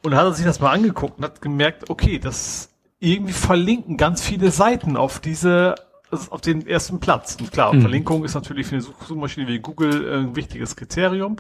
Und 0.02 0.14
hat 0.14 0.24
er 0.24 0.32
sich 0.32 0.46
das 0.46 0.60
mal 0.60 0.70
angeguckt 0.70 1.18
und 1.18 1.24
hat 1.24 1.42
gemerkt, 1.42 1.90
okay, 1.90 2.18
das 2.18 2.69
irgendwie 3.00 3.32
verlinken 3.32 3.96
ganz 3.96 4.22
viele 4.22 4.50
Seiten 4.50 4.96
auf 4.96 5.18
diese, 5.20 5.74
auf 6.10 6.40
den 6.40 6.66
ersten 6.66 7.00
Platz. 7.00 7.36
Und 7.40 7.50
klar, 7.50 7.72
mhm. 7.72 7.80
Verlinkung 7.80 8.24
ist 8.24 8.34
natürlich 8.34 8.66
für 8.66 8.76
eine 8.76 8.82
Suchmaschine 8.82 9.48
wie 9.48 9.58
Google 9.58 10.12
ein 10.12 10.36
wichtiges 10.36 10.76
Kriterium 10.76 11.36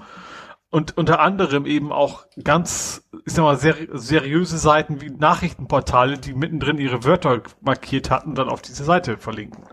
und 0.70 0.96
unter 0.96 1.20
anderem 1.20 1.66
eben 1.66 1.92
auch 1.92 2.26
ganz, 2.42 3.08
ich 3.26 3.32
sag 3.34 3.42
mal, 3.42 3.56
ser 3.56 3.74
seriöse 3.92 4.56
Seiten 4.56 5.00
wie 5.00 5.10
Nachrichtenportale, 5.10 6.16
die 6.16 6.32
mittendrin 6.32 6.78
ihre 6.78 7.04
Wörter 7.04 7.42
markiert 7.60 8.10
hatten, 8.10 8.34
dann 8.34 8.48
auf 8.48 8.62
diese 8.62 8.84
Seite 8.84 9.18
verlinken. 9.18 9.64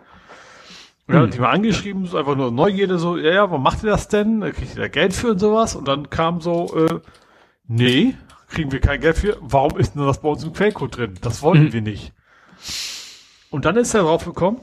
Und 1.08 1.14
dann 1.14 1.24
hm. 1.26 1.32
die 1.32 1.40
mal 1.40 1.52
angeschrieben, 1.52 2.06
so 2.06 2.18
einfach 2.18 2.36
nur 2.36 2.52
Neugierde, 2.52 2.98
so, 2.98 3.16
ja, 3.16 3.32
ja, 3.32 3.50
warum 3.50 3.64
macht 3.64 3.84
ihr 3.84 3.92
das 3.92 4.08
denn? 4.08 4.42
Kriegt 4.42 4.76
ihr 4.76 4.82
da 4.82 4.88
Geld 4.88 5.14
für 5.14 5.32
und 5.32 5.40
sowas? 5.40 5.76
Und 5.76 5.88
dann 5.88 6.10
kam 6.10 6.42
so, 6.42 6.76
äh, 6.76 7.00
nee, 7.68 8.16
kriegen 8.48 8.72
wir 8.72 8.80
kein 8.80 9.02
Geld 9.02 9.18
für. 9.18 9.38
Warum 9.42 9.78
ist 9.78 9.96
denn 9.96 10.06
das 10.06 10.22
bei 10.22 10.30
uns 10.30 10.44
im 10.44 10.54
Quellcode 10.54 10.98
drin? 10.98 11.14
Das 11.22 11.42
wollen 11.42 11.66
hm. 11.66 11.74
wir 11.74 11.82
nicht. 11.82 12.14
Und 13.50 13.66
dann 13.66 13.78
ist 13.78 13.94
er 13.94 14.04
drauf 14.04 14.26
gekommen, 14.26 14.60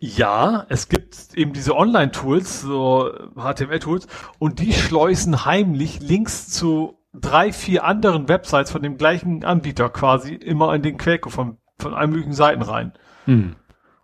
ja, 0.00 0.64
es 0.68 0.88
gibt 0.88 1.34
eben 1.34 1.52
diese 1.52 1.74
Online-Tools, 1.74 2.60
so 2.60 3.12
HTML-Tools, 3.34 4.06
und 4.38 4.60
die 4.60 4.72
schleusen 4.72 5.44
heimlich 5.44 6.00
Links 6.00 6.48
zu 6.48 6.98
drei, 7.12 7.52
vier 7.52 7.84
anderen 7.84 8.28
Websites 8.28 8.70
von 8.70 8.82
dem 8.82 8.96
gleichen 8.96 9.44
Anbieter 9.44 9.88
quasi 9.88 10.34
immer 10.34 10.74
in 10.74 10.82
den 10.82 10.98
Quellcode 10.98 11.32
von, 11.32 11.58
von 11.78 11.94
allen 11.94 12.10
möglichen 12.10 12.32
Seiten 12.32 12.62
rein. 12.62 12.92
Hm. 13.24 13.56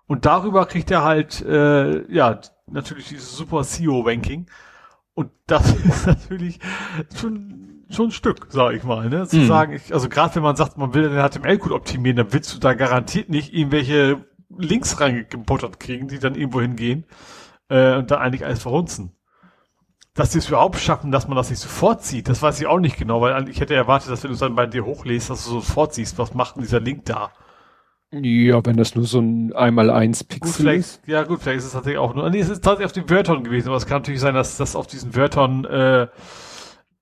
Und 0.06 0.26
darüber 0.26 0.66
kriegt 0.66 0.90
er 0.90 1.04
halt, 1.04 1.42
äh, 1.42 2.12
ja, 2.12 2.40
natürlich 2.66 3.08
dieses 3.08 3.36
super 3.36 3.62
SEO-Ranking. 3.62 4.46
Und 5.14 5.30
das 5.46 5.72
ist 5.84 6.06
natürlich 6.06 6.58
schon, 7.14 7.63
schon 7.90 8.08
ein 8.08 8.12
Stück, 8.12 8.46
sag 8.50 8.74
ich 8.74 8.84
mal, 8.84 9.08
ne? 9.08 9.26
Zu 9.26 9.38
hm. 9.38 9.46
sagen, 9.46 9.72
ich, 9.72 9.92
also 9.92 10.08
gerade 10.08 10.34
wenn 10.36 10.42
man 10.42 10.56
sagt, 10.56 10.76
man 10.78 10.94
will 10.94 11.08
den 11.08 11.18
HTML-Code 11.18 11.74
optimieren, 11.74 12.16
dann 12.16 12.32
willst 12.32 12.54
du 12.54 12.58
da 12.58 12.74
garantiert 12.74 13.28
nicht 13.28 13.52
irgendwelche 13.52 14.24
Links 14.56 15.00
reingebuttert 15.00 15.80
kriegen, 15.80 16.08
die 16.08 16.18
dann 16.18 16.34
irgendwo 16.34 16.60
hingehen 16.60 17.06
äh, 17.68 17.96
und 17.96 18.10
da 18.10 18.18
eigentlich 18.18 18.44
alles 18.44 18.62
verhunzen. 18.62 19.12
Dass 20.14 20.32
sie 20.32 20.38
es 20.38 20.48
überhaupt 20.48 20.76
schaffen, 20.76 21.10
dass 21.10 21.26
man 21.26 21.36
das 21.36 21.50
nicht 21.50 21.58
sofort 21.58 22.04
sieht, 22.04 22.28
das 22.28 22.40
weiß 22.40 22.60
ich 22.60 22.66
auch 22.66 22.78
nicht 22.78 22.96
genau, 22.96 23.20
weil 23.20 23.48
ich 23.48 23.60
hätte 23.60 23.74
erwartet, 23.74 24.10
dass 24.10 24.22
wenn 24.22 24.30
du 24.30 24.34
es 24.34 24.40
dann 24.40 24.54
bei 24.54 24.66
dir 24.66 24.84
hochlässt, 24.84 25.30
dass 25.30 25.44
du 25.44 25.50
sofort 25.50 25.92
siehst, 25.94 26.18
was 26.18 26.34
macht 26.34 26.56
denn 26.56 26.62
dieser 26.62 26.80
Link 26.80 27.04
da. 27.06 27.32
Ja, 28.12 28.64
wenn 28.64 28.76
das 28.76 28.94
nur 28.94 29.06
so 29.06 29.18
ein 29.18 29.52
einmal 29.54 29.90
eins 29.90 30.22
Pixel 30.22 30.66
gut, 30.66 30.74
ist. 30.74 31.02
Ja 31.06 31.24
gut, 31.24 31.42
vielleicht 31.42 31.58
ist 31.58 31.64
es 31.64 31.72
tatsächlich 31.72 31.98
auch 31.98 32.14
nur, 32.14 32.30
nee, 32.30 32.38
es 32.38 32.48
ist 32.48 32.62
tatsächlich 32.62 32.86
auf 32.86 32.92
den 32.92 33.10
Wörtern 33.10 33.42
gewesen, 33.42 33.68
aber 33.68 33.76
es 33.76 33.86
kann 33.86 33.98
natürlich 33.98 34.20
sein, 34.20 34.34
dass 34.34 34.56
das 34.56 34.76
auf 34.76 34.86
diesen 34.86 35.16
Wörtern 35.16 35.64
äh, 35.64 36.06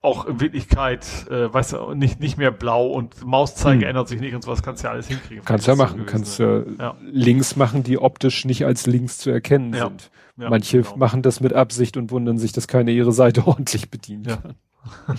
auch 0.02 0.26
in 0.26 0.40
Wirklichkeit, 0.40 1.06
äh, 1.31 1.52
weißt 1.52 1.74
du, 1.74 1.94
nicht, 1.94 2.18
nicht 2.18 2.36
mehr 2.36 2.50
blau 2.50 2.89
und 2.89 3.24
Mauszeiger 3.24 3.82
hm. 3.82 3.90
ändert 3.90 4.08
sich 4.08 4.20
nicht 4.20 4.34
und 4.34 4.42
sowas 4.42 4.62
kannst 4.62 4.82
du 4.82 4.89
ja 4.89 4.92
alles 4.92 5.06
hinkriegen. 5.06 5.44
Kannst 5.44 5.68
ja 5.68 5.76
machen, 5.76 6.06
kannst 6.06 6.40
ja, 6.40 6.64
ja 6.78 6.97
Links 7.00 7.55
machen, 7.55 7.84
die 7.84 7.98
optisch 7.98 8.44
nicht 8.44 8.66
als 8.66 8.86
Links 8.86 9.18
zu 9.18 9.31
erkennen 9.31 9.72
ja. 9.72 9.86
sind. 9.86 10.10
Ja, 10.36 10.50
Manche 10.50 10.82
genau. 10.82 10.97
machen 10.97 11.22
das 11.22 11.40
mit 11.40 11.52
Absicht 11.52 11.97
und 11.97 12.10
wundern 12.10 12.36
sich, 12.36 12.52
dass 12.52 12.66
keine 12.66 12.90
ihre 12.90 13.12
Seite 13.12 13.47
ordentlich 13.47 13.90
bedient 13.90 14.26
ja. 14.26 14.36
kann. 14.39 14.55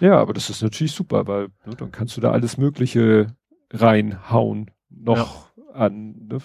ja, 0.00 0.18
aber 0.18 0.32
das 0.32 0.48
ist 0.48 0.62
natürlich 0.62 0.92
super, 0.92 1.26
weil 1.26 1.48
ne, 1.66 1.74
dann 1.76 1.92
kannst 1.92 2.16
du 2.16 2.22
da 2.22 2.32
alles 2.32 2.56
Mögliche 2.56 3.34
reinhauen, 3.70 4.70
noch 4.88 5.50
an. 5.74 6.28
Ne? 6.30 6.38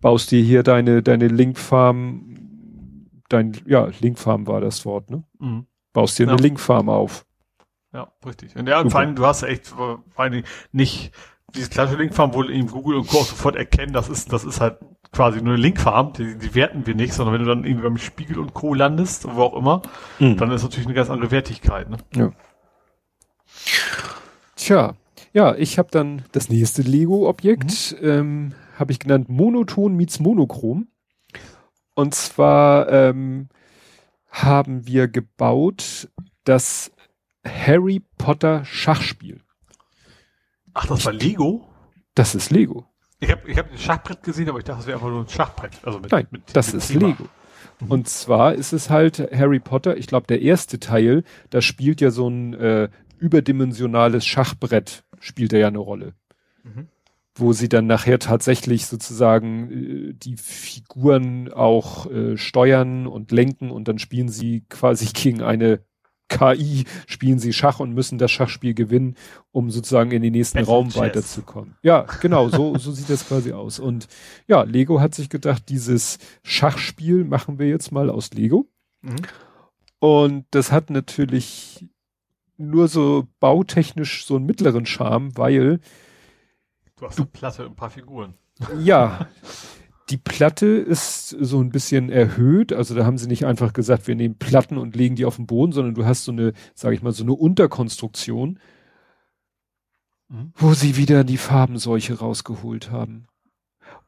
Baust 0.00 0.32
dir 0.32 0.42
hier 0.42 0.64
deine, 0.64 1.00
deine 1.00 1.28
Linkfarm, 1.28 2.36
dein, 3.28 3.52
ja, 3.66 3.88
Linkfarm 4.00 4.48
war 4.48 4.60
das 4.60 4.84
Wort, 4.84 5.10
ne? 5.10 5.22
Mhm 5.38 5.66
Baust 5.94 6.18
dir 6.18 6.26
ja. 6.26 6.32
eine 6.32 6.42
Linkfarm 6.42 6.90
auf. 6.90 7.24
Ja, 7.94 8.12
richtig. 8.26 8.54
Und 8.56 8.68
ja, 8.68 8.80
und 8.80 8.90
vor 8.90 9.00
allem, 9.00 9.14
du 9.14 9.24
hast 9.24 9.44
echt 9.44 9.68
vor 9.68 10.02
allem 10.16 10.44
nicht 10.72 11.12
diese 11.54 11.70
klassische 11.70 11.98
Linkfarm, 11.98 12.34
wo 12.34 12.42
eben 12.44 12.66
Google 12.66 12.96
und 12.96 13.06
Co. 13.06 13.18
sofort 13.22 13.54
erkennen, 13.54 13.92
das 13.92 14.08
ist, 14.08 14.32
das 14.32 14.44
ist 14.44 14.60
halt 14.60 14.78
quasi 15.12 15.40
nur 15.40 15.54
eine 15.54 15.62
Linkfarm, 15.62 16.12
die, 16.12 16.36
die 16.36 16.54
werten 16.56 16.86
wir 16.86 16.96
nicht, 16.96 17.14
sondern 17.14 17.34
wenn 17.34 17.42
du 17.42 17.48
dann 17.48 17.64
irgendwie 17.64 17.84
beim 17.84 17.98
Spiegel 17.98 18.38
und 18.40 18.52
Co. 18.52 18.74
landest, 18.74 19.26
wo 19.32 19.42
auch 19.42 19.54
immer, 19.54 19.82
mhm. 20.18 20.36
dann 20.36 20.50
ist 20.50 20.64
natürlich 20.64 20.86
eine 20.86 20.94
ganz 20.94 21.08
andere 21.08 21.30
Wertigkeit. 21.30 21.88
Ne? 21.88 21.98
Ja. 22.16 22.32
Tja, 24.56 24.94
ja, 25.32 25.54
ich 25.54 25.78
habe 25.78 25.88
dann 25.92 26.24
das 26.32 26.48
nächste 26.48 26.82
Lego-Objekt, 26.82 27.96
mhm. 28.00 28.08
ähm, 28.08 28.54
habe 28.76 28.90
ich 28.90 28.98
genannt 28.98 29.28
Monoton 29.28 29.94
meets 29.94 30.18
Monochrom. 30.18 30.88
Und 31.94 32.16
zwar 32.16 32.90
ähm, 32.90 33.48
haben 34.34 34.86
wir 34.86 35.06
gebaut 35.06 36.08
das 36.42 36.90
Harry 37.46 38.02
Potter 38.18 38.64
Schachspiel. 38.64 39.40
Ach, 40.74 40.86
das 40.86 41.06
war 41.06 41.12
Lego? 41.12 41.68
Das 42.14 42.34
ist 42.34 42.50
Lego. 42.50 42.84
Ich 43.20 43.30
habe 43.30 43.48
ich 43.48 43.56
hab 43.56 43.70
ein 43.70 43.78
Schachbrett 43.78 44.22
gesehen, 44.24 44.48
aber 44.48 44.58
ich 44.58 44.64
dachte, 44.64 44.78
das 44.78 44.86
wäre 44.88 44.98
einfach 44.98 45.08
nur 45.08 45.20
ein 45.20 45.28
Schachbrett. 45.28 45.72
Also 45.84 46.00
mit, 46.00 46.10
Nein, 46.10 46.26
mit, 46.30 46.42
das 46.52 46.72
mit 46.72 46.82
ist 46.82 46.88
Thema. 46.88 47.08
Lego. 47.08 47.28
Mhm. 47.80 47.90
Und 47.90 48.08
zwar 48.08 48.54
ist 48.54 48.72
es 48.72 48.90
halt 48.90 49.18
Harry 49.32 49.60
Potter, 49.60 49.96
ich 49.96 50.08
glaube 50.08 50.26
der 50.26 50.42
erste 50.42 50.80
Teil, 50.80 51.22
da 51.50 51.60
spielt 51.60 52.00
ja 52.00 52.10
so 52.10 52.28
ein 52.28 52.54
äh, 52.54 52.88
überdimensionales 53.18 54.26
Schachbrett, 54.26 55.04
spielt 55.20 55.52
er 55.52 55.60
ja 55.60 55.68
eine 55.68 55.78
Rolle. 55.78 56.14
Mhm 56.64 56.88
wo 57.34 57.52
sie 57.52 57.68
dann 57.68 57.86
nachher 57.86 58.18
tatsächlich 58.18 58.86
sozusagen 58.86 59.70
äh, 59.70 60.14
die 60.14 60.36
Figuren 60.36 61.52
auch 61.52 62.10
äh, 62.10 62.36
steuern 62.36 63.06
und 63.06 63.32
lenken 63.32 63.70
und 63.70 63.88
dann 63.88 63.98
spielen 63.98 64.28
sie 64.28 64.64
quasi 64.68 65.06
gegen 65.14 65.42
eine 65.42 65.80
KI, 66.28 66.84
spielen 67.06 67.38
sie 67.38 67.52
Schach 67.52 67.80
und 67.80 67.92
müssen 67.92 68.18
das 68.18 68.30
Schachspiel 68.30 68.74
gewinnen, 68.74 69.16
um 69.52 69.70
sozusagen 69.70 70.10
in 70.10 70.22
den 70.22 70.32
nächsten 70.32 70.58
Battle 70.58 70.72
Raum 70.72 70.88
Chess. 70.88 71.00
weiterzukommen. 71.00 71.76
Ja, 71.82 72.06
genau, 72.20 72.48
so, 72.48 72.76
so 72.78 72.92
sieht 72.92 73.10
das 73.10 73.28
quasi 73.28 73.52
aus. 73.52 73.78
Und 73.78 74.08
ja, 74.46 74.62
Lego 74.62 75.00
hat 75.00 75.14
sich 75.14 75.28
gedacht, 75.28 75.68
dieses 75.68 76.18
Schachspiel 76.42 77.24
machen 77.24 77.58
wir 77.58 77.68
jetzt 77.68 77.92
mal 77.92 78.10
aus 78.10 78.32
Lego. 78.32 78.66
Mhm. 79.02 79.16
Und 79.98 80.46
das 80.50 80.72
hat 80.72 80.90
natürlich 80.90 81.86
nur 82.56 82.88
so 82.88 83.26
bautechnisch 83.40 84.24
so 84.26 84.36
einen 84.36 84.46
mittleren 84.46 84.86
Charme, 84.86 85.36
weil 85.36 85.80
Du 87.04 87.10
hast 87.10 87.18
eine 87.18 87.26
Platte 87.26 87.66
und 87.66 87.72
ein 87.72 87.76
paar 87.76 87.90
Figuren. 87.90 88.32
Ja. 88.78 89.28
Die 90.08 90.16
Platte 90.16 90.66
ist 90.66 91.28
so 91.28 91.60
ein 91.60 91.68
bisschen 91.68 92.08
erhöht, 92.08 92.72
also 92.72 92.94
da 92.94 93.04
haben 93.04 93.18
sie 93.18 93.26
nicht 93.26 93.44
einfach 93.44 93.74
gesagt, 93.74 94.06
wir 94.06 94.14
nehmen 94.14 94.38
Platten 94.38 94.78
und 94.78 94.96
legen 94.96 95.14
die 95.14 95.26
auf 95.26 95.36
den 95.36 95.46
Boden, 95.46 95.72
sondern 95.72 95.94
du 95.94 96.06
hast 96.06 96.24
so 96.24 96.32
eine, 96.32 96.54
sage 96.74 96.94
ich 96.94 97.02
mal, 97.02 97.12
so 97.12 97.22
eine 97.22 97.34
Unterkonstruktion, 97.34 98.58
mhm. 100.28 100.52
wo 100.54 100.72
sie 100.72 100.96
wieder 100.96 101.24
die 101.24 101.36
Farbenseuche 101.36 102.18
rausgeholt 102.18 102.90
haben. 102.90 103.26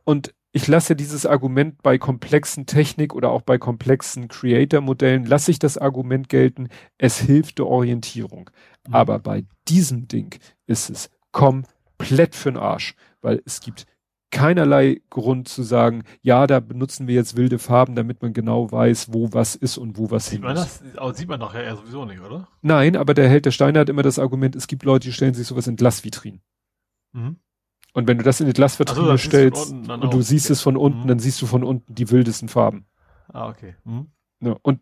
Und 0.05 0.35
ich 0.53 0.67
lasse 0.67 0.97
dieses 0.97 1.27
Argument 1.27 1.83
bei 1.83 1.99
komplexen 1.99 2.65
Technik 2.65 3.15
oder 3.15 3.31
auch 3.31 3.43
bei 3.43 3.59
komplexen 3.59 4.29
Creator-Modellen, 4.29 5.27
lasse 5.27 5.51
ich 5.51 5.59
das 5.59 5.77
Argument 5.77 6.31
gelten, 6.31 6.69
es 6.97 7.19
hilft 7.19 7.59
der 7.59 7.67
Orientierung. 7.67 8.49
Mhm. 8.87 8.95
Aber 8.95 9.19
bei 9.19 9.45
diesem 9.69 10.09
Ding 10.09 10.39
ist 10.67 10.89
es 10.89 11.11
komplett 11.31 11.76
für'n 12.01 12.59
Arsch, 12.59 12.95
weil 13.21 13.43
es 13.45 13.61
gibt 13.61 13.87
keinerlei 14.31 15.01
Grund 15.09 15.49
zu 15.49 15.63
sagen, 15.63 16.03
ja, 16.21 16.47
da 16.47 16.61
benutzen 16.61 17.07
wir 17.07 17.15
jetzt 17.15 17.37
wilde 17.37 17.59
Farben, 17.59 17.95
damit 17.95 18.23
man 18.23 18.33
genau 18.33 18.71
weiß, 18.71 19.13
wo 19.13 19.33
was 19.33 19.55
ist 19.55 19.79
und 19.79 19.97
wo 19.97 20.11
was 20.11 20.27
sieht 20.27 20.41
hin 20.41 20.43
man 20.43 20.57
ist. 20.57 20.83
Das, 20.95 21.17
sieht 21.17 21.29
man 21.29 21.41
nachher 21.41 21.65
ja 21.65 21.77
sowieso 21.77 22.05
nicht, 22.05 22.21
oder? 22.21 22.49
Nein, 22.61 22.97
aber 22.97 23.15
der 23.15 23.29
Held 23.29 23.47
der 23.47 23.51
Steine 23.51 23.79
hat 23.79 23.89
immer 23.89 24.03
das 24.03 24.19
Argument, 24.19 24.57
es 24.57 24.67
gibt 24.67 24.83
Leute, 24.83 25.09
die 25.09 25.13
stellen 25.13 25.35
sich 25.35 25.47
sowas 25.47 25.67
in 25.67 25.77
Glasvitrinen. 25.77 26.43
Mhm. 27.13 27.37
Und 27.95 28.09
wenn 28.09 28.19
du 28.19 28.25
das 28.25 28.41
in 28.41 28.47
die 28.47 28.53
Glasvitrine 28.53 29.13
so, 29.13 29.17
stellst 29.17 29.73
und 29.73 30.13
du 30.13 30.21
siehst 30.21 30.47
okay. 30.47 30.53
es 30.53 30.61
von 30.61 30.77
unten, 30.77 31.05
mhm. 31.05 31.09
dann 31.09 31.19
siehst 31.19 31.41
du 31.41 31.47
von 31.47 31.65
unten 31.65 31.95
die 31.95 32.11
wildesten 32.11 32.49
Farben. 32.49 32.87
Ah, 33.33 33.49
okay. 33.49 33.75
Mhm. 33.85 34.09
Ja, 34.41 34.57
und 34.63 34.81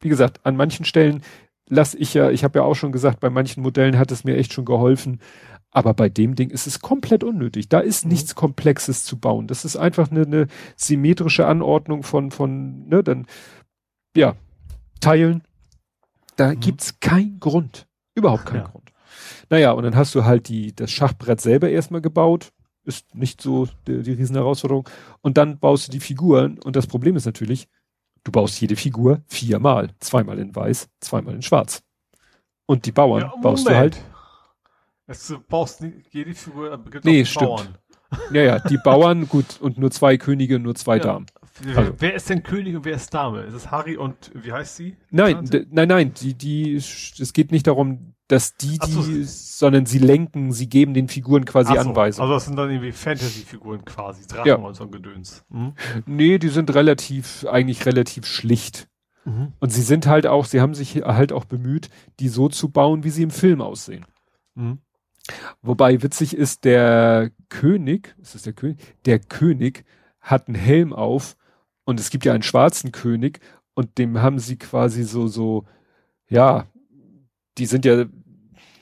wie 0.00 0.10
gesagt, 0.10 0.44
an 0.44 0.56
manchen 0.56 0.84
Stellen 0.84 1.22
lass 1.68 1.94
ich 1.94 2.14
ja, 2.14 2.30
ich 2.30 2.44
habe 2.44 2.58
ja 2.58 2.64
auch 2.64 2.74
schon 2.74 2.92
gesagt, 2.92 3.20
bei 3.20 3.30
manchen 3.30 3.62
Modellen 3.62 3.98
hat 3.98 4.12
es 4.12 4.24
mir 4.24 4.36
echt 4.36 4.52
schon 4.52 4.64
geholfen. 4.64 5.20
Aber 5.74 5.92
bei 5.92 6.08
dem 6.08 6.36
Ding 6.36 6.50
ist 6.50 6.68
es 6.68 6.80
komplett 6.80 7.24
unnötig. 7.24 7.68
Da 7.68 7.80
ist 7.80 8.04
mhm. 8.04 8.12
nichts 8.12 8.36
Komplexes 8.36 9.04
zu 9.04 9.18
bauen. 9.18 9.48
Das 9.48 9.64
ist 9.64 9.76
einfach 9.76 10.10
eine, 10.10 10.22
eine 10.22 10.46
symmetrische 10.76 11.46
Anordnung 11.46 12.04
von, 12.04 12.30
von, 12.30 12.86
ne, 12.86 13.02
dann, 13.02 13.26
ja, 14.16 14.36
Teilen. 15.00 15.42
Da 16.36 16.52
mhm. 16.52 16.60
gibt's 16.60 17.00
keinen 17.00 17.40
Grund. 17.40 17.88
Überhaupt 18.14 18.46
keinen 18.46 18.62
ja. 18.62 18.68
Grund. 18.68 18.92
Naja, 19.50 19.72
und 19.72 19.82
dann 19.82 19.96
hast 19.96 20.14
du 20.14 20.24
halt 20.24 20.48
die, 20.48 20.74
das 20.74 20.92
Schachbrett 20.92 21.40
selber 21.40 21.68
erstmal 21.68 22.00
gebaut. 22.00 22.52
Ist 22.84 23.12
nicht 23.12 23.42
so 23.42 23.66
die, 23.88 24.02
die 24.02 24.12
Riesenherausforderung. 24.12 24.88
Und 25.22 25.36
dann 25.38 25.58
baust 25.58 25.88
du 25.88 25.92
die 25.92 26.00
Figuren. 26.00 26.58
Und 26.60 26.76
das 26.76 26.86
Problem 26.86 27.16
ist 27.16 27.26
natürlich, 27.26 27.66
du 28.22 28.30
baust 28.30 28.60
jede 28.60 28.76
Figur 28.76 29.22
viermal. 29.26 29.90
Zweimal 29.98 30.38
in 30.38 30.54
weiß, 30.54 30.88
zweimal 31.00 31.34
in 31.34 31.42
schwarz. 31.42 31.82
Und 32.66 32.86
die 32.86 32.92
Bauern 32.92 33.22
ja, 33.22 33.34
baust 33.42 33.68
du 33.68 33.74
halt. 33.74 34.00
Es, 35.06 35.28
du 35.28 35.38
nicht 35.80 36.12
jede 36.12 36.34
Figur, 36.34 36.72
aber 36.72 36.90
gibt 36.90 37.04
nee, 37.04 37.24
stimmt. 37.24 37.46
Bauern. 37.46 37.78
Ja, 38.32 38.42
ja, 38.42 38.58
die 38.60 38.78
Bauern, 38.78 39.28
gut, 39.28 39.60
und 39.60 39.76
nur 39.76 39.90
zwei 39.90 40.16
Könige, 40.16 40.58
nur 40.58 40.74
zwei 40.74 40.96
ja. 40.96 41.02
Damen. 41.02 41.26
Also. 41.74 41.92
Wer 41.98 42.14
ist 42.14 42.30
denn 42.30 42.42
König 42.42 42.74
und 42.74 42.84
wer 42.84 42.96
ist 42.96 43.12
Dame? 43.14 43.42
Ist 43.42 43.54
es 43.54 43.70
Harry 43.70 43.96
und 43.96 44.32
wie 44.34 44.52
heißt 44.52 44.76
sie? 44.76 44.96
Nein, 45.10 45.48
nein, 45.70 45.88
nein, 45.88 46.14
die, 46.14 46.34
die, 46.34 46.74
es 46.74 47.32
geht 47.32 47.52
nicht 47.52 47.66
darum, 47.66 48.14
dass 48.26 48.56
die, 48.56 48.78
die, 48.78 48.90
so. 48.90 49.02
sondern 49.24 49.86
sie 49.86 49.98
lenken, 49.98 50.52
sie 50.52 50.68
geben 50.68 50.94
den 50.94 51.08
Figuren 51.08 51.44
quasi 51.44 51.74
so. 51.74 51.78
Anweisungen. 51.78 52.22
Also 52.22 52.34
das 52.34 52.46
sind 52.46 52.56
dann 52.56 52.70
irgendwie 52.70 52.92
Fantasy-Figuren 52.92 53.84
quasi, 53.84 54.26
Drachen 54.26 54.46
ja. 54.46 54.56
und 54.56 54.74
so 54.74 54.84
ein 54.84 54.90
Gedöns. 54.90 55.44
Mhm. 55.50 55.74
Nee, 56.06 56.38
die 56.38 56.48
sind 56.48 56.74
relativ, 56.74 57.46
eigentlich 57.46 57.86
relativ 57.86 58.26
schlicht. 58.26 58.88
Mhm. 59.24 59.52
Und 59.60 59.70
sie 59.70 59.82
sind 59.82 60.06
halt 60.06 60.26
auch, 60.26 60.46
sie 60.46 60.60
haben 60.60 60.74
sich 60.74 60.96
halt 60.96 61.32
auch 61.32 61.44
bemüht, 61.44 61.88
die 62.18 62.28
so 62.28 62.48
zu 62.48 62.70
bauen, 62.70 63.04
wie 63.04 63.10
sie 63.10 63.22
im 63.22 63.30
Film 63.30 63.60
aussehen. 63.60 64.06
Mhm. 64.54 64.78
Wobei 65.62 66.02
witzig 66.02 66.36
ist, 66.36 66.64
der 66.64 67.30
König, 67.48 68.14
ist 68.20 68.34
das 68.34 68.42
der 68.42 68.52
König? 68.52 68.78
Der 69.06 69.18
König 69.18 69.84
hat 70.20 70.48
einen 70.48 70.56
Helm 70.56 70.92
auf 70.92 71.36
und 71.84 72.00
es 72.00 72.10
gibt 72.10 72.24
ja 72.24 72.32
einen 72.32 72.42
schwarzen 72.42 72.92
König 72.92 73.40
und 73.74 73.98
dem 73.98 74.20
haben 74.20 74.38
sie 74.38 74.56
quasi 74.56 75.02
so, 75.04 75.26
so, 75.26 75.64
ja, 76.28 76.66
die 77.58 77.66
sind 77.66 77.84
ja, 77.84 78.04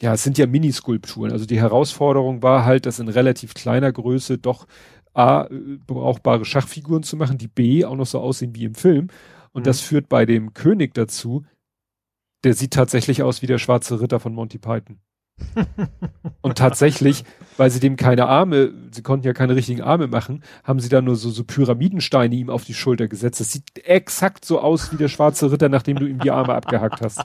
ja, 0.01 0.15
es 0.15 0.25
sind 0.25 0.39
ja 0.39 0.47
Miniskulpturen. 0.47 1.33
Also 1.33 1.47
die 1.47 1.61
Herausforderung 1.61 2.43
war 2.43 2.65
halt, 2.65 2.87
das 2.87 2.99
in 2.99 3.09
relativ 3.09 3.55
kleiner 3.55 3.93
Größe 3.93 4.39
doch 4.39 4.67
A, 5.15 5.47
brauchbare 5.87 6.45
Schachfiguren 6.45 7.03
zu 7.03 7.17
machen, 7.17 7.39
die 7.39 7.49
B 7.49 7.85
auch 7.85 7.97
noch 7.97 8.07
so 8.07 8.19
aussehen 8.19 8.55
wie 8.55 8.65
im 8.65 8.75
Film. 8.75 9.09
Und 9.53 9.63
mhm. 9.63 9.65
das 9.65 9.81
führt 9.81 10.09
bei 10.09 10.27
dem 10.27 10.55
König 10.55 10.95
dazu, 10.95 11.45
der 12.45 12.55
sieht 12.55 12.73
tatsächlich 12.73 13.23
aus 13.23 13.43
wie 13.43 13.47
der 13.47 13.59
schwarze 13.59 14.01
Ritter 14.01 14.19
von 14.19 14.35
Monty 14.35 14.59
Python. 14.59 14.99
und 16.43 16.59
tatsächlich, 16.59 17.25
weil 17.57 17.71
sie 17.71 17.81
dem 17.81 17.97
keine 17.97 18.27
Arme, 18.27 18.73
sie 18.91 19.03
konnten 19.03 19.27
ja 19.27 19.33
keine 19.33 19.57
richtigen 19.57 19.83
Arme 19.83 20.07
machen, 20.07 20.43
haben 20.65 20.81
sie 20.81 20.89
da 20.89 21.01
nur 21.01 21.17
so, 21.17 21.31
so 21.31 21.45
Pyramidensteine 21.45 22.35
ihm 22.35 22.51
auf 22.51 22.65
die 22.65 22.75
Schulter 22.75 23.09
gesetzt. 23.09 23.41
Das 23.41 23.53
sieht 23.53 23.85
exakt 23.85 24.45
so 24.45 24.61
aus 24.61 24.93
wie 24.93 24.97
der 24.97 25.09
schwarze 25.09 25.51
Ritter, 25.51 25.69
nachdem 25.69 25.99
du 25.99 26.07
ihm 26.07 26.19
die 26.19 26.31
Arme 26.31 26.55
abgehackt 26.55 27.01
hast. 27.01 27.21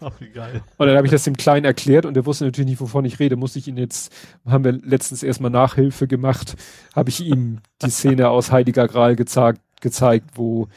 Ach, 0.00 0.12
wie 0.20 0.30
geil. 0.30 0.62
Und 0.76 0.86
dann 0.86 0.96
habe 0.96 1.06
ich 1.06 1.12
das 1.12 1.24
dem 1.24 1.36
Kleinen 1.36 1.64
erklärt 1.64 2.06
und 2.06 2.14
der 2.14 2.26
wusste 2.26 2.44
natürlich 2.44 2.70
nicht, 2.70 2.80
wovon 2.80 3.04
ich 3.04 3.18
rede. 3.18 3.36
Musste 3.36 3.58
ich 3.58 3.68
ihn 3.68 3.76
jetzt, 3.76 4.12
haben 4.46 4.64
wir 4.64 4.72
letztens 4.72 5.22
erstmal 5.22 5.50
Nachhilfe 5.50 6.06
gemacht, 6.06 6.56
habe 6.94 7.10
ich 7.10 7.20
ihm 7.20 7.60
die 7.82 7.90
Szene 7.90 8.28
aus 8.28 8.52
Heiliger 8.52 8.88
Gral 8.88 9.16
gezeigt, 9.16 9.60
gezeigt, 9.80 10.30
wo 10.34 10.68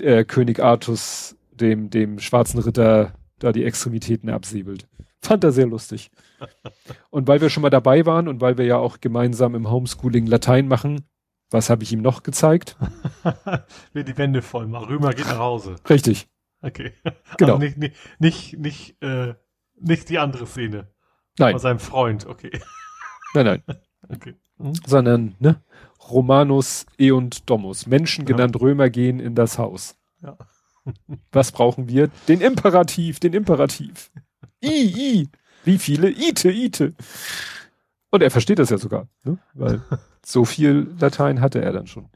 äh, 0.00 0.24
König 0.24 0.60
Artus 0.60 1.36
dem, 1.52 1.90
dem 1.90 2.18
schwarzen 2.18 2.58
Ritter 2.58 3.12
da 3.38 3.52
die 3.52 3.64
Extremitäten 3.64 4.30
absäbelt. 4.30 4.86
Fand 5.22 5.44
er 5.44 5.52
sehr 5.52 5.66
lustig. 5.66 6.10
Und 7.10 7.28
weil 7.28 7.40
wir 7.40 7.50
schon 7.50 7.62
mal 7.62 7.70
dabei 7.70 8.06
waren 8.06 8.28
und 8.28 8.40
weil 8.40 8.56
wir 8.56 8.64
ja 8.64 8.78
auch 8.78 9.00
gemeinsam 9.00 9.54
im 9.54 9.70
Homeschooling 9.70 10.26
Latein 10.26 10.66
machen, 10.66 11.04
was 11.50 11.68
habe 11.68 11.82
ich 11.82 11.92
ihm 11.92 12.00
noch 12.00 12.22
gezeigt? 12.22 12.76
Wir 13.92 14.04
die 14.04 14.16
Wände 14.16 14.40
voll 14.40 14.68
machen. 14.68 14.84
Rümer 14.84 15.12
geht 15.12 15.26
nach 15.26 15.38
Hause. 15.38 15.74
Richtig. 15.88 16.28
Okay. 16.62 16.92
Genau. 17.38 17.54
Also 17.54 17.64
nicht, 17.64 17.76
nicht, 17.76 17.96
nicht, 18.20 18.58
nicht, 18.58 19.02
äh, 19.02 19.34
nicht 19.80 20.08
die 20.08 20.18
andere 20.18 20.46
Szene. 20.46 20.88
Nein. 21.38 21.52
Von 21.52 21.60
seinem 21.60 21.78
Freund, 21.80 22.26
okay. 22.26 22.52
Nein, 23.34 23.46
nein. 23.46 23.62
Okay. 24.08 24.34
Hm? 24.56 24.72
Sondern, 24.86 25.36
ne? 25.38 25.62
Romanus 26.08 26.86
e 26.98 27.10
und 27.12 27.48
Domus. 27.48 27.86
Menschen 27.86 28.24
genannt 28.24 28.56
ja. 28.56 28.60
Römer 28.62 28.88
gehen 28.88 29.20
in 29.20 29.34
das 29.34 29.58
Haus. 29.58 29.96
Ja. 30.22 30.36
Was 31.30 31.52
brauchen 31.52 31.86
wir? 31.86 32.08
Den 32.26 32.40
Imperativ, 32.40 33.20
den 33.20 33.34
Imperativ. 33.34 34.10
I, 34.62 35.22
I. 35.22 35.28
Wie 35.64 35.78
viele? 35.78 36.10
Ite, 36.10 36.50
Ite. 36.50 36.94
Und 38.10 38.22
er 38.22 38.30
versteht 38.30 38.58
das 38.58 38.70
ja 38.70 38.78
sogar, 38.78 39.08
ne? 39.24 39.38
weil 39.54 39.82
so 40.24 40.44
viel 40.44 40.88
Latein 40.98 41.40
hatte 41.40 41.62
er 41.62 41.72
dann 41.72 41.86
schon. 41.86 42.08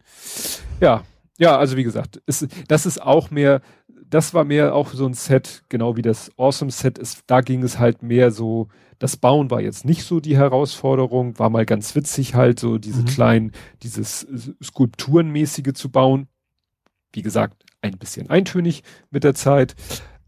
Ja, 0.80 1.04
ja, 1.38 1.56
also 1.56 1.76
wie 1.76 1.84
gesagt, 1.84 2.22
ist, 2.26 2.46
das 2.68 2.86
ist 2.86 3.02
auch 3.02 3.30
mehr, 3.30 3.60
das 3.88 4.34
war 4.34 4.44
mehr 4.44 4.74
auch 4.74 4.92
so 4.92 5.06
ein 5.06 5.14
Set, 5.14 5.62
genau 5.68 5.96
wie 5.96 6.02
das 6.02 6.30
Awesome 6.38 6.70
Set 6.70 6.98
ist. 6.98 7.22
Da 7.26 7.40
ging 7.40 7.62
es 7.62 7.78
halt 7.78 8.02
mehr 8.02 8.30
so, 8.30 8.68
das 8.98 9.16
Bauen 9.16 9.50
war 9.50 9.60
jetzt 9.60 9.84
nicht 9.84 10.04
so 10.04 10.20
die 10.20 10.36
Herausforderung, 10.36 11.38
war 11.38 11.50
mal 11.50 11.66
ganz 11.66 11.94
witzig 11.94 12.34
halt 12.34 12.60
so 12.60 12.78
diese 12.78 13.02
mhm. 13.02 13.06
kleinen, 13.06 13.52
dieses 13.82 14.26
Skulpturenmäßige 14.62 15.72
zu 15.74 15.90
bauen. 15.90 16.28
Wie 17.12 17.22
gesagt, 17.22 17.64
ein 17.82 17.98
bisschen 17.98 18.30
eintönig 18.30 18.82
mit 19.10 19.24
der 19.24 19.34
Zeit. 19.34 19.74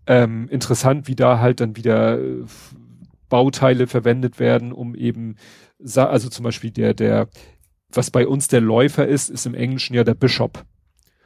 Ähm, 0.06 0.48
interessant, 0.48 1.08
wie 1.08 1.16
da 1.16 1.40
halt 1.40 1.60
dann 1.60 1.76
wieder 1.76 2.18
äh, 2.18 2.44
Bauteile 3.28 3.86
verwendet 3.86 4.38
werden, 4.38 4.72
um 4.72 4.94
eben, 4.94 5.36
also 5.94 6.28
zum 6.28 6.44
Beispiel 6.44 6.70
der, 6.70 6.94
der, 6.94 7.28
was 7.92 8.10
bei 8.10 8.26
uns 8.26 8.48
der 8.48 8.60
Läufer 8.60 9.06
ist, 9.06 9.30
ist 9.30 9.46
im 9.46 9.54
Englischen 9.54 9.94
ja 9.94 10.04
der 10.04 10.14
Bishop. 10.14 10.64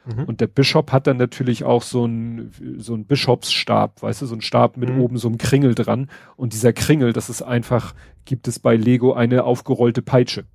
Mhm. 0.05 0.23
Und 0.23 0.41
der 0.41 0.47
Bishop 0.47 0.91
hat 0.91 1.07
dann 1.07 1.17
natürlich 1.17 1.63
auch 1.63 1.83
so 1.83 2.05
ein, 2.05 2.51
so 2.77 2.95
ein 2.95 3.05
Bischopsstab, 3.05 4.01
weißt 4.01 4.23
du, 4.23 4.25
so 4.25 4.35
ein 4.35 4.41
Stab 4.41 4.77
mit 4.77 4.89
mhm. 4.89 5.01
oben 5.01 5.17
so 5.17 5.27
einem 5.27 5.37
Kringel 5.37 5.75
dran. 5.75 6.09
Und 6.35 6.53
dieser 6.53 6.73
Kringel, 6.73 7.13
das 7.13 7.29
ist 7.29 7.41
einfach, 7.41 7.93
gibt 8.25 8.47
es 8.47 8.59
bei 8.59 8.75
Lego 8.75 9.13
eine 9.13 9.43
aufgerollte 9.43 10.01
Peitsche. 10.01 10.45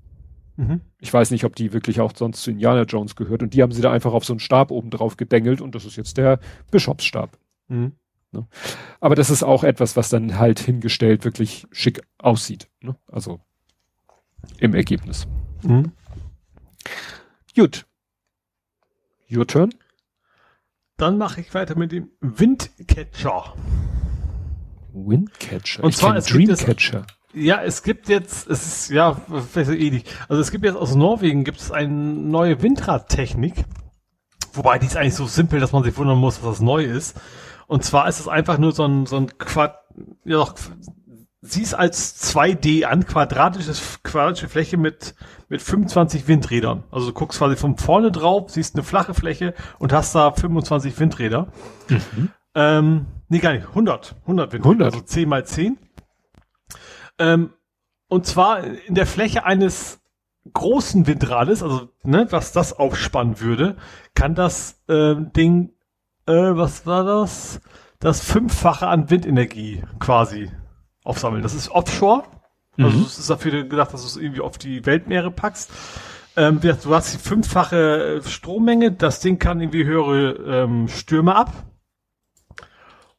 Mhm. 0.57 0.81
Ich 1.01 1.13
weiß 1.13 1.31
nicht, 1.31 1.45
ob 1.45 1.55
die 1.55 1.73
wirklich 1.73 2.01
auch 2.01 2.13
sonst 2.15 2.43
zu 2.43 2.51
Indiana 2.51 2.83
Jones 2.83 3.15
gehört. 3.15 3.43
Und 3.43 3.55
die 3.55 3.63
haben 3.63 3.73
sie 3.73 3.83
da 3.83 3.93
einfach 3.93 4.13
auf 4.13 4.25
so 4.25 4.33
einen 4.33 4.41
Stab 4.41 4.71
oben 4.71 4.91
drauf 4.91 5.17
gedengelt 5.17 5.61
und 5.61 5.75
das 5.75 5.85
ist 5.85 5.97
jetzt 5.97 6.17
der 6.17 6.41
Bischopsstab. 6.71 7.39
Ne? 8.37 8.47
Aber 9.01 9.15
das 9.15 9.31
ist 9.31 9.43
auch 9.43 9.65
etwas, 9.65 9.97
was 9.97 10.11
dann 10.11 10.39
halt 10.39 10.61
hingestellt 10.61 11.25
wirklich 11.25 11.67
schick 11.73 12.03
aussieht. 12.19 12.69
Ne? 12.81 12.97
Also 13.11 13.41
im 14.59 14.75
Ergebnis. 14.75 15.27
Mhm. 15.63 15.93
Gut. 17.55 17.87
Your 19.31 19.47
turn. 19.47 19.75
Dann 20.99 21.17
mache 21.19 21.41
ich 21.41 21.53
weiter 21.55 21.77
mit 21.77 21.93
dem 21.93 22.11
Windcatcher. 22.21 23.55
Windcatcher? 24.93 25.83
Und 25.83 25.91
ich 25.91 25.97
zwar 25.97 26.17
es 26.17 26.27
Dreamcatcher. 26.27 27.07
ja, 27.35 27.63
es 27.63 27.83
gibt 27.83 28.09
jetzt, 28.09 28.49
es 28.49 28.67
ist 28.67 28.91
ja 28.91 29.21
ähnlich. 29.57 30.05
Also 30.29 30.41
es 30.41 30.51
gibt 30.51 30.65
jetzt 30.65 30.77
aus 30.77 30.95
Norwegen 30.95 31.45
gibt 31.45 31.61
es 31.61 31.71
eine 31.71 31.89
neue 31.89 32.63
Windradtechnik. 32.63 33.65
Wobei 34.53 34.79
die 34.79 34.87
ist 34.87 34.97
eigentlich 34.97 35.15
so 35.15 35.27
simpel, 35.27 35.61
dass 35.61 35.73
man 35.73 35.83
sich 35.83 35.97
wundern 35.99 36.19
muss, 36.19 36.43
was 36.43 36.57
das 36.57 36.61
neu 36.61 36.85
ist. 36.85 37.19
Und 37.67 37.85
zwar 37.85 38.09
ist 38.09 38.21
es 38.21 38.29
einfach 38.29 38.59
nur 38.59 38.73
so 38.73 38.85
ein, 38.85 39.07
so 39.07 39.17
ein 39.17 39.39
Quad, 39.39 39.79
ja 40.25 40.37
doch, 40.37 40.55
siehst 41.41 41.75
als 41.75 42.35
2D 42.35 42.85
an, 42.85 43.07
quadratisches, 43.07 44.01
quadratische 44.03 44.49
Fläche 44.49 44.77
mit, 44.77 45.15
mit 45.49 45.63
25 45.63 46.29
Windrädern. 46.29 46.85
Also 46.91 47.09
du 47.09 47.13
guckst 47.13 47.39
quasi 47.39 47.57
von 47.57 47.77
vorne 47.77 48.11
drauf, 48.11 48.51
siehst 48.51 48.75
eine 48.75 48.83
flache 48.83 49.15
Fläche 49.15 49.55
und 49.79 49.93
hast 49.93 50.15
da 50.15 50.33
25 50.33 50.99
Windräder. 50.99 51.49
Mhm. 51.89 52.31
Ähm, 52.55 53.07
nee, 53.29 53.39
gar 53.39 53.53
nicht, 53.53 53.69
100. 53.69 54.17
100 54.23 54.53
Windräder, 54.53 54.71
100. 54.71 54.95
also 54.95 55.05
10 55.05 55.29
mal 55.29 55.45
10. 55.45 55.79
Ähm, 57.19 57.51
und 58.09 58.27
zwar 58.27 58.65
in 58.65 58.95
der 58.95 59.07
Fläche 59.07 59.45
eines 59.45 60.01
großen 60.53 61.07
Windrades, 61.07 61.63
also 61.63 61.89
ne, 62.03 62.27
was 62.31 62.53
das 62.53 62.73
aufspannen 62.73 63.41
würde, 63.41 63.77
kann 64.15 64.35
das 64.35 64.81
ähm, 64.89 65.33
Ding, 65.33 65.73
äh, 66.27 66.57
was 66.57 66.87
war 66.87 67.05
das? 67.05 67.61
Das 67.99 68.21
Fünffache 68.21 68.87
an 68.87 69.11
Windenergie 69.11 69.83
quasi 69.99 70.51
aufsammeln. 71.05 71.43
Das 71.43 71.55
ist 71.55 71.71
Offshore. 71.71 72.25
Also 72.79 72.99
mhm. 72.99 73.05
es 73.05 73.19
ist 73.19 73.31
dafür 73.31 73.65
gedacht, 73.65 73.93
dass 73.95 74.03
du 74.03 74.07
es 74.07 74.17
irgendwie 74.17 74.43
auf 74.43 74.59
die 74.59 74.85
Weltmeere 74.85 75.31
packst. 75.31 75.71
Ähm, 76.37 76.61
du 76.61 76.95
hast 76.95 77.15
die 77.15 77.19
fünffache 77.19 78.17
äh, 78.17 78.29
Strommenge, 78.29 78.93
das 78.93 79.21
Ding 79.21 79.39
kann 79.39 79.61
irgendwie 79.61 79.87
höhere 79.87 80.65
ähm, 80.65 80.89
Stürme 80.89 81.35
ab. 81.35 81.53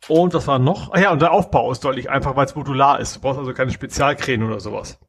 Und 0.07 0.35
das 0.35 0.47
war 0.47 0.59
noch? 0.59 0.93
Ah 0.93 0.99
ja, 0.99 1.11
und 1.11 1.21
der 1.21 1.31
Aufbau 1.31 1.71
ist 1.71 1.83
deutlich 1.83 2.09
einfach, 2.09 2.35
weil 2.35 2.45
es 2.45 2.55
modular 2.55 2.99
ist. 2.99 3.15
Du 3.15 3.21
brauchst 3.21 3.39
also 3.39 3.53
keine 3.53 3.71
Spezialkräne 3.71 4.45
oder 4.45 4.59
sowas. 4.59 4.99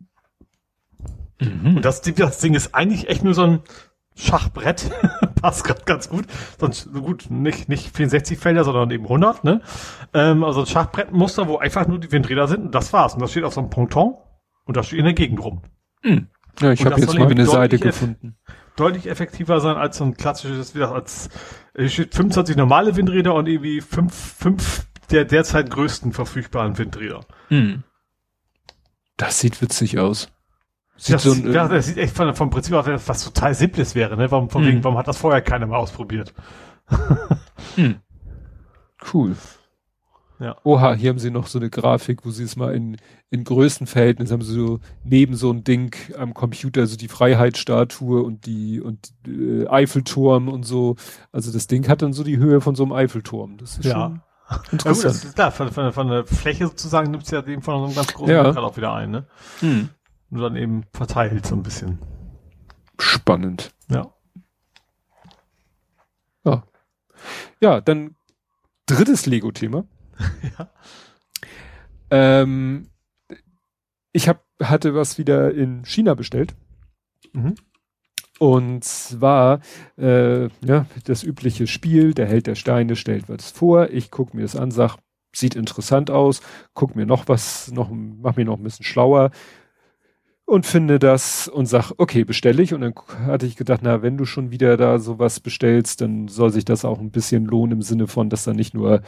Mhm. 1.40 1.76
Und 1.76 1.84
das, 1.84 2.00
das 2.00 2.38
Ding 2.38 2.54
ist 2.54 2.74
eigentlich 2.74 3.08
echt 3.08 3.22
nur 3.22 3.34
so 3.34 3.42
ein 3.42 3.60
Schachbrett. 4.18 4.90
Passt 5.40 5.64
gerade 5.64 5.82
ganz 5.84 6.08
gut. 6.08 6.26
Sonst, 6.58 6.92
gut, 6.92 7.30
nicht, 7.30 7.68
nicht 7.68 7.96
64 7.96 8.38
Felder, 8.38 8.64
sondern 8.64 8.90
eben 8.90 9.04
100, 9.04 9.44
ne? 9.44 9.60
Ähm, 10.12 10.42
also 10.44 10.60
ein 10.60 10.66
Schachbrettmuster, 10.66 11.46
wo 11.46 11.58
einfach 11.58 11.86
nur 11.86 11.98
die 11.98 12.10
Windräder 12.10 12.48
sind 12.48 12.66
und 12.66 12.74
das 12.74 12.92
war's. 12.92 13.14
Und 13.14 13.20
das 13.20 13.30
steht 13.30 13.44
auf 13.44 13.54
so 13.54 13.60
einem 13.60 13.70
Ponton 13.70 14.14
und 14.64 14.76
das 14.76 14.88
steht 14.88 14.98
in 14.98 15.04
der 15.04 15.14
Gegend 15.14 15.42
rum. 15.42 15.62
Mhm. 16.02 16.28
Ja, 16.60 16.72
ich 16.72 16.84
habe 16.84 17.00
jetzt 17.00 17.16
mal 17.16 17.28
eine 17.28 17.46
Seite 17.46 17.78
gefunden. 17.78 18.36
Deutlich 18.74 19.08
effektiver 19.08 19.60
sein 19.60 19.76
als 19.76 19.98
so 19.98 20.04
ein 20.04 20.16
klassisches, 20.16 20.74
wie 20.74 20.80
das 20.80 20.90
als, 20.90 21.28
hier 21.76 21.88
steht 21.88 22.14
25 22.14 22.56
normale 22.56 22.96
Windräder 22.96 23.34
und 23.34 23.46
irgendwie 23.46 23.80
fünf, 23.80 24.14
fünf 24.14 24.86
der 25.10 25.24
derzeit 25.24 25.70
größten 25.70 26.12
verfügbaren 26.12 26.76
Windräder. 26.78 27.20
Mhm. 27.48 27.84
Das 29.16 29.40
sieht 29.40 29.62
witzig 29.62 29.98
aus. 29.98 30.30
Sieht 30.98 31.14
das, 31.14 31.22
so 31.22 31.32
ein, 31.32 31.52
ja, 31.52 31.68
das 31.68 31.86
sieht 31.86 31.96
echt 31.96 32.14
von, 32.14 32.34
vom 32.34 32.50
Prinzip 32.50 32.74
aus, 32.74 32.86
was 33.06 33.24
total 33.24 33.54
Simples 33.54 33.94
wäre, 33.94 34.16
ne? 34.16 34.30
Warum, 34.30 34.50
von 34.50 34.64
wegen, 34.66 34.78
hm. 34.78 34.84
warum 34.84 34.98
hat 34.98 35.06
das 35.06 35.16
vorher 35.16 35.40
keiner 35.40 35.66
mal 35.66 35.76
ausprobiert? 35.76 36.34
hm. 37.76 37.96
Cool. 39.12 39.36
Ja. 40.40 40.56
Oha, 40.64 40.94
hier 40.94 41.10
haben 41.10 41.18
sie 41.18 41.30
noch 41.30 41.46
so 41.46 41.58
eine 41.58 41.70
Grafik, 41.70 42.24
wo 42.24 42.30
sie 42.30 42.44
es 42.44 42.56
mal 42.56 42.74
in, 42.74 42.96
in 43.30 43.44
Größenverhältnis 43.44 44.30
haben 44.30 44.42
sie 44.42 44.54
so 44.54 44.78
neben 45.04 45.34
so 45.34 45.50
ein 45.52 45.64
Ding 45.64 45.94
am 46.16 46.32
Computer, 46.32 46.86
so 46.86 46.96
die 46.96 47.08
Freiheitsstatue 47.08 48.22
und 48.22 48.46
die 48.46 48.80
und 48.80 49.12
äh, 49.26 49.66
Eiffelturm 49.66 50.48
und 50.48 50.64
so. 50.64 50.96
Also 51.32 51.52
das 51.52 51.66
Ding 51.66 51.88
hat 51.88 52.02
dann 52.02 52.12
so 52.12 52.22
die 52.22 52.38
Höhe 52.38 52.60
von 52.60 52.76
so 52.76 52.84
einem 52.84 52.92
Eiffelturm. 52.92 53.56
Das 53.58 53.78
ist 53.78 53.84
ja. 53.84 53.92
schon 53.92 54.22
interessant. 54.70 54.84
Ja, 54.84 54.92
gut, 54.92 55.04
das 55.04 55.24
ist 55.24 55.34
klar, 55.34 55.50
von, 55.50 55.72
von, 55.72 55.92
von 55.92 56.08
der 56.08 56.24
Fläche 56.24 56.66
sozusagen 56.68 57.10
nimmt 57.10 57.24
es 57.24 57.30
ja 57.30 57.42
dem 57.42 57.62
von 57.62 57.78
so 57.78 57.84
einem 57.86 57.94
ganz 57.94 58.14
großen 58.14 58.34
ja. 58.34 58.56
auch 58.56 58.76
wieder 58.76 58.92
ein, 58.92 59.10
ne? 59.10 59.26
Hm. 59.60 59.88
Nur 60.30 60.42
dann 60.42 60.56
eben 60.56 60.84
verteilt 60.92 61.46
so 61.46 61.54
ein 61.54 61.62
bisschen. 61.62 61.98
Spannend. 62.98 63.72
Ja. 63.90 64.12
Ja. 66.44 66.64
Ja, 67.60 67.80
dann 67.80 68.16
drittes 68.86 69.26
Lego-Thema. 69.26 69.84
ja. 70.58 70.70
Ähm, 72.10 72.90
ich 74.12 74.28
hab, 74.28 74.44
hatte 74.62 74.94
was 74.94 75.18
wieder 75.18 75.54
in 75.54 75.84
China 75.84 76.14
bestellt. 76.14 76.54
Mhm. 77.32 77.54
Und 78.38 78.84
zwar 78.84 79.60
äh, 79.96 80.48
ja, 80.64 80.86
das 81.04 81.24
übliche 81.24 81.66
Spiel, 81.66 82.14
der 82.14 82.26
Held 82.26 82.46
der 82.46 82.54
Steine 82.54 82.94
stellt 82.94 83.28
was 83.28 83.50
vor, 83.50 83.90
ich 83.90 84.10
gucke 84.10 84.36
mir 84.36 84.42
das 84.42 84.54
an, 84.54 84.70
sag, 84.70 84.96
sieht 85.34 85.56
interessant 85.56 86.10
aus, 86.10 86.40
guck 86.72 86.94
mir 86.94 87.04
noch 87.04 87.26
was, 87.26 87.70
noch, 87.72 87.90
mach 87.90 88.36
mir 88.36 88.44
noch 88.44 88.56
ein 88.56 88.62
bisschen 88.62 88.84
schlauer, 88.84 89.30
und 90.48 90.64
finde 90.64 90.98
das 90.98 91.46
und 91.46 91.66
sag, 91.66 91.92
okay, 91.98 92.24
bestelle 92.24 92.62
ich. 92.62 92.72
Und 92.72 92.80
dann 92.80 92.94
hatte 93.26 93.44
ich 93.44 93.54
gedacht, 93.54 93.80
na, 93.82 94.00
wenn 94.00 94.16
du 94.16 94.24
schon 94.24 94.50
wieder 94.50 94.78
da 94.78 94.98
sowas 94.98 95.40
bestellst, 95.40 96.00
dann 96.00 96.26
soll 96.28 96.50
sich 96.50 96.64
das 96.64 96.86
auch 96.86 97.00
ein 97.00 97.10
bisschen 97.10 97.44
lohnen 97.44 97.72
im 97.72 97.82
Sinne 97.82 98.06
von, 98.06 98.30
dass 98.30 98.44
da 98.44 98.54
nicht 98.54 98.72
nur 98.72 99.02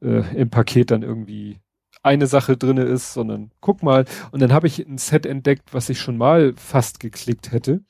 äh, 0.00 0.22
im 0.34 0.48
Paket 0.48 0.90
dann 0.90 1.02
irgendwie 1.02 1.58
eine 2.02 2.26
Sache 2.26 2.56
drinne 2.56 2.84
ist, 2.84 3.12
sondern 3.12 3.50
guck 3.60 3.82
mal. 3.82 4.06
Und 4.32 4.40
dann 4.40 4.54
habe 4.54 4.68
ich 4.68 4.78
ein 4.78 4.96
Set 4.96 5.26
entdeckt, 5.26 5.74
was 5.74 5.90
ich 5.90 6.00
schon 6.00 6.16
mal 6.16 6.54
fast 6.56 6.98
geklickt 6.98 7.52
hätte. 7.52 7.84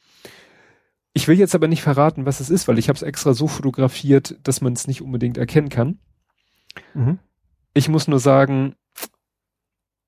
Ich 1.13 1.29
will 1.29 1.39
jetzt 1.39 1.55
aber 1.55 1.69
nicht 1.69 1.83
verraten, 1.83 2.27
was 2.27 2.41
es 2.41 2.51
ist, 2.51 2.67
weil 2.67 2.81
ich 2.81 2.89
habe 2.89 2.97
es 2.97 3.03
extra 3.03 3.35
so 3.35 3.47
fotografiert, 3.47 4.37
dass 4.43 4.63
man 4.63 4.73
es 4.73 4.89
nicht 4.89 5.01
unbedingt 5.01 5.39
erkennen 5.39 5.69
kann. 5.69 6.01
Mhm. 6.95 7.21
Ich 7.73 7.89
muss 7.89 8.09
nur 8.09 8.19
sagen, 8.19 8.75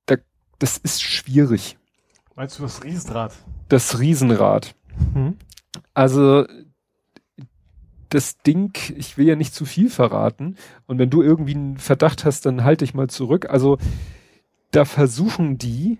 da, 0.06 0.16
das 0.58 0.78
ist 0.78 1.00
schwierig 1.00 1.78
Meinst 2.34 2.58
du 2.58 2.62
das 2.62 2.82
Riesenrad? 2.82 3.34
Das 3.68 3.98
Riesenrad. 3.98 4.74
Mhm. 5.14 5.36
Also 5.94 6.46
das 8.08 8.38
Ding, 8.38 8.72
ich 8.96 9.16
will 9.16 9.26
ja 9.26 9.36
nicht 9.36 9.54
zu 9.54 9.64
viel 9.64 9.88
verraten. 9.88 10.56
Und 10.86 10.98
wenn 10.98 11.10
du 11.10 11.22
irgendwie 11.22 11.54
einen 11.54 11.78
Verdacht 11.78 12.24
hast, 12.24 12.46
dann 12.46 12.64
halte 12.64 12.84
ich 12.84 12.94
mal 12.94 13.08
zurück. 13.08 13.48
Also 13.48 13.78
da 14.70 14.84
versuchen 14.84 15.58
die, 15.58 15.98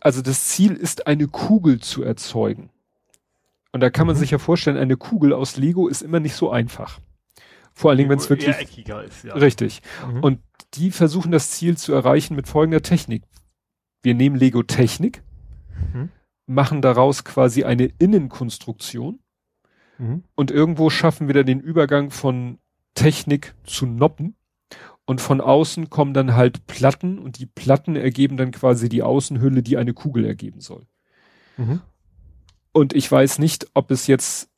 also 0.00 0.22
das 0.22 0.48
Ziel 0.48 0.72
ist, 0.72 1.06
eine 1.06 1.26
Kugel 1.26 1.80
zu 1.80 2.02
erzeugen. 2.02 2.70
Und 3.72 3.80
da 3.80 3.90
kann 3.90 4.06
man 4.06 4.16
mhm. 4.16 4.20
sich 4.20 4.30
ja 4.30 4.38
vorstellen, 4.38 4.76
eine 4.76 4.96
Kugel 4.96 5.32
aus 5.32 5.56
Lego 5.56 5.88
ist 5.88 6.02
immer 6.02 6.20
nicht 6.20 6.34
so 6.34 6.50
einfach. 6.50 7.00
Vor 7.74 7.90
allen 7.90 7.98
Dingen, 7.98 8.10
wenn 8.10 8.18
es 8.18 8.30
wirklich 8.30 8.56
ist, 8.56 9.24
ja. 9.24 9.34
richtig. 9.34 9.82
Mhm. 10.08 10.24
Und 10.24 10.40
die 10.74 10.90
versuchen 10.90 11.30
das 11.30 11.50
Ziel 11.52 11.76
zu 11.76 11.92
erreichen 11.92 12.34
mit 12.34 12.48
folgender 12.48 12.82
Technik. 12.82 13.22
Wir 14.02 14.14
nehmen 14.14 14.36
Lego 14.36 14.62
Technik, 14.62 15.22
mhm. 15.92 16.10
machen 16.46 16.82
daraus 16.82 17.24
quasi 17.24 17.64
eine 17.64 17.90
Innenkonstruktion 17.98 19.20
mhm. 19.98 20.24
und 20.34 20.50
irgendwo 20.50 20.90
schaffen 20.90 21.26
wir 21.26 21.34
dann 21.34 21.46
den 21.46 21.60
Übergang 21.60 22.10
von 22.10 22.58
Technik 22.94 23.54
zu 23.64 23.86
Noppen 23.86 24.36
und 25.04 25.20
von 25.20 25.40
außen 25.40 25.88
kommen 25.88 26.12
dann 26.12 26.34
halt 26.34 26.66
Platten 26.66 27.18
und 27.18 27.38
die 27.38 27.46
Platten 27.46 27.96
ergeben 27.96 28.36
dann 28.36 28.50
quasi 28.50 28.88
die 28.88 29.02
Außenhülle, 29.02 29.62
die 29.62 29.76
eine 29.76 29.94
Kugel 29.94 30.24
ergeben 30.24 30.60
soll. 30.60 30.86
Mhm. 31.56 31.80
Und 32.72 32.92
ich 32.94 33.10
weiß 33.10 33.38
nicht, 33.38 33.68
ob 33.74 33.90
es 33.90 34.06
jetzt 34.06 34.50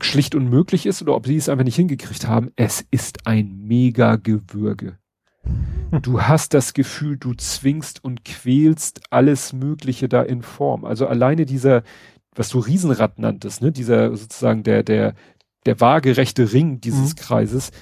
schlicht 0.00 0.34
unmöglich 0.34 0.86
ist 0.86 1.02
oder 1.02 1.16
ob 1.16 1.26
sie 1.26 1.36
es 1.36 1.48
einfach 1.48 1.64
nicht 1.64 1.76
hingekriegt 1.76 2.28
haben. 2.28 2.52
Es 2.56 2.84
ist 2.90 3.26
ein 3.26 3.66
mega 3.66 4.16
Gewürge. 4.16 4.99
Du 6.02 6.22
hast 6.22 6.54
das 6.54 6.72
Gefühl, 6.72 7.16
du 7.16 7.34
zwingst 7.34 8.04
und 8.04 8.24
quälst 8.24 9.00
alles 9.10 9.52
Mögliche 9.52 10.08
da 10.08 10.22
in 10.22 10.42
Form. 10.42 10.84
Also 10.84 11.06
alleine 11.06 11.46
dieser, 11.46 11.82
was 12.34 12.48
du 12.50 12.60
Riesenrad 12.60 13.18
nanntest, 13.18 13.60
ne, 13.60 13.72
dieser 13.72 14.16
sozusagen 14.16 14.62
der, 14.62 14.84
der, 14.84 15.14
der 15.66 15.80
waagerechte 15.80 16.52
Ring 16.52 16.80
dieses 16.80 17.14
mhm. 17.14 17.16
Kreises. 17.16 17.72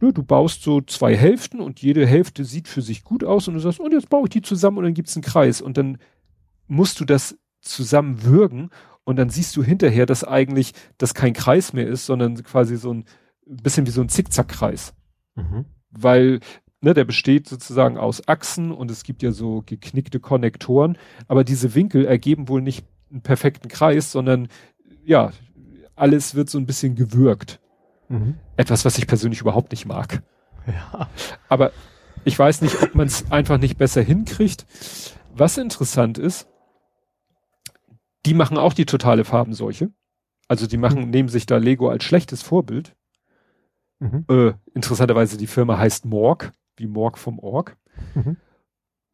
Du 0.00 0.22
baust 0.24 0.62
so 0.62 0.80
zwei 0.80 1.16
Hälften 1.16 1.60
und 1.60 1.80
jede 1.80 2.06
Hälfte 2.06 2.44
sieht 2.44 2.66
für 2.66 2.82
sich 2.82 3.04
gut 3.04 3.22
aus 3.22 3.46
und 3.46 3.54
du 3.54 3.60
sagst, 3.60 3.78
und 3.78 3.92
jetzt 3.92 4.08
baue 4.08 4.24
ich 4.24 4.30
die 4.30 4.42
zusammen 4.42 4.78
und 4.78 4.84
dann 4.84 4.94
gibt's 4.94 5.14
einen 5.14 5.22
Kreis 5.22 5.60
und 5.60 5.76
dann 5.76 5.98
musst 6.66 6.98
du 6.98 7.04
das 7.04 7.38
zusammen 7.60 8.24
würgen 8.24 8.70
und 9.04 9.16
dann 9.16 9.28
siehst 9.28 9.54
du 9.56 9.62
hinterher, 9.62 10.06
dass 10.06 10.24
eigentlich 10.24 10.72
das 10.98 11.14
kein 11.14 11.34
Kreis 11.34 11.72
mehr 11.72 11.86
ist, 11.86 12.06
sondern 12.06 12.42
quasi 12.42 12.76
so 12.76 12.92
ein 12.92 13.04
bisschen 13.46 13.86
wie 13.86 13.90
so 13.90 14.00
ein 14.00 14.08
Zickzackkreis. 14.08 14.94
Mhm. 15.34 15.64
Weil 15.90 16.40
ne, 16.80 16.94
der 16.94 17.04
besteht 17.04 17.48
sozusagen 17.48 17.96
aus 17.96 18.28
Achsen 18.28 18.72
und 18.72 18.90
es 18.90 19.04
gibt 19.04 19.22
ja 19.22 19.32
so 19.32 19.62
geknickte 19.64 20.20
Konnektoren, 20.20 20.98
aber 21.28 21.44
diese 21.44 21.74
Winkel 21.74 22.04
ergeben 22.04 22.48
wohl 22.48 22.60
nicht 22.60 22.84
einen 23.10 23.22
perfekten 23.22 23.68
Kreis, 23.68 24.12
sondern 24.12 24.48
ja, 25.04 25.32
alles 25.94 26.34
wird 26.34 26.50
so 26.50 26.58
ein 26.58 26.66
bisschen 26.66 26.94
gewürgt. 26.94 27.60
Mhm. 28.08 28.34
Etwas, 28.56 28.84
was 28.84 28.98
ich 28.98 29.06
persönlich 29.06 29.40
überhaupt 29.40 29.70
nicht 29.70 29.86
mag. 29.86 30.22
Ja. 30.66 31.08
Aber 31.48 31.72
ich 32.24 32.38
weiß 32.38 32.62
nicht, 32.62 32.82
ob 32.82 32.94
man 32.94 33.06
es 33.06 33.30
einfach 33.30 33.58
nicht 33.58 33.78
besser 33.78 34.02
hinkriegt. 34.02 34.66
Was 35.34 35.58
interessant 35.58 36.18
ist, 36.18 36.46
die 38.26 38.34
machen 38.34 38.58
auch 38.58 38.72
die 38.72 38.86
totale 38.86 39.24
Farbenseuche. 39.24 39.90
Also 40.48 40.66
die 40.66 40.76
machen, 40.76 41.06
mhm. 41.06 41.10
nehmen 41.10 41.28
sich 41.28 41.46
da 41.46 41.56
Lego 41.56 41.88
als 41.88 42.04
schlechtes 42.04 42.42
Vorbild. 42.42 42.94
Mhm. 44.02 44.24
Äh, 44.28 44.52
interessanterweise 44.74 45.36
die 45.36 45.46
Firma 45.46 45.78
heißt 45.78 46.06
Morg, 46.06 46.52
wie 46.76 46.88
Morg 46.88 47.18
vom 47.18 47.38
Org. 47.38 47.76
Mhm. 48.14 48.36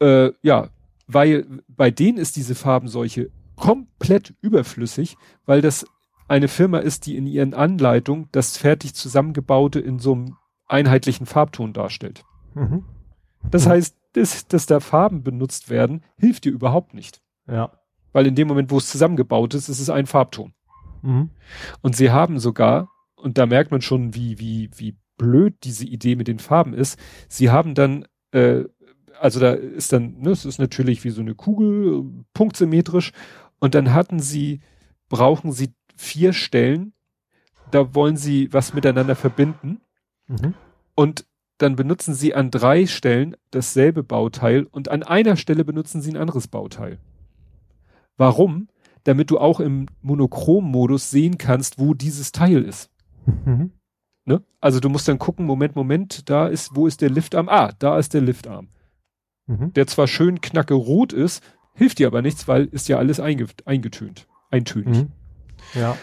Äh, 0.00 0.32
ja, 0.40 0.68
weil 1.06 1.62
bei 1.68 1.90
denen 1.90 2.16
ist 2.16 2.36
diese 2.36 2.54
Farbenseuche 2.54 3.30
komplett 3.56 4.34
überflüssig, 4.40 5.16
weil 5.44 5.60
das 5.60 5.84
eine 6.26 6.48
Firma 6.48 6.78
ist, 6.78 7.06
die 7.06 7.16
in 7.16 7.26
ihren 7.26 7.52
Anleitungen 7.52 8.28
das 8.32 8.56
fertig 8.56 8.94
zusammengebaute 8.94 9.80
in 9.80 9.98
so 9.98 10.12
einem 10.12 10.36
einheitlichen 10.66 11.26
Farbton 11.26 11.72
darstellt. 11.72 12.24
Mhm. 12.54 12.84
Das 13.50 13.66
heißt, 13.66 13.96
dass, 14.14 14.48
dass 14.48 14.66
da 14.66 14.80
Farben 14.80 15.22
benutzt 15.22 15.68
werden, 15.68 16.02
hilft 16.16 16.44
dir 16.44 16.52
überhaupt 16.52 16.94
nicht. 16.94 17.20
Ja. 17.46 17.72
Weil 18.12 18.26
in 18.26 18.34
dem 18.34 18.48
Moment, 18.48 18.70
wo 18.70 18.78
es 18.78 18.88
zusammengebaut 18.88 19.54
ist, 19.54 19.68
ist 19.68 19.80
es 19.80 19.90
ein 19.90 20.06
Farbton. 20.06 20.54
Mhm. 21.02 21.30
Und 21.82 21.94
sie 21.94 22.10
haben 22.10 22.38
sogar, 22.38 22.88
und 23.22 23.38
da 23.38 23.46
merkt 23.46 23.70
man 23.70 23.80
schon, 23.80 24.14
wie, 24.14 24.38
wie, 24.38 24.70
wie 24.76 24.96
blöd 25.16 25.54
diese 25.64 25.84
Idee 25.86 26.16
mit 26.16 26.28
den 26.28 26.38
Farben 26.38 26.74
ist, 26.74 26.98
sie 27.28 27.50
haben 27.50 27.74
dann, 27.74 28.06
äh, 28.32 28.64
also 29.20 29.40
da 29.40 29.52
ist 29.52 29.92
dann, 29.92 30.18
ne, 30.20 30.30
es 30.30 30.44
ist 30.44 30.58
natürlich 30.58 31.02
wie 31.04 31.10
so 31.10 31.20
eine 31.20 31.34
Kugel, 31.34 32.04
punktsymmetrisch, 32.34 33.12
und 33.58 33.74
dann 33.74 33.92
hatten 33.92 34.20
sie, 34.20 34.60
brauchen 35.08 35.52
sie 35.52 35.74
vier 35.96 36.32
Stellen, 36.32 36.92
da 37.70 37.94
wollen 37.94 38.16
sie 38.16 38.52
was 38.52 38.74
miteinander 38.74 39.16
verbinden, 39.16 39.80
Mhm. 40.28 40.54
und 40.94 41.24
dann 41.56 41.74
benutzen 41.74 42.14
sie 42.14 42.34
an 42.34 42.50
drei 42.52 42.86
Stellen 42.86 43.34
dasselbe 43.50 44.04
Bauteil 44.04 44.64
und 44.70 44.90
an 44.90 45.02
einer 45.02 45.36
Stelle 45.36 45.64
benutzen 45.64 46.00
sie 46.02 46.12
ein 46.12 46.16
anderes 46.16 46.46
Bauteil. 46.46 46.98
Warum? 48.16 48.68
Damit 49.04 49.30
du 49.30 49.38
auch 49.38 49.58
im 49.58 49.86
Monochrom-Modus 50.02 51.10
sehen 51.10 51.38
kannst, 51.38 51.78
wo 51.78 51.94
dieses 51.94 52.30
Teil 52.30 52.62
ist. 52.62 52.90
Mhm. 53.44 53.72
Ne? 54.24 54.42
Also 54.60 54.80
du 54.80 54.88
musst 54.88 55.08
dann 55.08 55.18
gucken, 55.18 55.46
Moment, 55.46 55.74
Moment, 55.76 56.28
da 56.28 56.46
ist, 56.48 56.74
wo 56.74 56.86
ist 56.86 57.00
der 57.00 57.10
Liftarm? 57.10 57.48
Ah, 57.48 57.72
da 57.78 57.98
ist 57.98 58.14
der 58.14 58.20
Liftarm. 58.20 58.68
Mhm. 59.46 59.72
Der 59.72 59.86
zwar 59.86 60.06
schön 60.06 60.40
knacke 60.40 60.74
rot 60.74 61.12
ist, 61.12 61.42
hilft 61.74 61.98
dir 61.98 62.06
aber 62.08 62.20
nichts, 62.22 62.46
weil 62.48 62.66
ist 62.66 62.88
ja 62.88 62.98
alles 62.98 63.20
einge 63.20 63.46
eingetönt, 63.64 64.26
eintönig. 64.50 64.98
Mhm. 65.04 65.12
Ja. 65.74 65.96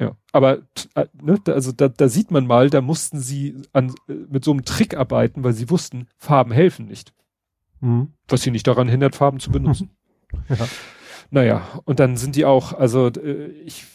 Ja, 0.00 0.16
aber 0.32 0.58
äh, 0.94 1.06
ne, 1.20 1.38
da- 1.42 1.54
also 1.54 1.72
da, 1.72 1.88
da 1.88 2.08
sieht 2.08 2.30
man 2.30 2.46
mal, 2.46 2.70
da 2.70 2.80
mussten 2.80 3.18
sie 3.18 3.62
an, 3.72 3.92
äh, 4.08 4.12
mit 4.28 4.44
so 4.44 4.52
einem 4.52 4.64
Trick 4.64 4.96
arbeiten, 4.96 5.42
weil 5.42 5.54
sie 5.54 5.70
wussten, 5.70 6.06
Farben 6.16 6.52
helfen 6.52 6.86
nicht. 6.86 7.12
Mhm. 7.80 8.12
Was 8.28 8.42
sie 8.42 8.52
nicht 8.52 8.66
daran 8.68 8.88
hindert, 8.88 9.16
Farben 9.16 9.40
zu 9.40 9.50
benutzen. 9.50 9.90
Ja. 10.50 10.68
Naja, 11.30 11.62
und 11.84 12.00
dann 12.00 12.16
sind 12.18 12.36
die 12.36 12.44
auch, 12.44 12.72
also 12.74 13.06
äh, 13.08 13.46
ich 13.64 13.86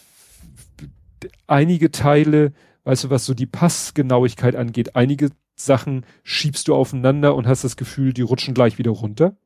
einige 1.46 1.90
Teile, 1.90 2.52
weißt 2.84 3.04
du, 3.04 3.10
was 3.10 3.24
so 3.24 3.34
die 3.34 3.46
Passgenauigkeit 3.46 4.56
angeht, 4.56 4.96
einige 4.96 5.30
Sachen 5.56 6.04
schiebst 6.22 6.68
du 6.68 6.74
aufeinander 6.74 7.34
und 7.34 7.46
hast 7.46 7.64
das 7.64 7.76
Gefühl, 7.76 8.12
die 8.12 8.22
rutschen 8.22 8.54
gleich 8.54 8.78
wieder 8.78 8.90
runter. 8.90 9.36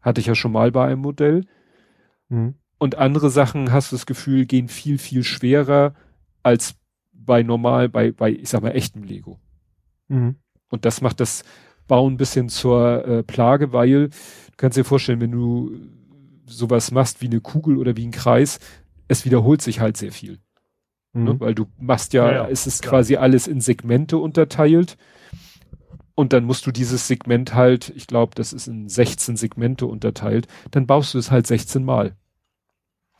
Hatte 0.00 0.20
ich 0.20 0.26
ja 0.26 0.34
schon 0.34 0.52
mal 0.52 0.70
bei 0.72 0.86
einem 0.86 1.00
Modell. 1.00 1.44
Mhm. 2.28 2.54
Und 2.78 2.96
andere 2.96 3.30
Sachen 3.30 3.72
hast 3.72 3.92
du 3.92 3.96
das 3.96 4.06
Gefühl, 4.06 4.46
gehen 4.46 4.68
viel, 4.68 4.98
viel 4.98 5.22
schwerer 5.22 5.94
als 6.42 6.74
bei 7.12 7.42
normal, 7.42 7.88
bei, 7.88 8.12
bei, 8.12 8.30
ich 8.30 8.48
sag 8.48 8.62
mal, 8.62 8.70
echtem 8.70 9.02
Lego. 9.04 9.38
Mhm. 10.08 10.36
Und 10.68 10.84
das 10.84 11.00
macht 11.00 11.20
das 11.20 11.44
Bauen 11.86 12.14
ein 12.14 12.16
bisschen 12.18 12.48
zur 12.48 13.06
äh, 13.06 13.22
Plage, 13.22 13.72
weil 13.72 14.08
du 14.08 14.10
kannst 14.56 14.76
dir 14.76 14.84
vorstellen, 14.84 15.20
wenn 15.20 15.32
du 15.32 15.72
sowas 16.46 16.90
machst 16.90 17.20
wie 17.20 17.26
eine 17.26 17.40
Kugel 17.40 17.78
oder 17.78 17.96
wie 17.96 18.06
ein 18.06 18.10
Kreis, 18.10 18.58
es 19.08 19.24
wiederholt 19.24 19.62
sich 19.62 19.80
halt 19.80 19.96
sehr 19.96 20.12
viel. 20.12 20.38
Ne? 21.14 21.34
Mhm. 21.34 21.40
Weil 21.40 21.54
du 21.54 21.66
machst 21.78 22.12
ja, 22.12 22.26
Ja, 22.26 22.32
ja, 22.32 22.48
es 22.48 22.66
ist 22.66 22.82
klar. 22.82 22.94
quasi 22.94 23.16
alles 23.16 23.46
in 23.46 23.60
Segmente 23.60 24.18
unterteilt. 24.18 24.96
Und 26.16 26.32
dann 26.32 26.44
musst 26.44 26.66
du 26.66 26.70
dieses 26.70 27.08
Segment 27.08 27.54
halt, 27.54 27.92
ich 27.96 28.06
glaube, 28.06 28.34
das 28.36 28.52
ist 28.52 28.68
in 28.68 28.88
16 28.88 29.36
Segmente 29.36 29.86
unterteilt, 29.86 30.46
dann 30.70 30.86
baust 30.86 31.14
du 31.14 31.18
es 31.18 31.30
halt 31.30 31.46
16 31.46 31.84
Mal. 31.84 32.16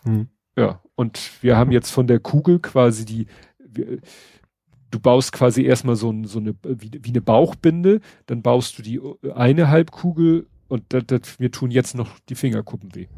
Mhm. 0.04 0.28
Ja, 0.56 0.80
und 0.94 1.42
wir 1.42 1.56
haben 1.56 1.72
jetzt 1.72 1.90
von 1.90 2.06
der 2.06 2.20
Kugel 2.20 2.60
quasi 2.60 3.04
die, 3.04 3.26
wir, 3.58 3.98
du 4.92 5.00
baust 5.00 5.32
quasi 5.32 5.62
erstmal 5.64 5.96
so, 5.96 6.10
ein, 6.10 6.24
so 6.24 6.38
eine, 6.38 6.54
wie, 6.62 6.90
wie 7.02 7.08
eine 7.08 7.20
Bauchbinde, 7.20 8.00
dann 8.26 8.42
baust 8.42 8.78
du 8.78 8.82
die 8.82 8.96
äh, 8.96 9.32
eine 9.32 9.68
Halbkugel 9.68 10.46
und 10.68 10.84
das, 10.90 11.04
das, 11.06 11.38
mir 11.40 11.50
tun 11.50 11.72
jetzt 11.72 11.96
noch 11.96 12.18
die 12.28 12.36
Fingerkuppen 12.36 12.94
weh. 12.94 13.08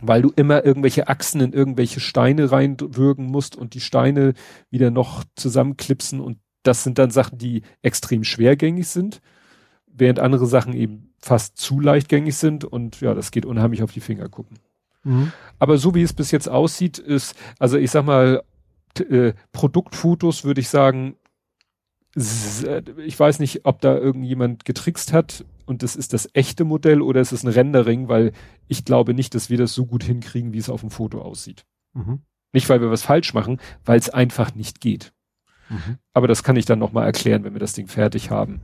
Weil 0.00 0.22
du 0.22 0.32
immer 0.34 0.64
irgendwelche 0.64 1.08
Achsen 1.08 1.40
in 1.40 1.52
irgendwelche 1.52 2.00
Steine 2.00 2.50
reinwürgen 2.50 3.26
musst 3.26 3.56
und 3.56 3.74
die 3.74 3.80
Steine 3.80 4.34
wieder 4.70 4.90
noch 4.90 5.24
zusammenklipsen 5.36 6.20
und 6.20 6.38
das 6.62 6.84
sind 6.84 6.98
dann 6.98 7.10
Sachen, 7.10 7.38
die 7.38 7.62
extrem 7.82 8.24
schwergängig 8.24 8.88
sind, 8.88 9.20
während 9.86 10.20
andere 10.20 10.46
Sachen 10.46 10.74
eben 10.74 11.12
fast 11.18 11.56
zu 11.56 11.80
leichtgängig 11.80 12.36
sind 12.36 12.64
und 12.64 13.00
ja, 13.00 13.14
das 13.14 13.30
geht 13.30 13.46
unheimlich 13.46 13.82
auf 13.82 13.92
die 13.92 14.00
Fingerkuppen. 14.00 14.58
Mhm. 15.04 15.32
Aber 15.58 15.78
so 15.78 15.94
wie 15.94 16.02
es 16.02 16.12
bis 16.12 16.30
jetzt 16.30 16.48
aussieht, 16.48 16.98
ist, 16.98 17.34
also 17.58 17.76
ich 17.78 17.90
sag 17.90 18.04
mal, 18.04 18.42
äh, 18.98 19.32
Produktfotos 19.52 20.44
würde 20.44 20.60
ich 20.60 20.68
sagen, 20.68 21.16
äh, 22.16 22.82
ich 23.04 23.18
weiß 23.18 23.38
nicht, 23.38 23.64
ob 23.64 23.80
da 23.80 23.96
irgendjemand 23.96 24.64
getrickst 24.64 25.12
hat 25.12 25.44
und 25.66 25.82
das 25.82 25.96
ist 25.96 26.12
das 26.12 26.28
echte 26.32 26.64
Modell 26.64 27.02
oder 27.02 27.20
es 27.20 27.32
ist 27.32 27.44
ein 27.44 27.52
Rendering, 27.52 28.08
weil 28.08 28.32
ich 28.68 28.84
glaube 28.84 29.14
nicht, 29.14 29.34
dass 29.34 29.50
wir 29.50 29.58
das 29.58 29.74
so 29.74 29.86
gut 29.86 30.04
hinkriegen, 30.04 30.52
wie 30.52 30.58
es 30.58 30.70
auf 30.70 30.80
dem 30.80 30.90
Foto 30.90 31.20
aussieht. 31.22 31.64
Mhm. 31.94 32.20
Nicht, 32.52 32.68
weil 32.68 32.80
wir 32.80 32.90
was 32.90 33.02
falsch 33.02 33.32
machen, 33.34 33.60
weil 33.84 33.98
es 33.98 34.10
einfach 34.10 34.54
nicht 34.54 34.80
geht. 34.80 35.12
Mhm. 35.68 35.98
Aber 36.12 36.28
das 36.28 36.42
kann 36.42 36.56
ich 36.56 36.66
dann 36.66 36.78
nochmal 36.78 37.06
erklären, 37.06 37.44
wenn 37.44 37.54
wir 37.54 37.60
das 37.60 37.72
Ding 37.72 37.86
fertig 37.88 38.30
haben. 38.30 38.60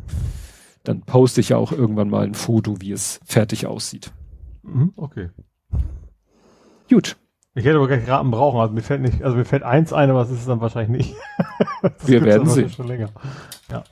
Dann 0.85 1.03
poste 1.03 1.41
ich 1.41 1.51
ja 1.51 1.57
auch 1.57 1.73
irgendwann 1.73 2.11
mal 2.11 2.25
ein 2.25 2.35
Foto, 2.35 2.81
wie 2.81 2.93
es 2.93 3.21
fertig 3.25 3.67
aussieht. 3.67 4.13
Mhm. 4.63 4.93
Okay. 4.97 5.31
Gut, 6.91 7.17
Ich 7.55 7.65
hätte 7.65 7.77
aber 7.77 7.89
gleich 7.89 8.09
Raten 8.09 8.31
brauchen, 8.31 8.61
also 8.61 8.73
mir 8.73 8.83
fällt 8.83 9.03
nicht, 9.03 9.23
also 9.23 9.37
mir 9.37 9.45
fällt 9.45 9.63
eins 9.63 9.93
ein, 9.93 10.11
aber 10.11 10.23
es 10.23 10.31
ist 10.31 10.41
es 10.41 10.47
dann 10.47 10.61
wahrscheinlich 10.61 11.07
nicht. 11.07 11.17
Das 11.81 12.09
Wir 12.09 12.23
werden 12.25 12.49
sehen. 12.49 12.71
Schon 12.71 12.89
länger. 12.89 13.11
Ja. 13.71 13.85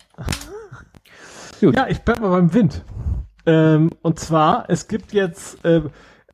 Gut. 1.61 1.77
ja, 1.77 1.87
ich 1.89 2.01
bleib 2.01 2.21
mal 2.21 2.31
beim 2.31 2.55
Wind. 2.55 2.85
Ähm, 3.47 3.91
und 4.03 4.19
zwar, 4.19 4.69
es 4.69 4.89
gibt 4.89 5.13
jetzt, 5.13 5.65
äh, 5.65 5.83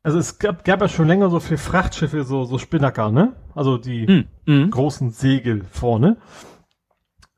also 0.01 0.17
es 0.17 0.39
gab, 0.39 0.65
gab 0.65 0.81
ja 0.81 0.87
schon 0.87 1.07
länger 1.07 1.29
so 1.29 1.39
für 1.39 1.57
Frachtschiffe 1.57 2.23
so, 2.23 2.45
so 2.45 2.57
Spinnaker, 2.57 3.11
ne? 3.11 3.35
Also 3.55 3.77
die 3.77 4.25
hm. 4.45 4.71
großen 4.71 5.11
Segel 5.11 5.63
vorne. 5.71 6.17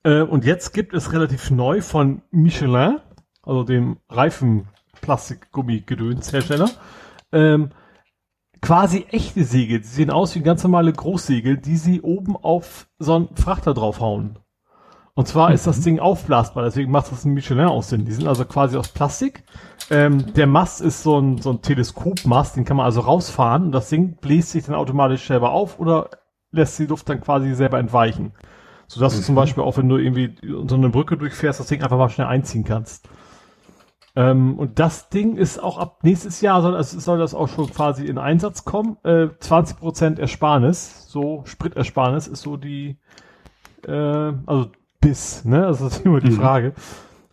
Äh, 0.04 0.22
und 0.22 0.46
jetzt 0.46 0.74
gibt 0.74 0.94
es 0.94 1.12
relativ 1.12 1.52
neu 1.52 1.82
von 1.82 2.22
Michelin, 2.32 3.02
also 3.44 3.64
dem 3.64 3.98
Reifen-Plastikgummi-Gedöns-Hersteller, 4.10 6.70
ähm, 7.32 7.72
quasi 8.62 9.06
echte 9.12 9.44
Segel. 9.44 9.80
Die 9.80 9.88
sehen 9.88 10.12
aus 10.12 10.36
wie 10.36 10.42
ganz 10.42 10.64
normale 10.64 10.94
Großsegel, 10.94 11.58
die 11.58 11.78
sie 11.78 12.02
oben 12.02 12.38
auf 12.38 12.88
so 12.98 13.16
einen 13.16 13.36
Frachter 13.36 13.74
draufhauen. 13.74 14.40
Und 15.18 15.30
zwar 15.30 15.54
ist 15.54 15.66
das 15.66 15.80
Ding 15.80 16.00
aufblasbar, 16.00 16.66
deswegen 16.66 16.92
macht 16.92 17.10
das 17.10 17.24
ein 17.24 17.34
Michelin 17.34 17.68
aus 17.68 17.88
Sinn. 17.88 18.04
Die 18.04 18.12
sind 18.12 18.28
also 18.28 18.44
quasi 18.44 18.76
aus 18.76 18.90
Plastik. 18.90 19.46
Ähm, 19.90 20.34
der 20.34 20.46
Mast 20.46 20.82
ist 20.82 21.04
so 21.04 21.18
ein, 21.18 21.38
so 21.38 21.52
ein 21.52 21.62
Teleskopmast, 21.62 22.58
den 22.58 22.66
kann 22.66 22.76
man 22.76 22.86
also 22.86 23.00
rausfahren 23.00 23.64
und 23.64 23.72
das 23.72 23.88
Ding 23.88 24.18
bläst 24.18 24.50
sich 24.52 24.66
dann 24.66 24.76
automatisch 24.76 25.26
selber 25.26 25.52
auf 25.52 25.80
oder 25.80 26.10
lässt 26.52 26.78
die 26.80 26.86
Luft 26.86 27.08
dann 27.08 27.22
quasi 27.22 27.54
selber 27.56 27.80
entweichen. 27.80 28.34
Sodass 28.88 29.16
du 29.16 29.22
zum 29.22 29.36
Beispiel 29.36 29.64
auch, 29.64 29.78
wenn 29.78 29.88
du 29.88 29.98
irgendwie 29.98 30.36
so 30.68 30.76
eine 30.76 30.90
Brücke 30.90 31.16
durchfährst, 31.16 31.62
das 31.62 31.68
Ding 31.68 31.82
einfach 31.82 31.98
mal 31.98 32.10
schnell 32.10 32.28
einziehen 32.28 32.66
kannst. 32.66 33.08
Ähm, 34.18 34.60
und 34.60 34.80
das 34.80 35.08
Ding 35.10 35.38
ist 35.38 35.64
auch 35.64 35.78
ab 35.78 36.00
nächstes 36.04 36.42
Jahr 36.42 36.62
soll, 36.62 36.74
das, 36.74 36.92
soll 36.92 37.20
das 37.20 37.34
auch 37.34 37.48
schon 37.48 37.70
quasi 37.72 38.06
in 38.06 38.18
Einsatz 38.18 38.66
kommen. 38.66 38.98
Äh, 39.04 39.30
20% 39.40 40.20
Ersparnis, 40.20 41.06
so 41.08 41.44
Spritersparnis 41.46 42.28
ist 42.28 42.42
so 42.42 42.58
die, 42.58 42.98
äh, 43.88 44.34
also 44.46 44.72
bis, 45.06 45.46
ne? 45.46 45.66
Also 45.66 45.86
das 45.86 45.98
ist 45.98 46.06
immer 46.06 46.20
die 46.20 46.32
Mhm. 46.32 46.36
Frage. 46.38 46.74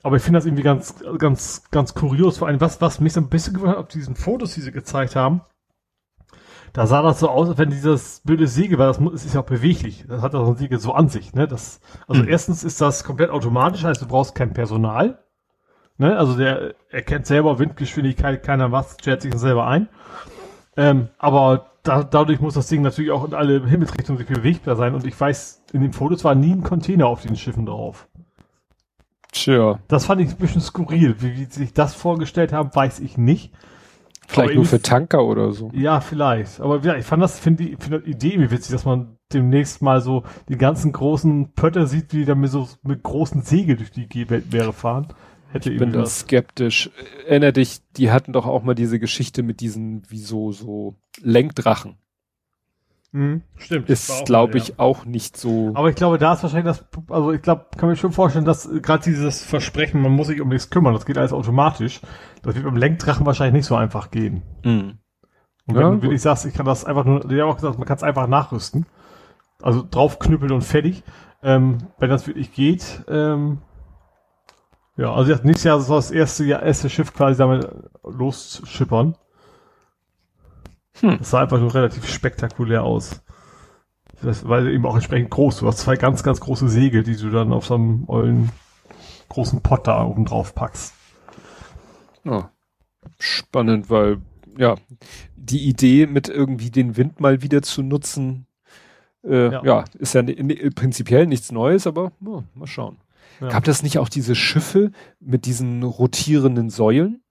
Aber 0.03 0.17
ich 0.17 0.23
finde 0.23 0.39
das 0.39 0.47
irgendwie 0.47 0.63
ganz, 0.65 0.97
ganz, 1.19 1.63
ganz 1.71 1.95
kurios. 1.95 2.39
Vor 2.39 2.49
allem, 2.49 2.61
was, 2.61 2.81
was 2.81 3.01
mich 3.01 3.13
so 3.13 3.21
ein 3.21 3.29
bisschen 3.29 3.55
gewundert 3.55 3.77
hat, 3.79 3.85
auf 3.85 3.89
diesen 3.89 4.17
Fotos, 4.17 4.55
die 4.55 4.61
sie 4.61 4.73
gezeigt 4.73 5.17
haben, 5.17 5.43
da 6.73 6.87
sah 6.87 7.03
das 7.03 7.21
so 7.21 7.29
aus, 7.29 7.49
als 7.49 7.59
wenn 7.59 7.71
dieses 7.71 8.21
blöde 8.25 8.47
Segel, 8.47 8.79
weil 8.79 8.89
das 8.93 9.25
ist 9.25 9.35
ja 9.35 9.41
auch 9.41 9.47
beweglich. 9.47 10.05
Das 10.09 10.23
hat 10.23 10.35
das 10.35 10.49
ein 10.49 10.57
Segel 10.57 10.79
so 10.79 10.93
an 10.93 11.09
sich, 11.09 11.35
ne? 11.35 11.47
Das, 11.47 11.81
also 12.09 12.23
Mhm. 12.23 12.29
erstens 12.29 12.65
ist 12.65 12.81
das 12.81 13.05
komplett 13.05 13.31
automatisch, 13.31 13.85
heißt 13.85 14.03
du 14.03 14.07
brauchst 14.07 14.35
kein 14.35 14.53
Personal. 14.53 15.19
Ne? 15.99 16.17
Also 16.19 16.37
der 16.37 16.75
erkennt 16.91 17.27
selber 17.27 17.59
Windgeschwindigkeit, 17.59 18.43
keiner 18.43 18.73
was, 18.73 18.97
stellt 19.01 19.23
sich 19.23 19.31
das 19.33 19.41
selber 19.43 19.67
ein. 19.67 19.89
Ähm, 20.77 21.09
aber 21.19 21.67
da, 21.83 22.05
dadurch 22.05 22.41
muss 22.41 22.55
das 22.55 22.69
Ding 22.69 22.83
natürlich 22.83 23.11
auch 23.11 23.25
in 23.25 23.35
alle 23.35 23.67
Himmelsrichtungen 23.67 24.19
sich 24.19 24.29
bewegbar 24.29 24.77
sein. 24.77 24.95
Und 24.95 25.07
ich 25.07 25.19
weiß, 25.21 25.65
in 25.73 25.81
den 25.83 25.93
Fotos 25.93 26.25
war 26.25 26.35
nie 26.35 26.53
ein 26.53 26.63
Container 26.63 27.07
auf 27.07 27.23
den 27.23 27.37
Schiffen 27.37 27.67
drauf. 27.67 28.09
Tja, 29.33 29.79
Das 29.89 30.07
fand 30.07 30.21
ich 30.21 30.31
ein 30.31 30.37
bisschen 30.37 30.61
skurril. 30.61 31.17
Wie, 31.21 31.37
wie 31.37 31.45
sie 31.47 31.61
sich 31.61 31.73
das 31.73 31.95
vorgestellt 31.95 32.53
haben, 32.53 32.71
weiß 32.75 33.01
ich 33.01 33.17
nicht. 33.17 33.53
vielleicht 34.29 34.51
Aber 34.51 34.55
nur 34.55 34.65
für 34.67 34.83
Tanker 34.83 35.25
oder 35.25 35.53
so. 35.53 35.71
Ja, 35.73 36.01
vielleicht. 36.01 36.61
Aber 36.61 36.81
ja, 36.81 36.97
ich 36.97 37.07
fand 37.07 37.23
das, 37.23 37.39
finde 37.41 37.65
die, 37.65 37.77
finde 37.79 38.03
die 38.03 38.11
Idee 38.11 38.29
irgendwie 38.35 38.51
witzig, 38.51 38.73
dass 38.73 38.85
man 38.85 39.17
demnächst 39.33 39.81
mal 39.81 40.03
so 40.03 40.25
die 40.51 40.59
ganzen 40.59 40.93
großen 40.93 41.55
Pötter 41.55 41.87
sieht, 41.87 42.13
die 42.13 42.27
dann 42.27 42.41
mit 42.41 42.51
so 42.51 42.69
mit 42.83 43.03
großen 43.03 43.41
Segel 43.43 43.77
durch 43.77 43.91
die 43.91 44.07
Ge- 44.07 44.29
Weltmeere 44.29 44.75
fahren. 44.75 45.09
Hätte 45.53 45.71
Ich 45.71 45.79
bin 45.79 45.93
da 45.93 46.07
skeptisch. 46.07 46.91
Erinner 47.27 47.53
dich, 47.53 47.81
die 47.97 48.11
hatten 48.11 48.33
doch 48.33 48.47
auch 48.47 48.63
mal 48.63 48.75
diese 48.75 48.99
Geschichte 48.99 49.43
mit 49.43 49.61
diesen, 49.61 50.03
wie 50.09 50.19
so, 50.19 50.51
so 50.51 50.97
Lenkdrachen. 51.21 51.97
Mhm, 53.13 53.43
stimmt. 53.59 53.91
Ist, 53.91 54.25
glaube 54.25 54.57
ich, 54.57 54.69
ja. 54.69 54.75
auch 54.79 55.05
nicht 55.05 55.37
so. 55.37 55.73
Aber 55.75 55.91
ich 55.91 55.95
glaube, 55.95 56.17
da 56.17 56.33
ist 56.33 56.43
wahrscheinlich 56.43 56.75
das, 56.75 56.87
also 57.11 57.33
ich 57.33 57.43
glaube, 57.43 57.67
kann 57.77 57.91
mir 57.91 57.97
schon 57.97 58.13
vorstellen, 58.13 58.47
dass 58.47 58.69
gerade 58.81 59.05
dieses 59.05 59.45
Versprechen, 59.45 60.01
man 60.01 60.13
muss 60.13 60.29
sich 60.29 60.41
um 60.41 60.49
nichts 60.49 60.71
kümmern, 60.71 60.95
das 60.95 61.05
geht 61.05 61.19
alles 61.19 61.35
automatisch. 61.35 62.01
Das 62.43 62.55
wird 62.55 62.65
beim 62.65 62.77
Lenkdrachen 62.77 63.27
wahrscheinlich 63.27 63.61
nicht 63.61 63.67
so 63.67 63.77
einfach 63.77 64.11
gehen. 64.11 64.43
Mhm. 64.65 64.99
Und 65.67 65.75
wenn 65.75 65.83
ja, 65.83 65.91
du 65.91 66.03
wirklich 66.03 66.23
sagst, 66.23 66.47
ich 66.47 66.55
kann 66.55 66.65
das 66.65 66.87
einfach 66.87 67.05
nur, 67.05 67.21
die 67.21 67.41
haben 67.41 67.51
auch 67.51 67.57
gesagt, 67.57 67.79
man 67.79 67.87
kann 67.87 67.99
es 67.99 68.03
einfach 68.03 68.27
nachrüsten. 68.27 68.87
Also 69.61 69.87
draufknüppeln 69.89 70.51
und 70.51 70.65
fertig. 70.65 71.05
Ähm, 71.43 71.79
wenn 71.99 72.09
das 72.09 72.27
wirklich 72.27 72.53
geht, 72.53 73.05
ähm, 73.09 73.59
ja, 74.97 75.13
also 75.13 75.33
nächstes 75.43 75.65
Jahr 75.65 75.81
soll 75.81 75.97
das 75.97 76.11
erste, 76.11 76.45
Jahr, 76.45 76.63
erste 76.63 76.91
Schiff 76.91 77.15
quasi 77.15 77.39
damit 77.39 77.67
losschippern. 78.05 79.17
Hm. 81.01 81.19
Das 81.19 81.31
sah 81.31 81.41
einfach 81.41 81.59
nur 81.59 81.75
relativ 81.75 82.09
spektakulär 82.09 82.83
aus. 82.83 83.23
Das, 84.23 84.47
weil 84.47 84.69
eben 84.69 84.87
auch 84.87 84.95
entsprechend 84.95 85.31
groß. 85.31 85.59
Du 85.59 85.67
hast 85.67 85.79
zwei 85.79 85.97
ganz, 85.97 86.23
ganz 86.23 86.41
große 86.41 86.69
Segel, 86.69 87.03
die 87.03 87.17
du 87.17 87.31
dann 87.31 87.53
auf 87.53 87.67
so 87.67 87.75
einem 87.75 88.05
ollen 88.07 88.53
großen 89.29 89.63
Pott 89.63 89.87
da 89.87 90.05
oben 90.05 90.25
drauf 90.25 90.55
packst. 90.55 90.95
Ja. 92.25 92.51
Spannend, 93.19 93.91
weil, 93.91 94.19
ja, 94.57 94.77
die 95.35 95.67
Idee 95.69 96.07
mit 96.07 96.29
irgendwie 96.29 96.71
den 96.71 96.97
Wind 96.97 97.19
mal 97.19 97.43
wieder 97.43 97.63
zu 97.63 97.83
nutzen, 97.83 98.47
äh, 99.25 99.51
ja. 99.51 99.65
ja. 99.65 99.85
ist 99.99 100.15
ja 100.15 100.23
prinzipiell 100.75 101.27
nichts 101.27 101.51
Neues, 101.51 101.87
aber 101.87 102.13
oh, 102.25 102.43
mal 102.55 102.67
schauen. 102.67 102.99
Ja. 103.43 103.49
Gab 103.49 103.65
das 103.65 103.83
nicht 103.83 103.99
auch 103.99 104.09
diese 104.09 104.37
Schiffe 104.37 104.93
mit 105.19 105.47
diesen 105.47 105.83
rotierenden 105.83 106.71
Säulen? 106.71 107.23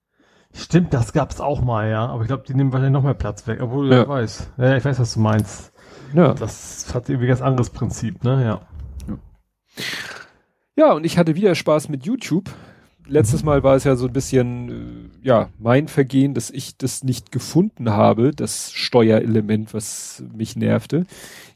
Stimmt, 0.53 0.93
das 0.93 1.13
gab's 1.13 1.39
auch 1.39 1.61
mal, 1.61 1.89
ja. 1.89 2.05
Aber 2.07 2.23
ich 2.23 2.27
glaube, 2.27 2.43
die 2.45 2.53
nehmen 2.53 2.73
wahrscheinlich 2.73 2.93
noch 2.93 3.03
mehr 3.03 3.13
Platz 3.13 3.47
weg, 3.47 3.61
obwohl 3.61 3.85
ja. 3.85 3.99
wer 3.99 4.07
weiß. 4.09 4.51
Ja, 4.57 4.75
ich 4.75 4.83
weiß, 4.83 4.99
was 4.99 5.13
du 5.13 5.21
meinst. 5.21 5.71
Ja. 6.13 6.33
Das 6.33 6.93
hat 6.93 7.07
irgendwie 7.07 7.27
ganz 7.27 7.41
anderes 7.41 7.69
Prinzip, 7.69 8.23
ne? 8.25 8.43
Ja. 8.43 8.61
Ja, 10.75 10.91
und 10.91 11.05
ich 11.05 11.17
hatte 11.17 11.35
wieder 11.35 11.55
Spaß 11.55 11.87
mit 11.87 12.05
YouTube. 12.05 12.49
Letztes 13.07 13.43
Mal 13.43 13.63
war 13.63 13.75
es 13.75 13.85
ja 13.85 13.95
so 13.95 14.07
ein 14.07 14.13
bisschen, 14.13 15.11
äh, 15.21 15.27
ja, 15.27 15.49
mein 15.57 15.87
Vergehen, 15.87 16.33
dass 16.33 16.49
ich 16.49 16.77
das 16.77 17.03
nicht 17.03 17.31
gefunden 17.31 17.89
habe, 17.89 18.31
das 18.31 18.71
Steuerelement, 18.73 19.73
was 19.73 20.23
mich 20.33 20.57
nervte. 20.57 21.05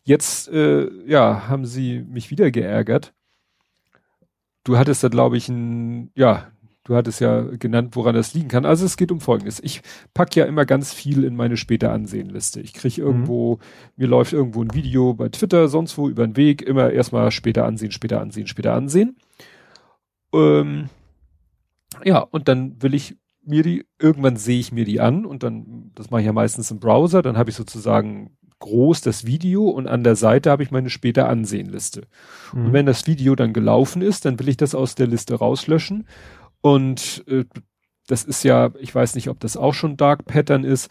Jetzt, 0.03 0.47
äh, 0.47 0.89
ja, 1.05 1.49
haben 1.49 1.65
sie 1.65 2.05
mich 2.07 2.31
wieder 2.31 2.51
geärgert. 2.51 3.13
Du 4.65 4.77
hattest 4.77 5.03
da, 5.03 5.07
glaube 5.07 5.37
ich, 5.37 5.47
ein, 5.47 6.11
ja, 6.15 6.47
Du 6.85 6.95
hattest 6.95 7.19
ja 7.19 7.41
genannt, 7.41 7.95
woran 7.95 8.13
das 8.13 8.35
liegen 8.35 8.47
kann. 8.47 8.63
Also 8.63 8.85
es 8.85 8.95
geht 8.95 9.11
um 9.11 9.19
Folgendes. 9.19 9.59
Ich 9.59 9.81
pack 10.13 10.35
ja 10.35 10.45
immer 10.45 10.65
ganz 10.67 10.93
viel 10.93 11.23
in 11.23 11.35
meine 11.35 11.57
später 11.57 11.91
Ansehenliste. 11.91 12.61
Ich 12.61 12.75
kriege 12.75 13.01
irgendwo, 13.01 13.55
mhm. 13.55 13.59
mir 13.95 14.07
läuft 14.07 14.33
irgendwo 14.33 14.61
ein 14.61 14.71
Video 14.71 15.15
bei 15.15 15.29
Twitter, 15.29 15.67
sonst 15.67 15.97
wo 15.97 16.07
über 16.07 16.27
den 16.27 16.37
Weg, 16.37 16.61
immer 16.61 16.91
erstmal 16.91 17.31
später 17.31 17.65
ansehen, 17.65 17.91
später 17.91 18.21
ansehen, 18.21 18.45
später 18.45 18.73
ansehen. 18.73 19.17
Ähm, 20.31 20.89
ja, 22.03 22.19
und 22.19 22.47
dann 22.47 22.79
will 22.83 22.93
ich 22.93 23.17
mir 23.43 23.63
die, 23.63 23.87
irgendwann 23.97 24.37
sehe 24.37 24.59
ich 24.59 24.71
mir 24.71 24.85
die 24.85 24.99
an 24.99 25.25
und 25.25 25.41
dann, 25.41 25.91
das 25.95 26.11
mache 26.11 26.21
ich 26.21 26.27
ja 26.27 26.33
meistens 26.33 26.69
im 26.69 26.79
Browser, 26.79 27.23
dann 27.23 27.35
habe 27.35 27.49
ich 27.49 27.55
sozusagen 27.55 28.37
groß 28.59 29.01
das 29.01 29.25
Video 29.25 29.69
und 29.69 29.87
an 29.87 30.03
der 30.03 30.15
Seite 30.15 30.49
habe 30.49 30.63
ich 30.63 30.71
meine 30.71 30.89
später 30.89 31.29
Ansehenliste. 31.29 32.03
Mhm. 32.53 32.65
Und 32.65 32.73
wenn 32.73 32.85
das 32.85 33.07
Video 33.07 33.35
dann 33.35 33.53
gelaufen 33.53 34.01
ist, 34.01 34.25
dann 34.25 34.39
will 34.39 34.49
ich 34.49 34.57
das 34.57 34.75
aus 34.75 34.95
der 34.95 35.07
Liste 35.07 35.35
rauslöschen 35.35 36.07
und 36.61 37.23
äh, 37.27 37.45
das 38.07 38.23
ist 38.23 38.43
ja, 38.43 38.71
ich 38.79 38.93
weiß 38.93 39.15
nicht, 39.15 39.29
ob 39.29 39.39
das 39.39 39.57
auch 39.57 39.73
schon 39.73 39.97
Dark 39.97 40.25
Pattern 40.25 40.63
ist. 40.63 40.89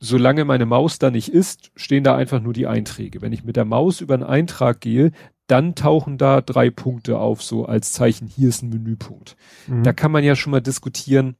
Solange 0.00 0.44
meine 0.44 0.66
Maus 0.66 0.98
da 0.98 1.10
nicht 1.10 1.28
ist, 1.28 1.72
stehen 1.74 2.04
da 2.04 2.16
einfach 2.16 2.40
nur 2.40 2.52
die 2.52 2.68
Einträge. 2.68 3.20
Wenn 3.20 3.32
ich 3.32 3.42
mit 3.42 3.56
der 3.56 3.64
Maus 3.64 4.00
über 4.00 4.14
einen 4.14 4.22
Eintrag 4.22 4.80
gehe, 4.80 5.10
dann 5.48 5.74
tauchen 5.74 6.18
da 6.18 6.40
drei 6.40 6.70
Punkte 6.70 7.18
auf, 7.18 7.42
so 7.42 7.66
als 7.66 7.92
Zeichen, 7.92 8.28
hier 8.28 8.48
ist 8.48 8.62
ein 8.62 8.68
Menüpunkt. 8.68 9.36
Mhm. 9.66 9.82
Da 9.82 9.92
kann 9.92 10.12
man 10.12 10.22
ja 10.22 10.36
schon 10.36 10.52
mal 10.52 10.60
diskutieren, 10.60 11.36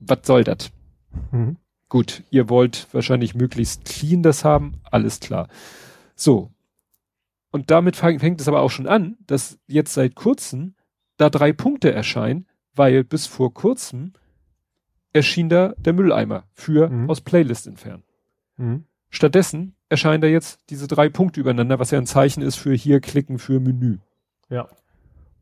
was 0.00 0.20
soll 0.24 0.42
das? 0.42 0.72
Mhm. 1.30 1.56
Gut, 1.92 2.22
ihr 2.30 2.48
wollt 2.48 2.86
wahrscheinlich 2.92 3.34
möglichst 3.34 3.84
clean 3.84 4.22
das 4.22 4.46
haben, 4.46 4.80
alles 4.82 5.20
klar. 5.20 5.48
So. 6.14 6.50
Und 7.50 7.70
damit 7.70 7.96
fängt 7.96 8.40
es 8.40 8.48
aber 8.48 8.62
auch 8.62 8.70
schon 8.70 8.86
an, 8.86 9.18
dass 9.26 9.58
jetzt 9.66 9.92
seit 9.92 10.14
kurzem 10.14 10.74
da 11.18 11.28
drei 11.28 11.52
Punkte 11.52 11.92
erscheinen, 11.92 12.46
weil 12.74 13.04
bis 13.04 13.26
vor 13.26 13.52
kurzem 13.52 14.14
erschien 15.12 15.50
da 15.50 15.74
der 15.76 15.92
Mülleimer 15.92 16.44
für 16.54 16.88
mhm. 16.88 17.10
aus 17.10 17.20
Playlist 17.20 17.66
entfernen. 17.66 18.04
Mhm. 18.56 18.84
Stattdessen 19.10 19.76
erscheinen 19.90 20.22
da 20.22 20.28
jetzt 20.28 20.60
diese 20.70 20.88
drei 20.88 21.10
Punkte 21.10 21.40
übereinander, 21.40 21.78
was 21.78 21.90
ja 21.90 21.98
ein 21.98 22.06
Zeichen 22.06 22.42
ist 22.42 22.56
für 22.56 22.72
hier 22.72 23.00
klicken 23.00 23.38
für 23.38 23.60
Menü. 23.60 23.98
Ja. 24.48 24.66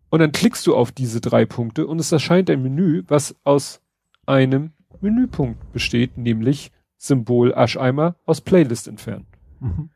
Und 0.08 0.18
dann 0.18 0.32
klickst 0.32 0.66
du 0.66 0.74
auf 0.74 0.90
diese 0.90 1.20
drei 1.20 1.46
Punkte 1.46 1.86
und 1.86 2.00
es 2.00 2.10
erscheint 2.10 2.50
ein 2.50 2.60
Menü, 2.60 3.04
was 3.06 3.36
aus 3.44 3.80
einem 4.26 4.72
Menüpunkt 5.00 5.72
besteht, 5.72 6.18
nämlich 6.18 6.72
Symbol 6.96 7.54
Ascheimer 7.54 8.16
aus 8.26 8.40
Playlist 8.40 8.88
entfernen. 8.88 9.26
Mhm. 9.60 9.90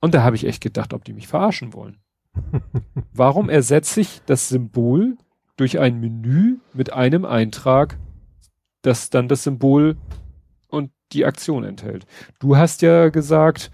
Und 0.00 0.14
da 0.14 0.22
habe 0.22 0.36
ich 0.36 0.46
echt 0.46 0.62
gedacht, 0.62 0.94
ob 0.94 1.04
die 1.04 1.12
mich 1.12 1.28
verarschen 1.28 1.74
wollen. 1.74 1.98
Warum 3.12 3.50
ersetze 3.50 4.00
ich 4.00 4.22
das 4.24 4.48
Symbol 4.48 5.16
durch 5.56 5.78
ein 5.78 6.00
Menü 6.00 6.56
mit 6.72 6.92
einem 6.92 7.24
Eintrag, 7.24 7.98
das 8.82 9.10
dann 9.10 9.28
das 9.28 9.44
Symbol 9.44 9.96
und 10.68 10.90
die 11.12 11.26
Aktion 11.26 11.64
enthält? 11.64 12.06
Du 12.38 12.56
hast 12.56 12.80
ja 12.82 13.10
gesagt, 13.10 13.70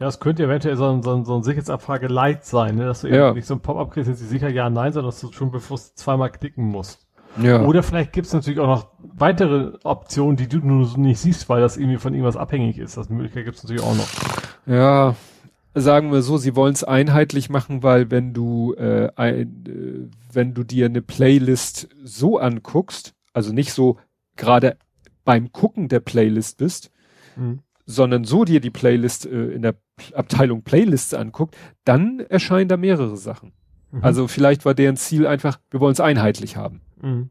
ja, 0.00 0.06
es 0.06 0.20
könnte 0.20 0.44
eventuell 0.44 0.76
so 0.76 0.88
ein, 0.88 1.02
so 1.02 1.12
ein, 1.12 1.24
so 1.24 1.34
ein 1.34 1.42
Sicherheitsabfrage 1.42 2.06
light 2.06 2.44
sein, 2.44 2.76
ne? 2.76 2.86
dass 2.86 3.00
du 3.00 3.08
ja. 3.08 3.32
nicht 3.34 3.46
so 3.46 3.54
ein 3.54 3.60
Pop-up 3.60 3.90
kriegst, 3.90 4.08
jetzt 4.08 4.20
sicher 4.20 4.48
ja, 4.48 4.70
nein, 4.70 4.92
sondern 4.92 5.10
dass 5.10 5.20
du 5.20 5.32
schon 5.32 5.50
bewusst 5.50 5.98
zweimal 5.98 6.30
klicken 6.30 6.64
musst. 6.64 7.07
Ja. 7.40 7.64
Oder 7.64 7.82
vielleicht 7.82 8.12
gibt 8.12 8.26
es 8.26 8.32
natürlich 8.32 8.58
auch 8.58 8.66
noch 8.66 8.88
weitere 8.98 9.72
Optionen, 9.84 10.36
die 10.36 10.48
du 10.48 10.58
nur 10.58 10.96
nicht 10.98 11.20
siehst, 11.20 11.48
weil 11.48 11.60
das 11.60 11.76
irgendwie 11.76 11.98
von 11.98 12.14
irgendwas 12.14 12.36
abhängig 12.36 12.78
ist. 12.78 12.96
Das 12.96 13.08
Möglichkeit 13.08 13.44
gibt 13.44 13.56
es 13.56 13.62
natürlich 13.62 13.82
auch 13.82 13.94
noch. 13.94 14.08
Ja, 14.66 15.14
sagen 15.74 16.12
wir 16.12 16.22
so, 16.22 16.36
sie 16.36 16.56
wollen 16.56 16.74
es 16.74 16.84
einheitlich 16.84 17.50
machen, 17.50 17.82
weil 17.82 18.10
wenn 18.10 18.34
du 18.34 18.74
äh, 18.74 19.10
ein, 19.16 19.64
äh, 19.66 20.16
wenn 20.32 20.54
du 20.54 20.64
dir 20.64 20.86
eine 20.86 21.02
Playlist 21.02 21.88
so 22.02 22.38
anguckst, 22.38 23.14
also 23.32 23.52
nicht 23.52 23.72
so 23.72 23.98
gerade 24.36 24.76
beim 25.24 25.52
Gucken 25.52 25.88
der 25.88 26.00
Playlist 26.00 26.58
bist, 26.58 26.90
mhm. 27.36 27.60
sondern 27.86 28.24
so 28.24 28.44
dir 28.44 28.60
die 28.60 28.70
Playlist 28.70 29.26
äh, 29.26 29.50
in 29.50 29.62
der 29.62 29.76
Abteilung 30.14 30.62
Playlists 30.62 31.14
anguckt, 31.14 31.56
dann 31.84 32.20
erscheinen 32.20 32.68
da 32.68 32.76
mehrere 32.76 33.16
Sachen. 33.16 33.52
Mhm. 33.90 34.04
Also 34.04 34.28
vielleicht 34.28 34.64
war 34.64 34.74
deren 34.74 34.96
Ziel 34.96 35.26
einfach, 35.26 35.60
wir 35.70 35.80
wollen 35.80 35.92
es 35.92 36.00
einheitlich 36.00 36.56
haben. 36.56 36.80
Mhm. 37.02 37.30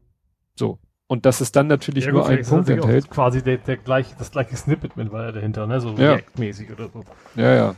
So. 0.56 0.78
Und 1.06 1.24
dass 1.24 1.40
es 1.40 1.52
dann 1.52 1.68
natürlich 1.68 2.04
ja, 2.04 2.12
nur 2.12 2.26
einen 2.26 2.44
Punkt 2.44 2.68
enthält. 2.68 3.10
Quasi 3.10 3.42
der, 3.42 3.56
der 3.58 3.78
gleich, 3.78 4.14
das 4.18 4.30
gleiche 4.30 4.56
Snippet 4.56 4.96
mit 4.96 5.10
war 5.10 5.32
dahinter, 5.32 5.66
ne? 5.66 5.80
So 5.80 5.94
ja. 5.94 6.12
React-mäßig 6.12 6.70
oder 6.70 6.90
so. 6.90 7.02
Ja, 7.34 7.54
ja. 7.54 7.74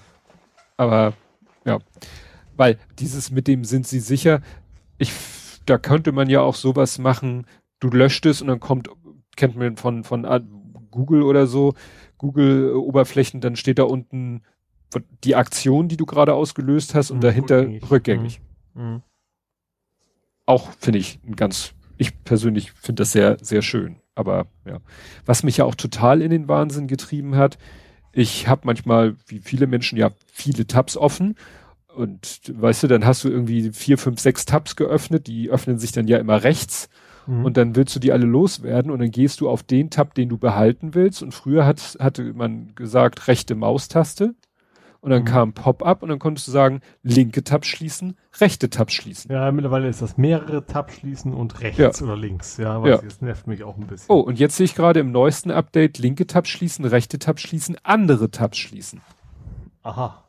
Aber 0.77 1.13
ja, 1.65 1.79
weil 2.57 2.79
dieses 2.99 3.31
mit 3.31 3.47
dem 3.47 3.65
sind 3.65 3.87
sie 3.87 4.01
sicher, 4.01 4.41
ich, 4.99 5.13
da 5.67 5.79
könnte 5.79 6.13
man 6.13 6.29
ja 6.29 6.41
auch 6.41 6.55
sowas 6.55 6.99
machen, 6.99 7.47
du 7.79 7.89
löscht 7.89 8.27
es 8.27 8.43
und 8.43 8.49
dann 8.49 8.61
kommt, 8.61 8.89
kennt 9.37 9.57
man 9.57 9.77
von, 9.77 10.05
von 10.05 10.27
Google 10.91 11.23
oder 11.23 11.47
so, 11.47 11.75
Google-Oberflächen, 12.19 13.41
dann 13.41 13.57
steht 13.57 13.79
da 13.79 13.85
unten 13.85 14.43
die 15.25 15.37
Aktion, 15.37 15.89
die 15.89 15.97
du 15.97 16.05
gerade 16.05 16.35
ausgelöst 16.35 16.95
hast 16.95 17.11
und 17.11 17.19
mhm, 17.19 17.23
dahinter 17.23 17.61
rückgängig. 17.61 17.91
rückgängig. 17.91 18.41
Mhm. 18.75 18.83
Mhm. 18.83 19.03
Auch 20.47 20.71
finde 20.73 20.99
ich 20.99 21.21
ein 21.25 21.37
ganz, 21.37 21.75
ich 22.01 22.25
persönlich 22.25 22.73
finde 22.73 23.03
das 23.03 23.13
sehr, 23.13 23.37
sehr 23.43 23.61
schön. 23.61 23.97
Aber 24.15 24.47
ja, 24.65 24.79
was 25.27 25.43
mich 25.43 25.59
ja 25.59 25.67
auch 25.67 25.75
total 25.75 26.23
in 26.23 26.31
den 26.31 26.49
Wahnsinn 26.49 26.89
getrieben 26.89 27.37
hat, 27.37 27.59
ich 28.13 28.49
habe 28.49 28.63
manchmal, 28.65 29.17
wie 29.27 29.39
viele 29.39 29.67
Menschen, 29.67 29.99
ja 29.99 30.11
viele 30.33 30.67
Tabs 30.67 30.97
offen. 30.97 31.37
Und 31.95 32.41
weißt 32.51 32.85
du, 32.85 32.87
dann 32.87 33.05
hast 33.05 33.25
du 33.25 33.29
irgendwie 33.29 33.71
vier, 33.73 33.99
fünf, 33.99 34.19
sechs 34.19 34.47
Tabs 34.47 34.77
geöffnet, 34.77 35.27
die 35.27 35.51
öffnen 35.51 35.79
sich 35.79 35.93
dann 35.93 36.09
ja 36.09 36.17
immer 36.17 36.43
rechts. 36.43 36.89
Mhm. 37.27 37.45
Und 37.45 37.57
dann 37.59 37.77
willst 37.77 37.95
du 37.95 38.01
die 38.01 38.13
alle 38.13 38.27
loswerden 38.27 38.91
und 38.91 39.01
dann 39.01 39.11
gehst 39.11 39.43
du 39.43 39.49
auf 39.51 39.63
den 39.63 39.91
Tab, 39.91 40.15
den 40.15 40.31
du 40.31 40.39
behalten 40.39 40.95
willst. 40.95 41.23
Und 41.23 41.35
früher 41.35 41.67
hat, 41.67 41.99
hatte 42.01 42.33
man 42.33 42.75
gesagt, 42.75 43.29
rechte 43.29 43.55
Maustaste 43.55 44.35
und 45.01 45.11
dann 45.11 45.23
mhm. 45.23 45.27
kam 45.27 45.53
Pop-up 45.53 46.03
und 46.03 46.09
dann 46.09 46.19
konntest 46.19 46.47
du 46.49 46.53
sagen, 46.53 46.81
linke 47.03 47.43
Tab 47.43 47.65
schließen, 47.65 48.17
rechte 48.39 48.71
Tab 48.71 48.91
schließen. 48.91 49.31
Ja, 49.33 49.51
mittlerweile 49.53 49.89
ist 49.89 50.03
das 50.03 50.17
mehrere 50.17 50.67
Tab 50.67 50.93
schließen 50.93 51.35
und 51.35 51.61
rechts 51.61 52.01
ja. 52.01 52.07
oder 52.07 52.17
links. 52.17 52.57
Ja, 52.57 52.83
weil 52.83 52.91
ja. 52.91 52.99
das 52.99 53.21
nervt 53.21 53.47
mich 53.47 53.63
auch 53.65 53.77
ein 53.77 53.87
bisschen. 53.87 54.07
Oh, 54.09 54.21
und 54.21 54.39
jetzt 54.39 54.57
sehe 54.57 54.65
ich 54.65 54.75
gerade 54.75 55.01
im 55.01 55.13
neuesten 55.13 55.51
Update 55.51 55.99
linke 55.99 56.27
Tab 56.27 56.47
schließen, 56.47 56.85
rechte 56.85 57.19
Tab 57.19 57.41
schließen, 57.41 57.77
andere 57.83 58.31
Tabs 58.31 58.59
schließen. 58.59 59.01
Aha. 59.83 60.25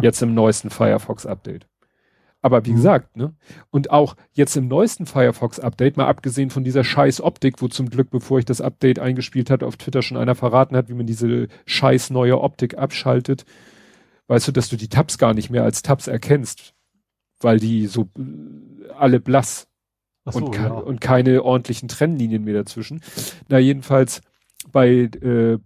jetzt 0.00 0.22
im 0.22 0.34
neuesten 0.34 0.70
Firefox 0.70 1.26
Update. 1.26 1.66
Aber 2.44 2.66
wie 2.66 2.72
mhm. 2.72 2.76
gesagt, 2.76 3.16
ne? 3.16 3.34
Und 3.70 3.90
auch 3.90 4.16
jetzt 4.32 4.54
im 4.54 4.68
neuesten 4.68 5.06
Firefox-Update, 5.06 5.96
mal 5.96 6.08
abgesehen 6.08 6.50
von 6.50 6.62
dieser 6.62 6.84
scheiß 6.84 7.22
Optik, 7.22 7.62
wo 7.62 7.68
zum 7.68 7.88
Glück, 7.88 8.10
bevor 8.10 8.38
ich 8.38 8.44
das 8.44 8.60
Update 8.60 8.98
eingespielt 8.98 9.48
hatte, 9.48 9.66
auf 9.66 9.78
Twitter 9.78 10.02
schon 10.02 10.18
einer 10.18 10.34
verraten 10.34 10.76
hat, 10.76 10.90
wie 10.90 10.94
man 10.94 11.06
diese 11.06 11.48
scheiß 11.64 12.10
neue 12.10 12.38
Optik 12.38 12.76
abschaltet, 12.76 13.46
weißt 14.26 14.46
du, 14.46 14.52
dass 14.52 14.68
du 14.68 14.76
die 14.76 14.90
Tabs 14.90 15.16
gar 15.16 15.32
nicht 15.32 15.48
mehr 15.48 15.62
als 15.62 15.80
Tabs 15.80 16.06
erkennst, 16.06 16.74
weil 17.40 17.58
die 17.58 17.86
so 17.86 18.10
äh, 18.18 18.92
alle 18.92 19.20
blass 19.20 19.66
so, 20.26 20.44
und, 20.44 20.54
ja. 20.54 20.68
und, 20.68 21.00
keine 21.00 21.44
ordentlichen 21.44 21.88
Trennlinien 21.88 22.44
mehr 22.44 22.52
dazwischen. 22.52 23.00
Na, 23.48 23.58
jedenfalls 23.58 24.20
bei, 24.70 24.88
äh, 24.88 25.58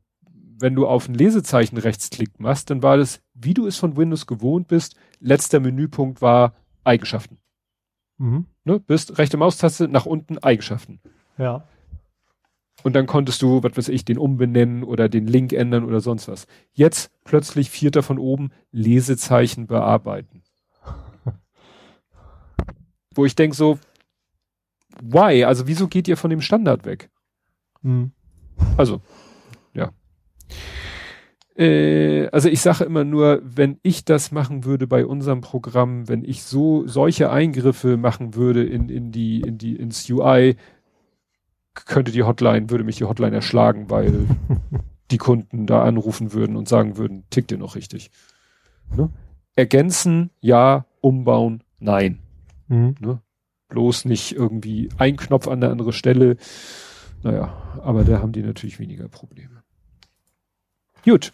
wenn 0.61 0.77
du 0.77 0.87
auf 0.87 1.09
ein 1.09 1.15
Lesezeichen 1.15 1.77
rechtsklick 1.77 2.39
machst, 2.39 2.71
dann 2.71 2.85
war 2.85 2.97
das, 2.97 3.21
wie 3.35 3.55
du 3.55 3.67
es 3.67 3.79
von 3.79 3.97
Windows 3.97 4.29
gewohnt 4.29 4.69
bist, 4.69 4.95
letzter 5.19 5.59
Menüpunkt 5.59 6.23
war 6.23 6.55
Eigenschaften. 6.89 7.39
Mhm. 8.19 8.47
Ne? 8.65 8.81
Bist 8.81 9.19
rechte 9.19 9.37
Maustaste 9.37 9.89
nach 9.89 10.07
unten 10.07 10.39
Eigenschaften. 10.39 11.01
Ja. 11.37 11.65
Und 12.83 12.95
dann 12.95 13.07
konntest 13.07 13.43
du, 13.43 13.63
was 13.63 13.77
weiß 13.77 13.89
ich, 13.89 14.05
den 14.05 14.19
umbenennen 14.19 14.85
oder 14.85 15.09
den 15.09 15.27
Link 15.27 15.53
ändern 15.53 15.85
oder 15.85 16.01
sonst 16.01 16.29
was. 16.29 16.47
Jetzt 16.73 17.11
plötzlich 17.25 17.71
vierter 17.71 18.03
von 18.03 18.19
oben 18.19 18.51
Lesezeichen 18.71 19.67
bearbeiten. 19.67 20.43
Wo 23.15 23.25
ich 23.25 23.35
denke 23.35 23.57
so, 23.57 23.79
why? 25.03 25.45
Also 25.45 25.67
wieso 25.67 25.89
geht 25.89 26.09
ihr 26.09 26.17
von 26.17 26.31
dem 26.31 26.41
Standard 26.41 26.85
weg? 26.85 27.11
Mhm. 27.83 28.13
Also, 28.77 29.01
ja. 29.75 29.93
Äh, 31.59 32.29
also 32.29 32.49
ich 32.49 32.61
sage 32.61 32.85
immer 32.85 33.05
nur, 33.05 33.43
wenn 33.43 33.79
ich 33.83 34.05
das 34.05 34.31
machen 34.31 34.65
würde 34.65 34.87
bei 34.87 35.05
unserem 35.05 35.41
Programm, 35.41 36.09
wenn 36.09 36.25
ich 36.25 36.45
so 36.45 36.87
solche 36.87 37.31
Eingriffe 37.31 37.97
machen 37.97 38.35
würde 38.35 38.65
in, 38.65 38.89
in 38.89 39.11
die, 39.11 39.41
in 39.41 39.59
die, 39.59 39.75
ins 39.75 40.09
UI, 40.09 40.57
könnte 41.75 42.13
die 42.13 42.23
Hotline, 42.23 42.71
würde 42.71 42.85
mich 42.85 42.97
die 42.97 43.05
Hotline 43.05 43.35
erschlagen, 43.35 43.91
weil 43.91 44.27
die 45.11 45.19
Kunden 45.19 45.67
da 45.67 45.83
anrufen 45.83 46.33
würden 46.33 46.57
und 46.57 46.69
sagen 46.69 46.97
würden, 46.97 47.25
tickt 47.31 47.51
ihr 47.51 47.59
noch 47.59 47.75
richtig. 47.75 48.11
Ne? 48.97 49.11
Ergänzen, 49.57 50.31
ja, 50.41 50.87
umbauen, 51.01 51.65
nein. 51.81 52.21
Mhm. 52.69 52.95
Ne? 53.01 53.21
Bloß 53.69 54.05
nicht 54.05 54.33
irgendwie 54.33 54.91
ein 54.97 55.17
Knopf 55.17 55.49
an 55.49 55.61
der 55.61 55.71
andere 55.71 55.93
Stelle. 55.93 56.37
Naja, 57.23 57.81
aber 57.83 58.05
da 58.05 58.21
haben 58.21 58.33
die 58.33 58.43
natürlich 58.43 58.79
weniger 58.79 59.09
Probleme. 59.09 59.63
Gut. 61.05 61.33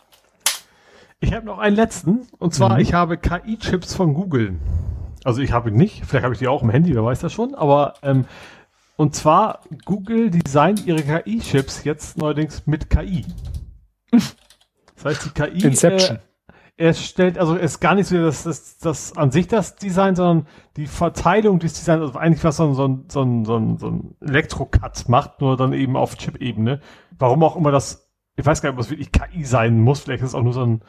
Ich 1.25 1.33
habe 1.33 1.47
noch 1.47 1.59
einen 1.59 1.75
letzten. 1.75 2.27
Und 2.39 2.53
zwar, 2.53 2.75
mhm. 2.75 2.81
ich 2.81 2.93
habe 2.93 3.17
KI-Chips 3.17 3.95
von 3.95 4.13
Google. 4.13 4.57
Also 5.25 5.41
ich 5.41 5.53
habe 5.53 5.71
ihn 5.71 5.77
nicht. 5.77 6.05
Vielleicht 6.05 6.25
habe 6.25 6.35
ich 6.35 6.39
die 6.39 6.49
auch 6.49 6.63
im 6.63 6.69
Handy, 6.69 6.95
wer 6.95 7.03
weiß 7.03 7.21
das 7.21 7.33
schon. 7.33 7.55
Aber 7.55 7.95
ähm, 8.03 8.27
und 8.97 9.15
zwar 9.15 9.61
Google 9.87 10.31
designt 10.31 10.87
ihre 10.87 11.03
KI-Chips 11.03 11.85
jetzt 11.85 12.19
neuerdings 12.19 12.67
mit 12.67 12.91
KI. 12.91 13.25
Das 14.11 15.05
heißt, 15.05 15.25
die 15.25 15.31
KI 15.31 15.67
Inception. 15.67 16.19
Äh, 16.19 16.21
er 16.77 16.93
stellt, 16.93 17.39
also 17.39 17.57
es 17.57 17.73
ist 17.73 17.81
gar 17.81 17.95
nicht 17.95 18.09
so 18.09 18.21
das, 18.21 18.43
das, 18.43 18.79
das 18.79 19.17
an 19.17 19.31
sich 19.31 19.47
das 19.47 19.77
Design, 19.77 20.17
sondern 20.17 20.47
die 20.77 20.87
Verteilung 20.87 21.59
des 21.59 21.75
Designs, 21.75 22.03
also 22.03 22.19
eigentlich 22.19 22.45
was 22.45 22.57
so 22.57 22.67
ein, 22.67 22.75
so 22.75 22.87
ein, 22.87 23.05
so 23.09 23.23
ein, 23.23 23.45
so 23.45 23.57
ein, 23.57 23.79
so 23.79 23.89
ein 23.89 24.17
Elektro-Cut 24.21 25.09
macht, 25.09 25.41
nur 25.41 25.57
dann 25.57 25.73
eben 25.73 25.97
auf 25.97 26.17
Chip-Ebene. 26.17 26.81
Warum 27.17 27.45
auch 27.45 27.57
immer 27.57 27.71
das, 27.71 28.11
ich 28.37 28.45
weiß 28.45 28.61
gar 28.61 28.71
nicht, 28.71 28.79
ob 28.79 28.85
es 28.85 28.91
wirklich 28.91 29.13
KI 29.13 29.45
sein 29.45 29.81
muss, 29.81 30.01
vielleicht 30.01 30.23
ist 30.23 30.31
es 30.31 30.35
auch 30.35 30.43
nur 30.43 30.53
so 30.53 30.67
ein, 30.67 30.83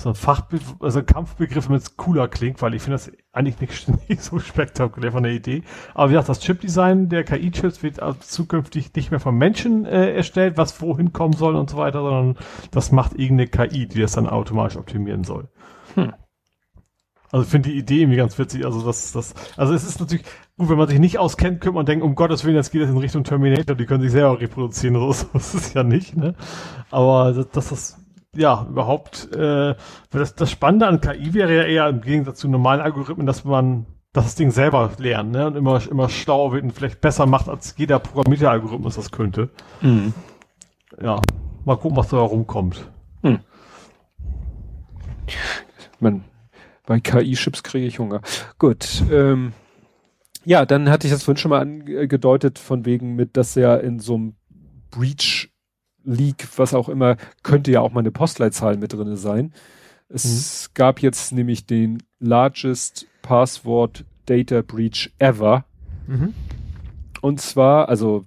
so 0.00 0.10
ein 0.10 0.14
Fachbegriff, 0.14 0.76
also 0.80 1.00
ein 1.00 1.06
Kampfbegriff, 1.06 1.66
damit 1.66 1.82
es 1.82 1.96
cooler 1.96 2.28
klingt, 2.28 2.62
weil 2.62 2.74
ich 2.74 2.82
finde 2.82 2.94
das 2.94 3.12
eigentlich 3.32 3.60
nicht, 3.60 3.88
nicht, 4.08 4.22
so 4.22 4.38
spektakulär 4.38 5.12
von 5.12 5.22
der 5.22 5.32
Idee. 5.32 5.62
Aber 5.94 6.08
wie 6.08 6.14
gesagt, 6.14 6.28
das 6.28 6.40
Chip-Design 6.40 7.08
der 7.08 7.24
KI-Chips 7.24 7.82
wird 7.82 8.00
zukünftig 8.22 8.94
nicht 8.94 9.10
mehr 9.10 9.20
von 9.20 9.36
Menschen 9.36 9.84
äh, 9.84 10.14
erstellt, 10.14 10.56
was 10.56 10.80
wohin 10.80 11.12
kommen 11.12 11.34
soll 11.34 11.54
und 11.56 11.70
so 11.70 11.76
weiter, 11.76 12.00
sondern 12.00 12.36
das 12.70 12.92
macht 12.92 13.14
irgendeine 13.14 13.48
KI, 13.48 13.86
die 13.86 14.00
das 14.00 14.12
dann 14.12 14.26
automatisch 14.26 14.76
optimieren 14.78 15.24
soll. 15.24 15.48
Hm. 15.94 16.12
Also 17.32 17.44
ich 17.44 17.50
finde 17.50 17.70
die 17.70 17.78
Idee 17.78 18.00
irgendwie 18.00 18.16
ganz 18.16 18.38
witzig. 18.38 18.64
Also 18.64 18.84
das, 18.84 19.12
das, 19.12 19.34
also 19.56 19.72
es 19.72 19.84
ist 19.84 20.00
natürlich 20.00 20.24
gut, 20.58 20.68
wenn 20.68 20.78
man 20.78 20.88
sich 20.88 20.98
nicht 20.98 21.18
auskennt, 21.18 21.60
könnte 21.60 21.76
man 21.76 21.86
denken, 21.86 22.04
um 22.04 22.16
Gottes 22.16 22.44
Willen, 22.44 22.56
jetzt 22.56 22.72
geht 22.72 22.82
das 22.82 22.90
in 22.90 22.96
Richtung 22.96 23.22
Terminator, 23.22 23.76
die 23.76 23.86
können 23.86 24.02
sich 24.02 24.10
selber 24.10 24.40
reproduzieren. 24.40 24.96
So, 24.96 25.12
so 25.12 25.26
ist 25.34 25.54
es 25.54 25.74
ja 25.74 25.84
nicht, 25.84 26.16
ne? 26.16 26.34
Aber 26.90 27.32
das, 27.32 27.48
das 27.50 27.72
ist 27.72 27.99
ja, 28.34 28.66
überhaupt, 28.68 29.34
äh, 29.34 29.74
das, 30.10 30.34
das 30.34 30.50
Spannende 30.50 30.86
an 30.86 31.00
KI 31.00 31.34
wäre 31.34 31.56
ja 31.56 31.62
eher 31.64 31.88
im 31.88 32.00
Gegensatz 32.00 32.40
zu 32.40 32.48
normalen 32.48 32.80
Algorithmen, 32.80 33.26
dass 33.26 33.44
man 33.44 33.86
das 34.12 34.34
Ding 34.34 34.50
selber 34.50 34.90
lernt, 34.98 35.32
ne, 35.32 35.46
und 35.46 35.56
immer, 35.56 35.80
immer 35.88 36.08
schlauer 36.08 36.52
wird 36.52 36.64
und 36.64 36.72
vielleicht 36.72 37.00
besser 37.00 37.26
macht, 37.26 37.48
als 37.48 37.74
jeder 37.76 37.98
programmierte 37.98 38.50
Algorithmus 38.50 38.96
das 38.96 39.10
könnte. 39.10 39.50
Mhm. 39.80 40.12
Ja, 41.00 41.20
mal 41.64 41.76
gucken, 41.76 41.96
was 41.96 42.08
da 42.08 42.18
rumkommt. 42.18 42.88
Mhm. 43.22 43.40
Man, 46.00 46.24
bei 46.86 46.98
KI-Chips 46.98 47.62
kriege 47.62 47.86
ich 47.86 47.98
Hunger. 47.98 48.20
Gut, 48.58 49.02
ähm, 49.12 49.52
ja, 50.44 50.66
dann 50.66 50.88
hatte 50.88 51.06
ich 51.06 51.12
das 51.12 51.22
vorhin 51.22 51.36
schon 51.36 51.50
mal 51.50 51.60
angedeutet, 51.60 52.58
von 52.58 52.84
wegen 52.84 53.14
mit, 53.14 53.36
dass 53.36 53.56
er 53.56 53.82
in 53.82 54.00
so 54.00 54.14
einem 54.14 54.34
Breach 54.90 55.49
Leak, 56.10 56.48
was 56.56 56.74
auch 56.74 56.88
immer, 56.88 57.16
könnte 57.42 57.70
ja 57.70 57.80
auch 57.80 57.92
mal 57.92 58.00
eine 58.00 58.10
Postleitzahl 58.10 58.76
mit 58.76 58.92
drinne 58.92 59.16
sein. 59.16 59.52
Es 60.08 60.68
mhm. 60.68 60.74
gab 60.74 61.00
jetzt 61.00 61.32
nämlich 61.32 61.66
den 61.66 62.02
largest 62.18 63.06
Password 63.22 64.04
Data 64.26 64.62
Breach 64.62 65.12
ever. 65.18 65.64
Mhm. 66.06 66.34
Und 67.20 67.40
zwar, 67.40 67.88
also 67.88 68.26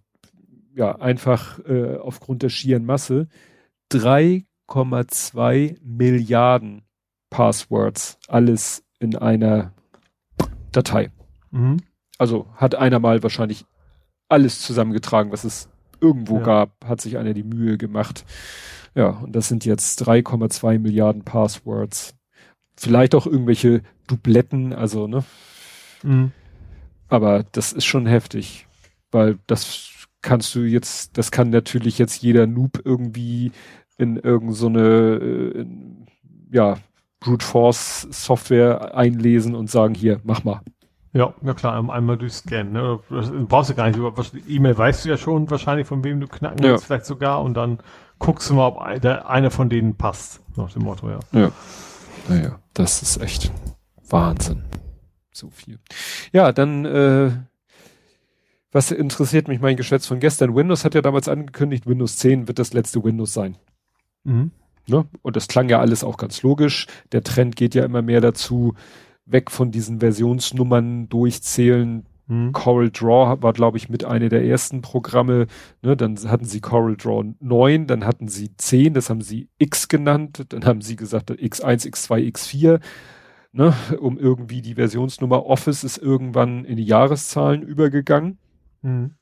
ja, 0.76 0.96
einfach 0.96 1.60
äh, 1.66 1.98
aufgrund 1.98 2.42
der 2.42 2.50
schieren 2.50 2.86
Masse, 2.86 3.28
3,2 3.92 5.78
Milliarden 5.84 6.84
Passwords, 7.30 8.18
alles 8.28 8.84
in 9.00 9.16
einer 9.16 9.74
Datei. 10.72 11.12
Mhm. 11.52 11.78
Also 12.18 12.48
hat 12.56 12.76
einer 12.76 13.00
mal 13.00 13.24
wahrscheinlich 13.24 13.66
alles 14.30 14.62
zusammengetragen, 14.62 15.32
was 15.32 15.44
es 15.44 15.70
irgendwo 16.04 16.38
ja. 16.38 16.44
gab, 16.44 16.86
hat 16.86 17.02
sich 17.02 17.18
einer 17.18 17.34
die 17.34 17.44
Mühe 17.44 17.78
gemacht. 17.78 18.26
Ja, 18.96 19.10
und 19.10 19.36
das 19.36 19.48
sind 19.48 19.66
jetzt 19.66 20.08
3,2 20.08 20.78
Milliarden 20.78 21.24
Passwords. 21.24 22.16
Vielleicht 22.78 23.16
auch 23.16 23.26
irgendwelche 23.26 23.82
Dubletten, 24.08 24.74
also, 24.74 25.08
ne? 25.08 25.24
Mhm. 26.04 26.32
Aber 27.08 27.46
das 27.52 27.74
ist 27.74 27.86
schon 27.86 28.06
heftig, 28.06 28.68
weil 29.12 29.40
das 29.48 30.08
kannst 30.22 30.54
du 30.56 30.62
jetzt, 30.62 31.18
das 31.18 31.32
kann 31.32 31.50
natürlich 31.50 31.98
jetzt 31.98 32.22
jeder 32.22 32.48
Noob 32.48 32.82
irgendwie 32.84 33.52
in 33.98 34.18
irgendeine, 34.18 34.54
so 34.56 35.60
äh, 35.60 35.66
ja, 36.52 36.78
Brute 37.20 37.46
Force 37.46 38.08
Software 38.12 38.96
einlesen 38.96 39.56
und 39.56 39.70
sagen, 39.70 39.96
hier, 39.96 40.20
mach 40.24 40.44
mal. 40.44 40.62
Ja, 41.14 41.34
ja 41.44 41.54
klar, 41.54 41.76
einmal 41.92 42.18
durchscannen. 42.18 42.74
Ne? 42.74 43.00
Du 43.10 43.46
brauchst 43.46 43.70
du 43.70 43.76
gar 43.76 43.88
nicht. 43.88 44.00
E-Mail 44.48 44.78
weißt 44.78 45.06
du 45.06 45.10
ja 45.10 45.18
schon 45.18 45.50
wahrscheinlich, 45.50 45.88
von 45.88 46.04
wem 46.04 46.20
du 46.20 46.28
knacken 46.28 46.64
willst, 46.64 46.86
vielleicht 46.86 47.06
sogar. 47.06 47.42
Und 47.44 47.54
dann 47.54 47.80
guckst 48.18 48.50
du 48.50 48.56
mal, 48.56 48.68
ob 48.68 49.02
der, 49.02 49.30
eine 49.30 49.52
von 49.52 49.70
denen 49.70 49.96
passt. 49.96 50.42
Nach 50.56 50.72
dem 50.72 50.84
Motto, 50.84 51.10
ja. 51.10 51.20
Ja. 51.32 51.52
Naja, 52.28 52.60
das 52.74 53.02
ist 53.04 53.18
echt 53.22 53.52
Wahnsinn. 54.10 54.64
So 55.32 55.50
viel. 55.50 55.80
Ja, 56.32 56.52
dann, 56.52 56.86
äh, 56.86 57.32
was 58.72 58.92
interessiert 58.92 59.48
mich 59.48 59.62
mein 59.62 59.78
Geschwätz 59.78 60.08
von 60.08 60.20
gestern? 60.20 60.56
Windows 60.56 60.84
hat 60.84 60.96
ja 60.96 61.02
damals 61.02 61.28
angekündigt, 61.28 61.86
Windows 61.86 62.18
10 62.18 62.48
wird 62.48 62.58
das 62.58 62.74
letzte 62.74 63.04
Windows 63.04 63.34
sein. 63.34 63.58
Mhm. 64.24 64.52
Ne? 64.88 65.06
Und 65.22 65.36
das 65.36 65.48
klang 65.48 65.70
ja 65.70 65.80
alles 65.80 66.04
auch 66.04 66.18
ganz 66.18 66.42
logisch. 66.42 66.88
Der 67.12 67.24
Trend 67.24 67.56
geht 67.56 67.76
ja 67.76 67.86
immer 67.86 68.02
mehr 68.02 68.20
dazu, 68.20 68.74
weg 69.26 69.52
von 69.52 69.72
diesen 69.72 70.00
Versionsnummern 70.00 71.10
durchzählen. 71.10 72.06
Hm. 72.28 72.54
Coral 72.54 72.90
Draw 72.90 73.42
war, 73.42 73.54
glaube 73.54 73.78
ich, 73.78 73.90
mit 73.90 74.06
einer 74.06 74.30
der 74.30 74.46
ersten 74.46 74.82
Programme. 74.82 75.48
Ne, 75.82 75.98
dann 75.98 76.18
hatten 76.30 76.46
sie 76.46 76.62
Coral 76.62 76.96
Draw 76.96 77.34
9, 77.40 77.88
dann 77.88 78.06
hatten 78.06 78.28
sie 78.28 78.56
10, 78.56 78.94
das 78.94 79.10
haben 79.10 79.22
sie 79.22 79.50
X 79.58 79.88
genannt, 79.88 80.46
dann 80.50 80.66
haben 80.66 80.82
sie 80.82 80.96
gesagt 80.96 81.32
X1, 81.32 81.86
X2, 81.86 82.32
X4, 82.32 82.80
ne, 83.52 83.74
um 84.00 84.18
irgendwie 84.18 84.62
die 84.62 84.76
Versionsnummer 84.76 85.46
Office 85.46 85.84
ist 85.84 85.98
irgendwann 85.98 86.64
in 86.66 86.78
die 86.78 86.86
Jahreszahlen 86.86 87.62
übergegangen. 87.62 88.38
Hm. 88.82 89.16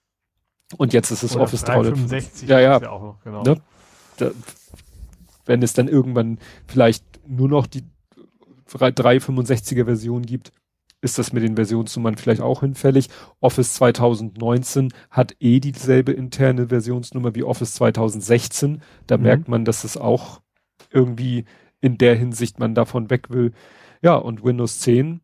Und 0.78 0.94
jetzt 0.94 1.12
ist 1.12 1.24
es 1.24 1.36
Oder 1.36 1.44
Office 1.44 1.64
365. 1.64 2.48
Ja, 2.48 2.60
ja. 2.60 2.80
ja 2.80 2.80
noch, 2.80 3.20
genau. 3.24 3.44
ne, 3.44 3.58
da, 4.18 4.32
wenn 5.46 5.64
es 5.64 5.74
dann 5.74 5.88
irgendwann 5.88 6.38
vielleicht 6.68 7.04
nur 7.28 7.50
noch 7.50 7.68
die 7.68 7.84
365er 8.80 9.86
Version 9.86 10.24
gibt, 10.24 10.52
ist 11.02 11.18
das 11.18 11.34
mit 11.34 11.44
den 11.44 11.56
Versionsnummern 11.56 12.16
vielleicht 12.16 12.42
auch 12.42 12.62
hinfällig. 12.62 13.10
Office 13.40 13.74
2019 13.74 14.94
hat 15.10 15.36
eh 15.40 15.60
dieselbe 15.60 16.12
interne 16.12 16.68
Versionsnummer 16.68 17.34
wie 17.34 17.44
Office 17.44 17.74
2016. 17.74 18.82
Da 19.08 19.18
mhm. 19.18 19.24
merkt 19.24 19.48
man, 19.48 19.66
dass 19.66 19.84
es 19.84 19.98
auch 19.98 20.42
irgendwie 20.92 21.46
in 21.80 21.98
der 21.98 22.16
Hinsicht 22.16 22.60
man 22.60 22.76
davon 22.76 23.10
weg 23.10 23.30
will. 23.32 23.52
Ja, 24.04 24.16
und 24.16 24.44
Windows 24.44 24.80
10 24.80 25.22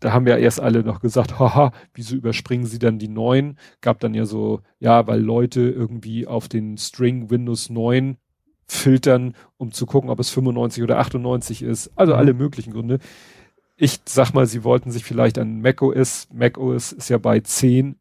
da 0.00 0.12
haben 0.12 0.26
ja 0.26 0.36
erst 0.36 0.60
alle 0.60 0.82
noch 0.82 1.00
gesagt, 1.00 1.38
haha, 1.38 1.72
wieso 1.94 2.16
überspringen 2.16 2.66
sie 2.66 2.78
dann 2.78 2.98
die 2.98 3.08
neuen? 3.08 3.58
Gab 3.80 4.00
dann 4.00 4.14
ja 4.14 4.26
so, 4.26 4.60
ja, 4.78 5.06
weil 5.06 5.20
Leute 5.20 5.62
irgendwie 5.62 6.26
auf 6.26 6.48
den 6.48 6.78
String 6.78 7.30
Windows 7.30 7.70
9 7.70 8.16
filtern, 8.66 9.34
um 9.56 9.72
zu 9.72 9.86
gucken, 9.86 10.10
ob 10.10 10.20
es 10.20 10.30
95 10.30 10.82
oder 10.82 10.98
98 10.98 11.62
ist. 11.62 11.90
Also 11.96 12.12
mhm. 12.12 12.18
alle 12.18 12.34
möglichen 12.34 12.72
Gründe. 12.72 12.98
Ich 13.76 14.00
sag 14.06 14.32
mal, 14.32 14.46
sie 14.46 14.64
wollten 14.64 14.90
sich 14.90 15.04
vielleicht 15.04 15.38
an 15.38 15.60
macOS, 15.60 16.28
macOS 16.32 16.92
ist 16.92 17.08
ja 17.08 17.18
bei 17.18 17.40
10, 17.40 17.96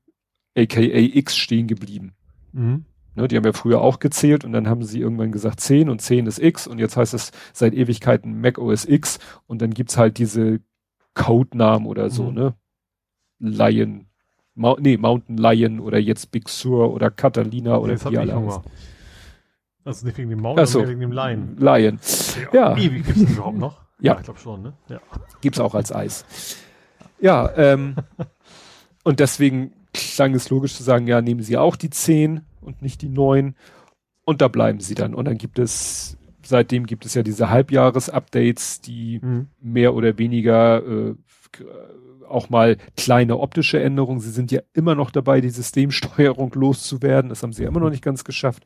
aka 0.57 0.81
X 0.81 1.35
stehen 1.35 1.67
geblieben. 1.67 2.13
Mhm. 2.53 2.85
Ne, 3.15 3.29
die 3.29 3.37
haben 3.37 3.45
ja 3.45 3.53
früher 3.53 3.79
auch 3.79 3.99
gezählt 3.99 4.43
und 4.43 4.51
dann 4.51 4.67
haben 4.67 4.83
sie 4.83 4.99
irgendwann 4.99 5.31
gesagt 5.31 5.61
10 5.61 5.89
und 5.89 6.01
10 6.01 6.27
ist 6.27 6.39
X 6.39 6.67
und 6.67 6.79
jetzt 6.79 6.97
heißt 6.97 7.13
es 7.13 7.31
seit 7.53 7.73
Ewigkeiten 7.73 8.41
macOS 8.41 8.85
X 8.85 9.19
und 9.47 9.61
dann 9.61 9.73
gibt's 9.73 9.97
halt 9.97 10.17
diese 10.17 10.59
Codenamen 11.13 11.87
oder 11.87 12.09
so, 12.09 12.23
mhm. 12.23 12.33
ne? 12.33 12.53
Lion, 13.39 14.07
Mo 14.53 14.77
nee, 14.79 14.97
Mountain 14.97 15.37
Lion 15.37 15.79
oder 15.79 15.97
jetzt 15.97 16.31
Big 16.31 16.49
Sur 16.49 16.93
oder 16.93 17.09
Catalina 17.09 17.77
oder 17.77 17.99
wie 18.09 18.17
alle 18.17 18.35
heißen. 18.35 18.63
Also 19.85 20.05
nicht 20.05 20.17
wegen 20.17 20.29
dem 20.29 20.41
Mountain, 20.41 20.65
sondern 20.65 20.89
wegen 20.89 20.99
dem 20.99 21.11
Lion. 21.11 21.57
Lion. 21.57 21.99
Ja. 22.51 22.71
ja. 22.71 22.77
Ewig 22.77 23.05
gibt's 23.05 23.21
überhaupt 23.21 23.57
noch? 23.57 23.85
Ja. 24.01 24.11
ja 24.11 24.19
ich 24.19 24.25
glaube 24.25 24.39
schon, 24.41 24.61
ne? 24.61 24.73
Ja. 24.89 24.99
Gibt's 25.39 25.57
auch 25.57 25.73
als 25.73 25.95
Eis. 25.95 26.25
Ja, 27.17 27.49
ähm, 27.55 27.95
und 29.05 29.21
deswegen 29.21 29.71
klang 29.93 30.35
es 30.35 30.49
logisch 30.49 30.75
zu 30.75 30.83
sagen, 30.83 31.07
ja, 31.07 31.21
nehmen 31.21 31.41
Sie 31.41 31.55
auch 31.55 31.77
die 31.77 31.89
10 31.89 32.41
und 32.59 32.81
nicht 32.81 33.01
die 33.01 33.07
9 33.07 33.55
und 34.25 34.41
da 34.41 34.49
bleiben 34.49 34.81
Sie 34.81 34.95
dann. 34.95 35.15
Und 35.15 35.25
dann 35.25 35.37
gibt 35.37 35.59
es 35.59 36.17
seitdem 36.47 36.85
gibt 36.85 37.05
es 37.05 37.13
ja 37.13 37.23
diese 37.23 37.49
Halbjahres-Updates, 37.49 38.81
die 38.81 39.19
mhm. 39.21 39.47
mehr 39.61 39.93
oder 39.93 40.17
weniger 40.17 40.85
äh, 40.85 41.15
auch 42.27 42.49
mal 42.49 42.77
kleine 42.97 43.39
optische 43.39 43.81
Änderungen. 43.81 44.19
Sie 44.19 44.31
sind 44.31 44.51
ja 44.51 44.61
immer 44.73 44.95
noch 44.95 45.11
dabei, 45.11 45.41
die 45.41 45.49
Systemsteuerung 45.49 46.51
loszuwerden. 46.55 47.29
Das 47.29 47.43
haben 47.43 47.53
sie 47.53 47.63
ja 47.63 47.69
immer 47.69 47.79
noch 47.79 47.89
nicht 47.89 48.03
ganz 48.03 48.23
geschafft. 48.23 48.63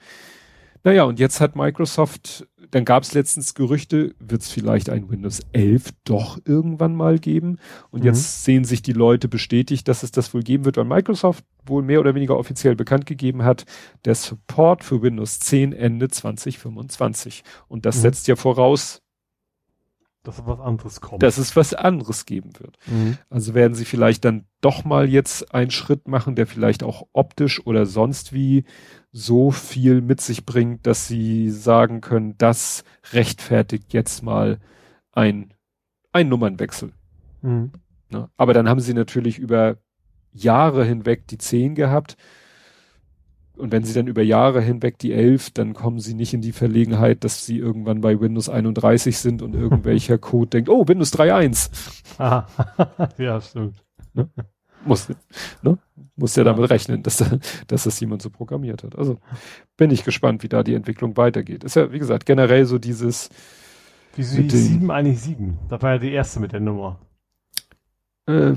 Naja, 0.84 1.04
und 1.04 1.20
jetzt 1.20 1.42
hat 1.42 1.56
Microsoft, 1.56 2.48
dann 2.72 2.86
gab 2.86 3.04
es 3.04 3.14
letztens 3.14 3.54
Gerüchte, 3.54 4.16
wird 4.20 4.42
es 4.42 4.50
vielleicht 4.50 4.90
ein 4.90 5.10
Windows 5.10 5.42
11 5.52 5.92
doch 6.06 6.40
irgendwann 6.46 6.96
mal 6.96 7.20
geben. 7.20 7.58
Und 7.92 8.02
mhm. 8.02 8.08
jetzt 8.08 8.46
sehen 8.46 8.64
sich 8.64 8.82
die 8.82 8.94
Leute 8.94 9.28
bestätigt, 9.28 9.88
dass 9.88 10.04
es 10.04 10.12
das 10.12 10.34
wohl 10.34 10.44
geben 10.44 10.66
wird, 10.66 10.78
weil 10.78 10.86
Microsoft 10.86 11.44
wohl 11.66 11.84
mehr 11.84 12.00
oder 12.00 12.16
weniger 12.16 12.38
offiziell 12.38 12.76
bekannt 12.76 13.06
gegeben 13.06 13.44
hat, 13.44 13.66
der 14.06 14.16
Support 14.16 14.84
für 14.84 15.02
Windows 15.02 15.40
10 15.40 15.74
Ende 15.74 16.08
2025. 16.08 17.44
Und 17.68 17.86
das 17.86 17.98
mhm. 17.98 18.02
setzt 18.02 18.28
ja 18.28 18.36
voraus, 18.36 19.02
dass 20.24 20.46
was 20.46 20.60
anderes 20.60 21.02
kommt. 21.02 21.24
Dass 21.24 21.38
es 21.38 21.56
was 21.56 21.74
anderes 21.74 22.26
geben 22.26 22.52
wird. 22.60 22.78
Mhm. 22.88 23.18
Also 23.30 23.54
werden 23.54 23.74
sie 23.74 23.86
vielleicht 23.86 24.26
dann 24.26 24.46
doch 24.62 24.84
mal 24.84 25.08
jetzt 25.08 25.54
einen 25.54 25.72
Schritt 25.72 26.08
machen, 26.08 26.36
der 26.36 26.46
vielleicht 26.46 26.84
auch 26.84 27.08
optisch 27.14 27.66
oder 27.66 27.86
sonst 27.86 28.34
wie 28.34 28.66
so 29.12 29.52
viel 29.52 30.02
mit 30.02 30.22
sich 30.22 30.46
bringt, 30.46 30.86
dass 30.86 31.08
sie 31.08 31.50
sagen 31.50 32.02
können, 32.02 32.38
das 32.38 32.84
rechtfertigt 33.12 33.94
jetzt 33.94 34.22
mal 34.22 34.60
ein, 35.12 35.54
ein 36.12 36.30
Nummernwechsel. 36.30 36.92
Mhm. 37.42 37.72
Ne? 38.10 38.30
Aber 38.38 38.54
dann 38.54 38.68
haben 38.68 38.82
sie 38.82 38.94
natürlich 38.94 39.40
über 39.40 39.78
Jahre 40.32 40.84
hinweg 40.84 41.28
die 41.28 41.38
10 41.38 41.76
gehabt. 41.76 42.18
Und 43.60 43.72
wenn 43.72 43.84
sie 43.84 43.94
dann 43.94 44.08
über 44.08 44.22
Jahre 44.22 44.62
hinweg 44.62 44.98
die 44.98 45.14
11, 45.14 45.52
dann 45.52 45.74
kommen 45.74 46.00
sie 46.00 46.14
nicht 46.14 46.34
in 46.34 46.42
die 46.42 46.52
Verlegenheit, 46.52 47.24
dass 47.24 47.46
sie 47.46 47.58
irgendwann 47.58 48.02
bei 48.02 48.20
Windows 48.20 48.50
31 48.50 49.18
sind 49.18 49.42
und 49.42 49.54
irgendwelcher 49.54 50.18
Code 50.20 50.50
denkt, 50.50 50.70
oh, 50.70 50.88
Windows 50.88 51.14
3.1. 51.14 51.70
ja, 53.22 53.42
stimmt. 53.42 53.84
Ne? 54.14 54.30
muss, 54.86 55.10
ne? 55.62 55.78
muss 56.16 56.36
ja 56.36 56.44
damit 56.44 56.70
rechnen, 56.70 57.04
dass, 57.04 57.24
dass 57.68 57.84
das 57.84 58.00
jemand 58.00 58.22
so 58.22 58.30
programmiert 58.30 58.84
hat. 58.84 58.98
Also 58.98 59.20
bin 59.78 59.92
ich 59.92 60.04
gespannt, 60.04 60.44
wie 60.44 60.50
da 60.50 60.64
die 60.64 60.74
Entwicklung 60.74 61.18
weitergeht. 61.18 61.64
Ist 61.64 61.76
ja, 61.76 61.92
wie 61.92 62.00
gesagt, 62.00 62.26
generell 62.26 62.66
so 62.66 62.78
dieses. 62.78 63.30
Wieso 64.16 64.42
die 64.42 64.50
7 64.50 64.92
eigentlich 64.92 65.20
7? 65.22 65.58
Das 65.70 65.82
war 65.82 65.94
ja 65.94 65.98
die 66.00 66.12
erste 66.12 66.40
mit 66.40 66.52
der 66.52 66.60
Nummer. 66.60 67.00
Äh, 68.26 68.54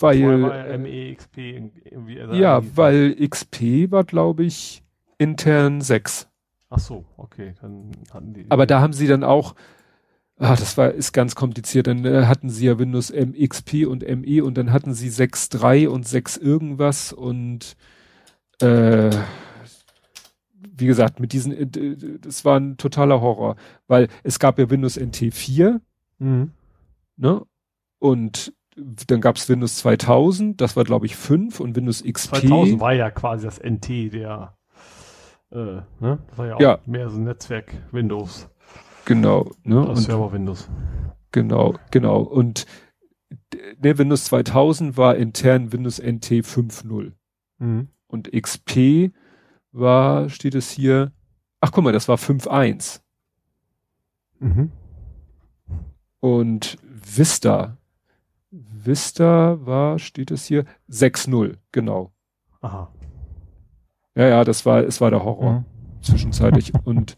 weil. 0.00 0.42
War 0.42 0.68
ja 0.68 0.78
MEXP 0.78 1.38
irgendwie. 1.38 2.20
Also 2.20 2.34
ja, 2.34 2.62
weil 2.76 3.16
XP 3.28 3.90
war, 3.90 4.04
glaube 4.04 4.44
ich, 4.44 4.82
intern 5.18 5.80
6. 5.80 6.28
Ach 6.68 6.78
so, 6.78 7.04
okay, 7.16 7.54
dann 7.60 7.92
hatten 8.12 8.34
die. 8.34 8.46
Aber 8.48 8.66
da 8.66 8.80
haben 8.80 8.92
sie 8.92 9.06
dann 9.06 9.24
auch 9.24 9.54
Ah, 10.38 10.54
das 10.54 10.76
war, 10.76 10.90
ist 10.90 11.12
ganz 11.12 11.34
kompliziert. 11.34 11.86
Dann 11.86 12.04
äh, 12.04 12.26
hatten 12.26 12.50
sie 12.50 12.66
ja 12.66 12.78
Windows 12.78 13.10
MXP 13.10 13.86
und 13.86 14.06
ME 14.06 14.44
und 14.44 14.58
dann 14.58 14.70
hatten 14.70 14.92
sie 14.92 15.08
6.3 15.08 15.88
und 15.88 16.06
6 16.06 16.36
irgendwas 16.36 17.12
und 17.12 17.74
äh, 18.60 19.10
wie 20.78 20.86
gesagt, 20.86 21.20
mit 21.20 21.32
diesen, 21.32 21.52
äh, 21.52 22.18
das 22.18 22.44
war 22.44 22.60
ein 22.60 22.76
totaler 22.76 23.22
Horror, 23.22 23.56
weil 23.86 24.08
es 24.24 24.38
gab 24.38 24.58
ja 24.58 24.68
Windows 24.68 24.98
NT 24.98 25.32
4, 25.32 25.80
mhm. 26.18 26.50
ne? 27.16 27.42
Und 27.98 28.52
dann 28.76 29.20
gab's 29.20 29.48
Windows 29.48 29.76
2000, 29.76 30.60
das 30.60 30.76
war 30.76 30.84
glaube 30.84 31.06
ich 31.06 31.16
5 31.16 31.60
und 31.60 31.76
Windows 31.76 32.02
XP. 32.04 32.36
2000 32.36 32.80
war 32.80 32.92
ja 32.92 33.10
quasi 33.10 33.46
das 33.46 33.58
NT 33.58 34.12
der, 34.12 34.56
äh, 35.50 35.56
ne? 36.00 36.18
Das 36.28 36.38
war 36.38 36.46
ja 36.46 36.54
auch 36.56 36.60
ja. 36.60 36.78
mehr 36.86 37.08
so 37.08 37.18
ein 37.18 37.24
Netzwerk 37.24 37.74
Windows. 37.92 38.48
Genau. 39.06 39.50
Ne? 39.62 39.84
Das 39.86 40.04
Server 40.04 40.32
Windows. 40.32 40.68
Genau, 41.32 41.74
genau. 41.90 42.20
Und 42.20 42.66
der 43.78 43.98
Windows 43.98 44.24
2000 44.24 44.96
war 44.96 45.16
intern 45.16 45.72
Windows 45.72 45.98
NT 45.98 46.44
5.0. 46.44 47.12
Mhm. 47.58 47.88
Und 48.06 48.30
XP 48.32 49.12
war, 49.72 50.28
steht 50.28 50.54
es 50.54 50.70
hier, 50.70 51.12
ach 51.60 51.72
guck 51.72 51.84
mal, 51.84 51.92
das 51.92 52.08
war 52.08 52.16
5.1. 52.16 53.00
Mhm. 54.38 54.70
Und 56.20 56.78
Vista, 56.82 57.78
Vista 58.86 59.58
war, 59.64 59.98
steht 59.98 60.30
es 60.30 60.46
hier, 60.46 60.64
6.0, 60.90 61.56
genau. 61.72 62.12
Aha. 62.60 62.92
Ja, 64.14 64.28
ja, 64.28 64.44
das 64.44 64.64
war, 64.64 64.82
es 64.82 65.00
war 65.00 65.10
der 65.10 65.22
Horror. 65.22 65.60
Mhm. 65.60 65.64
Zwischenzeitlich. 66.00 66.72
Und 66.84 67.16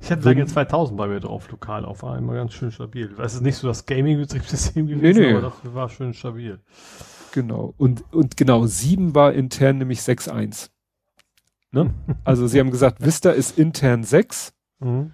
ich 0.00 0.10
hatte 0.12 0.22
lange 0.22 0.46
2000 0.46 0.96
bei 0.96 1.08
mir 1.08 1.20
drauf, 1.20 1.50
lokal 1.50 1.84
auf 1.84 2.04
einmal 2.04 2.36
ganz 2.36 2.52
schön 2.52 2.70
stabil. 2.70 3.14
Es 3.18 3.34
ist 3.34 3.42
nicht 3.42 3.56
so 3.56 3.66
das 3.66 3.84
Gaming-Betriebssystem 3.86 4.86
gewesen, 4.86 5.20
nee, 5.20 5.32
nee. 5.32 5.36
aber 5.36 5.52
das 5.62 5.74
war 5.74 5.88
schön 5.88 6.14
stabil. 6.14 6.60
Genau. 7.32 7.74
Und, 7.76 8.04
und 8.12 8.36
genau, 8.36 8.66
7 8.66 9.14
war 9.14 9.32
intern 9.32 9.78
nämlich 9.78 10.00
6.1. 10.00 10.70
Ne? 11.70 11.92
also 12.24 12.46
sie 12.46 12.60
haben 12.60 12.70
gesagt, 12.70 13.00
Vista 13.04 13.30
ist 13.30 13.58
intern 13.58 14.04
6, 14.04 14.54
mhm. 14.78 15.12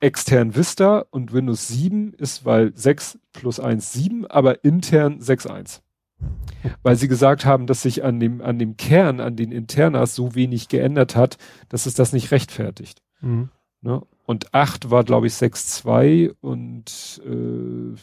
Extern 0.00 0.54
Vista 0.56 1.04
und 1.10 1.32
Windows 1.32 1.68
7 1.68 2.14
ist, 2.14 2.44
weil 2.44 2.72
6 2.74 3.18
plus 3.32 3.60
1 3.60 3.92
7, 3.92 4.26
aber 4.26 4.64
intern 4.64 5.20
6.1. 5.20 5.80
Weil 6.82 6.96
sie 6.96 7.08
gesagt 7.08 7.44
haben, 7.44 7.66
dass 7.66 7.82
sich 7.82 8.04
an 8.04 8.20
dem, 8.20 8.42
an 8.42 8.58
dem 8.58 8.76
Kern, 8.76 9.20
an 9.20 9.36
den 9.36 9.52
Internas 9.52 10.14
so 10.14 10.34
wenig 10.34 10.68
geändert 10.68 11.16
hat, 11.16 11.38
dass 11.68 11.86
es 11.86 11.94
das 11.94 12.12
nicht 12.12 12.30
rechtfertigt. 12.30 13.02
Mhm. 13.20 13.50
Ne? 13.82 14.02
Und 14.26 14.54
8 14.54 14.90
war, 14.90 15.04
glaube 15.04 15.26
ich, 15.26 15.32
6-2 15.34 16.34
und 16.40 17.20
äh, 17.24 17.94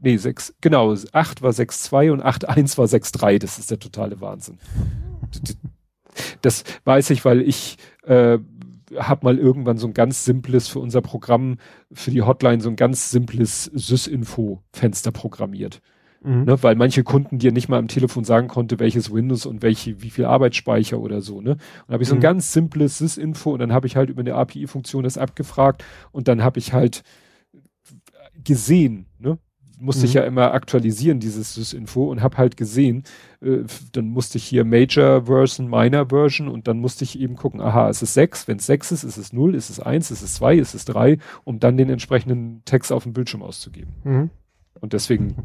nee, 0.00 0.16
6, 0.16 0.54
genau, 0.60 0.94
8 1.12 1.42
war 1.42 1.50
6-2 1.52 2.12
und 2.12 2.24
8-1 2.24 2.78
war 2.78 2.86
6-3. 2.86 3.38
Das 3.38 3.58
ist 3.58 3.70
der 3.70 3.78
totale 3.78 4.20
Wahnsinn. 4.20 4.58
Das 6.42 6.64
weiß 6.84 7.10
ich, 7.10 7.24
weil 7.24 7.42
ich 7.42 7.76
äh, 8.02 8.38
habe 8.96 9.24
mal 9.24 9.38
irgendwann 9.38 9.78
so 9.78 9.86
ein 9.86 9.94
ganz 9.94 10.24
simples 10.24 10.68
für 10.68 10.80
unser 10.80 11.02
Programm, 11.02 11.56
für 11.92 12.10
die 12.10 12.22
Hotline, 12.22 12.60
so 12.60 12.68
ein 12.68 12.76
ganz 12.76 13.10
simples 13.10 13.64
Sysinfo-Fenster 13.64 15.12
programmiert. 15.12 15.80
Mhm. 16.22 16.44
Ne, 16.44 16.62
weil 16.62 16.74
manche 16.74 17.04
Kunden 17.04 17.38
dir 17.38 17.52
nicht 17.52 17.68
mal 17.68 17.78
am 17.78 17.86
Telefon 17.86 18.24
sagen 18.24 18.48
konnte, 18.48 18.80
welches 18.80 19.12
Windows 19.12 19.46
und 19.46 19.62
welche, 19.62 20.02
wie 20.02 20.10
viel 20.10 20.24
Arbeitsspeicher 20.24 20.98
oder 20.98 21.20
so, 21.20 21.40
ne? 21.40 21.58
Und 21.86 21.92
habe 21.92 22.02
ich 22.02 22.08
so 22.08 22.16
ein 22.16 22.18
mhm. 22.18 22.22
ganz 22.22 22.52
simples 22.52 22.98
Sys-Info 22.98 23.52
und 23.52 23.60
dann 23.60 23.72
habe 23.72 23.86
ich 23.86 23.94
halt 23.94 24.10
über 24.10 24.20
eine 24.20 24.34
API-Funktion 24.34 25.04
das 25.04 25.16
abgefragt 25.16 25.84
und 26.10 26.26
dann 26.26 26.42
habe 26.42 26.58
ich 26.58 26.72
halt 26.72 27.02
gesehen, 28.42 29.06
ne? 29.18 29.38
Musste 29.80 30.02
mhm. 30.02 30.06
ich 30.06 30.14
ja 30.14 30.22
immer 30.22 30.52
aktualisieren, 30.52 31.20
dieses 31.20 31.54
Sys-Info 31.54 32.10
und 32.10 32.22
habe 32.22 32.36
halt 32.36 32.56
gesehen, 32.56 33.04
äh, 33.40 33.58
dann 33.92 34.08
musste 34.08 34.38
ich 34.38 34.44
hier 34.44 34.64
Major 34.64 35.26
Version, 35.26 35.68
Minor 35.68 36.08
Version 36.08 36.48
und 36.48 36.68
dann 36.68 36.78
musste 36.78 37.04
ich 37.04 37.18
eben 37.18 37.36
gucken, 37.36 37.60
aha, 37.60 37.88
ist 37.88 38.02
es 38.02 38.14
6, 38.14 38.48
wenn 38.48 38.58
es 38.58 38.66
6 38.66 38.92
ist, 38.92 39.04
ist 39.04 39.16
es 39.16 39.32
0, 39.32 39.54
ist 39.54 39.70
es 39.70 39.80
1, 39.80 40.10
ist 40.10 40.22
es 40.22 40.34
2, 40.34 40.56
ist 40.56 40.74
es 40.74 40.84
3, 40.86 41.18
um 41.44 41.60
dann 41.60 41.76
den 41.76 41.90
entsprechenden 41.90 42.62
Text 42.64 42.92
auf 42.92 43.04
dem 43.04 43.12
Bildschirm 43.12 43.42
auszugeben. 43.42 43.92
Mhm. 44.04 44.30
Und 44.80 44.92
deswegen 44.92 45.36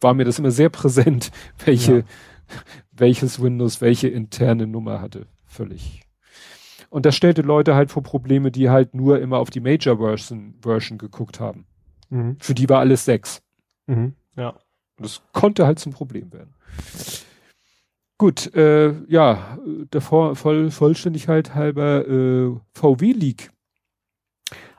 war 0.00 0.14
mir 0.14 0.24
das 0.24 0.38
immer 0.38 0.50
sehr 0.50 0.68
präsent, 0.68 1.30
welche, 1.64 1.98
ja. 1.98 2.02
welches 2.92 3.42
Windows 3.42 3.80
welche 3.80 4.08
interne 4.08 4.66
Nummer 4.66 5.00
hatte. 5.00 5.26
Völlig. 5.44 6.02
Und 6.90 7.06
das 7.06 7.16
stellte 7.16 7.40
Leute 7.40 7.74
halt 7.74 7.90
vor 7.90 8.02
Probleme, 8.02 8.50
die 8.50 8.68
halt 8.68 8.94
nur 8.94 9.18
immer 9.20 9.38
auf 9.38 9.48
die 9.48 9.60
Major 9.60 9.96
Version, 9.96 10.54
Version 10.60 10.98
geguckt 10.98 11.40
haben. 11.40 11.64
Mhm. 12.10 12.36
Für 12.38 12.54
die 12.54 12.68
war 12.68 12.80
alles 12.80 13.06
sechs. 13.06 13.42
Mhm. 13.96 14.14
Ja. 14.36 14.54
Das 14.98 15.22
konnte 15.32 15.66
halt 15.66 15.78
zum 15.78 15.92
Problem 15.92 16.32
werden. 16.32 16.54
Gut, 18.18 18.54
äh, 18.54 18.92
ja, 19.08 19.58
der 19.92 20.00
Voll 20.00 20.70
Vollständigkeit 20.70 21.54
halber 21.54 22.06
äh, 22.06 22.54
VW 22.72 23.12
League. 23.12 23.50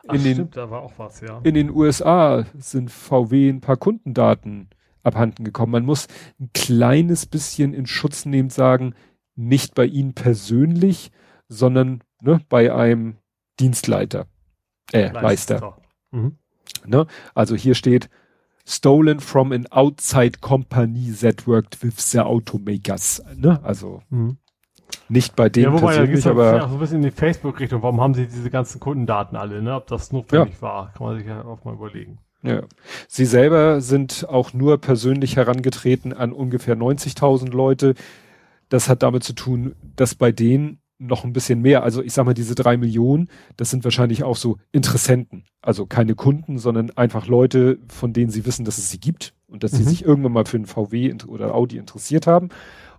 Ach, 0.08 0.16
in 0.16 0.24
den, 0.24 0.34
stimmt, 0.34 0.58
da 0.58 0.70
war 0.70 0.82
auch 0.82 0.94
was, 0.98 1.22
ja. 1.22 1.40
In 1.44 1.54
den 1.54 1.70
USA 1.70 2.46
sind 2.58 2.92
VW 2.92 3.50
ein 3.50 3.62
paar 3.62 3.78
Kundendaten 3.78 4.70
abhanden 5.02 5.44
gekommen. 5.44 5.72
Man 5.72 5.86
muss 5.86 6.08
ein 6.40 6.52
kleines 6.54 7.26
bisschen 7.26 7.74
in 7.74 7.86
Schutz 7.86 8.26
nehmend 8.26 8.54
sagen, 8.54 8.96
nicht 9.36 9.76
bei 9.76 9.86
Ihnen 9.86 10.14
persönlich, 10.14 11.12
sondern 11.48 12.04
ne, 12.22 12.40
bei 12.50 12.74
einem 12.74 13.18
Dienstleiter, 13.60 14.28
äh, 14.92 15.10
Leister. 15.12 15.22
Leister. 15.22 15.78
Mhm. 16.12 16.38
Ne? 16.86 17.08
Also 17.34 17.56
hier 17.56 17.76
steht, 17.76 18.10
stolen 18.66 19.20
from 19.20 19.52
an 19.52 19.68
outside 19.72 20.42
company 20.42 21.12
that 21.22 21.48
worked 21.48 21.84
with 21.84 21.96
the 21.98 22.20
automakers. 22.20 23.22
Ne? 23.36 23.60
Also 23.64 24.02
mhm. 24.10 24.38
nicht 25.10 25.36
bei 25.36 25.50
denen 25.50 25.74
ja, 25.76 25.82
wobei, 25.82 25.98
persönlich, 25.98 26.28
aber 26.28 26.56
ja 26.56 26.68
so 26.68 26.76
ein 26.76 26.80
bisschen 26.80 26.98
in 26.98 27.04
die 27.04 27.12
Facebook-Richtung. 27.12 27.82
Warum 27.82 28.00
haben 28.02 28.14
sie 28.14 28.28
diese 28.28 28.50
ganzen 28.50 28.80
Kundendaten 28.80 29.38
alle? 29.38 29.62
Ne? 29.62 29.76
Ob 29.76 29.88
das 29.88 30.12
notwendig 30.12 30.56
ja. 30.56 30.62
war, 30.62 30.94
kann 30.94 31.08
man 31.08 31.18
sich 31.18 31.28
ja 31.28 31.44
auch 31.44 31.64
mal 31.66 31.74
überlegen. 31.74 32.20
Ja. 32.42 32.62
Sie 33.08 33.26
selber 33.26 33.80
sind 33.80 34.28
auch 34.28 34.54
nur 34.54 34.78
persönlich 34.80 35.38
herangetreten 35.38 36.14
an 36.14 36.34
ungefähr 36.34 36.76
90.000 36.76 37.52
Leute. 37.52 37.96
Das 38.70 38.90
hat 38.90 39.02
damit 39.02 39.24
zu 39.24 39.34
tun, 39.34 39.76
dass 39.96 40.16
bei 40.16 40.32
denen 40.32 40.80
noch 41.08 41.24
ein 41.24 41.34
bisschen 41.34 41.62
mehr. 41.62 41.84
Also 41.84 42.02
ich 42.02 42.14
sag 42.14 42.26
mal, 42.26 42.34
diese 42.34 42.56
drei 42.56 42.78
Millionen, 42.78 43.30
das 43.58 43.70
sind 43.70 43.84
wahrscheinlich 43.84 44.24
auch 44.24 44.36
so 44.36 44.58
Interessenten. 44.72 45.46
Also 45.62 45.86
keine 45.86 46.16
Kunden, 46.16 46.58
sondern 46.58 46.92
einfach 46.92 47.28
Leute, 47.28 47.80
von 47.88 48.14
denen 48.14 48.32
sie 48.32 48.46
wissen, 48.46 48.66
dass 48.66 48.78
es 48.78 48.90
sie 48.90 49.00
gibt 49.00 49.34
und 49.48 49.64
dass 49.64 49.72
sie 49.72 49.84
mhm. 49.84 49.88
sich 49.88 50.06
irgendwann 50.06 50.32
mal 50.32 50.46
für 50.46 50.58
einen 50.58 50.66
VW 50.66 51.14
oder 51.28 51.54
Audi 51.54 51.78
interessiert 51.78 52.28
haben. 52.28 52.50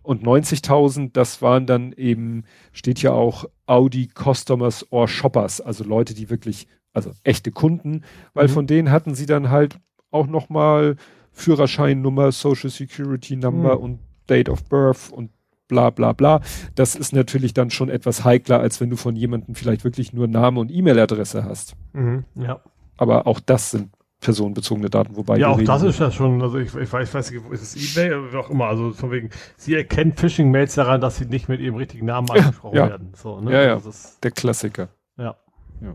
Und 0.03 0.23
90.000, 0.23 1.11
das 1.13 1.41
waren 1.41 1.67
dann 1.67 1.93
eben, 1.93 2.45
steht 2.73 3.01
ja 3.01 3.13
auch 3.13 3.47
Audi 3.67 4.11
Customers 4.15 4.87
or 4.93 5.09
Shoppers, 5.09 5.63
also 5.63 5.83
Leute, 5.83 6.13
die 6.13 6.29
wirklich, 6.29 6.69
also 6.93 7.11
echte 7.23 7.51
Kunden, 7.51 8.03
weil 8.35 8.49
mhm. 8.49 8.53
von 8.53 8.67
denen 8.67 8.91
hatten 8.91 9.15
sie 9.15 9.27
dann 9.27 9.51
halt 9.51 9.79
auch 10.11 10.27
nochmal 10.27 10.97
Führerscheinnummer, 11.33 12.33
Social 12.33 12.71
Security 12.71 13.37
Number 13.37 13.77
mhm. 13.77 13.83
und 13.83 13.99
Date 14.27 14.49
of 14.49 14.65
Birth 14.65 15.11
und 15.11 15.31
bla 15.69 15.91
bla 15.91 16.13
bla. 16.13 16.41
Das 16.75 16.95
ist 16.95 17.13
natürlich 17.13 17.55
dann 17.55 17.71
schon 17.71 17.89
etwas 17.89 18.25
heikler, 18.25 18.61
als 18.61 18.81
wenn 18.81 18.91
du 18.91 18.97
von 18.97 19.17
jemandem 19.17 19.55
vielleicht 19.55 19.85
wirklich 19.85 20.13
nur 20.13 20.27
Name 20.29 20.61
und 20.61 20.71
E-Mail-Adresse 20.71 21.45
hast. 21.45 21.77
Mhm, 21.93 22.25
ja. 22.35 22.61
Aber 22.97 23.27
auch 23.27 23.41
das 23.41 23.71
sind 23.71 23.91
personenbezogene 24.25 24.91
Daten, 24.91 25.17
wobei. 25.17 25.39
Ja, 25.39 25.49
auch 25.49 25.63
das 25.63 25.83
ist 25.83 26.01
ja 26.01 26.11
schon, 26.11 26.43
also 26.43 26.59
ich, 26.59 26.75
ich, 26.75 26.93
weiß, 26.93 27.09
ich 27.09 27.15
weiß 27.15 27.31
nicht, 27.31 27.45
ist 27.51 27.77
es 27.77 27.97
eBay 27.97 28.15
oder 28.15 28.33
wie 28.33 28.37
auch 28.37 28.51
immer, 28.51 28.67
also 28.67 28.93
von 28.93 29.11
wegen, 29.11 29.31
sie 29.57 29.75
erkennen 29.75 30.15
Phishing-Mails 30.17 30.75
daran, 30.75 31.01
dass 31.01 31.17
sie 31.17 31.27
nicht 31.27 31.49
mit 31.49 31.61
ihrem 31.61 31.77
richtigen 31.77 32.07
Namen 32.07 32.31
angesprochen 32.31 32.77
ja, 32.77 32.89
werden. 32.89 33.13
So, 33.15 33.41
ne? 33.41 33.53
Ja, 33.53 33.63
ja, 33.63 33.75
also 33.75 33.91
der 34.23 34.31
Klassiker. 34.31 34.89
Ja. 35.19 35.37
Ja, 35.81 35.95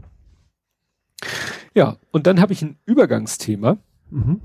ja 1.73 1.97
und 2.11 2.27
dann 2.27 2.39
habe 2.39 2.53
ich 2.53 2.61
ein 2.61 2.77
Übergangsthema, 2.85 3.77
mhm. 4.11 4.41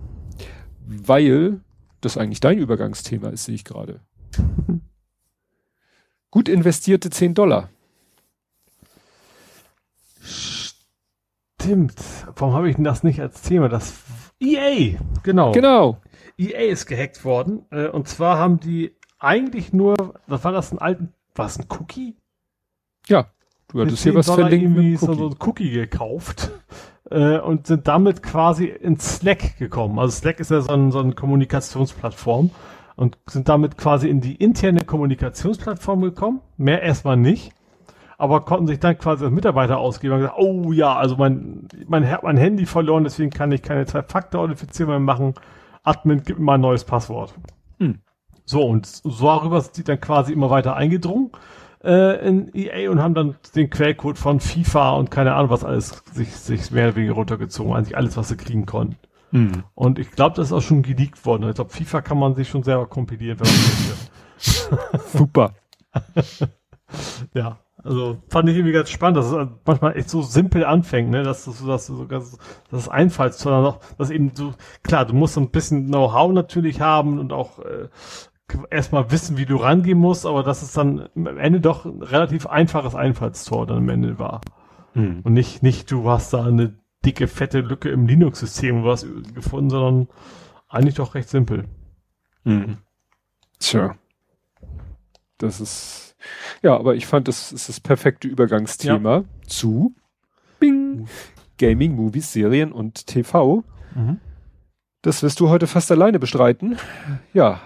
weil 0.86 1.60
das 2.00 2.16
eigentlich 2.16 2.40
dein 2.40 2.58
Übergangsthema 2.58 3.28
ist, 3.28 3.44
sehe 3.44 3.54
ich 3.54 3.64
gerade. 3.64 4.00
Gut 6.34 6.48
investierte 6.48 7.10
10 7.10 7.34
Dollar. 7.34 7.68
Stimmt. 10.20 11.94
Warum 12.34 12.54
habe 12.54 12.68
ich 12.68 12.74
denn 12.74 12.82
das 12.82 13.04
nicht 13.04 13.20
als 13.20 13.42
Thema? 13.42 13.68
Das 13.68 13.94
EA, 14.40 14.98
genau. 15.22 15.52
Genau. 15.52 15.98
EA 16.36 16.72
ist 16.72 16.86
gehackt 16.86 17.24
worden. 17.24 17.66
Äh, 17.70 17.86
und 17.86 18.08
zwar 18.08 18.36
haben 18.36 18.58
die 18.58 18.96
eigentlich 19.20 19.72
nur, 19.72 19.94
was 20.26 20.42
war 20.42 20.50
das, 20.50 20.72
ein 20.72 20.78
alten, 20.80 21.14
war 21.36 21.46
es 21.46 21.56
ein 21.56 21.66
Cookie? 21.68 22.16
Ja. 23.06 23.28
Du 23.68 23.80
hattest 23.80 24.02
hier 24.02 24.16
was 24.16 24.26
Dollar 24.26 24.48
verlinkt 24.48 24.76
mit 24.76 25.02
Cookie. 25.02 25.16
So 25.16 25.28
ein 25.28 25.36
Cookie 25.38 25.70
gekauft 25.70 26.50
äh, 27.12 27.38
und 27.38 27.68
sind 27.68 27.86
damit 27.86 28.24
quasi 28.24 28.64
in 28.66 28.98
Slack 28.98 29.56
gekommen. 29.56 30.00
Also 30.00 30.18
Slack 30.18 30.40
ist 30.40 30.50
ja 30.50 30.60
so, 30.62 30.72
ein, 30.72 30.90
so 30.90 30.98
eine 30.98 31.12
Kommunikationsplattform 31.12 32.50
und 32.96 33.18
sind 33.28 33.48
damit 33.48 33.76
quasi 33.76 34.08
in 34.08 34.20
die 34.20 34.36
interne 34.36 34.84
Kommunikationsplattform 34.84 36.02
gekommen. 36.02 36.40
Mehr 36.56 36.82
erstmal 36.82 37.16
nicht. 37.16 37.52
Aber 38.16 38.42
konnten 38.42 38.68
sich 38.68 38.78
dann 38.78 38.96
quasi 38.96 39.24
als 39.24 39.34
Mitarbeiter 39.34 39.78
ausgeben 39.78 40.14
und 40.14 40.20
gesagt, 40.20 40.38
oh 40.38 40.72
ja, 40.72 40.94
also 40.94 41.16
mein, 41.16 41.66
mein, 41.88 42.18
mein 42.22 42.36
Handy 42.36 42.64
verloren, 42.64 43.04
deswegen 43.04 43.30
kann 43.30 43.50
ich 43.50 43.62
keine 43.62 43.86
Zwei-Faktor-Authentifizierung 43.86 44.92
mehr 44.92 45.00
machen. 45.00 45.34
Admin, 45.82 46.22
gib 46.24 46.38
mir 46.38 46.44
mal 46.44 46.54
ein 46.54 46.60
neues 46.60 46.84
Passwort. 46.84 47.34
Hm. 47.80 47.98
So, 48.44 48.62
und 48.62 48.86
so 48.86 49.26
darüber 49.26 49.60
sind 49.60 49.76
die 49.78 49.84
dann 49.84 50.00
quasi 50.00 50.32
immer 50.32 50.50
weiter 50.50 50.76
eingedrungen 50.76 51.32
äh, 51.82 52.26
in 52.26 52.50
EA 52.54 52.90
und 52.90 53.02
haben 53.02 53.14
dann 53.14 53.36
den 53.54 53.70
Quellcode 53.70 54.18
von 54.18 54.40
FIFA 54.40 54.92
und 54.92 55.10
keine 55.10 55.34
Ahnung 55.34 55.50
was 55.50 55.64
alles 55.64 56.02
sich, 56.12 56.30
sich 56.30 56.70
mehr 56.70 56.88
oder 56.88 56.96
weniger 56.96 57.14
runtergezogen. 57.14 57.74
Eigentlich 57.74 57.96
alles, 57.96 58.16
was 58.16 58.28
sie 58.28 58.36
kriegen 58.36 58.66
konnten. 58.66 58.96
Mhm. 59.34 59.64
Und 59.74 59.98
ich 59.98 60.12
glaube, 60.12 60.36
das 60.36 60.46
ist 60.46 60.52
auch 60.52 60.62
schon 60.62 60.82
geleakt 60.82 61.26
worden. 61.26 61.48
Ich 61.48 61.56
glaube, 61.56 61.70
FIFA 61.70 62.02
kann 62.02 62.18
man 62.18 62.36
sich 62.36 62.48
schon 62.48 62.62
selber 62.62 62.86
kompilieren, 62.86 63.40
wenn 63.40 63.48
man 63.48 63.56
möchte. 64.86 65.08
Super. 65.18 65.54
ja, 67.34 67.58
also 67.82 68.18
fand 68.28 68.48
ich 68.48 68.54
irgendwie 68.54 68.72
ganz 68.72 68.90
spannend, 68.90 69.16
dass 69.16 69.26
es 69.26 69.48
manchmal 69.66 69.96
echt 69.96 70.08
so 70.08 70.22
simpel 70.22 70.64
anfängt, 70.64 71.10
ne, 71.10 71.24
dass 71.24 71.44
du 71.44 71.50
so, 71.50 71.66
dass 71.66 71.86
so 71.86 72.06
ganz, 72.06 72.38
dass 72.70 72.82
es 72.82 72.88
Einfallstor 72.88 73.60
noch, 73.60 73.80
dass 73.98 74.10
eben 74.10 74.30
so, 74.34 74.54
klar, 74.84 75.04
du 75.04 75.14
musst 75.14 75.34
so 75.34 75.40
ein 75.40 75.50
bisschen 75.50 75.88
Know-how 75.88 76.32
natürlich 76.32 76.80
haben 76.80 77.18
und 77.18 77.32
auch 77.32 77.58
äh, 77.58 77.88
erstmal 78.70 79.10
wissen, 79.10 79.36
wie 79.36 79.46
du 79.46 79.56
rangehen 79.56 79.98
musst, 79.98 80.26
aber 80.26 80.44
dass 80.44 80.62
es 80.62 80.72
dann 80.72 81.08
am 81.16 81.38
Ende 81.38 81.60
doch 81.60 81.86
ein 81.86 82.02
relativ 82.02 82.46
einfaches 82.46 82.94
Einfallstor 82.94 83.66
dann 83.66 83.78
am 83.78 83.88
Ende 83.88 84.20
war. 84.20 84.42
Mhm. 84.94 85.22
Und 85.24 85.32
nicht, 85.32 85.64
nicht, 85.64 85.90
du 85.90 86.08
hast 86.08 86.32
da 86.32 86.44
eine 86.44 86.83
dicke, 87.04 87.28
fette 87.28 87.60
Lücke 87.60 87.90
im 87.90 88.06
Linux-System 88.06 88.84
was 88.84 89.06
gefunden, 89.34 89.70
sondern 89.70 90.08
eigentlich 90.68 90.94
doch 90.94 91.14
recht 91.14 91.28
simpel. 91.28 91.64
Mhm. 92.44 92.78
Tja. 93.58 93.96
Das 95.38 95.60
ist, 95.60 96.16
ja, 96.62 96.76
aber 96.76 96.94
ich 96.94 97.06
fand, 97.06 97.28
das 97.28 97.52
ist 97.52 97.68
das 97.68 97.80
perfekte 97.80 98.28
Übergangsthema 98.28 99.16
ja. 99.18 99.24
zu 99.46 99.94
Bing, 100.58 101.08
Gaming, 101.58 101.94
Movies, 101.94 102.32
Serien 102.32 102.72
und 102.72 103.06
TV. 103.06 103.64
Mhm. 103.94 104.20
Das 105.02 105.22
wirst 105.22 105.40
du 105.40 105.48
heute 105.48 105.66
fast 105.66 105.90
alleine 105.90 106.18
bestreiten. 106.18 106.78
Ja, 107.32 107.60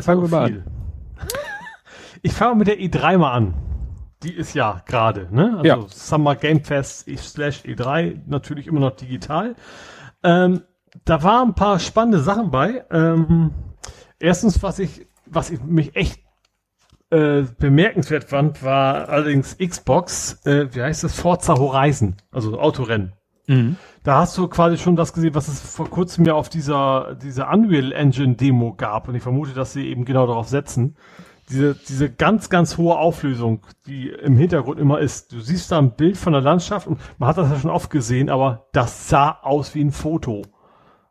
fangen 0.00 0.22
wir 0.22 0.28
mal 0.28 0.48
viel. 0.48 0.58
an. 0.60 1.28
Ich 2.22 2.32
fange 2.32 2.56
mit 2.56 2.68
der 2.68 2.78
E3 2.78 3.18
mal 3.18 3.32
an 3.32 3.54
die 4.24 4.34
ist 4.34 4.54
ja 4.54 4.82
gerade, 4.86 5.28
ne? 5.30 5.52
Also 5.58 5.64
ja. 5.64 5.84
Summer 5.88 6.34
Game 6.36 6.64
Fest 6.64 7.06
slash 7.16 7.60
E3, 7.64 8.22
natürlich 8.26 8.66
immer 8.66 8.80
noch 8.80 8.96
digital. 8.96 9.54
Ähm, 10.22 10.62
da 11.04 11.22
waren 11.22 11.50
ein 11.50 11.54
paar 11.54 11.78
spannende 11.78 12.20
Sachen 12.20 12.50
bei. 12.50 12.84
Ähm, 12.90 13.52
erstens, 14.18 14.62
was 14.62 14.78
ich, 14.78 15.06
was 15.26 15.50
ich 15.50 15.62
mich 15.62 15.94
echt 15.96 16.20
äh, 17.10 17.42
bemerkenswert 17.58 18.24
fand, 18.24 18.62
war 18.62 19.08
allerdings 19.08 19.58
Xbox, 19.58 20.40
äh, 20.46 20.68
wie 20.74 20.82
heißt 20.82 21.04
das, 21.04 21.14
Forza 21.14 21.58
Horizon, 21.58 22.16
also 22.32 22.58
Autorennen. 22.58 23.12
Mhm. 23.46 23.76
Da 24.02 24.20
hast 24.20 24.36
du 24.38 24.48
quasi 24.48 24.78
schon 24.78 24.96
das 24.96 25.12
gesehen, 25.12 25.34
was 25.34 25.48
es 25.48 25.60
vor 25.60 25.88
kurzem 25.90 26.24
ja 26.24 26.34
auf 26.34 26.48
dieser, 26.48 27.14
dieser 27.14 27.50
Unreal 27.52 27.92
Engine 27.92 28.36
Demo 28.36 28.74
gab. 28.74 29.08
Und 29.08 29.14
ich 29.14 29.22
vermute, 29.22 29.52
dass 29.52 29.72
sie 29.72 29.88
eben 29.88 30.04
genau 30.04 30.26
darauf 30.26 30.48
setzen 30.48 30.96
diese, 31.50 31.74
diese 31.74 32.10
ganz, 32.10 32.48
ganz 32.48 32.78
hohe 32.78 32.96
Auflösung, 32.96 33.60
die 33.86 34.08
im 34.08 34.36
Hintergrund 34.36 34.78
immer 34.78 34.98
ist. 34.98 35.32
Du 35.32 35.40
siehst 35.40 35.70
da 35.70 35.78
ein 35.78 35.92
Bild 35.92 36.16
von 36.16 36.32
der 36.32 36.42
Landschaft 36.42 36.86
und 36.86 36.98
man 37.18 37.28
hat 37.28 37.38
das 37.38 37.50
ja 37.50 37.58
schon 37.58 37.70
oft 37.70 37.90
gesehen, 37.90 38.30
aber 38.30 38.66
das 38.72 39.08
sah 39.08 39.38
aus 39.42 39.74
wie 39.74 39.82
ein 39.82 39.92
Foto. 39.92 40.42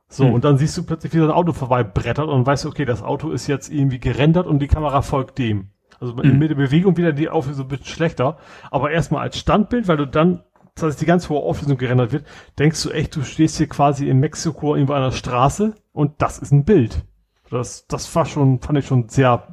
So, 0.08 0.26
hm. 0.26 0.34
und 0.34 0.44
dann 0.44 0.58
siehst 0.58 0.78
du 0.78 0.84
plötzlich, 0.84 1.14
wie 1.14 1.18
so 1.18 1.24
ein 1.24 1.32
Auto 1.32 1.54
vorbeibrettert 1.54 2.28
und 2.28 2.46
weißt, 2.46 2.66
okay, 2.66 2.86
das 2.86 3.02
Auto 3.02 3.32
ist 3.32 3.48
jetzt 3.48 3.72
irgendwie 3.72 4.00
gerendert 4.00 4.48
und 4.48 4.60
die 4.60 4.68
Kamera 4.68 5.02
folgt 5.02 5.38
dem. 5.40 5.70
Also 6.00 6.16
hm. 6.16 6.38
mit 6.38 6.50
der 6.50 6.56
Bewegung 6.56 6.98
wieder 6.98 7.14
die 7.14 7.30
Auflösung 7.30 7.66
ein 7.66 7.70
bisschen 7.70 7.86
schlechter, 7.86 8.38
aber 8.70 8.92
erstmal 8.92 9.22
als 9.22 9.38
Standbild, 9.38 9.88
weil 9.88 9.98
du 9.98 10.08
dann, 10.08 10.44
das 10.76 10.84
heißt, 10.86 11.02
die 11.02 11.06
ganz 11.06 11.30
hohe 11.30 11.40
Auflösung 11.40 11.78
gerendert 11.78 12.12
wird, 12.12 12.26
denkst 12.60 12.82
du 12.84 12.90
echt, 12.90 13.16
du 13.16 13.24
stehst 13.24 13.58
hier 13.58 13.68
quasi 13.68 14.10
in 14.10 14.20
Mexiko 14.20 14.76
irgendwo 14.76 14.94
an 14.94 15.04
der 15.04 15.12
Straße 15.12 15.76
und 15.94 16.22
das 16.22 16.40
ist 16.40 16.52
ein 16.52 16.66
Bild. 16.66 17.04
Das, 17.50 17.88
das 17.88 18.14
war 18.16 18.26
schon, 18.26 18.60
fand 18.60 18.80
ich 18.80 18.88
schon 18.88 19.10
sehr 19.10 19.53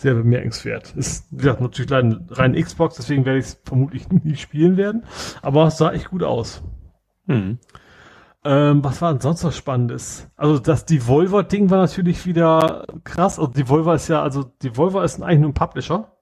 sehr 0.00 0.14
bemerkenswert. 0.14 0.94
Ist, 0.96 1.30
gesagt, 1.30 1.60
natürlich 1.60 1.90
rein, 1.90 2.26
rein 2.30 2.54
Xbox, 2.54 2.96
deswegen 2.96 3.24
werde 3.24 3.38
ich 3.38 3.46
es 3.46 3.60
vermutlich 3.64 4.08
nie 4.10 4.36
spielen 4.36 4.76
werden. 4.76 5.04
Aber 5.42 5.66
es 5.66 5.78
sah 5.78 5.92
echt 5.92 6.10
gut 6.10 6.22
aus. 6.22 6.62
Mhm. 7.26 7.58
Ähm, 8.42 8.82
was 8.82 9.02
war 9.02 9.12
denn 9.12 9.20
sonst 9.20 9.42
noch 9.42 9.52
Spannendes? 9.52 10.30
Also 10.36 10.58
das 10.58 10.86
Devolver-Ding 10.86 11.68
war 11.68 11.78
natürlich 11.78 12.24
wieder 12.24 12.86
krass. 13.04 13.38
Also 13.38 13.52
Devolver 13.52 13.94
ist 13.94 14.08
ja, 14.08 14.22
also 14.22 14.44
Devolver 14.62 15.04
ist 15.04 15.22
eigentlich 15.22 15.40
nur 15.40 15.50
ein 15.50 15.54
Publisher. 15.54 16.16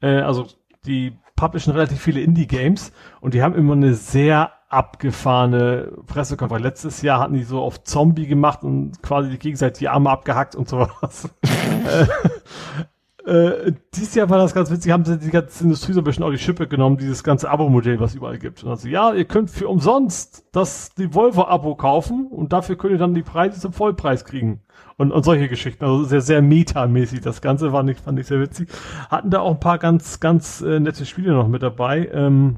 Äh, 0.00 0.20
also 0.20 0.46
die 0.84 1.16
publishen 1.36 1.72
relativ 1.72 2.00
viele 2.00 2.20
Indie-Games 2.20 2.92
und 3.20 3.34
die 3.34 3.42
haben 3.42 3.54
immer 3.54 3.74
eine 3.74 3.94
sehr 3.94 4.52
abgefahrene 4.68 5.92
Pressekonferenz. 6.06 6.64
Letztes 6.64 7.02
Jahr 7.02 7.20
hatten 7.20 7.34
die 7.34 7.44
so 7.44 7.60
auf 7.60 7.82
Zombie 7.84 8.26
gemacht 8.26 8.62
und 8.62 9.02
quasi 9.02 9.36
gegenseitig 9.36 9.78
die 9.78 9.88
Arme 9.88 10.10
abgehackt 10.10 10.56
und 10.56 10.68
sowas. 10.68 11.28
äh, 13.26 13.72
dieses 13.94 14.14
Jahr 14.14 14.30
war 14.30 14.38
das 14.38 14.54
ganz 14.54 14.70
witzig, 14.70 14.92
haben 14.92 15.04
sie 15.04 15.18
die 15.18 15.30
ganze 15.30 15.64
Industrie 15.64 15.92
so 15.92 16.00
ein 16.00 16.04
bisschen 16.04 16.24
auf 16.24 16.30
die 16.30 16.38
Schippe 16.38 16.66
genommen, 16.66 16.96
dieses 16.96 17.22
ganze 17.22 17.50
Abo-Modell, 17.50 18.00
was 18.00 18.14
überall 18.14 18.38
gibt. 18.38 18.62
Und 18.64 18.70
also, 18.70 18.88
ja, 18.88 19.12
ihr 19.12 19.24
könnt 19.24 19.50
für 19.50 19.68
umsonst 19.68 20.46
das, 20.52 20.94
die 20.94 21.14
Volvo-Abo 21.14 21.74
kaufen 21.76 22.26
und 22.26 22.52
dafür 22.52 22.76
könnt 22.76 22.92
ihr 22.92 22.98
dann 22.98 23.14
die 23.14 23.22
Preise 23.22 23.60
zum 23.60 23.72
Vollpreis 23.72 24.24
kriegen. 24.24 24.62
Und, 24.96 25.12
und 25.12 25.24
solche 25.24 25.48
Geschichten. 25.48 25.84
Also 25.84 26.04
sehr, 26.04 26.20
sehr 26.20 26.42
metamäßig. 26.42 27.20
Das 27.22 27.40
Ganze 27.40 27.72
war 27.72 27.82
nicht, 27.82 28.00
fand 28.00 28.18
ich 28.18 28.26
sehr 28.26 28.40
witzig. 28.40 28.68
Hatten 29.10 29.30
da 29.30 29.40
auch 29.40 29.52
ein 29.52 29.60
paar 29.60 29.78
ganz, 29.78 30.20
ganz 30.20 30.60
äh, 30.60 30.78
nette 30.78 31.06
Spiele 31.06 31.32
noch 31.32 31.48
mit 31.48 31.62
dabei. 31.62 32.08
Ähm, 32.12 32.56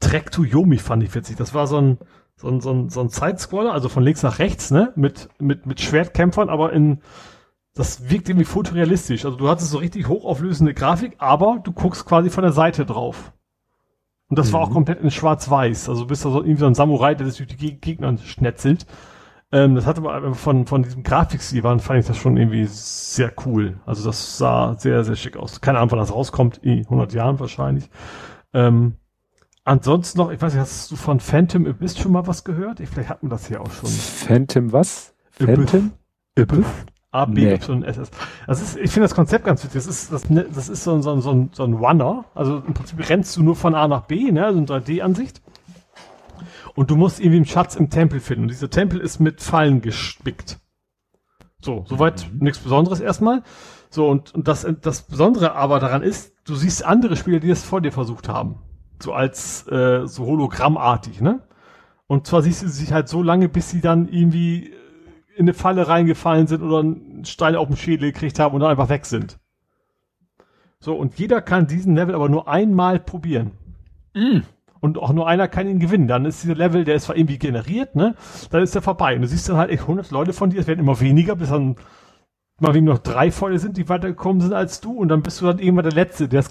Trek 0.00 0.30
to 0.30 0.44
Yomi 0.44 0.76
fand 0.78 1.02
ich 1.02 1.14
witzig. 1.14 1.36
Das 1.36 1.54
war 1.54 1.66
so 1.66 1.78
ein, 1.80 1.98
so 2.36 2.48
ein, 2.48 2.60
so 2.60 2.70
ein, 2.70 2.90
so 2.90 3.00
ein 3.00 3.08
Sidescroller, 3.08 3.72
also 3.72 3.88
von 3.88 4.02
links 4.02 4.22
nach 4.22 4.38
rechts, 4.38 4.70
ne? 4.70 4.92
Mit, 4.94 5.28
mit, 5.38 5.64
mit 5.64 5.80
Schwertkämpfern, 5.80 6.50
aber 6.50 6.72
in, 6.72 7.00
das 7.76 8.08
wirkt 8.10 8.28
irgendwie 8.28 8.46
fotorealistisch. 8.46 9.24
Also 9.26 9.36
du 9.36 9.48
hattest 9.48 9.70
so 9.70 9.78
richtig 9.78 10.08
hochauflösende 10.08 10.72
Grafik, 10.72 11.16
aber 11.18 11.60
du 11.62 11.72
guckst 11.72 12.06
quasi 12.06 12.30
von 12.30 12.42
der 12.42 12.52
Seite 12.52 12.86
drauf. 12.86 13.32
Und 14.28 14.38
das 14.38 14.48
mhm. 14.48 14.52
war 14.54 14.60
auch 14.62 14.70
mhm. 14.70 14.74
komplett 14.74 15.00
in 15.02 15.10
schwarz-weiß. 15.10 15.90
Also 15.90 16.02
du 16.02 16.08
bist 16.08 16.24
da 16.24 16.30
so 16.30 16.40
irgendwie 16.40 16.60
so 16.60 16.66
ein 16.66 16.74
Samurai, 16.74 17.14
der 17.14 17.26
sich 17.28 17.36
durch 17.36 17.56
die 17.58 17.78
Gegner 17.78 18.16
schnetzelt. 18.16 18.86
Ähm, 19.52 19.74
das 19.74 19.86
hatte 19.86 20.00
aber 20.00 20.34
von, 20.34 20.66
von 20.66 20.82
diesem 20.82 21.02
Grafikstil 21.02 21.62
waren, 21.62 21.78
fand 21.78 22.00
ich 22.00 22.06
das 22.06 22.16
schon 22.16 22.38
irgendwie 22.38 22.64
sehr 22.64 23.32
cool. 23.44 23.78
Also 23.84 24.04
das 24.04 24.38
sah 24.38 24.74
sehr, 24.78 25.04
sehr 25.04 25.14
schick 25.14 25.36
aus. 25.36 25.60
Keine 25.60 25.78
Ahnung, 25.78 25.92
wann 25.92 25.98
das 25.98 26.12
rauskommt, 26.12 26.58
in 26.58 26.78
100 26.78 27.12
Jahren 27.12 27.38
wahrscheinlich. 27.38 27.90
Ähm, 28.54 28.94
ansonsten 29.64 30.18
noch, 30.18 30.30
ich 30.32 30.40
weiß 30.40 30.54
nicht, 30.54 30.62
hast 30.62 30.90
du 30.90 30.96
von 30.96 31.20
Phantom 31.20 31.66
Abyss 31.66 31.98
schon 31.98 32.12
mal 32.12 32.26
was 32.26 32.42
gehört? 32.42 32.80
Ich, 32.80 32.88
vielleicht 32.88 33.10
hat 33.10 33.22
man 33.22 33.28
das 33.28 33.46
hier 33.46 33.60
auch 33.60 33.70
schon. 33.70 33.90
Phantom 33.90 34.72
was? 34.72 35.14
Phantom? 35.30 35.92
Abyss? 36.38 36.66
A, 37.16 37.24
B, 37.24 37.52
Y, 37.52 37.82
S, 37.82 37.96
S. 37.96 38.10
Das 38.46 38.60
ist, 38.60 38.76
ich 38.76 38.90
finde 38.90 39.04
das 39.04 39.14
Konzept 39.14 39.44
ganz 39.44 39.64
witzig. 39.64 39.84
Das 39.84 39.86
ist, 39.86 40.12
das, 40.12 40.22
das 40.28 40.68
ist 40.68 40.84
so 40.84 40.94
ein, 40.94 41.02
so 41.02 41.12
ein, 41.12 41.20
so 41.20 41.30
ein, 41.30 41.50
so 41.52 41.64
ein 41.64 41.72
Runner. 41.72 42.24
Also 42.34 42.58
im 42.58 42.74
Prinzip 42.74 43.08
rennst 43.08 43.36
du 43.36 43.42
nur 43.42 43.56
von 43.56 43.74
A 43.74 43.88
nach 43.88 44.02
B, 44.02 44.30
ne? 44.30 44.44
Also 44.44 44.58
eine 44.58 44.66
3D-Ansicht. 44.66 45.40
Und 46.74 46.90
du 46.90 46.96
musst 46.96 47.20
irgendwie 47.20 47.36
einen 47.36 47.46
Schatz 47.46 47.74
im 47.74 47.88
Tempel 47.88 48.20
finden. 48.20 48.42
Und 48.42 48.50
dieser 48.50 48.68
Tempel 48.68 49.00
ist 49.00 49.18
mit 49.18 49.42
Fallen 49.42 49.80
gespickt. 49.80 50.58
So, 51.62 51.84
soweit 51.88 52.26
mhm. 52.30 52.44
nichts 52.44 52.58
Besonderes 52.58 53.00
erstmal. 53.00 53.42
So, 53.88 54.08
und, 54.08 54.34
und 54.34 54.46
das, 54.46 54.66
das 54.82 55.02
Besondere 55.02 55.54
aber 55.54 55.80
daran 55.80 56.02
ist, 56.02 56.34
du 56.44 56.54
siehst 56.54 56.84
andere 56.84 57.16
Spieler, 57.16 57.40
die 57.40 57.48
das 57.48 57.62
vor 57.62 57.80
dir 57.80 57.92
versucht 57.92 58.28
haben. 58.28 58.56
So 59.02 59.14
als 59.14 59.66
äh, 59.68 60.06
so 60.06 60.26
hologrammartig, 60.26 61.20
ne? 61.20 61.40
Und 62.06 62.26
zwar 62.26 62.42
siehst 62.42 62.62
du 62.62 62.68
sich 62.68 62.92
halt 62.92 63.08
so 63.08 63.22
lange, 63.22 63.48
bis 63.48 63.70
sie 63.70 63.80
dann 63.80 64.08
irgendwie 64.08 64.72
in 65.36 65.44
eine 65.44 65.54
Falle 65.54 65.88
reingefallen 65.88 66.46
sind 66.46 66.62
oder 66.62 66.80
einen 66.80 67.24
Stein 67.24 67.56
auf 67.56 67.68
dem 67.68 67.76
Schädel 67.76 68.12
gekriegt 68.12 68.38
haben 68.38 68.54
und 68.54 68.60
dann 68.60 68.70
einfach 68.70 68.88
weg 68.88 69.06
sind. 69.06 69.38
So, 70.80 70.94
und 70.94 71.18
jeder 71.18 71.40
kann 71.42 71.66
diesen 71.66 71.94
Level 71.94 72.14
aber 72.14 72.28
nur 72.28 72.48
einmal 72.48 72.98
probieren. 72.98 73.52
Mm 74.14 74.40
und 74.80 74.98
auch 74.98 75.12
nur 75.12 75.26
einer 75.26 75.48
kann 75.48 75.68
ihn 75.68 75.80
gewinnen. 75.80 76.08
Dann 76.08 76.24
ist 76.24 76.42
dieser 76.42 76.54
Level, 76.54 76.84
der 76.84 76.96
ist 76.96 77.04
zwar 77.04 77.16
irgendwie 77.16 77.38
generiert, 77.38 77.96
ne? 77.96 78.14
Dann 78.50 78.62
ist 78.62 78.74
er 78.74 78.82
vorbei. 78.82 79.14
Und 79.14 79.22
du 79.22 79.28
siehst 79.28 79.48
dann 79.48 79.56
halt 79.56 79.70
echt 79.70 79.82
100 79.82 80.10
Leute 80.10 80.32
von 80.32 80.50
dir, 80.50 80.60
es 80.60 80.66
werden 80.66 80.80
immer 80.80 81.00
weniger, 81.00 81.36
bis 81.36 81.50
dann 81.50 81.76
mal 82.60 82.74
wegen 82.74 82.86
noch 82.86 82.98
drei 82.98 83.30
Volle 83.30 83.58
sind, 83.58 83.76
die 83.76 83.88
weitergekommen 83.88 84.40
sind 84.40 84.52
als 84.52 84.80
du. 84.80 84.92
Und 84.92 85.08
dann 85.08 85.22
bist 85.22 85.40
du 85.40 85.46
dann 85.46 85.58
irgendwann 85.58 85.84
der 85.84 85.92
Letzte, 85.92 86.28
der 86.28 86.40
es 86.40 86.50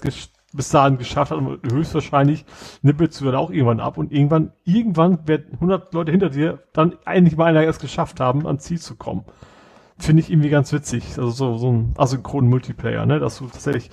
bis 0.56 0.70
dahin 0.70 0.98
geschafft 0.98 1.30
hat. 1.30 1.38
Und 1.38 1.60
höchstwahrscheinlich 1.70 2.44
nippelst 2.82 3.20
du 3.20 3.26
dann 3.26 3.34
auch 3.34 3.50
irgendwann 3.50 3.80
ab. 3.80 3.98
Und 3.98 4.12
irgendwann, 4.12 4.52
irgendwann 4.64 5.26
werden 5.28 5.54
100 5.54 5.94
Leute 5.94 6.10
hinter 6.10 6.30
dir 6.30 6.60
dann 6.72 6.96
eigentlich 7.04 7.36
mal 7.36 7.46
einer 7.46 7.62
erst 7.62 7.80
geschafft 7.80 8.20
haben, 8.20 8.46
ans 8.46 8.64
Ziel 8.64 8.80
zu 8.80 8.96
kommen. 8.96 9.24
Finde 9.98 10.20
ich 10.20 10.30
irgendwie 10.30 10.50
ganz 10.50 10.72
witzig. 10.72 11.04
Also 11.18 11.30
so, 11.30 11.58
so 11.58 11.72
ein 11.72 11.94
asynchronen 11.96 12.50
Multiplayer, 12.50 13.06
ne? 13.06 13.18
Dass 13.18 13.38
du 13.38 13.46
tatsächlich 13.46 13.90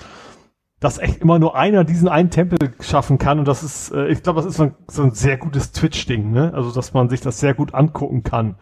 dass 0.83 0.98
echt 0.98 1.22
immer 1.22 1.40
nur 1.40 1.56
einer 1.56 1.85
diesen 1.85 2.09
einen 2.09 2.30
Tempel 2.30 2.58
schaffen 2.82 3.17
kann 3.17 3.40
und 3.40 3.48
das 3.48 3.64
ist, 3.64 3.92
äh, 3.92 4.09
ich 4.09 4.22
glaube, 4.22 4.42
das 4.42 4.48
ist 4.48 4.58
so 4.58 4.64
ein, 4.64 4.75
so 4.88 5.03
ein 5.03 5.11
sehr 5.11 5.38
gutes 5.38 5.72
Twitch-Ding, 5.72 6.32
ne? 6.32 6.51
Also, 6.53 6.74
dass 6.74 6.93
man 6.93 7.08
sich 7.08 7.22
das 7.22 7.40
sehr 7.40 7.53
gut 7.53 7.74
angucken 7.74 8.24
kann, 8.24 8.56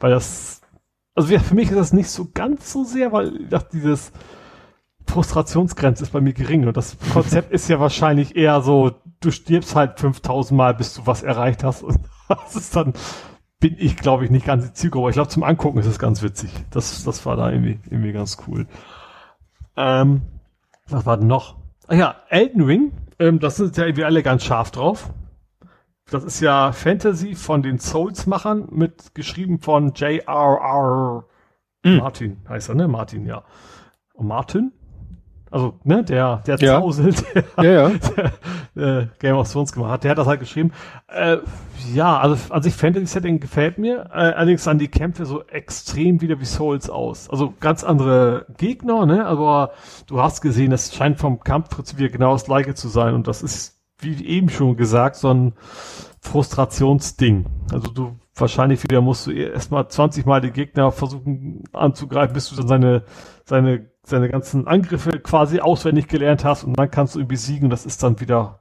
weil 0.00 0.10
das, 0.10 0.62
also 1.14 1.38
für 1.38 1.54
mich 1.54 1.70
ist 1.70 1.78
das 1.78 1.92
nicht 1.92 2.10
so 2.10 2.28
ganz 2.34 2.72
so 2.72 2.82
sehr, 2.82 3.12
weil 3.12 3.42
ich 3.42 3.48
dachte, 3.50 3.68
dieses 3.72 4.10
Frustrationsgrenze 5.10 6.04
ist 6.04 6.12
bei 6.12 6.20
mir 6.20 6.32
gering 6.32 6.66
und 6.66 6.76
das 6.76 6.96
Konzept 7.12 7.52
ist 7.52 7.68
ja 7.68 7.80
wahrscheinlich 7.80 8.36
eher 8.36 8.60
so, 8.62 8.92
du 9.20 9.30
stirbst 9.30 9.76
halt 9.76 10.00
5000 10.00 10.56
Mal, 10.56 10.74
bis 10.74 10.94
du 10.94 11.06
was 11.06 11.22
erreicht 11.22 11.64
hast 11.64 11.82
und 11.82 11.98
das 12.28 12.56
ist 12.56 12.76
dann, 12.76 12.94
bin 13.58 13.76
ich, 13.78 13.96
glaube 13.96 14.24
ich, 14.24 14.30
nicht 14.30 14.46
ganz 14.46 14.66
die 14.66 14.72
Zielgruppe. 14.72 15.10
Ich 15.10 15.14
glaube, 15.14 15.28
zum 15.28 15.42
Angucken 15.42 15.78
ist 15.78 15.86
es 15.86 15.98
ganz 15.98 16.22
witzig. 16.22 16.50
Das, 16.70 17.04
das 17.04 17.26
war 17.26 17.36
da 17.36 17.50
irgendwie, 17.50 17.78
irgendwie 17.90 18.12
ganz 18.12 18.38
cool. 18.46 18.66
Ähm, 19.76 20.22
was 20.88 21.04
war 21.06 21.18
denn 21.18 21.26
noch? 21.26 21.56
Ach 21.88 21.94
ja, 21.94 22.16
Elden 22.28 22.62
Ring, 22.62 22.92
ähm, 23.18 23.38
das 23.38 23.56
sind 23.56 23.76
ja 23.76 23.84
irgendwie 23.84 24.04
alle 24.04 24.22
ganz 24.22 24.44
scharf 24.44 24.70
drauf. 24.70 25.10
Das 26.10 26.24
ist 26.24 26.40
ja 26.40 26.72
Fantasy 26.72 27.34
von 27.34 27.62
den 27.62 27.78
Souls-Machern 27.78 28.68
mit 28.70 29.14
geschrieben 29.14 29.60
von 29.60 29.92
J.R.R. 29.92 31.24
Mm. 31.84 31.96
Martin 31.96 32.38
heißt 32.48 32.68
er, 32.68 32.74
ne? 32.74 32.88
Martin, 32.88 33.26
ja. 33.26 33.44
Und 34.14 34.26
Martin? 34.26 34.72
Also 35.50 35.74
ne, 35.82 36.04
der, 36.04 36.42
der 36.46 36.58
ja. 36.58 36.80
Zausel, 36.80 37.12
der, 37.56 37.64
ja, 37.64 37.88
ja. 37.88 37.92
der, 38.76 39.00
äh, 39.00 39.06
Game 39.18 39.36
of 39.36 39.50
Thrones 39.50 39.72
gemacht 39.72 39.90
hat, 39.90 40.04
der 40.04 40.12
hat 40.12 40.18
das 40.18 40.26
halt 40.26 40.40
geschrieben. 40.40 40.72
Äh, 41.08 41.38
ja, 41.92 42.18
also 42.18 42.36
an 42.52 42.62
sich 42.62 42.74
Fantasy-Setting 42.74 43.40
gefällt 43.40 43.78
mir, 43.78 44.10
äh, 44.12 44.18
allerdings 44.18 44.64
sahen 44.64 44.78
die 44.78 44.88
Kämpfe 44.88 45.26
so 45.26 45.42
extrem 45.44 46.20
wieder 46.20 46.38
wie 46.40 46.44
Souls 46.44 46.88
aus. 46.88 47.28
Also 47.28 47.52
ganz 47.58 47.82
andere 47.82 48.46
Gegner, 48.58 49.06
ne, 49.06 49.26
aber 49.26 49.72
du 50.06 50.20
hast 50.22 50.40
gesehen, 50.40 50.72
es 50.72 50.94
scheint 50.94 51.18
vom 51.18 51.40
Kampfprinzip 51.40 51.98
wieder 51.98 52.10
genau 52.10 52.32
das 52.32 52.44
gleiche 52.44 52.74
zu 52.74 52.88
sein 52.88 53.14
und 53.14 53.26
das 53.26 53.42
ist, 53.42 53.80
wie 53.98 54.24
eben 54.24 54.48
schon 54.48 54.76
gesagt, 54.76 55.16
so 55.16 55.32
ein 55.32 55.54
Frustrationsding. 56.20 57.46
Also 57.72 57.90
du 57.90 58.16
wahrscheinlich 58.34 58.82
wieder 58.84 59.00
musst 59.00 59.26
du 59.26 59.32
erstmal 59.32 59.88
20 59.88 60.26
Mal 60.26 60.40
die 60.40 60.50
Gegner 60.50 60.92
versuchen 60.92 61.64
anzugreifen, 61.72 62.34
bis 62.34 62.48
du 62.50 62.56
dann 62.56 62.68
seine, 62.68 63.04
seine 63.44 63.89
seine 64.04 64.28
ganzen 64.28 64.66
Angriffe 64.66 65.20
quasi 65.20 65.60
auswendig 65.60 66.08
gelernt 66.08 66.44
hast 66.44 66.64
und 66.64 66.78
dann 66.78 66.90
kannst 66.90 67.14
du 67.14 67.20
ihn 67.20 67.28
besiegen 67.28 67.64
und 67.64 67.70
das 67.70 67.86
ist 67.86 68.02
dann 68.02 68.20
wieder, 68.20 68.60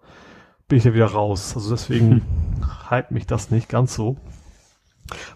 bin 0.67 0.77
ich 0.77 0.83
ja 0.83 0.93
wieder 0.93 1.07
raus. 1.07 1.53
Also 1.55 1.71
deswegen 1.71 2.11
hm. 2.11 2.21
hype 2.89 3.11
mich 3.11 3.25
das 3.25 3.51
nicht 3.51 3.69
ganz 3.69 3.95
so. 3.95 4.17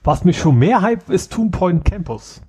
Was 0.03 0.23
mich 0.23 0.37
schon 0.37 0.57
mehr 0.59 0.81
hype 0.81 1.09
ist 1.09 1.31
Two 1.31 1.49
Point 1.49 1.85
Campus. 1.85 2.41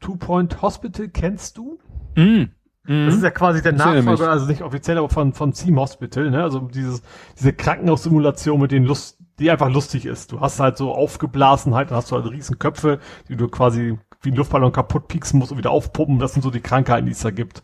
Two 0.00 0.16
Point 0.16 0.62
Hospital 0.62 1.08
kennst 1.08 1.58
du? 1.58 1.78
Mm. 2.16 2.50
Mm. 2.86 3.06
Das 3.06 3.14
ist 3.14 3.22
ja 3.22 3.30
quasi 3.30 3.62
der 3.62 3.72
Nachfolger, 3.72 4.30
also 4.30 4.46
nicht 4.46 4.62
offiziell, 4.62 4.98
aber 4.98 5.08
von, 5.08 5.32
von 5.32 5.52
Team 5.52 5.78
Hospital, 5.78 6.30
ne? 6.30 6.42
Also 6.42 6.60
dieses, 6.60 7.02
diese 7.38 7.52
Krankenhaussimulation 7.52 8.60
mit 8.60 8.72
den 8.72 8.84
Lust, 8.84 9.18
die 9.38 9.50
einfach 9.50 9.70
lustig 9.70 10.04
ist. 10.04 10.32
Du 10.32 10.40
hast 10.40 10.60
halt 10.60 10.76
so 10.76 10.92
Aufgeblasenheit, 10.92 11.90
dann 11.90 11.96
hast 11.96 12.10
du 12.10 12.16
halt 12.16 12.30
riesen 12.30 12.58
Köpfe, 12.58 12.98
die 13.28 13.36
du 13.36 13.48
quasi 13.48 13.98
wie 14.24 14.30
ein 14.30 14.36
Luftballon 14.36 14.72
kaputt 14.72 15.08
pieksen 15.08 15.38
muss 15.38 15.50
und 15.50 15.58
wieder 15.58 15.70
aufpumpen. 15.70 16.18
Das 16.18 16.32
sind 16.32 16.42
so 16.42 16.50
die 16.50 16.60
Krankheiten, 16.60 17.06
die 17.06 17.12
es 17.12 17.20
da 17.20 17.30
gibt. 17.30 17.62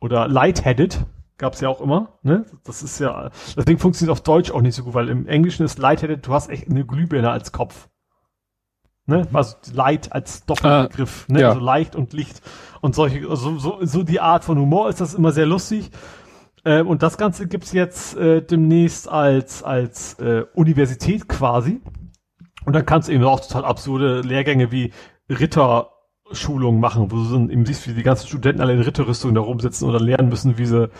Oder 0.00 0.28
lightheaded 0.28 1.04
gab's 1.38 1.60
ja 1.60 1.68
auch 1.68 1.80
immer. 1.80 2.18
Ne? 2.22 2.46
Das 2.64 2.82
ist 2.82 2.98
ja, 2.98 3.30
deswegen 3.56 3.78
funktioniert 3.78 4.12
auf 4.12 4.22
Deutsch 4.22 4.50
auch 4.50 4.62
nicht 4.62 4.74
so 4.74 4.84
gut, 4.84 4.94
weil 4.94 5.08
im 5.08 5.26
Englischen 5.26 5.64
ist 5.64 5.78
lightheaded, 5.78 6.26
du 6.26 6.32
hast 6.32 6.48
echt 6.48 6.68
eine 6.68 6.84
Glühbirne 6.84 7.30
als 7.30 7.52
Kopf. 7.52 7.88
Ne? 9.06 9.26
Also 9.32 9.56
Light 9.72 10.12
als 10.12 10.44
Doppelbegriff, 10.46 11.26
ah, 11.28 11.32
ne? 11.32 11.40
Ja. 11.40 11.48
also 11.50 11.60
leicht 11.60 11.94
und 11.94 12.12
Licht 12.12 12.42
und 12.80 12.94
solche, 12.94 13.28
also 13.28 13.56
so, 13.58 13.78
so 13.82 14.02
die 14.02 14.20
Art 14.20 14.44
von 14.44 14.58
Humor 14.58 14.88
ist 14.88 15.00
das 15.00 15.14
immer 15.14 15.30
sehr 15.30 15.46
lustig. 15.46 15.90
Äh, 16.64 16.82
und 16.82 17.04
das 17.04 17.16
Ganze 17.16 17.46
gibt's 17.46 17.72
jetzt 17.72 18.16
äh, 18.16 18.42
demnächst 18.42 19.08
als 19.08 19.62
als 19.62 20.14
äh, 20.14 20.44
Universität 20.54 21.28
quasi. 21.28 21.80
Und 22.64 22.72
dann 22.72 22.84
kannst 22.84 23.08
du 23.08 23.12
eben 23.12 23.22
auch 23.22 23.38
total 23.38 23.64
absurde 23.64 24.22
Lehrgänge 24.22 24.72
wie 24.72 24.92
Ritter 25.30 25.92
Schulungen 26.32 26.80
machen, 26.80 27.10
wo 27.10 27.16
du 27.16 27.50
eben 27.50 27.64
siehst, 27.64 27.88
wie 27.88 27.94
die 27.94 28.02
ganzen 28.02 28.26
Studenten 28.26 28.60
alle 28.60 28.72
in 28.72 28.80
Ritterrüstung 28.80 29.34
da 29.34 29.40
rumsitzen 29.40 29.88
oder 29.88 30.00
lernen 30.00 30.28
müssen, 30.28 30.58
wie 30.58 30.66
sie, 30.66 30.90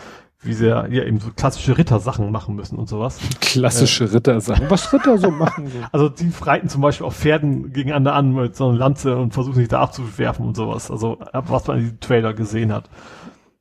wie 0.41 0.53
sie 0.53 0.67
ja 0.67 0.85
eben 0.85 1.19
so 1.19 1.31
klassische 1.35 1.77
Rittersachen 1.77 2.31
machen 2.31 2.55
müssen 2.55 2.77
und 2.77 2.87
sowas. 2.87 3.19
Klassische 3.41 4.05
äh, 4.05 4.09
Rittersachen. 4.09 4.65
Was 4.69 4.91
Ritter 4.93 5.17
so 5.17 5.31
machen. 5.31 5.67
So. 5.67 5.79
Also 5.91 6.09
die 6.09 6.31
reiten 6.41 6.69
zum 6.69 6.81
Beispiel 6.81 7.05
auf 7.05 7.15
Pferden 7.15 7.73
gegeneinander 7.73 8.13
an 8.13 8.33
mit 8.33 8.55
so 8.55 8.69
einer 8.69 8.77
Lanze 8.77 9.17
und 9.17 9.33
versuchen 9.33 9.55
sich 9.55 9.67
da 9.67 9.81
abzuwerfen 9.81 10.45
und 10.45 10.55
sowas. 10.55 10.89
Also 10.91 11.17
was 11.33 11.67
man 11.67 11.77
in 11.77 11.83
diesem 11.83 11.99
Trailer 11.99 12.33
gesehen 12.33 12.71
hat. 12.71 12.89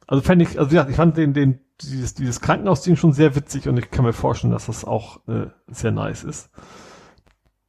Also 0.07 0.23
fände 0.23 0.45
ich, 0.45 0.59
also 0.59 0.75
ja, 0.75 0.87
ich 0.89 0.97
fand 0.97 1.17
den, 1.17 1.33
den, 1.35 1.59
dieses, 1.81 2.15
dieses 2.15 2.41
Krankenhausding 2.41 2.95
schon 2.95 3.13
sehr 3.13 3.35
witzig 3.35 3.69
und 3.69 3.77
ich 3.77 3.91
kann 3.91 4.05
mir 4.05 4.13
vorstellen, 4.13 4.53
dass 4.53 4.67
das 4.67 4.85
auch 4.85 5.19
äh, 5.27 5.47
sehr 5.67 5.91
nice 5.91 6.23
ist. 6.23 6.51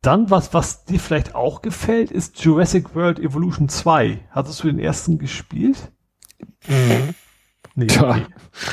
Dann, 0.08 0.30
was, 0.30 0.53
was 0.53 0.86
dir 0.86 1.02
vielleicht 1.02 1.36
auch 1.36 1.61
gefällt, 1.61 2.11
ist 2.11 2.42
Jurassic 2.42 2.95
World 2.95 3.19
Evolution 3.19 3.68
2. 3.68 4.22
Hattest 4.32 4.64
du 4.64 4.68
den 4.68 4.80
ersten 4.80 5.18
gespielt? 5.18 5.92
Mhm. 6.66 7.14
Nee, 7.76 7.88
okay. 8.00 8.22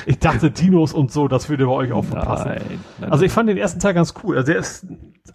Ich 0.06 0.20
dachte 0.20 0.52
Dinos 0.52 0.92
und 0.92 1.10
so, 1.10 1.26
das 1.26 1.48
würde 1.48 1.66
bei 1.66 1.72
euch 1.72 1.90
auch 1.90 2.04
verpassen. 2.04 2.50
Nein, 2.50 2.80
nein, 3.00 3.10
also 3.10 3.24
ich 3.24 3.32
fand 3.32 3.48
den 3.48 3.56
ersten 3.56 3.80
Teil 3.80 3.94
ganz 3.94 4.14
cool. 4.22 4.36
Also 4.36 4.52
der 4.52 4.60
ist 4.60 4.86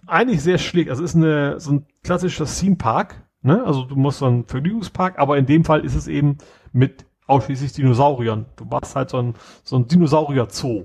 eigentlich 0.06 0.42
sehr 0.42 0.56
schlick. 0.56 0.88
Also 0.88 1.04
es 1.04 1.10
ist 1.10 1.16
eine, 1.16 1.60
so 1.60 1.72
ein 1.72 1.86
klassischer 2.02 2.46
Theme 2.46 2.76
Park. 2.76 3.22
Ne? 3.42 3.62
Also 3.66 3.84
du 3.84 3.94
musst 3.94 4.20
so 4.20 4.24
einen 4.24 4.46
Vergnügungspark, 4.46 5.18
aber 5.18 5.36
in 5.36 5.44
dem 5.44 5.66
Fall 5.66 5.84
ist 5.84 5.96
es 5.96 6.08
eben 6.08 6.38
mit 6.72 7.04
ausschließlich 7.26 7.74
Dinosauriern. 7.74 8.46
Du 8.56 8.64
machst 8.64 8.96
halt 8.96 9.10
so 9.10 9.18
ein, 9.18 9.34
so 9.64 9.76
ein 9.76 9.86
Dinosaurier-Zoo. 9.86 10.84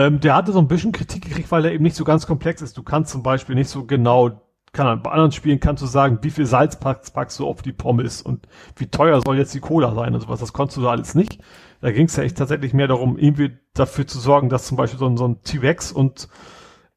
Ähm, 0.00 0.18
der 0.18 0.34
hatte 0.34 0.52
so 0.52 0.58
ein 0.58 0.66
bisschen 0.66 0.92
Kritik 0.92 1.26
gekriegt, 1.26 1.52
weil 1.52 1.66
er 1.66 1.72
eben 1.72 1.84
nicht 1.84 1.94
so 1.94 2.04
ganz 2.04 2.26
komplex 2.26 2.62
ist. 2.62 2.78
Du 2.78 2.82
kannst 2.82 3.12
zum 3.12 3.22
Beispiel 3.22 3.54
nicht 3.54 3.68
so 3.68 3.84
genau, 3.84 4.30
kann 4.72 5.02
bei 5.02 5.10
anderen 5.10 5.30
Spielen 5.30 5.60
kannst 5.60 5.82
du 5.82 5.86
sagen, 5.86 6.20
wie 6.22 6.30
viel 6.30 6.46
Salz 6.46 6.80
packst, 6.80 7.12
packst 7.12 7.38
du 7.38 7.46
auf 7.46 7.60
die 7.60 7.74
Pommes 7.74 8.22
und 8.22 8.48
wie 8.76 8.86
teuer 8.86 9.20
soll 9.20 9.36
jetzt 9.36 9.52
die 9.52 9.60
Cola 9.60 9.94
sein 9.94 10.14
und 10.14 10.22
sowas. 10.22 10.40
Das 10.40 10.54
konntest 10.54 10.78
du 10.78 10.82
da 10.82 10.88
alles 10.88 11.14
nicht. 11.14 11.42
Da 11.82 11.92
ging 11.92 12.06
es 12.06 12.16
ja 12.16 12.22
echt 12.22 12.38
tatsächlich 12.38 12.72
mehr 12.72 12.88
darum, 12.88 13.18
irgendwie 13.18 13.58
dafür 13.74 14.06
zu 14.06 14.18
sorgen, 14.18 14.48
dass 14.48 14.66
zum 14.66 14.78
Beispiel 14.78 14.98
so 14.98 15.06
ein, 15.06 15.18
so 15.18 15.28
ein 15.28 15.42
T-Rex 15.42 15.92
und 15.92 16.28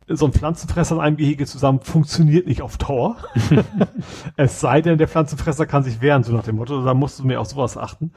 so 0.07 0.25
ein 0.25 0.31
Pflanzenfresser 0.31 0.95
in 0.95 1.01
einem 1.01 1.17
Gehege 1.17 1.45
zusammen 1.45 1.81
funktioniert 1.81 2.47
nicht 2.47 2.61
auf 2.61 2.77
Dauer. 2.77 3.17
es 4.37 4.61
sei 4.61 4.81
denn, 4.81 4.97
der 4.97 5.09
Pflanzenfresser 5.09 5.65
kann 5.65 5.83
sich 5.83 5.99
wehren, 5.99 6.23
so 6.23 6.31
nach 6.31 6.43
dem 6.43 6.55
Motto. 6.55 6.85
Da 6.85 6.93
musst 6.93 7.19
du 7.19 7.25
mir 7.25 7.41
auf 7.41 7.47
sowas 7.47 7.75
achten. 7.75 8.13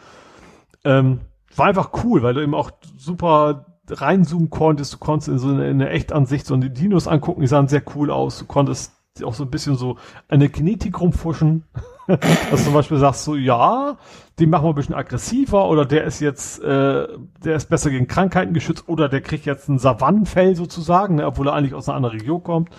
Ähm, 0.85 1.23
war 1.57 1.67
einfach 1.67 1.91
cool, 2.05 2.23
weil 2.23 2.35
du 2.35 2.41
eben 2.41 2.55
auch 2.55 2.71
super 2.97 3.67
reinzoomen 3.89 4.51
konntest. 4.51 4.95
Du 4.95 4.99
konntest 4.99 5.29
in 5.29 5.39
so 5.39 5.49
eine, 5.49 5.69
in 5.69 5.81
eine 5.81 5.91
Echtansicht 5.91 6.47
so 6.47 6.57
die 6.57 6.73
Dinos 6.73 7.09
angucken, 7.09 7.41
die 7.41 7.47
sahen 7.47 7.69
sehr 7.69 7.83
cool 7.95 8.11
aus. 8.11 8.39
Du 8.39 8.47
konntest 8.47 8.93
auch 9.25 9.35
so 9.35 9.45
ein 9.45 9.51
bisschen 9.51 9.77
so 9.77 9.97
eine 10.29 10.49
Genetik 10.49 11.01
rumfuschen. 11.01 11.65
dass 12.07 12.51
du 12.51 12.57
zum 12.57 12.75
Beispiel 12.75 12.99
sagst 12.99 13.25
so, 13.25 13.35
ja, 13.35 13.97
den 14.39 14.51
machen 14.51 14.65
wir 14.65 14.69
ein 14.71 14.75
bisschen 14.77 14.95
aggressiver 14.95 15.69
oder 15.69 15.85
der 15.85 16.05
ist 16.05 16.21
jetzt, 16.21 16.63
äh, 16.63 17.09
der 17.45 17.57
ist 17.57 17.69
besser 17.69 17.91
gegen 17.91 18.07
Krankheiten 18.07 18.55
geschützt 18.55 18.89
oder 18.89 19.09
der 19.09 19.23
kriegt 19.23 19.45
jetzt 19.45 19.69
ein 19.69 19.79
Savannenfell 19.79 20.55
sozusagen, 20.55 21.17
ne, 21.17 21.27
obwohl 21.27 21.49
er 21.49 21.55
eigentlich 21.55 21.75
aus 21.75 21.89
einer 21.89 21.97
anderen 21.97 22.17
Region 22.17 22.43
kommt. 22.45 22.71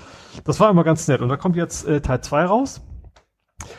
Das 0.45 0.59
war 0.59 0.69
immer 0.69 0.85
ganz 0.85 1.07
nett. 1.07 1.21
Und 1.21 1.29
da 1.29 1.35
kommt 1.35 1.57
jetzt 1.57 1.85
äh, 1.85 1.99
Teil 1.99 2.21
2 2.21 2.45
raus. 2.45 2.81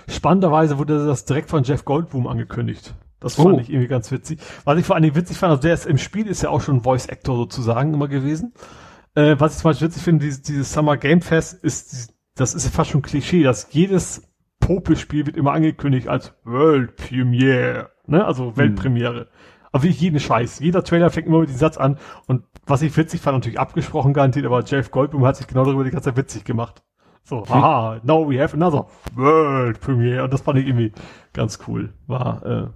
Spannenderweise 0.06 0.76
wurde 0.78 1.06
das 1.06 1.24
direkt 1.24 1.48
von 1.48 1.62
Jeff 1.62 1.84
Goldblum 1.84 2.26
angekündigt. 2.26 2.94
Das 3.20 3.34
fand 3.34 3.54
oh. 3.54 3.58
ich 3.58 3.70
irgendwie 3.70 3.88
ganz 3.88 4.10
witzig. 4.12 4.40
Was 4.64 4.78
ich 4.78 4.86
vor 4.86 4.94
allen 4.94 5.02
Dingen 5.02 5.16
witzig 5.16 5.38
fand, 5.38 5.50
also 5.50 5.62
der 5.62 5.74
ist 5.74 5.86
im 5.86 5.98
Spiel 5.98 6.26
ist 6.26 6.42
ja 6.42 6.50
auch 6.50 6.60
schon 6.60 6.82
Voice 6.82 7.08
Actor 7.08 7.36
sozusagen 7.36 7.92
immer 7.94 8.08
gewesen. 8.08 8.52
Äh, 9.14 9.36
was 9.38 9.54
ich 9.54 9.62
zum 9.62 9.70
Beispiel 9.70 9.88
witzig 9.88 10.02
finde, 10.02 10.24
dieses, 10.24 10.42
dieses 10.42 10.72
Summer 10.72 10.96
Game 10.96 11.20
Fest 11.20 11.54
ist, 11.64 12.14
das 12.36 12.54
ist 12.54 12.64
ja 12.64 12.70
fast 12.70 12.90
schon 12.90 13.02
Klischee, 13.02 13.42
dass 13.42 13.68
jedes 13.72 14.22
Popelspiel 14.60 15.26
wird 15.26 15.36
immer 15.36 15.52
angekündigt 15.52 16.08
als 16.08 16.34
World 16.44 16.96
Premiere, 16.96 17.90
ne? 18.06 18.24
Also 18.24 18.46
hm. 18.46 18.56
Weltpremiere. 18.56 19.20
Hm. 19.20 19.26
Aber 19.72 19.82
wie 19.82 19.88
jeden 19.88 20.18
Scheiß. 20.18 20.60
Jeder 20.60 20.82
Trailer 20.82 21.10
fängt 21.10 21.26
immer 21.26 21.40
mit 21.40 21.48
diesem 21.48 21.60
Satz 21.60 21.76
an. 21.76 21.98
Und 22.26 22.44
was 22.66 22.82
ich 22.82 22.96
witzig 22.96 23.20
fand, 23.20 23.36
natürlich 23.36 23.60
abgesprochen 23.60 24.12
garantiert, 24.12 24.46
aber 24.46 24.62
Jeff 24.64 24.90
Goldblum 24.90 25.24
hat 25.26 25.36
sich 25.36 25.46
genau 25.46 25.64
darüber 25.64 25.84
die 25.84 25.90
ganze 25.90 26.10
Zeit 26.10 26.16
witzig 26.16 26.44
gemacht. 26.44 26.82
So, 27.24 27.42
hm. 27.42 27.48
haha, 27.48 28.00
now 28.02 28.28
we 28.28 28.40
have 28.42 28.54
another 28.54 28.86
World 29.14 29.80
Premiere. 29.80 30.24
Und 30.24 30.32
das 30.32 30.42
fand 30.42 30.58
ich 30.58 30.66
irgendwie 30.66 30.92
ganz 31.32 31.58
cool. 31.66 31.92
War, 32.06 32.44
äh, 32.44 32.66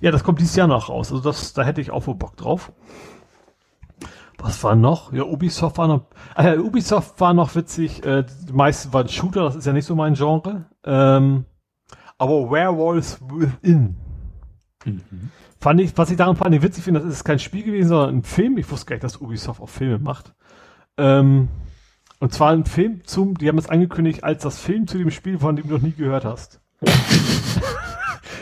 ja, 0.00 0.10
das 0.10 0.24
kommt 0.24 0.40
dieses 0.40 0.56
Jahr 0.56 0.66
noch 0.66 0.88
raus. 0.88 1.12
Also 1.12 1.22
das, 1.22 1.52
da 1.52 1.62
hätte 1.62 1.80
ich 1.80 1.90
auch 1.90 2.06
wohl 2.06 2.14
Bock 2.14 2.36
drauf. 2.36 2.72
Was 4.38 4.62
war 4.62 4.76
noch? 4.76 5.12
Ja, 5.12 5.24
Ubisoft 5.24 5.78
war 5.78 5.88
noch. 5.88 6.06
Ah 6.34 6.44
ja, 6.48 6.58
Ubisoft 6.58 7.20
war 7.20 7.32
noch 7.32 7.54
witzig. 7.54 8.04
Äh, 8.04 8.24
die 8.48 8.52
meisten 8.52 8.92
waren 8.92 9.08
Shooter, 9.08 9.42
das 9.44 9.56
ist 9.56 9.66
ja 9.66 9.72
nicht 9.72 9.86
so 9.86 9.94
mein 9.94 10.14
Genre. 10.14 10.66
Ähm, 10.84 11.46
aber 12.18 12.50
Werewolves 12.50 13.18
Within. 13.22 13.96
Mhm. 14.84 15.30
Fand 15.58 15.80
ich, 15.80 15.96
was 15.96 16.10
ich 16.10 16.16
daran 16.16 16.36
fand, 16.36 16.54
ich 16.54 16.62
witzig 16.62 16.84
finde, 16.84 17.00
das 17.00 17.10
ist 17.10 17.24
kein 17.24 17.38
Spiel 17.38 17.62
gewesen, 17.62 17.88
sondern 17.88 18.16
ein 18.16 18.22
Film. 18.22 18.58
Ich 18.58 18.70
wusste 18.70 18.86
gar 18.86 18.96
nicht, 18.96 19.04
dass 19.04 19.16
Ubisoft 19.16 19.60
auch 19.60 19.68
Filme 19.68 19.98
macht. 19.98 20.34
Ähm, 20.98 21.48
und 22.20 22.32
zwar 22.32 22.52
ein 22.52 22.64
Film 22.66 23.02
zum, 23.04 23.36
die 23.36 23.48
haben 23.48 23.58
es 23.58 23.68
angekündigt 23.68 24.22
als 24.22 24.42
das 24.42 24.58
Film 24.58 24.86
zu 24.86 24.98
dem 24.98 25.10
Spiel, 25.10 25.38
von 25.38 25.56
dem 25.56 25.68
du 25.68 25.74
noch 25.74 25.82
nie 25.82 25.92
gehört 25.92 26.24
hast. 26.24 26.60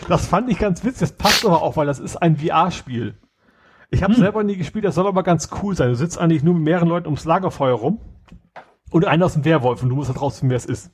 das 0.09 0.27
fand 0.27 0.51
ich 0.51 0.59
ganz 0.59 0.85
witzig. 0.85 1.01
Das 1.01 1.13
passt 1.13 1.45
aber 1.45 1.63
auch, 1.63 1.77
weil 1.77 1.87
das 1.87 1.99
ist 1.99 2.17
ein 2.17 2.37
VR-Spiel. 2.37 3.15
Ich 3.91 4.03
habe 4.03 4.15
hm. 4.15 4.21
selber 4.21 4.43
nie 4.43 4.57
gespielt, 4.57 4.85
das 4.85 4.95
soll 4.97 5.07
aber 5.07 5.23
ganz 5.23 5.49
cool 5.63 5.77
sein. 5.77 5.89
Du 5.89 5.97
sitzt 5.97 6.19
eigentlich 6.19 6.43
nur 6.43 6.55
mit 6.55 6.65
mehreren 6.65 6.89
Leuten 6.89 7.07
ums 7.07 7.25
Lagerfeuer 7.25 7.75
rum 7.75 8.01
und 8.91 9.05
einer 9.05 9.27
aus 9.27 9.35
dem 9.35 9.45
Werwolf 9.45 9.83
und 9.83 9.89
du 9.89 9.95
musst 9.95 10.09
halt 10.09 10.21
rausfinden, 10.21 10.51
wer 10.51 10.57
es 10.57 10.67
ist. 10.67 10.91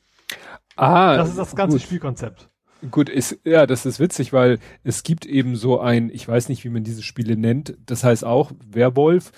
Ah, 0.77 1.17
das 1.17 1.31
ist 1.31 1.39
das 1.39 1.57
ganze 1.57 1.77
gut. 1.77 1.87
Spielkonzept. 1.87 2.49
Gut, 2.91 3.11
ist, 3.11 3.39
ja, 3.45 3.67
das 3.67 3.85
ist 3.85 4.01
witzig, 4.01 4.33
weil 4.33 4.59
es 4.85 5.03
gibt 5.03 5.27
eben 5.27 5.55
so 5.55 5.81
ein, 5.81 6.09
ich 6.11 6.27
weiß 6.27 6.49
nicht, 6.49 6.65
wie 6.65 6.71
man 6.71 6.83
diese 6.83 7.03
Spiele 7.03 7.37
nennt, 7.37 7.77
das 7.85 8.05
heißt 8.05 8.25
auch 8.25 8.53
Werwolf 8.65 9.33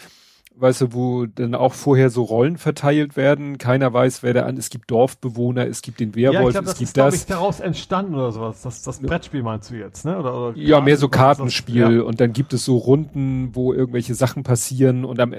weißt 0.62 0.80
du, 0.80 0.92
wo 0.94 1.26
dann 1.26 1.54
auch 1.54 1.74
vorher 1.74 2.08
so 2.08 2.22
Rollen 2.22 2.56
verteilt 2.56 3.16
werden. 3.16 3.58
Keiner 3.58 3.92
weiß, 3.92 4.22
wer 4.22 4.32
da 4.32 4.42
an. 4.44 4.56
Es 4.56 4.70
gibt 4.70 4.90
Dorfbewohner, 4.90 5.66
es 5.66 5.82
gibt 5.82 6.00
den 6.00 6.14
Werwolf, 6.14 6.40
ja, 6.40 6.46
ich 6.46 6.52
glaub, 6.52 6.64
es 6.66 6.78
gibt 6.78 6.96
das. 6.96 7.14
Ist, 7.14 7.20
ich, 7.22 7.26
daraus 7.26 7.60
entstanden 7.60 8.14
oder 8.14 8.32
sowas. 8.32 8.62
Das, 8.62 8.82
das 8.82 9.00
Brettspiel 9.00 9.42
meinst 9.42 9.70
du 9.70 9.74
jetzt, 9.74 10.04
ne? 10.04 10.18
Oder, 10.18 10.34
oder 10.34 10.56
ja, 10.56 10.80
mehr 10.80 10.96
so 10.96 11.08
Kartenspiel. 11.08 11.96
Ja. 11.96 12.02
Und 12.02 12.20
dann 12.20 12.32
gibt 12.32 12.52
es 12.52 12.64
so 12.64 12.76
Runden, 12.76 13.50
wo 13.54 13.72
irgendwelche 13.72 14.14
Sachen 14.14 14.44
passieren 14.44 15.04
und 15.04 15.18
am 15.20 15.34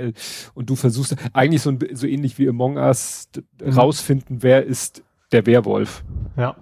und 0.53 0.69
du 0.69 0.75
versuchst 0.75 1.15
eigentlich 1.31 1.61
so, 1.61 1.73
so 1.93 2.05
ähnlich 2.05 2.37
wie 2.37 2.49
Among 2.49 2.77
Us 2.77 3.29
mhm. 3.63 3.71
rausfinden, 3.71 4.43
wer 4.43 4.65
ist 4.65 5.03
der 5.31 5.45
Werwolf. 5.45 6.03
Ja. 6.35 6.55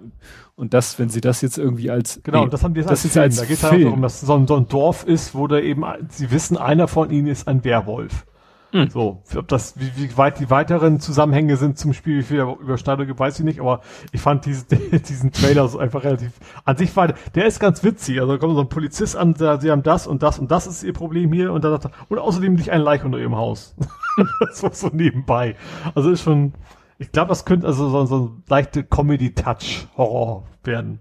Und 0.54 0.74
das, 0.74 0.98
wenn 0.98 1.08
sie 1.08 1.20
das 1.20 1.40
jetzt 1.40 1.58
irgendwie 1.58 1.90
als 1.90 2.20
genau, 2.22 2.44
nee, 2.44 2.50
das 2.50 2.62
haben 2.62 2.74
jetzt 2.76 2.90
das 2.90 3.04
als 3.04 3.12
Film. 3.12 3.24
Als 3.24 3.36
da 3.36 3.44
geht 3.44 3.56
es 3.56 3.62
halt 3.64 3.84
darum, 3.84 4.02
dass 4.02 4.20
so 4.20 4.34
ein, 4.34 4.46
so 4.46 4.56
ein 4.56 4.68
Dorf 4.68 5.04
ist, 5.04 5.34
wo 5.34 5.48
da 5.48 5.58
eben 5.58 5.84
sie 6.08 6.30
wissen, 6.30 6.56
einer 6.56 6.86
von 6.86 7.10
ihnen 7.10 7.26
ist 7.26 7.48
ein 7.48 7.64
Werwolf. 7.64 8.24
Hm. 8.72 8.88
So, 8.88 9.22
ob 9.36 9.48
das, 9.48 9.78
wie, 9.78 9.92
wie 9.96 10.16
weit 10.16 10.40
die 10.40 10.48
weiteren 10.48 10.98
Zusammenhänge 10.98 11.58
sind 11.58 11.78
zum 11.78 11.92
Spiel, 11.92 12.20
wie 12.20 12.22
viel 12.22 12.40
Überschneidung 12.40 13.06
gibt, 13.06 13.20
weiß 13.20 13.38
ich 13.38 13.44
nicht, 13.44 13.60
aber 13.60 13.82
ich 14.12 14.20
fand 14.22 14.46
diese, 14.46 14.64
diesen 14.76 15.30
Trailer 15.30 15.68
so 15.68 15.78
einfach 15.78 16.04
relativ, 16.04 16.32
an 16.64 16.78
sich 16.78 16.96
war, 16.96 17.12
der 17.34 17.44
ist 17.44 17.60
ganz 17.60 17.84
witzig, 17.84 18.18
also 18.18 18.32
da 18.32 18.38
kommt 18.38 18.54
so 18.54 18.62
ein 18.62 18.70
Polizist 18.70 19.14
an, 19.14 19.34
der, 19.34 19.60
sie 19.60 19.70
haben 19.70 19.82
das 19.82 20.06
und 20.06 20.22
das 20.22 20.38
und 20.38 20.50
das 20.50 20.66
ist 20.66 20.82
ihr 20.82 20.94
Problem 20.94 21.34
hier 21.34 21.52
und 21.52 21.64
da 21.64 21.70
sagt 21.70 21.84
er, 21.84 21.90
und 22.08 22.18
außerdem 22.18 22.56
liegt 22.56 22.70
ein 22.70 22.80
Leich 22.80 23.04
unter 23.04 23.18
ihrem 23.18 23.36
Haus. 23.36 23.76
das 24.40 24.62
war 24.62 24.72
so 24.72 24.88
nebenbei. 24.88 25.54
Also 25.94 26.10
ist 26.10 26.22
schon, 26.22 26.54
ich 26.96 27.12
glaube, 27.12 27.28
das 27.28 27.44
könnte 27.44 27.66
also 27.66 27.90
so, 27.90 28.06
so 28.06 28.16
ein 28.16 28.42
leichte 28.48 28.84
Comedy-Touch-Horror 28.84 30.44
werden. 30.64 31.00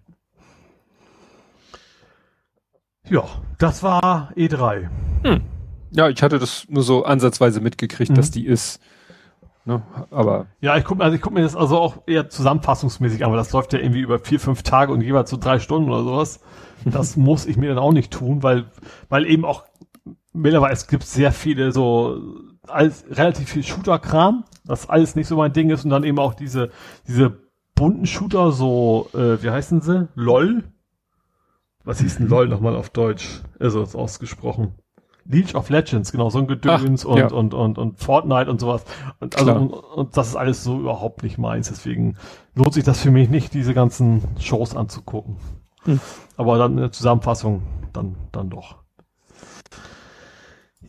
Ja, 3.07 3.23
das 3.59 3.81
war 3.81 4.33
E3. 4.35 4.89
Hm. 5.23 5.41
Ja, 5.91 6.09
ich 6.09 6.23
hatte 6.23 6.39
das 6.39 6.65
nur 6.69 6.83
so 6.83 7.03
ansatzweise 7.03 7.61
mitgekriegt, 7.61 8.11
mhm. 8.11 8.15
dass 8.15 8.31
die 8.31 8.45
ist. 8.45 8.79
Ne? 9.65 9.81
Aber. 10.09 10.47
Ja, 10.59 10.77
ich 10.77 10.85
gucke 10.85 11.03
also 11.03 11.15
ich 11.15 11.21
guck 11.21 11.33
mir 11.33 11.43
das 11.43 11.55
also 11.55 11.77
auch 11.77 12.03
eher 12.07 12.29
zusammenfassungsmäßig 12.29 13.23
an, 13.23 13.31
weil 13.31 13.37
das 13.37 13.51
läuft 13.51 13.73
ja 13.73 13.79
irgendwie 13.79 14.01
über 14.01 14.19
vier, 14.19 14.39
fünf 14.39 14.63
Tage 14.63 14.91
und 14.91 15.01
jeweils 15.01 15.29
so 15.29 15.37
drei 15.37 15.59
Stunden 15.59 15.89
oder 15.89 16.03
sowas. 16.03 16.39
Das 16.85 17.17
muss 17.17 17.45
ich 17.45 17.57
mir 17.57 17.69
dann 17.69 17.77
auch 17.77 17.93
nicht 17.93 18.11
tun, 18.11 18.41
weil, 18.41 18.65
weil 19.09 19.25
eben 19.25 19.45
auch 19.45 19.65
mittlerweile 20.33 20.73
es 20.73 20.87
gibt 20.87 21.03
sehr 21.03 21.31
viele 21.31 21.71
so 21.71 22.21
alles, 22.67 23.05
relativ 23.09 23.49
viel 23.49 23.63
Shooter-Kram, 23.63 24.45
das 24.65 24.89
alles 24.89 25.15
nicht 25.15 25.27
so 25.27 25.35
mein 25.35 25.53
Ding 25.53 25.69
ist 25.69 25.83
und 25.83 25.89
dann 25.89 26.03
eben 26.03 26.19
auch 26.19 26.33
diese, 26.33 26.71
diese 27.07 27.37
bunten 27.75 28.05
Shooter, 28.05 28.51
so, 28.51 29.09
äh, 29.13 29.41
wie 29.41 29.49
heißen 29.49 29.81
sie? 29.81 30.07
LOL? 30.15 30.63
Was 31.83 31.99
hieß 31.99 32.17
denn 32.17 32.27
LOL 32.27 32.47
nochmal 32.49 32.75
auf 32.75 32.89
Deutsch? 32.89 33.41
Also 33.59 33.81
ist 33.81 33.95
ausgesprochen. 33.95 34.75
League 35.25 35.55
of 35.55 35.69
Legends, 35.69 36.11
genau, 36.11 36.29
so 36.29 36.39
ein 36.39 36.47
Gedöns 36.47 37.05
Ach, 37.05 37.09
und, 37.09 37.17
ja. 37.17 37.27
und, 37.27 37.53
und, 37.53 37.77
und 37.77 37.99
Fortnite 37.99 38.49
und 38.49 38.59
sowas. 38.59 38.83
Und, 39.19 39.37
also, 39.37 39.53
und, 39.53 39.71
und, 39.71 40.17
das 40.17 40.29
ist 40.29 40.35
alles 40.35 40.63
so 40.63 40.79
überhaupt 40.79 41.23
nicht 41.23 41.37
meins. 41.37 41.69
Deswegen 41.69 42.17
lohnt 42.55 42.73
sich 42.73 42.83
das 42.83 42.99
für 42.99 43.11
mich 43.11 43.29
nicht, 43.29 43.53
diese 43.53 43.73
ganzen 43.73 44.23
Shows 44.39 44.75
anzugucken. 44.75 45.37
Hm. 45.83 45.99
Aber 46.37 46.57
dann 46.57 46.73
in 46.73 46.77
der 46.77 46.91
Zusammenfassung 46.91 47.63
dann, 47.93 48.15
dann 48.31 48.49
doch. 48.49 48.77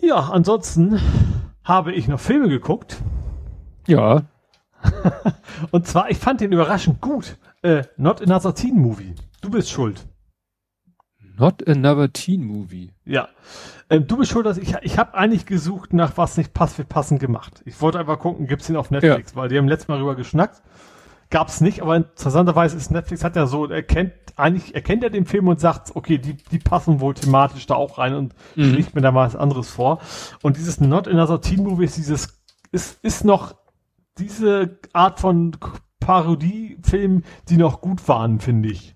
Ja, 0.01 0.31
ansonsten 0.31 1.01
habe 1.65 1.93
ich 1.93 2.09
noch 2.09 2.21
Filme 2.21 2.49
geguckt. 2.49 3.01
Ja. 3.87 4.23
und 5.71 5.87
zwar, 5.87 6.11
ich 6.11 6.19
fand 6.19 6.41
den 6.41 6.53
überraschend 6.53 7.01
gut. 7.01 7.37
Äh, 7.63 7.85
Not 7.97 8.23
Another 8.23 8.55
Teen 8.55 8.81
Movie. 8.81 9.15
Du 9.41 9.51
bist 9.51 9.71
schuld. 9.71 10.07
Not 11.39 11.67
Another 11.69 12.13
Teen 12.13 12.45
Movie. 12.45 12.93
Ja. 13.05 13.29
Ähm, 13.91 14.07
du 14.07 14.17
bist 14.17 14.31
schuld, 14.31 14.47
dass 14.47 14.59
ich, 14.59 14.75
ich 14.83 14.99
habe 14.99 15.15
eigentlich 15.15 15.47
gesucht 15.47 15.93
nach 15.93 16.17
was 16.17 16.37
nicht 16.37 16.55
pass 16.55 16.75
für 16.75 16.85
passend 16.85 17.21
gemacht. 17.21 17.63
Ich 17.65 17.81
wollte 17.81 17.99
einfach 17.99 18.19
gucken, 18.19 18.47
gibt's 18.47 18.67
den 18.67 18.77
auf 18.77 18.91
Netflix, 18.91 19.33
ja. 19.33 19.37
weil 19.37 19.49
die 19.49 19.59
haben 19.59 19.69
letztes 19.69 19.89
Mal 19.89 19.99
drüber 19.99 20.17
geschnackt. 20.17 20.63
Gab's 21.31 21.63
nicht, 21.63 21.81
aber 21.81 21.97
interessanterweise 21.97 22.77
ist 22.77 22.91
Netflix 22.91 23.25
hat 23.25 23.37
ja 23.37 23.47
so, 23.47 23.67
erkennt, 23.67 24.13
eigentlich 24.37 24.75
erkennt 24.75 25.03
er 25.03 25.11
den 25.11 25.25
Film 25.25 25.49
und 25.49 25.61
sagt, 25.61 25.97
okay, 25.97 26.19
die, 26.19 26.35
die 26.35 26.59
passen 26.59 27.01
wohl 27.01 27.15
thematisch 27.15 27.67
da 27.67 27.75
auch 27.75 27.97
rein 27.97 28.15
und 28.15 28.35
mhm. 28.55 28.71
schlägt 28.71 28.95
mir 28.95 29.01
da 29.01 29.13
mal 29.13 29.27
was 29.27 29.37
anderes 29.37 29.71
vor. 29.71 30.01
Und 30.43 30.59
dieses 30.59 30.81
Not 30.81 31.09
Another 31.09 31.41
Teen 31.41 31.63
Movie 31.63 31.85
ist 31.85 31.97
dieses, 31.97 32.43
ist, 32.71 33.03
ist 33.03 33.25
noch 33.25 33.55
diese 34.19 34.79
Art 34.93 35.21
von 35.21 35.57
Parodiefilm, 36.01 37.23
die 37.49 37.57
noch 37.57 37.81
gut 37.81 38.07
waren, 38.09 38.41
finde 38.41 38.69
ich. 38.71 38.95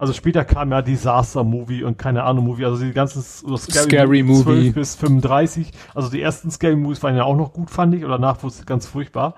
Also 0.00 0.12
später 0.12 0.44
kam 0.44 0.70
ja 0.70 0.80
Disaster 0.80 1.42
Movie 1.42 1.82
und 1.82 1.98
keine 1.98 2.22
Ahnung 2.22 2.44
Movie, 2.44 2.64
also 2.64 2.84
die 2.84 2.92
ganzen 2.92 3.20
Scary, 3.20 3.58
Scary 3.58 4.22
Movie 4.22 4.72
12 4.72 4.74
bis 4.74 4.94
35. 4.94 5.72
Also 5.92 6.08
die 6.08 6.22
ersten 6.22 6.52
Scary 6.52 6.76
Movies 6.76 7.02
waren 7.02 7.16
ja 7.16 7.24
auch 7.24 7.36
noch 7.36 7.52
gut, 7.52 7.68
fand 7.68 7.96
ich, 7.96 8.04
oder 8.04 8.18
nach 8.18 8.40
wurde 8.44 8.54
es 8.54 8.64
ganz 8.64 8.86
furchtbar. 8.86 9.34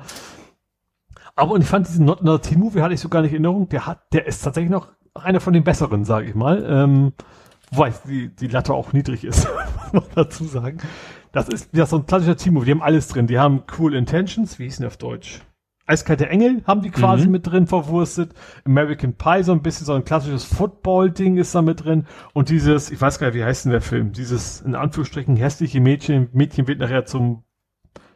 Aber 1.34 1.52
und 1.52 1.62
ich 1.62 1.66
fand 1.66 1.88
diesen 1.88 2.04
Not 2.04 2.20
Another 2.20 2.42
Teen 2.42 2.60
Movie 2.60 2.82
hatte 2.82 2.92
ich 2.92 3.00
so 3.00 3.08
gar 3.08 3.22
nicht 3.22 3.30
in 3.30 3.44
Erinnerung. 3.44 3.70
Der 3.70 3.86
hat, 3.86 4.02
der 4.12 4.26
ist 4.26 4.42
tatsächlich 4.42 4.70
noch 4.70 4.88
einer 5.14 5.40
von 5.40 5.54
den 5.54 5.64
besseren, 5.64 6.04
sage 6.04 6.28
ich 6.28 6.34
mal. 6.34 6.62
Ähm, 6.68 7.14
wobei 7.70 7.94
die, 8.06 8.28
die 8.28 8.48
Latte 8.48 8.74
auch 8.74 8.92
niedrig 8.92 9.24
ist, 9.24 9.48
muss 9.92 10.04
man 10.04 10.14
dazu 10.14 10.44
sagen. 10.44 10.78
Das 11.32 11.48
ist 11.48 11.70
ja 11.72 11.86
so 11.86 11.96
ein 11.96 12.06
klassischer 12.06 12.36
Teen 12.36 12.52
Movie. 12.52 12.66
Die 12.66 12.72
haben 12.72 12.82
alles 12.82 13.08
drin. 13.08 13.26
Die 13.26 13.38
haben 13.38 13.62
Cool 13.78 13.94
Intentions, 13.94 14.58
wie 14.58 14.64
hieß 14.64 14.76
denn 14.76 14.86
auf 14.88 14.98
Deutsch? 14.98 15.40
Eiskalte 15.86 16.28
Engel 16.28 16.62
haben 16.66 16.82
die 16.82 16.90
quasi 16.90 17.26
mhm. 17.26 17.32
mit 17.32 17.46
drin 17.46 17.66
verwurstet. 17.66 18.32
American 18.64 19.14
Pie 19.14 19.42
so 19.42 19.52
ein 19.52 19.62
bisschen 19.62 19.86
so 19.86 19.94
ein 19.94 20.04
klassisches 20.04 20.44
Football-Ding 20.44 21.36
ist 21.36 21.54
da 21.54 21.62
mit 21.62 21.84
drin. 21.84 22.06
Und 22.32 22.48
dieses, 22.48 22.90
ich 22.90 23.00
weiß 23.00 23.18
gar 23.18 23.28
nicht, 23.28 23.36
wie 23.36 23.44
heißt 23.44 23.64
denn 23.64 23.72
der 23.72 23.80
Film? 23.80 24.12
Dieses, 24.12 24.60
in 24.60 24.74
Anführungsstrichen, 24.74 25.36
hässliche 25.36 25.80
Mädchen. 25.80 26.28
Mädchen 26.32 26.68
wird 26.68 26.78
nachher 26.78 27.06
zum 27.06 27.44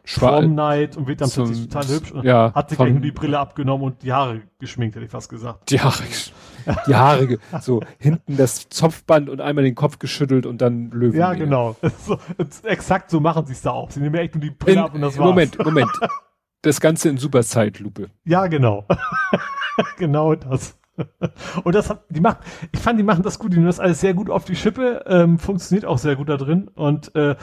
Prom 0.05 0.55
Night 0.55 0.97
und 0.97 1.07
wird 1.07 1.21
dann 1.21 1.29
zum, 1.29 1.45
plötzlich 1.45 1.67
total 1.67 1.87
hübsch. 1.87 2.13
Ja, 2.23 2.53
hat 2.53 2.69
sich 2.69 2.77
gleich 2.77 2.91
nur 2.91 3.01
die 3.01 3.11
Brille 3.11 3.39
abgenommen 3.39 3.85
und 3.85 4.03
die 4.03 4.13
Haare 4.13 4.41
geschminkt, 4.59 4.95
hätte 4.95 5.05
ich 5.05 5.11
fast 5.11 5.29
gesagt. 5.29 5.69
Die 5.71 5.79
Haare, 5.79 6.03
die 6.87 6.95
Haare, 6.95 7.37
so 7.61 7.81
hinten 7.97 8.37
das 8.37 8.69
Zopfband 8.69 9.29
und 9.29 9.41
einmal 9.41 9.63
den 9.63 9.75
Kopf 9.75 9.99
geschüttelt 9.99 10.45
und 10.45 10.61
dann 10.61 10.91
Löwen. 10.91 11.19
Ja, 11.19 11.33
genau. 11.33 11.75
So, 12.05 12.19
exakt 12.63 13.09
so 13.09 13.19
machen 13.19 13.45
sie 13.45 13.53
es 13.53 13.61
da 13.61 13.71
auch. 13.71 13.89
Sie 13.89 13.99
nehmen 13.99 14.15
echt 14.15 14.35
nur 14.35 14.41
die 14.41 14.51
Brille 14.51 14.79
in, 14.79 14.83
ab 14.83 14.93
und 14.93 15.01
das 15.01 15.17
war's. 15.17 15.25
Moment, 15.25 15.57
Moment 15.63 15.89
das 16.65 16.81
Ganze 16.81 17.09
in 17.09 17.17
super 17.17 17.43
Zeitlupe. 17.43 18.09
Ja, 18.23 18.47
genau. 18.47 18.85
genau 19.97 20.35
das. 20.35 20.77
Und 21.63 21.75
das 21.75 21.89
hat, 21.89 22.05
die 22.09 22.21
machen, 22.21 22.37
ich 22.71 22.79
fand, 22.79 22.97
die 22.97 23.03
machen 23.03 23.23
das 23.23 23.37
gut, 23.37 23.51
die 23.51 23.57
nehmen 23.57 23.67
das 23.67 23.79
alles 23.79 23.99
sehr 23.99 24.13
gut 24.13 24.29
auf 24.29 24.45
die 24.45 24.55
Schippe, 24.55 25.03
ähm, 25.07 25.37
funktioniert 25.37 25.85
auch 25.85 25.97
sehr 25.97 26.15
gut 26.15 26.29
da 26.29 26.37
drin. 26.37 26.69
Und 26.73 27.13
äh, 27.15 27.35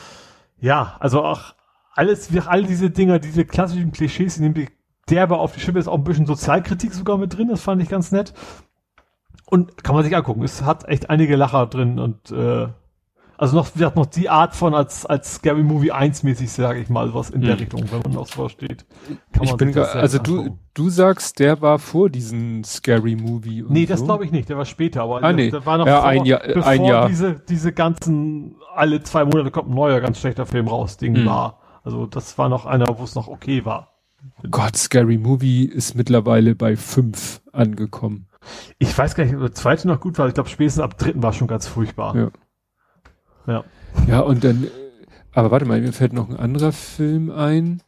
ja, 0.59 0.97
also 1.01 1.23
auch 1.23 1.55
alles, 1.95 2.31
all 2.47 2.65
diese 2.65 2.91
Dinger, 2.91 3.19
diese 3.19 3.45
klassischen 3.45 3.93
Klischees, 3.93 4.37
die 4.37 4.43
nehmen 4.43 4.55
die 4.55 4.69
derbe 5.09 5.37
auf 5.37 5.53
die 5.53 5.61
Schippe, 5.61 5.79
ist 5.79 5.89
auch 5.89 5.99
ein 5.99 6.05
bisschen 6.05 6.27
Sozialkritik 6.27 6.95
sogar 6.95 7.19
mit 7.19 7.37
drin, 7.37 7.49
das 7.49 7.63
fand 7.63 7.83
ich 7.83 7.89
ganz 7.89 8.13
nett. 8.13 8.33
Und 9.47 9.85
kann 9.85 9.95
man 9.95 10.03
sich 10.03 10.17
angucken, 10.17 10.43
es 10.43 10.63
hat 10.63 10.89
echt 10.89 11.11
einige 11.11 11.37
Lacher 11.37 11.67
drin 11.67 11.99
und 11.99 12.31
äh, 12.31 12.69
also 13.43 13.57
noch, 13.57 13.71
wie 13.75 13.83
noch 13.83 14.07
die 14.07 14.29
Art 14.29 14.55
von 14.55 14.73
als, 14.73 15.05
als 15.05 15.35
Scary 15.35 15.65
Movie 15.65 15.91
1 15.91 16.23
mäßig, 16.23 16.53
sage 16.53 16.79
ich 16.79 16.89
mal, 16.89 17.13
was 17.13 17.31
in 17.31 17.41
der 17.41 17.55
hm. 17.55 17.59
Richtung, 17.59 17.85
wenn 17.91 18.13
man 18.13 18.17
auch 18.23 18.29
so 18.29 18.49
steht. 18.49 18.87
Ich 19.41 19.57
bin 19.57 19.73
gar, 19.73 19.97
also 19.97 20.21
du, 20.21 20.59
du 20.75 20.91
sagst, 20.91 21.41
der 21.41 21.61
war 21.61 21.81
vor 21.81 22.09
diesem 22.09 22.63
Scary 22.63 23.17
Movie. 23.17 23.65
nee, 23.69 23.85
das 23.85 23.99
so. 23.99 24.07
glaube 24.07 24.27
ich 24.27 24.31
nicht, 24.31 24.49
der 24.49 24.59
war 24.59 24.65
später, 24.65 25.03
aber 25.03 25.25
ah, 25.25 25.33
nee. 25.33 25.51
der 25.51 25.67
war 25.67 25.77
noch 25.77 25.89
ja, 25.89 26.03
vor, 26.03 26.09
ein 26.09 26.25
Jahr, 26.25 26.41
bevor 26.47 26.67
ein 26.67 26.85
Jahr. 26.85 27.09
diese, 27.09 27.35
diese 27.49 27.73
ganzen, 27.73 28.55
alle 28.77 29.03
zwei 29.03 29.25
Monate 29.25 29.51
kommt 29.51 29.71
ein 29.71 29.75
neuer 29.75 30.01
ganz 30.01 30.21
schlechter 30.21 30.47
Film 30.47 30.69
raus, 30.69 30.97
Ding 30.97 31.17
hm. 31.17 31.27
war. 31.27 31.59
Also 31.83 32.07
das 32.07 32.39
war 32.39 32.49
noch 32.49 32.65
einer, 32.65 32.97
wo 32.97 33.03
es 33.03 33.17
noch 33.17 33.27
okay 33.27 33.65
war. 33.65 33.89
Gott, 34.53 34.77
Scary 34.77 35.19
Movie 35.19 35.65
ist 35.65 35.97
mittlerweile 35.97 36.55
bei 36.55 36.77
fünf 36.77 37.43
angekommen. 37.51 38.29
Ich 38.79 38.97
weiß 38.97 39.17
gar 39.17 39.25
nicht, 39.25 39.35
ob 39.35 39.41
der 39.41 39.53
zweite 39.53 39.89
noch 39.89 39.99
gut 39.99 40.17
war. 40.21 40.29
Ich 40.29 40.35
glaube, 40.35 40.49
spätestens 40.49 40.85
ab 40.85 40.97
dritten 40.97 41.25
war 41.25 41.33
schon 41.33 41.49
ganz 41.49 41.67
furchtbar. 41.67 42.15
Ja. 42.15 42.31
Ja. 43.47 43.65
Ja, 44.07 44.21
und 44.21 44.45
dann, 44.45 44.69
aber 45.33 45.51
warte 45.51 45.67
mal, 45.67 45.81
mir 45.81 45.93
fällt 45.93 46.13
noch 46.13 46.29
ein 46.29 46.37
anderer 46.37 46.73
Film 46.73 47.31
ein. 47.31 47.83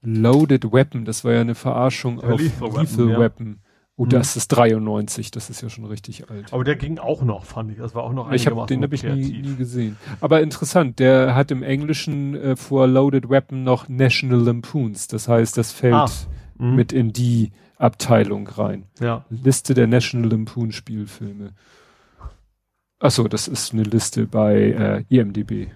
Loaded 0.00 0.72
Weapon, 0.72 1.04
das 1.04 1.24
war 1.24 1.32
ja 1.32 1.40
eine 1.40 1.56
Verarschung 1.56 2.20
ja, 2.20 2.28
auf 2.28 2.40
Lethal, 2.40 2.68
Lethal 2.68 3.08
Weapon. 3.08 3.20
Weapon. 3.20 3.58
Oh, 3.96 4.04
mhm. 4.04 4.10
das 4.10 4.36
ist 4.36 4.48
93, 4.48 5.32
das 5.32 5.50
ist 5.50 5.60
ja 5.60 5.68
schon 5.68 5.84
richtig 5.84 6.30
alt. 6.30 6.52
Aber 6.52 6.62
der 6.62 6.76
ging 6.76 6.98
auch 6.98 7.22
noch, 7.22 7.44
fand 7.44 7.72
ich. 7.72 7.78
Das 7.78 7.96
war 7.96 8.04
auch 8.04 8.12
noch 8.12 8.30
Ich 8.30 8.46
hab, 8.46 8.68
Den 8.68 8.84
habe 8.84 8.94
ich 8.94 9.02
nie, 9.02 9.42
nie, 9.42 9.56
gesehen. 9.56 9.96
Aber 10.20 10.40
interessant, 10.40 11.00
der 11.00 11.34
hat 11.34 11.50
im 11.50 11.64
Englischen 11.64 12.36
äh, 12.36 12.54
vor 12.54 12.86
Loaded 12.86 13.28
Weapon 13.28 13.64
noch 13.64 13.88
National 13.88 14.38
Lampoons. 14.38 15.08
Das 15.08 15.26
heißt, 15.26 15.58
das 15.58 15.72
fällt 15.72 15.94
ah, 15.94 16.08
mhm. 16.58 16.76
mit 16.76 16.92
in 16.92 17.12
die 17.12 17.50
Abteilung 17.76 18.46
rein. 18.46 18.84
Ja. 19.00 19.24
Liste 19.30 19.74
der 19.74 19.88
National 19.88 20.30
Lampoon 20.30 20.70
Spielfilme. 20.70 21.54
Achso, 23.00 23.28
das 23.28 23.48
ist 23.48 23.72
eine 23.72 23.84
Liste 23.84 24.26
bei 24.26 24.54
äh, 24.54 25.04
IMDB. 25.08 25.68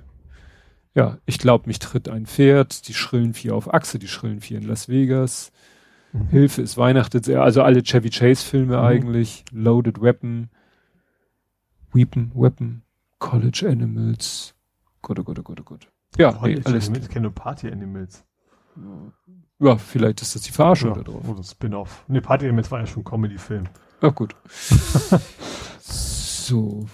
Ja, 0.94 1.18
ich 1.24 1.38
glaube, 1.38 1.68
mich 1.68 1.78
tritt 1.78 2.08
ein 2.08 2.26
Pferd, 2.26 2.88
die 2.88 2.94
schrillen 2.94 3.32
vier 3.32 3.54
auf 3.54 3.72
Achse, 3.72 3.98
die 3.98 4.08
schrillen 4.08 4.40
vier 4.40 4.58
in 4.58 4.66
Las 4.66 4.88
Vegas. 4.88 5.52
Mhm. 6.12 6.28
Hilfe 6.28 6.62
ist 6.62 6.76
Weihnachten, 6.76 7.34
also 7.36 7.62
alle 7.62 7.82
Chevy 7.82 8.10
Chase 8.10 8.44
Filme 8.44 8.76
mhm. 8.76 8.84
eigentlich, 8.84 9.44
Loaded 9.52 10.02
Weapon, 10.02 10.50
Weapon, 11.92 12.32
Weapon, 12.34 12.82
College 13.18 13.66
Animals, 13.68 14.54
Gott, 15.00 15.18
oh 15.18 15.24
Gott, 15.24 15.38
oh 15.38 15.42
Gott, 15.42 15.60
oh 15.60 15.64
Gott. 15.64 15.88
Ja, 16.18 16.38
nee, 16.42 16.60
alles. 16.64 16.88
Ich 16.88 17.08
kenne 17.08 17.22
nur 17.22 17.34
Party 17.34 17.70
Animals. 17.70 18.24
Ja, 19.58 19.76
vielleicht 19.76 20.20
ist 20.20 20.34
das 20.34 20.42
die 20.42 20.52
Verarschung 20.52 20.90
ja, 20.90 20.96
da 20.96 21.02
drauf. 21.02 21.26
Oder 21.26 21.42
Spin-off. 21.42 22.04
Ne, 22.08 22.20
Party 22.20 22.46
Animals 22.46 22.70
war 22.70 22.80
ja 22.80 22.86
schon 22.86 23.04
Comedy-Film. 23.04 23.68
Ach 24.00 24.14
gut. 24.14 24.34
so, 25.80 26.86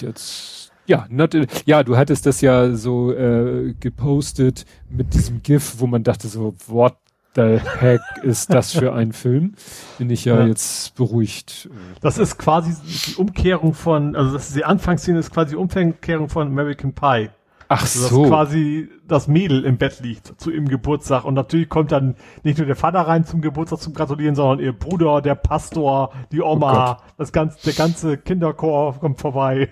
jetzt 0.00 0.62
ja, 0.86 1.06
not, 1.08 1.36
ja, 1.64 1.82
du 1.82 1.96
hattest 1.96 2.26
das 2.26 2.40
ja 2.40 2.74
so 2.74 3.12
äh, 3.12 3.74
gepostet 3.78 4.64
mit 4.90 5.14
diesem 5.14 5.42
GIF, 5.42 5.74
wo 5.78 5.86
man 5.86 6.02
dachte 6.02 6.26
so, 6.28 6.54
what 6.66 6.96
the 7.34 7.58
heck 7.78 8.00
ist 8.22 8.52
das 8.52 8.72
für 8.72 8.92
ein 8.92 9.12
Film? 9.12 9.54
Bin 9.98 10.10
ich 10.10 10.24
ja, 10.24 10.40
ja, 10.40 10.46
jetzt 10.46 10.94
beruhigt. 10.96 11.70
Das 12.00 12.18
ist 12.18 12.36
quasi 12.36 12.74
die 12.84 13.14
Umkehrung 13.14 13.74
von, 13.74 14.16
also 14.16 14.32
das 14.32 14.48
ist 14.48 14.56
die 14.56 14.64
Anfangsszene 14.64 15.18
ist 15.18 15.30
quasi 15.30 15.50
die 15.50 15.56
Umkehrung 15.56 16.28
von 16.28 16.48
American 16.48 16.92
Pie. 16.92 17.30
Ach 17.72 17.80
also, 17.80 18.08
so. 18.08 18.22
Dass 18.22 18.30
quasi 18.30 18.90
das 19.08 19.28
Mädel 19.28 19.64
im 19.64 19.78
Bett 19.78 20.00
liegt 20.00 20.38
zu 20.38 20.50
ihrem 20.50 20.68
Geburtstag. 20.68 21.24
Und 21.24 21.34
natürlich 21.34 21.70
kommt 21.70 21.90
dann 21.90 22.16
nicht 22.42 22.58
nur 22.58 22.66
der 22.66 22.76
Vater 22.76 23.00
rein 23.00 23.24
zum 23.24 23.40
Geburtstag 23.40 23.80
zum 23.80 23.94
Gratulieren, 23.94 24.34
sondern 24.34 24.58
ihr 24.58 24.74
Bruder, 24.74 25.22
der 25.22 25.36
Pastor, 25.36 26.12
die 26.32 26.42
Oma, 26.42 26.98
oh 27.00 27.04
das 27.16 27.32
ganze, 27.32 27.64
der 27.64 27.72
ganze 27.72 28.18
Kinderchor 28.18 29.00
kommt 29.00 29.20
vorbei. 29.20 29.70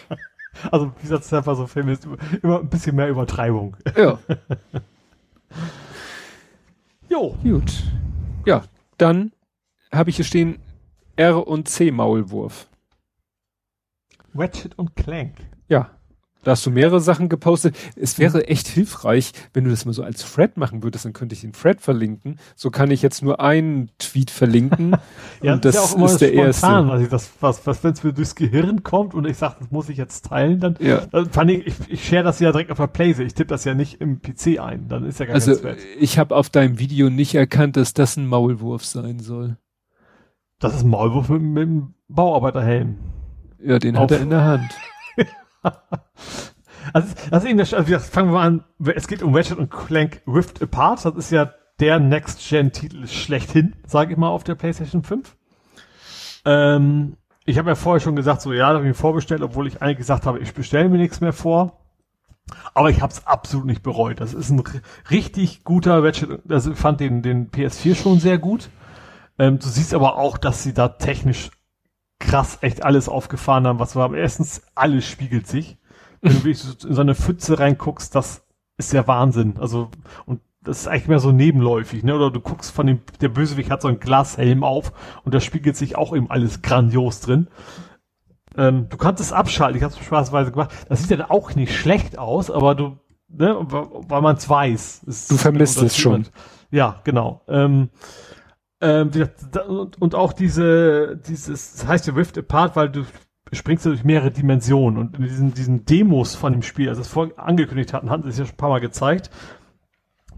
also, 0.70 0.92
wie 0.96 1.02
gesagt, 1.02 1.30
einfach 1.34 1.56
so 1.56 1.66
Film 1.66 1.90
ist 1.90 2.08
immer 2.42 2.60
ein 2.60 2.70
bisschen 2.70 2.96
mehr 2.96 3.10
Übertreibung. 3.10 3.76
Ja. 3.96 4.18
jo. 7.10 7.36
Gut. 7.42 7.84
Ja, 8.46 8.62
dann 8.96 9.32
habe 9.92 10.08
ich 10.08 10.16
hier 10.16 10.24
stehen 10.24 10.58
R 11.16 11.46
und 11.46 11.68
C 11.68 11.90
Maulwurf. 11.90 12.66
Ratchet 14.34 14.78
und 14.78 14.96
Clank. 14.96 15.34
Ja, 15.68 15.95
da 16.46 16.52
hast 16.52 16.64
du 16.64 16.70
mehrere 16.70 17.00
Sachen 17.00 17.28
gepostet. 17.28 17.76
Es 17.96 18.20
wäre 18.20 18.46
echt 18.46 18.68
hilfreich, 18.68 19.32
wenn 19.52 19.64
du 19.64 19.70
das 19.70 19.84
mal 19.84 19.92
so 19.92 20.04
als 20.04 20.32
Thread 20.32 20.56
machen 20.56 20.84
würdest, 20.84 21.04
dann 21.04 21.12
könnte 21.12 21.34
ich 21.34 21.40
den 21.40 21.52
Thread 21.52 21.80
verlinken. 21.80 22.38
So 22.54 22.70
kann 22.70 22.92
ich 22.92 23.02
jetzt 23.02 23.20
nur 23.20 23.40
einen 23.40 23.90
Tweet 23.98 24.30
verlinken. 24.30 24.96
ja, 25.42 25.54
und 25.54 25.64
das 25.64 25.74
ist, 25.74 25.82
ja 25.82 25.88
auch 25.88 25.96
immer 25.96 26.06
ist 26.06 26.20
der 26.20 26.28
spontan, 26.28 26.46
erste. 26.46 26.68
Also 26.68 27.06
das, 27.08 27.30
was, 27.40 27.66
was 27.66 27.82
wenn 27.82 27.94
es 27.94 28.04
mir 28.04 28.12
durchs 28.12 28.36
Gehirn 28.36 28.84
kommt 28.84 29.12
und 29.12 29.26
ich 29.26 29.36
sage, 29.36 29.56
das 29.58 29.72
muss 29.72 29.88
ich 29.88 29.96
jetzt 29.96 30.26
teilen, 30.26 30.60
dann, 30.60 30.76
ja. 30.78 31.04
dann 31.06 31.28
fand 31.30 31.50
ich, 31.50 31.66
ich, 31.66 31.74
ich 31.88 32.06
share 32.06 32.22
das 32.22 32.38
ja 32.38 32.52
direkt 32.52 32.70
auf 32.70 32.78
der 32.78 32.86
Playse. 32.86 33.24
Ich 33.24 33.34
tippe 33.34 33.48
das 33.48 33.64
ja 33.64 33.74
nicht 33.74 34.00
im 34.00 34.22
PC 34.22 34.60
ein. 34.60 34.86
Dann 34.86 35.04
ist 35.04 35.18
ja 35.18 35.26
gar 35.26 35.34
also, 35.34 35.50
kein 35.50 35.62
Thread. 35.62 35.78
Ich 35.98 36.16
habe 36.16 36.36
auf 36.36 36.48
deinem 36.48 36.78
Video 36.78 37.10
nicht 37.10 37.34
erkannt, 37.34 37.76
dass 37.76 37.92
das 37.92 38.16
ein 38.16 38.28
Maulwurf 38.28 38.84
sein 38.84 39.18
soll. 39.18 39.56
Das 40.60 40.76
ist 40.76 40.84
ein 40.84 40.90
Maulwurf 40.90 41.28
mit, 41.28 41.42
mit 41.42 41.62
einem 41.64 41.94
Bauarbeiterhelm. 42.06 42.98
Ja, 43.58 43.80
den 43.80 43.96
auf, 43.96 44.04
hat 44.04 44.12
er 44.12 44.20
in 44.20 44.30
der 44.30 44.44
Hand. 44.44 44.70
also, 46.92 47.14
also, 47.30 47.46
eben, 47.46 47.60
also 47.60 47.98
fangen 47.98 48.28
wir 48.28 48.34
mal 48.34 48.46
an. 48.46 48.64
Es 48.94 49.08
geht 49.08 49.22
um 49.22 49.34
Ratchet 49.34 49.58
und 49.58 49.70
Clank 49.70 50.22
Rift 50.26 50.62
Apart. 50.62 51.04
Das 51.04 51.14
ist 51.14 51.30
ja 51.30 51.52
der 51.80 51.98
Next-Gen-Titel 52.00 53.06
schlechthin, 53.06 53.74
sage 53.86 54.12
ich 54.12 54.18
mal, 54.18 54.28
auf 54.28 54.44
der 54.44 54.54
PlayStation 54.54 55.02
5. 55.02 55.36
Ähm, 56.44 57.16
ich 57.44 57.58
habe 57.58 57.70
ja 57.70 57.74
vorher 57.74 58.00
schon 58.00 58.16
gesagt, 58.16 58.40
so 58.40 58.52
ja, 58.52 58.68
da 58.68 58.74
habe 58.74 58.84
ich 58.84 58.88
mir 58.88 58.94
vorbestellt, 58.94 59.42
obwohl 59.42 59.66
ich 59.66 59.82
eigentlich 59.82 59.98
gesagt 59.98 60.26
habe, 60.26 60.38
ich 60.38 60.54
bestelle 60.54 60.88
mir 60.88 60.98
nichts 60.98 61.20
mehr 61.20 61.32
vor. 61.32 61.80
Aber 62.74 62.90
ich 62.90 63.02
habe 63.02 63.12
es 63.12 63.26
absolut 63.26 63.66
nicht 63.66 63.82
bereut. 63.82 64.20
Das 64.20 64.32
ist 64.32 64.50
ein 64.50 64.62
richtig 65.10 65.64
guter 65.64 66.02
Ratchet. 66.02 66.40
Also 66.48 66.72
ich 66.72 66.78
fand 66.78 67.00
den, 67.00 67.22
den 67.22 67.50
PS4 67.50 67.96
schon 67.96 68.20
sehr 68.20 68.38
gut. 68.38 68.70
Ähm, 69.38 69.58
du 69.58 69.66
siehst 69.66 69.94
aber 69.94 70.16
auch, 70.16 70.38
dass 70.38 70.62
sie 70.62 70.72
da 70.72 70.88
technisch 70.88 71.50
krass 72.18 72.58
echt 72.62 72.84
alles 72.84 73.08
aufgefahren 73.08 73.66
haben, 73.66 73.78
was 73.78 73.96
wir 73.96 74.02
haben. 74.02 74.14
Erstens, 74.14 74.62
alles 74.74 75.06
spiegelt 75.06 75.46
sich. 75.46 75.76
Wenn 76.20 76.32
du 76.32 76.44
wirklich 76.44 76.84
in 76.84 76.94
so 76.94 77.00
eine 77.00 77.14
Pfütze 77.14 77.58
reinguckst, 77.58 78.14
das 78.14 78.46
ist 78.78 78.92
ja 78.92 79.06
Wahnsinn. 79.06 79.54
Also, 79.58 79.90
und 80.24 80.40
das 80.62 80.80
ist 80.80 80.88
eigentlich 80.88 81.08
mehr 81.08 81.20
so 81.20 81.30
nebenläufig, 81.30 82.02
ne? 82.02 82.14
Oder 82.14 82.30
du 82.30 82.40
guckst 82.40 82.72
von 82.72 82.86
dem, 82.86 83.00
der 83.20 83.28
Bösewicht 83.28 83.70
hat 83.70 83.82
so 83.82 83.88
einen 83.88 84.00
Glashelm 84.00 84.64
auf 84.64 84.92
und 85.24 85.34
da 85.34 85.40
spiegelt 85.40 85.76
sich 85.76 85.96
auch 85.96 86.14
eben 86.14 86.30
alles 86.30 86.62
grandios 86.62 87.20
drin. 87.20 87.48
Ähm, 88.56 88.88
du 88.88 88.96
kannst 88.96 89.22
es 89.22 89.32
abschalten, 89.32 89.76
ich 89.76 89.84
habe 89.84 89.94
es 89.94 90.04
spaßweise 90.04 90.50
gemacht. 90.50 90.74
Das 90.88 91.02
sieht 91.02 91.16
ja 91.16 91.30
auch 91.30 91.54
nicht 91.54 91.76
schlecht 91.76 92.18
aus, 92.18 92.50
aber 92.50 92.74
du, 92.74 92.98
ne, 93.28 93.56
weil 93.60 94.22
man 94.22 94.36
es 94.36 94.48
weiß. 94.48 95.28
Du 95.28 95.36
vermisst 95.36 95.80
es 95.82 95.96
schon. 95.96 96.26
Ja, 96.70 97.00
genau. 97.04 97.42
Ähm, 97.48 97.90
Ähm, 98.80 99.10
und 99.98 100.14
auch 100.14 100.32
diese, 100.32 101.16
dieses, 101.16 101.72
das 101.72 101.86
heißt 101.86 102.06
ja 102.06 102.14
Rift 102.14 102.36
Apart, 102.36 102.76
weil 102.76 102.90
du 102.90 103.04
springst 103.52 103.86
du 103.86 103.90
durch 103.90 104.04
mehrere 104.04 104.30
Dimensionen 104.30 104.98
und 104.98 105.16
in 105.16 105.22
diesen, 105.22 105.54
diesen 105.54 105.84
Demos 105.84 106.34
von 106.34 106.52
dem 106.52 106.62
Spiel, 106.62 106.88
also 106.88 107.00
es 107.00 107.08
vor 107.08 107.30
angekündigt 107.36 107.92
hatten, 107.92 108.10
hatten 108.10 108.24
sie 108.24 108.30
es 108.30 108.38
ja 108.38 108.44
schon 108.44 108.54
ein 108.54 108.58
paar 108.58 108.70
Mal 108.70 108.80
gezeigt, 108.80 109.30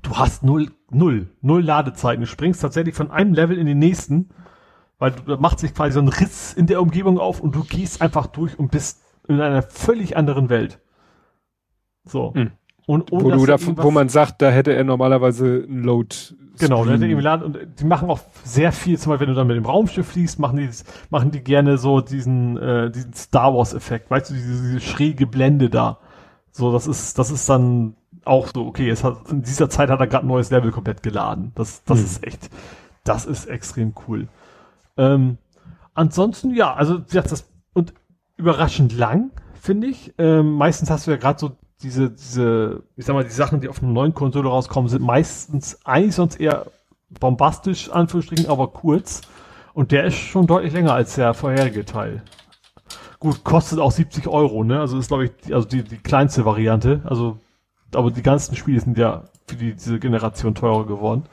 du 0.03 0.17
hast 0.17 0.43
null, 0.43 0.71
null, 0.91 1.29
null 1.41 1.63
Ladezeiten. 1.63 2.21
Du 2.21 2.27
springst 2.27 2.63
tatsächlich 2.63 2.95
von 2.95 3.11
einem 3.11 3.33
Level 3.33 3.59
in 3.59 3.67
den 3.67 3.79
nächsten, 3.79 4.31
weil 4.99 5.13
du, 5.13 5.23
da 5.23 5.37
macht 5.37 5.59
sich 5.59 5.75
quasi 5.75 5.93
so 5.93 6.01
ein 6.01 6.09
Riss 6.09 6.53
in 6.55 6.67
der 6.67 6.81
Umgebung 6.81 7.19
auf 7.19 7.41
und 7.41 7.55
du 7.55 7.65
gehst 7.65 8.03
einfach 8.03 8.27
durch 8.27 8.59
und 8.59 8.71
bist 8.71 9.03
in 9.27 9.41
einer 9.41 9.63
völlig 9.63 10.17
anderen 10.17 10.49
Welt. 10.49 10.81
So. 12.05 12.35
Hm. 12.35 12.53
Und, 12.87 13.13
wo, 13.13 13.31
du 13.31 13.45
da, 13.45 13.57
wo 13.61 13.91
man 13.91 14.09
sagt, 14.09 14.41
da 14.41 14.49
hätte 14.51 14.73
er 14.73 14.83
normalerweise 14.83 15.67
ein 15.69 15.83
Load. 15.83 16.17
Genau, 16.59 16.85
da 16.85 16.93
hätte 16.93 17.05
er 17.05 17.09
irgendwie 17.09 17.25
laden 17.25 17.45
und 17.45 17.81
die 17.81 17.85
machen 17.85 18.11
auch 18.11 18.21
sehr 18.45 18.73
viel, 18.73 18.99
zum 18.99 19.11
Beispiel, 19.11 19.27
wenn 19.27 19.35
du 19.35 19.39
dann 19.39 19.47
mit 19.47 19.57
dem 19.57 19.67
Raumschiff 19.67 20.09
fliegst, 20.09 20.39
machen 20.39 20.57
die, 20.57 20.69
machen 21.11 21.31
die 21.31 21.41
gerne 21.41 21.79
so 21.79 22.01
diesen, 22.01 22.57
äh, 22.57 22.91
diesen 22.91 23.13
Star 23.15 23.55
Wars 23.55 23.75
Effekt, 23.75 24.11
weißt 24.11 24.31
du, 24.31 24.35
diese, 24.35 24.63
diese 24.63 24.81
schräge 24.81 25.27
Blende 25.27 25.71
da. 25.71 25.99
So, 26.51 26.73
das 26.73 26.87
ist, 26.87 27.19
das 27.19 27.31
ist 27.31 27.49
dann 27.49 27.95
auch 28.25 28.49
so, 28.53 28.67
okay, 28.67 28.91
es 28.91 29.05
hat, 29.05 29.31
in 29.31 29.43
dieser 29.43 29.71
Zeit 29.71 29.91
hat 29.91 30.01
er 30.01 30.07
gerade 30.07 30.25
ein 30.25 30.29
neues 30.29 30.51
Level 30.51 30.71
komplett 30.71 31.03
geladen. 31.03 31.53
Das, 31.55 31.85
das 31.85 31.99
hm. 31.99 32.05
ist 32.05 32.27
echt, 32.27 32.51
das 33.05 33.27
ist 33.27 33.47
extrem 33.47 33.95
cool. 34.07 34.29
Ähm, 34.97 35.39
ansonsten, 35.95 36.55
ja, 36.55 36.75
also, 36.75 36.99
das, 36.99 37.47
und 37.73 37.95
überraschend 38.37 38.97
lang, 38.97 39.31
finde 39.55 39.89
ich. 39.89 40.15
Ähm, 40.19 40.53
meistens 40.53 40.91
hast 40.91 41.07
du 41.07 41.11
ja 41.11 41.17
gerade 41.17 41.39
so 41.39 41.57
diese, 41.83 42.11
diese, 42.11 42.83
ich 42.97 43.05
sag 43.05 43.15
mal, 43.15 43.25
die 43.25 43.31
Sachen, 43.31 43.61
die 43.61 43.69
auf 43.69 43.83
einer 43.83 43.93
neuen 43.93 44.15
Konsole 44.15 44.49
rauskommen, 44.49 44.89
sind 44.89 45.03
meistens 45.03 45.79
eigentlich 45.85 46.15
sonst 46.15 46.41
eher 46.41 46.67
bombastisch, 47.21 47.91
Anführungsstrichen, 47.91 48.49
aber 48.49 48.69
kurz. 48.69 49.23
Und 49.75 49.93
der 49.93 50.05
ist 50.05 50.17
schon 50.17 50.47
deutlich 50.47 50.73
länger 50.73 50.93
als 50.93 51.15
der 51.15 51.35
vorherige 51.35 51.85
Teil. 51.85 52.23
Gut, 53.21 53.45
kostet 53.45 53.79
auch 53.79 53.93
70 53.93 54.27
Euro, 54.29 54.65
ne? 54.65 54.81
Also 54.81 54.99
ist, 54.99 55.09
glaube 55.09 55.27
ich, 55.27 55.31
die, 55.45 55.55
also 55.55 55.67
die, 55.69 55.83
die 55.83 55.99
kleinste 55.99 56.45
Variante. 56.45 57.03
Also, 57.05 57.39
aber 57.95 58.11
die 58.11 58.23
ganzen 58.23 58.57
Spiele 58.57 58.81
sind 58.81 58.99
ja 58.99 59.25
für 59.47 59.57
die, 59.57 59.75
diese 59.75 59.99
Generation 59.99 60.55
teurer 60.55 60.87
geworden. 60.87 61.25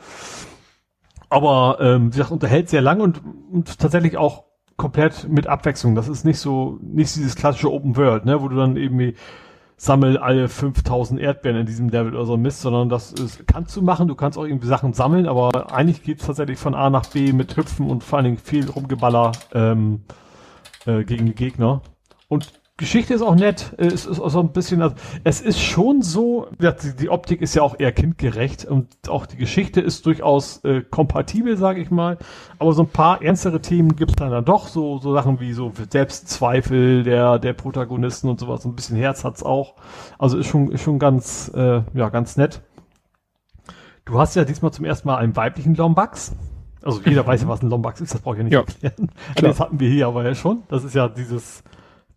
Aber, 1.30 1.78
ähm, 1.82 2.08
wie 2.08 2.18
gesagt, 2.18 2.32
unterhält 2.32 2.70
sehr 2.70 2.82
lang 2.82 3.02
und, 3.02 3.22
und 3.52 3.80
tatsächlich 3.80 4.18
auch 4.18 4.46
komplett 4.78 5.28
mit 5.28 5.48
Abwechslung. 5.48 5.96
Das 5.96 6.08
ist 6.08 6.24
nicht 6.24 6.40
so, 6.40 6.78
nicht 6.82 7.16
dieses 7.16 7.36
klassische 7.36 7.72
Open 7.72 7.96
World, 7.98 8.26
ne? 8.26 8.42
Wo 8.42 8.48
du 8.48 8.56
dann 8.56 8.78
irgendwie 8.78 9.16
sammel 9.78 10.18
alle 10.18 10.48
5000 10.48 11.20
Erdbeeren 11.20 11.62
in 11.62 11.66
diesem 11.66 11.90
Level 11.90 12.16
oder 12.16 12.26
so 12.26 12.38
Mist, 12.38 12.62
sondern 12.62 12.90
das 12.90 13.12
ist, 13.12 13.46
kannst 13.48 13.76
du 13.76 13.82
machen, 13.82 14.08
du 14.08 14.16
kannst 14.16 14.38
auch 14.38 14.46
irgendwie 14.46 14.68
Sachen 14.68 14.94
sammeln, 14.94 15.28
aber 15.28 15.74
eigentlich 15.74 16.04
geht's 16.04 16.26
tatsächlich 16.26 16.58
von 16.58 16.76
A 16.76 16.90
nach 16.90 17.06
B 17.08 17.34
mit 17.34 17.58
Hüpfen 17.58 17.90
und 17.90 18.04
vor 18.04 18.18
allen 18.18 18.26
Dingen 18.26 18.38
viel 18.38 18.70
Rumgeballer 18.70 19.34
ähm, 19.54 20.04
äh, 20.86 21.04
gegen 21.04 21.26
die 21.26 21.36
Gegner. 21.36 21.82
Und 22.28 22.54
Geschichte 22.78 23.14
ist 23.14 23.22
auch 23.22 23.36
nett, 23.36 23.74
äh, 23.78 23.86
es 23.86 24.06
ist 24.06 24.20
auch 24.20 24.30
so 24.30 24.42
ein 24.42 24.52
bisschen, 24.52 24.84
es 25.24 25.40
ist 25.40 25.62
schon 25.62 26.02
so, 26.02 26.50
die, 27.00 27.10
Optik 27.10 27.42
ist 27.42 27.56
ja 27.56 27.62
auch 27.62 27.80
eher 27.80 27.94
kindgerecht 27.94 28.66
und 28.66 28.90
auch 29.08 29.26
die 29.26 29.38
Geschichte 29.38 29.80
ist 29.80 30.06
durchaus 30.06 30.62
äh, 30.66 30.82
kompatibel, 30.82 31.56
sage 31.56 31.80
ich 31.80 31.90
mal. 31.90 32.18
Aber 32.60 32.74
so 32.74 32.84
ein 32.84 32.90
paar 32.90 33.22
ernstere 33.22 33.62
Themen 33.62 33.96
gibt 33.96 34.12
es 34.12 34.16
dann, 34.18 34.30
dann 34.30 34.44
doch, 34.44 34.68
so, 34.68 34.98
so 34.98 35.14
Sachen 35.14 35.40
wie 35.40 35.54
so 35.54 35.72
Selbstzweifel 35.90 37.04
der, 37.04 37.40
der 37.40 37.54
Protagonisten 37.54 38.28
und 38.28 38.42
sowas. 38.42 38.66
ein 38.66 38.76
bisschen 38.76 38.98
Herz 38.98 39.24
hat's 39.24 39.42
auch. 39.42 39.76
Also 40.20 40.38
ist 40.38 40.48
schon, 40.48 40.70
ist 40.70 40.82
schon 40.82 41.00
ganz, 41.00 41.50
äh, 41.56 41.82
ja, 41.94 42.10
ganz 42.10 42.36
nett. 42.36 42.62
Du 44.04 44.20
hast 44.20 44.36
ja 44.36 44.44
diesmal 44.44 44.74
zum 44.74 44.84
ersten 44.84 45.08
Mal 45.08 45.16
einen 45.16 45.36
weiblichen 45.38 45.76
Lombax. 45.76 46.36
Also 46.84 47.00
jeder 47.06 47.26
weiß 47.26 47.42
ja, 47.42 47.48
was 47.48 47.62
ein 47.64 47.70
Lombax 47.70 48.02
ist, 48.02 48.14
das 48.14 48.22
brauche 48.22 48.36
ich 48.36 48.40
ja 48.40 48.44
nicht 48.44 48.54
ja. 48.54 48.60
erklären. 48.60 49.12
Das 49.36 49.62
hatten 49.62 49.80
wir 49.80 49.90
hier 49.90 50.08
aber 50.08 50.26
ja 50.26 50.36
schon. 50.36 50.64
Das 50.68 50.84
ist 50.84 50.94
ja 50.94 51.08
dieses 51.08 51.64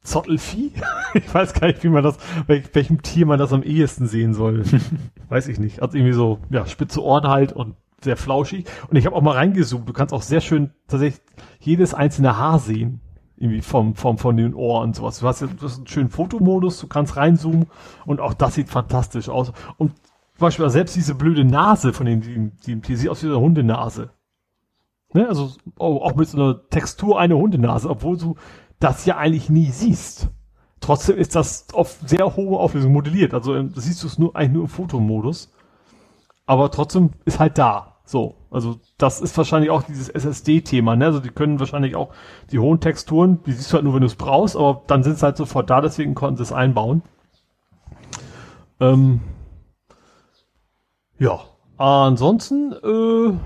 Zottelvieh? 0.08 0.72
ich 1.14 1.34
weiß 1.34 1.54
gar 1.54 1.68
nicht, 1.68 1.84
wie 1.84 1.88
man 1.88 2.02
das, 2.02 2.18
welch, 2.46 2.74
welchem 2.74 3.02
Tier 3.02 3.26
man 3.26 3.38
das 3.38 3.52
am 3.52 3.62
ehesten 3.62 4.06
sehen 4.06 4.34
soll. 4.34 4.64
weiß 5.28 5.48
ich 5.48 5.58
nicht. 5.58 5.82
Also 5.82 5.96
irgendwie 5.96 6.14
so, 6.14 6.38
ja, 6.50 6.66
spitze 6.66 7.02
Ohren 7.02 7.28
halt 7.28 7.52
und 7.52 7.76
sehr 8.02 8.16
flauschig. 8.16 8.66
Und 8.88 8.96
ich 8.96 9.06
habe 9.06 9.16
auch 9.16 9.22
mal 9.22 9.34
reingezoomt. 9.34 9.88
Du 9.88 9.92
kannst 9.92 10.14
auch 10.14 10.22
sehr 10.22 10.40
schön 10.40 10.70
tatsächlich 10.86 11.22
jedes 11.60 11.94
einzelne 11.94 12.36
Haar 12.36 12.58
sehen. 12.58 13.00
Irgendwie 13.36 13.60
vom, 13.60 13.94
vom, 13.94 14.18
von 14.18 14.36
den 14.36 14.54
Ohren 14.54 14.88
und 14.88 14.96
sowas. 14.96 15.20
Du 15.20 15.26
hast 15.28 15.40
ja 15.40 15.46
du 15.46 15.64
hast 15.64 15.78
einen 15.78 15.86
schönen 15.86 16.08
Fotomodus, 16.08 16.80
du 16.80 16.88
kannst 16.88 17.16
reinzoomen 17.16 17.66
und 18.04 18.20
auch 18.20 18.34
das 18.34 18.54
sieht 18.54 18.68
fantastisch 18.68 19.28
aus. 19.28 19.52
Und 19.76 19.92
zum 20.38 20.46
Beispiel 20.46 20.68
selbst 20.70 20.96
diese 20.96 21.14
blöde 21.14 21.44
Nase 21.44 21.92
von 21.92 22.06
dem, 22.06 22.20
die, 22.20 22.50
die, 22.66 22.80
die 22.80 22.96
sieht 22.96 23.10
aus 23.10 23.22
wie 23.22 23.28
eine 23.28 23.38
Hundenase. 23.38 24.10
Ne? 25.12 25.28
Also 25.28 25.52
auch 25.78 26.16
mit 26.16 26.28
so 26.28 26.36
einer 26.36 26.68
Textur 26.68 27.18
eine 27.18 27.36
Hundenase, 27.36 27.88
obwohl 27.88 28.16
du 28.16 28.36
das 28.80 29.06
ja 29.06 29.16
eigentlich 29.16 29.50
nie 29.50 29.70
siehst. 29.70 30.28
Trotzdem 30.80 31.16
ist 31.16 31.34
das 31.34 31.66
auf 31.72 31.98
sehr 32.06 32.36
hohe 32.36 32.58
Auflösung 32.58 32.92
modelliert. 32.92 33.34
Also 33.34 33.54
ähm, 33.54 33.72
siehst 33.74 34.02
du 34.02 34.06
es 34.06 34.18
nur 34.18 34.36
eigentlich 34.36 34.52
nur 34.52 34.62
im 34.62 34.68
Fotomodus. 34.68 35.52
Aber 36.46 36.70
trotzdem 36.70 37.10
ist 37.24 37.40
halt 37.40 37.58
da. 37.58 37.96
So. 38.04 38.36
Also 38.50 38.80
das 38.96 39.20
ist 39.20 39.36
wahrscheinlich 39.36 39.70
auch 39.70 39.82
dieses 39.82 40.08
SSD-Thema. 40.08 40.96
Ne? 40.96 41.06
Also 41.06 41.20
die 41.20 41.30
können 41.30 41.60
wahrscheinlich 41.60 41.96
auch 41.96 42.14
die 42.50 42.58
hohen 42.58 42.80
Texturen, 42.80 43.42
die 43.44 43.52
siehst 43.52 43.70
du 43.70 43.74
halt 43.74 43.84
nur, 43.84 43.94
wenn 43.94 44.00
du 44.00 44.06
es 44.06 44.14
brauchst, 44.14 44.56
aber 44.56 44.82
dann 44.86 45.02
sind 45.02 45.18
sie 45.18 45.24
halt 45.24 45.36
sofort 45.36 45.68
da, 45.68 45.80
deswegen 45.80 46.14
konnten 46.14 46.36
sie 46.36 46.44
es 46.44 46.52
einbauen. 46.52 47.02
Ähm, 48.80 49.20
ja. 51.18 51.40
Ansonsten, 51.76 52.72
äh, 52.72 53.38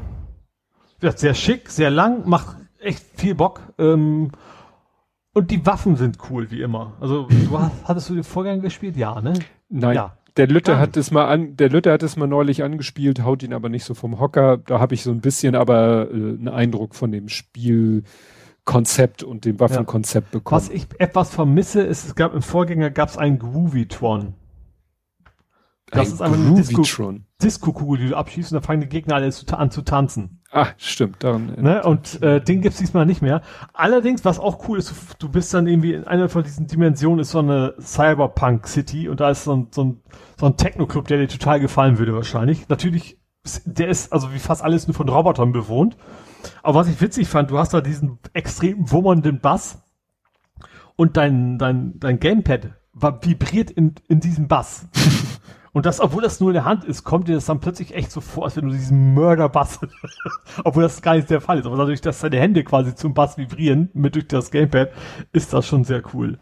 wird 1.01 1.19
sehr 1.19 1.35
schick, 1.35 1.69
sehr 1.69 1.91
lang, 1.91 2.29
macht 2.29 2.57
echt 2.79 3.05
viel 3.15 3.35
Bock. 3.35 3.61
Ähm, 3.79 4.31
und 5.35 5.51
die 5.51 5.65
Waffen 5.65 5.97
sind 5.97 6.19
cool, 6.31 6.51
wie 6.51 6.63
immer. 6.63 6.95
Also, 7.01 7.27
du 7.27 7.59
hast, 7.59 7.73
hattest 7.85 8.11
du 8.11 8.15
den 8.15 8.25
Vorgang 8.25 8.61
gespielt? 8.61 8.97
Ja, 8.97 9.21
ne? 9.21 9.35
Nein. 9.69 9.95
Ja. 9.95 10.17
Der 10.37 10.47
Lütte 10.47 10.79
hat 10.79 10.97
es 10.97 11.11
mal 11.11 11.27
an, 11.27 11.57
der 11.57 11.69
Lütte 11.69 11.93
hat 11.93 12.03
es 12.03 12.17
mal 12.17 12.27
neulich 12.27 12.63
angespielt, 12.63 13.23
haut 13.23 13.43
ihn 13.43 13.53
aber 13.53 13.69
nicht 13.69 13.85
so 13.85 13.93
vom 13.93 14.19
Hocker. 14.19 14.57
Da 14.57 14.81
habe 14.81 14.95
ich 14.95 15.03
so 15.03 15.11
ein 15.11 15.21
bisschen 15.21 15.55
aber 15.55 16.11
äh, 16.11 16.15
einen 16.15 16.49
Eindruck 16.49 16.95
von 16.95 17.13
dem 17.13 17.29
Spielkonzept 17.29 19.23
und 19.23 19.45
dem 19.45 19.61
Waffenkonzept 19.61 20.33
ja. 20.33 20.39
bekommen. 20.39 20.61
Was 20.61 20.71
ich 20.71 20.87
etwas 20.99 21.29
vermisse, 21.29 21.83
ist, 21.83 22.07
es 22.07 22.15
gab 22.15 22.35
im 22.35 22.41
Vorgänger 22.41 22.91
gab 22.91 23.11
es 23.11 23.19
einen 23.19 23.39
Groovy-Tron. 23.39 24.33
Das 25.91 26.09
ein 26.09 26.15
ist 26.15 26.23
einfach 26.23 26.39
eine 26.39 26.55
Disco, 26.55 27.15
Disco-Kugel, 27.43 28.01
die 28.01 28.09
du 28.09 28.17
abschießt 28.17 28.53
und 28.53 28.57
dann 28.57 28.63
fangen 28.63 28.81
die 28.81 28.89
Gegner 28.89 29.17
alle 29.17 29.31
an 29.53 29.71
zu 29.71 29.83
tanzen. 29.83 30.42
Ah, 30.55 30.69
stimmt. 30.77 31.25
Daran 31.25 31.55
ne? 31.59 31.83
Und 31.83 32.23
äh, 32.23 32.39
den 32.39 32.61
gibt's 32.61 32.79
diesmal 32.79 33.07
nicht 33.07 33.23
mehr. 33.23 33.41
Allerdings, 33.73 34.23
was 34.27 34.39
auch 34.39 34.69
cool 34.69 34.79
ist, 34.79 34.95
du 35.19 35.31
bist 35.31 35.55
dann 35.55 35.67
irgendwie 35.67 35.95
in 35.95 36.07
einer 36.07 36.29
von 36.29 36.43
diesen 36.43 36.67
Dimensionen 36.67 37.21
ist 37.21 37.31
so 37.31 37.39
eine 37.39 37.75
Cyberpunk 37.81 38.69
City 38.69 39.09
und 39.09 39.21
da 39.21 39.31
ist 39.31 39.45
so 39.45 39.57
ein, 39.57 39.69
so 39.71 39.85
ein, 39.85 40.03
so 40.39 40.45
ein 40.45 40.59
Techno-Club, 40.59 41.09
der 41.09 41.19
dir 41.19 41.29
total 41.29 41.59
gefallen 41.59 41.99
würde 41.99 42.15
wahrscheinlich. 42.15 42.69
Natürlich, 42.69 43.19
der 43.65 43.89
ist 43.89 44.13
also 44.13 44.35
wie 44.35 44.39
fast 44.39 44.63
alles 44.63 44.87
nur 44.87 44.95
von 44.95 45.09
Robotern 45.09 45.53
bewohnt. 45.53 45.97
Aber 46.63 46.81
was 46.81 46.89
ich 46.89 47.01
witzig 47.01 47.29
fand, 47.29 47.51
du 47.51 47.59
hast 47.59 47.73
da 47.73 47.81
diesen 47.81 48.19
extrem 48.35 48.91
wummernden 48.91 49.41
Bass 49.41 49.83
und 50.97 51.17
dein, 51.17 51.57
dein, 51.57 51.99
dein 51.99 52.21
Gamepad 52.21 52.73
vibriert 52.93 53.71
in, 53.71 53.95
in 54.07 54.21
diesem 54.21 54.49
Bass. 54.49 54.87
Und 55.75 55.87
das, 55.87 56.01
obwohl 56.01 56.23
das 56.23 56.39
nur 56.41 56.51
in 56.51 56.55
der 56.55 56.67
Hand 56.67 56.85
ist, 56.85 57.03
kommt 57.03 57.29
dir 57.29 57.35
das 57.35 57.47
dann 57.47 57.61
plötzlich 57.61 57.95
echt 57.95 58.11
so 58.11 58.21
vor, 58.21 58.45
als 58.45 58.57
wenn 58.57 58.67
du 58.67 58.73
diesen 58.73 59.15
Mörder-Bass, 59.15 59.81
obwohl 60.65 60.83
das 60.83 61.01
gar 61.01 61.15
nicht 61.17 61.31
der 61.31 61.41
Fall 61.41 61.59
ist. 61.59 61.67
Aber 61.67 61.77
dadurch, 61.77 62.03
dass 62.03 62.21
deine 62.21 62.39
Hände 62.39 62.63
quasi 62.63 62.95
zum 62.95 63.15
Bass 63.15 63.39
vibrieren, 63.39 63.89
mit 63.95 64.15
durch 64.15 64.29
das 64.29 64.51
Gamepad, 64.51 64.93
ist 65.33 65.53
das 65.55 65.67
schon 65.67 65.85
sehr 65.85 66.03
cool. 66.13 66.39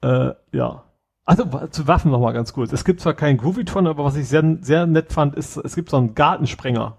Äh, 0.00 0.30
ja. 0.52 0.84
Also 1.24 1.44
zu 1.70 1.88
Waffen 1.88 2.12
nochmal 2.12 2.34
ganz 2.34 2.52
kurz. 2.52 2.72
Es 2.72 2.84
gibt 2.84 3.00
zwar 3.00 3.14
keinen 3.14 3.38
Groovyton, 3.38 3.88
aber 3.88 4.04
was 4.04 4.14
ich 4.14 4.28
sehr, 4.28 4.58
sehr 4.60 4.86
nett 4.86 5.12
fand, 5.12 5.34
ist, 5.34 5.56
es 5.56 5.74
gibt 5.74 5.90
so 5.90 5.96
einen 5.96 6.14
Gartensprenger. 6.14 6.98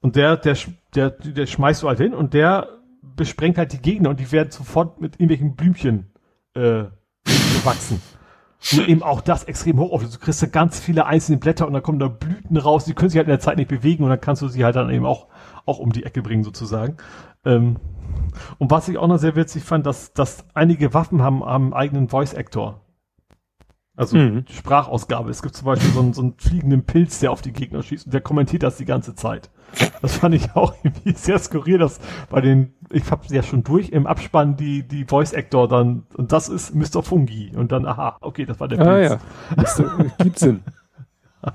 Und 0.00 0.16
der, 0.16 0.36
der, 0.36 0.56
der, 0.96 1.10
der 1.10 1.46
schmeißt 1.46 1.84
du 1.84 1.88
halt 1.88 2.00
hin 2.00 2.12
und 2.12 2.34
der 2.34 2.80
besprengt 3.02 3.56
halt 3.56 3.72
die 3.72 3.80
Gegner 3.80 4.10
und 4.10 4.18
die 4.18 4.32
werden 4.32 4.50
sofort 4.50 5.00
mit 5.00 5.14
irgendwelchen 5.14 5.54
Blümchen 5.54 6.10
äh, 6.54 6.84
gewachsen. 7.24 8.02
Und 8.72 8.88
eben 8.88 9.02
auch 9.02 9.22
das 9.22 9.44
extrem 9.44 9.78
hoch 9.78 9.92
auf. 9.92 10.02
Du 10.02 10.18
kriegst 10.18 10.42
da 10.42 10.46
ganz 10.46 10.78
viele 10.78 11.06
einzelne 11.06 11.38
Blätter 11.38 11.66
und 11.66 11.72
dann 11.72 11.82
kommen 11.82 11.98
da 11.98 12.08
Blüten 12.08 12.56
raus, 12.56 12.84
die 12.84 12.94
können 12.94 13.08
sich 13.08 13.16
halt 13.16 13.26
in 13.26 13.32
der 13.32 13.40
Zeit 13.40 13.56
nicht 13.56 13.68
bewegen 13.68 14.04
und 14.04 14.10
dann 14.10 14.20
kannst 14.20 14.42
du 14.42 14.48
sie 14.48 14.64
halt 14.64 14.76
dann 14.76 14.90
eben 14.90 15.06
auch, 15.06 15.28
auch 15.64 15.78
um 15.78 15.92
die 15.92 16.04
Ecke 16.04 16.20
bringen 16.22 16.44
sozusagen. 16.44 16.98
Ähm, 17.44 17.76
und 18.58 18.70
was 18.70 18.88
ich 18.88 18.98
auch 18.98 19.08
noch 19.08 19.18
sehr 19.18 19.34
witzig 19.34 19.64
fand, 19.64 19.86
dass, 19.86 20.12
dass 20.12 20.44
einige 20.54 20.92
Waffen 20.92 21.22
haben, 21.22 21.44
haben 21.44 21.64
einen 21.64 21.72
eigenen 21.72 22.08
Voice 22.08 22.34
Actor. 22.34 22.80
Also 24.00 24.16
mhm. 24.16 24.46
Sprachausgabe. 24.50 25.30
Es 25.30 25.42
gibt 25.42 25.54
zum 25.54 25.66
Beispiel 25.66 25.90
so 25.90 26.00
einen, 26.00 26.14
so 26.14 26.22
einen 26.22 26.34
fliegenden 26.38 26.84
Pilz, 26.84 27.20
der 27.20 27.32
auf 27.32 27.42
die 27.42 27.52
Gegner 27.52 27.82
schießt 27.82 28.06
und 28.06 28.14
der 28.14 28.22
kommentiert 28.22 28.62
das 28.62 28.78
die 28.78 28.86
ganze 28.86 29.14
Zeit. 29.14 29.50
Das 30.00 30.16
fand 30.16 30.34
ich 30.34 30.56
auch 30.56 30.72
irgendwie 30.82 31.12
sehr 31.12 31.38
skurril, 31.38 31.76
dass 31.76 32.00
bei 32.30 32.40
den, 32.40 32.72
ich 32.90 33.10
hab's 33.10 33.30
ja 33.30 33.42
schon 33.42 33.62
durch, 33.62 33.90
im 33.90 34.06
Abspann 34.06 34.56
die, 34.56 34.88
die 34.88 35.04
Voice 35.04 35.34
Actor 35.34 35.68
dann, 35.68 36.04
und 36.16 36.32
das 36.32 36.48
ist 36.48 36.74
Mr. 36.74 37.02
Fungi. 37.02 37.52
Und 37.54 37.72
dann, 37.72 37.84
aha, 37.84 38.16
okay, 38.22 38.46
das 38.46 38.58
war 38.58 38.68
der 38.68 38.78
Pilz. 38.78 38.88
Ah 38.88 38.98
ja, 39.00 39.20
das, 39.54 39.82
gibt 40.16 40.38
Sinn. 40.38 40.62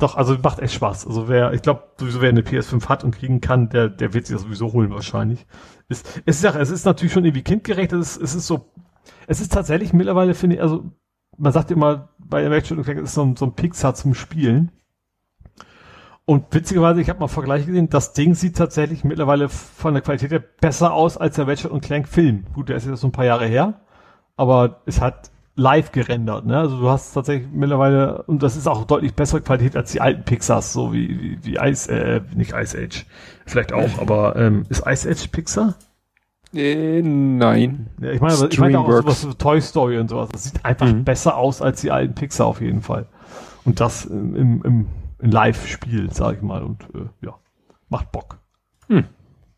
doch, 0.00 0.16
also 0.16 0.36
macht 0.42 0.58
echt 0.58 0.74
Spaß. 0.74 1.06
Also 1.06 1.28
wer, 1.28 1.52
ich 1.52 1.62
glaube, 1.62 1.84
sowieso 1.96 2.20
wer 2.20 2.28
eine 2.28 2.40
PS5 2.40 2.88
hat 2.88 3.04
und 3.04 3.12
kriegen 3.12 3.40
kann, 3.40 3.68
der, 3.68 3.88
der 3.88 4.14
wird 4.14 4.26
sich 4.26 4.34
das 4.34 4.42
sowieso 4.42 4.72
holen 4.72 4.90
wahrscheinlich. 4.90 5.46
Es, 5.88 6.02
es 6.26 6.38
ist 6.38 6.42
ja, 6.42 6.56
es 6.56 6.70
ist 6.70 6.86
natürlich 6.86 7.12
schon 7.12 7.24
irgendwie 7.24 7.44
kindgerecht, 7.44 7.92
es 7.92 8.16
ist, 8.16 8.22
es 8.22 8.34
ist 8.34 8.48
so, 8.48 8.72
es 9.28 9.40
ist 9.40 9.52
tatsächlich 9.52 9.92
mittlerweile, 9.92 10.34
finde 10.34 10.56
ich, 10.56 10.62
also 10.62 10.90
man 11.38 11.52
sagt 11.52 11.70
immer, 11.70 12.08
bei 12.18 12.46
Ratchet 12.48 12.82
Clank 12.82 13.00
ist 13.00 13.14
so 13.14 13.22
ein, 13.22 13.36
so 13.36 13.46
ein 13.46 13.54
Pixar 13.54 13.94
zum 13.94 14.14
Spielen. 14.14 14.70
Und 16.26 16.54
witzigerweise, 16.54 17.00
ich 17.00 17.10
habe 17.10 17.20
mal 17.20 17.28
Vergleiche 17.28 17.66
gesehen, 17.66 17.90
das 17.90 18.14
Ding 18.14 18.34
sieht 18.34 18.56
tatsächlich 18.56 19.04
mittlerweile 19.04 19.50
von 19.50 19.92
der 19.92 20.02
Qualität 20.02 20.30
her 20.30 20.42
besser 20.60 20.94
aus 20.94 21.18
als 21.18 21.36
der 21.36 21.46
Ratchet 21.46 21.70
Clank 21.82 22.08
Film. 22.08 22.44
Gut, 22.54 22.70
der 22.70 22.76
ist 22.76 22.86
jetzt 22.86 23.00
so 23.00 23.08
ein 23.08 23.12
paar 23.12 23.26
Jahre 23.26 23.46
her, 23.46 23.80
aber 24.36 24.80
es 24.86 25.00
hat 25.00 25.30
live 25.56 25.92
gerendert, 25.92 26.46
ne? 26.46 26.58
Also 26.58 26.80
du 26.80 26.88
hast 26.88 27.12
tatsächlich 27.12 27.48
mittlerweile, 27.52 28.22
und 28.22 28.42
das 28.42 28.56
ist 28.56 28.66
auch 28.66 28.84
deutlich 28.86 29.14
bessere 29.14 29.40
Qualität 29.40 29.76
als 29.76 29.92
die 29.92 30.00
alten 30.00 30.24
Pixars, 30.24 30.72
so 30.72 30.92
wie, 30.92 31.08
wie, 31.20 31.44
wie 31.44 31.56
Ice, 31.56 31.92
äh, 31.92 32.22
nicht 32.34 32.52
Ice 32.54 32.76
Age. 32.76 33.06
Vielleicht 33.46 33.72
auch, 33.72 33.98
aber 34.00 34.34
ähm, 34.36 34.64
ist 34.68 34.84
Ice 34.86 35.08
Age 35.08 35.28
Pixar? 35.28 35.74
Äh, 36.54 37.02
nein. 37.02 37.90
Ja, 38.00 38.10
ich 38.10 38.20
meine, 38.20 38.48
ich 38.50 38.58
meine 38.58 38.78
auch 38.78 38.90
sowas 38.90 39.28
wie 39.28 39.34
Toy 39.34 39.60
Story 39.60 39.98
und 39.98 40.08
sowas. 40.08 40.28
Das 40.30 40.44
sieht 40.44 40.64
einfach 40.64 40.86
mhm. 40.86 41.04
besser 41.04 41.36
aus 41.36 41.62
als 41.62 41.80
die 41.80 41.90
alten 41.90 42.14
Pixar 42.14 42.46
auf 42.46 42.60
jeden 42.60 42.82
Fall. 42.82 43.06
Und 43.64 43.80
das 43.80 44.04
im, 44.04 44.34
im, 44.34 44.62
im 44.62 44.86
Live-Spiel, 45.30 46.10
sag 46.12 46.36
ich 46.36 46.42
mal. 46.42 46.62
Und 46.62 46.82
äh, 46.94 47.26
ja, 47.26 47.34
macht 47.88 48.12
Bock. 48.12 48.38
Hm 48.88 49.04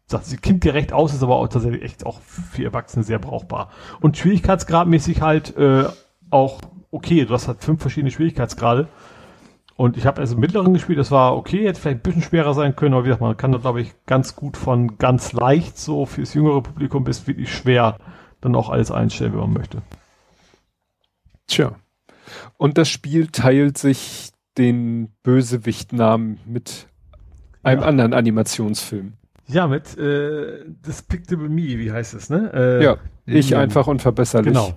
sagt, 0.07 0.26
sie 0.26 0.36
kindgerecht 0.36 0.92
aus, 0.92 1.12
ist 1.12 1.23
aber 1.23 1.36
auch 1.36 1.49
tatsächlich 1.49 1.83
echt 1.83 2.07
auch 2.07 2.20
für 2.20 2.65
Erwachsene 2.65 3.05
sehr 3.05 3.18
brauchbar. 3.18 3.70
Und 4.00 4.16
schwierigkeitsgradmäßig 4.16 5.20
halt 5.20 5.57
äh, 5.57 5.84
auch 6.31 6.60
okay. 6.91 7.25
Du 7.25 7.34
hast 7.34 7.49
halt 7.49 7.62
fünf 7.62 7.81
verschiedene 7.81 8.10
Schwierigkeitsgrade. 8.10 8.89
Und 9.76 9.98
ich 9.98 10.06
habe 10.06 10.22
also 10.22 10.36
mittleren 10.36 10.72
gespielt, 10.72 10.98
das 10.98 11.10
war 11.10 11.36
okay, 11.36 11.66
hätte 11.68 11.80
vielleicht 11.80 11.98
ein 11.98 12.02
bisschen 12.02 12.22
schwerer 12.22 12.55
sein 12.55 12.74
können, 12.74 12.94
aber 12.94 13.05
wie 13.05 13.08
gesagt, 13.08 13.20
man 13.20 13.36
kann 13.36 13.52
da, 13.52 13.58
glaube 13.58 13.82
ich, 13.82 13.92
ganz 14.06 14.34
gut 14.34 14.56
von 14.56 14.96
ganz 14.96 15.34
leicht 15.34 15.78
so 15.78 16.06
fürs 16.06 16.32
jüngere 16.32 16.62
Publikum 16.62 17.05
bis 17.05 17.26
wirklich 17.26 17.55
schwer 17.55 17.98
dann 18.40 18.55
auch 18.55 18.70
alles 18.70 18.90
einstellen, 18.90 19.32
wenn 19.32 19.40
man 19.40 19.52
möchte. 19.52 19.82
Tja. 21.46 21.76
Und 22.56 22.78
das 22.78 22.88
Spiel 22.88 23.28
teilt 23.28 23.76
sich 23.76 24.30
den 24.56 25.12
Bösewichtnamen 25.22 26.40
mit 26.46 26.88
einem 27.62 27.82
ja. 27.82 27.86
anderen 27.86 28.14
Animationsfilm. 28.14 29.12
Ja, 29.46 29.66
mit 29.66 29.96
äh, 29.98 30.64
Despicable 30.66 31.48
Me, 31.48 31.78
wie 31.78 31.92
heißt 31.92 32.14
es, 32.14 32.30
ne? 32.30 32.50
Äh, 32.52 32.82
ja, 32.82 32.96
ich 33.26 33.55
einfach 33.55 33.86
unverbesserlich. 33.86 34.52
Genau. 34.52 34.76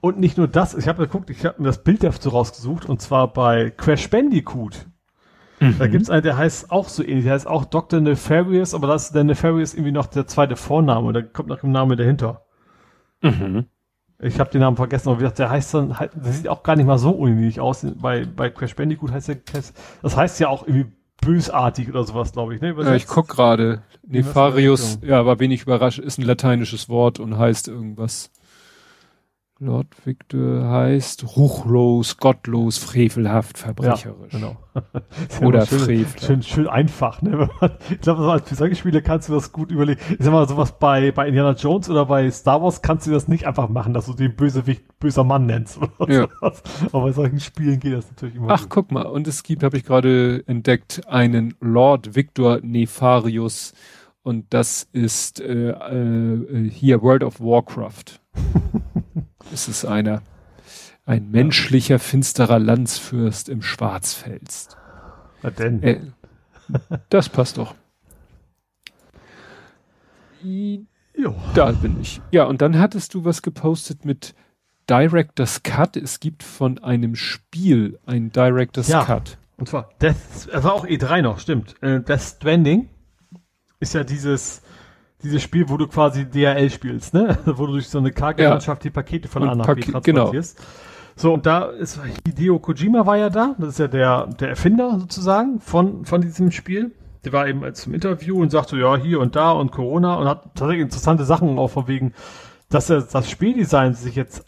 Und 0.00 0.20
nicht 0.20 0.38
nur 0.38 0.48
das, 0.48 0.74
ich 0.74 0.86
habe 0.86 1.06
geguckt, 1.06 1.30
ich 1.30 1.44
habe 1.44 1.60
mir 1.60 1.68
das 1.68 1.82
Bild 1.82 2.04
dazu 2.04 2.28
rausgesucht 2.28 2.86
und 2.86 3.00
zwar 3.00 3.32
bei 3.32 3.70
Crash 3.70 4.08
Bandicoot. 4.10 4.86
Mhm. 5.60 5.76
Da 5.78 5.86
gibt's 5.88 6.08
einen, 6.08 6.22
der 6.22 6.36
heißt 6.36 6.70
auch 6.70 6.88
so 6.88 7.02
ähnlich, 7.02 7.24
der 7.24 7.34
heißt 7.34 7.46
auch 7.46 7.64
Dr. 7.64 8.00
Nefarious, 8.00 8.74
aber 8.74 8.86
das 8.86 9.06
ist 9.06 9.14
der 9.14 9.24
Nefarious 9.24 9.74
irgendwie 9.74 9.92
noch 9.92 10.06
der 10.06 10.26
zweite 10.26 10.56
Vorname 10.56 11.08
und 11.08 11.14
da 11.14 11.22
kommt 11.22 11.48
noch 11.48 11.62
ein 11.62 11.72
Name 11.72 11.96
dahinter. 11.96 12.42
Mhm. 13.22 13.66
Ich 14.20 14.40
habe 14.40 14.50
den 14.50 14.60
Namen 14.60 14.76
vergessen, 14.76 15.08
aber 15.08 15.18
wie 15.18 15.22
gesagt, 15.22 15.38
der 15.38 15.50
heißt 15.50 15.74
dann, 15.74 15.96
der 16.14 16.32
sieht 16.32 16.48
auch 16.48 16.62
gar 16.62 16.76
nicht 16.76 16.86
mal 16.86 16.98
so 16.98 17.10
unähnlich 17.10 17.60
aus. 17.60 17.86
Bei, 18.00 18.24
bei 18.24 18.50
Crash 18.50 18.74
Bandicoot 18.74 19.12
heißt 19.12 19.28
der, 19.28 19.38
das 20.02 20.16
heißt 20.16 20.40
ja 20.40 20.48
auch 20.48 20.66
irgendwie 20.66 20.92
bösartig 21.20 21.88
oder 21.88 22.04
sowas, 22.04 22.32
glaube 22.32 22.54
ich. 22.54 22.60
Ne? 22.60 22.74
Ja, 22.78 22.94
ich 22.94 23.06
guck 23.06 23.28
gerade. 23.28 23.82
Nefarius, 24.06 24.98
ja, 25.02 25.26
war 25.26 25.38
wenig 25.40 25.62
überrascht, 25.62 25.98
ist 25.98 26.18
ein 26.18 26.24
lateinisches 26.24 26.88
Wort 26.88 27.20
und 27.20 27.36
heißt 27.36 27.68
irgendwas. 27.68 28.30
Lord 29.60 29.88
Victor 30.06 30.70
heißt 30.70 31.36
ruchlos, 31.36 32.18
gottlos, 32.18 32.78
frevelhaft, 32.78 33.58
verbrecherisch. 33.58 34.32
Ja, 34.32 34.38
genau. 34.38 34.56
Oder 35.44 35.66
schön, 35.66 35.78
Frevel. 35.80 36.06
Schön, 36.20 36.42
schön 36.44 36.68
einfach, 36.68 37.22
ne? 37.22 37.50
ich 37.90 38.00
glaube, 38.00 38.22
so 38.22 38.30
als 38.30 38.48
solche 38.50 38.76
Spiele 38.76 39.02
kannst 39.02 39.28
du 39.28 39.32
das 39.32 39.50
gut 39.50 39.72
überlegen. 39.72 40.00
Ich 40.10 40.24
sag 40.24 40.32
mal, 40.32 40.46
sowas 40.46 40.78
bei, 40.78 41.10
bei 41.10 41.26
Indiana 41.26 41.54
Jones 41.54 41.90
oder 41.90 42.06
bei 42.06 42.30
Star 42.30 42.62
Wars 42.62 42.82
kannst 42.82 43.08
du 43.08 43.10
das 43.10 43.26
nicht 43.26 43.48
einfach 43.48 43.68
machen, 43.68 43.94
dass 43.94 44.06
du 44.06 44.12
den 44.12 44.36
Bösewicht 44.36 44.84
böser 45.00 45.24
Mann 45.24 45.46
nennst. 45.46 45.80
Oder 45.98 46.12
ja. 46.12 46.28
Sowas. 46.40 46.62
Aber 46.92 47.02
bei 47.02 47.12
solchen 47.12 47.40
Spielen 47.40 47.80
geht 47.80 47.94
das 47.94 48.08
natürlich 48.10 48.36
immer. 48.36 48.50
Ach, 48.50 48.62
gut. 48.62 48.70
guck 48.70 48.92
mal. 48.92 49.06
Und 49.06 49.26
es 49.26 49.42
gibt, 49.42 49.64
habe 49.64 49.76
ich 49.76 49.84
gerade 49.84 50.44
entdeckt, 50.46 51.02
einen 51.08 51.54
Lord 51.60 52.14
Victor 52.14 52.60
Nefarius. 52.62 53.72
Und 54.22 54.46
das 54.50 54.88
ist 54.92 55.40
äh, 55.40 55.70
äh, 55.70 56.70
hier 56.70 57.02
World 57.02 57.24
of 57.24 57.40
Warcraft. 57.40 58.20
ist 59.52 59.68
es 59.68 59.84
einer, 59.84 60.22
ein 61.06 61.30
menschlicher, 61.30 61.98
finsterer 61.98 62.58
Landsfürst 62.58 63.48
im 63.48 63.62
Schwarzfels. 63.62 64.76
Was 65.42 65.54
denn? 65.54 65.82
Äh, 65.82 66.00
das 67.08 67.28
passt 67.28 67.58
doch. 67.58 67.74
Jo. 70.42 71.34
Da 71.54 71.72
bin 71.72 72.00
ich. 72.00 72.20
Ja, 72.30 72.44
und 72.44 72.62
dann 72.62 72.78
hattest 72.78 73.14
du 73.14 73.24
was 73.24 73.42
gepostet 73.42 74.04
mit 74.04 74.34
Director's 74.88 75.62
Cut. 75.62 75.96
Es 75.96 76.20
gibt 76.20 76.42
von 76.42 76.78
einem 76.78 77.16
Spiel 77.16 77.98
ein 78.06 78.30
Director's 78.30 78.88
ja, 78.88 79.04
Cut. 79.04 79.38
Und 79.56 79.68
zwar 79.68 79.90
Death, 80.00 80.16
das 80.52 80.62
war 80.62 80.72
auch 80.72 80.86
E3 80.86 81.22
noch, 81.22 81.40
stimmt. 81.40 81.74
Äh, 81.82 82.00
Death 82.00 82.20
Stranding 82.20 82.88
ist 83.80 83.94
ja 83.94 84.04
dieses 84.04 84.62
dieses 85.22 85.42
Spiel, 85.42 85.68
wo 85.68 85.76
du 85.76 85.86
quasi 85.88 86.24
DRL 86.28 86.70
spielst, 86.70 87.14
ne? 87.14 87.38
wo 87.46 87.66
du 87.66 87.72
durch 87.72 87.88
so 87.88 87.98
eine 87.98 88.12
Karge-Landschaft 88.12 88.84
ja. 88.84 88.90
die 88.90 88.94
Pakete 88.94 89.28
von 89.28 89.42
und 89.42 89.48
A 89.48 89.54
nach 89.54 89.66
B 89.66 89.80
genau. 89.80 90.00
transportierst. 90.00 90.56
Genau. 90.56 90.68
So, 91.16 91.34
und 91.34 91.46
da 91.46 91.64
ist 91.64 91.98
Hideo 92.24 92.60
Kojima 92.60 93.04
war 93.04 93.16
ja 93.16 93.28
da, 93.28 93.56
das 93.58 93.70
ist 93.70 93.78
ja 93.80 93.88
der, 93.88 94.28
der 94.38 94.50
Erfinder 94.50 95.00
sozusagen 95.00 95.58
von, 95.58 96.04
von 96.04 96.20
diesem 96.20 96.52
Spiel. 96.52 96.92
Der 97.24 97.32
war 97.32 97.48
eben 97.48 97.74
zum 97.74 97.92
Interview 97.92 98.40
und 98.40 98.50
sagte, 98.50 98.76
ja, 98.76 98.96
hier 98.96 99.18
und 99.18 99.34
da 99.34 99.50
und 99.50 99.72
Corona 99.72 100.14
und 100.14 100.28
hat 100.28 100.54
tatsächlich 100.54 100.82
interessante 100.82 101.24
Sachen 101.24 101.58
auch 101.58 101.68
von 101.68 101.88
wegen, 101.88 102.14
dass 102.68 102.88
er 102.88 103.02
das 103.02 103.28
Spieldesign 103.28 103.94
sich 103.94 104.14
jetzt 104.14 104.44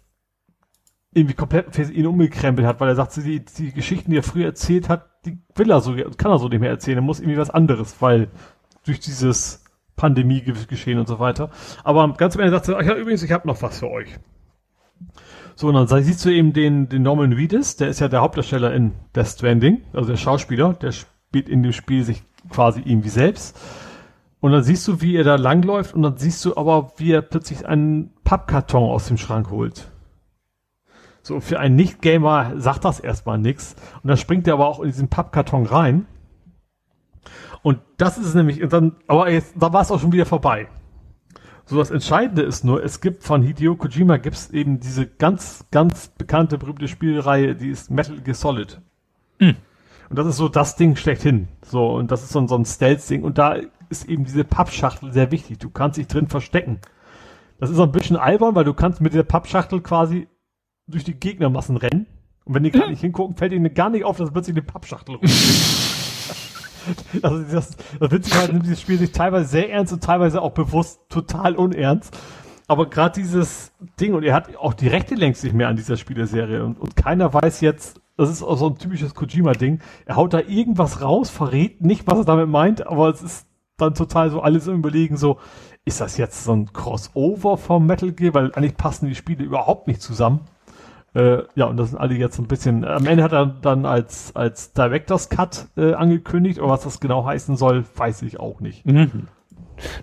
irgendwie 1.12 1.34
komplett 1.34 1.74
für 1.74 1.82
ihn 1.82 2.06
umgekrempelt 2.06 2.66
hat, 2.66 2.78
weil 2.78 2.88
er 2.88 2.94
sagt, 2.94 3.16
die, 3.16 3.44
die 3.44 3.72
Geschichten, 3.72 4.12
die 4.12 4.18
er 4.18 4.22
früher 4.22 4.46
erzählt 4.46 4.88
hat, 4.88 5.10
die 5.24 5.38
will 5.56 5.70
er 5.70 5.80
so, 5.80 5.96
kann 6.16 6.30
er 6.30 6.38
so 6.38 6.48
nicht 6.48 6.60
mehr 6.60 6.70
erzählen, 6.70 6.98
er 6.98 7.02
muss 7.02 7.18
irgendwie 7.18 7.38
was 7.38 7.50
anderes, 7.50 7.96
weil 8.00 8.28
durch 8.84 9.00
dieses 9.00 9.64
Pandemie 10.00 10.40
geschehen 10.40 10.98
und 10.98 11.06
so 11.06 11.18
weiter. 11.18 11.50
Aber 11.84 12.10
ganz 12.14 12.34
am 12.34 12.40
Ende 12.40 12.52
sagt 12.52 12.68
er, 12.68 12.82
ja, 12.82 12.94
übrigens, 12.94 13.22
ich 13.22 13.32
habe 13.32 13.46
noch 13.46 13.60
was 13.60 13.80
für 13.80 13.90
euch. 13.90 14.18
So, 15.54 15.68
und 15.68 15.74
dann 15.74 16.02
siehst 16.02 16.24
du 16.24 16.30
eben 16.30 16.54
den, 16.54 16.88
den 16.88 17.02
Norman 17.02 17.34
Reedus, 17.34 17.76
der 17.76 17.88
ist 17.88 18.00
ja 18.00 18.08
der 18.08 18.22
Hauptdarsteller 18.22 18.72
in 18.72 18.92
Death 19.14 19.26
Stranding, 19.26 19.82
also 19.92 20.08
der 20.08 20.16
Schauspieler, 20.16 20.72
der 20.72 20.92
spielt 20.92 21.50
in 21.50 21.62
dem 21.62 21.74
Spiel 21.74 22.02
sich 22.02 22.22
quasi 22.48 22.80
irgendwie 22.82 23.10
selbst. 23.10 23.60
Und 24.40 24.52
dann 24.52 24.62
siehst 24.62 24.88
du, 24.88 25.02
wie 25.02 25.16
er 25.16 25.24
da 25.24 25.34
langläuft 25.34 25.94
und 25.94 26.00
dann 26.00 26.16
siehst 26.16 26.42
du 26.46 26.56
aber, 26.56 26.92
wie 26.96 27.12
er 27.12 27.20
plötzlich 27.20 27.66
einen 27.66 28.10
Pappkarton 28.24 28.90
aus 28.90 29.06
dem 29.06 29.18
Schrank 29.18 29.50
holt. 29.50 29.90
So, 31.20 31.40
für 31.40 31.60
einen 31.60 31.76
Nicht-Gamer 31.76 32.52
sagt 32.56 32.86
das 32.86 33.00
erstmal 33.00 33.36
nichts. 33.36 33.76
Und 34.02 34.08
dann 34.08 34.16
springt 34.16 34.48
er 34.48 34.54
aber 34.54 34.66
auch 34.66 34.80
in 34.80 34.86
diesen 34.86 35.08
Pappkarton 35.08 35.66
rein 35.66 36.06
und 37.62 37.80
das 37.96 38.18
ist 38.18 38.34
nämlich, 38.34 38.60
dann, 38.68 38.96
aber 39.06 39.30
jetzt, 39.30 39.54
da 39.58 39.72
war 39.72 39.82
es 39.82 39.90
auch 39.90 40.00
schon 40.00 40.12
wieder 40.12 40.26
vorbei. 40.26 40.68
So, 41.66 41.78
das 41.78 41.90
Entscheidende 41.90 42.42
ist 42.42 42.64
nur, 42.64 42.82
es 42.82 43.00
gibt 43.00 43.22
von 43.22 43.42
Hideo 43.42 43.76
Kojima 43.76 44.16
gibt's 44.16 44.50
eben 44.50 44.80
diese 44.80 45.06
ganz, 45.06 45.66
ganz 45.70 46.08
bekannte, 46.08 46.58
berühmte 46.58 46.88
Spielreihe, 46.88 47.54
die 47.54 47.70
ist 47.70 47.90
Metal 47.90 48.20
Gear 48.20 48.34
Solid. 48.34 48.80
Mhm. 49.38 49.56
Und 50.08 50.18
das 50.18 50.26
ist 50.26 50.36
so 50.36 50.48
das 50.48 50.74
Ding 50.74 50.96
schlechthin. 50.96 51.46
So, 51.64 51.92
und 51.92 52.10
das 52.10 52.24
ist 52.24 52.30
so, 52.30 52.44
so 52.48 52.56
ein 52.56 52.64
Stealth-Ding. 52.64 53.22
Und 53.22 53.38
da 53.38 53.56
ist 53.88 54.08
eben 54.08 54.24
diese 54.24 54.42
Pappschachtel 54.42 55.12
sehr 55.12 55.30
wichtig. 55.30 55.58
Du 55.58 55.70
kannst 55.70 55.98
dich 55.98 56.08
drin 56.08 56.26
verstecken. 56.26 56.80
Das 57.60 57.70
ist 57.70 57.76
so 57.76 57.84
ein 57.84 57.92
bisschen 57.92 58.16
albern, 58.16 58.56
weil 58.56 58.64
du 58.64 58.74
kannst 58.74 59.00
mit 59.00 59.14
der 59.14 59.22
Pappschachtel 59.22 59.80
quasi 59.80 60.26
durch 60.88 61.04
die 61.04 61.14
Gegnermassen 61.14 61.76
rennen. 61.76 62.06
Und 62.44 62.54
wenn 62.54 62.64
die 62.64 62.72
gar 62.72 62.88
nicht 62.88 63.00
hingucken, 63.00 63.36
fällt 63.36 63.52
ihnen 63.52 63.72
gar 63.72 63.90
nicht 63.90 64.04
auf, 64.04 64.16
dass 64.16 64.32
plötzlich 64.32 64.56
eine 64.56 64.62
Pappschachtel 64.62 65.14
rumsteht. 65.14 66.56
Also 67.22 67.42
das, 67.42 67.76
das 67.98 68.10
Witzige 68.10 68.38
halt 68.38 68.52
nimmt 68.52 68.64
dieses 68.64 68.80
Spiel 68.80 68.98
sich 68.98 69.12
teilweise 69.12 69.48
sehr 69.48 69.70
ernst 69.70 69.92
und 69.92 70.02
teilweise 70.02 70.42
auch 70.42 70.52
bewusst 70.52 71.00
total 71.08 71.56
unernst. 71.56 72.16
Aber 72.66 72.88
gerade 72.88 73.20
dieses 73.20 73.72
Ding, 73.98 74.14
und 74.14 74.22
er 74.22 74.34
hat 74.34 74.56
auch 74.56 74.74
die 74.74 74.88
Rechte 74.88 75.16
längst 75.16 75.42
nicht 75.42 75.54
mehr 75.54 75.68
an 75.68 75.76
dieser 75.76 75.96
Spieleserie 75.96 76.64
und, 76.64 76.78
und 76.78 76.94
keiner 76.94 77.34
weiß 77.34 77.62
jetzt, 77.62 78.00
das 78.16 78.30
ist 78.30 78.42
auch 78.42 78.56
so 78.56 78.68
ein 78.68 78.78
typisches 78.78 79.14
Kojima-Ding, 79.14 79.80
er 80.06 80.16
haut 80.16 80.34
da 80.34 80.40
irgendwas 80.40 81.02
raus, 81.02 81.30
verrät 81.30 81.80
nicht, 81.80 82.06
was 82.06 82.18
er 82.18 82.24
damit 82.24 82.48
meint, 82.48 82.86
aber 82.86 83.08
es 83.08 83.22
ist 83.22 83.46
dann 83.76 83.94
total 83.94 84.30
so 84.30 84.40
alles 84.40 84.66
im 84.66 84.76
Überlegen, 84.76 85.16
so, 85.16 85.38
ist 85.84 86.00
das 86.00 86.16
jetzt 86.16 86.44
so 86.44 86.52
ein 86.52 86.72
Crossover 86.72 87.56
vom 87.56 87.86
Metal 87.86 88.12
Gear, 88.12 88.34
weil 88.34 88.52
eigentlich 88.54 88.76
passen 88.76 89.06
die 89.06 89.14
Spiele 89.14 89.42
überhaupt 89.42 89.88
nicht 89.88 90.02
zusammen. 90.02 90.40
Äh, 91.14 91.42
ja, 91.54 91.66
und 91.66 91.76
das 91.76 91.90
sind 91.90 91.98
alle 91.98 92.14
jetzt 92.14 92.38
ein 92.38 92.46
bisschen. 92.46 92.84
Am 92.84 93.06
Ende 93.06 93.24
hat 93.24 93.32
er 93.32 93.46
dann 93.46 93.84
als, 93.84 94.34
als 94.36 94.72
Director's 94.72 95.28
Cut 95.28 95.66
äh, 95.76 95.94
angekündigt, 95.94 96.60
aber 96.60 96.68
was 96.68 96.82
das 96.82 97.00
genau 97.00 97.24
heißen 97.24 97.56
soll, 97.56 97.84
weiß 97.96 98.22
ich 98.22 98.38
auch 98.38 98.60
nicht. 98.60 98.86
Mhm. 98.86 99.26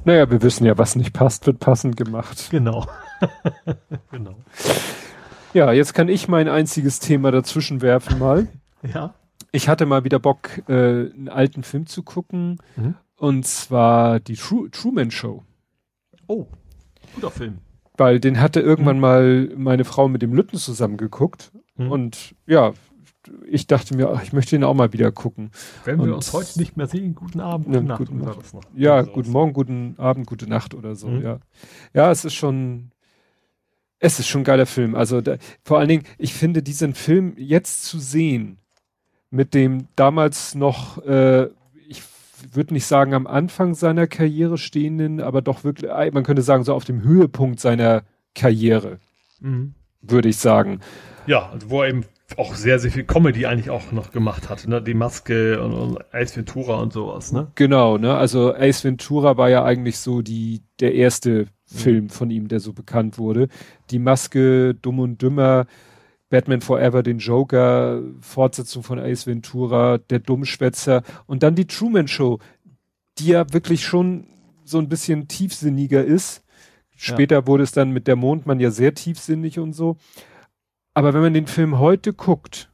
Naja, 0.06 0.30
wir 0.30 0.42
wissen 0.42 0.66
ja, 0.66 0.78
was 0.78 0.96
nicht 0.96 1.14
passt, 1.14 1.46
wird 1.46 1.60
passend 1.60 1.98
gemacht. 1.98 2.50
Genau. 2.50 2.86
genau. 4.12 4.36
Ja, 5.54 5.72
jetzt 5.72 5.94
kann 5.94 6.10
ich 6.10 6.28
mein 6.28 6.50
einziges 6.50 7.00
Thema 7.00 7.32
dazwischen 7.32 7.82
werfen 7.82 8.20
mal. 8.20 8.48
ja. 8.94 9.14
Ich 9.52 9.70
hatte 9.70 9.86
mal 9.86 10.04
wieder 10.04 10.20
Bock, 10.20 10.62
äh, 10.68 10.74
einen 10.74 11.30
alten 11.30 11.64
Film 11.64 11.86
zu 11.86 12.04
gucken. 12.04 12.58
Mhm. 12.76 12.96
Und 13.16 13.46
zwar 13.46 14.20
die 14.20 14.36
Tru 14.36 14.68
Truman 14.68 15.10
Show. 15.10 15.44
Oh, 16.28 16.48
guter 17.16 17.32
Film. 17.32 17.60
Weil 17.98 18.20
den 18.20 18.40
hatte 18.40 18.60
irgendwann 18.60 18.98
mhm. 18.98 19.02
mal 19.02 19.52
meine 19.58 19.84
Frau 19.84 20.08
mit 20.08 20.22
dem 20.22 20.34
Lütten 20.34 20.58
zusammen 20.58 20.98
geguckt. 20.98 21.52
Mhm. 21.76 21.92
Und 21.92 22.36
ja, 22.46 22.74
ich 23.46 23.68
dachte 23.68 23.96
mir, 23.96 24.10
ach, 24.10 24.24
ich 24.24 24.34
möchte 24.34 24.56
ihn 24.56 24.64
auch 24.64 24.74
mal 24.74 24.94
wieder 24.94 25.12
gucken. 25.12 25.52
Wenn 25.84 26.04
wir 26.04 26.16
uns 26.16 26.32
heute 26.34 26.60
nicht 26.60 26.78
mehr 26.78 26.88
sehen, 26.88 27.16
guten 27.16 27.40
Abend, 27.40 27.68
gute 27.68 27.82
Nacht. 27.82 28.00
Guten 28.00 28.20
Nacht. 28.20 28.40
Ja, 28.76 29.02
guten 29.02 29.32
Morgen, 29.32 29.54
guten 29.54 29.96
Abend, 29.98 30.28
gute 30.28 30.48
Nacht 30.48 30.74
oder 30.74 30.96
so, 30.96 31.08
mhm. 31.08 31.24
ja. 31.24 31.40
Ja, 31.94 32.12
es 32.12 32.24
ist 32.24 32.36
schon, 32.36 32.92
es 34.00 34.20
ist 34.20 34.28
schon 34.28 34.42
ein 34.42 34.46
geiler 34.46 34.66
Film. 34.66 34.96
Also 34.96 35.22
da, 35.22 35.38
vor 35.64 35.80
allen 35.80 35.90
Dingen, 35.90 36.04
ich 36.18 36.34
finde 36.34 36.64
diesen 36.64 36.94
Film 36.94 37.34
jetzt 37.38 37.86
zu 37.86 38.00
sehen, 38.00 38.60
mit 39.30 39.54
dem 39.54 39.88
damals 39.96 40.56
noch, 40.56 41.04
äh, 41.06 41.50
würde 42.52 42.74
nicht 42.74 42.86
sagen 42.86 43.14
am 43.14 43.28
Anfang 43.28 43.74
seiner 43.74 44.08
Karriere 44.08 44.58
stehenden, 44.58 45.22
aber 45.22 45.42
doch 45.42 45.64
wirklich, 45.64 45.92
man 46.14 46.24
könnte 46.24 46.42
sagen, 46.42 46.64
so 46.64 46.74
auf 46.74 46.86
dem 46.86 47.04
Höhepunkt 47.04 47.60
seiner 47.60 48.04
Karriere, 48.36 49.00
mhm. 49.40 49.74
würde 50.02 50.30
ich 50.30 50.38
sagen. 50.38 50.80
Ja, 51.26 51.50
also 51.50 51.70
wo 51.70 51.82
er 51.82 51.90
eben 51.90 52.06
auch 52.36 52.56
sehr, 52.56 52.78
sehr 52.80 52.92
viel 52.92 53.06
Comedy 53.06 53.46
eigentlich 53.46 53.70
auch 53.70 53.92
noch 53.92 54.12
gemacht 54.12 54.50
hat, 54.50 54.68
ne? 54.68 54.82
Die 54.82 54.94
Maske 54.94 55.62
und, 55.62 55.74
und 55.74 56.14
Ace 56.14 56.36
Ventura 56.36 56.76
und 56.76 56.92
sowas, 56.92 57.32
ne? 57.32 57.52
Genau, 57.56 57.98
ne? 57.98 58.16
Also 58.16 58.54
Ace 58.54 58.84
Ventura 58.84 59.38
war 59.38 59.50
ja 59.50 59.64
eigentlich 59.64 59.98
so 60.00 60.22
die, 60.22 60.62
der 60.82 60.94
erste 60.94 61.46
mhm. 61.46 61.48
Film 61.66 62.10
von 62.10 62.30
ihm, 62.30 62.50
der 62.50 62.60
so 62.60 62.74
bekannt 62.74 63.18
wurde. 63.18 63.48
Die 63.92 64.00
Maske, 64.00 64.76
Dumm 64.76 65.00
und 65.00 65.22
Dümmer, 65.22 65.68
Batman 66.30 66.62
Forever, 66.62 67.04
den 67.04 67.20
Joker, 67.20 68.02
Fortsetzung 68.20 68.84
von 68.84 69.00
Ace 69.00 69.28
Ventura, 69.28 69.98
der 69.98 70.20
Dummschwätzer 70.20 71.04
und 71.26 71.44
dann 71.44 71.56
die 71.56 71.68
Truman 71.68 72.08
Show, 72.08 72.40
die 73.18 73.28
ja 73.28 73.52
wirklich 73.54 73.86
schon 73.86 74.28
so 74.64 74.78
ein 74.80 74.90
bisschen 74.90 75.28
tiefsinniger 75.28 76.04
ist. 76.04 76.44
Später 76.96 77.36
ja. 77.36 77.48
wurde 77.48 77.64
es 77.64 77.72
dann 77.72 77.92
mit 77.92 78.08
der 78.08 78.16
Mondmann 78.16 78.60
ja 78.60 78.72
sehr 78.72 78.94
tiefsinnig 78.94 79.60
und 79.60 79.74
so. 79.74 79.98
Aber 80.94 81.14
wenn 81.14 81.22
man 81.22 81.34
den 81.34 81.48
Film 81.48 81.80
heute 81.80 82.12
guckt, 82.12 82.72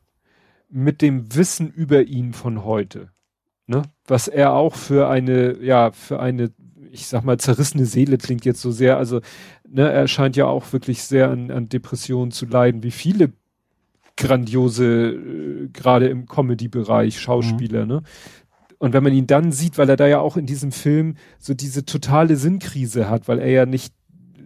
mit 0.69 1.01
dem 1.01 1.35
Wissen 1.35 1.69
über 1.69 2.03
ihn 2.03 2.33
von 2.33 2.63
heute, 2.63 3.11
ne, 3.67 3.83
was 4.07 4.27
er 4.27 4.53
auch 4.53 4.75
für 4.75 5.09
eine, 5.09 5.61
ja, 5.61 5.91
für 5.91 6.19
eine, 6.19 6.51
ich 6.89 7.07
sag 7.07 7.23
mal, 7.23 7.37
zerrissene 7.37 7.85
Seele 7.85 8.17
klingt 8.17 8.45
jetzt 8.45 8.61
so 8.61 8.71
sehr, 8.71 8.97
also, 8.97 9.21
ne, 9.67 9.91
er 9.91 10.07
scheint 10.07 10.35
ja 10.35 10.45
auch 10.45 10.71
wirklich 10.73 11.03
sehr 11.03 11.29
an, 11.29 11.51
an 11.51 11.69
Depressionen 11.69 12.31
zu 12.31 12.45
leiden, 12.45 12.81
wie 12.81 12.91
viele 12.91 13.33
grandiose, 14.17 15.11
äh, 15.11 15.69
gerade 15.71 16.07
im 16.07 16.25
Comedy-Bereich, 16.25 17.19
Schauspieler, 17.19 17.83
mhm. 17.83 17.87
ne? 17.87 18.03
Und 18.79 18.91
wenn 18.91 19.03
man 19.03 19.13
ihn 19.13 19.27
dann 19.27 19.53
sieht, 19.53 19.77
weil 19.77 19.89
er 19.89 19.95
da 19.95 20.07
ja 20.07 20.19
auch 20.19 20.35
in 20.35 20.45
diesem 20.45 20.73
Film 20.73 21.15
so 21.39 21.53
diese 21.53 21.85
totale 21.85 22.35
Sinnkrise 22.35 23.09
hat, 23.09 23.29
weil 23.29 23.39
er 23.39 23.49
ja 23.49 23.65
nicht 23.65 23.93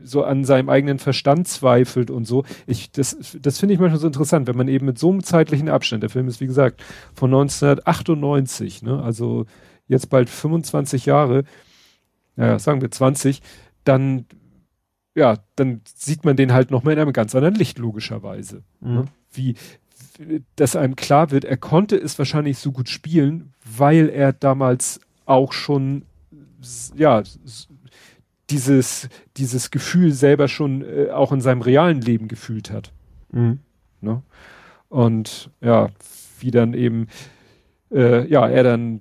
so 0.07 0.23
an 0.23 0.45
seinem 0.45 0.69
eigenen 0.69 0.99
Verstand 0.99 1.47
zweifelt 1.47 2.09
und 2.09 2.25
so. 2.25 2.43
Ich, 2.65 2.91
das, 2.91 3.37
das 3.41 3.59
finde 3.59 3.73
ich 3.73 3.79
manchmal 3.79 3.99
so 3.99 4.07
interessant, 4.07 4.47
wenn 4.47 4.57
man 4.57 4.67
eben 4.67 4.85
mit 4.85 4.97
so 4.97 5.11
einem 5.11 5.23
zeitlichen 5.23 5.69
Abstand, 5.69 6.03
der 6.03 6.09
Film 6.09 6.27
ist 6.27 6.39
wie 6.39 6.47
gesagt 6.47 6.83
von 7.13 7.29
1998, 7.31 8.83
ne, 8.83 9.01
also 9.01 9.45
jetzt 9.87 10.09
bald 10.09 10.29
25 10.29 11.05
Jahre, 11.05 11.43
naja, 12.35 12.59
sagen 12.59 12.81
wir 12.81 12.91
20, 12.91 13.41
dann, 13.83 14.25
ja, 15.17 15.39
dann 15.55 15.81
sieht 15.95 16.25
man 16.25 16.37
den 16.37 16.53
halt 16.53 16.69
nochmal 16.69 16.93
in 16.93 16.99
einem 16.99 17.11
ganz 17.11 17.33
anderen 17.33 17.55
Licht, 17.55 17.79
logischerweise. 17.79 18.61
Ne? 18.79 19.01
Mhm. 19.01 19.07
Wie, 19.33 19.55
dass 20.55 20.75
einem 20.75 20.95
klar 20.95 21.31
wird, 21.31 21.43
er 21.43 21.57
konnte 21.57 21.97
es 21.97 22.19
wahrscheinlich 22.19 22.59
so 22.59 22.71
gut 22.71 22.87
spielen, 22.87 23.51
weil 23.65 24.09
er 24.09 24.31
damals 24.31 24.99
auch 25.25 25.53
schon, 25.53 26.03
ja, 26.95 27.23
dieses, 28.51 29.09
dieses 29.37 29.71
Gefühl 29.71 30.11
selber 30.13 30.47
schon 30.47 30.83
äh, 30.83 31.09
auch 31.09 31.31
in 31.31 31.41
seinem 31.41 31.63
realen 31.63 31.99
Leben 31.99 32.27
gefühlt 32.27 32.69
hat. 32.69 32.93
Mhm. 33.31 33.59
Ne? 34.01 34.21
Und 34.87 35.49
ja, 35.61 35.89
wie 36.39 36.51
dann 36.51 36.75
eben, 36.75 37.07
äh, 37.91 38.27
ja, 38.27 38.47
er 38.47 38.61
dann 38.61 38.99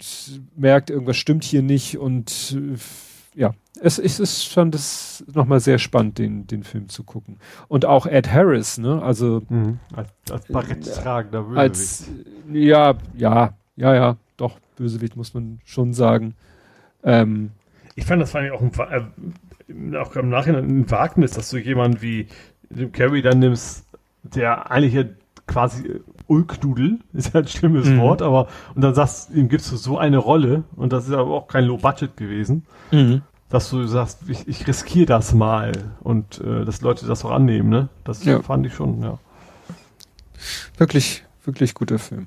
merkt, 0.56 0.88
irgendwas 0.88 1.18
stimmt 1.18 1.44
hier 1.44 1.62
nicht 1.62 1.98
und 1.98 2.56
äh, 2.58 3.38
ja, 3.38 3.52
es, 3.80 3.98
es 3.98 4.20
ist 4.20 4.44
schon 4.46 4.70
das 4.70 5.24
nochmal 5.32 5.60
sehr 5.60 5.78
spannend, 5.78 6.18
den, 6.18 6.46
den 6.46 6.62
Film 6.62 6.88
zu 6.88 7.04
gucken. 7.04 7.38
Und 7.68 7.84
auch 7.84 8.06
Ed 8.06 8.32
Harris, 8.32 8.78
ne? 8.78 9.02
Also 9.02 9.42
mhm. 9.48 9.78
als, 9.94 10.10
als 10.30 10.46
Baretttragender 10.46 11.42
Bösewicht. 11.42 11.58
Als, 11.58 12.10
ja, 12.52 12.94
ja, 13.16 13.54
ja, 13.76 13.94
ja, 13.94 14.16
doch, 14.36 14.58
Bösewicht 14.76 15.16
muss 15.16 15.34
man 15.34 15.60
schon 15.64 15.92
sagen. 15.92 16.34
Ähm, 17.02 17.50
ich 17.94 18.04
fand 18.04 18.22
das 18.22 18.30
vor 18.30 18.40
allem 18.40 18.52
auch, 18.52 18.60
ein, 18.60 19.92
äh, 19.92 19.96
auch 19.96 20.14
im 20.16 20.28
Nachhinein 20.28 20.64
ein 20.64 20.90
Wagnis, 20.90 21.32
dass 21.32 21.50
du 21.50 21.58
jemanden 21.58 22.02
wie 22.02 22.28
Jim 22.74 22.92
Carrey 22.92 23.22
dann 23.22 23.38
nimmst, 23.38 23.86
der 24.22 24.70
eigentlich 24.70 24.94
ja 24.94 25.04
quasi 25.46 26.00
Ulkdudel, 26.26 26.98
ist 27.12 27.34
ja 27.34 27.40
ein 27.40 27.48
schlimmes 27.48 27.86
mhm. 27.88 28.00
Wort, 28.00 28.22
aber 28.22 28.48
und 28.74 28.82
dann 28.82 28.94
sagst, 28.94 29.30
ihm 29.30 29.48
gibst 29.48 29.70
du 29.72 29.76
so 29.76 29.98
eine 29.98 30.18
Rolle 30.18 30.64
und 30.76 30.92
das 30.92 31.06
ist 31.06 31.14
aber 31.14 31.30
auch 31.30 31.48
kein 31.48 31.64
Low 31.64 31.76
Budget 31.76 32.16
gewesen, 32.16 32.66
mhm. 32.90 33.22
Dass 33.48 33.70
du 33.70 33.86
sagst, 33.86 34.20
ich, 34.28 34.48
ich 34.48 34.66
riskiere 34.66 35.06
das 35.06 35.32
mal 35.32 35.72
und 36.00 36.40
äh, 36.40 36.64
dass 36.64 36.80
Leute 36.80 37.06
das 37.06 37.24
auch 37.24 37.30
annehmen, 37.30 37.68
ne? 37.68 37.88
Das 38.04 38.24
ja. 38.24 38.42
fand 38.42 38.66
ich 38.66 38.74
schon, 38.74 39.02
ja. 39.02 39.18
Wirklich, 40.76 41.24
wirklich 41.44 41.74
guter 41.74 41.98
Film. 41.98 42.26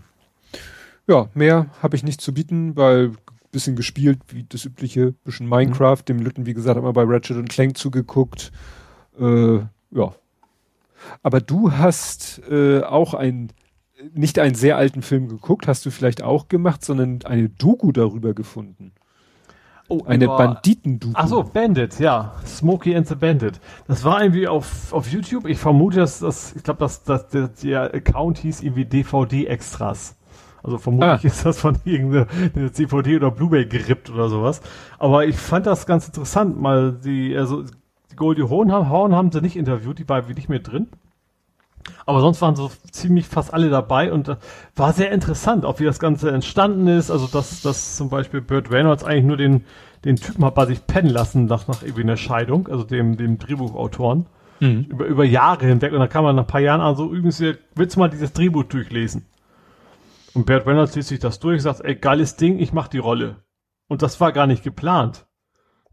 Ja, 1.07 1.27
mehr 1.33 1.67
habe 1.81 1.95
ich 1.95 2.03
nicht 2.03 2.21
zu 2.21 2.33
bieten, 2.33 2.75
weil 2.75 3.13
bisschen 3.51 3.75
gespielt, 3.75 4.19
wie 4.29 4.45
das 4.47 4.65
übliche, 4.65 5.13
bisschen 5.23 5.47
Minecraft, 5.47 5.97
mhm. 5.97 6.05
dem 6.05 6.19
Lütten, 6.19 6.45
wie 6.45 6.53
gesagt, 6.53 6.77
immer 6.77 6.93
bei 6.93 7.03
Ratchet 7.03 7.37
und 7.37 7.49
Clank 7.49 7.77
zugeguckt. 7.77 8.51
Äh, 9.19 9.57
ja. 9.91 10.13
Aber 11.23 11.41
du 11.41 11.71
hast 11.71 12.41
äh, 12.49 12.81
auch 12.81 13.13
ein, 13.13 13.51
nicht 14.13 14.37
einen 14.39 14.55
sehr 14.55 14.77
alten 14.77 15.01
Film 15.01 15.27
geguckt, 15.27 15.67
hast 15.67 15.85
du 15.85 15.91
vielleicht 15.91 16.21
auch 16.21 16.47
gemacht, 16.47 16.83
sondern 16.83 17.23
eine 17.23 17.49
Doku 17.49 17.91
darüber 17.91 18.33
gefunden. 18.33 18.91
Oh, 19.91 20.03
eine 20.05 20.27
Banditen-Doku. 20.27 21.13
Ach 21.15 21.27
so, 21.27 21.43
Bandit, 21.43 21.99
ja. 21.99 22.33
Smokey 22.45 22.95
and 22.95 23.07
the 23.07 23.15
Bandit. 23.15 23.59
Das 23.87 24.03
war 24.03 24.21
irgendwie 24.21 24.47
auf, 24.47 24.93
auf 24.93 25.11
YouTube. 25.11 25.47
Ich 25.47 25.57
vermute, 25.57 25.97
dass 25.97 26.19
das, 26.19 26.55
ich 26.55 26.61
glaube, 26.61 26.79
dass, 26.81 27.03
dass 27.03 27.27
der, 27.29 27.47
der 27.47 27.93
Account 27.95 28.37
hieß 28.37 28.61
irgendwie 28.61 28.85
DVD-Extras. 28.85 30.15
Also 30.61 30.77
vermutlich 30.77 31.23
ah. 31.23 31.27
ist 31.27 31.43
das 31.43 31.59
von 31.59 31.77
irgendeiner 31.85 32.27
CVD 32.71 33.15
oder 33.15 33.31
Blu-ray 33.31 33.65
gerippt 33.65 34.11
oder 34.11 34.29
sowas. 34.29 34.61
Aber 34.99 35.25
ich 35.25 35.37
fand 35.37 35.65
das 35.65 35.87
ganz 35.87 36.05
interessant, 36.05 36.59
mal 36.61 36.93
die, 36.93 37.35
also 37.35 37.63
die 38.11 38.15
Goldie 38.15 38.43
Horn 38.43 38.71
haben, 38.71 38.89
Horn 38.89 39.15
haben 39.15 39.31
sie 39.31 39.41
nicht 39.41 39.55
interviewt, 39.55 39.97
die 39.97 40.07
war 40.07 40.29
wie 40.29 40.33
nicht 40.33 40.49
mehr 40.49 40.59
drin. 40.59 40.87
Aber 42.05 42.21
sonst 42.21 42.41
waren 42.41 42.55
so 42.55 42.71
ziemlich 42.91 43.27
fast 43.27 43.53
alle 43.53 43.69
dabei 43.69 44.11
und 44.11 44.29
äh, 44.29 44.35
war 44.75 44.93
sehr 44.93 45.11
interessant, 45.11 45.65
auch 45.65 45.79
wie 45.79 45.85
das 45.85 45.99
Ganze 45.99 46.31
entstanden 46.31 46.87
ist. 46.87 47.11
Also 47.11 47.27
dass, 47.27 47.61
dass 47.61 47.95
zum 47.95 48.09
Beispiel 48.09 48.41
Burt 48.41 48.71
Reynolds 48.71 49.03
eigentlich 49.03 49.25
nur 49.25 49.37
den, 49.37 49.65
den 50.05 50.15
Typen 50.15 50.45
hat 50.45 50.55
bei 50.55 50.65
sich 50.65 50.85
pennen 50.85 51.09
lassen 51.09 51.45
nach, 51.45 51.67
nach 51.67 51.83
irgendwie 51.83 52.03
einer 52.03 52.17
Scheidung, 52.17 52.67
also 52.67 52.83
dem, 52.83 53.17
dem 53.17 53.37
Drehbuchautoren. 53.37 54.25
Mhm. 54.59 54.87
Über, 54.89 55.05
über 55.05 55.23
Jahre 55.23 55.65
hinweg. 55.65 55.93
Und 55.93 55.99
dann 55.99 56.09
kam 56.09 56.25
man 56.25 56.35
nach 56.35 56.43
ein 56.43 56.47
paar 56.47 56.61
Jahren 56.61 56.81
an, 56.81 56.95
so 56.95 57.05
übrigens, 57.05 57.41
willst 57.75 57.95
du 57.95 57.99
mal 57.99 58.09
dieses 58.09 58.33
Drehbuch 58.33 58.63
durchlesen? 58.63 59.25
Und 60.33 60.45
Bert 60.45 60.67
Reynolds 60.67 60.95
liest 60.95 61.09
sich 61.09 61.19
das 61.19 61.39
durch, 61.39 61.61
sagt, 61.61 61.81
ey, 61.81 61.95
geiles 61.95 62.35
Ding, 62.35 62.59
ich 62.59 62.73
mach 62.73 62.87
die 62.87 62.97
Rolle. 62.97 63.43
Und 63.87 64.01
das 64.01 64.19
war 64.21 64.31
gar 64.31 64.47
nicht 64.47 64.63
geplant. 64.63 65.25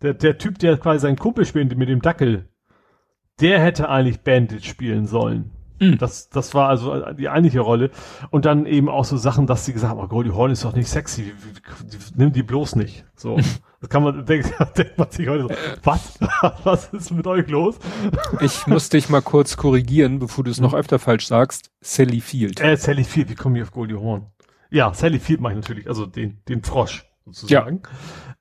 Der, 0.02 0.15
der 0.15 0.39
Typ, 0.39 0.58
der 0.58 0.76
quasi 0.76 1.00
seinen 1.00 1.16
Kumpel 1.16 1.47
spielt 1.47 1.76
mit 1.76 1.89
dem 1.89 2.02
Dackel, 2.02 2.50
der 3.41 3.60
hätte 3.60 3.89
eigentlich 3.89 4.20
Bandit 4.20 4.65
spielen 4.65 5.07
sollen. 5.07 5.52
Mhm. 5.79 5.99
Das, 5.99 6.29
das 6.29 6.55
war 6.55 6.69
also 6.69 7.13
die 7.13 7.29
eigentliche 7.29 7.61
Rolle. 7.61 7.91
Und 8.31 8.45
dann 8.45 8.67
eben 8.67 8.89
auch 8.89 9.05
so 9.05 9.17
Sachen, 9.17 9.47
dass 9.47 9.65
sie 9.65 9.73
gesagt 9.73 9.93
haben, 9.93 10.01
oh, 10.01 10.09
Goldie 10.09 10.31
Horn 10.31 10.51
ist 10.51 10.65
doch 10.65 10.75
nicht 10.75 10.89
sexy, 10.89 11.33
nimm 12.15 12.33
die 12.33 12.43
bloß 12.43 12.77
nicht. 12.77 13.05
So. 13.15 13.39
Das 13.79 13.91
kann 13.91 14.03
man, 14.03 14.25
denkt, 14.25 14.55
denkt 14.79 14.97
man 14.97 15.11
sich 15.11 15.29
heute 15.29 15.43
so, 15.43 15.51
was? 15.85 16.19
was 16.65 16.89
ist 16.95 17.11
mit 17.13 17.27
euch 17.27 17.47
los? 17.49 17.79
Ich 18.41 18.67
muss 18.67 18.89
dich 18.89 19.11
mal 19.11 19.21
kurz 19.21 19.59
korrigieren, 19.59 20.19
bevor 20.19 20.45
du 20.45 20.51
es 20.51 20.61
noch 20.61 20.73
hm. 20.73 20.79
öfter 20.79 20.99
falsch 20.99 21.27
sagst. 21.27 21.71
Sally 21.83 22.23
Field. 22.23 22.59
Äh, 22.59 22.79
Sally 22.79 23.05
Field, 23.05 23.29
wie 23.29 23.35
komme 23.35 23.59
ich 23.59 23.65
auf 23.65 23.73
Goldie 23.73 23.95
Horn? 23.95 24.27
Ja, 24.71 24.95
Sally 24.95 25.19
Field 25.19 25.43
mache 25.43 25.53
ich 25.53 25.59
natürlich, 25.59 25.89
also 25.89 26.07
den, 26.07 26.41
den 26.49 26.63
Frosch 26.63 27.05
sozusagen. 27.27 27.83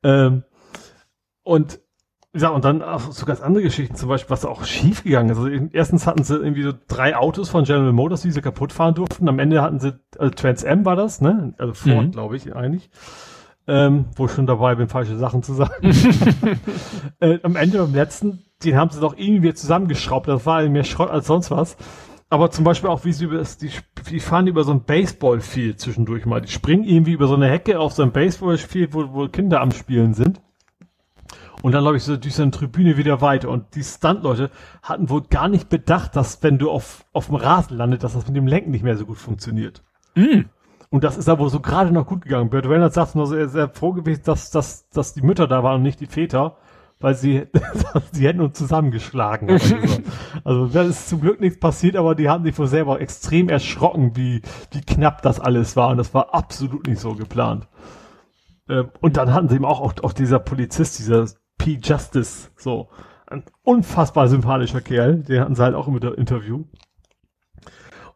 Ja. 0.04 0.28
Ähm, 0.28 0.44
und 1.44 1.80
ja, 2.38 2.50
und 2.50 2.66
dann 2.66 2.82
auch 2.82 3.12
so 3.12 3.26
ganz 3.26 3.40
andere 3.42 3.64
Geschichten, 3.64 3.96
zum 3.96 4.10
Beispiel, 4.10 4.30
was 4.30 4.44
auch 4.44 4.66
schief 4.66 5.04
gegangen 5.04 5.30
ist. 5.30 5.38
Also 5.38 5.50
erstens 5.72 6.06
hatten 6.06 6.24
sie 6.24 6.36
irgendwie 6.36 6.64
so 6.64 6.74
drei 6.88 7.16
Autos 7.16 7.50
von 7.50 7.64
General 7.64 7.94
Motors, 7.94 8.24
die 8.24 8.32
sie 8.32 8.42
kaputt 8.42 8.74
fahren 8.74 8.94
durften. 8.94 9.30
Am 9.30 9.40
Ende 9.40 9.62
hatten 9.62 9.80
sie, 9.80 9.94
also 10.20 10.32
Trans 10.32 10.64
M 10.64 10.84
war 10.84 10.98
das, 10.98 11.22
ne? 11.22 11.54
Also 11.58 11.74
Ford, 11.74 12.08
mhm. 12.08 12.12
glaube 12.12 12.36
ich, 12.36 12.54
eigentlich. 12.54 12.90
Ähm, 13.68 14.06
wo 14.16 14.26
ich 14.26 14.32
schon 14.32 14.48
dabei 14.48 14.76
bin, 14.76 14.90
falsche 14.90 15.18
Sachen 15.18 15.44
zu 15.44 15.54
sagen. 15.54 15.74
äh, 17.20 17.40
am 17.42 17.56
Ende 17.56 17.78
beim 17.80 17.96
letzten, 17.96 18.44
den 18.64 18.76
haben 18.76 18.92
sie 18.92 19.00
doch 19.00 19.18
irgendwie 19.18 19.54
zusammengeschraubt. 19.54 20.28
Das 20.28 20.46
war 20.46 20.62
mehr 20.68 20.84
Schrott 20.84 21.10
als 21.10 21.28
sonst 21.28 21.52
was. 21.52 21.78
Aber 22.30 22.52
zum 22.52 22.66
Beispiel 22.66 22.90
auch, 22.90 23.06
wie 23.06 23.14
sie 23.14 23.26
über 23.26 23.38
das, 23.38 23.58
die, 23.58 23.70
die 24.10 24.20
fahren 24.20 24.48
über 24.48 24.66
so 24.66 24.72
ein 24.72 24.84
Baseballfield 24.84 25.80
zwischendurch 25.80 26.26
mal. 26.26 26.42
Die 26.42 26.52
springen 26.52 26.84
irgendwie 26.84 27.14
über 27.14 27.28
so 27.28 27.36
eine 27.36 27.48
Hecke 27.48 27.80
auf 27.80 27.94
so 27.94 28.04
ein 28.04 28.12
Baseballfield, 28.12 28.94
wo, 28.94 29.14
wo 29.14 29.28
Kinder 29.30 29.62
am 29.62 29.72
Spielen 29.72 30.14
sind. 30.14 30.42
Und 31.66 31.72
dann 31.72 31.82
glaube 31.82 31.98
ich 31.98 32.04
so 32.04 32.16
durch 32.16 32.36
so 32.36 32.44
eine 32.44 32.52
Tribüne 32.52 32.96
wieder 32.96 33.22
weiter. 33.22 33.50
Und 33.50 33.74
die 33.74 33.84
Stuntleute 33.84 34.52
hatten 34.84 35.10
wohl 35.10 35.24
gar 35.24 35.48
nicht 35.48 35.68
bedacht, 35.68 36.16
dass 36.16 36.44
wenn 36.44 36.60
du 36.60 36.70
auf, 36.70 37.06
auf 37.12 37.26
dem 37.26 37.38
Rasen 37.38 37.76
landet, 37.76 38.04
dass 38.04 38.14
das 38.14 38.28
mit 38.28 38.36
dem 38.36 38.46
Lenken 38.46 38.70
nicht 38.70 38.84
mehr 38.84 38.96
so 38.98 39.08
gut 39.08 39.18
funktioniert. 39.18 39.82
Mm. 40.14 40.42
Und 40.92 41.04
das 41.04 41.18
ist 41.18 41.28
aber 41.28 41.50
so 41.50 41.62
gerade 41.62 41.92
noch 41.92 42.06
gut 42.06 42.22
gegangen. 42.22 42.52
Bert 42.52 42.68
Reynolds 42.68 42.94
sagt 42.94 43.16
nur, 43.16 43.36
er 43.36 43.46
ist 43.46 43.54
sehr 43.54 43.68
froh 43.68 43.94
gewesen, 43.94 44.22
dass, 44.26 44.52
dass, 44.52 44.90
dass 44.90 45.16
die 45.16 45.24
Mütter 45.24 45.48
da 45.48 45.64
waren 45.64 45.78
und 45.78 45.82
nicht 45.82 46.00
die 46.00 46.06
Väter, 46.06 46.58
weil 47.00 47.16
sie, 47.16 47.48
sie 48.12 48.28
hätten 48.28 48.42
uns 48.42 48.56
zusammengeschlagen. 48.60 49.50
Also, 49.50 49.76
also 50.44 50.68
da 50.68 50.84
ist 50.84 51.10
zum 51.10 51.20
Glück 51.20 51.42
nichts 51.42 51.60
passiert, 51.60 51.96
aber 51.96 52.14
die 52.14 52.30
haben 52.30 52.44
sich 52.44 52.60
wohl 52.60 52.68
selber 52.68 53.02
extrem 53.02 53.50
erschrocken, 53.50 54.16
wie, 54.16 54.44
wie 54.70 54.82
knapp 54.82 55.24
das 55.24 55.40
alles 55.40 55.76
war. 55.76 55.90
Und 55.90 55.98
das 55.98 56.14
war 56.14 56.32
absolut 56.36 56.86
nicht 56.86 57.00
so 57.00 57.16
geplant. 57.16 57.68
Ähm, 58.70 58.90
und 59.02 59.18
dann 59.18 59.34
hatten 59.34 59.50
sie 59.50 59.56
eben 59.56 59.66
auch, 59.66 59.82
auch, 59.82 59.96
auch 60.04 60.14
dieser 60.14 60.38
Polizist, 60.38 61.00
dieser 61.00 61.26
P. 61.58 61.80
Justice, 61.82 62.50
so. 62.58 62.90
Ein 63.28 63.44
unfassbar 63.64 64.28
sympathischer 64.28 64.82
Kerl, 64.82 65.24
den 65.24 65.42
hatten 65.42 65.56
sie 65.56 65.64
halt 65.64 65.74
auch 65.76 65.88
im 65.88 65.98
Interview. 65.98 66.66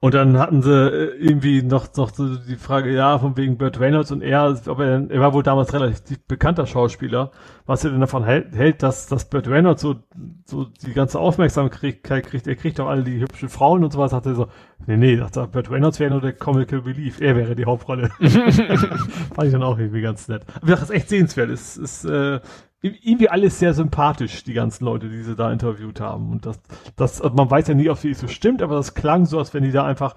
Und 0.01 0.13
dann 0.13 0.39
hatten 0.39 0.61
sie 0.61 0.71
äh, 0.71 1.17
irgendwie 1.17 1.61
noch, 1.61 1.93
noch 1.97 2.13
so 2.13 2.37
die 2.37 2.55
Frage, 2.55 2.93
ja, 2.93 3.19
von 3.19 3.35
wegen 3.35 3.57
Burt 3.57 3.81
Reynolds 3.81 4.11
und 4.11 4.21
er, 4.21 4.57
ob 4.67 4.79
er, 4.79 5.11
er 5.11 5.19
war 5.19 5.33
wohl 5.33 5.43
damals 5.43 5.73
relativ 5.73 6.25
bekannter 6.25 6.65
Schauspieler, 6.65 7.31
was 7.65 7.83
er 7.83 7.91
denn 7.91 7.99
davon 7.99 8.23
hält, 8.23 8.55
hält 8.55 8.81
dass, 8.81 9.07
dass 9.07 9.29
Burt 9.29 9.49
Reynolds 9.49 9.81
so, 9.81 9.97
so 10.45 10.63
die 10.63 10.93
ganze 10.93 11.19
Aufmerksamkeit 11.19 12.01
kriegt, 12.01 12.47
er 12.47 12.55
kriegt 12.55 12.79
doch 12.79 12.87
alle 12.87 13.03
die 13.03 13.19
hübschen 13.19 13.49
Frauen 13.49 13.83
und 13.83 13.91
sowas, 13.91 14.13
hat 14.13 14.25
er 14.25 14.35
so, 14.35 14.47
nee, 14.87 14.95
nee, 14.95 15.17
dachte, 15.17 15.45
Burt 15.47 15.69
Reynolds 15.69 15.99
wäre 15.99 16.11
nur 16.11 16.21
der 16.21 16.31
Comical 16.31 16.81
Belief, 16.81 17.19
er 17.19 17.35
wäre 17.35 17.57
die 17.57 17.65
Hauptrolle. 17.65 18.07
Fand 18.19 19.47
ich 19.47 19.51
dann 19.51 19.63
auch 19.63 19.77
irgendwie 19.77 20.01
ganz 20.01 20.29
nett. 20.29 20.45
Aber 20.61 20.71
das 20.71 20.83
ist 20.83 20.91
echt 20.91 21.09
sehenswert, 21.09 21.49
es 21.49 21.75
ist, 21.75 22.05
äh, 22.05 22.39
irgendwie 22.81 23.29
alles 23.29 23.59
sehr 23.59 23.73
sympathisch, 23.73 24.43
die 24.43 24.53
ganzen 24.53 24.85
Leute, 24.85 25.09
die 25.09 25.21
sie 25.21 25.35
da 25.35 25.51
interviewt 25.51 25.99
haben. 25.99 26.31
Und 26.31 26.45
das, 26.45 26.61
das, 26.95 27.21
man 27.21 27.51
weiß 27.51 27.67
ja 27.67 27.73
nie, 27.73 27.89
ob 27.89 28.03
es 28.03 28.19
so 28.19 28.27
stimmt, 28.27 28.61
aber 28.61 28.75
das 28.75 28.93
klang 28.93 29.25
so, 29.25 29.37
als 29.37 29.53
wenn 29.53 29.63
die 29.63 29.71
da 29.71 29.85
einfach 29.85 30.15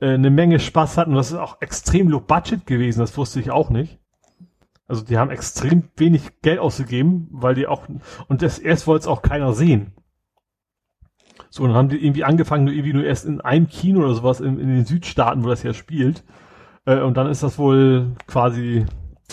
äh, 0.00 0.14
eine 0.14 0.30
Menge 0.30 0.60
Spaß 0.60 0.98
hatten. 0.98 1.12
Und 1.12 1.16
das 1.16 1.32
ist 1.32 1.38
auch 1.38 1.62
extrem 1.62 2.08
low 2.08 2.20
budget 2.20 2.66
gewesen, 2.66 3.00
das 3.00 3.16
wusste 3.16 3.40
ich 3.40 3.50
auch 3.50 3.70
nicht. 3.70 3.98
Also 4.86 5.04
die 5.04 5.16
haben 5.16 5.30
extrem 5.30 5.84
wenig 5.96 6.42
Geld 6.42 6.58
ausgegeben, 6.58 7.28
weil 7.30 7.54
die 7.54 7.66
auch, 7.66 7.88
und 8.28 8.42
das 8.42 8.58
erst 8.58 8.86
wollte 8.86 9.02
es 9.02 9.06
auch 9.06 9.22
keiner 9.22 9.54
sehen. 9.54 9.94
So, 11.48 11.62
und 11.62 11.70
dann 11.70 11.78
haben 11.78 11.88
die 11.88 12.04
irgendwie 12.04 12.24
angefangen, 12.24 12.64
nur 12.64 12.74
irgendwie 12.74 12.92
nur 12.92 13.04
erst 13.04 13.24
in 13.24 13.40
einem 13.40 13.68
Kino 13.68 14.00
oder 14.00 14.14
sowas 14.14 14.40
in, 14.40 14.58
in 14.58 14.68
den 14.68 14.84
Südstaaten, 14.84 15.44
wo 15.44 15.48
das 15.48 15.62
ja 15.62 15.72
spielt. 15.72 16.24
Äh, 16.84 17.00
und 17.00 17.16
dann 17.16 17.28
ist 17.28 17.42
das 17.42 17.58
wohl 17.58 18.12
quasi 18.26 18.84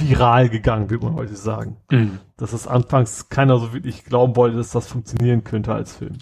viral 0.02 0.50
gegangen, 0.50 0.90
würde 0.90 1.06
man 1.06 1.16
heute 1.16 1.36
sagen. 1.36 1.78
Mhm. 1.92 2.19
Dass 2.38 2.53
es 2.53 2.68
anfangs 2.68 3.30
keiner 3.30 3.58
so 3.60 3.74
wirklich 3.74 4.06
glauben 4.06 4.36
wollte, 4.36 4.58
dass 4.58 4.72
das 4.72 4.88
funktionieren 4.88 5.44
könnte 5.44 5.74
als 5.74 5.95
Film. 5.95 6.18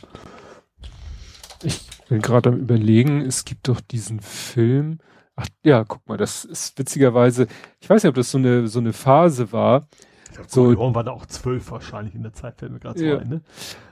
Ich 1.64 1.88
bin 2.09 2.22
gerade 2.22 2.49
am 2.49 2.57
überlegen, 2.57 3.22
es 3.22 3.45
gibt 3.45 3.67
doch 3.67 3.81
diesen 3.81 4.19
Film. 4.22 4.99
Ach 5.35 5.47
ja, 5.64 5.83
guck 5.83 6.07
mal, 6.07 6.17
das 6.17 6.45
ist 6.45 6.77
witzigerweise, 6.80 7.47
ich 7.80 7.89
weiß 7.89 8.03
nicht, 8.03 8.09
ob 8.09 8.15
das 8.15 8.31
so 8.31 8.38
eine, 8.38 8.67
so 8.67 8.80
eine 8.80 8.93
Phase 8.93 9.51
war. 9.51 9.88
Ich 10.30 10.35
glaub, 10.35 10.49
so, 10.49 10.77
Warum 10.77 10.95
war 10.95 11.03
da 11.03 11.11
auch 11.11 11.25
zwölf 11.25 11.69
wahrscheinlich 11.72 12.15
in 12.15 12.23
der 12.23 12.33
Zeit, 12.33 12.57
fällt 12.57 12.72
mir 12.72 12.80
gerade 12.80 13.03
ja. 13.03 13.15
so 13.15 13.22
ein, 13.22 13.30
ne? 13.30 13.41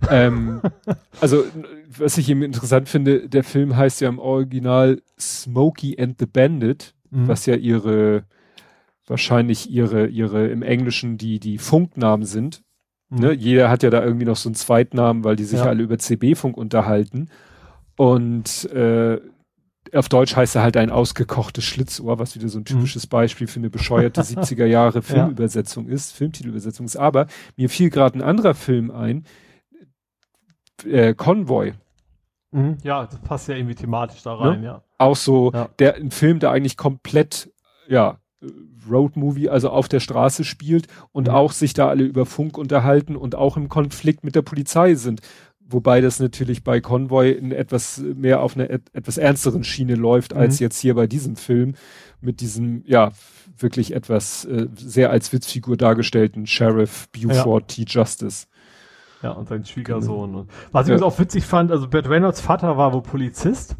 ähm, 0.09 0.61
also, 1.21 1.43
was 1.97 2.17
ich 2.17 2.29
eben 2.29 2.41
interessant 2.41 2.89
finde, 2.89 3.29
der 3.29 3.43
Film 3.43 3.75
heißt 3.75 4.01
ja 4.01 4.09
im 4.09 4.19
Original 4.19 5.01
Smokey 5.19 5.97
and 5.99 6.17
the 6.19 6.25
Bandit, 6.25 6.93
mhm. 7.11 7.27
was 7.27 7.45
ja 7.45 7.55
ihre, 7.55 8.23
wahrscheinlich 9.07 9.69
ihre, 9.69 10.07
ihre 10.07 10.47
im 10.47 10.61
Englischen 10.61 11.17
die, 11.17 11.39
die 11.39 11.57
Funknamen 11.57 12.25
sind. 12.25 12.63
Mhm. 13.09 13.19
Ne? 13.19 13.33
Jeder 13.33 13.69
hat 13.69 13.83
ja 13.83 13.89
da 13.89 14.03
irgendwie 14.03 14.25
noch 14.25 14.35
so 14.35 14.49
einen 14.49 14.55
Zweitnamen, 14.55 15.23
weil 15.23 15.35
die 15.35 15.43
sich 15.43 15.59
ja. 15.59 15.65
alle 15.65 15.83
über 15.83 15.97
CB-Funk 15.97 16.57
unterhalten. 16.57 17.29
Und 17.97 18.65
äh, 18.71 19.19
auf 19.93 20.09
Deutsch 20.09 20.35
heißt 20.35 20.55
er 20.55 20.63
halt 20.63 20.77
ein 20.77 20.89
ausgekochtes 20.89 21.63
Schlitzohr, 21.63 22.19
was 22.19 22.35
wieder 22.35 22.49
so 22.49 22.59
ein 22.59 22.61
mhm. 22.61 22.65
typisches 22.65 23.07
Beispiel 23.07 23.47
für 23.47 23.59
eine 23.59 23.69
bescheuerte 23.69 24.21
70er 24.23 24.65
Jahre 24.65 25.01
Filmübersetzung 25.01 25.87
ist, 25.87 26.11
Filmtitelübersetzung 26.13 26.85
ist. 26.85 26.97
Aber 26.97 27.27
mir 27.55 27.69
fiel 27.69 27.89
gerade 27.89 28.17
ein 28.17 28.23
anderer 28.23 28.55
Film 28.55 28.91
ein, 28.91 29.25
äh, 30.83 31.13
Convoy. 31.13 31.73
Mhm. 32.51 32.77
Ja, 32.83 33.05
das 33.05 33.19
passt 33.19 33.47
ja 33.47 33.55
irgendwie 33.55 33.75
thematisch 33.75 34.23
da 34.23 34.33
rein, 34.35 34.61
ne? 34.61 34.65
ja. 34.65 34.83
Auch 34.97 35.15
so, 35.15 35.51
ja. 35.53 35.69
der, 35.79 35.95
ein 35.95 36.11
Film, 36.11 36.39
der 36.39 36.51
eigentlich 36.51 36.77
komplett, 36.77 37.51
ja, 37.87 38.17
Roadmovie, 38.89 39.49
also 39.49 39.69
auf 39.69 39.87
der 39.87 39.99
Straße 39.99 40.43
spielt 40.43 40.87
und 41.11 41.27
mhm. 41.27 41.33
auch 41.33 41.51
sich 41.51 41.73
da 41.73 41.87
alle 41.87 42.03
über 42.03 42.25
Funk 42.25 42.57
unterhalten 42.57 43.15
und 43.15 43.35
auch 43.35 43.57
im 43.57 43.69
Konflikt 43.69 44.23
mit 44.23 44.35
der 44.35 44.41
Polizei 44.41 44.95
sind. 44.95 45.21
Wobei 45.67 45.99
das 45.99 46.19
natürlich 46.19 46.63
bei 46.63 46.79
Convoy 46.79 47.31
in 47.31 47.51
etwas 47.51 47.97
mehr 47.97 48.41
auf 48.41 48.55
einer 48.55 48.69
et 48.69 48.83
etwas 48.93 49.17
ernsteren 49.17 49.63
Schiene 49.63 49.95
läuft, 49.95 50.33
mhm. 50.33 50.41
als 50.41 50.59
jetzt 50.59 50.79
hier 50.79 50.93
bei 50.93 51.07
diesem 51.07 51.35
Film 51.35 51.73
mit 52.21 52.39
diesem, 52.39 52.83
ja, 52.85 53.11
wirklich 53.57 53.93
etwas 53.93 54.45
äh, 54.45 54.67
sehr 54.75 55.09
als 55.09 55.33
Witzfigur 55.33 55.77
dargestellten 55.77 56.45
Sheriff 56.45 57.07
Buford 57.11 57.77
ja. 57.77 57.85
T. 57.85 57.91
Justice. 57.91 58.47
Ja, 59.23 59.31
und 59.31 59.47
sein 59.47 59.65
Schwiegersohn. 59.65 60.31
Genau. 60.31 60.45
Was 60.71 60.87
ich 60.87 60.99
ja. 60.99 61.05
auch 61.05 61.17
witzig 61.17 61.45
fand, 61.45 61.71
also 61.71 61.87
Bert 61.87 62.09
Reynolds 62.09 62.41
Vater 62.41 62.77
war 62.77 62.93
wohl 62.93 63.01
Polizist 63.01 63.75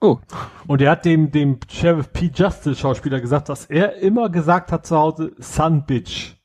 Oh. 0.00 0.18
Und 0.66 0.80
er 0.80 0.92
hat 0.92 1.04
dem, 1.04 1.30
dem 1.30 1.58
Sheriff 1.68 2.12
P. 2.12 2.30
Justice 2.34 2.76
Schauspieler 2.76 3.20
gesagt, 3.20 3.48
dass 3.48 3.66
er 3.66 3.96
immer 3.96 4.28
gesagt 4.28 4.70
hat 4.70 4.86
zu 4.86 4.96
Hause, 4.96 5.32
Son 5.38 5.84
Bitch. 5.84 6.36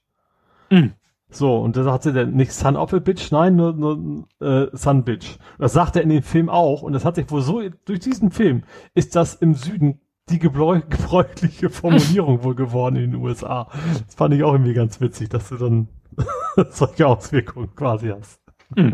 Mhm. 0.69 0.93
So, 1.30 1.57
und 1.57 1.75
da 1.75 1.83
sagt 1.83 2.06
er 2.06 2.25
nicht 2.25 2.53
Son 2.53 2.75
of 2.75 2.93
a 2.93 2.99
Bitch, 2.99 3.32
nein, 3.32 3.56
nur, 3.56 3.73
nur 3.73 4.27
äh, 4.40 4.67
Son 4.73 5.03
Bitch. 5.03 5.38
Das 5.57 5.73
sagt 5.73 5.95
er 5.95 6.03
in 6.03 6.09
dem 6.09 6.23
Film 6.23 6.49
auch, 6.49 6.82
und 6.82 6.93
das 6.93 7.06
hat 7.06 7.15
sich 7.15 7.30
wohl 7.32 7.41
so, 7.41 7.61
durch 7.85 7.99
diesen 7.99 8.32
Film 8.32 8.64
ist 8.93 9.15
das 9.15 9.35
im 9.35 9.56
Süden 9.56 9.99
die 10.30 10.40
gebräuchliche 10.40 11.69
Formulierung 11.69 12.43
wohl 12.43 12.56
geworden 12.56 12.95
in 12.95 13.11
den 13.11 13.22
USA. 13.22 13.67
Das 14.06 14.15
fand 14.15 14.33
ich 14.33 14.43
auch 14.43 14.53
irgendwie 14.53 14.73
ganz 14.73 15.01
witzig, 15.01 15.30
dass 15.30 15.49
du 15.49 15.57
dann 15.57 15.88
solche 16.69 17.07
Auswirkungen 17.07 17.75
quasi 17.75 18.09
hast. 18.09 18.40
Mhm. 18.75 18.93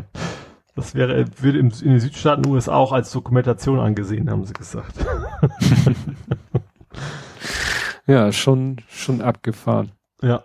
Das 0.79 0.95
wäre, 0.95 1.25
würde 1.41 1.59
in 1.59 1.71
den 1.71 1.99
Südstaaten 1.99 2.47
USA 2.47 2.75
auch 2.75 2.93
als 2.93 3.11
Dokumentation 3.11 3.79
angesehen, 3.79 4.31
haben 4.31 4.45
sie 4.45 4.53
gesagt. 4.53 4.93
ja, 8.07 8.31
schon, 8.31 8.77
schon 8.87 9.19
abgefahren. 9.19 9.91
Ja. 10.21 10.41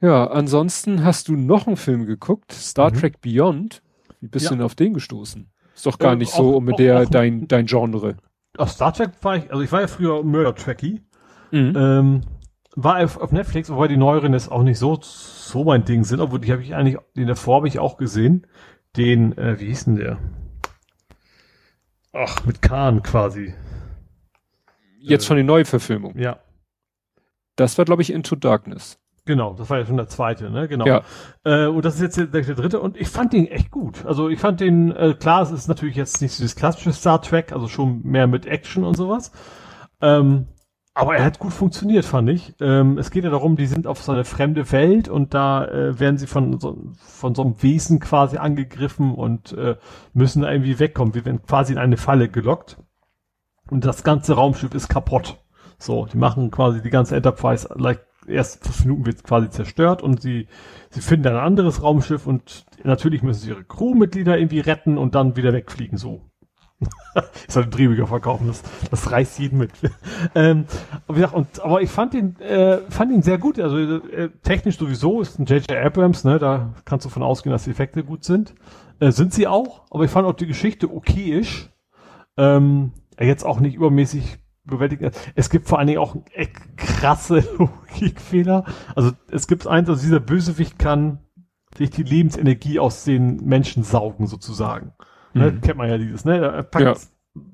Ja, 0.00 0.28
ansonsten 0.28 1.02
hast 1.02 1.26
du 1.26 1.34
noch 1.34 1.66
einen 1.66 1.76
Film 1.76 2.06
geguckt, 2.06 2.52
Star 2.52 2.92
mhm. 2.92 2.98
Trek 2.98 3.20
Beyond. 3.20 3.82
Wie 4.20 4.28
bist 4.28 4.44
ja. 4.44 4.50
du 4.50 4.56
denn 4.58 4.64
auf 4.64 4.76
den 4.76 4.94
gestoßen? 4.94 5.50
Ist 5.74 5.84
doch 5.84 5.98
gar 5.98 6.12
äh, 6.12 6.16
nicht 6.16 6.30
so 6.30 6.56
um 6.56 6.66
der 6.76 7.06
dein, 7.06 7.48
dein 7.48 7.66
Genre. 7.66 8.16
Auf 8.58 8.70
Star 8.70 8.92
Trek 8.92 9.10
war 9.22 9.38
ich, 9.38 9.50
also 9.50 9.60
ich 9.60 9.72
war 9.72 9.80
ja 9.80 9.88
früher 9.88 10.22
Murder 10.22 10.54
Trekkie. 10.54 11.02
Mhm. 11.50 11.72
Ähm, 11.76 12.20
war 12.82 13.02
auf, 13.02 13.16
auf 13.18 13.32
Netflix, 13.32 13.70
wobei 13.70 13.88
die 13.88 13.96
neueren 13.96 14.32
jetzt 14.32 14.50
auch 14.50 14.62
nicht 14.62 14.78
so, 14.78 14.98
so 15.00 15.64
mein 15.64 15.84
Ding 15.84 16.04
sind, 16.04 16.20
obwohl 16.20 16.38
die 16.38 16.52
habe 16.52 16.62
ich 16.62 16.74
eigentlich, 16.74 16.96
den 17.16 17.26
davor 17.26 17.56
habe 17.56 17.68
ich 17.68 17.78
auch 17.78 17.96
gesehen. 17.96 18.46
Den, 18.96 19.36
äh, 19.36 19.58
wie 19.60 19.66
hieß 19.66 19.84
denn 19.86 19.96
der? 19.96 20.18
Ach, 22.12 22.44
mit 22.44 22.62
Kahn 22.62 23.02
quasi. 23.02 23.54
Jetzt 25.00 25.24
äh, 25.24 25.28
von 25.28 25.36
den 25.36 25.46
Neuverfilmungen. 25.46 26.18
Ja. 26.18 26.38
Das 27.56 27.76
war, 27.78 27.84
glaube 27.84 28.02
ich, 28.02 28.12
Into 28.12 28.36
Darkness. 28.36 28.98
Genau, 29.24 29.52
das 29.52 29.68
war 29.68 29.78
ja 29.78 29.84
schon 29.84 29.98
der 29.98 30.08
zweite, 30.08 30.48
ne? 30.48 30.68
Genau. 30.68 30.86
Ja. 30.86 31.02
Äh, 31.44 31.66
und 31.66 31.84
das 31.84 31.96
ist 31.96 32.00
jetzt 32.00 32.16
der, 32.16 32.26
der, 32.26 32.54
dritte 32.54 32.80
und 32.80 32.96
ich 32.96 33.08
fand 33.08 33.34
den 33.34 33.46
echt 33.46 33.70
gut. 33.70 34.06
Also 34.06 34.30
ich 34.30 34.40
fand 34.40 34.60
den, 34.60 34.90
äh, 34.92 35.14
klar, 35.18 35.42
es 35.42 35.50
ist 35.50 35.68
natürlich 35.68 35.96
jetzt 35.96 36.22
nicht 36.22 36.32
so 36.32 36.42
das 36.42 36.56
klassische 36.56 36.92
Star 36.92 37.20
Trek, 37.20 37.52
also 37.52 37.68
schon 37.68 38.02
mehr 38.04 38.26
mit 38.26 38.46
Action 38.46 38.84
und 38.84 38.96
sowas. 38.96 39.32
Ähm, 40.00 40.46
aber 40.98 41.16
er 41.16 41.24
hat 41.24 41.38
gut 41.38 41.52
funktioniert, 41.52 42.04
fand 42.04 42.28
ich. 42.28 42.56
Ähm, 42.60 42.98
es 42.98 43.12
geht 43.12 43.22
ja 43.22 43.30
darum, 43.30 43.54
die 43.54 43.66
sind 43.66 43.86
auf 43.86 44.02
so 44.02 44.10
eine 44.10 44.24
fremde 44.24 44.72
Welt 44.72 45.08
und 45.08 45.32
da 45.32 45.64
äh, 45.64 46.00
werden 46.00 46.18
sie 46.18 46.26
von 46.26 46.58
so, 46.58 46.76
von 46.96 47.36
so 47.36 47.42
einem 47.42 47.62
Wesen 47.62 48.00
quasi 48.00 48.36
angegriffen 48.36 49.14
und 49.14 49.52
äh, 49.52 49.76
müssen 50.12 50.42
irgendwie 50.42 50.80
wegkommen. 50.80 51.14
Wir 51.14 51.24
werden 51.24 51.40
quasi 51.46 51.72
in 51.72 51.78
eine 51.78 51.98
Falle 51.98 52.28
gelockt. 52.28 52.78
Und 53.70 53.84
das 53.84 54.02
ganze 54.02 54.34
Raumschiff 54.34 54.74
ist 54.74 54.88
kaputt. 54.88 55.38
So, 55.78 56.06
die 56.06 56.16
machen 56.16 56.50
quasi 56.50 56.82
die 56.82 56.90
ganze 56.90 57.14
Enterprise, 57.14 57.68
like, 57.76 58.04
erst 58.26 58.64
fünf 58.64 58.84
Minuten 58.84 59.06
wird 59.06 59.22
quasi 59.22 59.50
zerstört 59.50 60.02
und 60.02 60.20
sie, 60.20 60.48
sie 60.90 61.00
finden 61.00 61.28
ein 61.28 61.36
anderes 61.36 61.80
Raumschiff 61.80 62.26
und 62.26 62.66
natürlich 62.82 63.22
müssen 63.22 63.40
sie 63.42 63.50
ihre 63.50 63.62
Crewmitglieder 63.62 64.36
irgendwie 64.36 64.58
retten 64.58 64.98
und 64.98 65.14
dann 65.14 65.36
wieder 65.36 65.52
wegfliegen, 65.52 65.96
so 65.96 66.27
ist 67.48 67.56
halt 67.56 67.66
ein 67.66 67.70
Drehbücher 67.70 68.06
verkaufen, 68.06 68.46
das, 68.46 68.62
das 68.90 69.10
reißt 69.10 69.38
jeden 69.38 69.58
mit. 69.58 69.70
ähm, 70.34 70.64
aber, 71.06 71.16
wie 71.16 71.20
gesagt, 71.20 71.34
und, 71.34 71.60
aber 71.60 71.82
ich 71.82 71.90
fand 71.90 72.14
ihn, 72.14 72.36
äh, 72.40 72.78
fand 72.88 73.12
ihn 73.12 73.22
sehr 73.22 73.38
gut. 73.38 73.58
Also 73.58 73.78
äh, 73.78 74.30
technisch 74.42 74.78
sowieso 74.78 75.20
ist 75.20 75.38
ein 75.38 75.46
J.J. 75.46 75.70
Abrams, 75.72 76.24
ne, 76.24 76.38
da 76.38 76.74
kannst 76.84 77.04
du 77.06 77.10
von 77.10 77.22
ausgehen, 77.22 77.52
dass 77.52 77.64
die 77.64 77.70
Effekte 77.70 78.04
gut 78.04 78.24
sind. 78.24 78.54
Äh, 79.00 79.10
sind 79.10 79.32
sie 79.32 79.46
auch, 79.46 79.84
aber 79.90 80.04
ich 80.04 80.10
fand 80.10 80.26
auch 80.26 80.34
die 80.34 80.46
Geschichte 80.46 80.92
okayisch. 80.92 81.70
Ähm, 82.36 82.92
jetzt 83.18 83.44
auch 83.44 83.58
nicht 83.58 83.74
übermäßig 83.74 84.38
bewältigt. 84.64 85.02
Es 85.34 85.50
gibt 85.50 85.66
vor 85.66 85.78
allen 85.78 85.88
Dingen 85.88 85.98
auch 85.98 86.16
krasse 86.76 87.42
Logikfehler. 87.58 88.64
Also 88.94 89.12
es 89.30 89.48
gibt 89.48 89.66
eins, 89.66 89.88
also 89.88 90.00
dieser 90.00 90.20
Bösewicht 90.20 90.78
kann 90.78 91.20
sich 91.76 91.90
die 91.90 92.02
Lebensenergie 92.02 92.78
aus 92.78 93.04
den 93.04 93.44
Menschen 93.44 93.82
saugen, 93.82 94.26
sozusagen. 94.26 94.92
Ne, 95.34 95.52
mhm. 95.52 95.60
Kennt 95.60 95.78
man 95.78 95.88
ja 95.88 95.98
dieses, 95.98 96.24
ne? 96.24 96.38
Er 96.38 96.62
packt 96.62 96.84
ja. 96.84 96.94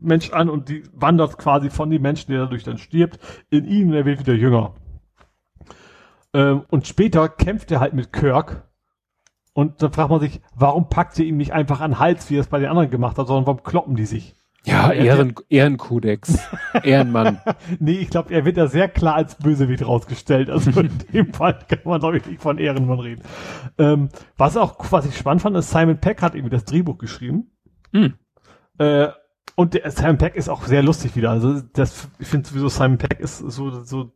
Mensch 0.01 0.33
an 0.33 0.49
und 0.49 0.69
die 0.69 0.83
wandert 0.93 1.39
quasi 1.39 1.71
von 1.71 1.91
dem 1.91 2.03
Menschen, 2.03 2.33
der 2.33 2.43
dadurch 2.43 2.65
dann 2.65 2.79
stirbt, 2.79 3.19
in 3.51 3.65
ihn 3.65 3.89
und 3.89 3.95
er 3.95 4.05
wird 4.05 4.21
wieder 4.21 4.35
jünger. 4.35 4.75
Ähm, 6.33 6.65
und 6.71 6.87
später 6.87 7.29
kämpft 7.29 7.71
er 7.71 7.81
halt 7.81 7.95
mit 7.95 8.13
Kirk. 8.13 8.69
Und 9.53 9.83
dann 9.83 9.93
fragt 9.93 10.11
man 10.11 10.21
sich, 10.21 10.41
warum 10.55 10.89
packt 10.89 11.19
er 11.19 11.25
ihm 11.25 11.37
nicht 11.37 11.53
einfach 11.53 11.81
an 11.81 11.93
den 11.93 11.99
Hals, 12.01 12.29
wie 12.29 12.37
er 12.37 12.41
es 12.41 12.49
bei 12.49 12.59
den 12.59 12.69
anderen 12.69 12.91
gemacht 12.91 13.19
hat, 13.19 13.29
sondern 13.29 13.47
warum 13.47 13.63
kloppen 13.63 13.95
die 13.95 14.07
sich? 14.07 14.35
Ja, 14.67 14.91
Ehren, 14.91 15.35
Ehrenkodex. 15.51 16.39
Ehrenmann. 16.83 17.39
nee, 17.79 17.99
ich 17.99 18.09
glaube, 18.09 18.33
er 18.33 18.45
wird 18.47 18.57
da 18.57 18.67
sehr 18.67 18.89
klar 18.89 19.15
als 19.15 19.37
Bösewicht 19.37 19.87
rausgestellt. 19.87 20.49
Also 20.49 20.71
in 20.81 20.91
dem 21.13 21.35
Fall 21.35 21.59
kann 21.69 21.81
man, 21.85 22.01
glaube 22.01 22.17
ich, 22.17 22.27
nicht 22.27 22.41
von 22.41 22.59
Ehrenmann 22.59 22.99
reden. 22.99 23.23
Ähm, 23.79 24.09
was 24.37 24.57
auch, 24.57 24.77
was 24.91 25.07
ich 25.07 25.17
spannend 25.17 25.43
fand, 25.43 25.57
ist, 25.57 25.71
Simon 25.71 25.99
Peck 25.99 26.23
hat 26.23 26.35
irgendwie 26.35 26.57
das 26.57 26.65
Drehbuch 26.65 26.99
geschrieben. 26.99 27.51
Mhm. 27.95 28.15
Äh, 28.79 29.09
und 29.57 29.75
der 29.75 29.91
Simon 29.91 30.19
Peck 30.19 30.35
ist 30.35 30.49
auch 30.49 30.65
sehr 30.65 30.83
lustig 30.83 31.17
wieder. 31.17 31.31
Also 31.31 31.63
das, 31.73 32.09
ich 32.19 32.27
finde 32.27 32.49
sowieso 32.49 32.69
Simon 32.69 32.99
Peck 32.99 33.21
ist 33.21 33.39
so, 33.39 33.83
so 33.85 34.13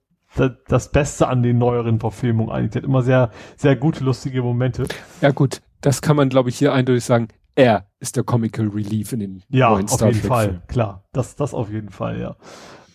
das 0.69 0.93
Beste 0.93 1.29
an 1.29 1.43
den 1.43 1.57
neueren 1.57 2.01
Verfilmungen 2.01 2.53
eigentlich. 2.53 2.73
Der 2.73 2.83
hat 2.83 2.89
immer 2.89 3.03
sehr, 3.03 3.31
sehr 3.57 3.77
gute, 3.77 4.05
lustige 4.05 4.43
Momente. 4.43 4.85
Ja 5.23 5.31
gut, 5.31 5.63
das 5.81 6.03
kann 6.03 6.17
man, 6.17 6.29
glaube 6.29 6.51
ich, 6.51 6.59
hier 6.59 6.75
eindeutig 6.75 7.05
sagen 7.05 7.29
er 7.59 7.87
ist 7.99 8.15
der 8.15 8.23
Comical 8.23 8.69
Relief 8.69 9.13
in 9.13 9.19
den 9.19 9.43
ja, 9.49 9.71
neuen 9.71 9.89
Star 9.89 10.09
auf 10.09 10.15
jeden 10.15 10.29
Fall, 10.29 10.63
klar. 10.69 11.03
Das, 11.13 11.35
das 11.35 11.55
auf 11.55 11.73
jeden 11.73 11.91
Fall, 11.91 12.21
ja. 12.21 12.37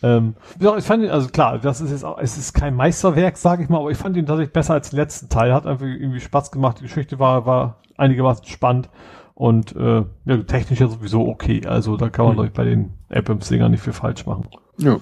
Ähm, 0.01 0.35
ja, 0.57 0.77
ich 0.77 0.85
fand 0.85 1.03
ihn, 1.03 1.09
also 1.09 1.27
klar, 1.27 1.59
das 1.59 1.81
ist 1.81 1.91
jetzt 1.91 2.05
auch, 2.05 2.17
es 2.17 2.37
ist 2.37 2.53
kein 2.53 2.73
Meisterwerk, 2.73 3.35
sage 3.35 3.63
ich 3.63 3.69
mal, 3.69 3.79
aber 3.79 3.91
ich 3.91 3.97
fand 3.97 4.15
ihn 4.15 4.25
tatsächlich 4.25 4.53
besser 4.53 4.75
als 4.75 4.89
den 4.89 4.99
letzten 4.99 5.27
Teil. 5.27 5.53
Hat 5.53 5.67
einfach 5.67 5.85
irgendwie 5.85 6.21
Spaß 6.21 6.51
gemacht. 6.51 6.79
Die 6.79 6.83
Geschichte 6.83 7.19
war, 7.19 7.45
war 7.45 7.81
einigermaßen 7.97 8.45
spannend 8.45 8.89
und 9.33 9.75
äh, 9.75 10.05
ja, 10.25 10.37
technisch 10.43 10.79
ja 10.79 10.87
sowieso 10.87 11.27
okay. 11.27 11.65
Also 11.65 11.97
da 11.97 12.09
kann 12.09 12.35
man, 12.35 12.45
mhm. 12.45 12.53
bei 12.53 12.63
den 12.63 12.93
Abrams-Dingern 13.09 13.71
nicht 13.71 13.83
viel 13.83 13.93
falsch 13.93 14.25
machen. 14.25 14.47
Ja. 14.77 14.99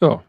Ja. 0.00 0.22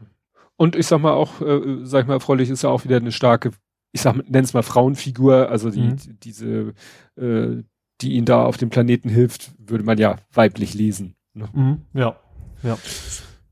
Und 0.57 0.75
ich 0.75 0.87
sag 0.87 0.99
mal 0.99 1.13
auch, 1.13 1.41
äh, 1.41 1.79
sag 1.83 2.01
ich 2.01 2.07
mal, 2.07 2.15
erfreulich 2.15 2.49
ist 2.49 2.63
ja 2.63 2.69
auch 2.69 2.83
wieder 2.83 2.97
eine 2.97 3.11
starke 3.11 3.51
ich 3.91 4.01
sag, 4.01 4.29
nenn's 4.29 4.53
mal 4.53 4.63
Frauenfigur, 4.63 5.49
also 5.49 5.69
die, 5.69 5.81
mhm. 5.81 6.19
diese, 6.21 6.73
äh, 7.15 7.63
die 8.01 8.13
ihn 8.13 8.25
da 8.25 8.45
auf 8.45 8.57
dem 8.57 8.69
Planeten 8.69 9.09
hilft, 9.09 9.51
würde 9.57 9.83
man 9.83 9.97
ja 9.97 10.17
weiblich 10.31 10.73
lesen. 10.73 11.15
Ne? 11.33 11.49
Mhm. 11.53 11.85
Ja, 11.93 12.15
ja. 12.63 12.77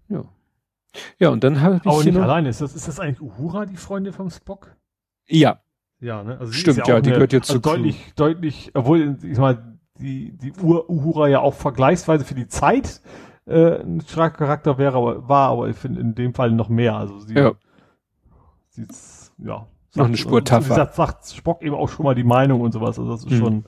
Ja. 0.09 0.23
Ja, 1.19 1.29
und 1.29 1.43
dann 1.43 1.61
habe 1.61 1.77
ich. 1.77 1.85
Aber 1.85 2.03
nicht 2.03 2.17
alleine. 2.17 2.49
Ist 2.49 2.61
das, 2.61 2.75
ist 2.75 2.87
das 2.87 2.99
eigentlich 2.99 3.21
Uhura, 3.21 3.65
die 3.65 3.77
Freundin 3.77 4.13
vom 4.13 4.29
Spock? 4.29 4.75
Ja. 5.27 5.61
Ja, 5.99 6.23
ne? 6.23 6.37
Also 6.39 6.53
Stimmt, 6.53 6.77
ja, 6.77 6.87
ja 6.87 7.01
die 7.01 7.11
gehört 7.11 7.33
jetzt 7.33 7.49
also 7.49 7.59
zu 7.59 7.69
deutlich, 7.69 8.05
Crew. 8.05 8.13
deutlich, 8.15 8.71
obwohl, 8.73 9.17
ich 9.23 9.37
mal, 9.37 9.77
die, 9.99 10.37
die 10.37 10.53
Ur 10.61 10.89
Uhura 10.89 11.27
ja 11.27 11.39
auch 11.39 11.55
vergleichsweise 11.55 12.23
für 12.23 12.35
die 12.35 12.47
Zeit 12.47 13.01
äh, 13.47 13.81
ein 13.81 14.01
starker 14.01 14.37
Charakter 14.37 14.77
wäre, 14.77 14.97
aber 14.97 15.27
war, 15.27 15.49
aber 15.49 15.69
ich 15.69 15.75
finde 15.75 16.01
in 16.01 16.13
dem 16.13 16.33
Fall 16.33 16.51
noch 16.51 16.69
mehr. 16.69 16.95
Also 16.95 17.19
sie, 17.19 17.33
ja. 17.33 17.53
sie 18.69 18.85
ja, 19.39 19.65
noch 19.95 20.05
eine 20.05 20.17
Spur 20.17 20.43
tougher. 20.43 20.65
Wie 20.65 20.69
gesagt, 20.69 20.95
sagt 20.95 21.27
Spock 21.27 21.61
eben 21.63 21.75
auch 21.75 21.89
schon 21.89 22.05
mal 22.05 22.15
die 22.15 22.23
Meinung 22.23 22.61
und 22.61 22.73
sowas. 22.73 22.99
Also 22.99 23.11
das 23.11 23.23
ist 23.23 23.31
mhm. 23.31 23.37
schon, 23.37 23.65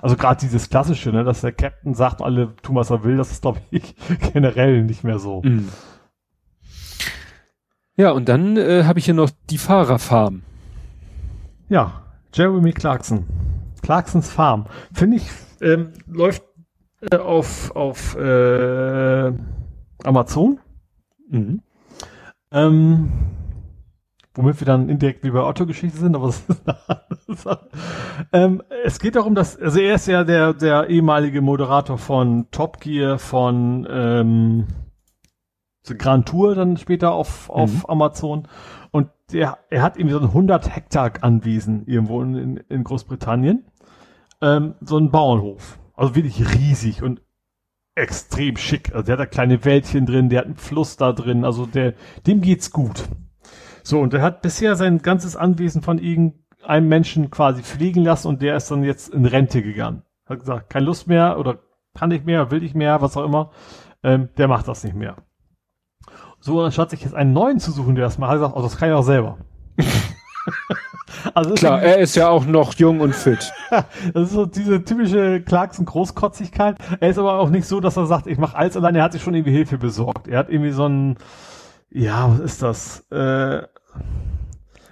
also 0.00 0.16
gerade 0.16 0.40
dieses 0.40 0.70
klassische, 0.70 1.10
ne, 1.10 1.24
dass 1.24 1.40
der 1.40 1.52
Captain 1.52 1.94
sagt, 1.94 2.22
alle 2.22 2.54
tun, 2.62 2.76
was 2.76 2.90
er 2.90 3.02
will, 3.02 3.16
das 3.16 3.32
ist, 3.32 3.42
glaube 3.42 3.60
ich, 3.70 3.94
generell 4.32 4.84
nicht 4.84 5.04
mehr 5.04 5.18
so. 5.18 5.42
Mhm. 5.42 5.68
Ja, 7.96 8.12
und 8.12 8.28
dann 8.28 8.56
äh, 8.56 8.84
habe 8.84 8.98
ich 8.98 9.04
hier 9.04 9.14
noch 9.14 9.30
die 9.50 9.58
Fahrerfarm. 9.58 10.42
Ja, 11.70 12.02
Jeremy 12.34 12.72
Clarkson. 12.72 13.24
Clarksons 13.80 14.28
Farm. 14.28 14.66
Finde 14.92 15.18
ich, 15.18 15.30
ähm, 15.62 15.92
läuft 16.08 16.42
äh, 17.00 17.16
auf, 17.16 17.74
auf 17.76 18.16
äh, 18.16 19.32
Amazon. 20.02 20.58
Mhm. 21.28 21.62
Ähm, 22.50 23.12
womit 24.34 24.60
wir 24.60 24.66
dann 24.66 24.88
indirekt 24.88 25.22
wie 25.22 25.30
bei 25.30 25.44
Otto-Geschichte 25.44 25.96
sind, 25.96 26.16
aber 26.16 26.26
das 26.26 26.40
ist 26.48 26.68
eine 26.68 27.36
Sache. 27.36 27.68
Ähm, 28.32 28.62
es 28.84 28.98
geht 28.98 29.14
darum, 29.14 29.36
dass, 29.36 29.56
also 29.56 29.78
er 29.78 29.94
ist 29.94 30.08
ja 30.08 30.24
der, 30.24 30.54
der 30.54 30.88
ehemalige 30.88 31.40
Moderator 31.40 31.98
von 31.98 32.48
Top 32.50 32.80
Gear, 32.80 33.20
von 33.20 33.86
ähm, 33.88 34.66
Grand 35.98 36.28
Tour 36.28 36.54
dann 36.54 36.76
später 36.76 37.12
auf, 37.12 37.50
auf 37.50 37.72
mhm. 37.72 37.86
Amazon. 37.86 38.48
Und 38.90 39.08
der, 39.32 39.58
er 39.70 39.82
hat 39.82 39.96
irgendwie 39.96 40.14
so 40.14 40.20
ein 40.20 40.26
100 40.26 40.74
Hektar 40.74 41.12
Anwesen 41.20 41.86
irgendwo 41.86 42.22
in, 42.22 42.58
in 42.68 42.84
Großbritannien. 42.84 43.64
Ähm, 44.42 44.74
so 44.80 44.98
ein 44.98 45.10
Bauernhof. 45.10 45.78
Also 45.94 46.14
wirklich 46.14 46.54
riesig 46.54 47.02
und 47.02 47.20
extrem 47.94 48.56
schick. 48.56 48.92
Also 48.94 49.04
der 49.06 49.12
hat 49.14 49.20
da 49.20 49.26
kleine 49.26 49.64
Wäldchen 49.64 50.06
drin, 50.06 50.28
der 50.28 50.40
hat 50.40 50.46
einen 50.46 50.56
Fluss 50.56 50.96
da 50.96 51.12
drin. 51.12 51.44
Also 51.44 51.66
der, 51.66 51.94
dem 52.26 52.40
geht's 52.40 52.70
gut. 52.70 53.04
So, 53.82 54.00
und 54.00 54.14
er 54.14 54.22
hat 54.22 54.42
bisher 54.42 54.76
sein 54.76 54.98
ganzes 54.98 55.36
Anwesen 55.36 55.82
von 55.82 55.98
irgendeinem 55.98 56.88
Menschen 56.88 57.30
quasi 57.30 57.62
fliegen 57.62 58.04
lassen 58.04 58.28
und 58.28 58.42
der 58.42 58.56
ist 58.56 58.70
dann 58.70 58.84
jetzt 58.84 59.12
in 59.12 59.26
Rente 59.26 59.62
gegangen. 59.62 60.02
Hat 60.26 60.40
gesagt, 60.40 60.70
keine 60.70 60.86
Lust 60.86 61.06
mehr 61.08 61.38
oder 61.38 61.58
kann 61.94 62.10
nicht 62.10 62.24
mehr, 62.24 62.50
will 62.50 62.62
ich 62.62 62.74
mehr, 62.74 63.00
was 63.00 63.16
auch 63.16 63.24
immer. 63.24 63.50
Ähm, 64.02 64.28
der 64.36 64.48
macht 64.48 64.68
das 64.68 64.84
nicht 64.84 64.94
mehr. 64.94 65.16
So, 66.40 66.62
anstatt 66.62 66.90
sich 66.90 67.02
jetzt 67.02 67.14
einen 67.14 67.32
neuen 67.32 67.60
zu 67.60 67.70
suchen, 67.70 67.94
der 67.94 68.04
das 68.04 68.16
macht, 68.16 68.30
hat 68.30 68.36
er 68.36 68.40
gesagt, 68.40 68.56
oh, 68.56 68.62
das 68.62 68.76
kann 68.76 68.88
ich 68.88 68.94
auch 68.94 69.02
selber. 69.02 69.36
also 71.34 71.54
Klar, 71.54 71.82
er 71.82 71.98
ist 71.98 72.16
ja 72.16 72.30
auch 72.30 72.46
noch 72.46 72.74
jung 72.74 73.00
und 73.00 73.14
fit. 73.14 73.52
das 73.70 74.28
ist 74.28 74.32
so 74.32 74.46
diese 74.46 74.82
typische 74.82 75.42
Clarkson-Großkotzigkeit. 75.42 76.76
Er 76.98 77.10
ist 77.10 77.18
aber 77.18 77.38
auch 77.38 77.50
nicht 77.50 77.66
so, 77.66 77.80
dass 77.80 77.98
er 77.98 78.06
sagt, 78.06 78.26
ich 78.26 78.38
mache 78.38 78.56
alles 78.56 78.76
allein. 78.76 78.96
Er 78.96 79.04
hat 79.04 79.12
sich 79.12 79.22
schon 79.22 79.34
irgendwie 79.34 79.52
Hilfe 79.52 79.76
besorgt. 79.76 80.28
Er 80.28 80.38
hat 80.38 80.48
irgendwie 80.48 80.72
so 80.72 80.86
ein, 80.86 81.16
ja, 81.90 82.30
was 82.32 82.40
ist 82.40 82.62
das? 82.62 83.00
Äh, 83.10 83.62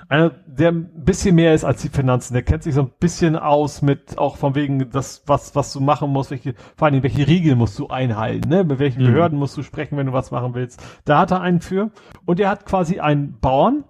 einer, 0.08 0.30
der 0.46 0.72
ein 0.72 1.04
bisschen 1.04 1.34
mehr 1.34 1.54
ist 1.54 1.64
als 1.64 1.82
die 1.82 1.88
Finanzen. 1.88 2.32
Der 2.32 2.42
kennt 2.42 2.62
sich 2.62 2.74
so 2.74 2.82
ein 2.82 2.90
bisschen 2.98 3.36
aus 3.36 3.82
mit, 3.82 4.16
auch 4.18 4.36
von 4.36 4.54
wegen 4.54 4.90
das, 4.90 5.22
was, 5.26 5.54
was 5.54 5.72
du 5.72 5.80
machen 5.80 6.10
musst, 6.10 6.30
welche, 6.30 6.54
vor 6.76 6.88
allem, 6.88 7.02
welche 7.02 7.26
Regeln 7.26 7.58
musst 7.58 7.78
du 7.78 7.88
einhalten, 7.88 8.48
ne? 8.48 8.64
Mit 8.64 8.78
welchen 8.78 9.02
mhm. 9.02 9.08
Behörden 9.08 9.38
musst 9.38 9.56
du 9.56 9.62
sprechen, 9.62 9.98
wenn 9.98 10.06
du 10.06 10.12
was 10.12 10.30
machen 10.30 10.54
willst. 10.54 10.82
Da 11.04 11.18
hat 11.18 11.30
er 11.30 11.40
einen 11.40 11.60
für. 11.60 11.90
Und 12.24 12.40
er 12.40 12.48
hat 12.48 12.64
quasi 12.64 13.00
einen 13.00 13.38
Bauern, 13.38 13.84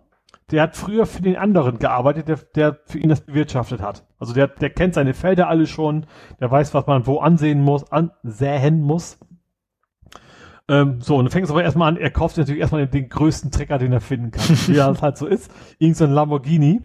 der 0.50 0.62
hat 0.62 0.76
früher 0.76 1.06
für 1.06 1.22
den 1.22 1.36
anderen 1.36 1.78
gearbeitet, 1.78 2.28
der, 2.28 2.38
der 2.54 2.78
für 2.86 2.98
ihn 2.98 3.10
das 3.10 3.20
bewirtschaftet 3.20 3.80
hat. 3.80 4.04
Also 4.18 4.32
der, 4.32 4.48
der 4.48 4.70
kennt 4.70 4.94
seine 4.94 5.14
Felder 5.14 5.48
alle 5.48 5.66
schon, 5.66 6.06
der 6.40 6.50
weiß, 6.50 6.74
was 6.74 6.86
man 6.86 7.06
wo 7.06 7.18
ansehen 7.18 7.62
muss, 7.62 7.90
ansäen 7.92 8.80
muss. 8.80 9.18
Ähm, 10.68 11.00
so, 11.00 11.16
und 11.16 11.24
dann 11.24 11.32
fängt 11.32 11.46
es 11.46 11.50
aber 11.50 11.62
erstmal 11.62 11.88
an, 11.88 11.96
er 11.96 12.10
kauft 12.10 12.36
natürlich 12.36 12.60
erstmal 12.60 12.86
den, 12.86 12.90
den 12.90 13.08
größten 13.08 13.50
Trecker, 13.50 13.78
den 13.78 13.92
er 13.92 14.00
finden 14.00 14.30
kann. 14.30 14.44
wie 14.66 14.74
das 14.74 15.02
halt 15.02 15.16
so 15.16 15.26
ist. 15.26 15.50
Irgend 15.78 15.96
so 15.96 16.04
ein 16.04 16.12
Lamborghini. 16.12 16.82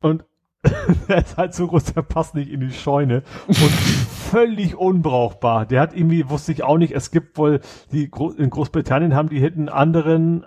Und 0.00 0.24
der 1.08 1.18
ist 1.18 1.36
halt 1.36 1.54
so 1.54 1.66
groß, 1.66 1.84
der 1.94 2.02
passt 2.02 2.34
nicht 2.34 2.50
in 2.50 2.60
die 2.60 2.72
Scheune. 2.72 3.22
Und 3.48 3.56
völlig 4.30 4.76
unbrauchbar. 4.76 5.66
Der 5.66 5.80
hat 5.80 5.94
irgendwie, 5.94 6.30
wusste 6.30 6.52
ich 6.52 6.62
auch 6.62 6.78
nicht, 6.78 6.94
es 6.94 7.10
gibt 7.10 7.38
wohl, 7.38 7.60
die 7.92 8.10
Gro 8.10 8.30
in 8.30 8.50
Großbritannien 8.50 9.14
haben 9.14 9.28
die 9.28 9.40
hinten 9.40 9.68
anderen 9.68 10.46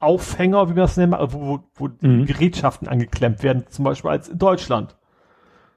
Aufhänger, 0.00 0.68
wie 0.68 0.72
man 0.72 0.82
das 0.82 0.96
nennt, 0.96 1.12
wo, 1.12 1.28
wo, 1.30 1.60
wo 1.74 1.88
mhm. 2.00 2.26
Gerätschaften 2.26 2.88
angeklemmt 2.88 3.42
werden, 3.42 3.64
zum 3.68 3.84
Beispiel 3.84 4.10
als 4.10 4.28
in 4.28 4.38
Deutschland. 4.38 4.96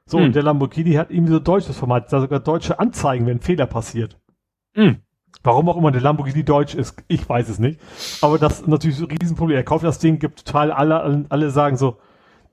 So, 0.06 0.18
mhm. 0.18 0.26
und 0.26 0.36
der 0.36 0.44
Lamborghini 0.44 0.94
hat 0.94 1.12
irgendwie 1.12 1.34
so 1.34 1.40
deutsches 1.40 1.78
Format, 1.78 2.12
da 2.12 2.22
sogar 2.22 2.40
deutsche 2.40 2.80
Anzeigen, 2.80 3.26
wenn 3.26 3.40
Fehler 3.40 3.68
passiert. 3.68 4.18
Mhm. 4.76 4.98
Warum 5.42 5.68
auch 5.70 5.78
immer 5.78 5.92
der 5.92 6.02
Lamborghini 6.02 6.44
deutsch 6.44 6.76
ist, 6.76 7.04
ich 7.08 7.28
weiß 7.28 7.50
es 7.50 7.60
nicht. 7.60 7.80
Aber 8.22 8.38
das 8.38 8.62
ist 8.62 8.68
natürlich 8.68 8.98
so 8.98 9.08
ein 9.08 9.18
Riesenproblem. 9.18 9.58
Er 9.58 9.64
kauft 9.64 9.84
das 9.84 10.00
Ding, 10.00 10.20
gibt 10.20 10.46
total 10.46 10.72
alle, 10.72 11.26
alle 11.30 11.50
sagen 11.50 11.76
so, 11.76 11.98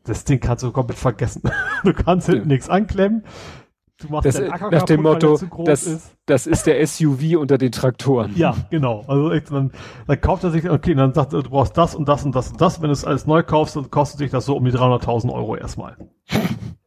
das 0.05 0.25
Ding 0.25 0.41
kannst 0.41 0.65
du 0.65 0.73
komplett 0.73 0.99
vergessen. 0.99 1.42
du 1.84 1.92
kannst 1.92 2.26
hinten 2.26 2.49
ja. 2.49 2.55
nichts 2.55 2.68
anklemmen. 2.68 3.25
Du 4.00 4.09
machst 4.09 4.26
das, 4.26 4.36
den 4.36 4.50
Acker 4.50 4.70
nach 4.70 4.83
dem 4.84 5.02
Motto, 5.02 5.39
das, 5.65 5.86
ist. 5.86 6.17
das 6.25 6.47
ist 6.47 6.67
der 6.67 6.84
SUV 6.86 7.36
unter 7.39 7.59
den 7.59 7.70
Traktoren. 7.70 8.33
Ja, 8.34 8.57
genau. 8.70 9.05
Also 9.07 9.31
echt, 9.31 9.52
dann, 9.52 9.73
dann 10.07 10.20
kauft 10.20 10.42
er 10.42 10.50
sich, 10.50 10.68
okay, 10.68 10.94
dann 10.94 11.12
sagt 11.12 11.34
er, 11.34 11.42
du 11.42 11.50
brauchst 11.50 11.76
das 11.76 11.94
und 11.94 12.09
das 12.09 12.25
und 12.25 12.34
das 12.34 12.50
und 12.50 12.60
das. 12.60 12.81
Wenn 12.81 12.89
du 12.89 12.92
es 12.92 13.05
alles 13.05 13.26
neu 13.26 13.42
kaufst, 13.42 13.76
dann 13.76 13.91
kostet 13.91 14.18
sich 14.18 14.31
das 14.31 14.47
so 14.47 14.57
um 14.57 14.65
die 14.65 14.73
300.000 14.73 15.31
Euro 15.33 15.55
erstmal. 15.57 15.97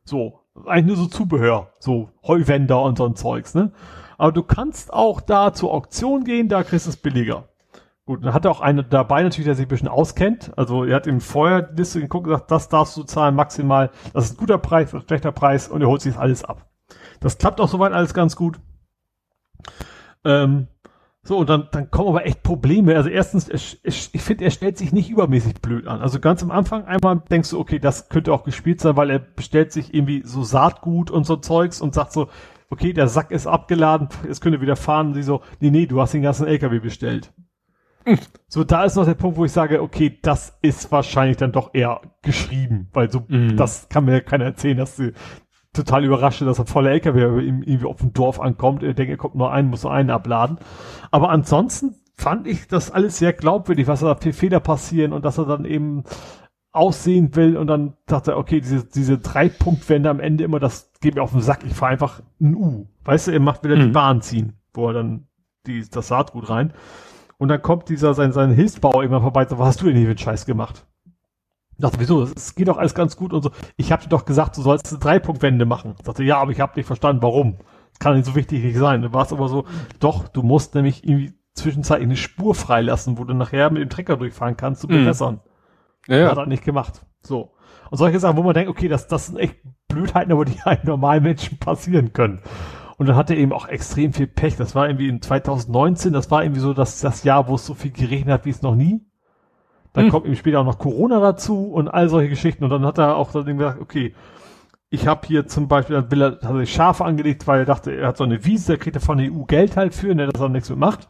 so. 0.04 0.40
Eigentlich 0.66 0.86
nur 0.86 0.96
so 0.98 1.06
Zubehör. 1.08 1.72
So 1.80 2.10
Heuwender 2.28 2.82
und 2.82 2.98
so 2.98 3.06
ein 3.06 3.16
Zeugs, 3.16 3.54
ne? 3.54 3.72
Aber 4.18 4.32
du 4.32 4.44
kannst 4.44 4.94
auch 4.94 5.22
da 5.22 5.54
zur 5.54 5.72
Auktion 5.74 6.24
gehen, 6.24 6.50
da 6.50 6.64
kriegst 6.64 6.86
du 6.86 6.90
es 6.90 6.98
billiger. 6.98 7.48
Gut, 8.06 8.26
dann 8.26 8.34
hat 8.34 8.44
er 8.44 8.52
auch 8.52 8.60
einen 8.60 8.86
dabei 8.90 9.24
natürlich, 9.24 9.46
der 9.46 9.56
sich 9.56 9.66
ein 9.66 9.70
bisschen 9.70 9.88
auskennt. 9.88 10.52
Also 10.58 10.84
er 10.84 10.98
hat 10.98 11.08
im 11.08 11.22
vorher 11.22 11.62
die 11.62 11.78
Liste 11.78 12.02
geguckt 12.02 12.28
und 12.28 12.34
gesagt, 12.34 12.52
das 12.52 12.68
darfst 12.68 12.98
du 12.98 13.04
zahlen 13.04 13.36
maximal, 13.36 13.92
das 14.14 14.26
ist 14.26 14.34
ein 14.34 14.38
guter 14.38 14.58
Preis, 14.58 14.94
ein 14.94 15.02
schlechter 15.02 15.32
Preis 15.32 15.70
und 15.70 15.82
er 15.82 15.88
holt 15.88 16.02
sich 16.02 16.14
das 16.14 16.22
alles 16.22 16.44
ab. 16.44 16.68
Das 17.22 17.38
klappt 17.38 17.62
auch 17.62 17.70
soweit 17.70 17.94
alles 17.94 18.14
ganz 18.14 18.36
gut. 18.36 18.60
Ähm, 20.26 20.68
so, 21.26 21.38
und 21.38 21.50
dann, 21.50 21.70
dann 21.72 21.90
kommen 21.90 22.10
aber 22.10 22.26
echt 22.26 22.44
Probleme. 22.44 22.98
Also 22.98 23.08
erstens, 23.08 23.48
ich, 23.48 23.80
ich 23.84 24.22
finde, 24.22 24.44
er 24.44 24.52
stellt 24.52 24.78
sich 24.78 24.92
nicht 24.92 25.10
übermäßig 25.10 25.62
blöd 25.62 25.88
an. 25.88 26.02
Also 26.02 26.20
ganz 26.20 26.44
am 26.44 26.52
Anfang 26.52 26.84
einmal 26.84 27.24
denkst 27.32 27.52
du, 27.52 27.60
okay, 27.60 27.80
das 27.80 28.10
könnte 28.10 28.34
auch 28.34 28.44
gespielt 28.44 28.82
sein, 28.82 28.98
weil 28.98 29.10
er 29.10 29.20
bestellt 29.20 29.72
sich 29.72 29.94
irgendwie 29.94 30.24
so 30.26 30.44
Saatgut 30.44 31.10
und 31.10 31.26
so 31.26 31.38
Zeugs 31.38 31.80
und 31.80 31.94
sagt 31.94 32.12
so, 32.12 32.28
okay, 32.74 32.94
der 32.94 33.08
Sack 33.08 33.32
ist 33.32 33.48
abgeladen, 33.48 34.10
es 34.30 34.42
könnte 34.42 34.62
wieder 34.62 34.76
fahren. 34.76 35.08
Und 35.08 35.14
sie 35.14 35.24
so, 35.24 35.42
nee, 35.60 35.70
nee, 35.70 35.86
du 35.86 36.02
hast 36.02 36.14
den 36.14 36.22
ganzen 36.22 36.48
LKW 36.48 36.80
bestellt. 36.80 37.34
Hm. 38.06 38.18
So, 38.48 38.64
da 38.64 38.84
ist 38.84 38.96
noch 38.96 39.06
der 39.06 39.16
Punkt, 39.16 39.38
wo 39.38 39.46
ich 39.46 39.52
sage, 39.52 39.82
okay, 39.82 40.20
das 40.22 40.60
ist 40.62 40.92
wahrscheinlich 40.92 41.38
dann 41.38 41.52
doch 41.52 41.74
eher 41.74 42.02
geschrieben, 42.22 42.88
weil 42.94 43.10
so, 43.10 43.24
mhm. 43.28 43.58
das 43.58 43.90
kann 43.90 44.06
mir 44.06 44.22
keiner 44.22 44.46
erzählen, 44.46 44.78
dass 44.78 44.96
sie, 44.96 45.14
total 45.74 46.06
überrascht, 46.06 46.42
dass 46.42 46.60
ein 46.60 46.68
voller 46.68 46.92
LKW 46.92 47.20
irgendwie 47.20 47.86
auf 47.86 47.98
dem 47.98 48.14
Dorf 48.14 48.40
ankommt. 48.40 48.84
Ich 48.84 48.96
denke, 48.96 49.14
er 49.14 49.18
kommt 49.18 49.36
nur 49.36 49.52
ein, 49.52 49.68
muss 49.68 49.84
nur 49.84 49.92
einen 49.92 50.12
abladen. 50.12 50.60
Aber 51.12 51.30
ansonsten 51.30 51.96
fand 52.16 52.48
ich 52.48 52.68
das 52.68 52.92
alles 52.92 53.18
sehr 53.18 53.34
glaubwürdig, 53.34 53.88
was 53.88 54.02
da 54.02 54.16
für 54.16 54.34
Fehler 54.34 54.60
passieren 54.60 55.14
und 55.14 55.26
dass 55.26 55.40
er 55.40 55.46
dann 55.46 55.66
eben 55.66 56.04
aussehen 56.74 57.36
will 57.36 57.56
und 57.56 57.68
dann 57.68 57.94
dachte 58.08 58.32
er, 58.32 58.38
okay, 58.38 58.60
diese, 58.60 58.84
diese 58.84 59.20
Drei-Punkt-Wende 59.20 60.10
am 60.10 60.20
Ende 60.20 60.44
immer, 60.44 60.60
das 60.60 60.92
geht 61.00 61.16
mir 61.16 61.22
auf 61.22 61.32
den 61.32 61.42
Sack, 61.42 61.64
ich 61.66 61.74
fahre 61.74 61.94
einfach 61.94 62.22
ein 62.42 62.56
U. 62.56 62.88
Weißt 63.06 63.28
du, 63.28 63.32
er 63.32 63.40
macht 63.40 63.64
wieder 63.64 63.76
mhm. 63.76 63.82
die 63.82 63.92
Bahn 63.92 64.22
ziehen, 64.22 64.54
wo 64.74 64.88
er 64.88 64.94
dann 64.94 65.28
die, 65.66 65.88
das 65.90 66.08
Saatgut 66.10 66.50
rein. 66.50 66.74
Und 67.38 67.50
dann 67.50 67.62
kommt 67.62 67.90
dieser, 67.90 68.14
sein, 68.14 68.32
sein 68.32 68.52
Hilfsbauer 68.52 69.04
irgendwann 69.04 69.22
vorbei, 69.22 69.46
so, 69.46 69.58
was 69.60 69.68
hast 69.68 69.82
du 69.82 69.86
denn 69.86 69.96
hier 69.96 70.06
für 70.06 70.12
einen 70.12 70.18
Scheiß 70.18 70.46
gemacht? 70.46 70.86
dachte, 71.84 72.00
wieso, 72.00 72.24
es 72.24 72.56
geht 72.56 72.68
doch 72.68 72.78
alles 72.78 72.96
ganz 72.96 73.16
gut 73.16 73.34
und 73.34 73.44
so. 73.44 73.52
Ich 73.78 73.92
habe 73.92 74.04
dir 74.04 74.10
doch 74.10 74.26
gesagt, 74.26 74.58
du 74.58 74.62
sollst 74.62 74.90
eine 74.90 75.00
Dreipunktwende 75.00 75.66
machen. 75.66 75.96
Ich 75.98 76.06
dachte, 76.06 76.24
ja, 76.24 76.38
aber 76.38 76.52
ich 76.52 76.60
habe 76.60 76.74
nicht 76.76 76.88
verstanden, 76.88 77.22
warum. 77.22 77.58
Das 77.92 78.00
kann 78.00 78.16
nicht 78.16 78.26
so 78.26 78.36
wichtig 78.36 78.64
nicht 78.64 78.78
sein. 78.78 79.02
Du 79.02 79.14
warst 79.14 79.32
aber 79.32 79.48
so, 79.50 79.66
doch, 80.00 80.28
du 80.28 80.42
musst 80.42 80.76
nämlich 80.76 81.04
irgendwie 81.04 81.34
zwischenzeitlich 81.54 82.08
eine 82.08 82.16
Spur 82.16 82.56
freilassen, 82.56 83.18
wo 83.18 83.26
du 83.26 83.34
nachher 83.34 83.70
mit 83.70 83.82
dem 83.82 83.90
Trecker 83.90 84.18
durchfahren 84.18 84.58
kannst, 84.58 84.82
zu 84.82 84.88
bewässern. 84.88 85.36
Mhm. 85.36 85.53
Ja, 86.08 86.18
ja. 86.18 86.32
Hat 86.32 86.38
er 86.38 86.46
nicht 86.46 86.64
gemacht. 86.64 87.06
So. 87.22 87.54
Und 87.90 87.98
solche 87.98 88.20
Sachen, 88.20 88.38
wo 88.38 88.44
man 88.44 88.54
denkt, 88.54 88.70
okay, 88.70 88.88
das, 88.88 89.08
das 89.08 89.28
sind 89.28 89.38
echt 89.38 89.56
Blödheiten, 89.88 90.32
aber 90.32 90.46
die 90.46 90.60
einem 90.66 90.86
normalen 90.86 91.24
Menschen 91.24 91.58
passieren 91.60 92.14
können. 92.14 92.42
Und 92.98 93.08
dann 93.08 93.16
hat 93.16 93.30
er 93.30 93.38
eben 93.38 93.54
auch 93.54 93.68
extrem 93.68 94.14
viel 94.14 94.28
Pech. 94.28 94.56
Das 94.56 94.76
war 94.76 94.88
irgendwie 94.88 95.10
in 95.10 95.22
2019, 95.22 96.14
das 96.14 96.32
war 96.32 96.44
irgendwie 96.44 96.62
so 96.62 96.74
das, 96.74 97.02
das 97.02 97.24
Jahr, 97.24 97.48
wo 97.48 97.56
es 97.56 97.66
so 97.66 97.74
viel 97.74 97.92
geregnet 97.92 98.34
hat 98.34 98.46
wie 98.46 98.52
es 98.52 98.62
noch 98.62 98.76
nie. 98.76 99.02
Dann 99.94 100.06
hm. 100.06 100.12
kommt 100.12 100.26
ihm 100.26 100.36
später 100.36 100.60
auch 100.60 100.66
noch 100.66 100.80
Corona 100.80 101.20
dazu 101.20 101.72
und 101.72 101.88
all 101.88 102.10
solche 102.10 102.30
Geschichten. 102.30 102.64
Und 102.64 102.70
dann 102.70 102.86
hat 102.86 102.98
er 102.98 103.16
auch 103.16 103.32
dann 103.32 103.58
gesagt, 103.58 103.80
okay, 103.80 104.16
ich 104.90 105.08
habe 105.08 105.26
hier 105.26 105.48
zum 105.48 105.68
Beispiel, 105.68 106.12
will 106.12 106.22
er, 106.22 106.32
hat 106.34 106.44
er 106.44 106.60
sich 106.60 106.74
Schafe 106.74 107.04
angelegt, 107.06 107.48
weil 107.48 107.60
er 107.60 107.66
dachte, 107.66 107.92
er 107.92 108.10
hat 108.10 108.18
so 108.18 108.24
eine 108.24 108.46
Wiese, 108.46 108.74
da 108.74 108.78
kriegt 108.78 108.96
er 108.96 109.02
von 109.02 109.18
der 109.18 109.32
EU 109.32 109.44
Geld 109.44 109.76
halt 109.76 109.96
für, 109.96 110.14
ne, 110.14 110.28
dass 110.28 110.40
er 110.40 110.50
nichts 110.50 110.70
mit 110.70 110.78
macht. 110.78 111.10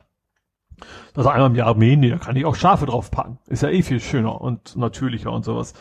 Er 1.16 1.26
einmal 1.28 1.50
im 1.50 1.56
Jahr 1.56 1.68
Armee, 1.68 1.96
nee, 1.96 2.10
da 2.10 2.18
kann 2.18 2.36
ich 2.36 2.46
auch 2.46 2.56
Schafe 2.56 2.86
draufpacken. 2.86 3.38
Ist 3.48 3.64
ja 3.64 3.70
eh 3.70 3.82
viel 3.82 4.00
schöner 4.00 4.42
und 4.42 4.76
natürlicher 4.76 5.32
und 5.32 5.46
sowas. 5.46 5.74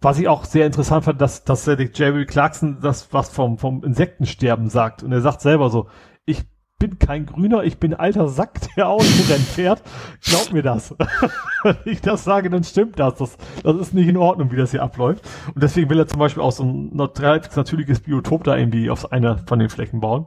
Was 0.00 0.18
ich 0.18 0.28
auch 0.28 0.44
sehr 0.44 0.66
interessant 0.66 1.04
fand, 1.04 1.20
dass, 1.20 1.44
dass 1.44 1.64
der 1.64 1.76
Jerry 1.92 2.24
Clarkson 2.24 2.78
das 2.80 3.12
was 3.12 3.30
vom, 3.30 3.58
vom 3.58 3.82
Insektensterben 3.82 4.68
sagt. 4.68 5.02
Und 5.02 5.10
er 5.10 5.20
sagt 5.20 5.40
selber 5.40 5.70
so, 5.70 5.88
ich 6.24 6.44
bin 6.78 7.00
kein 7.00 7.26
Grüner, 7.26 7.64
ich 7.64 7.78
bin 7.78 7.94
alter 7.94 8.28
Sack, 8.28 8.60
der 8.76 8.88
Autorennen 8.88 9.42
fährt. 9.42 9.82
Glaub 10.22 10.52
mir 10.52 10.62
das. 10.62 10.94
Wenn 11.64 11.76
ich 11.84 12.00
das 12.00 12.22
sage, 12.22 12.50
dann 12.50 12.62
stimmt 12.62 12.98
das. 13.00 13.16
das. 13.16 13.36
Das 13.64 13.76
ist 13.76 13.94
nicht 13.94 14.08
in 14.08 14.16
Ordnung, 14.16 14.52
wie 14.52 14.56
das 14.56 14.70
hier 14.70 14.82
abläuft. 14.82 15.28
Und 15.52 15.62
deswegen 15.62 15.90
will 15.90 15.98
er 15.98 16.06
zum 16.06 16.20
Beispiel 16.20 16.42
auch 16.42 16.52
so 16.52 16.62
ein 16.62 16.94
natürliches 16.94 18.00
Biotop 18.00 18.44
da 18.44 18.56
irgendwie 18.56 18.90
auf 18.90 19.10
einer 19.10 19.38
von 19.38 19.58
den 19.58 19.68
Flächen 19.68 20.00
bauen. 20.00 20.26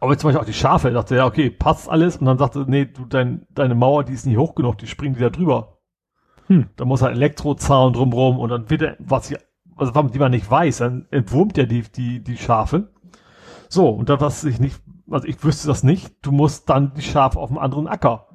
Aber 0.00 0.16
zum 0.16 0.28
Beispiel 0.28 0.40
auch 0.40 0.46
die 0.46 0.52
Schafe, 0.52 0.88
er 0.88 0.94
dachte, 0.94 1.16
ja, 1.16 1.26
okay, 1.26 1.50
passt 1.50 1.88
alles. 1.88 2.16
Und 2.16 2.26
dann 2.26 2.38
sagte, 2.38 2.64
nee, 2.66 2.86
du, 2.86 3.04
dein, 3.04 3.46
deine 3.50 3.74
Mauer, 3.74 4.04
die 4.04 4.14
ist 4.14 4.26
nicht 4.26 4.38
hoch 4.38 4.54
genug, 4.54 4.78
die 4.78 4.86
springen 4.86 5.14
die 5.14 5.20
da 5.20 5.30
drüber. 5.30 5.78
Hm. 6.46 6.68
Da 6.76 6.84
muss 6.84 7.02
halt 7.02 7.16
Elektrozaun 7.16 7.92
drumrum 7.92 8.38
und 8.38 8.48
dann 8.50 8.70
wird 8.70 8.82
er, 8.82 8.96
was 8.98 9.30
ich, 9.30 9.38
also 9.76 9.92
die 10.02 10.18
man 10.18 10.30
nicht 10.30 10.50
weiß, 10.50 10.78
dann 10.78 11.06
entwurmt 11.10 11.56
er 11.58 11.66
die, 11.66 11.82
die, 11.82 12.22
die 12.22 12.36
Schafe. 12.36 12.92
So, 13.68 13.88
und 13.88 14.08
da 14.08 14.20
was 14.20 14.44
ich 14.44 14.58
nicht 14.58 14.80
also 15.10 15.26
ich 15.26 15.42
wüsste 15.42 15.68
das 15.68 15.82
nicht, 15.82 16.14
du 16.22 16.32
musst 16.32 16.68
dann 16.70 16.94
die 16.94 17.02
Schafe 17.02 17.38
auf 17.38 17.50
einem 17.50 17.58
anderen 17.58 17.88
Acker. 17.88 18.28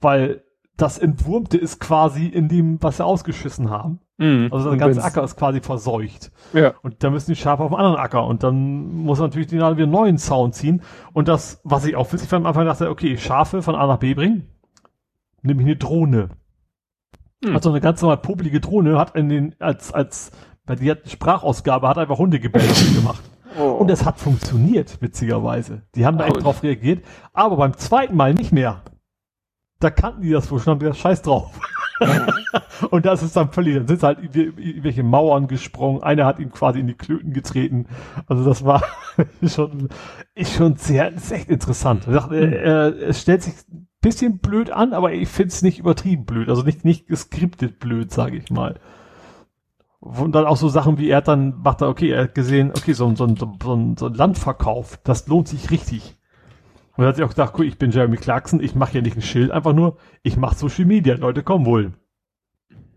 Weil 0.00 0.43
das 0.76 0.98
Entwurmte 0.98 1.56
ist 1.56 1.80
quasi 1.80 2.26
in 2.26 2.48
dem, 2.48 2.82
was 2.82 2.96
sie 2.96 3.04
ausgeschissen 3.04 3.70
haben. 3.70 4.00
Mhm. 4.16 4.48
Also 4.52 4.70
der 4.70 4.78
ganze 4.78 5.02
Acker 5.02 5.24
ist 5.24 5.36
quasi 5.36 5.60
verseucht. 5.60 6.30
Ja. 6.52 6.74
Und 6.82 7.02
da 7.02 7.10
müssen 7.10 7.30
die 7.32 7.36
Schafe 7.36 7.62
auf 7.62 7.72
einem 7.72 7.80
anderen 7.80 7.96
Acker. 7.96 8.26
Und 8.26 8.42
dann 8.42 8.94
muss 8.94 9.18
natürlich 9.18 9.48
die 9.48 9.56
wieder 9.56 9.68
einen 9.68 9.90
neuen 9.90 10.18
Zaun 10.18 10.52
ziehen. 10.52 10.82
Und 11.12 11.28
das, 11.28 11.60
was 11.64 11.84
ich 11.84 11.96
auch 11.96 12.12
witzig 12.12 12.28
fand, 12.28 12.44
am 12.44 12.48
Anfang 12.48 12.66
dachte, 12.66 12.90
okay, 12.90 13.16
Schafe 13.16 13.62
von 13.62 13.74
A 13.74 13.86
nach 13.86 13.98
B 13.98 14.14
bringen, 14.14 14.48
nämlich 15.42 15.66
eine 15.66 15.76
Drohne. 15.76 16.30
Mhm. 17.44 17.54
Also 17.54 17.70
eine 17.70 17.80
ganz 17.80 18.02
normal 18.02 18.18
popelige 18.18 18.60
Drohne 18.60 18.98
hat 18.98 19.16
in 19.16 19.28
den, 19.28 19.54
als, 19.60 19.92
als, 19.92 20.32
bei 20.64 20.76
die 20.76 20.90
hat 20.90 21.08
Sprachausgabe, 21.08 21.88
hat 21.88 21.98
einfach 21.98 22.18
Hundegebelle 22.18 22.66
gemacht. 22.94 23.22
Oh. 23.58 23.70
Und 23.70 23.90
es 23.90 24.04
hat 24.04 24.18
funktioniert, 24.18 25.00
witzigerweise. 25.00 25.82
Die 25.94 26.04
haben 26.04 26.18
da 26.18 26.26
echt 26.26 26.42
drauf 26.42 26.62
reagiert. 26.64 27.04
Aber 27.32 27.56
beim 27.56 27.76
zweiten 27.76 28.16
Mal 28.16 28.34
nicht 28.34 28.52
mehr. 28.52 28.82
Da 29.84 29.90
kannten 29.90 30.22
die 30.22 30.30
das 30.30 30.50
wohl 30.50 30.60
schon, 30.60 30.70
haben 30.70 30.78
gesagt, 30.78 30.96
scheiß 30.96 31.20
drauf. 31.20 31.60
und 32.90 33.04
das 33.04 33.22
ist 33.22 33.36
dann 33.36 33.50
völlig, 33.50 33.74
dann 33.74 33.86
sind 33.86 34.02
halt 34.02 34.18
welche 34.32 35.02
Mauern 35.02 35.46
gesprungen. 35.46 36.02
Einer 36.02 36.24
hat 36.24 36.38
ihm 36.38 36.50
quasi 36.50 36.80
in 36.80 36.86
die 36.86 36.94
Klöten 36.94 37.34
getreten. 37.34 37.84
Also 38.26 38.44
das 38.44 38.64
war 38.64 38.82
schon, 39.46 39.90
ist 40.34 40.54
schon 40.54 40.76
sehr, 40.76 41.12
ist 41.12 41.30
echt 41.30 41.50
interessant. 41.50 42.06
Dachte, 42.06 42.34
äh, 42.34 43.04
es 43.04 43.20
stellt 43.20 43.42
sich 43.42 43.52
ein 43.70 43.88
bisschen 44.00 44.38
blöd 44.38 44.70
an, 44.70 44.94
aber 44.94 45.12
ich 45.12 45.28
finde 45.28 45.48
es 45.48 45.60
nicht 45.60 45.80
übertrieben 45.80 46.24
blöd. 46.24 46.48
Also 46.48 46.62
nicht, 46.62 46.86
nicht 46.86 47.06
geskriptet 47.06 47.78
blöd, 47.78 48.10
sage 48.10 48.38
ich 48.38 48.50
mal. 48.50 48.80
Und 50.00 50.34
dann 50.34 50.46
auch 50.46 50.56
so 50.56 50.70
Sachen 50.70 50.96
wie 50.96 51.10
er 51.10 51.18
hat 51.18 51.28
dann, 51.28 51.60
macht 51.62 51.82
er, 51.82 51.90
okay, 51.90 52.08
er 52.08 52.22
hat 52.22 52.34
gesehen, 52.34 52.70
okay, 52.70 52.94
so, 52.94 53.14
so, 53.14 53.28
so, 53.28 53.52
so, 53.62 53.94
so 53.98 54.06
ein 54.06 54.14
Landverkauf, 54.14 54.98
das 55.04 55.26
lohnt 55.28 55.48
sich 55.48 55.70
richtig. 55.70 56.13
Und 56.96 57.04
er 57.04 57.08
hat 57.08 57.16
sich 57.16 57.24
auch 57.24 57.30
gedacht, 57.30 57.54
cool, 57.58 57.66
ich 57.66 57.78
bin 57.78 57.90
Jeremy 57.90 58.16
Clarkson, 58.16 58.60
ich 58.60 58.74
mache 58.74 58.92
hier 58.92 59.02
nicht 59.02 59.16
ein 59.16 59.22
Schild, 59.22 59.50
einfach 59.50 59.72
nur, 59.72 59.96
ich 60.22 60.36
mache 60.36 60.54
Social 60.54 60.84
Media, 60.84 61.14
Leute 61.14 61.42
kommen 61.42 61.66
wohl. 61.66 61.92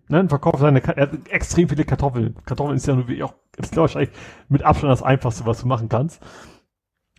Ne, 0.09 0.29
verkauft 0.29 0.59
seine, 0.59 0.81
er 0.83 1.03
hat 1.03 1.27
extrem 1.29 1.67
viele 1.67 1.83
Kartoffeln. 1.83 2.35
Kartoffeln 2.45 2.77
ist 2.77 2.87
ja 2.87 2.95
nur 2.95 3.07
wie 3.07 3.23
auch, 3.23 3.33
ist 3.57 3.75
wahrscheinlich 3.75 4.11
mit 4.47 4.63
Abstand 4.63 4.91
das 4.91 5.03
einfachste, 5.03 5.45
was 5.45 5.61
du 5.61 5.67
machen 5.67 5.89
kannst 5.89 6.21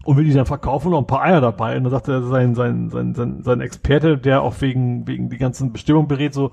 und 0.05 0.17
will 0.17 0.25
die 0.25 0.33
dann 0.33 0.47
verkaufen, 0.47 0.91
noch 0.91 1.01
ein 1.01 1.07
paar 1.07 1.23
Eier 1.23 1.41
dabei. 1.41 1.77
Und 1.77 1.85
dann 1.85 1.91
sagt 1.91 2.09
er 2.09 2.23
sein, 2.23 2.55
sein, 2.55 2.89
sein, 2.91 3.15
sein, 3.15 3.43
sein 3.43 3.61
Experte, 3.61 4.17
der 4.17 4.43
auch 4.43 4.61
wegen, 4.61 5.07
wegen 5.07 5.29
die 5.29 5.39
ganzen 5.39 5.73
Bestimmungen 5.73 6.09
berät, 6.09 6.33
so, 6.33 6.53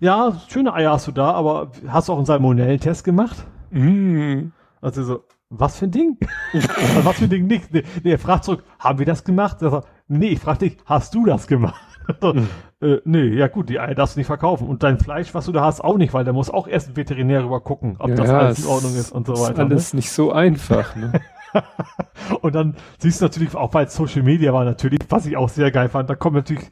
ja, 0.00 0.40
schöne 0.48 0.74
Eier 0.74 0.92
hast 0.92 1.06
du 1.06 1.12
da, 1.12 1.30
aber 1.32 1.70
hast 1.86 2.08
du 2.08 2.12
auch 2.12 2.16
einen 2.16 2.26
Salmonellentest 2.26 3.04
gemacht? 3.04 3.46
Mm. 3.70 4.48
Also 4.80 5.04
so, 5.04 5.24
was 5.48 5.78
für 5.78 5.86
ein 5.86 5.90
Ding? 5.90 6.18
Also 6.52 7.04
was 7.04 7.16
für 7.16 7.24
ein 7.24 7.30
Ding 7.30 7.46
nicht? 7.46 7.72
Nee, 7.72 7.84
nee, 8.02 8.12
er 8.12 8.18
fragt 8.18 8.44
zurück, 8.44 8.64
haben 8.78 8.98
wir 8.98 9.06
das 9.06 9.24
gemacht? 9.24 9.62
Er 9.62 9.70
sagt, 9.70 9.88
nee, 10.08 10.28
ich 10.28 10.40
frage 10.40 10.70
dich, 10.70 10.78
hast 10.84 11.14
du 11.14 11.24
das 11.24 11.46
gemacht? 11.46 11.80
mhm. 12.22 12.48
äh, 12.80 12.98
nee, 13.04 13.28
ja 13.28 13.48
gut, 13.48 13.68
die 13.68 13.78
Eier 13.78 13.94
darfst 13.94 14.16
du 14.16 14.20
nicht 14.20 14.26
verkaufen. 14.26 14.68
Und 14.68 14.82
dein 14.82 14.98
Fleisch, 14.98 15.34
was 15.34 15.46
du 15.46 15.52
da 15.52 15.64
hast, 15.64 15.82
auch 15.82 15.96
nicht, 15.96 16.14
weil 16.14 16.24
da 16.24 16.32
muss 16.32 16.50
auch 16.50 16.66
erst 16.66 16.90
ein 16.90 16.96
Veterinär 16.96 17.44
rüber 17.44 17.60
gucken, 17.60 17.96
ob 17.98 18.10
ja, 18.10 18.16
das 18.16 18.30
alles 18.30 18.58
in 18.60 18.66
Ordnung 18.66 18.94
ist 18.96 19.12
und 19.12 19.26
so 19.26 19.34
weiter. 19.34 19.52
Ist 19.52 19.58
alles 19.58 19.92
ne? 19.92 19.98
nicht 19.98 20.10
so 20.10 20.32
einfach. 20.32 20.96
Ne? 20.96 21.12
und 22.40 22.54
dann 22.54 22.76
siehst 22.98 23.20
du 23.20 23.24
natürlich 23.24 23.54
auch 23.54 23.70
bei 23.70 23.86
Social 23.86 24.22
Media 24.22 24.52
war 24.52 24.64
natürlich, 24.64 25.00
was 25.08 25.26
ich 25.26 25.36
auch 25.36 25.48
sehr 25.48 25.70
geil 25.70 25.88
fand, 25.88 26.10
da 26.10 26.14
kommt 26.14 26.36
natürlich 26.36 26.70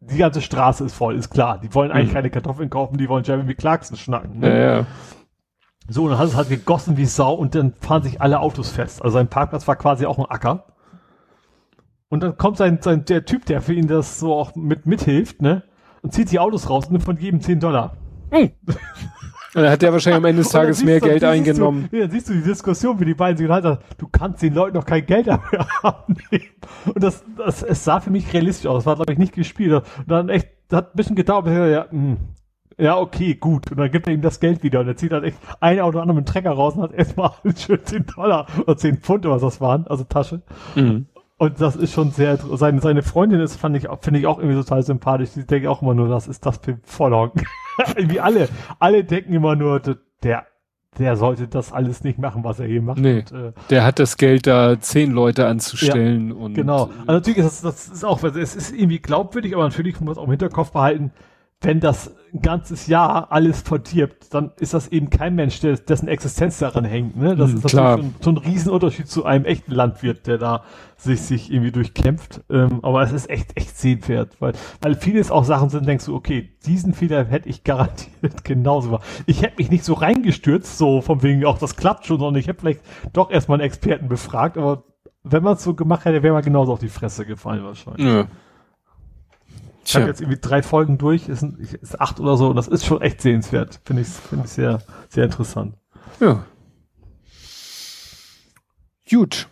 die 0.00 0.18
ganze 0.18 0.42
Straße 0.42 0.84
ist 0.84 0.94
voll, 0.94 1.16
ist 1.16 1.30
klar. 1.30 1.58
Die 1.58 1.74
wollen 1.74 1.90
eigentlich 1.90 2.10
mhm. 2.10 2.14
keine 2.14 2.30
Kartoffeln 2.30 2.68
kaufen, 2.68 2.98
die 2.98 3.08
wollen 3.08 3.24
Jeremy 3.24 3.54
Clarkson 3.54 3.96
schnacken. 3.96 4.40
Ne? 4.40 4.48
Ja, 4.48 4.76
ja. 4.76 4.86
So, 5.88 6.04
und 6.04 6.10
dann 6.10 6.18
hat 6.18 6.28
es 6.28 6.36
halt 6.36 6.48
gegossen 6.48 6.96
wie 6.96 7.04
Sau 7.04 7.34
und 7.34 7.54
dann 7.54 7.74
fahren 7.74 8.02
sich 8.02 8.20
alle 8.20 8.40
Autos 8.40 8.70
fest. 8.70 9.02
Also 9.02 9.14
sein 9.14 9.28
Parkplatz 9.28 9.68
war 9.68 9.76
quasi 9.76 10.06
auch 10.06 10.18
ein 10.18 10.24
Acker. 10.24 10.66
Und 12.08 12.22
dann 12.22 12.36
kommt 12.36 12.56
sein, 12.56 12.78
sein 12.80 13.04
der 13.04 13.24
Typ, 13.24 13.44
der 13.46 13.60
für 13.60 13.74
ihn 13.74 13.86
das 13.86 14.18
so 14.18 14.34
auch 14.34 14.54
mit 14.54 14.86
mithilft, 14.86 15.42
ne? 15.42 15.64
Und 16.02 16.12
zieht 16.12 16.30
die 16.30 16.38
Autos 16.38 16.70
raus 16.70 16.86
und 16.86 16.92
nimmt 16.92 17.04
von 17.04 17.16
jedem 17.16 17.40
10 17.40 17.60
Dollar. 17.60 17.96
Und 19.54 19.62
dann 19.62 19.70
hat 19.70 19.82
der 19.82 19.92
wahrscheinlich 19.92 20.18
am 20.18 20.24
Ende 20.24 20.42
des 20.42 20.50
Tages 20.52 20.82
mehr 20.82 21.00
du, 21.00 21.06
Geld 21.06 21.22
eingenommen. 21.22 21.88
Du, 21.90 21.98
ja, 21.98 22.08
siehst 22.08 22.28
du 22.28 22.32
die 22.32 22.42
Diskussion, 22.42 22.98
wie 22.98 23.04
die 23.04 23.14
beiden 23.14 23.36
sich 23.36 23.48
halt 23.48 23.64
du 23.98 24.08
kannst 24.10 24.42
den 24.42 24.52
Leuten 24.52 24.76
noch 24.76 24.84
kein 24.84 25.06
Geld 25.06 25.28
dafür 25.28 25.66
abnehmen. 25.82 26.50
Und 26.92 27.02
das, 27.02 27.24
das, 27.36 27.62
es 27.62 27.84
sah 27.84 28.00
für 28.00 28.10
mich 28.10 28.32
realistisch 28.32 28.66
aus. 28.66 28.78
Das 28.78 28.86
war, 28.86 28.96
glaube 28.96 29.12
ich, 29.12 29.18
nicht 29.18 29.32
gespielt. 29.32 29.72
Und 29.72 29.84
dann 30.10 30.28
echt, 30.28 30.48
das 30.68 30.78
hat 30.78 30.94
ein 30.94 30.96
bisschen 30.96 31.16
gedauert, 31.16 31.44
bis 31.44 31.54
er, 31.54 31.68
ja, 31.68 31.86
mh, 31.90 31.90
hm, 31.90 32.16
ja, 32.78 32.98
okay, 32.98 33.34
gut. 33.34 33.70
Und 33.70 33.78
dann 33.78 33.90
gibt 33.90 34.06
er 34.06 34.14
ihm 34.14 34.22
das 34.22 34.40
Geld 34.40 34.62
wieder 34.62 34.80
und 34.80 34.88
er 34.88 34.96
zieht 34.96 35.12
halt 35.12 35.24
echt 35.24 35.38
ein 35.60 35.80
oder 35.80 36.02
andere 36.02 36.16
mit 36.16 36.26
dem 36.26 36.32
Trecker 36.32 36.50
raus 36.50 36.74
und 36.74 36.82
hat 36.82 36.92
erstmal 36.92 37.32
schön 37.56 37.80
10 37.82 38.06
Dollar 38.06 38.46
oder 38.62 38.76
10 38.76 38.98
Pfund 38.98 39.26
oder 39.26 39.36
was 39.36 39.42
das 39.42 39.60
waren, 39.60 39.86
also 39.86 40.04
Tasche. 40.04 40.42
Mhm. 40.74 41.06
Und 41.36 41.60
das 41.60 41.76
ist 41.76 41.92
schon 41.92 42.10
sehr, 42.10 42.36
seine, 42.36 42.80
seine 42.80 43.02
Freundin 43.02 43.40
ist, 43.40 43.56
fand 43.56 43.76
ich, 43.76 43.88
finde 44.00 44.20
ich 44.20 44.26
auch 44.26 44.38
irgendwie 44.38 44.56
total 44.56 44.82
sympathisch. 44.82 45.30
Die 45.34 45.46
denke 45.46 45.70
auch 45.70 45.82
immer 45.82 45.94
nur, 45.94 46.08
das 46.08 46.28
ist 46.28 46.46
das 46.46 46.60
Vollhonk. 46.84 47.44
Wie 47.96 48.20
alle, 48.20 48.48
alle 48.78 49.04
denken 49.04 49.32
immer 49.34 49.56
nur, 49.56 49.80
der, 50.22 50.46
der 50.98 51.16
sollte 51.16 51.48
das 51.48 51.72
alles 51.72 52.04
nicht 52.04 52.18
machen, 52.18 52.44
was 52.44 52.60
er 52.60 52.66
hier 52.66 52.82
macht. 52.82 52.98
Nee, 52.98 53.18
und, 53.18 53.32
äh, 53.32 53.52
der 53.68 53.84
hat 53.84 53.98
das 53.98 54.16
Geld, 54.16 54.46
da 54.46 54.78
zehn 54.78 55.10
Leute 55.10 55.46
anzustellen 55.46 56.28
ja, 56.28 56.34
und. 56.36 56.54
Genau. 56.54 56.90
Also 57.00 57.12
natürlich 57.12 57.38
ist 57.38 57.64
das, 57.64 57.86
das 57.86 57.88
ist 57.88 58.04
auch, 58.04 58.22
es 58.22 58.54
ist 58.54 58.72
irgendwie 58.72 59.00
glaubwürdig, 59.00 59.54
aber 59.54 59.64
natürlich 59.64 59.94
muss 59.94 60.04
man 60.04 60.12
es 60.12 60.18
auch 60.18 60.24
im 60.24 60.30
Hinterkopf 60.30 60.70
behalten, 60.70 61.10
wenn 61.60 61.80
das 61.80 62.14
ein 62.34 62.42
ganzes 62.42 62.88
Jahr 62.88 63.30
alles 63.30 63.62
verdirbt, 63.62 64.34
dann 64.34 64.50
ist 64.58 64.74
das 64.74 64.88
eben 64.88 65.08
kein 65.08 65.36
Mensch, 65.36 65.60
der, 65.60 65.76
dessen 65.76 66.08
Existenz 66.08 66.58
daran 66.58 66.84
hängt. 66.84 67.16
Ne? 67.16 67.36
Das 67.36 67.52
Mhm, 67.52 67.58
ist 67.58 67.66
klar. 67.68 67.96
natürlich 67.96 68.12
so 68.22 68.30
ein, 68.30 68.34
so 68.36 68.42
ein 68.42 68.50
Riesenunterschied 68.52 69.08
zu 69.08 69.24
einem 69.24 69.44
echten 69.44 69.72
Landwirt, 69.72 70.26
der 70.26 70.38
da 70.38 70.64
sich, 70.96 71.20
sich 71.22 71.52
irgendwie 71.52 71.70
durchkämpft. 71.70 72.42
Ähm, 72.50 72.80
aber 72.82 73.02
es 73.02 73.12
ist 73.12 73.30
echt, 73.30 73.56
echt 73.56 73.78
sehenswert, 73.78 74.36
weil, 74.40 74.52
weil 74.82 74.96
vieles 74.96 75.30
auch 75.30 75.44
Sachen 75.44 75.68
sind, 75.70 75.86
denkst 75.86 76.06
du, 76.06 76.14
okay, 76.16 76.50
diesen 76.66 76.92
Fehler 76.92 77.24
hätte 77.24 77.48
ich 77.48 77.62
garantiert 77.64 78.44
genauso 78.44 78.88
gemacht. 78.88 79.04
Ich 79.26 79.42
hätte 79.42 79.54
mich 79.58 79.70
nicht 79.70 79.84
so 79.84 79.94
reingestürzt, 79.94 80.76
so 80.76 81.02
von 81.02 81.22
wegen, 81.22 81.44
auch 81.44 81.58
das 81.58 81.76
klappt 81.76 82.04
schon, 82.06 82.18
sondern 82.18 82.40
ich 82.40 82.48
hätte 82.48 82.60
vielleicht 82.60 82.80
doch 83.12 83.30
erstmal 83.30 83.60
einen 83.60 83.66
Experten 83.66 84.08
befragt, 84.08 84.58
aber 84.58 84.82
wenn 85.22 85.42
man 85.44 85.54
es 85.54 85.62
so 85.62 85.74
gemacht 85.74 86.04
hätte, 86.04 86.22
wäre 86.22 86.34
man 86.34 86.42
genauso 86.42 86.72
auf 86.72 86.80
die 86.80 86.88
Fresse 86.88 87.24
gefallen 87.24 87.62
wahrscheinlich. 87.64 88.04
Ja. 88.04 88.26
Ich 89.84 89.94
habe 89.94 90.04
Tja. 90.04 90.10
jetzt 90.10 90.20
irgendwie 90.20 90.40
drei 90.40 90.62
Folgen 90.62 90.98
durch, 90.98 91.28
ist, 91.28 91.42
ist 91.42 92.00
acht 92.00 92.18
oder 92.20 92.36
so, 92.36 92.48
und 92.48 92.56
das 92.56 92.68
ist 92.68 92.86
schon 92.86 93.02
echt 93.02 93.20
sehenswert. 93.20 93.80
Finde 93.84 94.02
ich, 94.02 94.08
finde 94.08 94.46
ich 94.46 94.50
sehr, 94.52 94.82
sehr 95.08 95.24
interessant. 95.24 95.76
Ja. 96.20 96.44
Gut. 99.10 99.48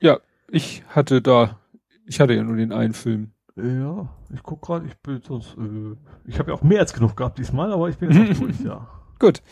Ja, 0.00 0.18
ich 0.48 0.82
hatte 0.88 1.20
da, 1.20 1.58
ich 2.06 2.20
hatte 2.20 2.34
ja 2.34 2.42
nur 2.42 2.56
den 2.56 2.72
einen 2.72 2.94
Film. 2.94 3.32
Ja, 3.56 4.08
ich 4.32 4.42
guck 4.42 4.62
gerade, 4.62 4.86
ich 4.86 4.96
bin 4.98 5.20
sonst, 5.22 5.56
äh, 5.56 5.96
ich 6.26 6.38
habe 6.38 6.50
ja 6.50 6.56
auch 6.56 6.62
mehr 6.62 6.80
als 6.80 6.92
genug 6.92 7.16
gehabt 7.16 7.38
diesmal, 7.38 7.72
aber 7.72 7.88
ich 7.88 7.96
bin 7.96 8.10
jetzt 8.10 8.40
durch, 8.40 8.60
ja. 8.60 8.86
Gut. 9.18 9.42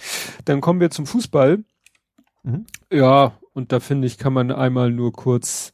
Dann 0.45 0.61
kommen 0.61 0.81
wir 0.81 0.91
zum 0.91 1.07
Fußball. 1.07 1.65
Mhm. 2.43 2.67
Ja, 2.91 3.33
und 3.53 3.73
da 3.73 3.81
finde 3.81 4.07
ich, 4.07 4.19
kann 4.19 4.33
man 4.33 4.51
einmal 4.51 4.91
nur 4.91 5.13
kurz 5.13 5.73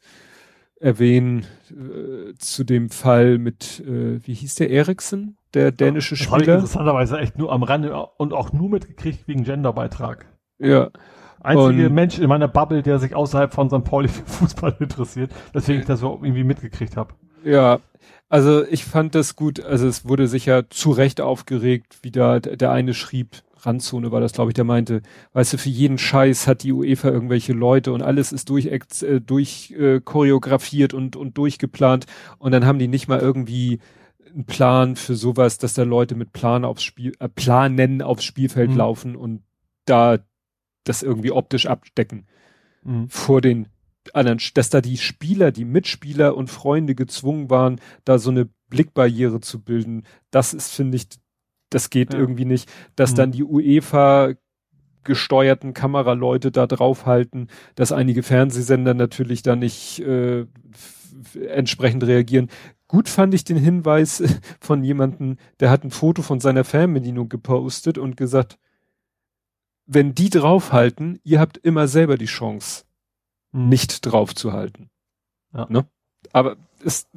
erwähnen 0.81 1.44
äh, 1.70 2.34
zu 2.39 2.65
dem 2.65 2.91
Fall 2.91 3.39
mit, 3.39 3.81
äh, 3.86 4.18
wie 4.26 4.34
hieß 4.34 4.57
der 4.57 4.70
Eriksen, 4.70 5.36
der 5.55 5.70
dänische 5.73 6.17
Das 6.17 6.26
habe 6.31 6.39
ich 6.39 6.42
Spieler. 6.44 6.57
interessanterweise 6.57 7.18
echt 7.18 7.39
nur 7.39 7.52
am 7.52 7.62
Rande 7.62 7.94
und 8.17 8.33
auch 8.33 8.52
nur 8.52 8.68
mitgekriegt 8.70 9.28
wegen 9.28 9.44
Genderbeitrag. 9.44 10.26
Ja, 10.59 10.91
Einzige 11.42 11.86
Und- 11.86 11.94
Mensch 11.94 12.18
in 12.18 12.28
meiner 12.28 12.49
Bubble, 12.49 12.83
der 12.83 12.99
sich 12.99 13.15
außerhalb 13.15 13.55
von 13.55 13.70
St. 13.70 13.83
Pauli 13.84 14.09
für 14.09 14.26
Fußball 14.26 14.76
interessiert, 14.81 15.31
deswegen 15.55 15.81
ich 15.81 15.86
das 15.86 16.02
irgendwie 16.02 16.44
mitgekriegt 16.44 16.97
habe. 16.99 17.15
Ja. 17.44 17.81
Also 18.28 18.65
ich 18.65 18.85
fand 18.85 19.15
das 19.17 19.35
gut. 19.35 19.60
Also 19.65 19.89
es 19.89 20.07
wurde 20.07 20.28
sicher 20.28 20.70
zu 20.70 20.93
Recht 20.93 21.20
aufgeregt, 21.20 21.99
wie 22.02 22.12
da 22.12 22.39
der 22.39 22.70
eine 22.70 22.94
schrieb, 22.94 23.43
Randzone 23.62 24.10
war 24.12 24.20
das, 24.20 24.33
glaube 24.33 24.51
ich, 24.51 24.55
der 24.55 24.65
meinte, 24.65 25.02
weißt 25.33 25.52
du, 25.55 25.59
für 25.59 25.69
jeden 25.69 25.99
Scheiß 25.99 26.47
hat 26.47 26.62
die 26.62 26.73
UEFA 26.73 27.09
irgendwelche 27.09 27.52
Leute 27.52 27.93
und 27.93 28.02
alles 28.02 28.33
ist 28.33 28.49
durch, 28.49 28.67
äh, 28.67 29.20
durch 29.20 29.73
äh, 29.73 30.01
choreografiert 30.01 30.94
und, 30.94 31.17
und 31.17 31.36
durchgeplant 31.36 32.07
und 32.39 32.52
dann 32.52 32.65
haben 32.65 32.78
die 32.78 32.89
nicht 32.89 33.09
mal 33.09 33.19
irgendwie 33.19 33.81
einen 34.33 34.44
Plan 34.47 34.97
für 34.97 35.17
sowas, 35.17 35.59
dass 35.59 35.75
da 35.75 35.83
Leute 35.83 36.15
mit 36.15 36.33
Plan 36.33 36.65
aufs 36.65 36.85
Spiel, 36.85 37.12
äh, 37.19 37.28
Planen 37.28 38.01
aufs 38.01 38.25
Spielfeld 38.25 38.70
Mhm. 38.70 38.77
laufen 38.77 39.17
und 39.17 39.43
da 39.86 40.19
das 40.85 41.02
irgendwie 41.02 41.33
optisch 41.33 41.67
abdecken 41.67 42.27
Mhm. 42.85 43.09
vor 43.10 43.41
den 43.41 43.67
anderen, 44.15 44.39
dass 44.55 44.70
da 44.70 44.81
die 44.81 44.97
Spieler, 44.97 45.53
die 45.53 45.65
Mitspieler 45.65 46.37
und 46.37 46.49
Freunde 46.51 46.95
gezwungen 46.95 47.51
waren, 47.51 47.81
da 48.05 48.19
so 48.19 48.31
eine 48.31 48.49
Blickbarriere 48.69 49.41
zu 49.41 49.61
bilden. 49.62 50.05
Das 50.31 50.55
ist, 50.55 50.73
finde 50.73 50.97
ich, 50.97 51.09
das 51.70 51.91
geht 51.91 52.12
Ja. 52.15 52.19
irgendwie 52.19 52.45
nicht. 52.47 52.70
Dass 52.97 53.12
Mhm. 53.12 53.17
dann 53.17 53.33
die 53.33 53.45
UEFA 53.45 54.35
gesteuerten 55.05 55.73
Kameraleute 55.75 56.51
da 56.53 56.67
draufhalten, 56.67 57.49
dass 57.75 57.91
einige 57.93 58.23
Fernsehsender 58.23 58.93
natürlich 58.95 59.43
da 59.43 59.57
nicht 59.57 60.01
äh, 60.01 60.47
entsprechend 61.49 62.05
reagieren. 62.05 62.49
Gut 62.87 63.09
fand 63.09 63.35
ich 63.35 63.45
den 63.45 63.57
Hinweis 63.57 64.23
von 64.61 64.83
jemandem, 64.85 65.37
der 65.61 65.70
hat 65.70 65.85
ein 65.85 65.91
Foto 65.91 66.23
von 66.23 66.41
seiner 66.41 66.65
Fernbedienung 66.65 67.29
gepostet 67.29 67.99
und 67.99 68.17
gesagt, 68.17 68.59
wenn 69.87 70.15
die 70.15 70.31
draufhalten, 70.31 71.19
ihr 71.25 71.41
habt 71.41 71.57
immer 71.59 71.89
selber 71.89 72.17
die 72.17 72.27
Chance, 72.27 72.85
Mhm. 73.53 73.69
nicht 73.69 74.07
draufzuhalten. 74.07 74.91
Ja. 75.53 75.67
Ne? 75.69 75.87
Aber 76.33 76.57
ist 76.83 77.09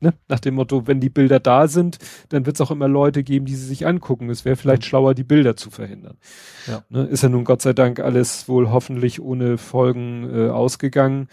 ne? 0.00 0.14
nach 0.28 0.40
dem 0.40 0.54
Motto, 0.54 0.86
wenn 0.86 1.00
die 1.00 1.08
Bilder 1.10 1.40
da 1.40 1.68
sind, 1.68 1.98
dann 2.28 2.46
wird 2.46 2.56
es 2.56 2.60
auch 2.60 2.70
immer 2.70 2.88
Leute 2.88 3.22
geben, 3.22 3.46
die 3.46 3.54
sie 3.54 3.66
sich 3.66 3.86
angucken. 3.86 4.30
Es 4.30 4.44
wäre 4.44 4.56
vielleicht 4.56 4.82
Mhm. 4.82 4.86
schlauer, 4.86 5.14
die 5.14 5.24
Bilder 5.24 5.56
zu 5.56 5.70
verhindern. 5.70 6.18
Ja. 6.66 6.84
Ne? 6.88 7.04
Ist 7.04 7.22
ja 7.22 7.28
nun 7.28 7.44
Gott 7.44 7.62
sei 7.62 7.72
Dank 7.72 8.00
alles 8.00 8.48
wohl 8.48 8.70
hoffentlich 8.70 9.20
ohne 9.20 9.58
Folgen 9.58 10.28
äh, 10.32 10.48
ausgegangen. 10.50 11.28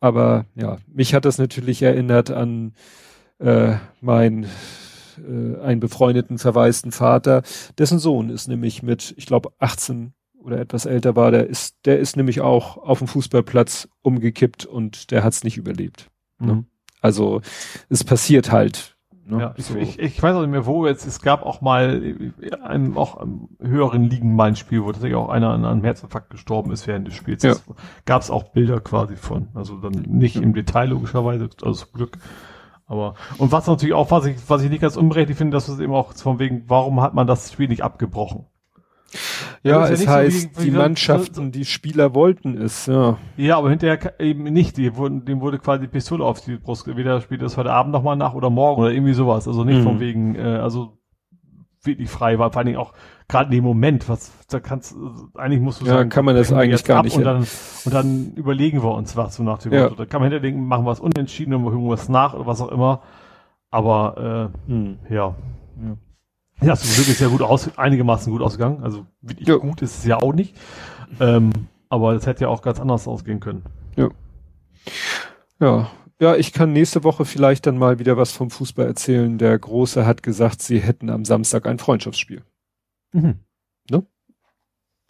Aber 0.00 0.46
ja, 0.54 0.78
mich 0.86 1.14
hat 1.14 1.24
das 1.24 1.38
natürlich 1.38 1.82
erinnert 1.82 2.30
an 2.30 2.72
äh, 3.38 3.76
mein 4.00 4.44
äh, 5.18 5.60
einen 5.60 5.80
befreundeten, 5.80 6.38
verwaisten 6.38 6.92
Vater, 6.92 7.42
dessen 7.78 7.98
Sohn 7.98 8.30
ist 8.30 8.48
nämlich 8.48 8.82
mit, 8.82 9.14
ich 9.16 9.26
glaube, 9.26 9.50
18 9.58 10.14
oder 10.42 10.58
etwas 10.58 10.86
älter 10.86 11.16
war, 11.16 11.30
der 11.30 11.46
ist, 11.46 11.76
der 11.84 11.98
ist 11.98 12.16
nämlich 12.16 12.40
auch 12.40 12.76
auf 12.76 12.98
dem 12.98 13.08
Fußballplatz 13.08 13.88
umgekippt 14.02 14.66
und 14.66 15.10
der 15.10 15.22
hat 15.24 15.32
es 15.32 15.44
nicht 15.44 15.56
überlebt. 15.56 16.10
ne? 16.38 16.54
Mhm. 16.54 16.66
Also 17.00 17.40
es 17.88 18.04
passiert 18.04 18.52
halt. 18.52 18.96
Ne? 19.24 19.40
Ja, 19.40 19.54
ich, 19.56 19.66
so. 19.66 19.76
ich, 19.76 19.98
ich 19.98 20.22
weiß 20.22 20.34
auch 20.34 20.40
nicht 20.40 20.50
mehr 20.50 20.66
wo 20.66 20.86
jetzt. 20.86 21.06
Es 21.06 21.22
gab 21.22 21.42
auch 21.42 21.60
mal 21.60 22.02
äh, 22.40 22.52
einem, 22.62 22.96
auch 22.96 23.20
im 23.20 23.48
höheren 23.60 24.04
Ligen 24.04 24.34
mal 24.34 24.48
ein 24.48 24.56
Spiel, 24.56 24.82
wo 24.82 24.92
tatsächlich 24.92 25.16
auch 25.16 25.28
einer 25.28 25.50
an 25.50 25.64
einem 25.64 25.84
Herzinfarkt 25.84 26.30
gestorben 26.30 26.72
ist 26.72 26.86
während 26.86 27.06
des 27.06 27.14
Spiels. 27.14 27.42
Ja. 27.42 27.54
Gab 28.04 28.22
es 28.22 28.30
auch 28.30 28.44
Bilder 28.52 28.80
quasi 28.80 29.16
von. 29.16 29.48
Also 29.54 29.76
dann 29.76 29.92
nicht 29.92 30.36
im 30.36 30.52
Detail 30.52 30.86
logischerweise, 30.86 31.48
also 31.62 31.84
zum 31.84 31.92
Glück. 31.92 32.18
Aber 32.86 33.14
und 33.38 33.52
was 33.52 33.68
natürlich 33.68 33.94
auch, 33.94 34.10
was 34.10 34.26
ich, 34.26 34.36
was 34.48 34.64
ich 34.64 34.70
nicht 34.70 34.80
ganz 34.80 34.96
unberechtigt 34.96 35.38
finde, 35.38 35.54
dass 35.54 35.68
es 35.68 35.78
eben 35.78 35.94
auch 35.94 36.12
von 36.12 36.40
wegen, 36.40 36.64
warum 36.66 37.00
hat 37.00 37.14
man 37.14 37.28
das 37.28 37.52
Spiel 37.52 37.68
nicht 37.68 37.84
abgebrochen? 37.84 38.46
Ja, 39.62 39.82
es 39.84 39.90
ja 39.90 39.96
nicht 39.96 40.04
so 40.04 40.08
heißt, 40.10 40.56
wie- 40.56 40.60
wie 40.60 40.64
die 40.66 40.70
so- 40.72 40.78
Mannschaften, 40.78 41.52
die 41.52 41.64
Spieler 41.64 42.14
wollten 42.14 42.56
es, 42.60 42.86
ja. 42.86 43.18
Ja, 43.36 43.58
aber 43.58 43.70
hinterher 43.70 44.18
eben 44.20 44.44
nicht. 44.44 44.76
Die 44.76 44.96
wurden, 44.96 45.24
dem 45.24 45.40
wurde 45.40 45.58
quasi 45.58 45.82
die 45.82 45.88
Pistole 45.88 46.24
auf 46.24 46.40
die 46.40 46.56
Brust. 46.56 46.86
Weder 46.86 47.20
spielt 47.20 47.42
das 47.42 47.56
heute 47.56 47.72
Abend 47.72 47.92
nochmal 47.92 48.16
nach 48.16 48.34
oder 48.34 48.50
morgen 48.50 48.82
oder 48.82 48.92
irgendwie 48.92 49.12
sowas. 49.14 49.46
Also 49.48 49.64
nicht 49.64 49.78
Mhm. 49.80 49.84
von 49.84 50.00
wegen, 50.00 50.34
äh, 50.36 50.40
also 50.42 50.96
wirklich 51.82 52.10
frei 52.10 52.38
war. 52.38 52.50
Vor 52.52 52.58
allen 52.58 52.66
Dingen 52.66 52.78
auch 52.78 52.92
gerade 53.26 53.46
in 53.46 53.52
dem 53.52 53.64
Moment, 53.64 54.08
was 54.08 54.32
da 54.48 54.60
kannst 54.60 54.94
eigentlich 55.34 55.60
musst 55.60 55.80
du 55.80 55.86
Ja, 55.86 56.04
kann 56.04 56.24
man 56.26 56.34
das 56.36 56.52
eigentlich 56.52 56.84
gar 56.84 57.02
nicht, 57.02 57.16
Und 57.16 57.24
ja. 57.24 57.32
dann, 57.32 57.46
und 57.84 57.94
dann 57.94 58.32
überlegen 58.36 58.82
wir 58.82 58.92
uns 58.92 59.16
was 59.16 59.36
so 59.36 59.42
nach 59.42 59.58
dem 59.58 59.72
Ja. 59.72 59.84
Motto. 59.84 59.94
Da 59.94 60.04
kann 60.06 60.20
man 60.20 60.30
hinterher 60.30 60.42
denken, 60.50 60.66
machen 60.66 60.84
wir 60.84 60.92
es 60.92 61.00
unentschieden 61.00 61.54
und 61.54 61.64
wir 61.64 61.94
es 61.94 62.08
nach 62.10 62.34
oder 62.34 62.46
was 62.46 62.60
auch 62.60 62.70
immer. 62.70 63.00
Aber 63.70 64.54
Hm. 64.66 64.98
äh, 65.08 65.14
ja. 65.14 65.34
Ja, 66.62 66.76
zum 66.76 66.90
Glück 66.94 67.08
ist 67.08 67.20
ja 67.20 67.28
gut 67.28 67.42
aus, 67.42 67.76
einigermaßen 67.78 68.32
gut 68.32 68.42
ausgegangen. 68.42 68.82
Also 68.82 69.06
wirklich 69.22 69.48
Ja. 69.48 69.56
gut 69.56 69.80
ist 69.82 69.98
es 69.98 70.04
ja 70.04 70.18
auch 70.18 70.32
nicht. 70.34 70.56
Ähm, 71.18 71.50
aber 71.88 72.14
das 72.14 72.26
hätte 72.26 72.42
ja 72.42 72.48
auch 72.48 72.62
ganz 72.62 72.78
anders 72.80 73.08
ausgehen 73.08 73.40
können. 73.40 73.62
Ja. 73.96 75.90
Ja, 76.20 76.36
ich 76.36 76.52
kann 76.52 76.72
nächste 76.72 77.02
Woche 77.04 77.24
vielleicht 77.24 77.66
dann 77.66 77.78
mal 77.78 77.98
wieder 77.98 78.16
was 78.16 78.32
vom 78.32 78.50
Fußball 78.50 78.86
erzählen. 78.86 79.38
Der 79.38 79.58
Große 79.58 80.04
hat 80.06 80.22
gesagt, 80.22 80.60
sie 80.62 80.78
hätten 80.80 81.08
am 81.10 81.24
Samstag 81.24 81.66
ein 81.66 81.78
Freundschaftsspiel. 81.78 82.42
Mhm. 83.12 83.40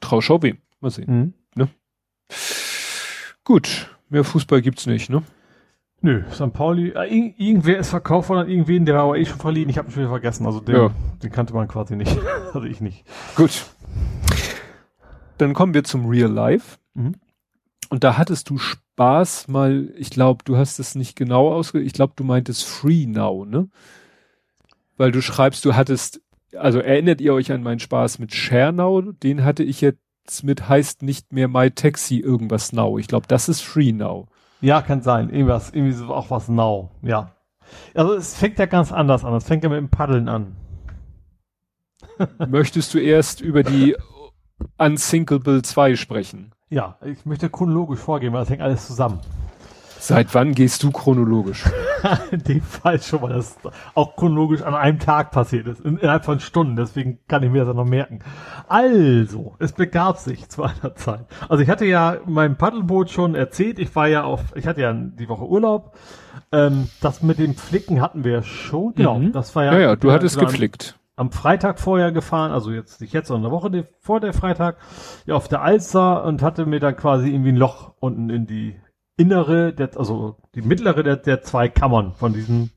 Trauschau 0.00 0.42
wem? 0.42 0.56
Mal 0.80 0.90
sehen. 0.90 1.34
Mhm. 1.56 1.68
Gut, 3.44 3.90
mehr 4.08 4.24
Fußball 4.24 4.62
gibt's 4.62 4.86
nicht, 4.86 5.10
ne? 5.10 5.22
Nö, 6.02 6.22
St. 6.32 6.52
Pauli, 6.52 6.88
äh, 6.90 7.08
ir- 7.12 7.34
irgendwer 7.36 7.78
ist 7.78 7.90
verkauft 7.90 8.30
worden 8.30 8.40
an 8.40 8.48
irgendwen, 8.48 8.86
der 8.86 8.94
war 8.96 9.02
aber 9.04 9.18
eh 9.18 9.26
schon 9.26 9.38
verliehen, 9.38 9.68
ich 9.68 9.76
habe 9.76 9.88
ihn 9.88 9.92
schon 9.92 10.02
wieder 10.02 10.10
vergessen, 10.10 10.46
also 10.46 10.60
den, 10.60 10.74
Ja. 10.74 10.90
den 11.22 11.30
kannte 11.30 11.52
man 11.52 11.68
quasi 11.68 11.94
nicht, 11.96 12.16
also 12.54 12.62
ich 12.64 12.80
nicht. 12.80 13.04
Gut. 13.36 13.66
Dann 15.38 15.54
kommen 15.54 15.74
wir 15.74 15.84
zum 15.84 16.06
Real 16.06 16.30
Life. 16.30 16.78
Mhm. 16.94 17.14
Und 17.90 18.04
da 18.04 18.16
hattest 18.18 18.48
du 18.50 18.56
Spaß 18.58 19.48
mal, 19.48 19.92
ich 19.96 20.10
glaube, 20.10 20.44
du 20.44 20.56
hast 20.56 20.78
es 20.78 20.94
nicht 20.94 21.16
genau 21.16 21.52
ausge, 21.52 21.80
ich 21.80 21.92
glaube, 21.92 22.12
du 22.16 22.24
meintest 22.24 22.64
Free 22.64 23.06
Now, 23.06 23.44
ne? 23.44 23.68
Weil 24.96 25.12
du 25.12 25.20
schreibst, 25.22 25.64
du 25.64 25.74
hattest, 25.74 26.20
also 26.56 26.78
erinnert 26.78 27.20
ihr 27.20 27.34
euch 27.34 27.50
an 27.52 27.62
meinen 27.62 27.80
Spaß 27.80 28.18
mit 28.18 28.34
Share 28.34 28.72
Now? 28.72 29.00
Den 29.12 29.44
hatte 29.44 29.64
ich 29.64 29.80
jetzt 29.80 30.44
mit 30.44 30.68
heißt 30.68 31.02
nicht 31.02 31.32
mehr 31.32 31.48
My 31.48 31.70
Taxi 31.70 32.18
irgendwas 32.18 32.72
Now. 32.72 32.98
Ich 32.98 33.08
glaube, 33.08 33.26
das 33.26 33.48
ist 33.48 33.60
Free 33.62 33.92
Now. 33.92 34.28
Ja, 34.60 34.82
kann 34.82 35.00
sein, 35.02 35.30
irgendwas, 35.30 35.70
irgendwie 35.70 35.92
so 35.92 36.12
auch 36.14 36.30
was 36.30 36.48
Now, 36.48 36.90
ja. 37.02 37.32
Also 37.94 38.14
es 38.14 38.36
fängt 38.36 38.58
ja 38.58 38.66
ganz 38.66 38.92
anders 38.92 39.24
an, 39.24 39.34
es 39.34 39.44
fängt 39.44 39.62
ja 39.64 39.70
mit 39.70 39.78
dem 39.78 39.88
Paddeln 39.88 40.28
an. 40.28 40.56
Möchtest 42.48 42.92
du 42.92 42.98
erst 42.98 43.40
über 43.40 43.62
die 43.62 43.96
Unsinkable 44.76 45.62
2 45.62 45.96
sprechen? 45.96 46.52
Ja, 46.68 46.98
ich 47.04 47.24
möchte 47.24 47.48
chronologisch 47.48 48.00
vorgehen, 48.00 48.32
weil 48.32 48.40
das 48.40 48.50
hängt 48.50 48.62
alles 48.62 48.86
zusammen. 48.86 49.20
Seit 50.00 50.34
wann 50.34 50.54
gehst 50.54 50.82
du 50.82 50.90
chronologisch? 50.90 51.64
In 52.30 52.42
dem 52.42 52.62
Fall 52.62 53.00
schon, 53.02 53.20
weil 53.22 53.34
das 53.34 53.56
auch 53.94 54.16
chronologisch 54.16 54.62
an 54.62 54.74
einem 54.74 54.98
Tag 54.98 55.30
passiert 55.30 55.66
ist, 55.66 55.80
innerhalb 55.80 56.24
von 56.24 56.40
Stunden, 56.40 56.74
deswegen 56.74 57.18
kann 57.28 57.42
ich 57.42 57.50
mir 57.50 57.58
das 57.58 57.68
ja 57.68 57.74
noch 57.74 57.84
merken. 57.84 58.20
Also, 58.68 59.54
es 59.58 59.72
begab 59.72 60.16
sich 60.16 60.48
zu 60.48 60.62
einer 60.62 60.94
Zeit. 60.94 61.26
Also 61.48 61.62
ich 61.62 61.68
hatte 61.68 61.84
ja 61.84 62.16
mein 62.26 62.56
Paddelboot 62.56 63.10
schon 63.10 63.34
erzählt, 63.34 63.78
ich 63.78 63.94
war 63.94 64.08
ja 64.08 64.24
auf, 64.24 64.40
ich 64.54 64.66
hatte 64.66 64.80
ja 64.80 64.92
die 64.92 65.28
Woche 65.28 65.44
Urlaub. 65.44 65.94
Ähm, 66.52 66.88
das 67.02 67.22
mit 67.22 67.38
dem 67.38 67.54
Flicken 67.54 68.00
hatten 68.00 68.24
wir 68.24 68.42
schon, 68.42 68.94
genau, 68.94 69.18
mhm. 69.18 69.32
das 69.32 69.54
war 69.54 69.64
ja. 69.66 69.72
Ja, 69.74 69.78
ja, 69.80 69.96
du 69.96 70.10
hattest 70.10 70.38
geflickt 70.38 70.96
am 71.16 71.32
Freitag 71.32 71.78
vorher 71.78 72.12
gefahren, 72.12 72.50
also 72.50 72.72
jetzt 72.72 73.02
nicht 73.02 73.12
jetzt, 73.12 73.28
sondern 73.28 73.52
eine 73.52 73.54
Woche 73.54 73.86
vor 73.98 74.20
der 74.20 74.32
Freitag, 74.32 74.78
ja, 75.26 75.34
auf 75.34 75.48
der 75.48 75.60
Alster 75.60 76.24
und 76.24 76.40
hatte 76.40 76.64
mir 76.64 76.80
dann 76.80 76.96
quasi 76.96 77.28
irgendwie 77.28 77.50
ein 77.50 77.56
Loch 77.56 77.92
unten 78.00 78.30
in 78.30 78.46
die 78.46 78.74
innere, 79.20 79.74
der, 79.74 79.90
also 79.96 80.36
die 80.54 80.62
mittlere 80.62 81.02
der, 81.02 81.16
der 81.16 81.42
zwei 81.42 81.68
Kammern 81.68 82.14
von 82.14 82.32
diesem 82.32 82.70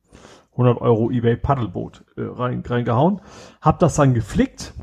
100 0.52 0.82
Euro 0.82 1.10
eBay 1.10 1.38
Paddelboot 1.38 2.04
äh, 2.18 2.22
rein, 2.22 2.64
reingehauen. 2.66 3.22
Hab 3.62 3.80
das 3.80 3.96
dann 3.96 4.14
geflickt. 4.14 4.74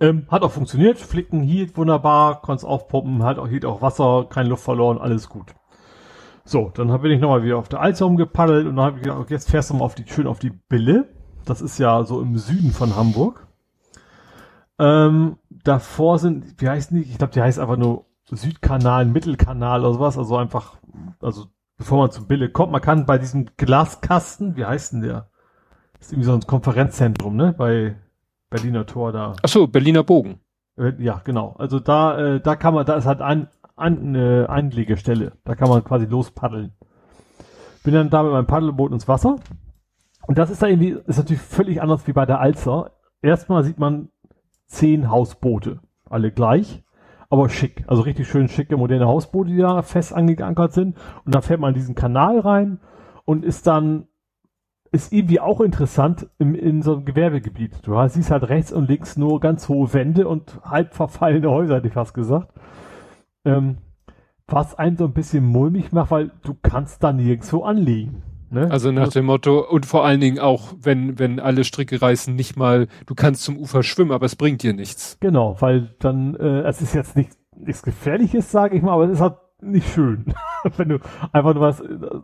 Ähm, 0.00 0.26
hat 0.28 0.42
auch 0.42 0.50
funktioniert. 0.50 0.98
Flicken 0.98 1.40
hielt 1.40 1.76
wunderbar, 1.76 2.42
konnte 2.42 2.66
aufpumpen, 2.66 3.22
hat 3.22 3.38
auch, 3.38 3.46
hielt 3.46 3.64
auch 3.64 3.80
Wasser, 3.80 4.26
keine 4.28 4.48
Luft 4.48 4.64
verloren, 4.64 4.98
alles 4.98 5.28
gut. 5.28 5.54
So, 6.44 6.70
dann 6.74 7.00
bin 7.00 7.12
ich 7.12 7.20
nochmal 7.20 7.44
wieder 7.44 7.56
auf 7.56 7.68
der 7.68 7.80
Alster 7.80 8.04
rumgepaddelt 8.04 8.66
und 8.66 8.76
dann 8.76 8.84
habe 8.84 8.96
ich 8.98 9.04
gedacht, 9.04 9.30
jetzt 9.30 9.50
fährst 9.50 9.70
du 9.70 9.74
mal 9.74 9.84
auf 9.84 9.94
die, 9.94 10.04
schön 10.06 10.26
auf 10.26 10.40
die 10.40 10.50
Bille. 10.50 11.08
Das 11.44 11.62
ist 11.62 11.78
ja 11.78 12.02
so 12.04 12.20
im 12.20 12.36
Süden 12.36 12.72
von 12.72 12.96
Hamburg. 12.96 13.46
Ähm, 14.78 15.38
davor 15.48 16.18
sind, 16.18 16.60
wie 16.60 16.68
heißt 16.68 16.90
die? 16.90 17.02
Ich 17.02 17.16
glaube, 17.16 17.32
die 17.32 17.40
heißt 17.40 17.60
einfach 17.60 17.76
nur 17.76 18.06
Südkanal, 18.30 19.04
Mittelkanal 19.04 19.80
oder 19.80 19.94
sowas. 19.94 20.18
Also 20.18 20.36
einfach, 20.36 20.76
also 21.20 21.46
bevor 21.76 21.98
man 21.98 22.10
zu 22.10 22.26
Bille 22.26 22.50
kommt, 22.50 22.72
man 22.72 22.80
kann 22.80 23.06
bei 23.06 23.18
diesem 23.18 23.46
Glaskasten, 23.56 24.56
wie 24.56 24.64
heißt 24.64 24.94
denn 24.94 25.02
der? 25.02 25.28
Das 25.98 26.06
ist 26.06 26.12
irgendwie 26.12 26.26
so 26.26 26.34
ein 26.34 26.40
Konferenzzentrum, 26.40 27.36
ne? 27.36 27.54
Bei 27.56 27.96
Berliner 28.50 28.86
Tor 28.86 29.12
da. 29.12 29.34
Ach 29.42 29.48
so, 29.48 29.66
Berliner 29.66 30.04
Bogen. 30.04 30.40
Äh, 30.76 30.92
ja, 30.98 31.20
genau. 31.24 31.54
Also 31.58 31.80
da, 31.80 32.18
äh, 32.18 32.40
da 32.40 32.56
kann 32.56 32.74
man, 32.74 32.86
da 32.86 32.94
ist 32.94 33.06
halt 33.06 33.20
ein, 33.20 33.48
ein, 33.76 34.14
eine 34.14 34.48
Einlegestelle. 34.48 35.32
Da 35.44 35.54
kann 35.54 35.68
man 35.68 35.84
quasi 35.84 36.06
lospaddeln. 36.06 36.72
Bin 37.82 37.94
dann 37.94 38.10
da 38.10 38.22
mit 38.22 38.32
meinem 38.32 38.46
Paddelboot 38.46 38.92
ins 38.92 39.08
Wasser 39.08 39.36
und 40.26 40.38
das 40.38 40.50
ist 40.50 40.62
da 40.62 40.66
irgendwie, 40.66 40.96
ist 41.06 41.18
natürlich 41.18 41.42
völlig 41.42 41.82
anders 41.82 42.06
wie 42.06 42.12
bei 42.12 42.26
der 42.26 42.40
Alster. 42.40 42.92
Erstmal 43.20 43.64
sieht 43.64 43.78
man 43.78 44.08
zehn 44.66 45.10
Hausboote. 45.10 45.80
Alle 46.08 46.30
gleich, 46.30 46.83
aber 47.34 47.48
schick. 47.48 47.84
Also 47.86 48.02
richtig 48.02 48.28
schön 48.28 48.48
schicke, 48.48 48.76
moderne 48.76 49.06
Hausboote, 49.06 49.50
die 49.50 49.58
da 49.58 49.82
fest 49.82 50.14
angeankert 50.14 50.72
sind. 50.72 50.96
Und 51.24 51.34
dann 51.34 51.42
fährt 51.42 51.60
man 51.60 51.74
in 51.74 51.80
diesen 51.80 51.94
Kanal 51.94 52.38
rein 52.40 52.80
und 53.24 53.44
ist 53.44 53.66
dann, 53.66 54.06
ist 54.92 55.12
irgendwie 55.12 55.40
auch 55.40 55.60
interessant 55.60 56.28
im, 56.38 56.54
in 56.54 56.82
so 56.82 56.94
einem 56.94 57.04
Gewerbegebiet. 57.04 57.86
Du 57.86 57.96
siehst 58.08 58.30
halt 58.30 58.48
rechts 58.48 58.72
und 58.72 58.88
links 58.88 59.16
nur 59.16 59.40
ganz 59.40 59.68
hohe 59.68 59.92
Wände 59.92 60.28
und 60.28 60.60
halb 60.64 60.94
verfallene 60.94 61.50
Häuser, 61.50 61.76
hätte 61.76 61.88
ich 61.88 61.94
fast 61.94 62.14
gesagt. 62.14 62.52
Ähm, 63.44 63.78
was 64.46 64.78
einen 64.78 64.96
so 64.96 65.04
ein 65.04 65.12
bisschen 65.12 65.44
mulmig 65.44 65.92
macht, 65.92 66.10
weil 66.10 66.30
du 66.42 66.54
kannst 66.62 67.02
da 67.02 67.12
nirgendwo 67.12 67.64
anlegen. 67.64 68.22
Ne? 68.50 68.70
Also 68.70 68.92
nach 68.92 69.08
dem 69.08 69.26
Motto, 69.26 69.60
und 69.60 69.86
vor 69.86 70.04
allen 70.04 70.20
Dingen 70.20 70.38
auch, 70.38 70.74
wenn, 70.80 71.18
wenn 71.18 71.40
alle 71.40 71.64
Stricke 71.64 72.00
reißen, 72.00 72.34
nicht 72.34 72.56
mal, 72.56 72.86
du 73.06 73.14
kannst 73.14 73.42
zum 73.42 73.58
Ufer 73.58 73.82
schwimmen, 73.82 74.12
aber 74.12 74.26
es 74.26 74.36
bringt 74.36 74.62
dir 74.62 74.72
nichts. 74.72 75.16
Genau, 75.20 75.56
weil 75.60 75.94
dann, 75.98 76.34
äh, 76.36 76.60
es 76.62 76.80
ist 76.80 76.94
jetzt 76.94 77.16
nicht, 77.16 77.30
nichts 77.56 77.82
Gefährliches, 77.82 78.50
sage 78.50 78.76
ich 78.76 78.82
mal, 78.82 78.92
aber 78.92 79.04
es 79.04 79.12
ist 79.12 79.20
halt 79.20 79.36
nicht 79.60 79.88
schön. 79.92 80.26
wenn 80.76 80.88
du 80.88 80.98
einfach 81.32 81.54
nur 81.54 81.62
was, 81.62 81.82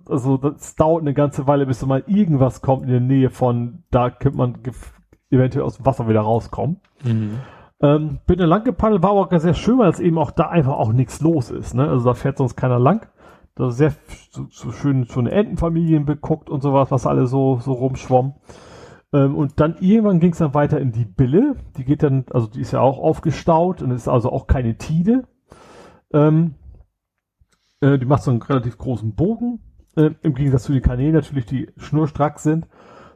also 0.08 0.36
das 0.36 0.76
dauert 0.76 1.02
eine 1.02 1.14
ganze 1.14 1.46
Weile, 1.46 1.66
bis 1.66 1.80
du 1.80 1.86
mal 1.86 2.04
irgendwas 2.06 2.60
kommt 2.60 2.84
in 2.84 2.90
der 2.90 3.00
Nähe 3.00 3.30
von, 3.30 3.82
da 3.90 4.10
könnte 4.10 4.38
man 4.38 4.58
eventuell 5.30 5.64
aus 5.64 5.76
dem 5.76 5.86
Wasser 5.86 6.08
wieder 6.08 6.20
rauskommen. 6.20 6.80
Mhm. 7.04 7.38
Ähm, 7.82 8.18
bin 8.26 8.38
dann 8.38 8.48
lang 8.48 8.64
gepaddelt, 8.64 9.02
war 9.02 9.10
aber 9.10 9.20
auch 9.20 9.40
sehr 9.40 9.54
schön, 9.54 9.78
weil 9.78 9.88
es 9.88 10.00
eben 10.00 10.18
auch 10.18 10.30
da 10.30 10.48
einfach 10.48 10.74
auch 10.74 10.92
nichts 10.92 11.20
los 11.20 11.50
ist. 11.50 11.74
Ne? 11.74 11.88
Also 11.88 12.04
da 12.04 12.14
fährt 12.14 12.36
sonst 12.36 12.56
keiner 12.56 12.78
lang 12.78 13.06
da 13.60 13.70
sehr 13.70 13.94
so, 14.30 14.46
so 14.50 14.72
schön 14.72 15.04
so 15.04 15.20
eine 15.20 15.30
Entenfamilien 15.30 16.04
beguckt 16.04 16.50
und 16.50 16.62
sowas, 16.62 16.90
was 16.90 17.06
alle 17.06 17.26
so, 17.26 17.58
so 17.58 17.72
rumschwommen. 17.72 18.34
Ähm, 19.12 19.34
und 19.34 19.60
dann 19.60 19.76
irgendwann 19.80 20.20
ging 20.20 20.32
es 20.32 20.38
dann 20.38 20.54
weiter 20.54 20.80
in 20.80 20.92
die 20.92 21.04
Bille. 21.04 21.56
Die 21.76 21.84
geht 21.84 22.02
dann, 22.02 22.24
also 22.30 22.46
die 22.46 22.60
ist 22.60 22.72
ja 22.72 22.80
auch 22.80 22.98
aufgestaut 22.98 23.82
und 23.82 23.90
ist 23.90 24.08
also 24.08 24.30
auch 24.30 24.46
keine 24.46 24.76
Tide. 24.76 25.24
Ähm, 26.12 26.54
äh, 27.80 27.98
die 27.98 28.06
macht 28.06 28.22
so 28.22 28.30
einen 28.30 28.42
relativ 28.42 28.78
großen 28.78 29.14
Bogen. 29.14 29.60
Äh, 29.96 30.10
Im 30.22 30.34
Gegensatz 30.34 30.64
zu 30.64 30.72
den 30.72 30.82
Kanälen 30.82 31.14
natürlich, 31.14 31.46
die 31.46 31.68
schnurstrack 31.76 32.38
sind. 32.38 32.66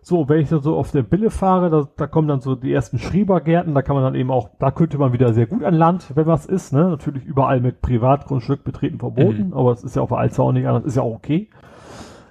So, 0.07 0.29
wenn 0.29 0.41
ich 0.41 0.51
dann 0.51 0.61
so 0.61 0.77
auf 0.77 0.91
der 0.91 1.03
Bille 1.03 1.31
fahre, 1.31 1.71
da, 1.71 1.89
da 1.97 2.07
kommen 2.07 2.29
dann 2.29 2.43
so 2.43 2.55
die 2.55 2.71
ersten 2.71 2.99
Schrebergärten, 2.99 3.75
da 3.75 3.81
kann 3.81 3.97
man 3.97 4.05
dann 4.05 4.15
eben 4.15 4.31
auch, 4.31 4.51
da 4.59 4.71
könnte 4.71 4.99
man 4.99 5.15
wieder 5.15 5.33
sehr 5.33 5.47
gut 5.47 5.65
an 5.65 5.73
Land, 5.73 6.13
wenn 6.15 6.27
was 6.27 6.45
ist, 6.45 6.75
ne? 6.75 6.91
Natürlich 6.91 7.25
überall 7.25 7.61
mit 7.61 7.81
Privatgrundstück 7.81 8.65
betreten 8.65 8.99
verboten, 8.99 9.49
mhm. 9.49 9.55
aber 9.55 9.73
es 9.73 9.83
ist 9.83 9.97
ja 9.97 10.03
auf 10.03 10.11
der 10.11 10.19
Alster 10.19 10.43
auch 10.43 10.53
nicht 10.53 10.67
anders, 10.67 10.85
ist 10.85 10.97
ja 10.97 11.03
auch 11.03 11.15
okay. 11.15 11.49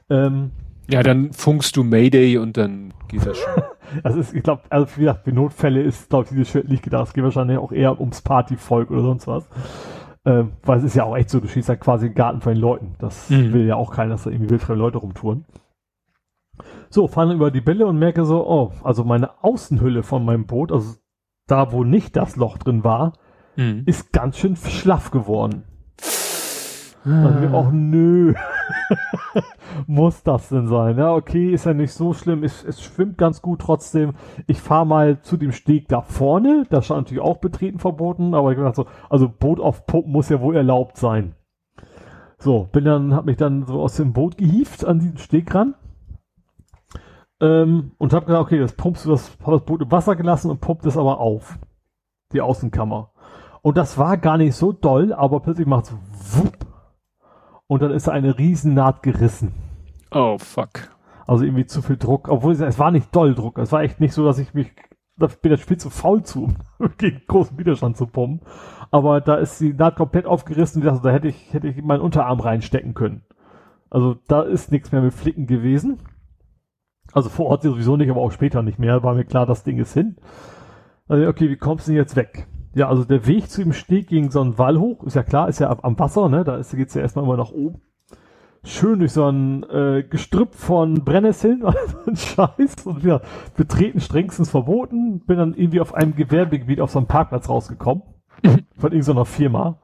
Ähm, 0.07 0.51
ja, 0.87 1.01
dann 1.01 1.33
funkst 1.33 1.75
du 1.75 1.83
Mayday 1.83 2.37
und 2.37 2.57
dann 2.57 2.93
geht 3.07 3.25
das 3.25 3.39
schon. 3.39 3.63
das 4.03 4.17
ist, 4.17 4.35
ich 4.35 4.43
glaube, 4.43 4.61
also 4.69 4.85
wie 4.95 5.01
gesagt, 5.01 5.23
für 5.23 5.31
Notfälle 5.31 5.81
ist, 5.81 6.11
glaube 6.11 6.25
ich, 6.25 6.29
dieses 6.29 6.49
Schild 6.49 6.69
nicht 6.69 6.83
gedacht. 6.83 7.07
Es 7.07 7.13
geht 7.13 7.23
wahrscheinlich 7.23 7.57
auch 7.57 7.71
eher 7.71 7.99
ums 7.99 8.21
Partyvolk 8.21 8.91
oder 8.91 9.01
sonst 9.01 9.25
was. 9.25 9.49
Ähm, 10.25 10.51
weil 10.61 10.77
es 10.77 10.83
ist 10.83 10.95
ja 10.95 11.05
auch 11.05 11.17
echt 11.17 11.31
so, 11.31 11.39
du 11.39 11.47
schießt 11.47 11.69
ja 11.69 11.75
quasi 11.75 12.09
den 12.09 12.15
Garten 12.15 12.41
von 12.41 12.53
den 12.53 12.61
Leuten. 12.61 12.93
Das 12.99 13.31
mhm. 13.31 13.51
will 13.51 13.65
ja 13.65 13.77
auch 13.77 13.91
keiner, 13.91 14.11
dass 14.11 14.25
da 14.25 14.29
irgendwie 14.29 14.51
wildfremde 14.51 14.79
Leute 14.79 14.99
rumtouren. 14.99 15.45
So, 16.93 17.07
fahre 17.07 17.33
über 17.33 17.49
die 17.49 17.59
Bälle 17.59 17.87
und 17.87 17.97
merke 17.97 18.23
so, 18.23 18.47
oh, 18.47 18.71
also 18.83 19.03
meine 19.03 19.43
Außenhülle 19.43 20.03
von 20.03 20.23
meinem 20.23 20.45
Boot, 20.45 20.71
also 20.71 20.93
da, 21.47 21.71
wo 21.71 21.83
nicht 21.83 22.15
das 22.15 22.35
Loch 22.35 22.59
drin 22.59 22.83
war, 22.83 23.13
mhm. 23.55 23.81
ist 23.87 24.13
ganz 24.13 24.37
schön 24.37 24.55
schlaff 24.55 25.09
geworden. 25.09 25.63
Ah. 27.03 27.25
Also, 27.25 27.47
oh 27.51 27.69
nö, 27.71 28.35
muss 29.87 30.21
das 30.21 30.49
denn 30.49 30.67
sein? 30.67 30.99
Ja, 30.99 31.15
okay, 31.15 31.51
ist 31.51 31.65
ja 31.65 31.73
nicht 31.73 31.93
so 31.93 32.13
schlimm. 32.13 32.43
Es, 32.43 32.63
es 32.63 32.83
schwimmt 32.83 33.17
ganz 33.17 33.41
gut 33.41 33.61
trotzdem. 33.61 34.13
Ich 34.45 34.61
fahre 34.61 34.85
mal 34.85 35.19
zu 35.21 35.35
dem 35.35 35.51
Steg 35.51 35.87
da 35.87 36.03
vorne. 36.03 36.67
Da 36.69 36.83
stand 36.83 37.07
natürlich 37.07 37.23
auch 37.23 37.37
betreten 37.37 37.79
verboten, 37.79 38.35
aber 38.35 38.51
ich 38.51 38.59
dachte 38.59 38.83
so, 38.83 38.87
also 39.09 39.27
Boot 39.29 39.59
auf 39.59 39.87
Pumpen 39.87 40.11
muss 40.11 40.29
ja 40.29 40.39
wohl 40.41 40.55
erlaubt 40.55 40.97
sein. 40.97 41.33
So, 42.37 42.69
bin 42.71 42.85
dann, 42.85 43.15
hab 43.15 43.25
mich 43.25 43.37
dann 43.37 43.65
so 43.65 43.81
aus 43.81 43.95
dem 43.95 44.13
Boot 44.13 44.37
gehieft 44.37 44.85
an 44.85 44.99
diesen 44.99 45.17
Steg 45.17 45.55
ran 45.55 45.73
ähm, 47.43 47.91
und 47.97 48.13
habe 48.13 48.25
gesagt, 48.25 48.45
okay, 48.45 48.59
das 48.59 48.71
pumpst 48.71 49.05
du, 49.05 49.11
das, 49.11 49.37
das 49.45 49.65
Boot 49.65 49.81
im 49.81 49.91
Wasser 49.91 50.15
gelassen 50.15 50.49
und 50.49 50.61
pumpt 50.61 50.85
es 50.85 50.97
aber 50.97 51.19
auf. 51.19 51.59
Die 52.31 52.39
Außenkammer. 52.39 53.11
Und 53.61 53.77
das 53.77 53.97
war 53.97 54.17
gar 54.17 54.37
nicht 54.37 54.55
so 54.55 54.71
doll, 54.71 55.13
aber 55.13 55.41
plötzlich 55.41 55.67
macht 55.67 55.85
es 55.85 56.37
wupp. 56.37 56.57
Und 57.67 57.81
dann 57.81 57.91
ist 57.91 58.07
eine 58.07 58.37
Riesennaht 58.37 59.03
gerissen. 59.03 59.53
Oh, 60.11 60.37
fuck. 60.37 60.89
Also 61.27 61.43
irgendwie 61.43 61.65
zu 61.65 61.81
viel 61.81 61.97
Druck. 61.97 62.29
Obwohl 62.29 62.53
es 62.53 62.79
war 62.79 62.91
nicht 62.91 63.13
doll 63.13 63.35
Druck. 63.35 63.57
Es 63.57 63.71
war 63.71 63.83
echt 63.83 63.99
nicht 63.99 64.13
so, 64.13 64.25
dass 64.25 64.39
ich 64.39 64.53
mich, 64.53 64.71
da 65.17 65.27
bin 65.27 65.51
das 65.51 65.59
Spiel 65.59 65.77
zu 65.77 65.89
faul 65.89 66.23
zu, 66.23 66.53
gegen 66.97 67.21
großen 67.27 67.57
Widerstand 67.57 67.97
zu 67.97 68.07
pumpen. 68.07 68.47
Aber 68.89 69.19
da 69.19 69.35
ist 69.35 69.59
die 69.59 69.73
Naht 69.73 69.97
komplett 69.97 70.25
aufgerissen. 70.25 70.87
Also 70.87 71.01
da 71.01 71.09
hätte 71.09 71.27
ich, 71.27 71.53
hätte 71.53 71.67
ich 71.67 71.81
meinen 71.83 72.01
Unterarm 72.01 72.39
reinstecken 72.39 72.93
können. 72.93 73.23
Also 73.89 74.15
da 74.27 74.43
ist 74.43 74.71
nichts 74.71 74.91
mehr 74.91 75.01
mit 75.01 75.13
Flicken 75.13 75.45
gewesen. 75.45 75.99
Also 77.13 77.29
vor 77.29 77.47
Ort 77.47 77.63
sowieso 77.63 77.95
nicht, 77.95 78.09
aber 78.09 78.21
auch 78.21 78.31
später 78.31 78.61
nicht 78.61 78.79
mehr. 78.79 79.03
War 79.03 79.13
mir 79.13 79.25
klar, 79.25 79.45
das 79.45 79.63
Ding 79.63 79.77
ist 79.77 79.93
hin. 79.93 80.17
Also, 81.07 81.27
okay, 81.27 81.49
wie 81.49 81.57
kommst 81.57 81.87
du 81.87 81.91
denn 81.91 81.99
jetzt 81.99 82.15
weg? 82.15 82.47
Ja, 82.75 82.89
also 82.89 83.03
der 83.03 83.27
Weg 83.27 83.49
zu 83.49 83.61
dem 83.61 83.73
Steg 83.73 84.07
ging 84.07 84.31
so 84.31 84.41
einen 84.41 84.57
Wall 84.57 84.79
hoch, 84.79 85.03
ist 85.03 85.15
ja 85.15 85.21
klar, 85.21 85.47
ist 85.47 85.59
ja 85.59 85.75
am 85.83 85.99
Wasser, 85.99 86.27
ne? 86.27 86.43
Da 86.43 86.55
ist, 86.55 86.75
geht's 86.75 86.95
ja 86.95 87.01
erstmal 87.01 87.25
immer 87.25 87.37
nach 87.37 87.51
oben. 87.51 87.81
Schön 88.63 88.99
durch 88.99 89.11
so 89.11 89.27
ein 89.27 89.63
äh, 89.63 90.03
Gestrüpp 90.09 90.55
von 90.55 91.03
Brennnesseln, 91.03 91.63
ein 92.07 92.15
Scheiß. 92.15 92.85
Und 92.85 93.03
wieder 93.03 93.21
betreten 93.55 93.99
strengstens 93.99 94.49
verboten. 94.49 95.19
Bin 95.25 95.37
dann 95.37 95.53
irgendwie 95.53 95.81
auf 95.81 95.93
einem 95.93 96.15
Gewerbegebiet 96.15 96.79
auf 96.79 96.89
so 96.89 96.99
einem 96.99 97.07
Parkplatz 97.07 97.49
rausgekommen. 97.49 98.03
von 98.77 98.91
irgendeiner 98.91 99.25
Firma 99.25 99.79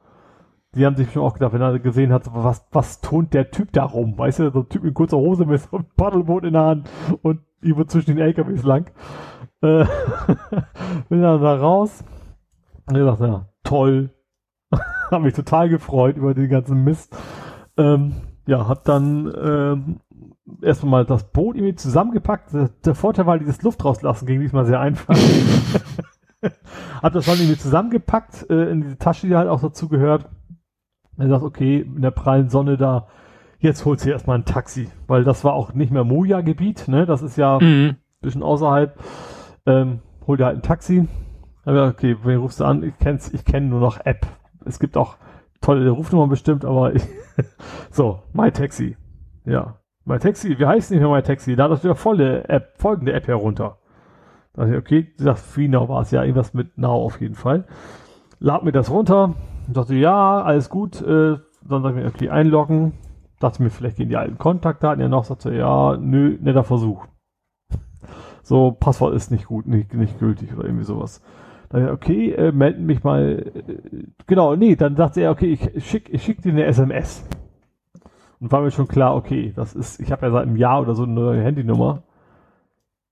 die 0.74 0.86
haben 0.86 0.96
sich 0.96 1.12
schon 1.12 1.22
auch 1.22 1.34
gedacht, 1.34 1.52
wenn 1.52 1.60
er 1.60 1.78
gesehen 1.80 2.12
hat, 2.12 2.32
was, 2.32 2.64
was 2.70 3.00
tont 3.00 3.34
der 3.34 3.50
Typ 3.50 3.72
da 3.72 3.84
rum? 3.84 4.16
Weißt 4.16 4.38
du, 4.38 4.50
so 4.50 4.60
ein 4.60 4.68
Typ 4.68 4.84
in 4.84 4.94
kurzer 4.94 5.16
Hose 5.16 5.44
mit 5.44 5.60
so 5.60 5.78
einem 5.78 5.86
Paddelboot 5.96 6.44
in 6.44 6.52
der 6.52 6.62
Hand 6.62 6.90
und 7.22 7.40
über 7.60 7.86
zwischen 7.88 8.16
den 8.16 8.18
LKWs 8.18 8.62
lang. 8.62 8.90
Äh, 9.62 9.84
bin 11.08 11.22
dann 11.22 11.42
da 11.42 11.56
raus 11.56 12.04
und 12.86 12.96
ich 12.96 13.04
dachte, 13.04 13.26
ja, 13.26 13.48
toll. 13.64 14.10
hab 15.10 15.22
mich 15.22 15.34
total 15.34 15.68
gefreut 15.68 16.16
über 16.16 16.34
den 16.34 16.48
ganzen 16.48 16.84
Mist. 16.84 17.16
Ähm, 17.76 18.14
ja, 18.46 18.68
hab 18.68 18.84
dann 18.84 19.32
ähm, 19.42 20.00
erstmal 20.62 21.02
mal 21.02 21.04
das 21.04 21.24
Boot 21.32 21.56
irgendwie 21.56 21.74
zusammengepackt. 21.74 22.54
Der, 22.54 22.70
der 22.84 22.94
Vorteil 22.94 23.26
war, 23.26 23.38
dieses 23.38 23.62
Luft 23.62 23.84
rauslassen 23.84 24.26
ging 24.26 24.40
diesmal 24.40 24.66
sehr 24.66 24.78
einfach. 24.78 25.16
hab 27.02 27.12
das 27.12 27.26
dann 27.26 27.38
irgendwie 27.38 27.58
zusammengepackt 27.58 28.48
äh, 28.50 28.70
in 28.70 28.82
diese 28.82 28.98
Tasche, 28.98 29.26
die 29.26 29.34
halt 29.34 29.48
auch 29.48 29.60
dazu 29.60 29.88
gehört 29.88 30.28
er 31.16 31.28
sagt, 31.28 31.42
okay, 31.42 31.80
in 31.80 32.02
der 32.02 32.10
prallen 32.10 32.48
Sonne 32.48 32.76
da 32.76 33.06
jetzt 33.60 33.84
holt 33.84 34.00
sie 34.00 34.10
erstmal 34.10 34.38
ein 34.38 34.44
Taxi, 34.44 34.88
weil 35.06 35.22
das 35.22 35.44
war 35.44 35.52
auch 35.52 35.74
nicht 35.74 35.92
mehr 35.92 36.04
Moja-Gebiet, 36.04 36.88
ne? 36.88 37.06
Das 37.06 37.22
ist 37.22 37.36
ja 37.36 37.58
mhm. 37.60 37.96
bisschen 38.20 38.42
außerhalb. 38.42 38.98
Ähm, 39.66 40.00
hol 40.26 40.36
dir 40.36 40.46
halt 40.46 40.58
ein 40.58 40.62
Taxi. 40.62 41.06
Aber 41.64 41.88
okay, 41.88 42.16
wen 42.24 42.38
rufst 42.38 42.60
du 42.60 42.64
an? 42.64 42.82
Ich 42.82 42.98
kenn's, 42.98 43.32
ich 43.32 43.44
kenne 43.44 43.66
nur 43.66 43.80
noch 43.80 44.04
App. 44.04 44.26
Es 44.64 44.78
gibt 44.78 44.96
auch 44.96 45.16
tolle 45.60 45.88
Rufnummern 45.90 46.30
bestimmt, 46.30 46.64
aber 46.64 46.94
ich, 46.94 47.02
so, 47.90 48.20
My 48.32 48.50
Taxi. 48.50 48.96
Ja. 49.44 49.76
My 50.06 50.18
Taxi, 50.18 50.58
wie 50.58 50.66
heißt 50.66 50.90
nicht 50.90 51.00
mehr 51.00 51.10
My 51.10 51.22
Taxi? 51.22 51.54
Da 51.54 51.68
das 51.68 51.84
wieder 51.84 51.94
volle 51.94 52.48
App, 52.48 52.72
folgende 52.78 53.12
App 53.12 53.28
herunter. 53.28 53.76
Da 54.54 54.66
ich, 54.66 54.74
okay, 54.74 55.12
sie 55.16 55.24
sagt 55.24 55.38
Free 55.38 55.68
Now 55.68 55.88
war 55.88 56.02
es 56.02 56.10
ja, 56.10 56.22
irgendwas 56.22 56.54
mit 56.54 56.78
Now 56.78 57.04
auf 57.04 57.20
jeden 57.20 57.34
Fall. 57.34 57.66
Lad 58.38 58.64
mir 58.64 58.72
das 58.72 58.90
runter, 58.90 59.34
und 59.70 59.76
dachte, 59.76 59.94
ja, 59.94 60.42
alles 60.42 60.68
gut, 60.68 61.00
äh, 61.00 61.36
dann 61.62 61.82
sag 61.82 61.90
ich 61.90 62.02
mir, 62.02 62.06
okay, 62.08 62.28
einloggen, 62.28 62.94
dachte 63.38 63.62
mir, 63.62 63.70
vielleicht 63.70 63.98
gehen 63.98 64.08
die 64.08 64.16
alten 64.16 64.36
Kontaktdaten 64.36 65.00
ja 65.00 65.08
noch, 65.08 65.22
sagte, 65.22 65.54
ja, 65.54 65.96
nö, 65.96 66.36
netter 66.40 66.64
Versuch. 66.64 67.06
So, 68.42 68.72
Passwort 68.72 69.14
ist 69.14 69.30
nicht 69.30 69.46
gut, 69.46 69.68
nicht, 69.68 69.94
nicht 69.94 70.18
gültig 70.18 70.52
oder 70.52 70.64
irgendwie 70.64 70.82
sowas. 70.82 71.22
Dann, 71.68 71.88
okay, 71.90 72.32
äh, 72.32 72.50
melden 72.50 72.84
mich 72.84 73.04
mal, 73.04 73.52
äh, 73.54 74.06
genau, 74.26 74.56
nee, 74.56 74.74
dann 74.74 74.96
sagte 74.96 75.20
er, 75.20 75.30
okay, 75.30 75.52
ich 75.52 75.86
schick, 75.86 76.12
ich 76.12 76.24
schick 76.24 76.42
dir 76.42 76.50
eine 76.50 76.64
SMS. 76.64 77.24
Und 78.40 78.50
war 78.50 78.62
mir 78.62 78.72
schon 78.72 78.88
klar, 78.88 79.14
okay, 79.14 79.52
das 79.54 79.76
ist, 79.76 80.00
ich 80.00 80.10
habe 80.10 80.26
ja 80.26 80.32
seit 80.32 80.48
einem 80.48 80.56
Jahr 80.56 80.80
oder 80.80 80.96
so 80.96 81.04
eine 81.04 81.12
neue 81.12 81.44
Handynummer. 81.44 82.02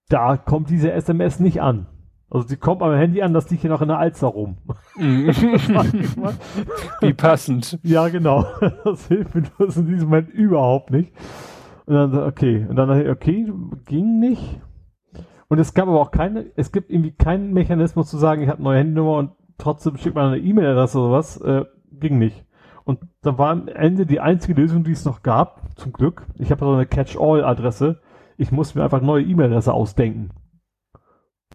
Da 0.09 0.37
kommt 0.37 0.71
diese 0.71 0.91
SMS 0.91 1.39
nicht 1.39 1.63
an. 1.63 1.87
Also 2.31 2.47
die 2.47 2.57
kommt 2.57 2.83
am 2.83 2.95
Handy 2.95 3.23
an, 3.23 3.33
das 3.33 3.49
liegt 3.49 3.63
hier 3.63 3.71
noch 3.71 3.81
in 3.81 3.89
der 3.89 3.99
Alster 3.99 4.27
rum. 4.27 4.59
Mhm. 4.97 5.29
Wie 7.01 7.15
passend. 7.15 7.79
Ja, 7.83 8.09
genau. 8.09 8.45
Das 8.85 9.09
hilft 9.09 9.35
mir 9.35 9.45
in 9.59 9.87
diesem 9.87 10.09
Moment 10.09 10.29
überhaupt 10.31 10.91
nicht. 10.91 11.13
Und 11.87 11.95
dann, 11.95 12.15
okay. 12.15 12.67
Und 12.69 12.77
dann, 12.77 13.09
okay, 13.09 13.51
ging 13.87 14.21
nicht. 14.21 14.61
Und 15.49 15.59
es 15.59 15.73
gab 15.73 15.89
aber 15.89 16.01
auch 16.01 16.11
keine, 16.11 16.47
es 16.57 16.71
gibt 16.71 16.91
irgendwie 16.91 17.13
keinen 17.13 17.55
Mechanismus 17.55 18.11
zu 18.11 18.19
sagen, 18.19 18.43
ich 18.43 18.49
habe 18.49 18.59
eine 18.59 18.65
neue 18.65 18.79
Handynummer 18.79 19.17
und 19.17 19.31
trotzdem 19.57 19.97
schickt 19.97 20.15
man 20.15 20.27
eine 20.27 20.39
E-Mail-Adresse 20.39 20.99
oder 20.99 21.23
sowas. 21.23 21.41
Äh, 21.41 21.65
ging 21.93 22.19
nicht. 22.19 22.45
Und 22.85 23.01
da 23.23 23.39
war 23.39 23.51
am 23.51 23.69
Ende 23.69 24.05
die 24.05 24.21
einzige 24.21 24.61
Lösung, 24.61 24.85
die 24.85 24.93
es 24.93 25.07
noch 25.07 25.23
gab, 25.23 25.63
zum 25.77 25.95
Glück. 25.95 26.27
Ich 26.35 26.51
habe 26.51 26.65
so 26.65 26.73
eine 26.73 26.87
Catch-all-Adresse. 26.87 28.01
Ich 28.37 28.53
muss 28.53 28.75
mir 28.75 28.85
einfach 28.85 29.01
neue 29.01 29.25
E-Mail-Adresse 29.25 29.73
ausdenken 29.73 30.31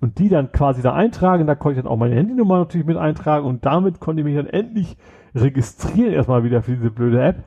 und 0.04 0.20
die 0.20 0.28
dann 0.28 0.52
quasi 0.52 0.82
da 0.82 0.94
eintragen. 0.94 1.48
Da 1.48 1.56
konnte 1.56 1.80
ich 1.80 1.84
dann 1.84 1.92
auch 1.92 1.96
meine 1.96 2.16
Handynummer 2.16 2.58
natürlich 2.58 2.86
mit 2.86 2.98
eintragen 2.98 3.48
und 3.48 3.66
damit 3.66 4.02
konnte 4.02 4.20
ich 4.20 4.26
mich 4.26 4.36
dann 4.36 4.48
endlich 4.48 4.98
registrieren 5.34 6.12
erstmal 6.12 6.44
wieder 6.44 6.62
für 6.62 6.76
diese 6.76 6.92
blöde 6.92 7.24
App 7.24 7.46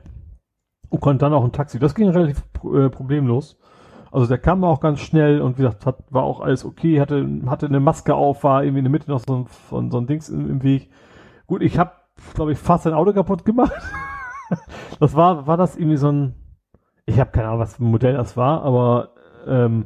und 0.89 0.99
konnte 0.99 1.23
dann 1.23 1.33
auch 1.33 1.43
ein 1.43 1.51
Taxi. 1.51 1.77
Das 1.77 1.93
ging 1.93 2.09
relativ 2.09 2.43
äh, 2.63 2.89
problemlos. 2.89 3.59
Also 4.11 4.25
der 4.25 4.39
kam 4.39 4.63
auch 4.63 4.79
ganz 4.79 5.01
schnell 5.01 5.39
und 5.39 5.59
wie 5.59 5.61
gesagt, 5.61 5.85
hat, 5.85 5.97
war 6.09 6.23
auch 6.23 6.41
alles 6.41 6.65
okay, 6.65 6.99
hatte, 6.99 7.27
hatte 7.45 7.67
eine 7.67 7.79
Maske 7.79 8.15
auf, 8.15 8.43
war 8.43 8.63
irgendwie 8.63 8.79
in 8.79 8.85
der 8.85 8.91
Mitte 8.91 9.11
noch 9.11 9.19
so 9.19 9.35
ein, 9.35 9.45
so, 9.69 9.89
so 9.91 9.97
ein 9.99 10.07
Dings 10.07 10.27
im, 10.29 10.49
im 10.49 10.63
Weg. 10.63 10.89
Gut, 11.45 11.61
ich 11.61 11.77
habe, 11.77 11.91
glaube 12.33 12.53
ich, 12.53 12.57
fast 12.57 12.87
ein 12.87 12.93
Auto 12.93 13.13
kaputt 13.13 13.45
gemacht. 13.45 13.71
das 14.99 15.15
war, 15.15 15.45
war 15.45 15.57
das 15.57 15.75
irgendwie 15.75 15.97
so 15.97 16.11
ein, 16.11 16.33
ich 17.05 17.19
habe 17.19 17.29
keine 17.29 17.49
Ahnung, 17.49 17.59
was 17.59 17.75
für 17.75 17.83
ein 17.83 17.91
Modell 17.91 18.15
das 18.15 18.35
war, 18.35 18.63
aber 18.63 19.09
ähm, 19.45 19.85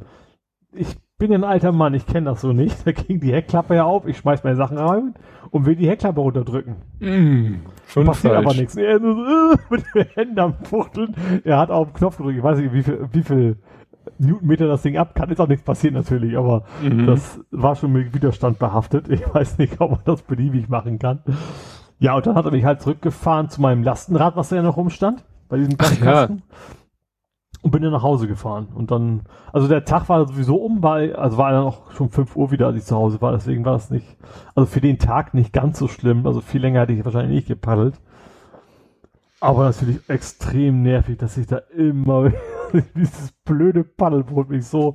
ich 0.72 1.01
bin 1.18 1.32
ein 1.32 1.44
alter 1.44 1.72
Mann, 1.72 1.94
ich 1.94 2.06
kenne 2.06 2.30
das 2.30 2.40
so 2.40 2.52
nicht. 2.52 2.76
Da 2.84 2.92
ging 2.92 3.20
die 3.20 3.32
Heckklappe 3.32 3.76
ja 3.76 3.84
auf, 3.84 4.06
ich 4.06 4.18
schmeiß 4.18 4.44
meine 4.44 4.56
Sachen 4.56 4.78
rein 4.78 5.14
und 5.50 5.66
will 5.66 5.76
die 5.76 5.88
Heckklappe 5.88 6.20
runterdrücken. 6.20 6.76
Mm, 7.00 7.60
schon 7.86 8.06
Passiert 8.06 8.34
falsch. 8.34 8.46
aber 8.46 8.54
nichts. 8.54 8.76
Er 8.76 8.98
so, 8.98 9.06
äh, 9.06 9.56
mit 9.70 9.84
den 9.94 10.06
Händen 10.14 10.38
am 10.40 10.54
Fuchteln. 10.64 11.14
Er 11.44 11.58
hat 11.58 11.70
auf 11.70 11.88
den 11.88 11.94
Knopf 11.94 12.16
gedrückt. 12.16 12.38
Ich 12.38 12.42
weiß 12.44 12.58
nicht, 12.58 12.72
wie 12.72 12.82
viel, 12.82 13.08
wie 13.12 13.22
viel 13.22 13.56
Newtonmeter 14.18 14.66
das 14.66 14.82
Ding 14.82 14.96
ab 14.96 15.14
kann. 15.14 15.30
Ist 15.30 15.40
auch 15.40 15.48
nichts 15.48 15.64
passiert 15.64 15.94
natürlich, 15.94 16.36
aber 16.36 16.64
mhm. 16.82 17.06
das 17.06 17.40
war 17.50 17.76
schon 17.76 17.92
mit 17.92 18.14
Widerstand 18.14 18.58
behaftet. 18.58 19.08
Ich 19.08 19.22
weiß 19.32 19.58
nicht, 19.58 19.80
ob 19.80 19.90
man 19.92 20.00
das 20.04 20.22
beliebig 20.22 20.68
machen 20.68 20.98
kann. 20.98 21.20
Ja, 21.98 22.16
und 22.16 22.26
dann 22.26 22.34
hat 22.34 22.44
er 22.46 22.50
mich 22.50 22.64
halt 22.64 22.80
zurückgefahren 22.80 23.48
zu 23.48 23.60
meinem 23.60 23.84
Lastenrad, 23.84 24.34
was 24.34 24.48
da 24.48 24.56
ja 24.56 24.62
noch 24.62 24.76
rumstand. 24.76 25.24
Bei 25.48 25.58
diesem 25.58 25.76
Kasten. 25.76 26.42
Und 27.62 27.70
bin 27.70 27.82
dann 27.82 27.92
nach 27.92 28.02
Hause 28.02 28.26
gefahren. 28.26 28.68
Und 28.74 28.90
dann, 28.90 29.22
also 29.52 29.68
der 29.68 29.84
Tag 29.84 30.08
war 30.08 30.26
sowieso 30.26 30.56
um, 30.56 30.82
weil, 30.82 31.14
also 31.14 31.38
war 31.38 31.52
dann 31.52 31.62
auch 31.62 31.92
schon 31.92 32.10
5 32.10 32.34
Uhr 32.36 32.50
wieder, 32.50 32.66
als 32.66 32.76
ich 32.76 32.84
zu 32.84 32.96
Hause 32.96 33.20
war, 33.20 33.32
deswegen 33.32 33.64
war 33.64 33.74
das 33.74 33.90
nicht, 33.90 34.06
also 34.56 34.66
für 34.66 34.80
den 34.80 34.98
Tag 34.98 35.32
nicht 35.32 35.52
ganz 35.52 35.78
so 35.78 35.86
schlimm. 35.86 36.26
Also 36.26 36.40
viel 36.40 36.60
länger 36.60 36.80
hätte 36.80 36.92
ich 36.92 37.04
wahrscheinlich 37.04 37.36
nicht 37.36 37.48
gepaddelt. 37.48 37.94
Aber 39.38 39.64
natürlich 39.64 40.08
extrem 40.08 40.82
nervig, 40.82 41.18
dass 41.18 41.36
ich 41.36 41.46
da 41.46 41.58
immer 41.76 42.32
dieses 42.96 43.32
blöde 43.44 43.84
Paddelboot 43.84 44.48
mich 44.48 44.66
so 44.66 44.94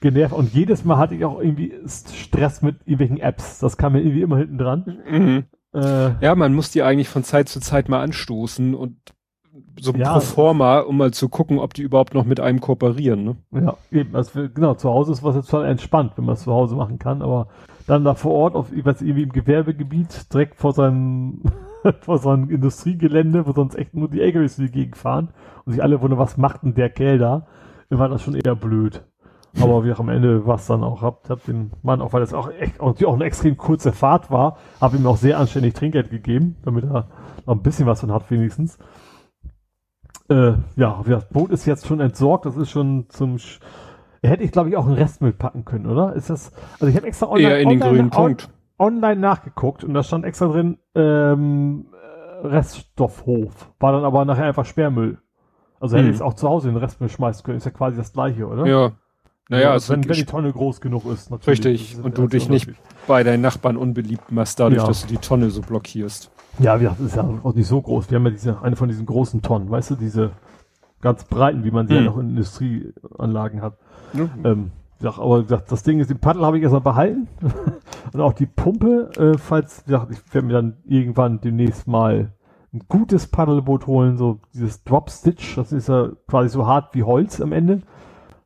genervt. 0.00 0.34
Und 0.34 0.52
jedes 0.52 0.84
Mal 0.84 0.98
hatte 0.98 1.14
ich 1.14 1.24
auch 1.24 1.40
irgendwie 1.40 1.74
Stress 1.86 2.60
mit 2.60 2.76
irgendwelchen 2.86 3.20
Apps. 3.20 3.58
Das 3.58 3.78
kam 3.78 3.92
mir 3.92 4.00
irgendwie 4.00 4.22
immer 4.22 4.36
hinten 4.36 4.58
dran. 4.58 4.98
Mhm. 5.08 5.44
Äh, 5.74 6.24
ja, 6.24 6.34
man 6.34 6.52
muss 6.52 6.70
die 6.70 6.82
eigentlich 6.82 7.08
von 7.08 7.24
Zeit 7.24 7.48
zu 7.48 7.60
Zeit 7.60 7.88
mal 7.88 8.02
anstoßen 8.02 8.74
und 8.74 8.96
so 9.80 9.92
ja. 9.92 10.12
pro 10.12 10.20
forma, 10.20 10.80
um 10.80 10.96
mal 10.96 11.12
zu 11.12 11.28
gucken, 11.28 11.58
ob 11.58 11.74
die 11.74 11.82
überhaupt 11.82 12.14
noch 12.14 12.24
mit 12.24 12.40
einem 12.40 12.60
kooperieren. 12.60 13.24
Ne? 13.24 13.36
Ja, 13.52 13.76
eben. 13.90 14.14
Also 14.16 14.48
genau, 14.52 14.74
zu 14.74 14.88
Hause 14.88 15.12
ist 15.12 15.22
was 15.22 15.36
jetzt 15.36 15.50
voll 15.50 15.64
entspannt, 15.64 16.12
wenn 16.16 16.24
man 16.24 16.34
es 16.34 16.42
zu 16.42 16.52
Hause 16.52 16.74
machen 16.76 16.98
kann, 16.98 17.22
aber 17.22 17.48
dann 17.86 18.04
da 18.04 18.14
vor 18.14 18.32
Ort, 18.32 18.54
auf 18.54 18.68
was 18.84 19.02
irgendwie 19.02 19.24
im 19.24 19.32
Gewerbegebiet, 19.32 20.32
direkt 20.32 20.56
vor 20.56 20.72
seinem, 20.72 21.42
vor 22.00 22.18
seinem 22.18 22.48
Industriegelände, 22.48 23.46
wo 23.46 23.52
sonst 23.52 23.74
echt 23.74 23.94
nur 23.94 24.08
die 24.08 24.20
LKWs 24.20 24.56
die 24.56 24.70
Gegend 24.70 24.96
fahren 24.96 25.30
und 25.64 25.72
sich 25.72 25.82
alle 25.82 26.00
wundern, 26.00 26.18
was 26.18 26.36
macht 26.36 26.62
denn 26.62 26.74
der 26.74 26.90
Kerl 26.90 27.18
da, 27.18 27.46
war 27.90 28.08
das 28.08 28.22
schon 28.22 28.34
eher 28.34 28.56
blöd. 28.56 29.04
Aber 29.60 29.84
wie 29.84 29.92
auch 29.92 30.00
am 30.00 30.08
Ende 30.08 30.46
was 30.46 30.66
dann 30.66 30.82
auch 30.82 31.02
habt, 31.02 31.28
hab 31.28 31.44
den 31.44 31.72
Mann, 31.82 32.00
auch 32.00 32.14
weil 32.14 32.20
das 32.20 32.32
auch 32.32 32.50
echt, 32.50 32.80
auch, 32.80 32.94
auch 33.02 33.14
eine 33.14 33.24
extrem 33.24 33.58
kurze 33.58 33.92
Fahrt 33.92 34.30
war, 34.30 34.56
habe 34.80 34.96
ihm 34.96 35.06
auch 35.06 35.18
sehr 35.18 35.38
anständig 35.38 35.74
Trinkgeld 35.74 36.10
gegeben, 36.10 36.56
damit 36.62 36.84
er 36.84 37.08
noch 37.44 37.54
ein 37.54 37.62
bisschen 37.62 37.86
was 37.86 38.00
von 38.00 38.12
hat 38.12 38.30
wenigstens. 38.30 38.78
Äh, 40.32 40.54
ja, 40.76 41.02
das 41.06 41.28
Boot 41.28 41.50
ist 41.50 41.66
jetzt 41.66 41.86
schon 41.86 42.00
entsorgt. 42.00 42.46
Das 42.46 42.56
ist 42.56 42.70
schon 42.70 43.06
zum. 43.08 43.38
Sch 43.38 43.60
Hätte 44.24 44.44
ich, 44.44 44.52
glaube 44.52 44.68
ich, 44.68 44.76
auch 44.76 44.86
einen 44.86 44.94
Restmüll 44.94 45.32
packen 45.32 45.64
können, 45.64 45.86
oder? 45.86 46.14
Ist 46.14 46.30
das. 46.30 46.52
Also 46.74 46.86
ich 46.86 46.96
habe 46.96 47.08
extra 47.08 47.26
online, 47.26 47.48
Eher 47.48 47.60
in 47.60 47.68
den 47.70 47.80
grünen 47.80 48.10
Punkt. 48.10 48.48
online 48.78 49.20
nachgeguckt 49.20 49.82
und 49.82 49.94
da 49.94 50.04
stand 50.04 50.24
extra 50.24 50.46
drin 50.46 50.78
ähm, 50.94 51.86
Reststoffhof. 52.44 53.72
War 53.80 53.92
dann 53.92 54.04
aber 54.04 54.24
nachher 54.24 54.44
einfach 54.44 54.64
Sperrmüll. 54.64 55.18
Also 55.80 55.96
hätte 55.96 56.04
hm. 56.04 56.10
ich 56.10 56.16
es 56.16 56.22
auch 56.22 56.34
zu 56.34 56.48
Hause 56.48 56.68
in 56.68 56.74
den 56.74 56.82
Restmüll 56.82 57.10
schmeißen 57.10 57.42
können. 57.42 57.58
Ist 57.58 57.64
ja 57.64 57.72
quasi 57.72 57.96
das 57.96 58.12
gleiche, 58.12 58.46
oder? 58.46 58.64
Ja. 58.64 58.92
Naja, 59.48 59.64
ja, 59.64 59.70
also 59.72 59.92
wenn, 59.92 60.08
wenn 60.08 60.14
die 60.14 60.24
Tonne 60.24 60.52
groß 60.52 60.80
genug 60.80 61.04
ist, 61.06 61.30
natürlich. 61.30 61.64
Richtig. 61.64 62.02
Und 62.02 62.16
du 62.16 62.28
dich 62.28 62.48
nicht 62.48 62.70
bei 63.06 63.24
deinen 63.24 63.42
Nachbarn 63.42 63.76
unbeliebt 63.76 64.30
machst, 64.30 64.60
dadurch, 64.60 64.80
ja. 64.80 64.86
dass 64.86 65.02
du 65.02 65.08
die 65.08 65.18
Tonne 65.18 65.50
so 65.50 65.60
blockierst. 65.60 66.30
Ja, 66.58 66.76
das 66.76 67.00
ist 67.00 67.16
ja 67.16 67.28
auch 67.42 67.54
nicht 67.54 67.66
so 67.66 67.80
groß. 67.80 68.10
Wir 68.10 68.18
haben 68.18 68.24
ja 68.26 68.30
diese, 68.30 68.62
eine 68.62 68.76
von 68.76 68.88
diesen 68.88 69.06
großen 69.06 69.42
Tonnen, 69.42 69.70
weißt 69.70 69.90
du, 69.90 69.94
diese 69.96 70.32
ganz 71.00 71.24
breiten, 71.24 71.64
wie 71.64 71.70
man 71.70 71.88
sie 71.88 71.94
mhm. 71.94 71.98
ja 72.00 72.04
noch 72.06 72.18
in 72.18 72.30
Industrieanlagen 72.30 73.62
hat. 73.62 73.78
Mhm. 74.12 74.30
Ähm, 74.44 74.70
ja, 75.00 75.18
aber 75.18 75.42
gesagt, 75.42 75.72
das 75.72 75.82
Ding 75.82 75.98
ist, 75.98 76.10
den 76.10 76.20
Paddel 76.20 76.46
habe 76.46 76.56
ich 76.56 76.62
erstmal 76.62 76.80
behalten. 76.80 77.28
und 78.12 78.20
auch 78.20 78.32
die 78.32 78.46
Pumpe, 78.46 79.10
äh, 79.16 79.36
falls, 79.36 79.84
ja, 79.86 80.06
ich 80.10 80.18
werde 80.32 80.46
mir 80.46 80.52
dann 80.52 80.76
irgendwann 80.84 81.40
demnächst 81.40 81.88
mal 81.88 82.32
ein 82.72 82.82
gutes 82.88 83.26
Paddelboot 83.26 83.86
holen, 83.86 84.16
so 84.16 84.40
dieses 84.54 84.82
Drop 84.84 85.10
Stitch, 85.10 85.56
das 85.56 85.72
ist 85.72 85.88
ja 85.88 86.10
quasi 86.26 86.48
so 86.48 86.66
hart 86.66 86.94
wie 86.94 87.02
Holz 87.02 87.40
am 87.40 87.52
Ende. 87.52 87.82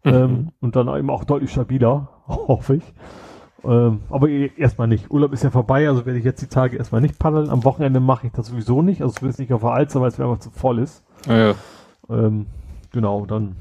Mhm. 0.05 0.15
Ähm, 0.15 0.49
und 0.61 0.77
dann 0.77 0.89
eben 0.89 1.11
auch 1.11 1.25
deutlich 1.25 1.53
stabiler, 1.53 2.09
hoffe 2.27 2.77
ich. 2.77 2.95
Ähm, 3.67 4.03
aber 4.11 4.29
erstmal 4.29 4.87
nicht. 4.87 5.11
Urlaub 5.11 5.33
ist 5.33 5.43
ja 5.43 5.51
vorbei, 5.51 5.89
also 5.89 6.07
werde 6.07 6.19
ich 6.19 6.25
jetzt 6.25 6.41
die 6.41 6.47
Tage 6.47 6.77
erstmal 6.77 7.01
nicht 7.01 7.19
paddeln. 7.19 7.51
Am 7.51 7.65
Wochenende 7.65 7.99
mache 7.99 8.29
ich 8.29 8.33
das 8.33 8.47
sowieso 8.47 8.81
nicht. 8.81 9.03
Also 9.03 9.15
es 9.17 9.23
wird 9.23 9.39
nicht 9.41 9.53
auf 9.53 9.63
der 9.63 9.71
Alster, 9.71 10.01
weil 10.01 10.09
es 10.09 10.19
mir 10.19 10.25
einfach 10.27 10.39
zu 10.39 10.51
voll 10.51 10.79
ist. 10.79 11.05
Ja, 11.27 11.49
ja. 11.49 11.55
Ähm, 12.09 12.47
genau, 12.93 13.27
dann. 13.27 13.57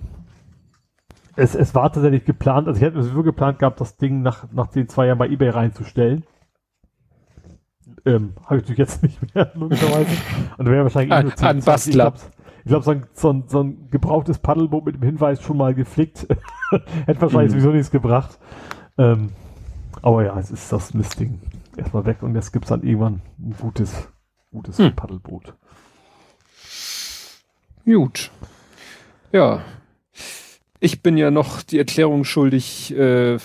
Es, 1.36 1.56
es 1.56 1.74
war 1.74 1.92
tatsächlich 1.92 2.24
geplant, 2.24 2.68
also 2.68 2.78
ich 2.78 2.84
hätte 2.84 3.02
sowieso 3.02 3.24
geplant 3.24 3.60
gehabt, 3.60 3.82
das 3.82 3.98
Ding 3.98 4.22
nach, 4.22 4.46
nach 4.54 4.68
den 4.68 4.88
zwei 4.88 5.08
Jahren 5.08 5.18
bei 5.18 5.28
Ebay 5.28 5.50
reinzustellen. 5.50 6.24
Ähm, 8.06 8.34
habe 8.46 8.58
ich 8.58 8.62
natürlich 8.62 8.80
jetzt 8.80 9.04
nicht 9.04 9.34
mehr, 9.34 9.52
logischerweise. 9.56 10.08
Und 10.58 10.66
wäre 10.68 10.84
wahrscheinlich 10.84 11.18
eh 11.18 11.24
nur 11.24 11.44
an 11.44 11.62
Bastler. 11.62 12.14
Ich 12.64 12.70
glaube, 12.70 12.84
so, 12.84 12.92
ein, 12.92 13.06
so, 13.14 13.32
ein, 13.32 13.44
so 13.48 13.64
ein 13.64 13.90
gebrauchtes 13.90 14.38
Paddelboot 14.38 14.86
mit 14.86 14.96
dem 14.96 15.04
Hinweis 15.04 15.42
schon 15.42 15.58
mal 15.58 15.74
geflickt, 15.74 16.28
hätte 17.06 17.22
wahrscheinlich 17.22 17.54
mhm. 17.54 17.60
sowieso 17.60 17.72
nichts 17.72 17.92
gebracht. 17.92 18.40
Ähm, 18.98 19.32
aber 20.06 20.24
ja, 20.24 20.38
es 20.38 20.52
ist 20.52 20.72
das 20.72 20.94
Mistding 20.94 21.40
erstmal 21.76 22.06
weg 22.06 22.22
und 22.22 22.36
jetzt 22.36 22.54
gibt 22.54 22.66
es 22.66 22.70
dann 22.70 22.84
irgendwann 22.84 23.22
ein 23.40 23.56
gutes, 23.60 24.08
gutes 24.52 24.78
hm. 24.78 24.96
Paddelboot. 24.96 25.56
Gut. 27.86 28.30
Ja. 29.32 29.64
ich 30.80 31.02
bin 31.02 31.18
ja 31.18 31.32
noch 31.32 31.64
die 31.64 31.80
Erklärung 31.80 32.24
schuldig, 32.24 32.96
äh, 32.96 33.40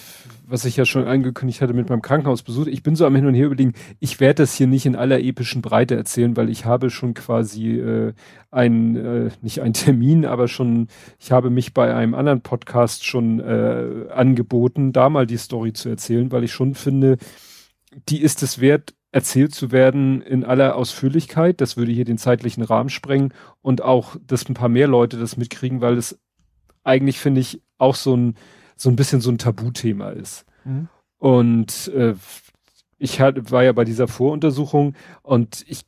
was 0.51 0.65
ich 0.65 0.77
ja 0.77 0.85
schon 0.85 1.07
angekündigt 1.07 1.61
hatte 1.61 1.73
mit 1.73 1.89
meinem 1.89 2.03
Krankenhausbesuch. 2.03 2.67
Ich 2.67 2.83
bin 2.83 2.97
so 2.97 3.07
am 3.07 3.15
Hin 3.15 3.27
und 3.27 3.35
Her 3.35 3.47
überlegen, 3.47 3.75
ich 4.01 4.19
werde 4.21 4.43
das 4.43 4.55
hier 4.55 4.67
nicht 4.67 4.85
in 4.85 4.97
aller 4.97 5.21
epischen 5.21 5.63
Breite 5.63 5.97
erzählen, 5.97 6.37
weil 6.37 6.51
ich 6.51 6.65
habe 6.65 6.91
schon 6.91 7.15
quasi 7.15 7.79
äh, 7.79 8.13
ein, 8.51 8.97
äh, 8.97 9.31
nicht 9.43 9.63
ein 9.63 9.73
Termin, 9.73 10.27
aber 10.27 10.49
schon, 10.49 10.89
ich 11.19 11.31
habe 11.31 11.51
mich 11.51 11.73
bei 11.73 11.95
einem 11.95 12.15
anderen 12.15 12.41
Podcast 12.41 13.07
schon 13.07 13.41
äh, 13.41 14.11
angeboten, 14.11 14.93
da 14.93 15.09
mal 15.09 15.27
die 15.27 15.37
Story 15.39 15.73
zu 15.73 15.89
erzählen, 15.89 16.33
weil 16.33 16.45
ich 16.45 16.53
schon 16.53 16.75
finde, 16.75 17.17
die 18.09 18.21
ist 18.21 18.43
es 18.43 18.61
wert, 18.61 18.95
erzählt 19.13 19.55
zu 19.55 19.73
werden 19.73 20.23
in 20.23 20.45
aller 20.45 20.77
Ausführlichkeit. 20.77 21.61
Das 21.61 21.77
würde 21.77 21.93
hier 21.93 22.05
den 22.05 22.19
zeitlichen 22.19 22.63
Rahmen 22.63 22.91
sprengen 22.91 23.33
und 23.61 23.83
auch, 23.83 24.17
dass 24.27 24.49
ein 24.49 24.55
paar 24.55 24.69
mehr 24.69 24.89
Leute 24.89 25.17
das 25.19 25.37
mitkriegen, 25.37 25.81
weil 25.81 25.97
es 25.97 26.19
eigentlich, 26.85 27.19
finde 27.19 27.41
ich, 27.41 27.63
auch 27.79 27.95
so 27.95 28.17
ein, 28.17 28.35
so 28.81 28.89
ein 28.89 28.97
bisschen 28.97 29.21
so 29.21 29.31
ein 29.31 29.39
Tabuthema 29.39 30.11
ist. 30.11 30.47
Mhm. 30.65 30.89
Und 31.19 31.89
äh, 31.89 32.15
ich 32.97 33.21
hat, 33.21 33.51
war 33.51 33.63
ja 33.63 33.73
bei 33.73 33.85
dieser 33.85 34.09
Voruntersuchung 34.09 34.95
und 35.23 35.65
ich, 35.69 35.83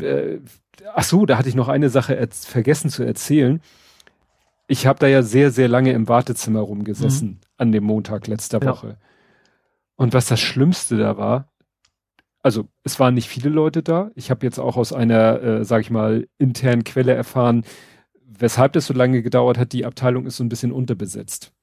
äh, 0.00 0.40
ach 0.94 1.04
so, 1.04 1.26
da 1.26 1.38
hatte 1.38 1.48
ich 1.48 1.54
noch 1.54 1.68
eine 1.68 1.90
Sache 1.90 2.28
vergessen 2.32 2.90
zu 2.90 3.04
erzählen. 3.04 3.60
Ich 4.66 4.86
habe 4.86 4.98
da 4.98 5.06
ja 5.06 5.22
sehr, 5.22 5.52
sehr 5.52 5.68
lange 5.68 5.92
im 5.92 6.08
Wartezimmer 6.08 6.60
rumgesessen 6.60 7.28
mhm. 7.28 7.38
an 7.56 7.72
dem 7.72 7.84
Montag 7.84 8.26
letzter 8.26 8.60
ja. 8.60 8.68
Woche. 8.68 8.98
Und 9.94 10.12
was 10.12 10.26
das 10.26 10.40
Schlimmste 10.40 10.96
da 10.96 11.16
war, 11.16 11.48
also 12.42 12.68
es 12.82 12.98
waren 12.98 13.14
nicht 13.14 13.28
viele 13.28 13.48
Leute 13.48 13.84
da. 13.84 14.10
Ich 14.16 14.30
habe 14.30 14.44
jetzt 14.44 14.58
auch 14.58 14.76
aus 14.76 14.92
einer, 14.92 15.40
äh, 15.40 15.64
sag 15.64 15.82
ich 15.82 15.90
mal, 15.90 16.26
internen 16.38 16.82
Quelle 16.82 17.14
erfahren, 17.14 17.64
weshalb 18.24 18.72
das 18.72 18.86
so 18.86 18.92
lange 18.92 19.22
gedauert 19.22 19.56
hat. 19.56 19.72
Die 19.72 19.86
Abteilung 19.86 20.26
ist 20.26 20.36
so 20.36 20.44
ein 20.44 20.48
bisschen 20.48 20.72
unterbesetzt. 20.72 21.53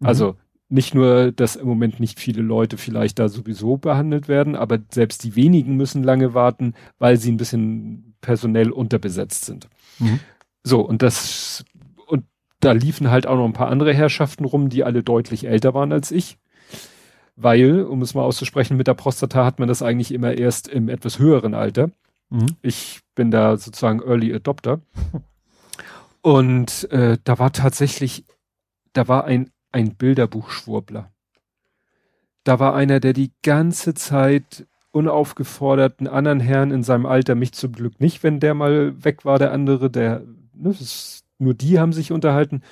Mhm. 0.00 0.06
Also 0.06 0.36
nicht 0.68 0.94
nur, 0.94 1.30
dass 1.32 1.56
im 1.56 1.68
Moment 1.68 2.00
nicht 2.00 2.18
viele 2.18 2.42
Leute 2.42 2.76
vielleicht 2.76 3.18
da 3.18 3.28
sowieso 3.28 3.76
behandelt 3.76 4.26
werden, 4.26 4.56
aber 4.56 4.78
selbst 4.90 5.22
die 5.22 5.36
wenigen 5.36 5.76
müssen 5.76 6.02
lange 6.02 6.34
warten, 6.34 6.74
weil 6.98 7.18
sie 7.18 7.30
ein 7.30 7.36
bisschen 7.36 8.14
personell 8.20 8.72
unterbesetzt 8.72 9.44
sind. 9.44 9.68
Mhm. 10.00 10.18
So, 10.64 10.80
und 10.80 11.02
das, 11.02 11.64
und 12.08 12.24
da 12.58 12.72
liefen 12.72 13.10
halt 13.10 13.28
auch 13.28 13.36
noch 13.36 13.44
ein 13.44 13.52
paar 13.52 13.68
andere 13.68 13.94
Herrschaften 13.94 14.44
rum, 14.44 14.68
die 14.68 14.82
alle 14.82 15.04
deutlich 15.04 15.46
älter 15.46 15.72
waren 15.74 15.92
als 15.92 16.10
ich 16.10 16.38
weil, 17.36 17.82
um 17.82 18.02
es 18.02 18.14
mal 18.14 18.22
auszusprechen, 18.22 18.76
mit 18.76 18.86
der 18.86 18.94
Prostata 18.94 19.44
hat 19.44 19.58
man 19.58 19.68
das 19.68 19.82
eigentlich 19.82 20.12
immer 20.12 20.32
erst 20.32 20.68
im 20.68 20.88
etwas 20.88 21.18
höheren 21.18 21.54
Alter. 21.54 21.90
Mhm. 22.30 22.56
Ich 22.62 23.00
bin 23.14 23.30
da 23.30 23.56
sozusagen 23.56 24.00
Early 24.00 24.34
Adopter. 24.34 24.80
Und 26.22 26.90
äh, 26.90 27.18
da 27.22 27.38
war 27.38 27.52
tatsächlich, 27.52 28.24
da 28.94 29.06
war 29.06 29.24
ein, 29.26 29.50
ein 29.72 29.94
Bilderbuchschwurbler. 29.94 31.12
Da 32.44 32.58
war 32.58 32.74
einer, 32.74 33.00
der 33.00 33.12
die 33.12 33.32
ganze 33.42 33.94
Zeit 33.94 34.66
unaufgeforderten 34.92 36.08
anderen 36.08 36.40
Herren 36.40 36.70
in 36.70 36.82
seinem 36.82 37.06
Alter, 37.06 37.34
mich 37.34 37.52
zum 37.52 37.72
Glück 37.72 38.00
nicht, 38.00 38.22
wenn 38.22 38.40
der 38.40 38.54
mal 38.54 39.04
weg 39.04 39.24
war, 39.24 39.38
der 39.38 39.52
andere, 39.52 39.90
der, 39.90 40.22
ne, 40.54 40.70
ist, 40.70 41.24
nur 41.38 41.54
die 41.54 41.78
haben 41.78 41.92
sich 41.92 42.12
unterhalten. 42.12 42.62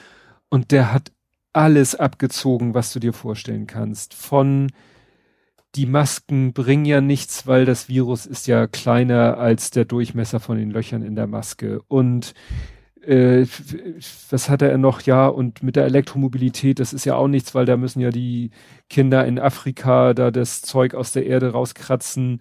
Und 0.49 0.71
der 0.71 0.93
hat 0.93 1.13
alles 1.53 1.95
abgezogen, 1.95 2.73
was 2.75 2.93
du 2.93 3.01
dir 3.01 3.13
vorstellen 3.13 3.67
kannst. 3.67 4.15
Von 4.15 4.71
die 5.75 5.87
Masken 5.87 6.53
bringen 6.53 6.85
ja 6.85 7.01
nichts, 7.01 7.47
weil 7.47 7.65
das 7.65 7.89
Virus 7.89 8.27
ist 8.27 8.47
ja 8.47 8.67
kleiner 8.67 9.39
als 9.39 9.71
der 9.71 9.85
Durchmesser 9.85 10.41
von 10.41 10.57
den 10.57 10.71
Löchern 10.71 11.03
in 11.03 11.17
der 11.17 11.27
Maske. 11.27 11.83
Und 11.89 12.35
äh, 13.07 13.47
was 14.31 14.49
hat 14.49 14.63
er 14.63 14.79
noch? 14.79 15.03
Ja, 15.03 15.27
und 15.27 15.63
mit 15.63 15.77
der 15.77 15.85
Elektromobilität, 15.85 16.79
das 16.79 16.93
ist 16.93 17.05
ja 17.05 17.17
auch 17.17 17.29
nichts, 17.29 17.55
weil 17.55 17.67
da 17.67 17.77
müssen 17.77 18.01
ja 18.01 18.11
die 18.11 18.51
Kinder 18.89 19.25
in 19.27 19.39
Afrika 19.39 20.15
da 20.15 20.31
das 20.31 20.63
Zeug 20.63 20.95
aus 20.95 21.13
der 21.13 21.27
Erde 21.27 21.53
rauskratzen, 21.53 22.41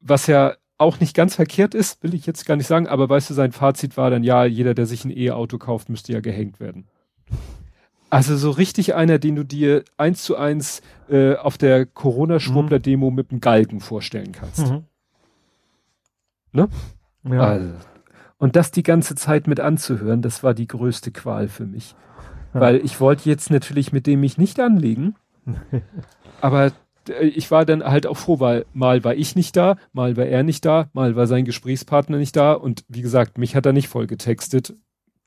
was 0.00 0.26
ja 0.26 0.54
auch 0.78 0.98
nicht 0.98 1.14
ganz 1.14 1.34
verkehrt 1.34 1.74
ist, 1.74 2.02
will 2.02 2.14
ich 2.14 2.24
jetzt 2.24 2.46
gar 2.46 2.56
nicht 2.56 2.66
sagen, 2.66 2.86
aber 2.86 3.08
weißt 3.08 3.30
du, 3.30 3.34
sein 3.34 3.52
Fazit 3.52 3.98
war 3.98 4.10
dann, 4.10 4.24
ja, 4.24 4.44
jeder, 4.44 4.72
der 4.74 4.86
sich 4.86 5.04
ein 5.04 5.14
E-Auto 5.14 5.58
kauft, 5.58 5.90
müsste 5.90 6.12
ja 6.12 6.20
gehängt 6.20 6.58
werden. 6.58 6.88
Also 8.08 8.36
so 8.36 8.50
richtig 8.50 8.94
einer, 8.94 9.18
den 9.18 9.36
du 9.36 9.44
dir 9.44 9.84
eins 9.96 10.22
zu 10.22 10.36
eins 10.36 10.80
äh, 11.08 11.36
auf 11.36 11.58
der 11.58 11.86
Corona-Schwurbler-Demo 11.86 13.10
mhm. 13.10 13.16
mit 13.16 13.30
einem 13.30 13.40
Galgen 13.40 13.80
vorstellen 13.80 14.32
kannst. 14.32 14.66
Mhm. 14.66 14.84
Ne? 16.52 16.68
Ja. 17.24 17.40
Also. 17.40 17.74
Und 18.40 18.56
das 18.56 18.70
die 18.70 18.82
ganze 18.82 19.14
Zeit 19.16 19.46
mit 19.46 19.60
anzuhören, 19.60 20.22
das 20.22 20.42
war 20.42 20.54
die 20.54 20.66
größte 20.66 21.10
Qual 21.10 21.46
für 21.46 21.66
mich. 21.66 21.94
Ja. 22.54 22.60
Weil 22.62 22.76
ich 22.76 22.98
wollte 22.98 23.28
jetzt 23.28 23.50
natürlich 23.50 23.92
mit 23.92 24.06
dem 24.06 24.20
mich 24.20 24.38
nicht 24.38 24.58
anlegen. 24.58 25.14
aber 26.40 26.72
äh, 27.06 27.26
ich 27.26 27.50
war 27.50 27.66
dann 27.66 27.84
halt 27.84 28.06
auch 28.06 28.16
froh, 28.16 28.40
weil 28.40 28.64
mal 28.72 29.04
war 29.04 29.14
ich 29.14 29.36
nicht 29.36 29.56
da, 29.56 29.76
mal 29.92 30.16
war 30.16 30.24
er 30.24 30.42
nicht 30.42 30.64
da, 30.64 30.88
mal 30.94 31.16
war 31.16 31.26
sein 31.26 31.44
Gesprächspartner 31.44 32.16
nicht 32.16 32.34
da 32.34 32.54
und 32.54 32.82
wie 32.88 33.02
gesagt, 33.02 33.36
mich 33.36 33.54
hat 33.54 33.66
er 33.66 33.74
nicht 33.74 33.88
voll 33.88 34.06
getextet. 34.06 34.74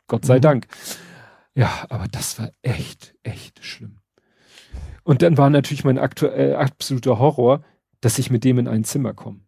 Gott 0.08 0.26
sei 0.26 0.38
mhm. 0.38 0.42
Dank. 0.42 0.68
Ja, 1.54 1.86
aber 1.90 2.08
das 2.12 2.40
war 2.40 2.50
echt, 2.64 3.16
echt 3.22 3.64
schlimm. 3.64 4.00
Und 5.04 5.22
dann 5.22 5.38
war 5.38 5.52
natürlich 5.52 5.84
mein 5.84 6.00
aktuell, 6.00 6.54
äh, 6.54 6.56
absoluter 6.56 7.20
Horror, 7.20 7.64
dass 8.02 8.18
ich 8.18 8.32
mit 8.32 8.44
dem 8.44 8.58
in 8.58 8.68
ein 8.68 8.84
Zimmer 8.84 9.14
komme. 9.14 9.42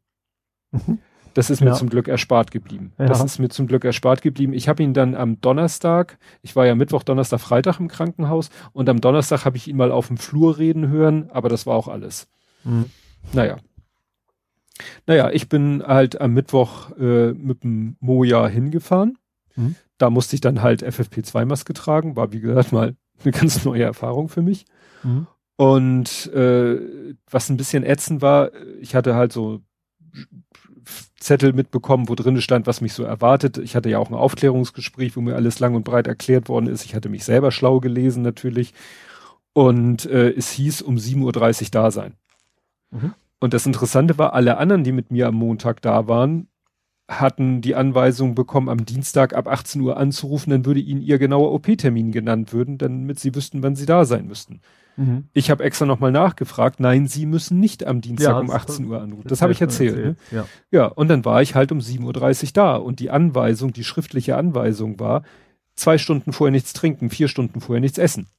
Mhm. 0.72 1.00
Das 1.36 1.50
ist 1.50 1.60
mir 1.60 1.72
ja. 1.72 1.74
zum 1.74 1.90
Glück 1.90 2.08
erspart 2.08 2.50
geblieben. 2.50 2.94
Ja. 2.98 3.08
Das 3.08 3.22
ist 3.22 3.40
mir 3.40 3.50
zum 3.50 3.68
Glück 3.68 3.84
erspart 3.84 4.22
geblieben. 4.22 4.54
Ich 4.54 4.70
habe 4.70 4.82
ihn 4.82 4.94
dann 4.94 5.16
am 5.16 5.42
Donnerstag, 5.42 6.18
ich 6.42 6.56
war 6.56 6.66
ja 6.66 6.76
Mittwoch, 6.76 7.04
Donnerstag, 7.04 7.42
Freitag 7.42 7.78
im 7.80 7.90
Krankenhaus 7.90 8.50
und 8.72 8.88
am 8.88 9.02
Donnerstag 9.02 9.44
habe 9.44 9.58
ich 9.58 9.68
ihn 9.68 9.76
mal 9.76 9.92
auf 9.92 10.08
dem 10.08 10.16
Flur 10.16 10.58
reden 10.58 10.88
hören, 10.88 11.30
aber 11.32 11.50
das 11.50 11.66
war 11.66 11.76
auch 11.76 11.90
alles. 11.90 12.30
Mhm. 12.64 12.86
Naja. 13.34 13.58
Naja, 15.08 15.30
ich 15.30 15.50
bin 15.50 15.84
halt 15.86 16.22
am 16.22 16.34
Mittwoch 16.34 16.92
äh, 16.98 17.34
mit 17.34 17.66
dem 17.66 17.98
Moja 18.00 18.48
hingefahren. 18.48 19.18
Mhm. 19.58 19.76
Da 19.98 20.10
musste 20.10 20.36
ich 20.38 20.42
dann 20.42 20.62
halt 20.62 20.84
FFP2-Maske 20.84 21.74
tragen, 21.74 22.16
war 22.16 22.32
wie 22.32 22.40
gesagt 22.40 22.72
mal 22.72 22.96
eine 23.24 23.32
ganz 23.34 23.66
neue 23.66 23.84
Erfahrung 23.84 24.30
für 24.30 24.42
mich. 24.42 24.66
Mhm. 25.04 25.28
Und 25.58 26.32
äh, 26.34 26.80
was 27.30 27.50
ein 27.50 27.58
bisschen 27.58 27.84
ätzend 27.84 28.22
war, 28.22 28.52
ich 28.80 28.96
hatte 28.96 29.16
halt 29.16 29.34
so 29.34 29.62
Zettel 31.19 31.53
mitbekommen, 31.53 32.08
wo 32.08 32.16
drin 32.16 32.40
stand, 32.42 32.68
was 32.68 32.82
mich 32.82 32.94
so 32.94 33.03
erwartet. 33.03 33.58
Ich 33.58 33.76
hatte 33.76 33.90
ja 33.90 33.98
auch 33.98 34.10
ein 34.10 34.16
Aufklärungsgespräch, 34.16 35.16
wo 35.16 35.22
mir 35.22 35.35
alles 35.35 35.60
lang 35.60 35.76
und 35.76 35.84
breit 35.84 36.08
erklärt 36.08 36.50
worden 36.50 36.68
ist. 36.68 36.85
Ich 36.85 36.94
hatte 36.94 37.10
mich 37.10 37.24
selber 37.24 37.52
schlau 37.52 37.80
gelesen 37.80 38.22
natürlich. 38.22 38.74
Und 39.53 40.06
äh, 40.06 40.32
es 40.32 40.52
hieß 40.52 40.82
um 40.82 40.98
7.30 40.98 41.22
Uhr 41.64 41.72
da 41.72 41.92
sein. 41.92 42.14
Mhm. 42.92 43.14
Und 43.40 43.53
das 43.53 43.66
Interessante 43.66 44.18
war, 44.18 44.34
alle 44.34 44.58
anderen, 44.58 44.84
die 44.84 44.92
mit 44.92 45.11
mir 45.11 45.27
am 45.27 45.35
Montag 45.35 45.82
da 45.82 46.08
waren, 46.08 46.48
hatten 47.08 47.61
die 47.61 47.75
Anweisung 47.75 48.34
bekommen, 48.34 48.67
am 48.67 48.85
Dienstag 48.85 49.35
ab 49.35 49.48
18 49.48 49.80
Uhr 49.82 49.98
anzurufen, 49.98 50.50
dann 50.50 50.66
würde 50.66 50.80
ihnen 50.80 51.01
ihr 51.01 51.19
genauer 51.19 51.51
OP-Termin 51.51 52.11
genannt 52.11 52.51
würden, 52.51 52.77
damit 52.77 53.19
sie 53.19 53.35
wüssten, 53.35 53.61
wann 53.61 53.75
sie 53.75 53.85
da 53.85 54.06
sein 54.06 54.25
müssten. 54.25 54.61
Mhm. 54.98 55.25
Ich 55.34 55.51
habe 55.51 55.64
extra 55.64 55.85
nochmal 55.85 56.11
nachgefragt, 56.11 56.80
nein, 56.80 57.08
sie 57.08 57.25
müssen 57.25 57.59
nicht 57.59 57.85
am 57.85 58.01
Dienstag 58.01 58.32
ja, 58.32 58.40
um 58.40 58.50
18 58.50 58.85
Uhr 58.85 59.01
anrufen. 59.01 59.27
Das, 59.27 59.42
habe 59.42 59.51
ich 59.51 59.61
erzählt. 59.61 59.95
erzählt. 59.95 60.17
Ne? 60.32 60.38
Ja. 60.38 60.45
ja, 60.72 60.85
und 60.88 61.09
dann 61.09 61.25
war 61.25 61.42
ich 61.42 61.53
halt 61.53 61.72
um 61.72 61.80
7.30 61.80 62.43
Uhr 62.45 62.50
da 62.53 62.75
und 62.75 63.00
die 63.00 63.11
Anweisung, 63.11 63.74
die 63.74 63.84
schriftliche 63.84 64.35
Anweisung 64.38 65.00
war, 65.00 65.24
zwei 65.75 65.98
Stunden 65.98 66.34
vorher 66.34 66.51
nichts 66.51 66.74
trinken, 66.74 67.09
vier 67.09 67.27
Stunden 67.27 67.61
vorher 67.61 67.82
nichts 67.82 67.98
essen. 67.98 68.30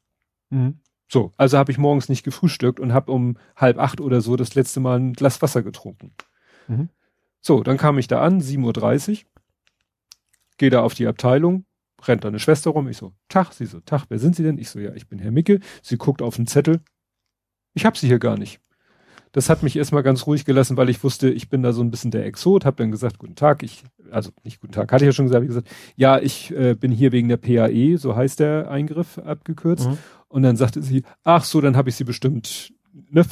Mhm. 0.50 0.80
So, 1.08 1.32
also 1.36 1.56
habe 1.56 1.70
ich 1.70 1.78
morgens 1.78 2.08
nicht 2.08 2.24
gefrühstückt 2.24 2.80
und 2.80 2.92
habe 2.92 3.12
um 3.12 3.36
halb 3.54 3.78
acht 3.78 4.00
oder 4.00 4.20
so 4.20 4.34
das 4.34 4.54
letzte 4.54 4.80
Mal 4.80 4.98
ein 4.98 5.12
Glas 5.12 5.40
Wasser 5.40 5.62
getrunken. 5.62 6.12
Mhm. 6.66 6.88
So, 7.40 7.62
dann 7.62 7.76
kam 7.76 7.98
ich 7.98 8.08
da 8.08 8.22
an, 8.22 8.40
7.30 8.40 9.10
Uhr, 9.10 9.18
gehe 10.58 10.70
da 10.70 10.82
auf 10.82 10.94
die 10.94 11.06
Abteilung, 11.06 11.64
rennt 12.04 12.24
da 12.24 12.28
eine 12.28 12.38
Schwester 12.38 12.70
rum, 12.70 12.88
ich 12.88 12.96
so, 12.96 13.12
Tag, 13.28 13.52
sie 13.52 13.66
so, 13.66 13.80
Tag, 13.80 14.06
wer 14.08 14.18
sind 14.18 14.36
Sie 14.36 14.42
denn? 14.42 14.58
Ich 14.58 14.70
so, 14.70 14.78
ja, 14.78 14.94
ich 14.94 15.08
bin 15.08 15.18
Herr 15.18 15.30
Micke. 15.30 15.60
Sie 15.82 15.96
guckt 15.96 16.22
auf 16.22 16.36
den 16.36 16.46
Zettel, 16.46 16.80
ich 17.74 17.84
hab 17.84 17.96
sie 17.96 18.06
hier 18.06 18.18
gar 18.18 18.38
nicht. 18.38 18.60
Das 19.32 19.50
hat 19.50 19.62
mich 19.62 19.76
erstmal 19.76 20.02
ganz 20.02 20.26
ruhig 20.26 20.46
gelassen, 20.46 20.78
weil 20.78 20.88
ich 20.88 21.04
wusste, 21.04 21.28
ich 21.28 21.50
bin 21.50 21.62
da 21.62 21.74
so 21.74 21.82
ein 21.82 21.90
bisschen 21.90 22.10
der 22.10 22.24
Exot, 22.24 22.64
hab 22.64 22.78
dann 22.78 22.90
gesagt, 22.90 23.18
guten 23.18 23.34
Tag, 23.34 23.62
ich, 23.62 23.84
also 24.10 24.30
nicht 24.44 24.62
guten 24.62 24.72
Tag, 24.72 24.90
hatte 24.90 25.04
ich 25.04 25.08
ja 25.08 25.12
schon 25.12 25.26
gesagt, 25.26 25.42
ich 25.42 25.48
gesagt, 25.48 25.68
ja, 25.94 26.18
ich 26.18 26.56
äh, 26.56 26.74
bin 26.74 26.90
hier 26.90 27.12
wegen 27.12 27.28
der 27.28 27.36
PAE, 27.36 27.98
so 27.98 28.16
heißt 28.16 28.40
der 28.40 28.70
Eingriff 28.70 29.18
abgekürzt. 29.18 29.88
Mhm. 29.88 29.98
Und 30.28 30.42
dann 30.42 30.56
sagte 30.56 30.82
sie, 30.82 31.02
ach 31.22 31.44
so, 31.44 31.60
dann 31.60 31.76
habe 31.76 31.90
ich 31.90 31.96
sie 31.96 32.04
bestimmt 32.04 32.72
ne, 33.10 33.24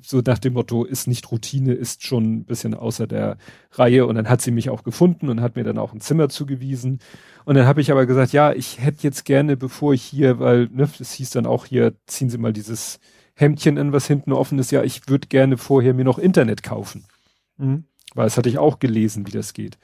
so 0.00 0.20
nach 0.24 0.38
dem 0.38 0.54
Motto, 0.54 0.84
ist 0.84 1.06
nicht 1.06 1.30
Routine, 1.30 1.72
ist 1.72 2.04
schon 2.04 2.24
ein 2.24 2.44
bisschen 2.44 2.74
außer 2.74 3.06
der 3.06 3.38
Reihe. 3.72 4.06
Und 4.06 4.14
dann 4.14 4.28
hat 4.28 4.42
sie 4.42 4.50
mich 4.50 4.70
auch 4.70 4.82
gefunden 4.82 5.28
und 5.28 5.40
hat 5.40 5.56
mir 5.56 5.64
dann 5.64 5.78
auch 5.78 5.92
ein 5.92 6.00
Zimmer 6.00 6.28
zugewiesen. 6.28 7.00
Und 7.44 7.54
dann 7.54 7.66
habe 7.66 7.80
ich 7.80 7.90
aber 7.90 8.06
gesagt, 8.06 8.32
ja, 8.32 8.52
ich 8.52 8.80
hätte 8.80 9.02
jetzt 9.02 9.24
gerne, 9.24 9.56
bevor 9.56 9.94
ich 9.94 10.02
hier, 10.02 10.38
weil, 10.38 10.68
ne, 10.72 10.88
das 10.98 11.12
hieß 11.12 11.30
dann 11.30 11.46
auch 11.46 11.66
hier, 11.66 11.94
ziehen 12.06 12.30
Sie 12.30 12.38
mal 12.38 12.52
dieses 12.52 13.00
Hemdchen 13.34 13.78
an, 13.78 13.92
was 13.92 14.06
hinten 14.06 14.32
offen 14.32 14.58
ist. 14.58 14.70
Ja, 14.70 14.82
ich 14.82 15.08
würde 15.08 15.28
gerne 15.28 15.56
vorher 15.56 15.94
mir 15.94 16.04
noch 16.04 16.18
Internet 16.18 16.62
kaufen. 16.62 17.04
Mhm. 17.56 17.84
Weil 18.14 18.26
das 18.26 18.36
hatte 18.36 18.48
ich 18.48 18.58
auch 18.58 18.78
gelesen, 18.78 19.26
wie 19.26 19.32
das 19.32 19.52
geht. 19.52 19.78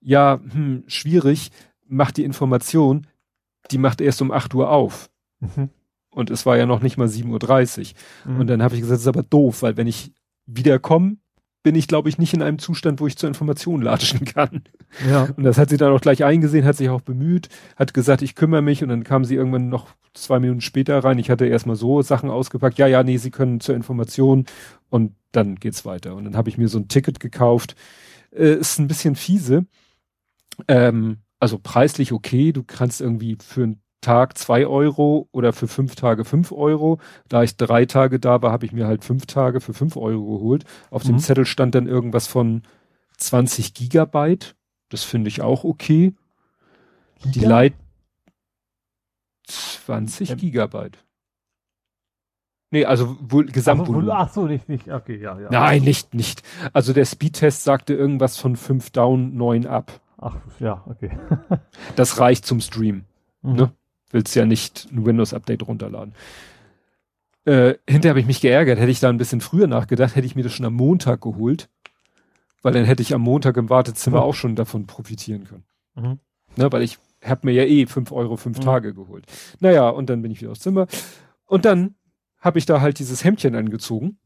Ja, 0.00 0.40
hm, 0.50 0.84
schwierig, 0.86 1.50
macht 1.86 2.16
die 2.16 2.24
Information, 2.24 3.06
die 3.70 3.78
macht 3.78 4.00
erst 4.00 4.22
um 4.22 4.30
8 4.30 4.54
Uhr 4.54 4.70
auf. 4.70 5.10
Mhm. 5.40 5.70
Und 6.18 6.30
es 6.30 6.46
war 6.46 6.58
ja 6.58 6.66
noch 6.66 6.82
nicht 6.82 6.96
mal 6.96 7.06
7.30 7.06 7.94
Uhr. 8.26 8.32
Mhm. 8.32 8.40
Und 8.40 8.46
dann 8.48 8.60
habe 8.60 8.74
ich 8.74 8.80
gesagt, 8.80 8.96
das 8.96 9.02
ist 9.02 9.06
aber 9.06 9.22
doof, 9.22 9.62
weil 9.62 9.76
wenn 9.76 9.86
ich 9.86 10.12
wiederkomme, 10.46 11.18
bin 11.62 11.76
ich, 11.76 11.86
glaube 11.86 12.08
ich, 12.08 12.18
nicht 12.18 12.34
in 12.34 12.42
einem 12.42 12.58
Zustand, 12.58 12.98
wo 12.98 13.06
ich 13.06 13.16
zur 13.16 13.28
Information 13.28 13.82
latschen 13.82 14.24
kann. 14.24 14.64
Ja. 15.08 15.28
Und 15.36 15.44
das 15.44 15.58
hat 15.58 15.70
sie 15.70 15.76
dann 15.76 15.92
auch 15.92 16.00
gleich 16.00 16.24
eingesehen, 16.24 16.64
hat 16.64 16.76
sich 16.76 16.88
auch 16.88 17.02
bemüht, 17.02 17.48
hat 17.76 17.94
gesagt, 17.94 18.22
ich 18.22 18.34
kümmere 18.34 18.62
mich 18.62 18.82
und 18.82 18.88
dann 18.88 19.04
kam 19.04 19.24
sie 19.24 19.36
irgendwann 19.36 19.68
noch 19.68 19.94
zwei 20.12 20.40
Minuten 20.40 20.60
später 20.60 20.98
rein. 21.04 21.18
Ich 21.20 21.30
hatte 21.30 21.46
erstmal 21.46 21.76
so 21.76 22.02
Sachen 22.02 22.30
ausgepackt, 22.30 22.78
ja, 22.78 22.88
ja, 22.88 23.04
nee, 23.04 23.18
sie 23.18 23.30
können 23.30 23.60
zur 23.60 23.76
Information 23.76 24.46
und 24.90 25.14
dann 25.30 25.54
geht's 25.54 25.84
weiter. 25.84 26.16
Und 26.16 26.24
dann 26.24 26.36
habe 26.36 26.48
ich 26.48 26.58
mir 26.58 26.66
so 26.66 26.80
ein 26.80 26.88
Ticket 26.88 27.20
gekauft. 27.20 27.76
Äh, 28.32 28.54
ist 28.54 28.80
ein 28.80 28.88
bisschen 28.88 29.14
fiese. 29.14 29.66
Ähm, 30.66 31.18
also 31.38 31.60
preislich 31.62 32.10
okay, 32.10 32.52
du 32.52 32.64
kannst 32.64 33.00
irgendwie 33.00 33.38
für 33.40 33.62
einen 33.62 33.80
Tag 34.08 34.38
zwei 34.38 34.66
Euro 34.66 35.28
oder 35.32 35.52
für 35.52 35.68
fünf 35.68 35.94
Tage 35.94 36.24
fünf 36.24 36.50
Euro. 36.50 36.98
Da 37.28 37.42
ich 37.42 37.58
drei 37.58 37.84
Tage 37.84 38.18
da 38.18 38.40
war, 38.40 38.52
habe 38.52 38.64
ich 38.64 38.72
mir 38.72 38.86
halt 38.86 39.04
fünf 39.04 39.26
Tage 39.26 39.60
für 39.60 39.74
fünf 39.74 39.98
Euro 39.98 40.38
geholt. 40.38 40.64
Auf 40.90 41.04
mhm. 41.04 41.08
dem 41.08 41.18
Zettel 41.18 41.44
stand 41.44 41.74
dann 41.74 41.86
irgendwas 41.86 42.26
von 42.26 42.62
20 43.18 43.74
Gigabyte. 43.74 44.56
Das 44.88 45.04
finde 45.04 45.28
ich 45.28 45.42
auch 45.42 45.62
okay. 45.62 46.14
Die 47.22 47.40
Leit 47.40 47.74
20 49.46 50.30
ähm. 50.30 50.36
Gigabyte. 50.38 50.96
Nee, 52.70 52.86
also 52.86 53.14
wohl 53.20 53.44
Gesamtvolumen. 53.44 54.10
Ach 54.10 54.32
so, 54.32 54.46
nicht, 54.46 54.70
nicht, 54.70 54.88
okay, 54.88 55.20
ja, 55.20 55.38
ja. 55.38 55.50
Nein, 55.50 55.82
nicht, 55.82 56.14
nicht. 56.14 56.42
Also 56.72 56.94
der 56.94 57.04
Speedtest 57.04 57.62
sagte 57.62 57.92
irgendwas 57.92 58.38
von 58.38 58.56
5 58.56 58.88
down, 58.88 59.36
9 59.36 59.66
up. 59.66 60.00
Ach, 60.16 60.36
ja, 60.60 60.82
okay. 60.86 61.10
das 61.96 62.18
reicht 62.18 62.46
zum 62.46 62.62
Stream. 62.62 63.04
Mhm. 63.42 63.52
Ne? 63.52 63.72
Willst 64.10 64.34
ja 64.34 64.46
nicht 64.46 64.88
ein 64.90 65.04
Windows-Update 65.04 65.66
runterladen. 65.66 66.14
Äh, 67.44 67.74
hinterher 67.88 68.10
habe 68.10 68.20
ich 68.20 68.26
mich 68.26 68.40
geärgert. 68.40 68.78
Hätte 68.78 68.90
ich 68.90 69.00
da 69.00 69.08
ein 69.08 69.18
bisschen 69.18 69.40
früher 69.40 69.66
nachgedacht, 69.66 70.16
hätte 70.16 70.26
ich 70.26 70.36
mir 70.36 70.42
das 70.42 70.52
schon 70.52 70.66
am 70.66 70.74
Montag 70.74 71.20
geholt. 71.22 71.68
Weil 72.62 72.72
dann 72.72 72.84
hätte 72.84 73.02
ich 73.02 73.14
am 73.14 73.22
Montag 73.22 73.56
im 73.56 73.70
Wartezimmer 73.70 74.18
mhm. 74.18 74.22
auch 74.24 74.34
schon 74.34 74.56
davon 74.56 74.86
profitieren 74.86 75.44
können. 75.44 75.64
Mhm. 75.94 76.18
Ne, 76.56 76.72
weil 76.72 76.82
ich 76.82 76.98
habe 77.24 77.46
mir 77.46 77.52
ja 77.52 77.64
eh 77.64 77.86
5 77.86 78.12
Euro 78.12 78.36
fünf 78.36 78.58
mhm. 78.58 78.62
Tage 78.62 78.94
geholt. 78.94 79.26
Naja, 79.60 79.88
und 79.88 80.10
dann 80.10 80.22
bin 80.22 80.30
ich 80.30 80.40
wieder 80.40 80.50
aufs 80.50 80.60
Zimmer. 80.60 80.86
Und 81.46 81.64
dann 81.64 81.94
habe 82.38 82.58
ich 82.58 82.66
da 82.66 82.80
halt 82.80 82.98
dieses 82.98 83.24
Hemdchen 83.24 83.54
angezogen 83.54 84.18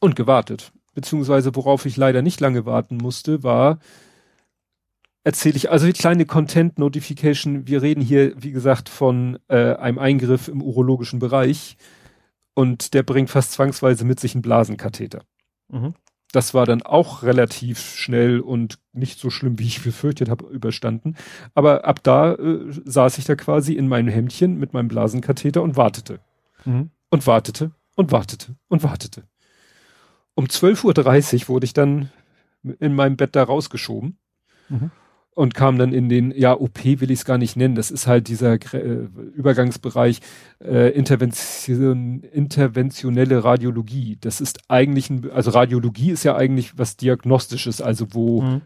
und 0.00 0.16
gewartet. 0.16 0.72
Beziehungsweise 0.94 1.54
worauf 1.54 1.86
ich 1.86 1.96
leider 1.96 2.22
nicht 2.22 2.40
lange 2.40 2.66
warten 2.66 2.96
musste, 2.96 3.42
war, 3.42 3.78
erzähle 5.24 5.56
ich, 5.56 5.70
also 5.70 5.86
die 5.86 5.92
kleine 5.92 6.26
Content 6.26 6.78
Notification, 6.78 7.66
wir 7.66 7.82
reden 7.82 8.00
hier, 8.00 8.32
wie 8.42 8.52
gesagt, 8.52 8.88
von 8.88 9.38
äh, 9.48 9.74
einem 9.74 9.98
Eingriff 9.98 10.48
im 10.48 10.62
urologischen 10.62 11.18
Bereich 11.18 11.76
und 12.54 12.94
der 12.94 13.02
bringt 13.02 13.30
fast 13.30 13.52
zwangsweise 13.52 14.04
mit 14.04 14.20
sich 14.20 14.34
einen 14.34 14.42
Blasenkatheter. 14.42 15.22
Mhm. 15.68 15.94
Das 16.32 16.52
war 16.52 16.66
dann 16.66 16.82
auch 16.82 17.22
relativ 17.22 17.94
schnell 17.94 18.40
und 18.40 18.78
nicht 18.92 19.18
so 19.18 19.30
schlimm, 19.30 19.58
wie 19.58 19.66
ich 19.66 19.82
befürchtet 19.82 20.28
habe, 20.28 20.46
überstanden. 20.46 21.16
Aber 21.54 21.86
ab 21.86 22.02
da 22.02 22.34
äh, 22.34 22.60
saß 22.84 23.16
ich 23.18 23.24
da 23.24 23.34
quasi 23.34 23.72
in 23.72 23.88
meinem 23.88 24.08
Hemdchen 24.08 24.58
mit 24.58 24.74
meinem 24.74 24.88
Blasenkatheter 24.88 25.62
und 25.62 25.76
wartete. 25.76 26.20
Mhm. 26.64 26.90
Und 27.10 27.26
wartete 27.26 27.70
und 27.94 28.12
wartete 28.12 28.56
und 28.68 28.82
wartete. 28.82 29.24
Um 30.34 30.44
12.30 30.44 31.42
Uhr 31.42 31.48
wurde 31.48 31.64
ich 31.64 31.72
dann 31.72 32.10
in 32.78 32.94
meinem 32.94 33.16
Bett 33.16 33.34
da 33.34 33.42
rausgeschoben 33.42 34.18
mhm. 34.68 34.90
Und 35.38 35.54
kam 35.54 35.78
dann 35.78 35.92
in 35.92 36.08
den, 36.08 36.32
ja, 36.32 36.58
OP 36.58 36.84
will 36.84 37.12
ich 37.12 37.20
es 37.20 37.24
gar 37.24 37.38
nicht 37.38 37.54
nennen, 37.54 37.76
das 37.76 37.92
ist 37.92 38.08
halt 38.08 38.26
dieser 38.26 38.54
äh, 38.54 39.06
Übergangsbereich 39.36 40.18
äh, 40.60 40.90
Intervention, 40.90 42.24
interventionelle 42.24 43.44
Radiologie. 43.44 44.18
Das 44.20 44.40
ist 44.40 44.58
eigentlich, 44.66 45.10
ein, 45.10 45.30
also 45.30 45.52
Radiologie 45.52 46.10
ist 46.10 46.24
ja 46.24 46.34
eigentlich 46.34 46.76
was 46.76 46.96
Diagnostisches, 46.96 47.80
also 47.80 48.08
wo 48.14 48.42
mhm. 48.42 48.62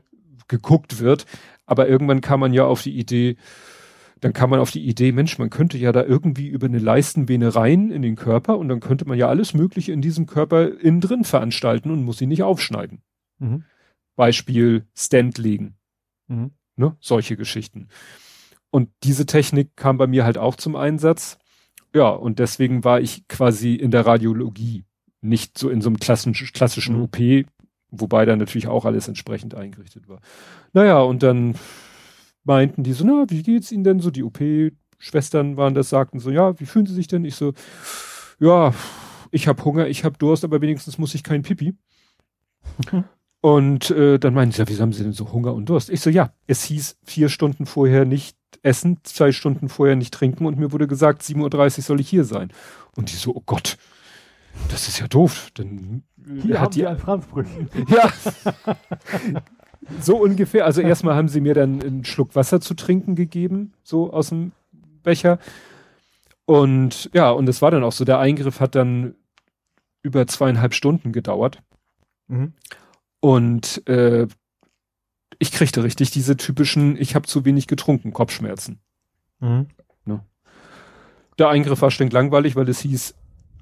geguckt 0.48 0.98
wird. 0.98 1.26
Aber 1.66 1.90
irgendwann 1.90 2.22
kam 2.22 2.40
man 2.40 2.54
ja 2.54 2.64
auf 2.64 2.80
die 2.80 2.98
Idee, 2.98 3.36
dann 4.22 4.32
kam 4.32 4.48
man 4.48 4.58
auf 4.58 4.70
die 4.70 4.88
Idee, 4.88 5.12
Mensch, 5.12 5.38
man 5.38 5.50
könnte 5.50 5.76
ja 5.76 5.92
da 5.92 6.02
irgendwie 6.02 6.48
über 6.48 6.68
eine 6.68 6.78
Leistenvene 6.78 7.54
rein 7.54 7.90
in 7.90 8.00
den 8.00 8.16
Körper 8.16 8.56
und 8.56 8.70
dann 8.70 8.80
könnte 8.80 9.06
man 9.06 9.18
ja 9.18 9.28
alles 9.28 9.52
Mögliche 9.52 9.92
in 9.92 10.00
diesem 10.00 10.24
Körper 10.24 10.70
innen 10.80 11.02
drin 11.02 11.24
veranstalten 11.24 11.90
und 11.90 12.02
muss 12.02 12.22
ihn 12.22 12.30
nicht 12.30 12.44
aufschneiden. 12.44 13.02
Mhm. 13.40 13.64
Beispiel 14.16 14.86
Stand 14.94 15.36
legen. 15.36 15.76
Mhm. 16.28 16.52
Ne? 16.76 16.96
Solche 17.00 17.36
Geschichten. 17.36 17.88
Und 18.70 18.88
diese 19.02 19.26
Technik 19.26 19.76
kam 19.76 19.98
bei 19.98 20.06
mir 20.06 20.24
halt 20.24 20.38
auch 20.38 20.56
zum 20.56 20.76
Einsatz. 20.76 21.38
Ja, 21.94 22.08
und 22.08 22.38
deswegen 22.38 22.84
war 22.84 23.00
ich 23.00 23.28
quasi 23.28 23.74
in 23.74 23.90
der 23.90 24.06
Radiologie, 24.06 24.84
nicht 25.20 25.58
so 25.58 25.68
in 25.68 25.82
so 25.82 25.90
einem 25.90 25.98
klassischen, 25.98 26.32
klassischen 26.52 26.96
mhm. 26.96 27.02
OP, 27.02 27.18
wobei 27.90 28.24
da 28.24 28.34
natürlich 28.34 28.68
auch 28.68 28.86
alles 28.86 29.08
entsprechend 29.08 29.54
eingerichtet 29.54 30.08
war. 30.08 30.20
Naja, 30.72 31.00
und 31.00 31.22
dann 31.22 31.54
meinten 32.44 32.82
die 32.82 32.94
so, 32.94 33.04
na, 33.04 33.26
wie 33.28 33.42
geht's 33.42 33.70
Ihnen 33.70 33.84
denn 33.84 34.00
so? 34.00 34.10
Die 34.10 34.24
OP-Schwestern 34.24 35.58
waren 35.58 35.74
das, 35.74 35.90
sagten 35.90 36.18
so, 36.18 36.30
ja, 36.30 36.58
wie 36.58 36.66
fühlen 36.66 36.86
Sie 36.86 36.94
sich 36.94 37.08
denn? 37.08 37.26
Ich 37.26 37.34
so, 37.34 37.52
ja, 38.40 38.72
ich 39.30 39.48
habe 39.48 39.64
Hunger, 39.64 39.86
ich 39.86 40.04
habe 40.04 40.16
Durst, 40.18 40.44
aber 40.44 40.60
wenigstens 40.62 40.98
muss 40.98 41.14
ich 41.14 41.22
kein 41.22 41.42
Pipi. 41.42 41.74
Und 43.42 43.90
äh, 43.90 44.20
dann 44.20 44.34
meinten 44.34 44.52
sie, 44.52 44.60
ja, 44.60 44.68
wieso 44.68 44.82
haben 44.82 44.92
Sie 44.92 45.02
denn 45.02 45.12
so 45.12 45.32
Hunger 45.32 45.52
und 45.52 45.68
Durst? 45.68 45.90
Ich 45.90 46.00
so, 46.00 46.10
ja, 46.10 46.32
es 46.46 46.62
hieß 46.62 46.96
vier 47.02 47.28
Stunden 47.28 47.66
vorher 47.66 48.04
nicht 48.04 48.36
essen, 48.62 48.98
zwei 49.02 49.32
Stunden 49.32 49.68
vorher 49.68 49.96
nicht 49.96 50.14
trinken 50.14 50.46
und 50.46 50.58
mir 50.58 50.70
wurde 50.70 50.86
gesagt, 50.86 51.22
7.30 51.22 51.78
Uhr 51.78 51.82
soll 51.82 52.00
ich 52.00 52.08
hier 52.08 52.24
sein. 52.24 52.52
Und 52.94 53.10
die 53.10 53.16
so, 53.16 53.34
oh 53.34 53.42
Gott, 53.44 53.78
das 54.68 54.86
ist 54.86 55.00
ja 55.00 55.08
doof. 55.08 55.50
Dann 55.54 56.04
hier 56.40 56.60
hat 56.60 56.76
die 56.76 56.86
ein 56.86 56.98
Franzbrötchen. 56.98 57.68
Ja. 57.88 58.12
So 60.00 60.18
ungefähr. 60.18 60.64
Also 60.64 60.80
erstmal 60.80 61.16
haben 61.16 61.26
sie 61.26 61.40
mir 61.40 61.54
dann 61.54 61.82
einen 61.82 62.04
Schluck 62.04 62.36
Wasser 62.36 62.60
zu 62.60 62.74
trinken 62.74 63.16
gegeben, 63.16 63.72
so 63.82 64.12
aus 64.12 64.28
dem 64.28 64.52
Becher. 65.02 65.40
Und 66.44 67.10
ja, 67.12 67.30
und 67.32 67.48
es 67.48 67.60
war 67.60 67.72
dann 67.72 67.82
auch 67.82 67.90
so, 67.90 68.04
der 68.04 68.20
Eingriff 68.20 68.60
hat 68.60 68.76
dann 68.76 69.16
über 70.04 70.28
zweieinhalb 70.28 70.74
Stunden 70.74 71.10
gedauert. 71.10 71.58
Mhm. 72.28 72.52
Und 73.22 73.86
äh, 73.88 74.26
ich 75.38 75.52
kriegte 75.52 75.84
richtig 75.84 76.10
diese 76.10 76.36
typischen, 76.36 76.96
ich 76.96 77.14
habe 77.14 77.28
zu 77.28 77.44
wenig 77.44 77.68
getrunken, 77.68 78.12
Kopfschmerzen. 78.12 78.80
Mhm. 79.38 79.68
Ne? 80.04 80.24
Der 81.38 81.48
Eingriff 81.48 81.82
war 81.82 81.92
stinklangweilig, 81.92 82.56
weil 82.56 82.68
es 82.68 82.80
hieß, 82.80 83.14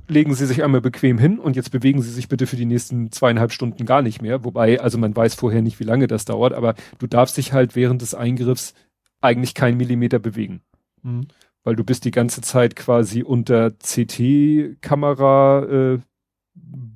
legen 0.09 0.35
Sie 0.35 0.47
sich 0.47 0.65
einmal 0.65 0.81
bequem 0.81 1.19
hin 1.19 1.39
und 1.39 1.57
jetzt 1.57 1.71
bewegen 1.73 2.01
Sie 2.01 2.11
sich 2.11 2.29
bitte 2.29 2.47
für 2.47 2.57
die 2.57 2.65
nächsten 2.65 3.13
zweieinhalb 3.13 3.53
Stunden 3.53 3.85
gar 3.85 4.01
nicht 4.01 4.23
mehr. 4.23 4.45
Wobei, 4.45 4.81
also 4.81 4.97
man 4.97 5.15
weiß 5.15 5.35
vorher 5.35 5.61
nicht, 5.61 5.79
wie 5.79 5.85
lange 5.85 6.07
das 6.07 6.25
dauert, 6.25 6.55
aber 6.55 6.75
du 6.99 7.07
darfst 7.07 7.37
dich 7.37 7.53
halt 7.53 7.77
während 7.77 8.01
des 8.01 8.15
Eingriffs 8.15 8.73
eigentlich 9.21 9.53
keinen 9.53 9.77
Millimeter 9.77 10.19
bewegen. 10.19 10.63
Mhm. 11.03 11.29
Weil 11.65 11.77
du 11.77 11.85
bist 11.85 12.07
die 12.07 12.13
ganze 12.13 12.41
Zeit 12.41 12.77
quasi 12.77 13.23
unter 13.23 13.73
CT-Kamera 13.73 15.65
äh, 15.65 15.99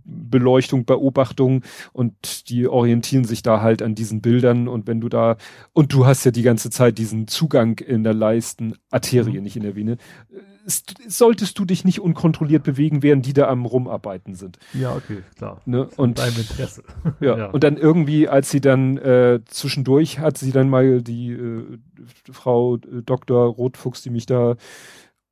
Beleuchtung, 0.05 0.85
Beobachtung 0.85 1.63
und 1.93 2.49
die 2.49 2.69
orientieren 2.69 3.25
sich 3.25 3.43
da 3.43 3.61
halt 3.61 3.83
an 3.83 3.95
diesen 3.95 4.21
Bildern 4.21 4.69
und 4.69 4.87
wenn 4.87 5.01
du 5.01 5.09
da 5.09 5.37
und 5.73 5.93
du 5.93 6.07
hast 6.07 6.25
ja 6.25 6.31
die 6.31 6.43
ganze 6.43 6.71
Zeit 6.71 6.99
diesen 6.99 7.27
Zugang 7.29 7.79
in 7.79 8.05
der 8.05 8.15
Leisten, 8.15 8.75
Arterie, 8.91 9.39
mhm. 9.39 9.43
nicht 9.43 9.57
in 9.57 9.63
der 9.63 9.77
Vene, 9.77 9.99
solltest 10.67 11.59
du 11.59 11.65
dich 11.65 11.85
nicht 11.85 12.01
unkontrolliert 12.01 12.63
bewegen, 12.63 13.03
während 13.03 13.27
die 13.27 13.33
da 13.33 13.49
am 13.49 13.67
rumarbeiten 13.67 14.35
sind. 14.35 14.59
Ja, 14.73 14.95
okay, 14.95 15.23
klar. 15.37 15.61
Ne? 15.67 15.89
Und 15.97 16.19
deinem 16.19 16.37
Interesse. 16.37 16.83
Ja, 17.21 17.39
ja, 17.39 17.47
und 17.51 17.65
dann 17.65 17.77
irgendwie, 17.77 18.29
als 18.29 18.51
sie 18.51 18.61
dann 18.61 18.97
äh, 18.99 19.41
zwischendurch 19.45 20.21
hat 20.21 20.39
sie 20.39 20.53
dann 20.53 20.71
mal 20.71 21.03
die 21.03 21.33
äh, 21.33 21.79
Frau 22.31 22.77
äh, 22.77 23.03
Dr. 23.05 23.47
Rotfuchs, 23.47 24.03
die 24.03 24.11
mich 24.11 24.27
da 24.27 24.57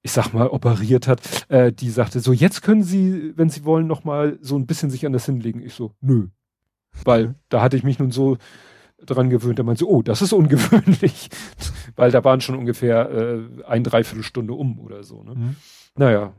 ich 0.02 0.12
sag 0.12 0.32
mal, 0.32 0.48
operiert 0.48 1.06
hat, 1.06 1.20
äh, 1.48 1.72
die 1.72 1.90
sagte 1.90 2.20
so, 2.20 2.32
jetzt 2.32 2.62
können 2.62 2.82
Sie, 2.82 3.32
wenn 3.36 3.48
Sie 3.48 3.64
wollen, 3.64 3.86
noch 3.86 4.04
mal 4.04 4.38
so 4.40 4.56
ein 4.56 4.66
bisschen 4.66 4.90
sich 4.90 5.06
anders 5.06 5.26
hinlegen. 5.26 5.62
Ich 5.62 5.74
so, 5.74 5.92
nö. 6.00 6.28
Weil 7.04 7.36
da 7.48 7.62
hatte 7.62 7.76
ich 7.76 7.84
mich 7.84 7.98
nun 7.98 8.10
so 8.10 8.36
dran 8.98 9.30
gewöhnt, 9.30 9.58
da 9.58 9.62
meinte 9.62 9.80
so, 9.80 9.88
oh, 9.88 10.02
das 10.02 10.22
ist 10.22 10.32
ungewöhnlich. 10.32 11.28
Weil 11.96 12.10
da 12.10 12.24
waren 12.24 12.40
schon 12.40 12.56
ungefähr 12.56 13.10
äh, 13.10 13.64
ein 13.64 13.84
Dreiviertelstunde 13.84 14.52
um 14.52 14.78
oder 14.80 15.04
so. 15.04 15.22
Ne? 15.22 15.34
Mhm. 15.34 15.56
Naja. 15.96 16.32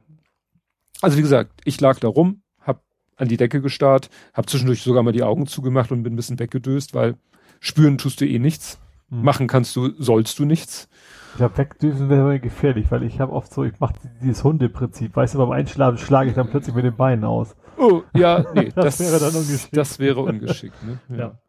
Also 1.01 1.17
wie 1.17 1.21
gesagt, 1.21 1.61
ich 1.65 1.79
lag 1.81 1.99
da 1.99 2.07
rum, 2.07 2.41
hab 2.59 2.83
an 3.15 3.27
die 3.27 3.37
Decke 3.37 3.61
gestarrt, 3.61 4.09
hab 4.33 4.49
zwischendurch 4.49 4.81
sogar 4.81 5.03
mal 5.03 5.11
die 5.11 5.23
Augen 5.23 5.47
zugemacht 5.47 5.91
und 5.91 6.03
bin 6.03 6.13
ein 6.13 6.15
bisschen 6.15 6.39
weggedöst, 6.39 6.93
weil 6.93 7.15
spüren 7.59 7.97
tust 7.97 8.21
du 8.21 8.25
eh 8.25 8.39
nichts. 8.39 8.79
Mhm. 9.09 9.23
Machen 9.23 9.47
kannst 9.47 9.75
du, 9.75 9.91
sollst 9.97 10.39
du 10.39 10.45
nichts. 10.45 10.89
Ich 11.33 11.37
glaube, 11.37 11.57
wegdüsen 11.57 12.09
wäre 12.09 12.39
gefährlich, 12.39 12.91
weil 12.91 13.01
ich 13.01 13.19
habe 13.19 13.33
oft 13.33 13.51
so, 13.51 13.63
ich 13.63 13.79
mache 13.79 13.95
dieses 14.21 14.43
Hundeprinzip. 14.43 15.15
Weißt 15.15 15.33
du, 15.33 15.39
beim 15.39 15.49
Einschlafen 15.49 15.97
schlage 15.97 16.29
ich 16.29 16.35
dann 16.35 16.47
plötzlich 16.47 16.75
mit 16.75 16.85
den 16.85 16.95
Beinen 16.95 17.25
aus. 17.25 17.55
Oh, 17.75 18.03
ja, 18.15 18.45
nee, 18.53 18.71
das, 18.75 18.97
das 18.97 18.99
wäre 18.99 19.19
dann 19.19 19.35
ungeschickt. 19.41 19.75
Das 19.75 19.97
wäre 19.97 20.21
ungeschickt, 20.21 20.75
ne? 20.83 20.99
Ja. 21.09 21.17
ja. 21.17 21.39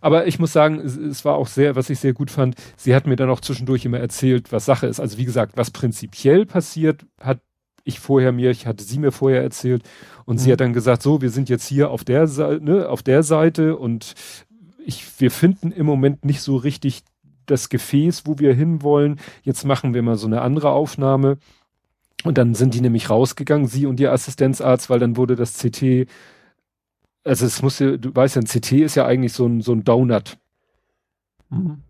Aber 0.00 0.28
ich 0.28 0.38
muss 0.38 0.52
sagen, 0.52 0.78
es, 0.78 0.96
es, 0.96 1.24
war 1.24 1.34
auch 1.34 1.48
sehr, 1.48 1.74
was 1.74 1.90
ich 1.90 1.98
sehr 1.98 2.12
gut 2.12 2.30
fand, 2.30 2.54
sie 2.76 2.94
hat 2.94 3.08
mir 3.08 3.16
dann 3.16 3.30
auch 3.30 3.40
zwischendurch 3.40 3.84
immer 3.84 3.98
erzählt, 3.98 4.52
was 4.52 4.64
Sache 4.64 4.86
ist. 4.86 5.00
Also 5.00 5.18
wie 5.18 5.24
gesagt, 5.24 5.56
was 5.56 5.72
prinzipiell 5.72 6.46
passiert, 6.46 7.04
hat 7.20 7.40
ich 7.82 7.98
vorher 7.98 8.30
mir, 8.30 8.50
ich 8.50 8.68
hatte 8.68 8.84
sie 8.84 9.00
mir 9.00 9.10
vorher 9.10 9.42
erzählt 9.42 9.82
und 10.24 10.36
mhm. 10.36 10.38
sie 10.38 10.52
hat 10.52 10.60
dann 10.60 10.72
gesagt, 10.72 11.02
so, 11.02 11.20
wir 11.20 11.30
sind 11.30 11.48
jetzt 11.48 11.66
hier 11.66 11.90
auf 11.90 12.04
der 12.04 12.28
Seite, 12.28 12.62
ne, 12.62 12.88
auf 12.88 13.02
der 13.02 13.24
Seite 13.24 13.76
und 13.76 14.14
ich, 14.84 15.04
wir 15.18 15.32
finden 15.32 15.72
im 15.72 15.86
Moment 15.86 16.24
nicht 16.24 16.42
so 16.42 16.54
richtig 16.56 17.02
das 17.46 17.68
Gefäß, 17.68 18.26
wo 18.26 18.38
wir 18.38 18.54
hinwollen. 18.54 19.18
Jetzt 19.42 19.64
machen 19.64 19.94
wir 19.94 20.02
mal 20.02 20.16
so 20.16 20.26
eine 20.26 20.42
andere 20.42 20.70
Aufnahme. 20.70 21.38
Und 22.24 22.38
dann 22.38 22.54
sind 22.54 22.74
die 22.74 22.80
nämlich 22.80 23.10
rausgegangen, 23.10 23.66
sie 23.66 23.86
und 23.86 23.98
ihr 23.98 24.12
Assistenzarzt, 24.12 24.90
weil 24.90 25.00
dann 25.00 25.16
wurde 25.16 25.34
das 25.34 25.58
CT, 25.58 26.06
also 27.24 27.46
es 27.46 27.62
muss 27.62 27.78
ja, 27.78 27.96
du 27.96 28.14
weißt 28.14 28.36
ja, 28.36 28.42
ein 28.42 28.46
CT 28.46 28.72
ist 28.72 28.94
ja 28.94 29.06
eigentlich 29.06 29.32
so 29.32 29.46
ein, 29.46 29.60
so 29.60 29.72
ein 29.72 29.84
Donut. 29.84 30.38
Mhm. 31.50 31.82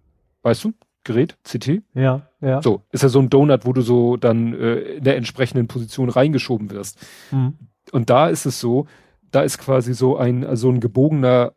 Weißt 0.42 0.64
du? 0.64 0.72
Gerät, 1.04 1.36
CT? 1.42 1.82
Ja, 1.94 2.28
ja. 2.40 2.62
So, 2.62 2.82
ist 2.92 3.02
ja 3.02 3.08
so 3.08 3.18
ein 3.18 3.28
Donut, 3.28 3.66
wo 3.66 3.72
du 3.72 3.82
so 3.82 4.16
dann 4.16 4.54
äh, 4.54 4.74
in 4.96 5.04
der 5.04 5.16
entsprechenden 5.16 5.66
Position 5.66 6.08
reingeschoben 6.08 6.70
wirst. 6.70 6.98
Mhm. 7.30 7.54
Und 7.90 8.08
da 8.08 8.28
ist 8.28 8.46
es 8.46 8.60
so, 8.60 8.86
da 9.30 9.42
ist 9.42 9.58
quasi 9.58 9.94
so 9.94 10.16
ein, 10.16 10.56
so 10.56 10.70
ein 10.70 10.80
gebogener 10.80 11.52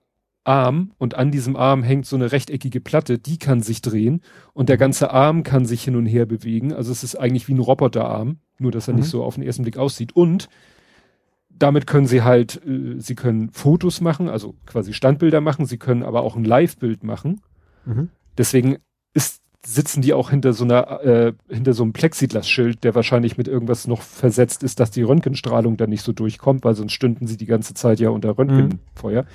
Arm 0.46 0.92
und 0.98 1.16
an 1.16 1.32
diesem 1.32 1.56
Arm 1.56 1.84
hängt 1.84 2.06
so 2.06 2.16
eine 2.16 2.32
rechteckige 2.32 2.80
Platte, 2.80 3.18
die 3.18 3.38
kann 3.38 3.62
sich 3.62 3.82
drehen 3.82 4.22
und 4.54 4.70
der 4.70 4.78
ganze 4.78 5.12
Arm 5.12 5.44
kann 5.44 5.66
sich 5.66 5.84
hin 5.84 5.96
und 5.96 6.06
her 6.06 6.26
bewegen. 6.26 6.74
Also 6.74 6.92
es 6.92 7.04
ist 7.04 7.16
eigentlich 7.16 7.48
wie 7.48 7.54
ein 7.54 7.60
Roboterarm, 7.60 8.38
nur 8.60 8.72
dass 8.72 8.88
er 8.88 8.94
mhm. 8.94 9.00
nicht 9.00 9.10
so 9.10 9.24
auf 9.24 9.36
den 9.36 9.44
ersten 9.44 9.64
Blick 9.64 9.78
aussieht. 9.78 10.16
Und 10.16 10.48
damit 11.50 11.88
können 11.88 12.08
sie 12.08 12.22
halt, 12.22 12.62
äh, 12.66 13.00
sie 13.00 13.16
können 13.16 13.50
Fotos 13.52 14.02
machen, 14.02 14.30
also 14.30 14.56
quasi 14.66 14.94
Standbilder 14.94 15.42
machen, 15.42 15.66
sie 15.66 15.78
können 15.78 16.04
aber 16.04 16.22
auch 16.22 16.36
ein 16.36 16.46
Live-Bild 16.46 17.04
machen. 17.04 17.42
Mhm. 17.86 18.10
Deswegen 18.38 18.78
ist, 19.14 19.42
sitzen 19.66 20.02
die 20.02 20.14
auch 20.14 20.30
hinter 20.30 20.54
so 20.54 20.64
einer, 20.64 21.02
äh, 21.04 21.34
hinter 21.50 21.74
so 21.74 21.84
einem 21.84 21.94
Plexiglas-Schild, 21.94 22.84
der 22.84 22.94
wahrscheinlich 22.94 23.38
mit 23.38 23.48
irgendwas 23.48 23.88
noch 23.88 24.02
versetzt 24.02 24.64
ist, 24.64 24.80
dass 24.80 24.92
die 24.92 25.02
Röntgenstrahlung 25.02 25.78
da 25.78 25.88
nicht 25.88 26.04
so 26.04 26.12
durchkommt, 26.12 26.64
weil 26.64 26.76
sonst 26.76 26.94
stünden 26.94 27.26
sie 27.26 27.38
die 27.38 27.46
ganze 27.46 27.74
Zeit 27.74 28.00
ja 28.00 28.10
unter 28.10 28.38
Röntgenfeuer. 28.38 29.24
Mhm. 29.24 29.28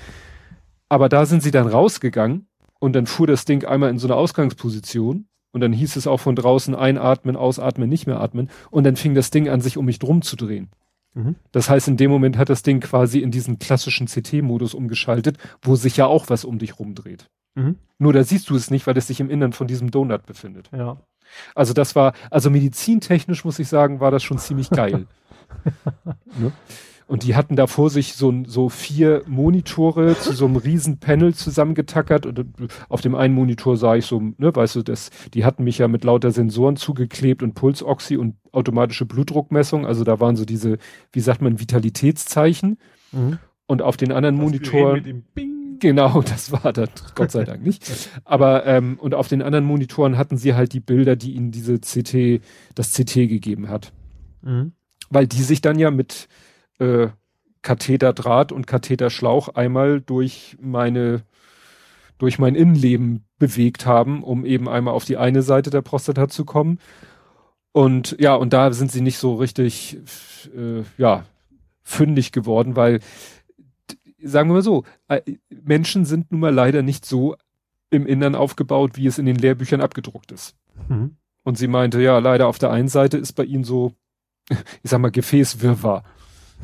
Aber 0.90 1.08
da 1.08 1.24
sind 1.24 1.42
sie 1.42 1.52
dann 1.52 1.68
rausgegangen 1.68 2.48
und 2.80 2.94
dann 2.94 3.06
fuhr 3.06 3.26
das 3.26 3.46
Ding 3.46 3.64
einmal 3.64 3.88
in 3.90 3.98
so 3.98 4.08
eine 4.08 4.16
Ausgangsposition 4.16 5.26
und 5.52 5.60
dann 5.60 5.72
hieß 5.72 5.96
es 5.96 6.06
auch 6.06 6.18
von 6.18 6.34
draußen 6.34 6.74
einatmen, 6.74 7.36
ausatmen, 7.36 7.88
nicht 7.88 8.06
mehr 8.06 8.20
atmen 8.20 8.50
und 8.70 8.84
dann 8.84 8.96
fing 8.96 9.14
das 9.14 9.30
Ding 9.30 9.48
an, 9.48 9.60
sich 9.60 9.78
um 9.78 9.84
mich 9.86 10.00
drum 10.00 10.20
zu 10.20 10.36
drehen. 10.36 10.68
Mhm. 11.14 11.36
Das 11.52 11.70
heißt, 11.70 11.88
in 11.88 11.96
dem 11.96 12.10
Moment 12.10 12.36
hat 12.36 12.48
das 12.48 12.62
Ding 12.62 12.80
quasi 12.80 13.20
in 13.20 13.30
diesen 13.30 13.58
klassischen 13.58 14.08
CT-Modus 14.08 14.74
umgeschaltet, 14.74 15.38
wo 15.62 15.76
sich 15.76 15.96
ja 15.96 16.06
auch 16.06 16.28
was 16.28 16.44
um 16.44 16.58
dich 16.58 16.78
rumdreht. 16.78 17.30
Mhm. 17.54 17.76
Nur 17.98 18.12
da 18.12 18.24
siehst 18.24 18.50
du 18.50 18.56
es 18.56 18.70
nicht, 18.70 18.86
weil 18.86 18.96
es 18.96 19.06
sich 19.06 19.20
im 19.20 19.30
Innern 19.30 19.52
von 19.52 19.68
diesem 19.68 19.92
Donut 19.92 20.26
befindet. 20.26 20.70
Ja. 20.72 20.98
Also 21.54 21.72
das 21.72 21.94
war, 21.94 22.14
also 22.30 22.50
medizintechnisch 22.50 23.44
muss 23.44 23.60
ich 23.60 23.68
sagen, 23.68 24.00
war 24.00 24.10
das 24.10 24.24
schon 24.24 24.38
ziemlich 24.38 24.70
geil. 24.70 25.06
ne? 26.38 26.52
Und 27.10 27.24
die 27.24 27.34
hatten 27.34 27.56
da 27.56 27.66
vor 27.66 27.90
sich 27.90 28.14
so, 28.14 28.32
so 28.46 28.68
vier 28.68 29.24
Monitore 29.26 30.16
zu 30.16 30.32
so 30.32 30.44
einem 30.44 30.54
riesen 30.54 31.00
Panel 31.00 31.34
zusammengetackert. 31.34 32.24
Und 32.24 32.46
auf 32.88 33.00
dem 33.00 33.16
einen 33.16 33.34
Monitor 33.34 33.76
sah 33.76 33.96
ich 33.96 34.06
so, 34.06 34.20
ne, 34.20 34.54
weißt 34.54 34.76
du, 34.76 34.82
das, 34.84 35.10
die 35.34 35.44
hatten 35.44 35.64
mich 35.64 35.78
ja 35.78 35.88
mit 35.88 36.04
lauter 36.04 36.30
Sensoren 36.30 36.76
zugeklebt 36.76 37.42
und 37.42 37.54
Pulsoxy 37.54 38.16
und 38.16 38.36
automatische 38.52 39.06
Blutdruckmessung. 39.06 39.86
Also 39.86 40.04
da 40.04 40.20
waren 40.20 40.36
so 40.36 40.44
diese, 40.44 40.78
wie 41.10 41.18
sagt 41.18 41.42
man, 41.42 41.58
Vitalitätszeichen. 41.58 42.78
Mhm. 43.10 43.38
Und 43.66 43.82
auf 43.82 43.96
den 43.96 44.12
anderen 44.12 44.36
das 44.36 44.44
Monitoren. 44.44 45.24
Genau, 45.80 46.22
das 46.22 46.52
war 46.52 46.72
das, 46.72 46.90
Gott 47.16 47.32
sei 47.32 47.42
Dank 47.42 47.64
nicht. 47.64 47.90
Aber 48.24 48.66
ähm, 48.66 48.98
und 49.00 49.16
auf 49.16 49.26
den 49.26 49.42
anderen 49.42 49.64
Monitoren 49.64 50.16
hatten 50.16 50.36
sie 50.36 50.54
halt 50.54 50.74
die 50.74 50.80
Bilder, 50.80 51.16
die 51.16 51.32
ihnen 51.32 51.50
diese 51.50 51.80
CT, 51.80 52.40
das 52.76 52.92
CT 52.92 53.14
gegeben 53.14 53.68
hat. 53.68 53.92
Mhm. 54.42 54.74
Weil 55.08 55.26
die 55.26 55.42
sich 55.42 55.60
dann 55.60 55.76
ja 55.76 55.90
mit 55.90 56.28
äh, 56.80 57.08
Katheterdraht 57.62 58.52
und 58.52 58.66
Katheterschlauch 58.66 59.48
einmal 59.48 60.00
durch 60.00 60.56
meine 60.60 61.22
durch 62.18 62.38
mein 62.38 62.54
Innenleben 62.54 63.24
bewegt 63.38 63.86
haben, 63.86 64.22
um 64.22 64.44
eben 64.44 64.68
einmal 64.68 64.92
auf 64.92 65.06
die 65.06 65.16
eine 65.16 65.40
Seite 65.40 65.70
der 65.70 65.80
Prostata 65.80 66.28
zu 66.28 66.44
kommen. 66.44 66.78
Und 67.72 68.14
ja, 68.20 68.34
und 68.34 68.52
da 68.52 68.72
sind 68.72 68.92
sie 68.92 69.00
nicht 69.00 69.16
so 69.16 69.36
richtig, 69.36 69.98
äh, 70.54 70.82
ja, 70.98 71.24
fündig 71.82 72.30
geworden, 72.30 72.76
weil, 72.76 73.00
sagen 74.22 74.50
wir 74.50 74.54
mal 74.54 74.62
so, 74.62 74.84
äh, 75.08 75.22
Menschen 75.48 76.04
sind 76.04 76.30
nun 76.30 76.40
mal 76.40 76.52
leider 76.52 76.82
nicht 76.82 77.06
so 77.06 77.36
im 77.88 78.06
Innern 78.06 78.34
aufgebaut, 78.34 78.96
wie 78.96 79.06
es 79.06 79.18
in 79.18 79.24
den 79.24 79.36
Lehrbüchern 79.36 79.80
abgedruckt 79.80 80.30
ist. 80.30 80.56
Mhm. 80.88 81.16
Und 81.42 81.56
sie 81.56 81.68
meinte, 81.68 82.02
ja, 82.02 82.18
leider 82.18 82.48
auf 82.48 82.58
der 82.58 82.70
einen 82.70 82.88
Seite 82.88 83.16
ist 83.16 83.32
bei 83.32 83.44
ihnen 83.44 83.64
so, 83.64 83.94
ich 84.50 84.90
sag 84.90 85.00
mal, 85.00 85.10
Gefäßwirrwarr 85.10 86.04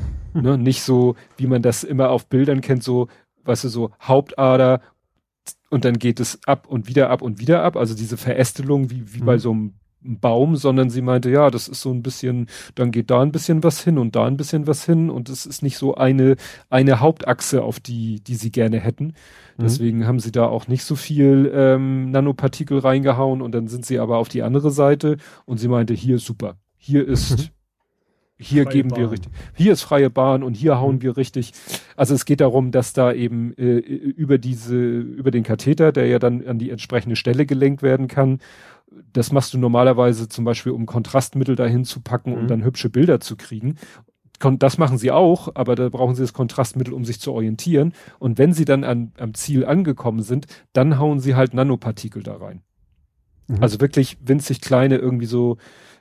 ne? 0.33 0.57
Nicht 0.57 0.81
so, 0.81 1.15
wie 1.37 1.47
man 1.47 1.61
das 1.61 1.83
immer 1.83 2.09
auf 2.09 2.27
Bildern 2.27 2.61
kennt, 2.61 2.83
so, 2.83 3.07
weißt 3.43 3.65
du, 3.65 3.69
so 3.69 3.91
Hauptader 4.01 4.81
und 5.69 5.85
dann 5.85 5.99
geht 5.99 6.19
es 6.19 6.39
ab 6.45 6.67
und 6.67 6.87
wieder 6.87 7.09
ab 7.09 7.21
und 7.21 7.39
wieder 7.39 7.63
ab. 7.63 7.75
Also 7.75 7.95
diese 7.95 8.17
Verästelung 8.17 8.89
wie, 8.89 9.13
wie 9.13 9.21
mhm. 9.21 9.25
bei 9.25 9.37
so 9.37 9.51
einem 9.51 9.73
Baum, 10.01 10.55
sondern 10.55 10.89
sie 10.89 11.01
meinte, 11.01 11.29
ja, 11.29 11.49
das 11.49 11.67
ist 11.67 11.81
so 11.81 11.91
ein 11.91 12.03
bisschen, 12.03 12.47
dann 12.75 12.91
geht 12.91 13.09
da 13.09 13.21
ein 13.21 13.31
bisschen 13.31 13.63
was 13.63 13.83
hin 13.83 13.97
und 13.97 14.15
da 14.15 14.25
ein 14.25 14.37
bisschen 14.37 14.67
was 14.67 14.85
hin 14.85 15.09
und 15.09 15.27
es 15.27 15.45
ist 15.45 15.63
nicht 15.63 15.77
so 15.77 15.95
eine, 15.95 16.35
eine 16.69 16.99
Hauptachse, 16.99 17.63
auf 17.63 17.79
die, 17.79 18.21
die 18.21 18.35
sie 18.35 18.51
gerne 18.51 18.79
hätten. 18.79 19.05
Mhm. 19.57 19.63
Deswegen 19.63 20.07
haben 20.07 20.19
sie 20.19 20.31
da 20.31 20.45
auch 20.45 20.67
nicht 20.67 20.83
so 20.83 20.95
viel 20.95 21.51
ähm, 21.53 22.11
Nanopartikel 22.11 22.79
reingehauen 22.79 23.41
und 23.41 23.53
dann 23.53 23.67
sind 23.67 23.85
sie 23.85 23.99
aber 23.99 24.17
auf 24.17 24.29
die 24.29 24.43
andere 24.43 24.71
Seite 24.71 25.17
und 25.45 25.57
sie 25.57 25.67
meinte, 25.67 25.93
hier 25.93 26.19
super. 26.19 26.55
Hier 26.77 27.05
ist, 27.05 27.51
hier 28.39 28.63
freie 28.63 28.73
geben 28.73 28.89
Bahn. 28.89 28.99
wir 28.99 29.11
richtig, 29.11 29.31
hier 29.55 29.73
ist 29.73 29.81
freie 29.81 30.09
Bahn 30.09 30.43
und 30.43 30.55
hier 30.55 30.79
hauen 30.79 30.95
mhm. 30.95 31.01
wir 31.01 31.17
richtig. 31.17 31.53
Also 31.95 32.13
es 32.13 32.25
geht 32.25 32.41
darum, 32.41 32.71
dass 32.71 32.93
da 32.93 33.11
eben 33.11 33.53
äh, 33.57 33.77
über 33.77 34.37
diese, 34.37 34.77
über 34.77 35.31
den 35.31 35.43
Katheter, 35.43 35.91
der 35.91 36.07
ja 36.07 36.19
dann 36.19 36.45
an 36.47 36.59
die 36.59 36.69
entsprechende 36.69 37.15
Stelle 37.15 37.45
gelenkt 37.45 37.81
werden 37.81 38.07
kann, 38.07 38.39
das 39.13 39.31
machst 39.31 39.53
du 39.53 39.57
normalerweise 39.57 40.29
zum 40.29 40.45
Beispiel, 40.45 40.71
um 40.71 40.85
Kontrastmittel 40.85 41.55
dahin 41.55 41.83
zu 41.83 42.01
packen 42.01 42.31
mhm. 42.31 42.37
und 42.37 42.47
dann 42.47 42.63
hübsche 42.63 42.89
Bilder 42.89 43.19
zu 43.19 43.35
kriegen. 43.35 43.75
Das 44.39 44.77
machen 44.77 44.99
sie 44.99 45.09
auch, 45.09 45.49
aber 45.55 45.73
da 45.73 45.89
brauchen 45.89 46.13
sie 46.13 46.21
das 46.21 46.33
Kontrastmittel, 46.33 46.93
um 46.93 47.05
sich 47.05 47.19
zu 47.19 47.33
orientieren. 47.33 47.93
Und 48.19 48.37
wenn 48.37 48.53
sie 48.53 48.65
dann 48.65 48.83
an, 48.83 49.11
am 49.17 49.33
Ziel 49.33 49.65
angekommen 49.65 50.21
sind, 50.21 50.45
dann 50.73 50.99
hauen 50.99 51.19
sie 51.19 51.33
halt 51.33 51.55
Nanopartikel 51.55 52.21
da 52.21 52.35
rein. 52.35 52.61
Mhm. 53.47 53.57
Also 53.61 53.81
wirklich 53.81 54.17
winzig 54.21 54.61
kleine, 54.61 54.97
irgendwie 54.97 55.25
so 55.25 55.57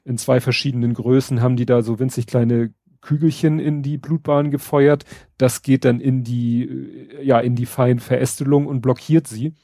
in 0.07 0.19
zwei 0.19 0.41
verschiedenen 0.41 0.95
Größen 0.95 1.43
haben 1.43 1.57
die 1.57 1.67
da 1.67 1.83
so 1.83 1.99
winzig 1.99 2.27
kleine 2.27 2.73
Kügelchen 3.01 3.59
in 3.59 3.83
die 3.83 3.99
Blutbahn 3.99 4.51
gefeuert. 4.51 5.05
Das 5.37 5.63
geht 5.63 5.85
dann 5.85 6.01
in 6.01 6.23
die, 6.25 6.63
äh, 6.65 7.25
ja, 7.25 7.41
in 7.41 7.57
die 7.57 7.67
Feinverästelung 7.67 8.67
und 8.67 8.81
blockiert 8.81 9.27
sie. 9.27 9.55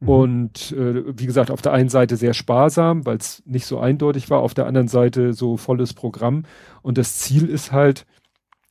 Mhm. 0.00 0.08
Und 0.08 0.72
äh, 0.72 1.18
wie 1.18 1.26
gesagt, 1.26 1.50
auf 1.50 1.62
der 1.62 1.72
einen 1.72 1.88
Seite 1.88 2.16
sehr 2.16 2.34
sparsam, 2.34 3.06
weil 3.06 3.16
es 3.16 3.42
nicht 3.46 3.66
so 3.66 3.78
eindeutig 3.78 4.28
war, 4.28 4.40
auf 4.40 4.52
der 4.54 4.66
anderen 4.66 4.88
Seite 4.88 5.32
so 5.32 5.56
volles 5.56 5.94
Programm. 5.94 6.44
Und 6.82 6.98
das 6.98 7.18
Ziel 7.18 7.48
ist 7.48 7.72
halt, 7.72 8.06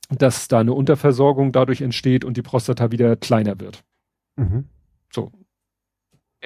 dass 0.08 0.46
da 0.46 0.60
eine 0.60 0.72
Unterversorgung 0.72 1.50
dadurch 1.50 1.80
entsteht 1.80 2.24
und 2.24 2.36
die 2.36 2.42
Prostata 2.42 2.92
wieder 2.92 3.16
kleiner 3.16 3.58
wird. 3.58 3.82
Mhm. 4.36 4.68
So, 5.12 5.32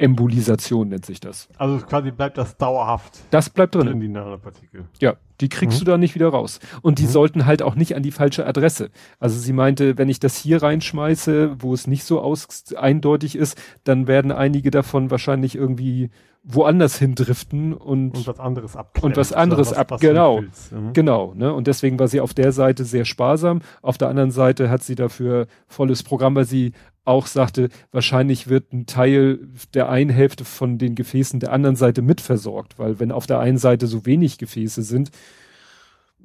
Embolisation 0.01 0.89
nennt 0.89 1.05
sich 1.05 1.21
das. 1.21 1.49
Also 1.59 1.85
quasi 1.85 2.11
bleibt 2.11 2.39
das 2.39 2.57
dauerhaft. 2.57 3.19
Das 3.31 3.51
bleibt 3.51 3.75
drin. 3.75 3.89
In 3.89 4.01
die 4.01 4.09
Nanopartikel. 4.09 4.87
Ja, 4.99 5.17
die 5.41 5.49
kriegst 5.49 5.81
mhm. 5.81 5.85
du 5.85 5.91
da 5.91 5.99
nicht 5.99 6.15
wieder 6.15 6.29
raus. 6.29 6.59
Und 6.83 6.99
die 6.99 7.05
mhm. 7.05 7.11
sollten 7.11 7.47
halt 7.47 7.63
auch 7.63 7.75
nicht 7.75 7.95
an 7.95 8.03
die 8.03 8.11
falsche 8.11 8.47
Adresse. 8.47 8.91
Also 9.19 9.39
sie 9.39 9.53
meinte, 9.53 9.99
wenn 9.99 10.09
ich 10.09 10.19
das 10.19 10.37
hier 10.37 10.63
reinschmeiße, 10.63 11.57
wo 11.61 11.75
es 11.75 11.87
nicht 11.87 12.05
so 12.05 12.35
eindeutig 12.77 13.37
ist, 13.37 13.61
dann 13.85 14.07
werden 14.07 14.33
einige 14.33 14.71
davon 14.71 15.11
wahrscheinlich 15.11 15.55
irgendwie 15.55 16.11
woanders 16.43 16.97
hindriften 16.99 17.75
und, 17.75 18.17
und 18.17 18.27
was 18.27 18.41
anderes 18.41 18.75
ab 18.75 18.99
und 19.03 19.17
was 19.17 19.33
anderes 19.33 19.75
ab 19.75 20.01
genau 20.01 20.41
mhm. 20.41 20.93
genau 20.95 21.35
ne 21.35 21.53
und 21.53 21.67
deswegen 21.67 21.99
war 21.99 22.09
sie 22.09 22.21
auf 22.21 22.33
der 22.33 22.53
Seite 22.53 22.85
sehr 22.85 23.05
sparsam 23.05 23.61
auf 23.83 23.99
der 23.99 24.09
anderen 24.09 24.31
Seite 24.31 24.71
hat 24.71 24.83
sie 24.83 24.95
dafür 24.95 25.49
volles 25.67 26.03
Programm 26.03 26.35
weil 26.35 26.47
sie 26.47 26.73
auch 27.05 27.27
sagte 27.27 27.69
wahrscheinlich 27.93 28.49
wird 28.49 28.73
ein 28.73 28.87
Teil 28.87 29.39
der 29.75 29.91
einen 29.91 30.09
Hälfte 30.09 30.47
von 30.47 30.79
den 30.79 30.95
Gefäßen 30.95 31.41
der 31.41 31.53
anderen 31.53 31.77
Seite 31.77 32.01
mitversorgt 32.01 32.79
weil 32.79 32.99
wenn 33.01 33.13
auf 33.13 33.27
der 33.27 33.39
einen 33.39 33.59
Seite 33.59 33.87
so 33.87 34.07
wenig 34.07 34.39
Gefäße 34.39 34.83
sind 34.83 35.11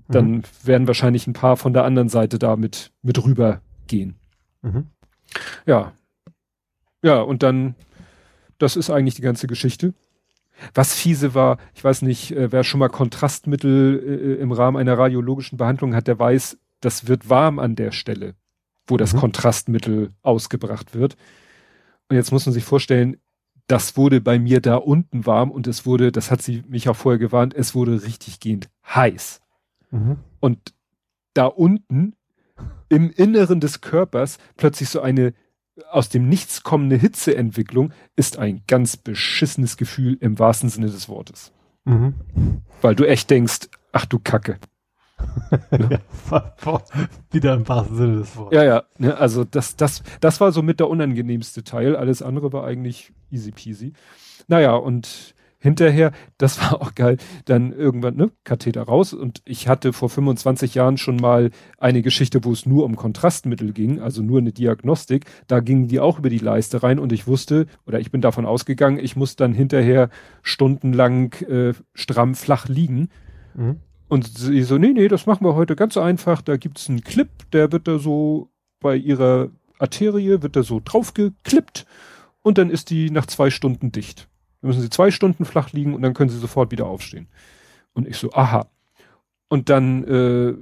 dann 0.08 0.32
mhm. 0.32 0.44
werden 0.64 0.88
wahrscheinlich 0.88 1.28
ein 1.28 1.34
paar 1.34 1.58
von 1.58 1.74
der 1.74 1.84
anderen 1.84 2.10
Seite 2.10 2.40
da 2.40 2.56
mit 2.56 2.92
mit 3.02 3.22
rüber 3.22 3.60
gehen 3.88 4.16
mhm. 4.62 4.88
ja 5.66 5.92
ja 7.04 7.20
und 7.20 7.44
dann 7.44 7.76
das 8.58 8.76
ist 8.76 8.90
eigentlich 8.90 9.16
die 9.16 9.22
ganze 9.22 9.48
Geschichte. 9.48 9.94
Was 10.74 10.94
fiese 10.94 11.34
war, 11.34 11.58
ich 11.74 11.84
weiß 11.84 12.02
nicht, 12.02 12.32
äh, 12.32 12.52
wer 12.52 12.64
schon 12.64 12.80
mal 12.80 12.90
Kontrastmittel 12.90 14.38
äh, 14.38 14.42
im 14.42 14.52
Rahmen 14.52 14.78
einer 14.78 14.98
radiologischen 14.98 15.58
Behandlung 15.58 15.96
hat, 15.96 16.08
der 16.08 16.18
weiß, 16.18 16.58
das 16.82 17.08
wird 17.08 17.30
warm 17.30 17.60
an 17.60 17.76
der 17.76 17.92
Stelle, 17.92 18.36
wo 18.88 18.98
das 18.98 19.14
mhm. 19.14 19.20
Kontrastmittel 19.20 20.14
ausgebracht 20.22 20.94
wird. 20.94 21.16
Und 22.10 22.16
jetzt 22.16 22.32
muss 22.32 22.46
man 22.46 22.54
sich 22.54 22.64
vorstellen, 22.64 23.18
das 23.68 23.98
wurde 23.98 24.22
bei 24.22 24.38
mir 24.38 24.62
da 24.62 24.76
unten 24.76 25.26
warm 25.26 25.52
und 25.52 25.68
es 25.68 25.86
wurde, 25.86 26.12
das 26.12 26.30
hat 26.30 26.42
sie 26.42 26.64
mich 26.68 26.88
auch 26.88 26.96
vorher 26.96 27.20
gewarnt, 27.20 27.54
es 27.56 27.74
wurde 27.74 28.04
richtig 28.04 28.40
gehend 28.40 28.70
heiß. 28.88 29.42
Mhm. 29.92 30.18
Und 30.40 30.74
da 31.34 31.46
unten 31.46 32.16
im 32.90 33.10
Inneren 33.10 33.60
des 33.60 33.82
Körpers 33.82 34.38
plötzlich 34.58 34.90
so 34.90 35.02
eine 35.02 35.34
aus 35.90 36.10
dem 36.10 36.30
Nichts 36.30 36.64
kommende 36.64 36.96
Hitzeentwicklung 36.96 37.92
ist 38.16 38.38
ein 38.38 38.64
ganz 38.68 38.98
beschissenes 38.98 39.78
Gefühl 39.78 40.18
im 40.20 40.40
wahrsten 40.40 40.70
Sinne 40.70 40.88
des 40.88 41.10
Wortes. 41.10 41.52
Mhm. 41.86 42.14
Weil 42.82 42.96
du 42.96 43.08
echt 43.08 43.30
denkst, 43.30 43.70
ach 43.92 44.06
du 44.06 44.20
Kacke. 44.20 44.58
ja, 45.72 46.00
wieder 47.32 47.54
im 47.54 47.68
wahrsten 47.68 47.98
Sinne 47.98 48.18
des 48.18 48.36
Wortes. 48.36 48.56
Ja, 48.58 48.64
ja, 48.64 48.84
ne, 48.98 49.18
also 49.18 49.44
das, 49.44 49.76
das, 49.76 50.04
das 50.20 50.42
war 50.42 50.52
so 50.52 50.62
mit 50.62 50.80
der 50.80 50.90
unangenehmste 50.90 51.64
Teil. 51.64 51.96
Alles 51.96 52.22
andere 52.22 52.52
war 52.54 52.66
eigentlich 52.66 53.14
easy 53.32 53.52
peasy. 53.52 53.94
Naja, 54.48 54.76
und 54.76 55.35
hinterher, 55.66 56.12
das 56.38 56.62
war 56.62 56.82
auch 56.82 56.96
geil, 56.96 57.18
dann 57.46 57.74
irgendwann, 57.74 58.16
ne, 58.16 58.32
Katheter 58.44 58.84
raus 58.84 59.14
und 59.14 59.42
ich 59.46 59.68
hatte 59.68 59.92
vor 59.92 60.10
25 60.10 60.76
Jahren 60.76 60.98
schon 60.98 61.18
mal 61.18 61.50
eine 61.78 62.02
Geschichte, 62.02 62.46
wo 62.46 62.52
es 62.52 62.66
nur 62.66 62.86
um 62.86 62.96
Kontrastmittel 62.96 63.74
ging, 63.74 64.00
also 64.00 64.22
nur 64.22 64.40
eine 64.40 64.54
Diagnostik, 64.54 65.26
da 65.48 65.60
gingen 65.60 65.88
die 65.88 66.00
auch 66.00 66.20
über 66.20 66.30
die 66.30 66.38
Leiste 66.38 66.84
rein 66.84 67.00
und 67.00 67.12
ich 67.12 67.28
wusste, 67.28 67.66
oder 67.86 68.00
ich 68.00 68.12
bin 68.12 68.22
davon 68.22 68.46
ausgegangen, 68.46 69.00
ich 69.00 69.16
muss 69.16 69.36
dann 69.36 69.54
hinterher 69.54 70.10
stundenlang 70.44 71.34
äh, 71.50 71.74
stramm 71.94 72.36
flach 72.36 72.68
liegen. 72.68 73.10
Mhm. 73.56 73.78
Und 74.08 74.28
sie 74.38 74.62
so, 74.62 74.78
nee, 74.78 74.94
nee, 74.94 75.08
das 75.08 75.26
machen 75.26 75.46
wir 75.46 75.56
heute 75.56 75.76
ganz 75.76 75.98
einfach, 75.98 76.42
da 76.44 76.58
gibt's 76.58 76.88
einen 76.90 77.02
Clip, 77.02 77.30
der 77.52 77.72
wird 77.72 77.88
da 77.88 77.98
so 77.98 78.52
bei 78.80 78.96
ihrer 78.96 79.50
Arterie, 79.80 80.44
wird 80.44 80.56
da 80.56 80.62
so 80.62 80.80
draufgeklippt 80.84 81.88
und 82.44 82.60
dann 82.60 82.70
ist 82.70 82.92
die 82.92 83.10
nach 83.10 83.26
zwei 83.26 83.50
Stunden 83.50 83.92
dicht. 83.92 84.30
Müssen 84.62 84.82
sie 84.82 84.90
zwei 84.90 85.12
Stunden 85.12 85.46
flach 85.46 85.72
liegen 85.74 85.94
und 85.94 86.02
dann 86.02 86.14
können 86.14 86.30
sie 86.30 86.40
sofort 86.40 86.72
wieder 86.72 86.88
aufstehen. 86.88 87.28
Und 87.94 88.08
ich 88.08 88.18
so, 88.18 88.32
aha. 88.34 88.68
Und 89.48 89.70
dann 89.70 90.04
äh, 90.06 90.54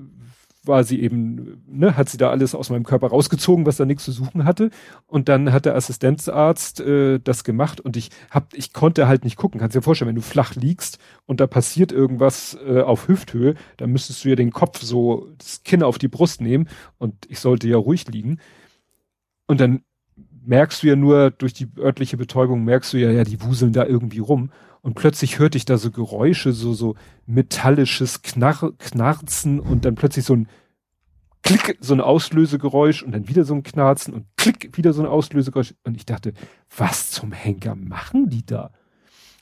war 0.66 0.84
sie 0.84 1.02
eben, 1.02 1.62
ne, 1.68 1.98
hat 1.98 2.10
sie 2.10 2.18
da 2.18 2.30
alles 2.30 2.56
aus 2.56 2.70
meinem 2.70 2.86
Körper 2.86 3.08
rausgezogen, 3.08 3.66
was 3.66 3.78
da 3.78 3.86
nichts 3.86 4.06
zu 4.06 4.12
suchen 4.12 4.46
hatte. 4.46 4.70
Und 5.08 5.30
dann 5.30 5.52
hat 5.52 5.66
der 5.66 5.76
Assistenzarzt 5.76 6.80
äh, 6.80 7.20
das 7.20 7.44
gemacht 7.44 7.82
und 7.82 7.98
ich 7.98 8.12
hab, 8.32 8.54
ich 8.54 8.72
konnte 8.72 9.08
halt 9.08 9.24
nicht 9.24 9.36
gucken. 9.36 9.60
Kannst 9.60 9.76
dir 9.76 9.82
vorstellen, 9.82 10.10
wenn 10.10 10.16
du 10.16 10.22
flach 10.22 10.56
liegst 10.56 11.00
und 11.26 11.40
da 11.40 11.48
passiert 11.48 11.92
irgendwas 11.92 12.58
äh, 12.66 12.82
auf 12.82 13.08
Hüfthöhe, 13.08 13.56
dann 13.78 13.92
müsstest 13.92 14.24
du 14.24 14.30
ja 14.30 14.36
den 14.36 14.52
Kopf 14.52 14.82
so, 14.82 15.30
das 15.38 15.64
Kinn 15.64 15.84
auf 15.84 15.98
die 15.98 16.08
Brust 16.08 16.42
nehmen 16.42 16.70
und 16.98 17.26
ich 17.28 17.40
sollte 17.40 17.68
ja 17.68 17.78
ruhig 17.78 18.08
liegen. 18.08 18.40
Und 19.48 19.60
dann 19.60 19.84
merkst 20.46 20.84
du 20.84 20.88
ja 20.88 20.96
nur 20.96 21.32
durch 21.32 21.54
die 21.54 21.68
örtliche 21.78 22.18
Betäubung, 22.18 22.64
merkst 22.64 22.94
du 22.94 22.98
ja, 22.98 23.12
ja, 23.12 23.24
die 23.24 23.42
wuseln 23.42 23.74
da 23.74 23.86
irgendwie 23.86 24.20
rum. 24.20 24.52
Und 24.82 24.96
plötzlich 24.96 25.40
hörte 25.40 25.58
ich 25.58 25.66
da 25.66 25.78
so 25.78 25.92
Geräusche, 25.92 26.52
so, 26.52 26.74
so 26.74 26.96
metallisches 27.26 28.22
Knarr, 28.22 28.74
Knarzen 28.78 29.60
und 29.60 29.86
dann 29.86 29.96
plötzlich 29.96 30.26
so 30.26 30.36
ein 30.36 30.48
Klick, 31.42 31.78
so 31.82 31.94
ein 31.94 32.02
Auslösegeräusch 32.02 33.04
und 33.04 33.12
dann 33.14 33.28
wieder 33.28 33.44
so 33.44 33.54
ein 33.54 33.64
Knarzen 33.64 34.14
und 34.14 34.26
Klick, 34.38 34.78
wieder 34.78 34.94
so 34.94 35.02
ein 35.02 35.08
Auslösegeräusch. 35.08 35.74
Und 35.84 35.96
ich 35.96 36.06
dachte, 36.06 36.34
was 36.76 37.12
zum 37.12 37.32
Henker 37.32 37.76
machen 37.76 38.30
die 38.30 38.46
da? 38.46 38.72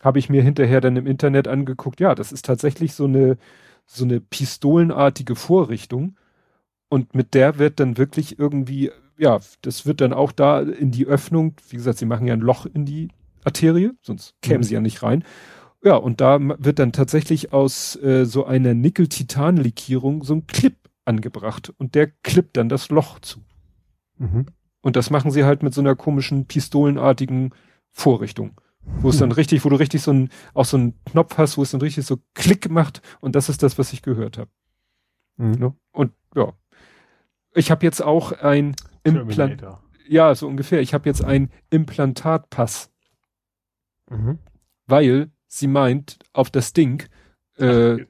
Habe 0.02 0.20
ich 0.20 0.30
mir 0.30 0.42
hinterher 0.42 0.82
dann 0.82 0.96
im 0.96 1.06
Internet 1.06 1.48
angeguckt. 1.48 2.00
Ja, 2.00 2.16
das 2.16 2.32
ist 2.32 2.46
tatsächlich 2.46 2.94
so 2.94 3.06
eine, 3.06 3.38
so 3.86 4.04
eine 4.04 4.20
pistolenartige 4.20 5.36
Vorrichtung. 5.36 6.18
Und 6.90 7.16
mit 7.16 7.36
der 7.36 7.60
wird 7.60 7.80
dann 7.80 7.98
wirklich 7.98 8.38
irgendwie 8.40 8.92
ja, 9.22 9.40
das 9.62 9.86
wird 9.86 10.02
dann 10.02 10.14
auch 10.14 10.32
da 10.32 10.62
in 10.62 10.90
die 10.90 11.06
Öffnung, 11.06 11.54
wie 11.70 11.76
gesagt, 11.76 12.00
sie 12.00 12.08
machen 12.08 12.26
ja 12.26 12.34
ein 12.34 12.40
Loch 12.40 12.66
in 12.66 12.86
die 12.86 13.10
Arterie, 13.44 13.92
sonst 14.02 14.34
kämen 14.42 14.62
mhm. 14.62 14.64
sie 14.64 14.74
ja 14.74 14.82
nicht 14.82 15.04
rein. 15.04 15.24
Ja, 15.84 15.96
und 15.96 16.22
da 16.22 16.40
wird 16.42 16.80
dann 16.80 16.92
tatsächlich 16.92 17.54
aus 17.54 17.96
äh, 17.98 18.26
so 18.26 18.46
einer 18.46 18.74
Nickel-Titan-Likierung 18.74 20.24
so 20.24 20.34
ein 20.34 20.48
Clip 20.48 20.76
angebracht 21.06 21.72
und 21.78 21.94
der 21.94 22.08
klippt 22.08 22.58
dann 22.58 22.68
das 22.68 22.90
Loch 22.90 23.20
zu. 23.20 23.42
Mhm. 24.18 24.48
Und 24.82 24.96
das 24.96 25.12
machen 25.12 25.30
sie 25.30 25.44
halt 25.44 25.62
mit 25.62 25.76
so 25.76 25.82
einer 25.82 25.96
komischen 25.96 26.48
pistolenartigen 26.48 27.54
Vorrichtung. 27.92 28.60
Wo 29.02 29.10
es 29.10 29.20
dann 29.20 29.30
mhm. 29.30 29.34
richtig, 29.34 29.64
wo 29.64 29.70
du 29.70 29.76
richtig 29.76 30.02
so 30.02 30.12
ein, 30.12 30.30
auch 30.56 30.66
so 30.66 30.78
einen 30.78 30.96
Knopf 31.06 31.38
hast, 31.38 31.60
wo 31.60 31.62
es 31.62 31.70
dann 31.70 31.82
richtig 31.82 32.08
so 32.08 32.18
Klick 32.34 32.72
macht 32.72 33.04
und 33.20 33.36
das 33.36 33.50
ist 33.50 33.62
das, 33.62 33.78
was 33.78 33.94
ich 33.94 34.02
gehört 34.02 34.40
habe. 34.40 34.50
Mhm. 35.38 35.76
Und 35.92 36.14
ja. 36.36 36.54
Ich 37.54 37.70
habe 37.70 37.86
jetzt 37.86 38.02
auch 38.02 38.32
ein 38.32 38.76
Implant. 39.04 39.64
Ja, 40.08 40.34
so 40.36 40.48
ungefähr. 40.48 40.82
Ich 40.82 40.94
habe 40.94 41.08
jetzt 41.08 41.24
einen 41.24 41.50
Implantatpass. 41.70 42.92
Mhm. 44.10 44.40
Weil 44.86 45.32
sie 45.48 45.68
meint, 45.68 46.20
auf 46.34 46.50
das 46.50 46.74
Ding. 46.74 47.04
Äh, 47.58 48.06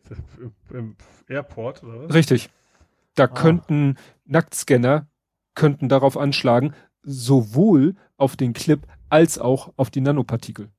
Im 0.71 0.95
Airport, 1.27 1.83
oder 1.83 2.03
was? 2.03 2.13
Richtig. 2.13 2.49
Da 3.15 3.25
ah. 3.25 3.27
könnten 3.27 3.97
Nacktscanner 4.25 5.07
könnten 5.53 5.89
darauf 5.89 6.17
anschlagen, 6.17 6.73
sowohl 7.03 7.95
auf 8.17 8.35
den 8.35 8.53
Clip 8.53 8.87
als 9.09 9.37
auch 9.37 9.73
auf 9.75 9.89
die 9.89 10.01
Nanopartikel. 10.01 10.69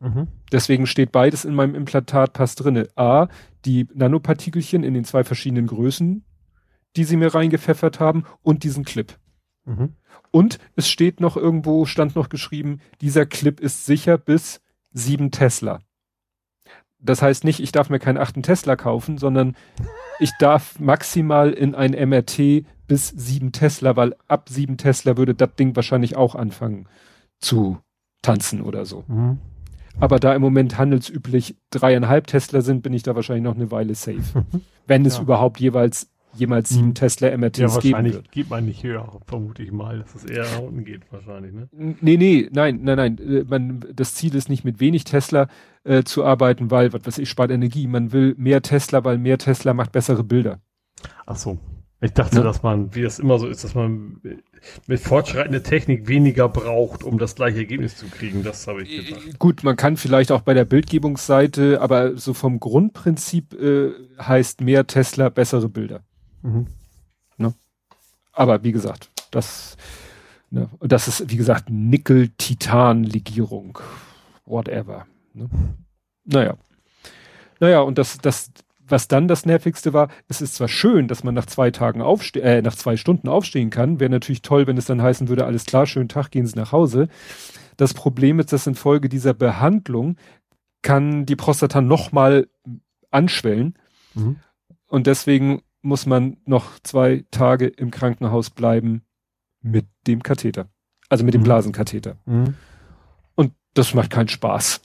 Mhm. 0.00 0.28
Deswegen 0.52 0.86
steht 0.86 1.12
beides 1.12 1.44
in 1.44 1.54
meinem 1.54 1.74
Implantatpass 1.74 2.54
drinne. 2.54 2.88
A, 2.96 3.28
die 3.64 3.86
Nanopartikelchen 3.94 4.84
in 4.84 4.94
den 4.94 5.04
zwei 5.04 5.24
verschiedenen 5.24 5.66
Größen, 5.66 6.24
die 6.96 7.04
sie 7.04 7.16
mir 7.16 7.34
reingepfeffert 7.34 8.00
haben, 8.00 8.24
und 8.42 8.64
diesen 8.64 8.84
Clip. 8.84 9.16
Mhm. 9.68 9.94
Und 10.30 10.58
es 10.76 10.88
steht 10.88 11.20
noch 11.20 11.36
irgendwo, 11.36 11.84
stand 11.84 12.16
noch 12.16 12.28
geschrieben, 12.28 12.80
dieser 13.00 13.26
Clip 13.26 13.60
ist 13.60 13.86
sicher 13.86 14.18
bis 14.18 14.60
sieben 14.92 15.30
Tesla. 15.30 15.80
Das 17.00 17.22
heißt 17.22 17.44
nicht, 17.44 17.60
ich 17.60 17.70
darf 17.70 17.90
mir 17.90 18.00
keinen 18.00 18.18
achten 18.18 18.42
Tesla 18.42 18.74
kaufen, 18.74 19.18
sondern 19.18 19.56
ich 20.18 20.32
darf 20.40 20.80
maximal 20.80 21.52
in 21.52 21.74
ein 21.74 21.92
MRT 21.92 22.64
bis 22.88 23.08
sieben 23.08 23.52
Tesla, 23.52 23.94
weil 23.96 24.16
ab 24.26 24.48
sieben 24.48 24.76
Tesla 24.76 25.16
würde 25.16 25.34
das 25.34 25.54
Ding 25.54 25.76
wahrscheinlich 25.76 26.16
auch 26.16 26.34
anfangen 26.34 26.88
zu 27.38 27.78
tanzen 28.22 28.62
oder 28.62 28.84
so. 28.84 29.04
Mhm. 29.06 29.38
Aber 30.00 30.18
da 30.18 30.34
im 30.34 30.42
Moment 30.42 30.78
handelsüblich 30.78 31.56
dreieinhalb 31.70 32.26
Tesla 32.26 32.60
sind, 32.60 32.82
bin 32.82 32.92
ich 32.92 33.02
da 33.02 33.14
wahrscheinlich 33.14 33.44
noch 33.44 33.56
eine 33.56 33.70
Weile 33.70 33.94
safe. 33.94 34.44
Wenn 34.86 35.04
es 35.04 35.16
ja. 35.16 35.22
überhaupt 35.22 35.60
jeweils 35.60 36.10
jemals 36.34 36.68
sieben 36.68 36.88
hm. 36.88 36.94
Tesla 36.94 37.36
MRTs 37.36 37.58
ja, 37.58 37.80
geben 37.80 38.04
wird. 38.04 38.32
gibt 38.32 38.50
man 38.50 38.64
nicht 38.64 38.82
höher, 38.82 39.20
vermute 39.26 39.62
ich 39.62 39.72
mal, 39.72 39.98
dass 39.98 40.14
es 40.14 40.24
eher 40.24 40.44
nach 40.44 40.60
unten 40.60 40.84
geht 40.84 41.02
wahrscheinlich, 41.10 41.52
ne? 41.52 41.68
Nee, 41.72 42.16
nee, 42.16 42.48
nein, 42.52 42.80
nein, 42.82 42.96
nein. 42.96 43.18
Äh, 43.18 43.44
man, 43.48 43.84
das 43.94 44.14
Ziel 44.14 44.34
ist 44.34 44.48
nicht 44.48 44.64
mit 44.64 44.80
wenig 44.80 45.04
Tesla 45.04 45.48
äh, 45.84 46.02
zu 46.04 46.24
arbeiten, 46.24 46.70
weil, 46.70 46.92
was 46.92 47.06
weiß 47.06 47.18
ich, 47.18 47.28
spart 47.28 47.50
Energie. 47.50 47.86
Man 47.86 48.12
will 48.12 48.34
mehr 48.38 48.62
Tesla, 48.62 49.04
weil 49.04 49.18
mehr 49.18 49.38
Tesla 49.38 49.74
macht 49.74 49.92
bessere 49.92 50.24
Bilder. 50.24 50.60
Ach 51.26 51.36
so. 51.36 51.58
Ich 52.00 52.12
dachte, 52.12 52.36
ja. 52.36 52.42
dass 52.44 52.62
man, 52.62 52.94
wie 52.94 53.02
es 53.02 53.18
immer 53.18 53.40
so 53.40 53.48
ist, 53.48 53.64
dass 53.64 53.74
man 53.74 54.20
mit 54.86 55.00
fortschreitender 55.00 55.64
Technik 55.64 56.06
weniger 56.06 56.48
braucht, 56.48 57.02
um 57.02 57.18
das 57.18 57.34
gleiche 57.34 57.58
Ergebnis 57.58 57.96
zu 57.96 58.06
kriegen. 58.06 58.44
Das 58.44 58.68
habe 58.68 58.82
ich 58.82 59.06
gedacht. 59.06 59.26
Äh, 59.26 59.32
gut, 59.38 59.64
man 59.64 59.74
kann 59.74 59.96
vielleicht 59.96 60.30
auch 60.30 60.42
bei 60.42 60.54
der 60.54 60.64
Bildgebungsseite, 60.64 61.80
aber 61.80 62.16
so 62.16 62.34
vom 62.34 62.60
Grundprinzip 62.60 63.52
äh, 63.54 63.90
heißt 64.20 64.60
mehr 64.60 64.86
Tesla 64.86 65.28
bessere 65.28 65.68
Bilder. 65.68 66.02
Mhm. 66.42 66.66
Ne? 67.36 67.54
Aber 68.32 68.64
wie 68.64 68.72
gesagt, 68.72 69.10
das, 69.30 69.76
ne, 70.50 70.68
das 70.80 71.08
ist, 71.08 71.30
wie 71.30 71.36
gesagt, 71.36 71.70
Nickel-Titan-Legierung. 71.70 73.78
Whatever. 74.44 75.06
Ne? 75.34 75.48
Naja. 76.24 76.56
Naja, 77.60 77.80
und 77.80 77.98
das, 77.98 78.18
das, 78.18 78.50
was 78.86 79.08
dann 79.08 79.28
das 79.28 79.44
Nervigste 79.44 79.92
war, 79.92 80.08
es 80.28 80.40
ist 80.40 80.54
zwar 80.54 80.68
schön, 80.68 81.08
dass 81.08 81.24
man 81.24 81.34
nach 81.34 81.46
zwei 81.46 81.70
Tagen 81.70 82.02
aufstehen, 82.02 82.44
äh, 82.44 82.62
nach 82.62 82.76
zwei 82.76 82.96
Stunden 82.96 83.28
aufstehen 83.28 83.70
kann, 83.70 84.00
wäre 84.00 84.10
natürlich 84.10 84.42
toll, 84.42 84.66
wenn 84.66 84.78
es 84.78 84.86
dann 84.86 85.02
heißen 85.02 85.28
würde, 85.28 85.44
alles 85.44 85.66
klar, 85.66 85.86
schönen 85.86 86.08
Tag, 86.08 86.30
gehen 86.30 86.46
Sie 86.46 86.56
nach 86.56 86.72
Hause. 86.72 87.08
Das 87.76 87.94
Problem 87.94 88.40
ist, 88.40 88.52
dass 88.52 88.66
infolge 88.66 89.08
dieser 89.08 89.34
Behandlung 89.34 90.16
kann 90.82 91.26
die 91.26 91.36
Prostata 91.36 91.80
nochmal 91.80 92.48
anschwellen. 93.10 93.74
Mhm. 94.14 94.36
Und 94.86 95.06
deswegen 95.06 95.62
muss 95.88 96.06
man 96.06 96.36
noch 96.44 96.78
zwei 96.80 97.24
Tage 97.30 97.66
im 97.66 97.90
Krankenhaus 97.90 98.50
bleiben 98.50 99.02
mit 99.62 99.86
dem 100.06 100.22
Katheter. 100.22 100.68
Also 101.08 101.24
mit 101.24 101.34
dem 101.34 101.40
mhm. 101.40 101.46
Blasenkatheter. 101.46 102.18
Mhm. 102.26 102.54
Und 103.34 103.52
das 103.74 103.94
macht 103.94 104.10
keinen 104.10 104.28
Spaß. 104.28 104.80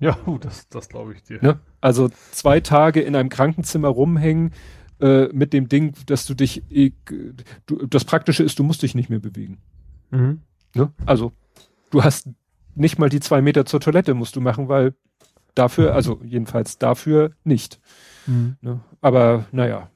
Ja, 0.00 0.16
das, 0.40 0.68
das 0.68 0.88
glaube 0.88 1.14
ich 1.14 1.22
dir. 1.24 1.42
Ne? 1.42 1.58
Also 1.80 2.08
zwei 2.30 2.60
Tage 2.60 3.00
in 3.00 3.16
einem 3.16 3.28
Krankenzimmer 3.28 3.88
rumhängen 3.88 4.52
äh, 5.00 5.26
mit 5.32 5.52
dem 5.52 5.68
Ding, 5.68 5.94
dass 6.06 6.24
du 6.26 6.34
dich, 6.34 6.62
äh, 6.70 6.92
du, 7.66 7.86
das 7.86 8.04
Praktische 8.04 8.44
ist, 8.44 8.58
du 8.58 8.62
musst 8.64 8.82
dich 8.82 8.94
nicht 8.94 9.10
mehr 9.10 9.20
bewegen. 9.20 9.58
Mhm. 10.10 10.42
Ne? 10.74 10.92
Also 11.04 11.32
du 11.90 12.04
hast 12.04 12.28
nicht 12.76 12.98
mal 12.98 13.08
die 13.08 13.20
zwei 13.20 13.42
Meter 13.42 13.66
zur 13.66 13.80
Toilette 13.80 14.14
musst 14.14 14.36
du 14.36 14.40
machen, 14.40 14.68
weil 14.68 14.94
dafür, 15.56 15.94
also 15.94 16.20
jedenfalls 16.24 16.78
dafür 16.78 17.32
nicht. 17.42 17.80
Mhm. 18.26 18.56
Ne? 18.60 18.80
Aber 19.00 19.46
naja, 19.50 19.90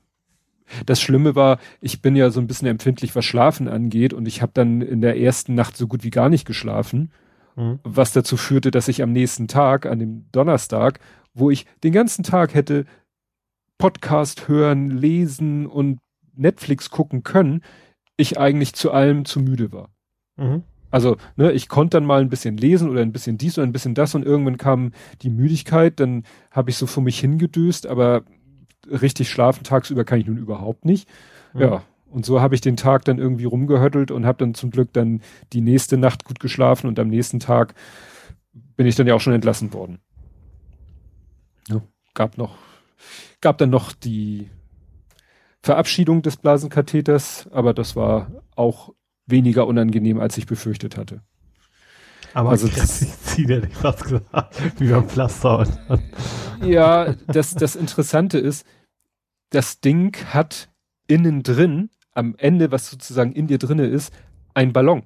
Das 0.87 1.01
Schlimme 1.01 1.35
war, 1.35 1.59
ich 1.81 2.03
bin 2.03 2.17
ja 2.17 2.31
so 2.31 2.41
ein 2.41 2.47
bisschen 2.47 2.69
empfindlich, 2.69 3.15
was 3.15 3.25
Schlafen 3.25 3.69
angeht 3.69 4.13
und 4.13 4.27
ich 4.27 4.43
habe 4.43 4.53
dann 4.55 4.81
in 4.81 5.01
der 5.01 5.19
ersten 5.19 5.55
Nacht 5.55 5.77
so 5.77 5.87
gut 5.87 6.05
wie 6.05 6.11
gar 6.11 6.29
nicht 6.29 6.47
geschlafen, 6.47 7.13
mhm. 7.57 7.79
was 7.85 8.13
dazu 8.13 8.37
führte, 8.37 8.71
dass 8.71 8.89
ich 8.89 9.03
am 9.03 9.13
nächsten 9.13 9.49
Tag, 9.49 9.87
an 9.87 9.99
dem 9.99 10.27
Donnerstag, 10.33 11.01
wo 11.35 11.51
ich 11.51 11.67
den 11.83 11.93
ganzen 11.93 12.23
Tag 12.23 12.55
hätte 12.55 12.87
Podcast 13.79 14.49
hören, 14.49 14.91
lesen 14.91 15.67
und 15.67 15.99
Netflix 16.35 16.91
gucken 16.91 17.23
können, 17.23 17.63
ich 18.17 18.39
eigentlich 18.39 18.75
zu 18.75 18.93
allem 18.93 19.25
zu 19.25 19.41
müde 19.41 19.73
war. 19.73 19.91
Mhm. 20.37 20.63
Also, 20.93 21.17
ne, 21.37 21.53
ich 21.53 21.69
konnte 21.69 21.97
dann 21.97 22.05
mal 22.05 22.21
ein 22.21 22.29
bisschen 22.29 22.59
lesen 22.59 22.91
oder 22.91 23.01
ein 23.01 23.13
bisschen 23.13 23.39
dies 23.39 23.57
oder 23.59 23.67
ein 23.67 23.73
bisschen 23.73 23.95
das 23.95 24.15
und 24.15 24.25
irgendwann 24.25 24.59
kam 24.59 24.93
die 25.23 25.31
Müdigkeit, 25.31 25.99
dann 25.99 26.25
habe 26.51 26.69
ich 26.69 26.77
so 26.77 26.87
vor 26.87 27.03
mich 27.03 27.19
hingedöst, 27.19 27.87
aber 27.87 28.25
richtig 28.91 29.31
schlafen 29.31 29.65
tagsüber 29.65 30.05
kann 30.05 30.21
ich 30.21 30.27
nun 30.27 30.39
überhaupt 30.39 30.85
nicht. 30.85 31.09
Mhm. 31.55 31.61
Ja, 31.61 31.83
und 32.13 32.27
so 32.27 32.41
habe 32.41 32.55
ich 32.55 32.61
den 32.61 32.77
Tag 32.77 33.05
dann 33.07 33.19
irgendwie 33.19 33.45
rumgehöttelt 33.45 34.11
und 34.11 34.27
habe 34.27 34.39
dann 34.39 34.55
zum 34.55 34.71
Glück 34.71 34.93
dann 34.93 35.23
die 35.53 35.63
nächste 35.63 35.97
Nacht 35.97 36.25
gut 36.25 36.41
geschlafen 36.41 36.87
und 36.87 36.99
am 36.99 37.09
nächsten 37.09 37.41
Tag 37.41 37.75
bin 38.77 38.87
ich 38.87 38.97
dann 38.97 39.07
ja 39.07 39.15
auch 39.15 39.21
schon 39.21 39.33
entlassen 39.33 39.73
worden. 39.73 39.99
Ja, 41.69 41.81
gab 42.15 42.37
noch, 42.37 42.57
gab 43.41 43.57
dann 43.59 43.71
noch 43.71 43.93
die 43.93 44.51
Verabschiedung 45.63 46.23
des 46.23 46.37
Blasenkatheters, 46.37 47.49
aber 47.51 47.73
das 47.73 47.97
war 47.97 48.31
auch 48.57 48.93
weniger 49.27 49.67
unangenehm, 49.67 50.21
als 50.21 50.37
ich 50.37 50.47
befürchtet 50.47 50.97
hatte. 50.97 51.23
Aber 52.35 52.51
also 52.51 52.69
ziehe 52.69 53.47
dir 53.47 53.61
nicht 53.61 53.77
fast 53.77 54.05
gesagt, 54.05 54.81
wie 54.81 54.89
beim 54.89 55.09
Pflaster. 55.09 55.67
ja, 56.65 57.15
das, 57.27 57.55
das 57.55 57.77
Interessante 57.77 58.39
ist, 58.39 58.67
das 59.51 59.81
Ding 59.81 60.17
hat 60.33 60.69
innen 61.07 61.43
drin, 61.43 61.91
am 62.13 62.35
Ende, 62.39 62.71
was 62.71 62.91
sozusagen 62.91 63.33
in 63.33 63.47
dir 63.47 63.59
drinne 63.59 63.87
ist, 63.87 64.13
ein 64.55 64.73
Ballon. 64.73 65.03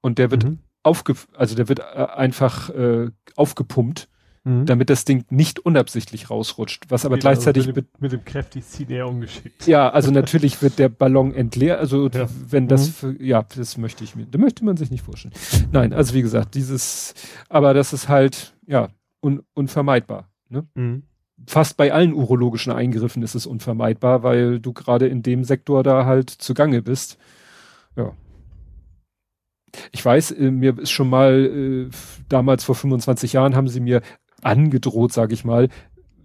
Und 0.00 0.18
der 0.18 0.30
wird 0.30 0.44
mhm. 0.44 0.58
aufge, 0.82 1.14
also 1.36 1.54
der 1.54 1.68
wird 1.68 1.80
äh, 1.80 1.82
einfach 1.82 2.70
äh, 2.70 3.10
aufgepumpt 3.36 4.08
mhm. 4.44 4.66
damit 4.66 4.90
das 4.90 5.04
Ding 5.04 5.24
nicht 5.30 5.58
unabsichtlich 5.58 6.30
rausrutscht, 6.30 6.84
was 6.88 7.04
aber 7.04 7.16
genau, 7.16 7.22
gleichzeitig 7.22 7.66
also 7.66 7.74
mit, 7.74 8.00
mit, 8.00 8.12
dem 8.12 8.24
kräftig 8.24 8.64
ziehen 8.64 8.90
eher 8.90 9.08
ungeschickt. 9.08 9.66
Ja, 9.66 9.88
also 9.88 10.10
natürlich 10.10 10.62
wird 10.62 10.78
der 10.78 10.88
Ballon 10.88 11.34
entleert, 11.34 11.80
also 11.80 12.08
ja. 12.08 12.28
wenn 12.48 12.68
das, 12.68 12.86
mhm. 12.86 12.92
für, 12.92 13.22
ja, 13.22 13.44
das 13.56 13.76
möchte 13.78 14.04
ich 14.04 14.14
mir, 14.14 14.26
da 14.26 14.38
möchte 14.38 14.64
man 14.64 14.76
sich 14.76 14.90
nicht 14.90 15.04
vorstellen. 15.04 15.34
Nein, 15.72 15.92
also 15.92 16.14
wie 16.14 16.22
gesagt, 16.22 16.54
dieses, 16.54 17.14
aber 17.48 17.74
das 17.74 17.92
ist 17.92 18.08
halt, 18.08 18.54
ja, 18.66 18.88
un, 19.20 19.42
unvermeidbar. 19.54 20.28
Ne? 20.48 20.66
Mhm. 20.74 21.02
Fast 21.46 21.76
bei 21.76 21.92
allen 21.92 22.14
urologischen 22.14 22.72
Eingriffen 22.72 23.22
ist 23.22 23.34
es 23.34 23.46
unvermeidbar, 23.46 24.22
weil 24.22 24.60
du 24.60 24.72
gerade 24.72 25.08
in 25.08 25.22
dem 25.22 25.44
Sektor 25.44 25.82
da 25.82 26.06
halt 26.06 26.30
zugange 26.30 26.80
bist. 26.80 27.18
Ja, 27.96 28.12
ich 29.92 30.04
weiß, 30.04 30.32
äh, 30.32 30.50
mir 30.50 30.78
ist 30.78 30.90
schon 30.90 31.10
mal 31.10 31.88
äh, 31.90 31.90
damals 32.28 32.64
vor 32.64 32.74
25 32.74 33.32
Jahren 33.32 33.56
haben 33.56 33.68
sie 33.68 33.80
mir 33.80 34.02
angedroht, 34.44 35.12
sage 35.12 35.34
ich 35.34 35.44
mal, 35.44 35.68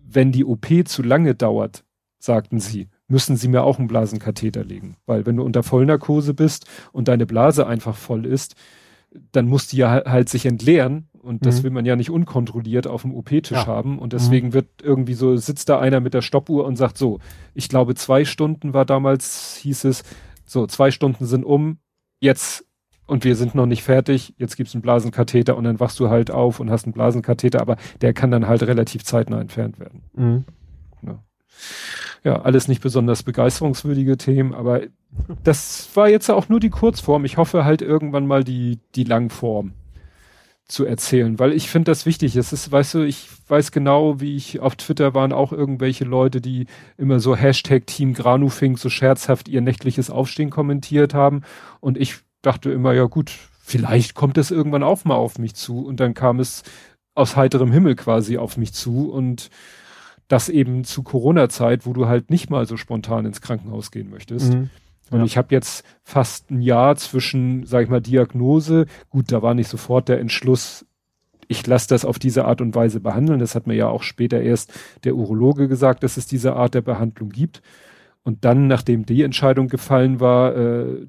wenn 0.07 0.31
die 0.31 0.45
OP 0.45 0.67
zu 0.85 1.03
lange 1.03 1.35
dauert, 1.35 1.83
sagten 2.19 2.59
sie, 2.59 2.89
müssen 3.07 3.37
sie 3.37 3.47
mir 3.47 3.63
auch 3.63 3.79
einen 3.79 3.87
Blasenkatheter 3.87 4.63
legen. 4.63 4.97
Weil 5.05 5.25
wenn 5.25 5.37
du 5.37 5.43
unter 5.43 5.63
Vollnarkose 5.63 6.33
bist 6.33 6.65
und 6.91 7.07
deine 7.07 7.25
Blase 7.25 7.65
einfach 7.65 7.95
voll 7.95 8.25
ist, 8.25 8.55
dann 9.31 9.47
muss 9.47 9.67
die 9.67 9.77
ja 9.77 10.03
halt 10.05 10.29
sich 10.29 10.45
entleeren 10.45 11.09
und 11.21 11.45
das 11.45 11.59
mhm. 11.59 11.63
will 11.63 11.71
man 11.71 11.85
ja 11.85 11.95
nicht 11.95 12.11
unkontrolliert 12.11 12.85
auf 12.87 13.01
dem 13.01 13.13
OP-Tisch 13.13 13.51
ja. 13.51 13.67
haben 13.67 13.97
und 13.97 14.13
deswegen 14.13 14.49
mhm. 14.49 14.53
wird 14.53 14.67
irgendwie 14.83 15.15
so, 15.15 15.35
sitzt 15.35 15.69
da 15.69 15.79
einer 15.79 15.99
mit 15.99 16.13
der 16.13 16.21
Stoppuhr 16.21 16.65
und 16.65 16.75
sagt 16.75 16.97
so, 16.97 17.19
ich 17.53 17.69
glaube 17.69 17.95
zwei 17.95 18.25
Stunden 18.25 18.73
war 18.73 18.85
damals, 18.85 19.57
hieß 19.57 19.85
es, 19.85 20.03
so 20.45 20.67
zwei 20.67 20.91
Stunden 20.91 21.25
sind 21.25 21.43
um, 21.43 21.79
jetzt 22.19 22.65
und 23.09 23.23
wir 23.23 23.35
sind 23.35 23.55
noch 23.55 23.65
nicht 23.65 23.83
fertig, 23.83 24.33
jetzt 24.37 24.55
gibt's 24.55 24.75
einen 24.75 24.81
Blasenkatheter 24.81 25.57
und 25.57 25.63
dann 25.63 25.79
wachst 25.79 25.99
du 25.99 26.09
halt 26.09 26.31
auf 26.31 26.59
und 26.59 26.69
hast 26.69 26.85
einen 26.85 26.93
Blasenkatheter, 26.93 27.59
aber 27.59 27.77
der 28.01 28.13
kann 28.13 28.31
dann 28.31 28.47
halt 28.47 28.63
relativ 28.63 29.03
zeitnah 29.03 29.41
entfernt 29.41 29.79
werden. 29.79 30.03
Mhm. 30.13 30.45
Ja. 31.01 31.23
ja, 32.23 32.41
alles 32.41 32.67
nicht 32.67 32.81
besonders 32.81 33.23
begeisterungswürdige 33.23 34.17
Themen, 34.17 34.53
aber 34.53 34.81
das 35.43 35.89
war 35.95 36.09
jetzt 36.09 36.29
auch 36.29 36.49
nur 36.49 36.59
die 36.59 36.69
Kurzform. 36.69 37.25
Ich 37.25 37.37
hoffe 37.37 37.65
halt 37.65 37.81
irgendwann 37.81 38.27
mal 38.27 38.43
die, 38.43 38.79
die 38.95 39.05
Langform 39.05 39.73
zu 40.67 40.85
erzählen, 40.85 41.39
weil 41.39 41.53
ich 41.53 41.67
finde 41.67 41.89
das 41.89 42.05
wichtig. 42.05 42.35
Es 42.35 42.53
ist, 42.53 42.71
weißt 42.71 42.93
du, 42.93 42.99
ich 43.01 43.27
weiß 43.47 43.71
genau, 43.71 44.21
wie 44.21 44.35
ich 44.35 44.59
auf 44.59 44.75
Twitter 44.75 45.15
waren 45.15 45.33
auch 45.33 45.51
irgendwelche 45.51 46.05
Leute, 46.05 46.41
die 46.41 46.67
immer 46.95 47.19
so 47.19 47.35
Hashtag 47.35 47.87
Team 47.87 48.13
Granufink 48.13 48.77
so 48.77 48.89
scherzhaft 48.89 49.47
ihr 49.47 49.61
nächtliches 49.61 50.11
Aufstehen 50.11 50.51
kommentiert 50.51 51.15
haben 51.15 51.41
und 51.79 51.97
ich 51.97 52.19
dachte 52.41 52.71
immer, 52.71 52.93
ja 52.93 53.05
gut, 53.05 53.31
vielleicht 53.61 54.15
kommt 54.15 54.37
es 54.37 54.51
irgendwann 54.51 54.83
auch 54.83 55.05
mal 55.05 55.15
auf 55.15 55.37
mich 55.39 55.55
zu. 55.55 55.85
Und 55.85 55.99
dann 55.99 56.13
kam 56.13 56.39
es 56.39 56.63
aus 57.15 57.35
heiterem 57.35 57.71
Himmel 57.71 57.95
quasi 57.95 58.37
auf 58.37 58.57
mich 58.57 58.73
zu 58.73 59.11
und 59.11 59.49
das 60.27 60.47
eben 60.47 60.83
zu 60.83 61.03
Corona-Zeit, 61.03 61.85
wo 61.85 61.93
du 61.93 62.07
halt 62.07 62.29
nicht 62.29 62.49
mal 62.49 62.65
so 62.65 62.77
spontan 62.77 63.25
ins 63.25 63.41
Krankenhaus 63.41 63.91
gehen 63.91 64.09
möchtest. 64.09 64.53
Mhm. 64.53 64.69
Und 65.11 65.19
ja. 65.19 65.25
ich 65.25 65.37
habe 65.37 65.47
jetzt 65.53 65.83
fast 66.03 66.51
ein 66.51 66.61
Jahr 66.61 66.95
zwischen, 66.95 67.65
sag 67.65 67.83
ich 67.83 67.89
mal, 67.89 68.01
Diagnose. 68.01 68.85
Gut, 69.09 69.31
da 69.31 69.41
war 69.41 69.55
nicht 69.55 69.67
sofort 69.67 70.07
der 70.07 70.19
Entschluss, 70.19 70.85
ich 71.47 71.65
lasse 71.65 71.87
das 71.87 72.05
auf 72.05 72.19
diese 72.19 72.45
Art 72.45 72.61
und 72.61 72.75
Weise 72.75 72.99
behandeln. 72.99 73.39
Das 73.39 73.55
hat 73.55 73.65
mir 73.65 73.73
ja 73.73 73.87
auch 73.87 74.03
später 74.03 74.39
erst 74.39 74.71
der 75.03 75.15
Urologe 75.15 75.67
gesagt, 75.67 76.03
dass 76.03 76.15
es 76.15 76.27
diese 76.27 76.55
Art 76.55 76.75
der 76.75 76.81
Behandlung 76.81 77.29
gibt. 77.29 77.63
Und 78.21 78.45
dann, 78.45 78.67
nachdem 78.67 79.07
die 79.07 79.23
Entscheidung 79.23 79.67
gefallen 79.67 80.19
war, 80.19 80.55
äh, 80.55 81.07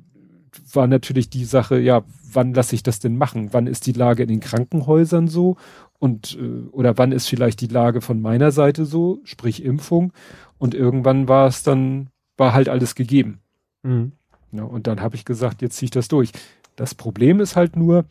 war 0.73 0.87
natürlich 0.87 1.31
die 1.31 1.45
Sache, 1.45 1.79
ja, 1.79 2.03
wann 2.33 2.55
lasse 2.55 2.75
ich 2.75 2.83
das 2.83 2.99
denn 2.99 3.17
machen? 3.17 3.53
Wann 3.53 3.67
ist 3.67 3.87
die 3.87 3.93
Lage 3.93 4.23
in 4.23 4.29
den 4.29 4.41
Krankenhäusern 4.41 5.29
so? 5.29 5.57
Und 5.99 6.39
äh, 6.41 6.69
oder 6.70 6.99
wann 6.99 7.12
ist 7.12 7.29
vielleicht 7.29 7.61
die 7.61 7.67
Lage 7.67 8.01
von 8.01 8.20
meiner 8.20 8.53
Seite 8.53 8.85
so, 8.85 9.20
sprich 9.25 9.65
Impfung? 9.65 10.12
Und 10.59 10.75
irgendwann 10.75 11.29
war 11.29 11.47
es 11.47 11.62
dann, 11.62 12.11
war 12.37 12.53
halt 12.53 12.69
alles 12.69 12.95
gegeben. 12.95 13.41
Mhm. 13.83 14.12
Ja, 14.53 14.65
und 14.65 14.87
dann 14.87 15.01
habe 15.01 15.17
ich 15.17 15.25
gesagt, 15.25 15.62
jetzt 15.62 15.77
ziehe 15.77 15.87
ich 15.87 15.91
das 15.91 16.09
durch. 16.09 16.33
Das 16.77 16.95
Problem 16.95 17.41
ist 17.41 17.57
halt 17.57 17.77
nur, 17.77 18.05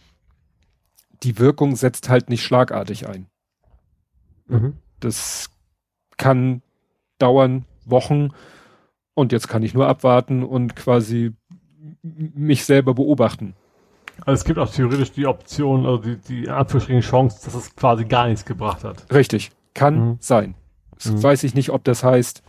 die 1.24 1.38
Wirkung 1.38 1.76
setzt 1.76 2.10
halt 2.10 2.30
nicht 2.30 2.44
schlagartig 2.44 3.08
ein. 3.08 3.28
Mhm. 4.48 4.78
Das 5.00 5.50
kann 6.18 6.62
dauern 7.18 7.66
Wochen 7.86 8.30
und 9.14 9.32
jetzt 9.32 9.48
kann 9.48 9.64
ich 9.64 9.74
nur 9.74 9.88
abwarten 9.88 10.44
und 10.44 10.76
quasi 10.76 11.34
mich 12.02 12.66
selber 12.66 12.94
beobachten. 12.94 13.56
Also 14.26 14.40
es 14.40 14.44
gibt 14.44 14.60
auch 14.60 14.70
theoretisch 14.70 15.12
die 15.12 15.28
Option, 15.28 15.86
also 15.86 15.98
die, 15.98 16.18
die 16.18 16.50
Anführungsstrichen 16.50 17.02
Chance, 17.02 17.40
dass 17.46 17.56
es 17.56 17.76
quasi 17.76 18.06
gar 18.06 18.28
nichts 18.28 18.46
gebracht 18.46 18.84
hat. 18.84 19.06
Richtig. 19.14 19.52
Kann 19.74 20.00
mhm. 20.00 20.18
sein. 20.20 20.56
Mhm. 21.06 21.24
weiß 21.24 21.44
ich 21.44 21.54
nicht, 21.54 21.70
ob 21.70 21.84
das 21.84 22.04
heißt, 22.04 22.44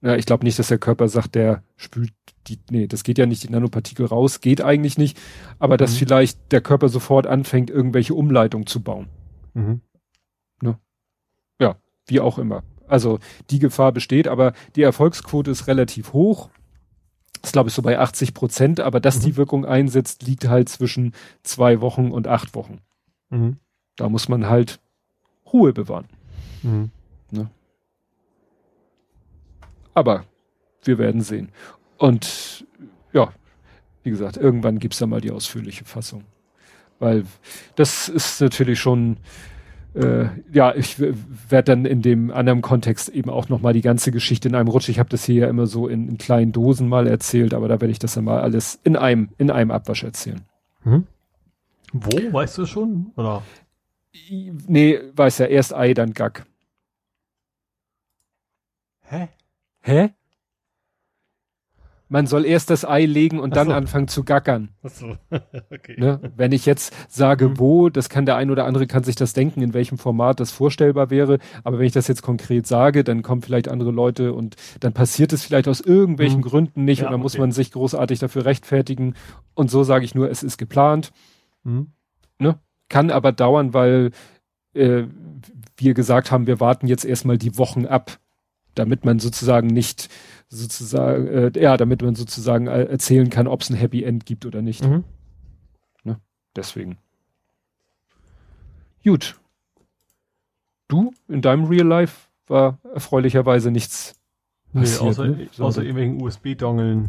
ja, 0.00 0.16
ich 0.16 0.26
glaube 0.26 0.44
nicht, 0.44 0.58
dass 0.58 0.68
der 0.68 0.78
Körper 0.78 1.08
sagt, 1.08 1.34
der 1.34 1.62
spült 1.76 2.12
die, 2.48 2.58
nee, 2.70 2.86
das 2.88 3.04
geht 3.04 3.18
ja 3.18 3.26
nicht, 3.26 3.44
die 3.44 3.50
Nanopartikel 3.50 4.06
raus, 4.06 4.40
geht 4.40 4.62
eigentlich 4.62 4.98
nicht, 4.98 5.18
aber 5.58 5.76
dass 5.76 5.92
mhm. 5.92 5.98
vielleicht 5.98 6.52
der 6.52 6.60
Körper 6.60 6.88
sofort 6.88 7.26
anfängt, 7.26 7.70
irgendwelche 7.70 8.14
Umleitungen 8.14 8.66
zu 8.66 8.82
bauen. 8.82 9.08
Mhm. 9.54 9.80
Ne? 10.60 10.78
Ja, 11.60 11.76
wie 12.06 12.20
auch 12.20 12.38
immer. 12.38 12.64
Also 12.88 13.20
die 13.50 13.60
Gefahr 13.60 13.92
besteht, 13.92 14.26
aber 14.26 14.54
die 14.74 14.82
Erfolgsquote 14.82 15.50
ist 15.50 15.68
relativ 15.68 16.12
hoch 16.12 16.50
ist 17.42 17.52
glaube 17.52 17.68
ich 17.68 17.74
so 17.74 17.82
bei 17.82 17.98
80 17.98 18.34
Prozent, 18.34 18.80
aber 18.80 19.00
dass 19.00 19.18
mhm. 19.18 19.22
die 19.22 19.36
Wirkung 19.36 19.64
einsetzt, 19.64 20.22
liegt 20.22 20.48
halt 20.48 20.68
zwischen 20.68 21.12
zwei 21.42 21.80
Wochen 21.80 22.10
und 22.10 22.28
acht 22.28 22.54
Wochen. 22.54 22.80
Mhm. 23.30 23.56
Da 23.96 24.08
muss 24.08 24.28
man 24.28 24.48
halt 24.48 24.80
Ruhe 25.52 25.72
bewahren. 25.72 26.06
Mhm. 26.62 26.90
Ne? 27.30 27.50
Aber 29.94 30.24
wir 30.84 30.98
werden 30.98 31.20
sehen. 31.20 31.50
Und 31.98 32.66
ja, 33.12 33.32
wie 34.02 34.10
gesagt, 34.10 34.36
irgendwann 34.36 34.78
gibt's 34.78 34.98
da 34.98 35.06
mal 35.06 35.20
die 35.20 35.30
ausführliche 35.30 35.84
Fassung. 35.84 36.24
Weil 36.98 37.24
das 37.74 38.08
ist 38.08 38.40
natürlich 38.40 38.80
schon 38.80 39.16
äh, 39.94 40.26
ja, 40.52 40.74
ich 40.74 40.98
werde 41.00 41.64
dann 41.72 41.84
in 41.84 42.00
dem 42.00 42.30
anderen 42.30 42.62
Kontext 42.62 43.08
eben 43.10 43.28
auch 43.28 43.48
nochmal 43.48 43.72
die 43.72 43.82
ganze 43.82 44.10
Geschichte 44.10 44.48
in 44.48 44.54
einem 44.54 44.68
Rutsch. 44.68 44.88
Ich 44.88 44.98
habe 44.98 45.10
das 45.10 45.24
hier 45.24 45.42
ja 45.42 45.48
immer 45.48 45.66
so 45.66 45.86
in, 45.86 46.08
in, 46.08 46.18
kleinen 46.18 46.52
Dosen 46.52 46.88
mal 46.88 47.06
erzählt, 47.06 47.52
aber 47.52 47.68
da 47.68 47.80
werde 47.80 47.92
ich 47.92 47.98
das 47.98 48.14
dann 48.14 48.24
mal 48.24 48.40
alles 48.40 48.80
in 48.84 48.96
einem, 48.96 49.28
in 49.38 49.50
einem 49.50 49.70
Abwasch 49.70 50.04
erzählen. 50.04 50.40
Hm? 50.84 51.06
Wo, 51.92 52.32
weißt 52.32 52.58
du 52.58 52.66
schon? 52.66 53.12
Oder? 53.16 53.42
Nee, 54.30 54.98
weiß 55.14 55.38
ja, 55.38 55.46
erst 55.46 55.74
Ei, 55.74 55.94
dann 55.94 56.14
Gack. 56.14 56.46
Hä? 59.02 59.28
Hä? 59.80 60.10
Man 62.12 62.26
soll 62.26 62.44
erst 62.44 62.68
das 62.68 62.84
Ei 62.84 63.06
legen 63.06 63.40
und 63.40 63.56
dann 63.56 63.68
so. 63.68 63.72
anfangen 63.72 64.06
zu 64.06 64.22
gackern. 64.22 64.68
Ach 64.82 64.90
so. 64.90 65.16
okay. 65.70 65.98
Ne? 65.98 66.20
Wenn 66.36 66.52
ich 66.52 66.66
jetzt 66.66 66.94
sage, 67.08 67.48
mhm. 67.48 67.58
wo, 67.58 67.88
das 67.88 68.10
kann 68.10 68.26
der 68.26 68.36
ein 68.36 68.50
oder 68.50 68.66
andere 68.66 68.86
kann 68.86 69.02
sich 69.02 69.16
das 69.16 69.32
denken, 69.32 69.62
in 69.62 69.72
welchem 69.72 69.96
Format 69.96 70.38
das 70.38 70.52
vorstellbar 70.52 71.08
wäre. 71.08 71.38
Aber 71.64 71.78
wenn 71.78 71.86
ich 71.86 71.92
das 71.92 72.08
jetzt 72.08 72.20
konkret 72.20 72.66
sage, 72.66 73.02
dann 73.02 73.22
kommen 73.22 73.40
vielleicht 73.40 73.66
andere 73.66 73.92
Leute 73.92 74.34
und 74.34 74.56
dann 74.80 74.92
passiert 74.92 75.32
es 75.32 75.42
vielleicht 75.42 75.68
aus 75.68 75.80
irgendwelchen 75.80 76.40
mhm. 76.40 76.44
Gründen 76.44 76.84
nicht 76.84 76.98
ja, 76.98 77.06
und 77.06 77.12
dann 77.12 77.20
okay. 77.20 77.24
muss 77.24 77.38
man 77.38 77.50
sich 77.50 77.72
großartig 77.72 78.18
dafür 78.18 78.44
rechtfertigen. 78.44 79.14
Und 79.54 79.70
so 79.70 79.82
sage 79.82 80.04
ich 80.04 80.14
nur, 80.14 80.30
es 80.30 80.42
ist 80.42 80.58
geplant. 80.58 81.12
Mhm. 81.64 81.92
Ne? 82.38 82.58
Kann 82.90 83.10
aber 83.10 83.32
dauern, 83.32 83.72
weil 83.72 84.10
äh, 84.74 85.04
wir 85.78 85.94
gesagt 85.94 86.30
haben, 86.30 86.46
wir 86.46 86.60
warten 86.60 86.86
jetzt 86.86 87.06
erstmal 87.06 87.38
die 87.38 87.56
Wochen 87.56 87.86
ab, 87.86 88.18
damit 88.74 89.04
man 89.04 89.18
sozusagen 89.18 89.68
nicht 89.68 90.08
sozusagen, 90.48 91.26
äh, 91.28 91.52
ja, 91.56 91.76
damit 91.76 92.02
man 92.02 92.14
sozusagen 92.14 92.66
äh, 92.66 92.84
erzählen 92.84 93.30
kann, 93.30 93.46
ob 93.46 93.62
es 93.62 93.70
ein 93.70 93.76
Happy 93.76 94.02
End 94.02 94.26
gibt 94.26 94.46
oder 94.46 94.62
nicht. 94.62 94.84
Mhm. 94.84 95.04
Ne? 96.04 96.20
Deswegen. 96.54 96.98
Gut. 99.04 99.38
Du 100.88 101.12
in 101.28 101.40
deinem 101.40 101.64
Real 101.64 101.86
Life 101.86 102.28
war 102.46 102.78
erfreulicherweise 102.92 103.70
nichts 103.70 104.14
passiert, 104.72 105.02
nee, 105.02 105.08
außer, 105.08 105.26
ne? 105.26 105.48
außer 105.58 105.82
irgendwelchen 105.82 106.22
USB-Dongeln. 106.22 107.08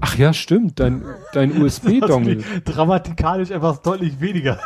Ach 0.00 0.16
ja, 0.16 0.32
stimmt, 0.32 0.80
dein, 0.80 1.04
dein 1.32 1.60
USB-Dongel. 1.62 2.44
Dramatikalisch 2.64 3.50
etwas 3.50 3.82
deutlich 3.82 4.20
weniger. 4.20 4.60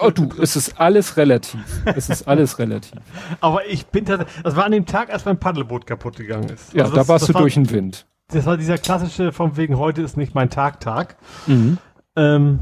Oh 0.00 0.10
du, 0.10 0.28
es 0.40 0.56
ist 0.56 0.80
alles 0.80 1.16
relativ. 1.16 1.60
Es 1.84 2.08
ist 2.08 2.26
alles 2.26 2.58
relativ. 2.58 2.92
Aber 3.40 3.66
ich 3.66 3.86
bin 3.86 4.04
tatsächlich, 4.04 4.42
das 4.42 4.56
war 4.56 4.64
an 4.64 4.72
dem 4.72 4.86
Tag, 4.86 5.12
als 5.12 5.24
mein 5.24 5.38
Paddelboot 5.38 5.86
kaputt 5.86 6.16
gegangen 6.16 6.48
ist. 6.48 6.72
Ja, 6.72 6.84
also 6.84 6.96
da 6.96 7.08
warst 7.08 7.28
du 7.28 7.34
war, 7.34 7.42
durch 7.42 7.54
den 7.54 7.70
Wind. 7.70 8.06
Das 8.28 8.46
war 8.46 8.56
dieser 8.56 8.78
klassische, 8.78 9.32
von 9.32 9.56
wegen 9.56 9.78
heute 9.78 10.02
ist 10.02 10.16
nicht 10.16 10.34
mein 10.34 10.50
Tag, 10.50 10.80
Tag. 10.80 11.16
Mhm. 11.46 11.78
Ähm, 12.16 12.60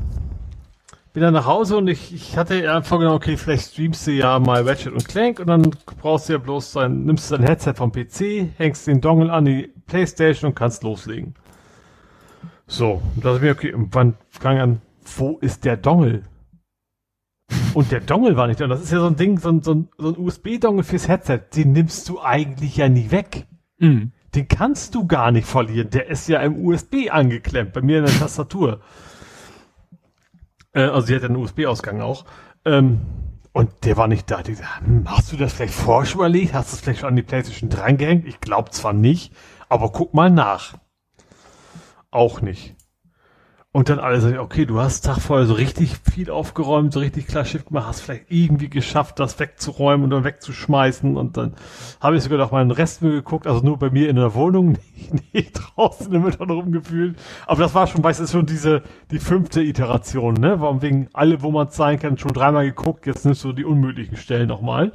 bin 1.13 1.23
dann 1.23 1.35
nach 1.35 1.47
Hause 1.47 1.77
und 1.77 1.89
ich, 1.89 2.15
ich 2.15 2.37
hatte 2.37 2.63
ja 2.63 2.81
vorgenommen, 2.83 3.17
okay, 3.17 3.37
vielleicht 3.37 3.73
streamst 3.73 4.07
du 4.07 4.13
ja 4.13 4.39
mal 4.39 4.63
Ratchet 4.69 4.93
und 4.93 5.09
Clank 5.09 5.41
und 5.41 5.49
dann 5.49 5.71
brauchst 6.01 6.29
du 6.29 6.35
ja 6.35 6.39
bloß 6.39 6.75
dein, 6.75 7.05
nimmst 7.05 7.31
du 7.31 7.37
dein 7.37 7.47
Headset 7.47 7.75
vom 7.75 7.91
PC, 7.91 8.51
hängst 8.57 8.87
den 8.87 9.01
Dongle 9.01 9.33
an 9.33 9.45
die 9.45 9.73
Playstation 9.87 10.51
und 10.51 10.55
kannst 10.55 10.85
loslegen. 10.85 11.35
So, 12.67 13.03
und 13.17 13.25
da 13.25 13.35
ist 13.35 13.43
mir, 13.43 13.53
okay, 13.53 13.75
wann 13.75 14.15
fang 14.29 14.59
an, 14.59 14.83
wo 15.17 15.39
ist 15.39 15.65
der 15.65 15.77
Dongle? 15.77 16.23
Und 17.75 17.93
der 17.93 18.01
Dongle 18.01 18.37
war 18.37 18.47
nicht 18.47 18.61
da. 18.61 18.65
Und 18.65 18.71
das 18.71 18.83
ist 18.83 18.93
ja 18.93 19.01
so 19.01 19.07
ein 19.07 19.17
Ding, 19.17 19.39
so 19.39 19.51
ein, 19.51 19.63
so 19.63 19.75
ein, 19.75 19.89
so 19.99 20.09
ein 20.09 20.19
USB-Dongle 20.19 20.85
fürs 20.85 21.09
Headset. 21.09 21.41
Den 21.55 21.73
nimmst 21.73 22.09
du 22.09 22.21
eigentlich 22.21 22.77
ja 22.77 22.89
nie 22.89 23.11
weg. 23.11 23.47
Mhm. 23.79 24.13
Den 24.35 24.49
kannst 24.49 24.95
du 24.95 25.07
gar 25.07 25.31
nicht 25.31 25.47
verlieren. 25.47 25.91
Der 25.91 26.09
ist 26.09 26.29
ja 26.29 26.41
im 26.41 26.65
USB 26.65 27.11
angeklemmt, 27.11 27.73
bei 27.73 27.81
mir 27.81 27.99
in 27.99 28.05
der 28.05 28.19
Tastatur. 28.19 28.81
Äh, 30.73 30.83
also 30.83 31.07
sie 31.07 31.15
hat 31.15 31.23
ja 31.23 31.29
einen 31.29 31.37
USB-Ausgang 31.37 32.01
auch. 32.01 32.25
Ähm, 32.65 33.01
und 33.53 33.85
der 33.85 33.97
war 33.97 34.09
nicht 34.09 34.31
da. 34.31 34.43
Die 34.43 34.53
gesagt, 34.53 34.83
hm, 34.85 35.11
hast 35.11 35.33
du 35.33 35.37
das 35.37 35.55
vielleicht 35.55 35.75
vorher 35.75 36.07
schon 36.07 36.21
überlegt? 36.21 36.55
Hast 36.55 36.73
du 36.73 36.77
es 36.77 36.81
vielleicht 36.81 37.01
schon 37.01 37.09
an 37.09 37.17
die 37.17 37.23
Playstation 37.23 37.71
drangehängt? 37.71 38.27
Ich 38.27 38.41
glaube 38.41 38.71
zwar 38.71 38.93
nicht, 38.93 39.33
aber 39.69 39.91
guck 39.91 40.15
mal 40.15 40.31
nach. 40.31 40.75
Auch 42.11 42.41
nicht. 42.41 42.77
Und 43.79 43.89
dann 43.89 44.01
alle 44.01 44.21
sagen, 44.21 44.39
okay, 44.39 44.67
du 44.67 44.81
hast 44.81 45.03
Tag 45.03 45.21
vorher 45.21 45.47
so 45.47 45.55
richtig 45.55 45.99
viel 46.13 46.31
aufgeräumt, 46.31 46.93
so 46.93 46.99
richtig 46.99 47.29
klar 47.29 47.45
Schiff 47.45 47.65
gemacht, 47.65 47.87
hast 47.87 48.01
vielleicht 48.01 48.25
irgendwie 48.29 48.69
geschafft, 48.69 49.21
das 49.21 49.39
wegzuräumen 49.39 50.03
und 50.03 50.11
dann 50.11 50.25
wegzuschmeißen. 50.25 51.17
Und 51.17 51.37
dann 51.37 51.55
habe 52.01 52.17
ich 52.17 52.25
sogar 52.25 52.39
noch 52.39 52.51
mal 52.51 52.61
einen 52.61 52.73
Restmüll 52.73 53.13
geguckt, 53.13 53.47
also 53.47 53.65
nur 53.65 53.79
bei 53.79 53.89
mir 53.91 54.09
in 54.09 54.17
der 54.17 54.35
Wohnung, 54.35 54.71
nicht, 54.97 55.33
nicht 55.33 55.53
draußen 55.53 56.13
im 56.13 56.23
Müttern 56.23 56.51
rumgefühlt. 56.51 57.21
Aber 57.47 57.63
das 57.63 57.73
war 57.73 57.87
schon, 57.87 58.03
weißt 58.03 58.19
du, 58.19 58.27
schon 58.27 58.47
diese, 58.47 58.83
die 59.13 59.21
fünfte 59.21 59.63
Iteration, 59.63 60.35
ne? 60.35 60.61
Warum 60.61 60.83
wegen 60.83 61.09
alle, 61.13 61.41
wo 61.43 61.53
man 61.53 61.71
sein 61.71 62.01
kann, 62.01 62.19
schon 62.19 62.33
dreimal 62.33 62.65
geguckt, 62.65 63.07
jetzt 63.07 63.25
nimmst 63.25 63.45
du 63.45 63.53
die 63.53 63.65
unmöglichen 63.65 64.17
Stellen 64.17 64.49
nochmal. 64.49 64.91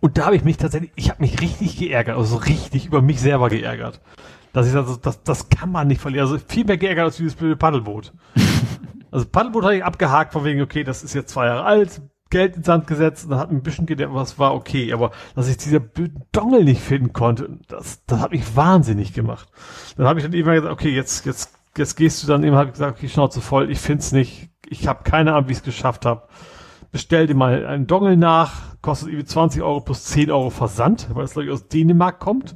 Und 0.00 0.18
da 0.18 0.26
habe 0.26 0.34
ich 0.34 0.42
mich 0.42 0.56
tatsächlich, 0.56 0.90
ich 0.96 1.10
habe 1.10 1.22
mich 1.22 1.40
richtig 1.40 1.78
geärgert, 1.78 2.18
also 2.18 2.38
richtig 2.38 2.86
über 2.86 3.02
mich 3.02 3.20
selber 3.20 3.50
geärgert 3.50 4.00
dass 4.54 4.68
ich 4.68 4.74
also, 4.74 4.96
das, 4.96 5.22
das 5.24 5.48
kann 5.50 5.70
man 5.70 5.88
nicht 5.88 6.00
verlieren. 6.00 6.26
Also 6.26 6.38
viel 6.48 6.64
mehr 6.64 6.78
geärgert 6.78 7.04
als 7.04 7.16
dieses 7.16 7.34
blöde 7.34 7.56
Paddelboot. 7.56 8.14
also 9.10 9.26
Paddelboot 9.26 9.64
habe 9.64 9.76
ich 9.76 9.84
abgehakt 9.84 10.32
von 10.32 10.44
wegen, 10.44 10.62
okay, 10.62 10.84
das 10.84 11.02
ist 11.02 11.12
jetzt 11.12 11.30
zwei 11.30 11.46
Jahre 11.46 11.64
alt, 11.64 12.00
Geld 12.30 12.56
ins 12.56 12.66
Sand 12.66 12.86
gesetzt, 12.86 13.26
dann 13.28 13.38
hat 13.38 13.50
ein 13.50 13.62
bisschen 13.62 13.84
gedacht, 13.84 14.10
was 14.12 14.38
war 14.38 14.54
okay, 14.54 14.92
aber 14.92 15.10
dass 15.34 15.48
ich 15.48 15.56
dieser 15.56 15.80
Dongel 16.32 16.64
nicht 16.64 16.80
finden 16.80 17.12
konnte, 17.12 17.58
das, 17.68 18.04
das 18.06 18.20
hat 18.20 18.30
mich 18.30 18.56
wahnsinnig 18.56 19.12
gemacht. 19.12 19.48
Dann 19.96 20.06
habe 20.06 20.20
ich 20.20 20.24
dann 20.24 20.32
immer 20.32 20.54
gesagt, 20.54 20.72
okay, 20.72 20.90
jetzt, 20.90 21.26
jetzt, 21.26 21.52
jetzt 21.76 21.96
gehst 21.96 22.22
du 22.22 22.28
dann 22.28 22.44
eben, 22.44 22.54
habe 22.54 22.66
ich 22.66 22.72
gesagt, 22.72 22.96
okay, 22.96 23.08
Schnauze 23.08 23.40
voll, 23.40 23.70
ich 23.70 23.80
find's 23.80 24.12
nicht, 24.12 24.50
ich 24.68 24.86
habe 24.86 25.02
keine 25.02 25.34
Ahnung, 25.34 25.48
wie 25.48 25.52
ich 25.52 25.58
es 25.58 25.64
geschafft 25.64 26.06
habe. 26.06 26.28
Bestell 26.92 27.26
dir 27.26 27.34
mal 27.34 27.66
einen 27.66 27.88
Dongel 27.88 28.16
nach, 28.16 28.52
kostet 28.82 29.08
irgendwie 29.08 29.26
20 29.26 29.62
Euro 29.62 29.80
plus 29.80 30.04
10 30.04 30.30
Euro 30.30 30.50
Versand, 30.50 31.08
weil 31.12 31.24
es 31.24 31.32
glaube 31.32 31.46
ich 31.46 31.52
aus 31.52 31.66
Dänemark 31.66 32.20
kommt. 32.20 32.54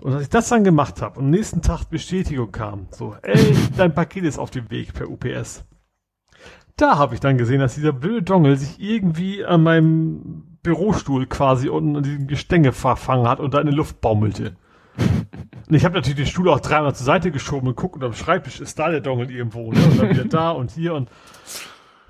Und 0.00 0.12
als 0.12 0.24
ich 0.24 0.28
das 0.28 0.48
dann 0.48 0.64
gemacht 0.64 1.02
habe 1.02 1.18
und 1.18 1.26
am 1.26 1.30
nächsten 1.30 1.62
Tag 1.62 1.84
Bestätigung 1.84 2.52
kam, 2.52 2.86
so, 2.90 3.16
ey, 3.22 3.56
dein 3.76 3.94
Paket 3.94 4.24
ist 4.24 4.38
auf 4.38 4.50
dem 4.50 4.70
Weg 4.70 4.92
per 4.94 5.08
UPS. 5.10 5.64
Da 6.76 6.98
habe 6.98 7.14
ich 7.14 7.20
dann 7.20 7.38
gesehen, 7.38 7.60
dass 7.60 7.74
dieser 7.74 7.92
blöde 7.92 8.22
Dongle 8.22 8.56
sich 8.56 8.78
irgendwie 8.78 9.44
an 9.44 9.62
meinem 9.62 10.58
Bürostuhl 10.62 11.26
quasi 11.26 11.68
unten 11.68 11.96
an 11.96 12.02
diesem 12.02 12.26
Gestänge 12.26 12.72
verfangen 12.72 13.26
hat 13.26 13.40
und 13.40 13.54
da 13.54 13.60
in 13.60 13.68
die 13.68 13.74
Luft 13.74 14.00
baumelte. 14.00 14.56
Und 14.98 15.74
ich 15.74 15.84
habe 15.84 15.94
natürlich 15.94 16.16
den 16.16 16.26
Stuhl 16.26 16.48
auch 16.48 16.60
dreimal 16.60 16.94
zur 16.94 17.06
Seite 17.06 17.30
geschoben 17.30 17.68
und 17.68 17.76
gucke, 17.76 17.96
und 17.96 18.04
am 18.04 18.12
Schreibtisch 18.12 18.60
ist 18.60 18.78
da 18.78 18.90
der 18.90 19.00
Dongle 19.00 19.30
irgendwo, 19.30 19.72
ne? 19.72 19.82
Und 19.84 19.98
dann 19.98 20.10
wieder 20.10 20.24
da 20.24 20.50
und 20.50 20.70
hier 20.70 20.94
und 20.94 21.10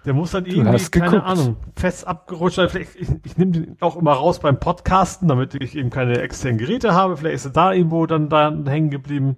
der 0.07 0.15
muss 0.15 0.31
dann 0.31 0.47
irgendwie, 0.47 0.85
keine 0.91 1.11
geguckt. 1.11 1.27
Ahnung, 1.27 1.57
fest 1.77 2.07
abgerutscht 2.07 2.57
sein. 2.57 2.69
Vielleicht, 2.69 2.95
ich, 2.95 3.09
ich 3.25 3.37
nehme 3.37 3.51
den 3.51 3.77
auch 3.81 3.97
immer 3.97 4.13
raus 4.13 4.39
beim 4.39 4.59
Podcasten, 4.61 5.27
damit 5.27 5.55
ich 5.61 5.77
eben 5.77 5.91
keine 5.91 6.21
externen 6.21 6.59
Geräte 6.59 6.95
habe. 6.95 7.17
Vielleicht 7.17 7.35
ist 7.35 7.45
er 7.47 7.51
da 7.51 7.73
irgendwo 7.73 8.07
dann 8.07 8.29
da 8.29 8.53
hängen 8.67 8.91
geblieben. 8.91 9.37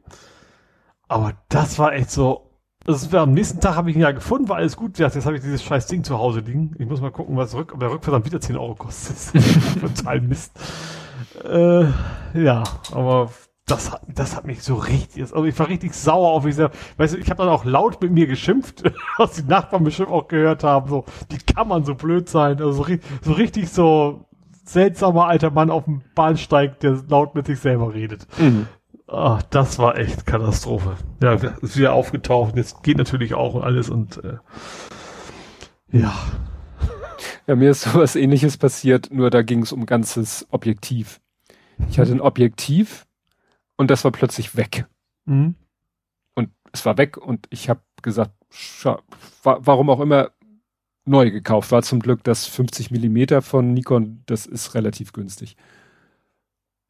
Aber 1.08 1.32
das 1.48 1.78
war 1.78 1.94
echt 1.94 2.10
so. 2.10 2.44
Das 2.84 3.12
war, 3.12 3.22
am 3.22 3.32
nächsten 3.32 3.60
Tag 3.60 3.76
habe 3.76 3.90
ich 3.90 3.96
ihn 3.96 4.02
ja 4.02 4.12
gefunden, 4.12 4.48
war 4.48 4.56
alles 4.56 4.76
gut. 4.76 4.98
Jetzt 4.98 5.24
habe 5.24 5.36
ich 5.36 5.42
dieses 5.42 5.62
scheiß 5.62 5.86
Ding 5.86 6.04
zu 6.04 6.18
Hause 6.18 6.40
liegen. 6.40 6.74
Ich 6.78 6.86
muss 6.86 7.00
mal 7.00 7.10
gucken, 7.10 7.36
was 7.36 7.54
rück, 7.54 7.72
ob 7.72 7.80
der 7.80 7.90
Rückversand 7.90 8.26
wieder 8.26 8.40
10 8.40 8.56
Euro 8.56 8.74
kostet. 8.74 9.42
Total 9.80 10.20
Mist. 10.20 10.52
Äh, 11.44 11.86
ja, 12.34 12.62
aber 12.92 13.30
das 13.70 13.92
hat, 13.92 14.02
das 14.08 14.34
hat 14.34 14.46
mich 14.46 14.62
so 14.62 14.74
richtig, 14.74 15.22
also 15.22 15.44
ich 15.44 15.58
war 15.58 15.68
richtig 15.68 15.94
sauer 15.94 16.30
auf 16.30 16.44
mich 16.44 16.56
selber. 16.56 16.74
Weißt 16.96 17.14
du, 17.14 17.18
ich 17.18 17.30
habe 17.30 17.42
dann 17.42 17.52
auch 17.52 17.64
laut 17.64 18.00
mit 18.02 18.12
mir 18.12 18.26
geschimpft, 18.26 18.82
was 19.18 19.32
die 19.32 19.42
Nachbarn 19.42 19.84
bestimmt 19.84 20.10
auch 20.10 20.28
gehört 20.28 20.64
haben. 20.64 20.88
So, 20.88 21.04
die 21.30 21.38
kann 21.38 21.68
man 21.68 21.84
so 21.84 21.94
blöd 21.94 22.28
sein. 22.28 22.58
Also 22.58 22.72
so, 22.72 22.84
so 23.22 23.32
richtig 23.32 23.70
so 23.70 24.26
seltsamer 24.64 25.26
alter 25.26 25.50
Mann 25.50 25.70
auf 25.70 25.84
dem 25.84 26.02
Bahnsteig, 26.14 26.80
der 26.80 26.98
laut 27.08 27.34
mit 27.34 27.46
sich 27.46 27.60
selber 27.60 27.94
redet. 27.94 28.26
Mhm. 28.38 28.66
Ach, 29.06 29.42
das 29.44 29.78
war 29.78 29.96
echt 29.96 30.26
Katastrophe. 30.26 30.96
Ja, 31.22 31.32
ist 31.34 31.78
wieder 31.78 31.94
aufgetaucht. 31.94 32.56
Jetzt 32.56 32.82
geht 32.82 32.98
natürlich 32.98 33.34
auch 33.34 33.54
und 33.54 33.62
alles 33.62 33.88
und 33.88 34.22
äh, 34.22 34.36
ja. 35.90 36.14
Ja, 37.46 37.56
mir 37.56 37.70
ist 37.70 37.82
sowas 37.82 38.16
ähnliches 38.16 38.58
passiert, 38.58 39.08
nur 39.10 39.30
da 39.30 39.40
ging 39.40 39.62
es 39.62 39.72
um 39.72 39.86
ganzes 39.86 40.46
Objektiv. 40.50 41.20
Ich 41.88 41.98
hatte 41.98 42.12
ein 42.12 42.20
Objektiv, 42.20 43.06
und 43.78 43.90
das 43.90 44.04
war 44.04 44.12
plötzlich 44.12 44.56
weg. 44.56 44.84
Mhm. 45.24 45.54
Und 46.34 46.50
es 46.72 46.84
war 46.84 46.98
weg 46.98 47.16
und 47.16 47.46
ich 47.48 47.70
habe 47.70 47.80
gesagt, 48.02 48.32
wa 49.42 49.58
warum 49.60 49.88
auch 49.88 50.00
immer 50.00 50.32
neu 51.06 51.30
gekauft. 51.30 51.72
War 51.72 51.82
zum 51.82 52.00
Glück 52.00 52.22
das 52.22 52.46
50 52.46 52.90
Millimeter 52.90 53.40
von 53.40 53.72
Nikon, 53.72 54.22
das 54.26 54.44
ist 54.44 54.74
relativ 54.74 55.12
günstig. 55.12 55.56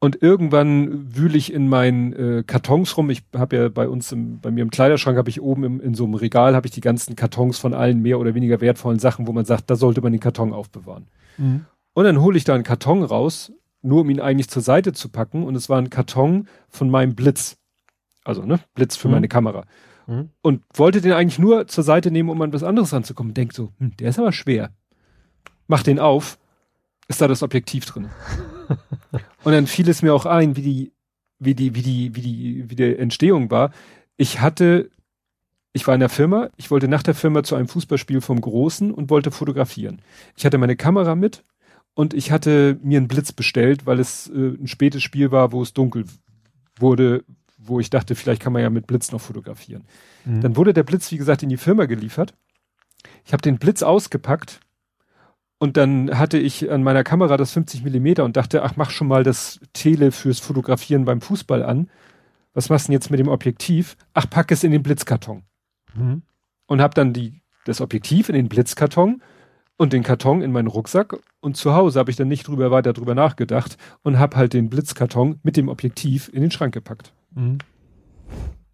Und 0.01 0.21
irgendwann 0.21 1.15
wühle 1.15 1.37
ich 1.37 1.51
in 1.51 1.67
meinen 1.67 2.13
äh, 2.13 2.43
Kartons 2.45 2.95
rum. 2.95 3.09
Ich 3.09 3.23
habe 3.35 3.55
ja 3.55 3.69
bei 3.69 3.89
uns, 3.89 4.11
im, 4.13 4.39
bei 4.39 4.49
mir 4.49 4.61
im 4.61 4.71
Kleiderschrank, 4.71 5.17
habe 5.17 5.29
ich 5.29 5.41
oben 5.41 5.63
im, 5.65 5.81
in 5.81 5.93
so 5.93 6.05
einem 6.05 6.13
Regal, 6.13 6.55
habe 6.55 6.67
ich 6.67 6.71
die 6.71 6.81
ganzen 6.81 7.17
Kartons 7.17 7.59
von 7.59 7.73
allen 7.73 8.01
mehr 8.01 8.17
oder 8.17 8.33
weniger 8.33 8.61
wertvollen 8.61 8.99
Sachen, 8.99 9.27
wo 9.27 9.33
man 9.33 9.43
sagt, 9.43 9.69
da 9.69 9.75
sollte 9.75 9.99
man 10.01 10.13
den 10.13 10.21
Karton 10.21 10.53
aufbewahren. 10.53 11.07
Mhm. 11.37 11.65
Und 11.93 12.03
dann 12.05 12.21
hole 12.21 12.37
ich 12.37 12.45
da 12.45 12.55
einen 12.55 12.63
Karton 12.63 13.03
raus 13.03 13.51
nur 13.81 14.01
um 14.01 14.09
ihn 14.09 14.19
eigentlich 14.19 14.49
zur 14.49 14.61
Seite 14.61 14.93
zu 14.93 15.09
packen. 15.09 15.43
Und 15.43 15.55
es 15.55 15.69
war 15.69 15.77
ein 15.77 15.89
Karton 15.89 16.47
von 16.69 16.89
meinem 16.89 17.15
Blitz. 17.15 17.57
Also, 18.23 18.43
ne, 18.43 18.59
Blitz 18.75 18.95
für 18.95 19.07
mhm. 19.07 19.15
meine 19.15 19.27
Kamera. 19.27 19.65
Mhm. 20.07 20.29
Und 20.41 20.63
wollte 20.73 21.01
den 21.01 21.13
eigentlich 21.13 21.39
nur 21.39 21.67
zur 21.67 21.83
Seite 21.83 22.11
nehmen, 22.11 22.29
um 22.29 22.41
an 22.41 22.53
was 22.53 22.63
anderes 22.63 22.93
ranzukommen. 22.93 23.33
Denkt 23.33 23.53
so, 23.53 23.71
hm, 23.77 23.95
der 23.97 24.09
ist 24.09 24.19
aber 24.19 24.31
schwer. 24.31 24.71
Mach 25.67 25.83
den 25.83 25.99
auf. 25.99 26.37
Ist 27.07 27.21
da 27.21 27.27
das 27.27 27.43
Objektiv 27.43 27.85
drin? 27.85 28.09
und 29.43 29.51
dann 29.51 29.67
fiel 29.67 29.89
es 29.89 30.01
mir 30.01 30.13
auch 30.13 30.25
ein, 30.25 30.55
wie 30.55 30.61
die, 30.61 30.91
wie 31.39 31.55
die, 31.55 31.75
wie 31.75 31.81
die, 31.81 32.15
wie 32.15 32.21
die, 32.21 32.69
wie 32.69 32.75
die 32.75 32.97
Entstehung 32.97 33.49
war. 33.49 33.71
Ich 34.17 34.41
hatte, 34.41 34.89
ich 35.73 35.87
war 35.87 35.93
in 35.93 36.01
der 36.01 36.09
Firma, 36.09 36.49
ich 36.57 36.69
wollte 36.69 36.87
nach 36.87 37.03
der 37.03 37.15
Firma 37.15 37.43
zu 37.43 37.55
einem 37.55 37.67
Fußballspiel 37.67 38.21
vom 38.21 38.41
Großen 38.41 38.93
und 38.93 39.09
wollte 39.09 39.31
fotografieren. 39.31 40.01
Ich 40.35 40.45
hatte 40.45 40.57
meine 40.57 40.75
Kamera 40.75 41.15
mit, 41.15 41.43
und 41.93 42.13
ich 42.13 42.31
hatte 42.31 42.79
mir 42.81 42.97
einen 42.97 43.07
Blitz 43.07 43.31
bestellt, 43.31 43.85
weil 43.85 43.99
es 43.99 44.29
äh, 44.29 44.55
ein 44.61 44.67
spätes 44.67 45.03
Spiel 45.03 45.31
war, 45.31 45.51
wo 45.51 45.61
es 45.61 45.73
dunkel 45.73 46.05
wurde, 46.77 47.23
wo 47.57 47.79
ich 47.79 47.89
dachte, 47.89 48.15
vielleicht 48.15 48.41
kann 48.41 48.53
man 48.53 48.61
ja 48.61 48.69
mit 48.69 48.87
Blitz 48.87 49.11
noch 49.11 49.21
fotografieren. 49.21 49.83
Mhm. 50.25 50.41
Dann 50.41 50.55
wurde 50.55 50.73
der 50.73 50.83
Blitz, 50.83 51.11
wie 51.11 51.17
gesagt, 51.17 51.43
in 51.43 51.49
die 51.49 51.57
Firma 51.57 51.85
geliefert. 51.85 52.33
Ich 53.25 53.33
habe 53.33 53.41
den 53.41 53.57
Blitz 53.57 53.83
ausgepackt 53.83 54.61
und 55.59 55.75
dann 55.75 56.17
hatte 56.17 56.37
ich 56.37 56.71
an 56.71 56.83
meiner 56.83 57.03
Kamera 57.03 57.35
das 57.35 57.51
50 57.51 57.83
Millimeter 57.83 58.23
und 58.23 58.37
dachte, 58.37 58.63
ach, 58.63 58.77
mach 58.77 58.91
schon 58.91 59.07
mal 59.07 59.23
das 59.23 59.59
Tele 59.73 60.11
fürs 60.11 60.39
Fotografieren 60.39 61.05
beim 61.05 61.19
Fußball 61.19 61.63
an. 61.63 61.89
Was 62.53 62.69
machst 62.69 62.87
du 62.87 62.91
denn 62.91 62.93
jetzt 62.93 63.11
mit 63.11 63.19
dem 63.19 63.27
Objektiv? 63.27 63.97
Ach, 64.13 64.29
pack 64.29 64.51
es 64.51 64.63
in 64.63 64.71
den 64.71 64.83
Blitzkarton. 64.83 65.43
Mhm. 65.95 66.23
Und 66.65 66.81
habe 66.81 66.93
dann 66.93 67.13
die, 67.13 67.41
das 67.65 67.81
Objektiv 67.81 68.29
in 68.29 68.35
den 68.35 68.47
Blitzkarton 68.47 69.21
und 69.79 69.93
den 69.93 70.03
Karton 70.03 70.41
in 70.41 70.51
meinen 70.51 70.67
Rucksack 70.67 71.17
und 71.39 71.55
zu 71.55 71.73
Hause 71.73 71.99
habe 71.99 72.11
ich 72.11 72.17
dann 72.17 72.27
nicht 72.27 72.45
drüber 72.45 72.69
weiter 72.69 72.91
drüber 72.91 73.15
nachgedacht 73.15 73.77
und 74.03 74.19
habe 74.19 74.35
halt 74.35 74.51
den 74.51 74.69
Blitzkarton 74.69 75.39
mit 75.41 75.55
dem 75.55 75.69
Objektiv 75.69 76.29
in 76.33 76.41
den 76.41 76.51
Schrank 76.51 76.73
gepackt. 76.73 77.13
Mhm. 77.33 77.59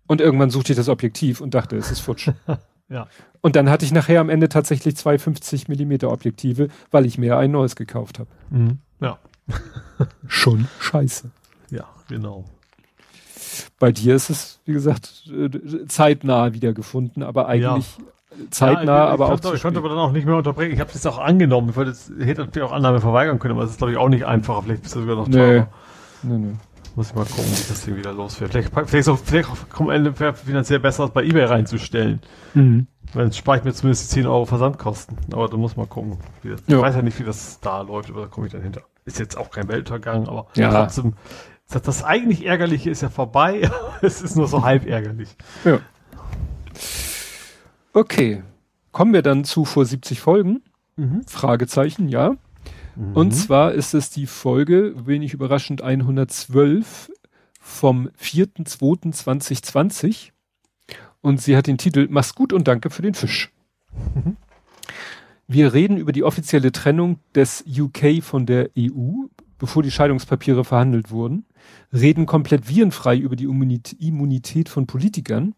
Und 0.07 0.19
irgendwann 0.19 0.49
suchte 0.49 0.73
ich 0.73 0.77
das 0.77 0.89
Objektiv 0.89 1.41
und 1.41 1.53
dachte, 1.53 1.77
es 1.77 1.91
ist 1.91 1.99
futsch. 1.99 2.31
ja. 2.89 3.07
Und 3.41 3.55
dann 3.55 3.69
hatte 3.69 3.85
ich 3.85 3.91
nachher 3.91 4.19
am 4.19 4.29
Ende 4.29 4.49
tatsächlich 4.49 4.97
zwei 4.97 5.19
50 5.19 5.67
Millimeter 5.67 6.11
Objektive, 6.11 6.69
weil 6.89 7.05
ich 7.05 7.19
mir 7.19 7.37
ein 7.37 7.51
neues 7.51 7.75
gekauft 7.75 8.17
habe. 8.17 8.29
Mhm. 8.49 8.79
Ja. 8.99 9.19
Schon 10.27 10.67
scheiße. 10.79 11.29
Ja, 11.69 11.87
genau. 12.07 12.45
Bei 13.77 13.91
dir 13.91 14.15
ist 14.15 14.31
es, 14.31 14.59
wie 14.65 14.73
gesagt, 14.73 15.31
äh, 15.31 15.85
zeitnah 15.85 16.53
wieder 16.53 16.73
gefunden, 16.73 17.21
aber 17.21 17.47
eigentlich 17.47 17.97
ja 17.99 18.05
zeitnah, 18.49 18.97
ja, 18.97 19.07
ich, 19.07 19.13
aber 19.13 19.25
ich 19.25 19.31
auch. 19.31 19.41
Konnte, 19.41 19.55
ich 19.55 19.61
konnte 19.61 19.79
aber 19.79 19.89
dann 19.89 19.97
auch 19.97 20.11
nicht 20.11 20.25
mehr 20.25 20.35
unterbrechen. 20.35 20.73
Ich 20.73 20.79
habe 20.79 20.89
es 20.89 20.95
jetzt 20.95 21.07
auch 21.07 21.19
angenommen. 21.19 21.69
Ich 21.69 21.75
wollte 21.75 21.91
jetzt, 21.91 22.11
hätte 22.19 22.41
natürlich 22.45 22.67
auch 22.67 22.73
Annahme 22.73 23.01
verweigern 23.01 23.39
können, 23.39 23.55
aber 23.55 23.63
es 23.63 23.71
ist, 23.71 23.77
glaube 23.77 23.93
ich, 23.93 23.97
auch 23.97 24.09
nicht 24.09 24.25
einfacher. 24.25 24.63
Vielleicht 24.63 24.83
bist 24.83 24.95
du 24.95 25.01
sogar 25.01 25.15
noch 25.15 25.29
teurer. 25.29 25.67
Nee. 26.23 26.37
Nee, 26.37 26.37
nee. 26.37 26.55
Muss 26.95 27.09
ich 27.09 27.15
mal 27.15 27.25
gucken, 27.25 27.45
wie 27.45 27.67
das 27.67 27.83
Ding 27.83 27.97
wieder 27.97 28.13
los 28.13 28.39
wird. 28.39 28.51
Vielleicht, 28.51 28.71
vielleicht, 28.87 29.09
auch, 29.09 29.19
vielleicht 29.19 29.49
kommt 29.69 29.91
Ende 29.91 30.13
finanziell 30.13 30.79
besser, 30.79 31.03
als 31.03 31.11
bei 31.11 31.23
eBay 31.23 31.43
reinzustellen. 31.43 32.21
Mhm. 32.53 32.87
Dann 33.13 33.33
spare 33.33 33.57
ich 33.57 33.63
mir 33.63 33.73
zumindest 33.73 34.11
die 34.11 34.21
10 34.21 34.27
Euro 34.27 34.45
Versandkosten. 34.45 35.17
Aber 35.33 35.49
da 35.49 35.57
muss 35.57 35.75
man 35.75 35.89
gucken. 35.89 36.17
Das, 36.43 36.61
ich 36.65 36.77
weiß 36.77 36.95
ja 36.95 37.01
nicht, 37.01 37.19
wie 37.19 37.23
das 37.23 37.59
da 37.59 37.81
läuft, 37.81 38.09
aber 38.09 38.21
da 38.21 38.27
komme 38.27 38.47
ich 38.47 38.53
dann 38.53 38.61
hinter. 38.61 38.81
Ist 39.03 39.19
jetzt 39.19 39.37
auch 39.37 39.51
kein 39.51 39.67
Weltuntergang, 39.67 40.27
aber 40.27 40.47
ja. 40.55 40.71
trotzdem, 40.71 41.13
das, 41.69 41.81
das 41.81 42.03
eigentlich 42.03 42.45
Ärgerliche 42.45 42.89
ist 42.89 43.01
ja 43.01 43.09
vorbei. 43.09 43.69
es 44.01 44.21
ist 44.21 44.35
nur 44.35 44.47
so 44.47 44.63
halb 44.63 44.87
ärgerlich. 44.87 45.35
Ja. 45.65 45.79
Okay. 47.95 48.43
Kommen 48.91 49.13
wir 49.13 49.21
dann 49.21 49.45
zu 49.45 49.63
vor 49.63 49.85
70 49.85 50.19
Folgen? 50.19 50.61
Mhm. 50.97 51.21
Fragezeichen, 51.27 52.09
ja. 52.09 52.35
Mhm. 52.97 53.13
Und 53.13 53.31
zwar 53.31 53.71
ist 53.71 53.93
es 53.93 54.09
die 54.09 54.27
Folge, 54.27 54.93
wenig 55.05 55.33
überraschend, 55.33 55.81
112 55.81 57.09
vom 57.61 58.09
4.2.2020. 58.21 60.31
Und 61.21 61.41
sie 61.41 61.55
hat 61.55 61.67
den 61.67 61.77
Titel 61.77 62.07
Mach's 62.09 62.35
gut 62.35 62.51
und 62.51 62.67
danke 62.67 62.89
für 62.89 63.01
den 63.01 63.13
Fisch. 63.13 63.53
Mhm. 64.13 64.35
Wir 65.47 65.73
reden 65.73 65.95
über 65.95 66.11
die 66.11 66.25
offizielle 66.25 66.73
Trennung 66.73 67.19
des 67.33 67.63
UK 67.65 68.21
von 68.21 68.45
der 68.45 68.71
EU, 68.77 69.27
bevor 69.57 69.83
die 69.83 69.91
Scheidungspapiere 69.91 70.65
verhandelt 70.65 71.11
wurden, 71.11 71.45
reden 71.93 72.25
komplett 72.25 72.67
virenfrei 72.67 73.15
über 73.15 73.37
die 73.37 73.45
Immunität 73.45 74.67
von 74.67 74.85
Politikern 74.85 75.55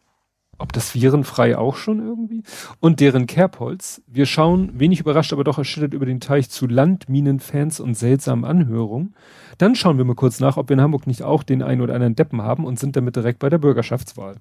ob 0.58 0.74
das 0.74 0.95
virenfrei 0.95 1.58
auch 1.58 1.76
schon 1.76 2.00
irgendwie? 2.00 2.44
Und 2.80 3.00
deren 3.00 3.27
Kerbholz. 3.27 4.02
Wir 4.08 4.26
schauen, 4.26 4.80
wenig 4.80 5.00
überrascht, 5.00 5.34
aber 5.34 5.44
doch 5.44 5.58
erschüttert 5.58 5.94
über 5.94 6.06
den 6.06 6.19
Teich 6.19 6.50
zu 6.50 6.68
Landminenfans 6.68 7.80
und 7.80 7.95
seltsamen 7.95 8.45
Anhörungen. 8.45 9.16
Dann 9.58 9.76
schauen 9.76 9.98
wir 9.98 10.06
mal 10.06 10.16
kurz 10.16 10.40
nach, 10.40 10.58
ob 10.58 10.69
wir 10.69 10.76
in 10.76 10.82
Hamburg 10.82 11.08
nicht 11.08 11.24
auch 11.24 11.44
den 11.44 11.64
einen 11.64 11.82
oder 11.82 11.94
anderen 11.94 12.16
Deppen 12.16 12.42
haben 12.42 12.66
und 12.66 12.80
sind 12.80 12.95
damit 12.95 13.16
direkt 13.16 13.40
bei 13.40 13.50
der 13.50 13.58
Bürgerschaftswahl. 13.58 14.38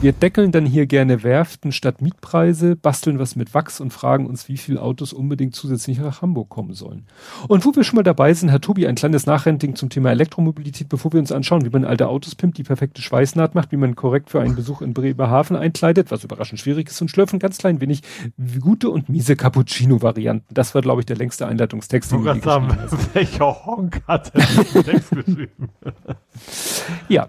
Wir 0.00 0.12
deckeln 0.12 0.52
dann 0.52 0.64
hier 0.64 0.86
gerne 0.86 1.24
Werften 1.24 1.72
statt 1.72 2.00
Mietpreise, 2.00 2.76
basteln 2.76 3.18
was 3.18 3.34
mit 3.34 3.52
Wachs 3.52 3.80
und 3.80 3.92
fragen 3.92 4.26
uns, 4.26 4.48
wie 4.48 4.56
viele 4.56 4.80
Autos 4.80 5.12
unbedingt 5.12 5.56
zusätzlich 5.56 5.98
nach 5.98 6.22
Hamburg 6.22 6.48
kommen 6.48 6.72
sollen. 6.72 7.06
Und 7.48 7.64
wo 7.64 7.74
wir 7.74 7.82
schon 7.82 7.96
mal 7.96 8.04
dabei 8.04 8.32
sind, 8.32 8.52
hat 8.52 8.62
Tobi 8.62 8.86
ein 8.86 8.94
kleines 8.94 9.26
Nachrenting 9.26 9.74
zum 9.74 9.90
Thema 9.90 10.12
Elektromobilität, 10.12 10.88
bevor 10.88 11.12
wir 11.12 11.18
uns 11.18 11.32
anschauen, 11.32 11.64
wie 11.64 11.70
man 11.70 11.84
alte 11.84 12.08
Autos 12.08 12.36
pimpt, 12.36 12.58
die 12.58 12.62
perfekte 12.62 13.02
Schweißnaht 13.02 13.56
macht, 13.56 13.72
wie 13.72 13.76
man 13.76 13.96
korrekt 13.96 14.30
für 14.30 14.40
einen 14.40 14.54
Besuch 14.54 14.82
in 14.82 14.94
Bremerhaven 14.94 15.56
einkleidet, 15.56 16.12
was 16.12 16.22
überraschend 16.22 16.60
schwierig 16.60 16.88
ist 16.88 17.02
und 17.02 17.10
schlürfen 17.10 17.40
ganz 17.40 17.58
klein 17.58 17.80
wenig 17.80 18.02
gute 18.60 18.90
und 18.90 19.08
miese 19.08 19.34
Cappuccino-Varianten. 19.34 20.54
Das 20.54 20.76
war, 20.76 20.82
glaube 20.82 21.00
ich, 21.00 21.06
der 21.06 21.16
längste 21.16 21.46
Einleitungstext, 21.48 22.12
den 22.12 22.24
wir 22.24 22.36
sagen, 22.40 22.68
Welcher 23.14 23.66
Honk 23.66 24.00
hat 24.06 24.32
den 24.34 24.84
Text 24.84 25.10
geschrieben? 25.10 25.70
ja. 27.08 27.28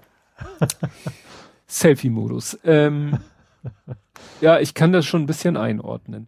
Selfie-Modus. 1.70 2.60
Ähm, 2.66 3.20
ja, 4.42 4.60
ich 4.60 4.74
kann 4.74 4.92
das 4.92 5.06
schon 5.06 5.24
ein 5.24 5.28
bisschen 5.28 5.56
einordnen. 5.56 6.28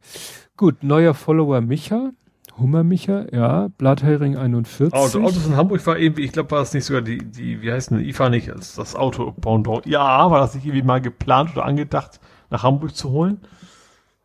Gut, 0.56 0.84
neuer 0.84 1.14
Follower 1.14 1.62
Micha. 1.62 2.12
Hummer 2.58 2.84
Micha, 2.84 3.26
ja, 3.32 3.70
Blathering 3.78 4.38
41. 4.38 4.94
Auto, 4.94 5.24
Autos 5.24 5.48
in 5.48 5.56
Hamburg 5.56 5.86
war 5.88 5.98
irgendwie, 5.98 6.24
ich 6.24 6.32
glaube, 6.32 6.52
war 6.52 6.60
das 6.60 6.74
nicht 6.74 6.86
sogar 6.86 7.02
die, 7.02 7.18
die, 7.18 7.62
wie 7.62 7.72
heißt 7.72 7.92
denn, 7.92 8.00
IFA 8.00 8.30
nicht, 8.30 8.52
als 8.52 8.76
das 8.76 8.96
Auto 8.96 9.32
Pendant. 9.32 9.86
Ja, 9.86 10.30
war 10.30 10.42
das 10.42 10.54
nicht 10.54 10.66
irgendwie 10.66 10.84
mal 10.84 11.02
geplant 11.02 11.52
oder 11.54 11.66
angedacht, 11.66 12.20
nach 12.50 12.64
Hamburg 12.64 12.96
zu 12.96 13.10
holen? 13.10 13.40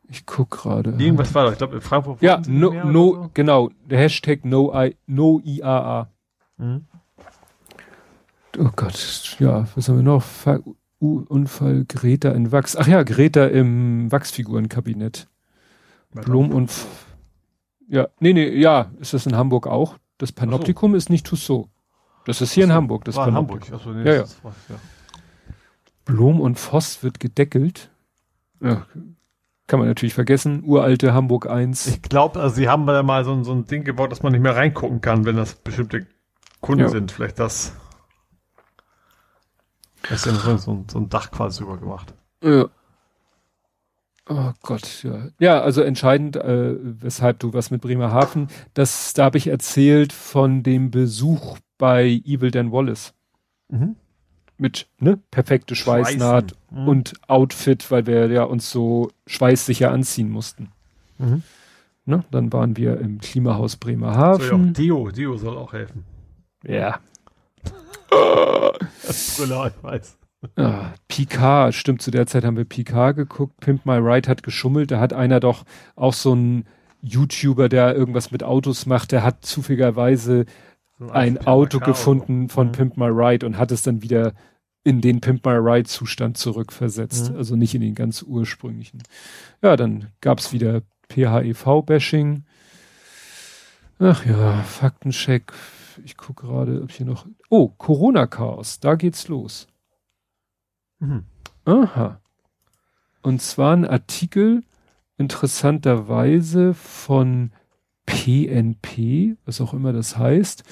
Ich 0.08 0.26
guck 0.26 0.50
gerade. 0.50 0.90
Irgendwas 0.90 1.34
war 1.34 1.46
da, 1.46 1.52
ich 1.52 1.58
glaube, 1.58 1.76
in 1.76 1.80
Frankfurt. 1.80 2.20
Ja, 2.20 2.42
no, 2.46 2.72
no 2.84 3.14
so? 3.14 3.30
genau, 3.32 3.70
der 3.88 4.00
Hashtag 4.00 4.44
no, 4.44 4.72
I, 4.74 4.96
no 5.06 5.40
IAA. 5.42 6.08
Mhm. 6.58 6.84
Oh 8.58 8.70
Gott, 8.74 9.36
ja, 9.38 9.66
was 9.74 9.88
haben 9.88 9.96
wir 9.96 10.02
noch? 10.02 10.24
Unfall 11.14 11.84
Greta 11.86 12.30
in 12.30 12.52
Wachs. 12.52 12.76
Ach 12.76 12.86
ja, 12.86 13.02
Greta 13.02 13.46
im 13.46 14.10
Wachsfigurenkabinett. 14.10 15.28
Blum 16.12 16.50
und 16.50 16.72
ja, 17.88 18.08
nee, 18.20 18.32
nee, 18.32 18.48
ja, 18.48 18.90
ist 19.00 19.14
das 19.14 19.26
in 19.26 19.36
Hamburg 19.36 19.66
auch? 19.66 19.96
Das 20.18 20.32
Panoptikum 20.32 20.92
so. 20.92 20.96
ist 20.96 21.10
nicht 21.10 21.26
Tussaud. 21.26 21.68
Das 22.24 22.40
ist 22.40 22.52
hier 22.52 22.64
so, 22.64 22.70
in 22.70 22.74
Hamburg. 22.74 23.04
Das 23.04 23.16
war 23.16 23.28
in 23.28 23.34
Hamburg. 23.34 23.70
Achso, 23.72 23.92
nee, 23.92 24.04
ja, 24.04 24.14
ja. 24.14 24.24
War, 24.42 24.54
ja. 24.68 24.76
Blom 26.04 26.40
und 26.40 26.58
Voss 26.58 27.02
wird 27.02 27.20
gedeckelt. 27.20 27.90
Ja, 28.60 28.86
kann 29.66 29.80
man 29.80 29.88
natürlich 29.88 30.14
vergessen. 30.14 30.62
Uralte 30.64 31.12
Hamburg 31.12 31.50
1. 31.50 31.86
Ich 31.88 32.02
glaube, 32.02 32.40
also 32.40 32.54
sie 32.54 32.68
haben 32.68 32.86
da 32.86 33.02
mal 33.02 33.24
so, 33.24 33.42
so 33.42 33.52
ein 33.52 33.66
Ding 33.66 33.82
gebaut, 33.82 34.12
dass 34.12 34.22
man 34.22 34.32
nicht 34.32 34.42
mehr 34.42 34.54
reingucken 34.54 35.00
kann, 35.00 35.24
wenn 35.24 35.36
das 35.36 35.56
bestimmte 35.56 36.06
Kunden 36.60 36.84
ja. 36.84 36.88
sind. 36.88 37.10
Vielleicht 37.10 37.38
das. 37.38 37.74
Das 40.08 40.26
ist 40.26 40.46
ja 40.46 40.58
so, 40.58 40.84
so 40.88 40.98
ein 40.98 41.08
Dach 41.08 41.30
quasi 41.30 41.60
drüber 41.60 41.78
gemacht. 41.78 42.14
Ja. 42.42 42.66
Oh 44.28 44.52
Gott, 44.62 45.04
ja. 45.04 45.28
Ja, 45.38 45.60
also 45.60 45.82
entscheidend, 45.82 46.36
äh, 46.36 46.74
weshalb 46.80 47.38
du 47.38 47.52
was 47.52 47.70
mit 47.70 47.80
Bremerhaven, 47.80 48.48
das, 48.74 49.14
da 49.14 49.24
habe 49.24 49.38
ich 49.38 49.46
erzählt 49.46 50.12
von 50.12 50.64
dem 50.64 50.90
Besuch 50.90 51.58
bei 51.78 52.20
Evil 52.24 52.50
Dan 52.50 52.72
Wallace. 52.72 53.14
Mhm. 53.68 53.96
Mit, 54.58 54.88
ne, 54.98 55.20
perfekte 55.30 55.76
Schweißnaht 55.76 56.54
mhm. 56.70 56.88
und 56.88 57.12
Outfit, 57.28 57.88
weil 57.90 58.06
wir 58.06 58.26
ja 58.28 58.42
uns 58.42 58.70
so 58.70 59.10
schweißsicher 59.26 59.90
anziehen 59.90 60.30
mussten. 60.30 60.72
Mhm. 61.18 61.42
Ne, 62.04 62.24
dann 62.30 62.52
waren 62.52 62.76
wir 62.76 62.98
im 62.98 63.18
Klimahaus 63.20 63.76
Bremerhaven. 63.76 64.48
So, 64.48 64.56
ja, 64.56 64.72
Dio, 64.72 65.10
Dio 65.10 65.36
soll 65.36 65.56
auch 65.56 65.72
helfen. 65.72 66.04
Ja, 66.64 66.98
Brüller, 69.36 69.72
ich 69.74 69.82
weiß. 69.82 70.18
Ja, 70.56 70.94
Picard, 71.08 71.74
stimmt, 71.74 72.02
zu 72.02 72.10
der 72.10 72.26
Zeit 72.26 72.44
haben 72.44 72.56
wir 72.56 72.64
Picard 72.64 73.16
geguckt. 73.16 73.58
Pimp 73.60 73.86
My 73.86 73.94
Ride 73.94 74.28
hat 74.28 74.42
geschummelt. 74.42 74.90
Da 74.90 75.00
hat 75.00 75.12
einer 75.12 75.40
doch 75.40 75.64
auch 75.96 76.12
so 76.12 76.34
ein 76.34 76.64
YouTuber, 77.02 77.68
der 77.68 77.94
irgendwas 77.94 78.30
mit 78.30 78.42
Autos 78.42 78.86
macht, 78.86 79.12
der 79.12 79.22
hat 79.22 79.44
zufälligerweise 79.44 80.46
so 80.98 81.10
ein, 81.10 81.38
ein 81.38 81.46
Auto 81.46 81.78
gefunden 81.78 82.44
Auto. 82.44 82.54
von 82.54 82.66
mhm. 82.68 82.72
Pimp 82.72 82.96
My 82.96 83.06
Ride 83.06 83.46
und 83.46 83.58
hat 83.58 83.70
es 83.70 83.82
dann 83.82 84.02
wieder 84.02 84.32
in 84.82 85.00
den 85.00 85.20
Pimp 85.20 85.44
My 85.44 85.52
Ride 85.54 85.88
Zustand 85.88 86.38
zurückversetzt. 86.38 87.32
Mhm. 87.32 87.36
Also 87.36 87.56
nicht 87.56 87.74
in 87.74 87.80
den 87.80 87.94
ganz 87.94 88.22
ursprünglichen. 88.22 89.02
Ja, 89.62 89.76
dann 89.76 90.08
gab's 90.20 90.52
wieder 90.52 90.82
PHEV-Bashing. 91.10 92.44
Ach 93.98 94.24
ja, 94.26 94.62
Faktencheck, 94.62 95.52
ich 96.04 96.16
gucke 96.16 96.46
gerade, 96.46 96.82
ob 96.82 96.90
hier 96.90 97.06
noch. 97.06 97.26
Oh, 97.48 97.68
Corona-Chaos, 97.68 98.80
da 98.80 98.94
geht's 98.94 99.28
los. 99.28 99.66
Mhm. 100.98 101.24
Aha. 101.64 102.20
Und 103.22 103.42
zwar 103.42 103.76
ein 103.76 103.84
Artikel 103.84 104.62
interessanterweise 105.18 106.74
von 106.74 107.52
PNP, 108.06 109.36
was 109.44 109.60
auch 109.60 109.74
immer 109.74 109.92
das 109.92 110.16
heißt. 110.16 110.62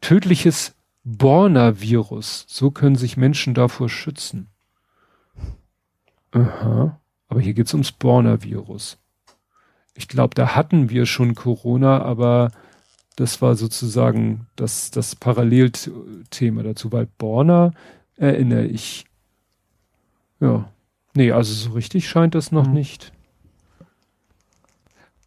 Tödliches 0.00 0.74
Borna-Virus. 1.04 2.46
So 2.48 2.70
können 2.70 2.96
sich 2.96 3.16
Menschen 3.16 3.54
davor 3.54 3.88
schützen. 3.88 4.48
Aha. 6.32 7.00
Aber 7.28 7.40
hier 7.40 7.54
geht's 7.54 7.74
ums 7.74 7.92
Borna-Virus. 7.92 8.98
Ich 9.94 10.08
glaube, 10.08 10.34
da 10.34 10.54
hatten 10.54 10.90
wir 10.90 11.06
schon 11.06 11.34
Corona, 11.34 12.02
aber 12.02 12.50
das 13.16 13.40
war 13.40 13.54
sozusagen 13.54 14.46
das, 14.56 14.90
das 14.90 15.14
Parallelthema 15.14 16.62
dazu, 16.62 16.92
weil 16.92 17.06
Borna 17.18 17.72
erinnere 18.16 18.66
ich. 18.66 19.04
Ja. 20.40 20.68
Nee, 21.14 21.30
also 21.32 21.52
so 21.54 21.70
richtig 21.74 22.08
scheint 22.08 22.34
das 22.34 22.50
noch 22.50 22.66
mhm. 22.66 22.74
nicht. 22.74 23.12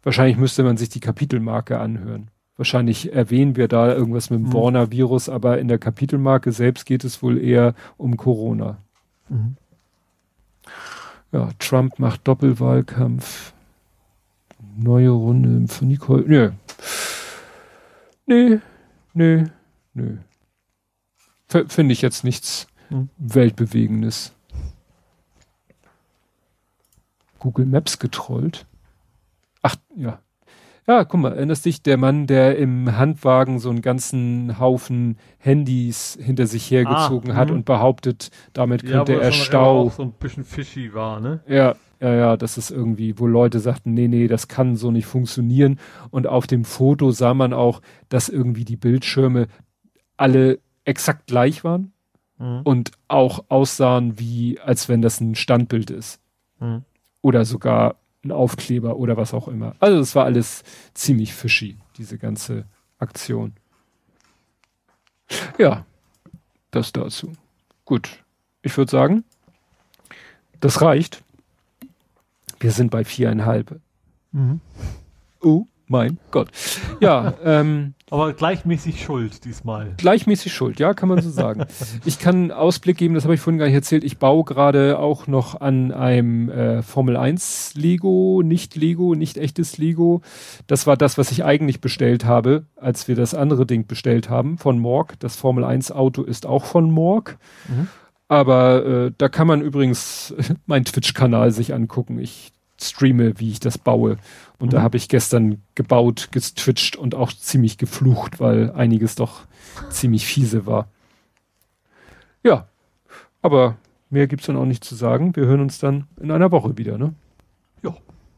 Wahrscheinlich 0.02 0.36
müsste 0.36 0.62
man 0.62 0.76
sich 0.76 0.90
die 0.90 1.00
Kapitelmarke 1.00 1.80
anhören. 1.80 2.30
Wahrscheinlich 2.56 3.12
erwähnen 3.12 3.56
wir 3.56 3.68
da 3.68 3.94
irgendwas 3.94 4.30
mit 4.30 4.40
dem 4.40 4.46
mhm. 4.48 4.52
Warner-Virus, 4.52 5.28
aber 5.28 5.58
in 5.58 5.68
der 5.68 5.78
Kapitelmarke 5.78 6.52
selbst 6.52 6.86
geht 6.86 7.04
es 7.04 7.22
wohl 7.22 7.38
eher 7.38 7.74
um 7.96 8.16
Corona. 8.16 8.78
Mhm. 9.28 9.56
Ja, 11.32 11.50
Trump 11.58 11.98
macht 11.98 12.26
Doppelwahlkampf. 12.26 13.52
Neue 14.76 15.10
Runde 15.10 15.72
von 15.72 15.88
Nicole. 15.88 16.24
Nö. 16.26 16.50
Nee, 16.50 16.54
nee, 18.28 19.44
nö. 19.94 20.16
Finde 21.48 21.92
ich 21.92 22.02
jetzt 22.02 22.24
nichts 22.24 22.66
mhm. 22.90 23.08
Weltbewegendes. 23.18 24.34
Google 27.38 27.66
Maps 27.66 27.98
getrollt. 27.98 28.66
Ach, 29.62 29.76
ja. 29.96 30.20
Ja, 30.86 31.04
guck 31.04 31.20
mal, 31.20 31.34
erinnerst 31.34 31.66
dich, 31.66 31.82
der 31.82 31.98
Mann, 31.98 32.26
der 32.26 32.56
im 32.56 32.96
Handwagen 32.96 33.58
so 33.58 33.68
einen 33.68 33.82
ganzen 33.82 34.58
Haufen 34.58 35.18
Handys 35.38 36.18
hinter 36.18 36.46
sich 36.46 36.70
hergezogen 36.70 37.32
ah, 37.32 37.34
hat 37.34 37.50
mhm. 37.50 37.56
und 37.56 37.64
behauptet, 37.66 38.30
damit 38.54 38.86
könnte 38.86 39.12
ja, 39.12 39.20
er 39.20 39.32
Stau. 39.32 39.82
Auch 39.82 39.92
so 39.92 40.02
ein 40.02 40.12
bisschen 40.12 40.44
fishy 40.44 40.94
war, 40.94 41.20
ne? 41.20 41.40
Ja, 41.46 41.76
ja, 42.00 42.14
ja, 42.14 42.36
das 42.36 42.58
ist 42.58 42.70
irgendwie, 42.70 43.18
wo 43.18 43.26
Leute 43.26 43.58
sagten, 43.58 43.92
nee, 43.92 44.08
nee, 44.08 44.28
das 44.28 44.46
kann 44.48 44.76
so 44.76 44.90
nicht 44.90 45.06
funktionieren. 45.06 45.80
Und 46.10 46.26
auf 46.26 46.46
dem 46.46 46.64
Foto 46.64 47.10
sah 47.10 47.34
man 47.34 47.52
auch, 47.52 47.82
dass 48.08 48.28
irgendwie 48.28 48.64
die 48.64 48.76
Bildschirme 48.76 49.48
alle 50.16 50.60
exakt 50.84 51.26
gleich 51.26 51.64
waren 51.64 51.92
mhm. 52.38 52.60
und 52.62 52.92
auch 53.08 53.44
aussahen 53.48 54.18
wie, 54.18 54.60
als 54.60 54.88
wenn 54.88 55.02
das 55.02 55.20
ein 55.20 55.34
Standbild 55.34 55.90
ist. 55.90 56.20
Mhm. 56.60 56.84
Oder 57.20 57.44
sogar 57.44 57.96
ein 58.24 58.32
Aufkleber 58.32 58.96
oder 58.96 59.16
was 59.16 59.34
auch 59.34 59.48
immer. 59.48 59.74
Also 59.80 59.98
es 59.98 60.14
war 60.14 60.24
alles 60.24 60.62
ziemlich 60.94 61.34
fishy, 61.34 61.78
diese 61.96 62.18
ganze 62.18 62.64
Aktion. 62.98 63.54
Ja, 65.58 65.84
das 66.70 66.92
dazu. 66.92 67.32
Gut, 67.84 68.24
ich 68.62 68.76
würde 68.76 68.90
sagen, 68.90 69.24
das 70.60 70.80
reicht. 70.80 71.22
Wir 72.60 72.70
sind 72.72 72.90
bei 72.90 73.04
viereinhalb. 73.04 73.80
Mhm. 74.32 74.60
Oh 75.40 75.66
mein 75.86 76.18
Gott. 76.30 76.48
Ja, 77.00 77.34
ähm, 77.44 77.94
aber 78.10 78.32
gleichmäßig 78.32 79.02
schuld 79.02 79.44
diesmal. 79.44 79.94
Gleichmäßig 79.96 80.52
schuld, 80.52 80.80
ja, 80.80 80.94
kann 80.94 81.08
man 81.08 81.20
so 81.20 81.30
sagen. 81.30 81.66
ich 82.04 82.18
kann 82.18 82.34
einen 82.36 82.52
Ausblick 82.52 82.96
geben, 82.96 83.14
das 83.14 83.24
habe 83.24 83.34
ich 83.34 83.40
vorhin 83.40 83.58
gar 83.58 83.66
nicht 83.66 83.74
erzählt. 83.74 84.04
Ich 84.04 84.18
baue 84.18 84.44
gerade 84.44 84.98
auch 84.98 85.26
noch 85.26 85.60
an 85.60 85.92
einem 85.92 86.48
äh, 86.50 86.82
Formel 86.82 87.16
1 87.16 87.74
Lego, 87.74 88.42
nicht 88.44 88.76
Lego, 88.76 89.14
nicht 89.14 89.36
echtes 89.36 89.78
Lego. 89.78 90.22
Das 90.66 90.86
war 90.86 90.96
das, 90.96 91.18
was 91.18 91.30
ich 91.32 91.44
eigentlich 91.44 91.80
bestellt 91.80 92.24
habe, 92.24 92.64
als 92.76 93.08
wir 93.08 93.14
das 93.14 93.34
andere 93.34 93.66
Ding 93.66 93.86
bestellt 93.86 94.30
haben 94.30 94.58
von 94.58 94.78
Morg. 94.78 95.18
Das 95.20 95.36
Formel 95.36 95.64
1 95.64 95.92
Auto 95.92 96.22
ist 96.22 96.46
auch 96.46 96.64
von 96.64 96.90
Morg. 96.90 97.38
Mhm. 97.68 97.88
Aber 98.28 98.84
äh, 98.84 99.12
da 99.16 99.28
kann 99.28 99.46
man 99.46 99.62
übrigens 99.62 100.34
meinen 100.66 100.84
Twitch-Kanal 100.84 101.50
sich 101.50 101.74
angucken. 101.74 102.18
Ich 102.18 102.52
streame, 102.80 103.38
wie 103.40 103.50
ich 103.50 103.60
das 103.60 103.78
baue. 103.78 104.18
Und 104.58 104.68
mhm. 104.68 104.70
da 104.70 104.82
habe 104.82 104.96
ich 104.96 105.08
gestern 105.08 105.62
gebaut, 105.74 106.28
gestwitcht 106.30 106.96
und 106.96 107.14
auch 107.14 107.32
ziemlich 107.32 107.78
geflucht, 107.78 108.40
weil 108.40 108.70
einiges 108.72 109.14
doch 109.14 109.40
ziemlich 109.90 110.26
fiese 110.26 110.66
war. 110.66 110.88
Ja, 112.44 112.68
aber 113.42 113.76
mehr 114.10 114.26
gibt's 114.26 114.46
dann 114.46 114.56
auch 114.56 114.64
nicht 114.64 114.84
zu 114.84 114.94
sagen. 114.94 115.34
Wir 115.34 115.46
hören 115.46 115.60
uns 115.60 115.78
dann 115.78 116.06
in 116.20 116.30
einer 116.30 116.52
Woche 116.52 116.78
wieder, 116.78 116.98
ne? 116.98 117.14
Ja. 117.82 117.96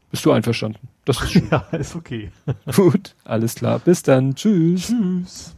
Bist 0.09 0.25
du 0.25 0.31
einverstanden? 0.31 0.87
Das 1.05 1.21
ist 1.21 1.31
schön. 1.31 1.47
ja, 1.51 1.59
ist 1.71 1.95
okay. 1.95 2.31
Gut, 2.75 3.15
alles 3.23 3.55
klar. 3.55 3.79
Bis 3.79 4.03
dann. 4.03 4.35
Tschüss. 4.35 4.87
Tschüss. 4.87 5.55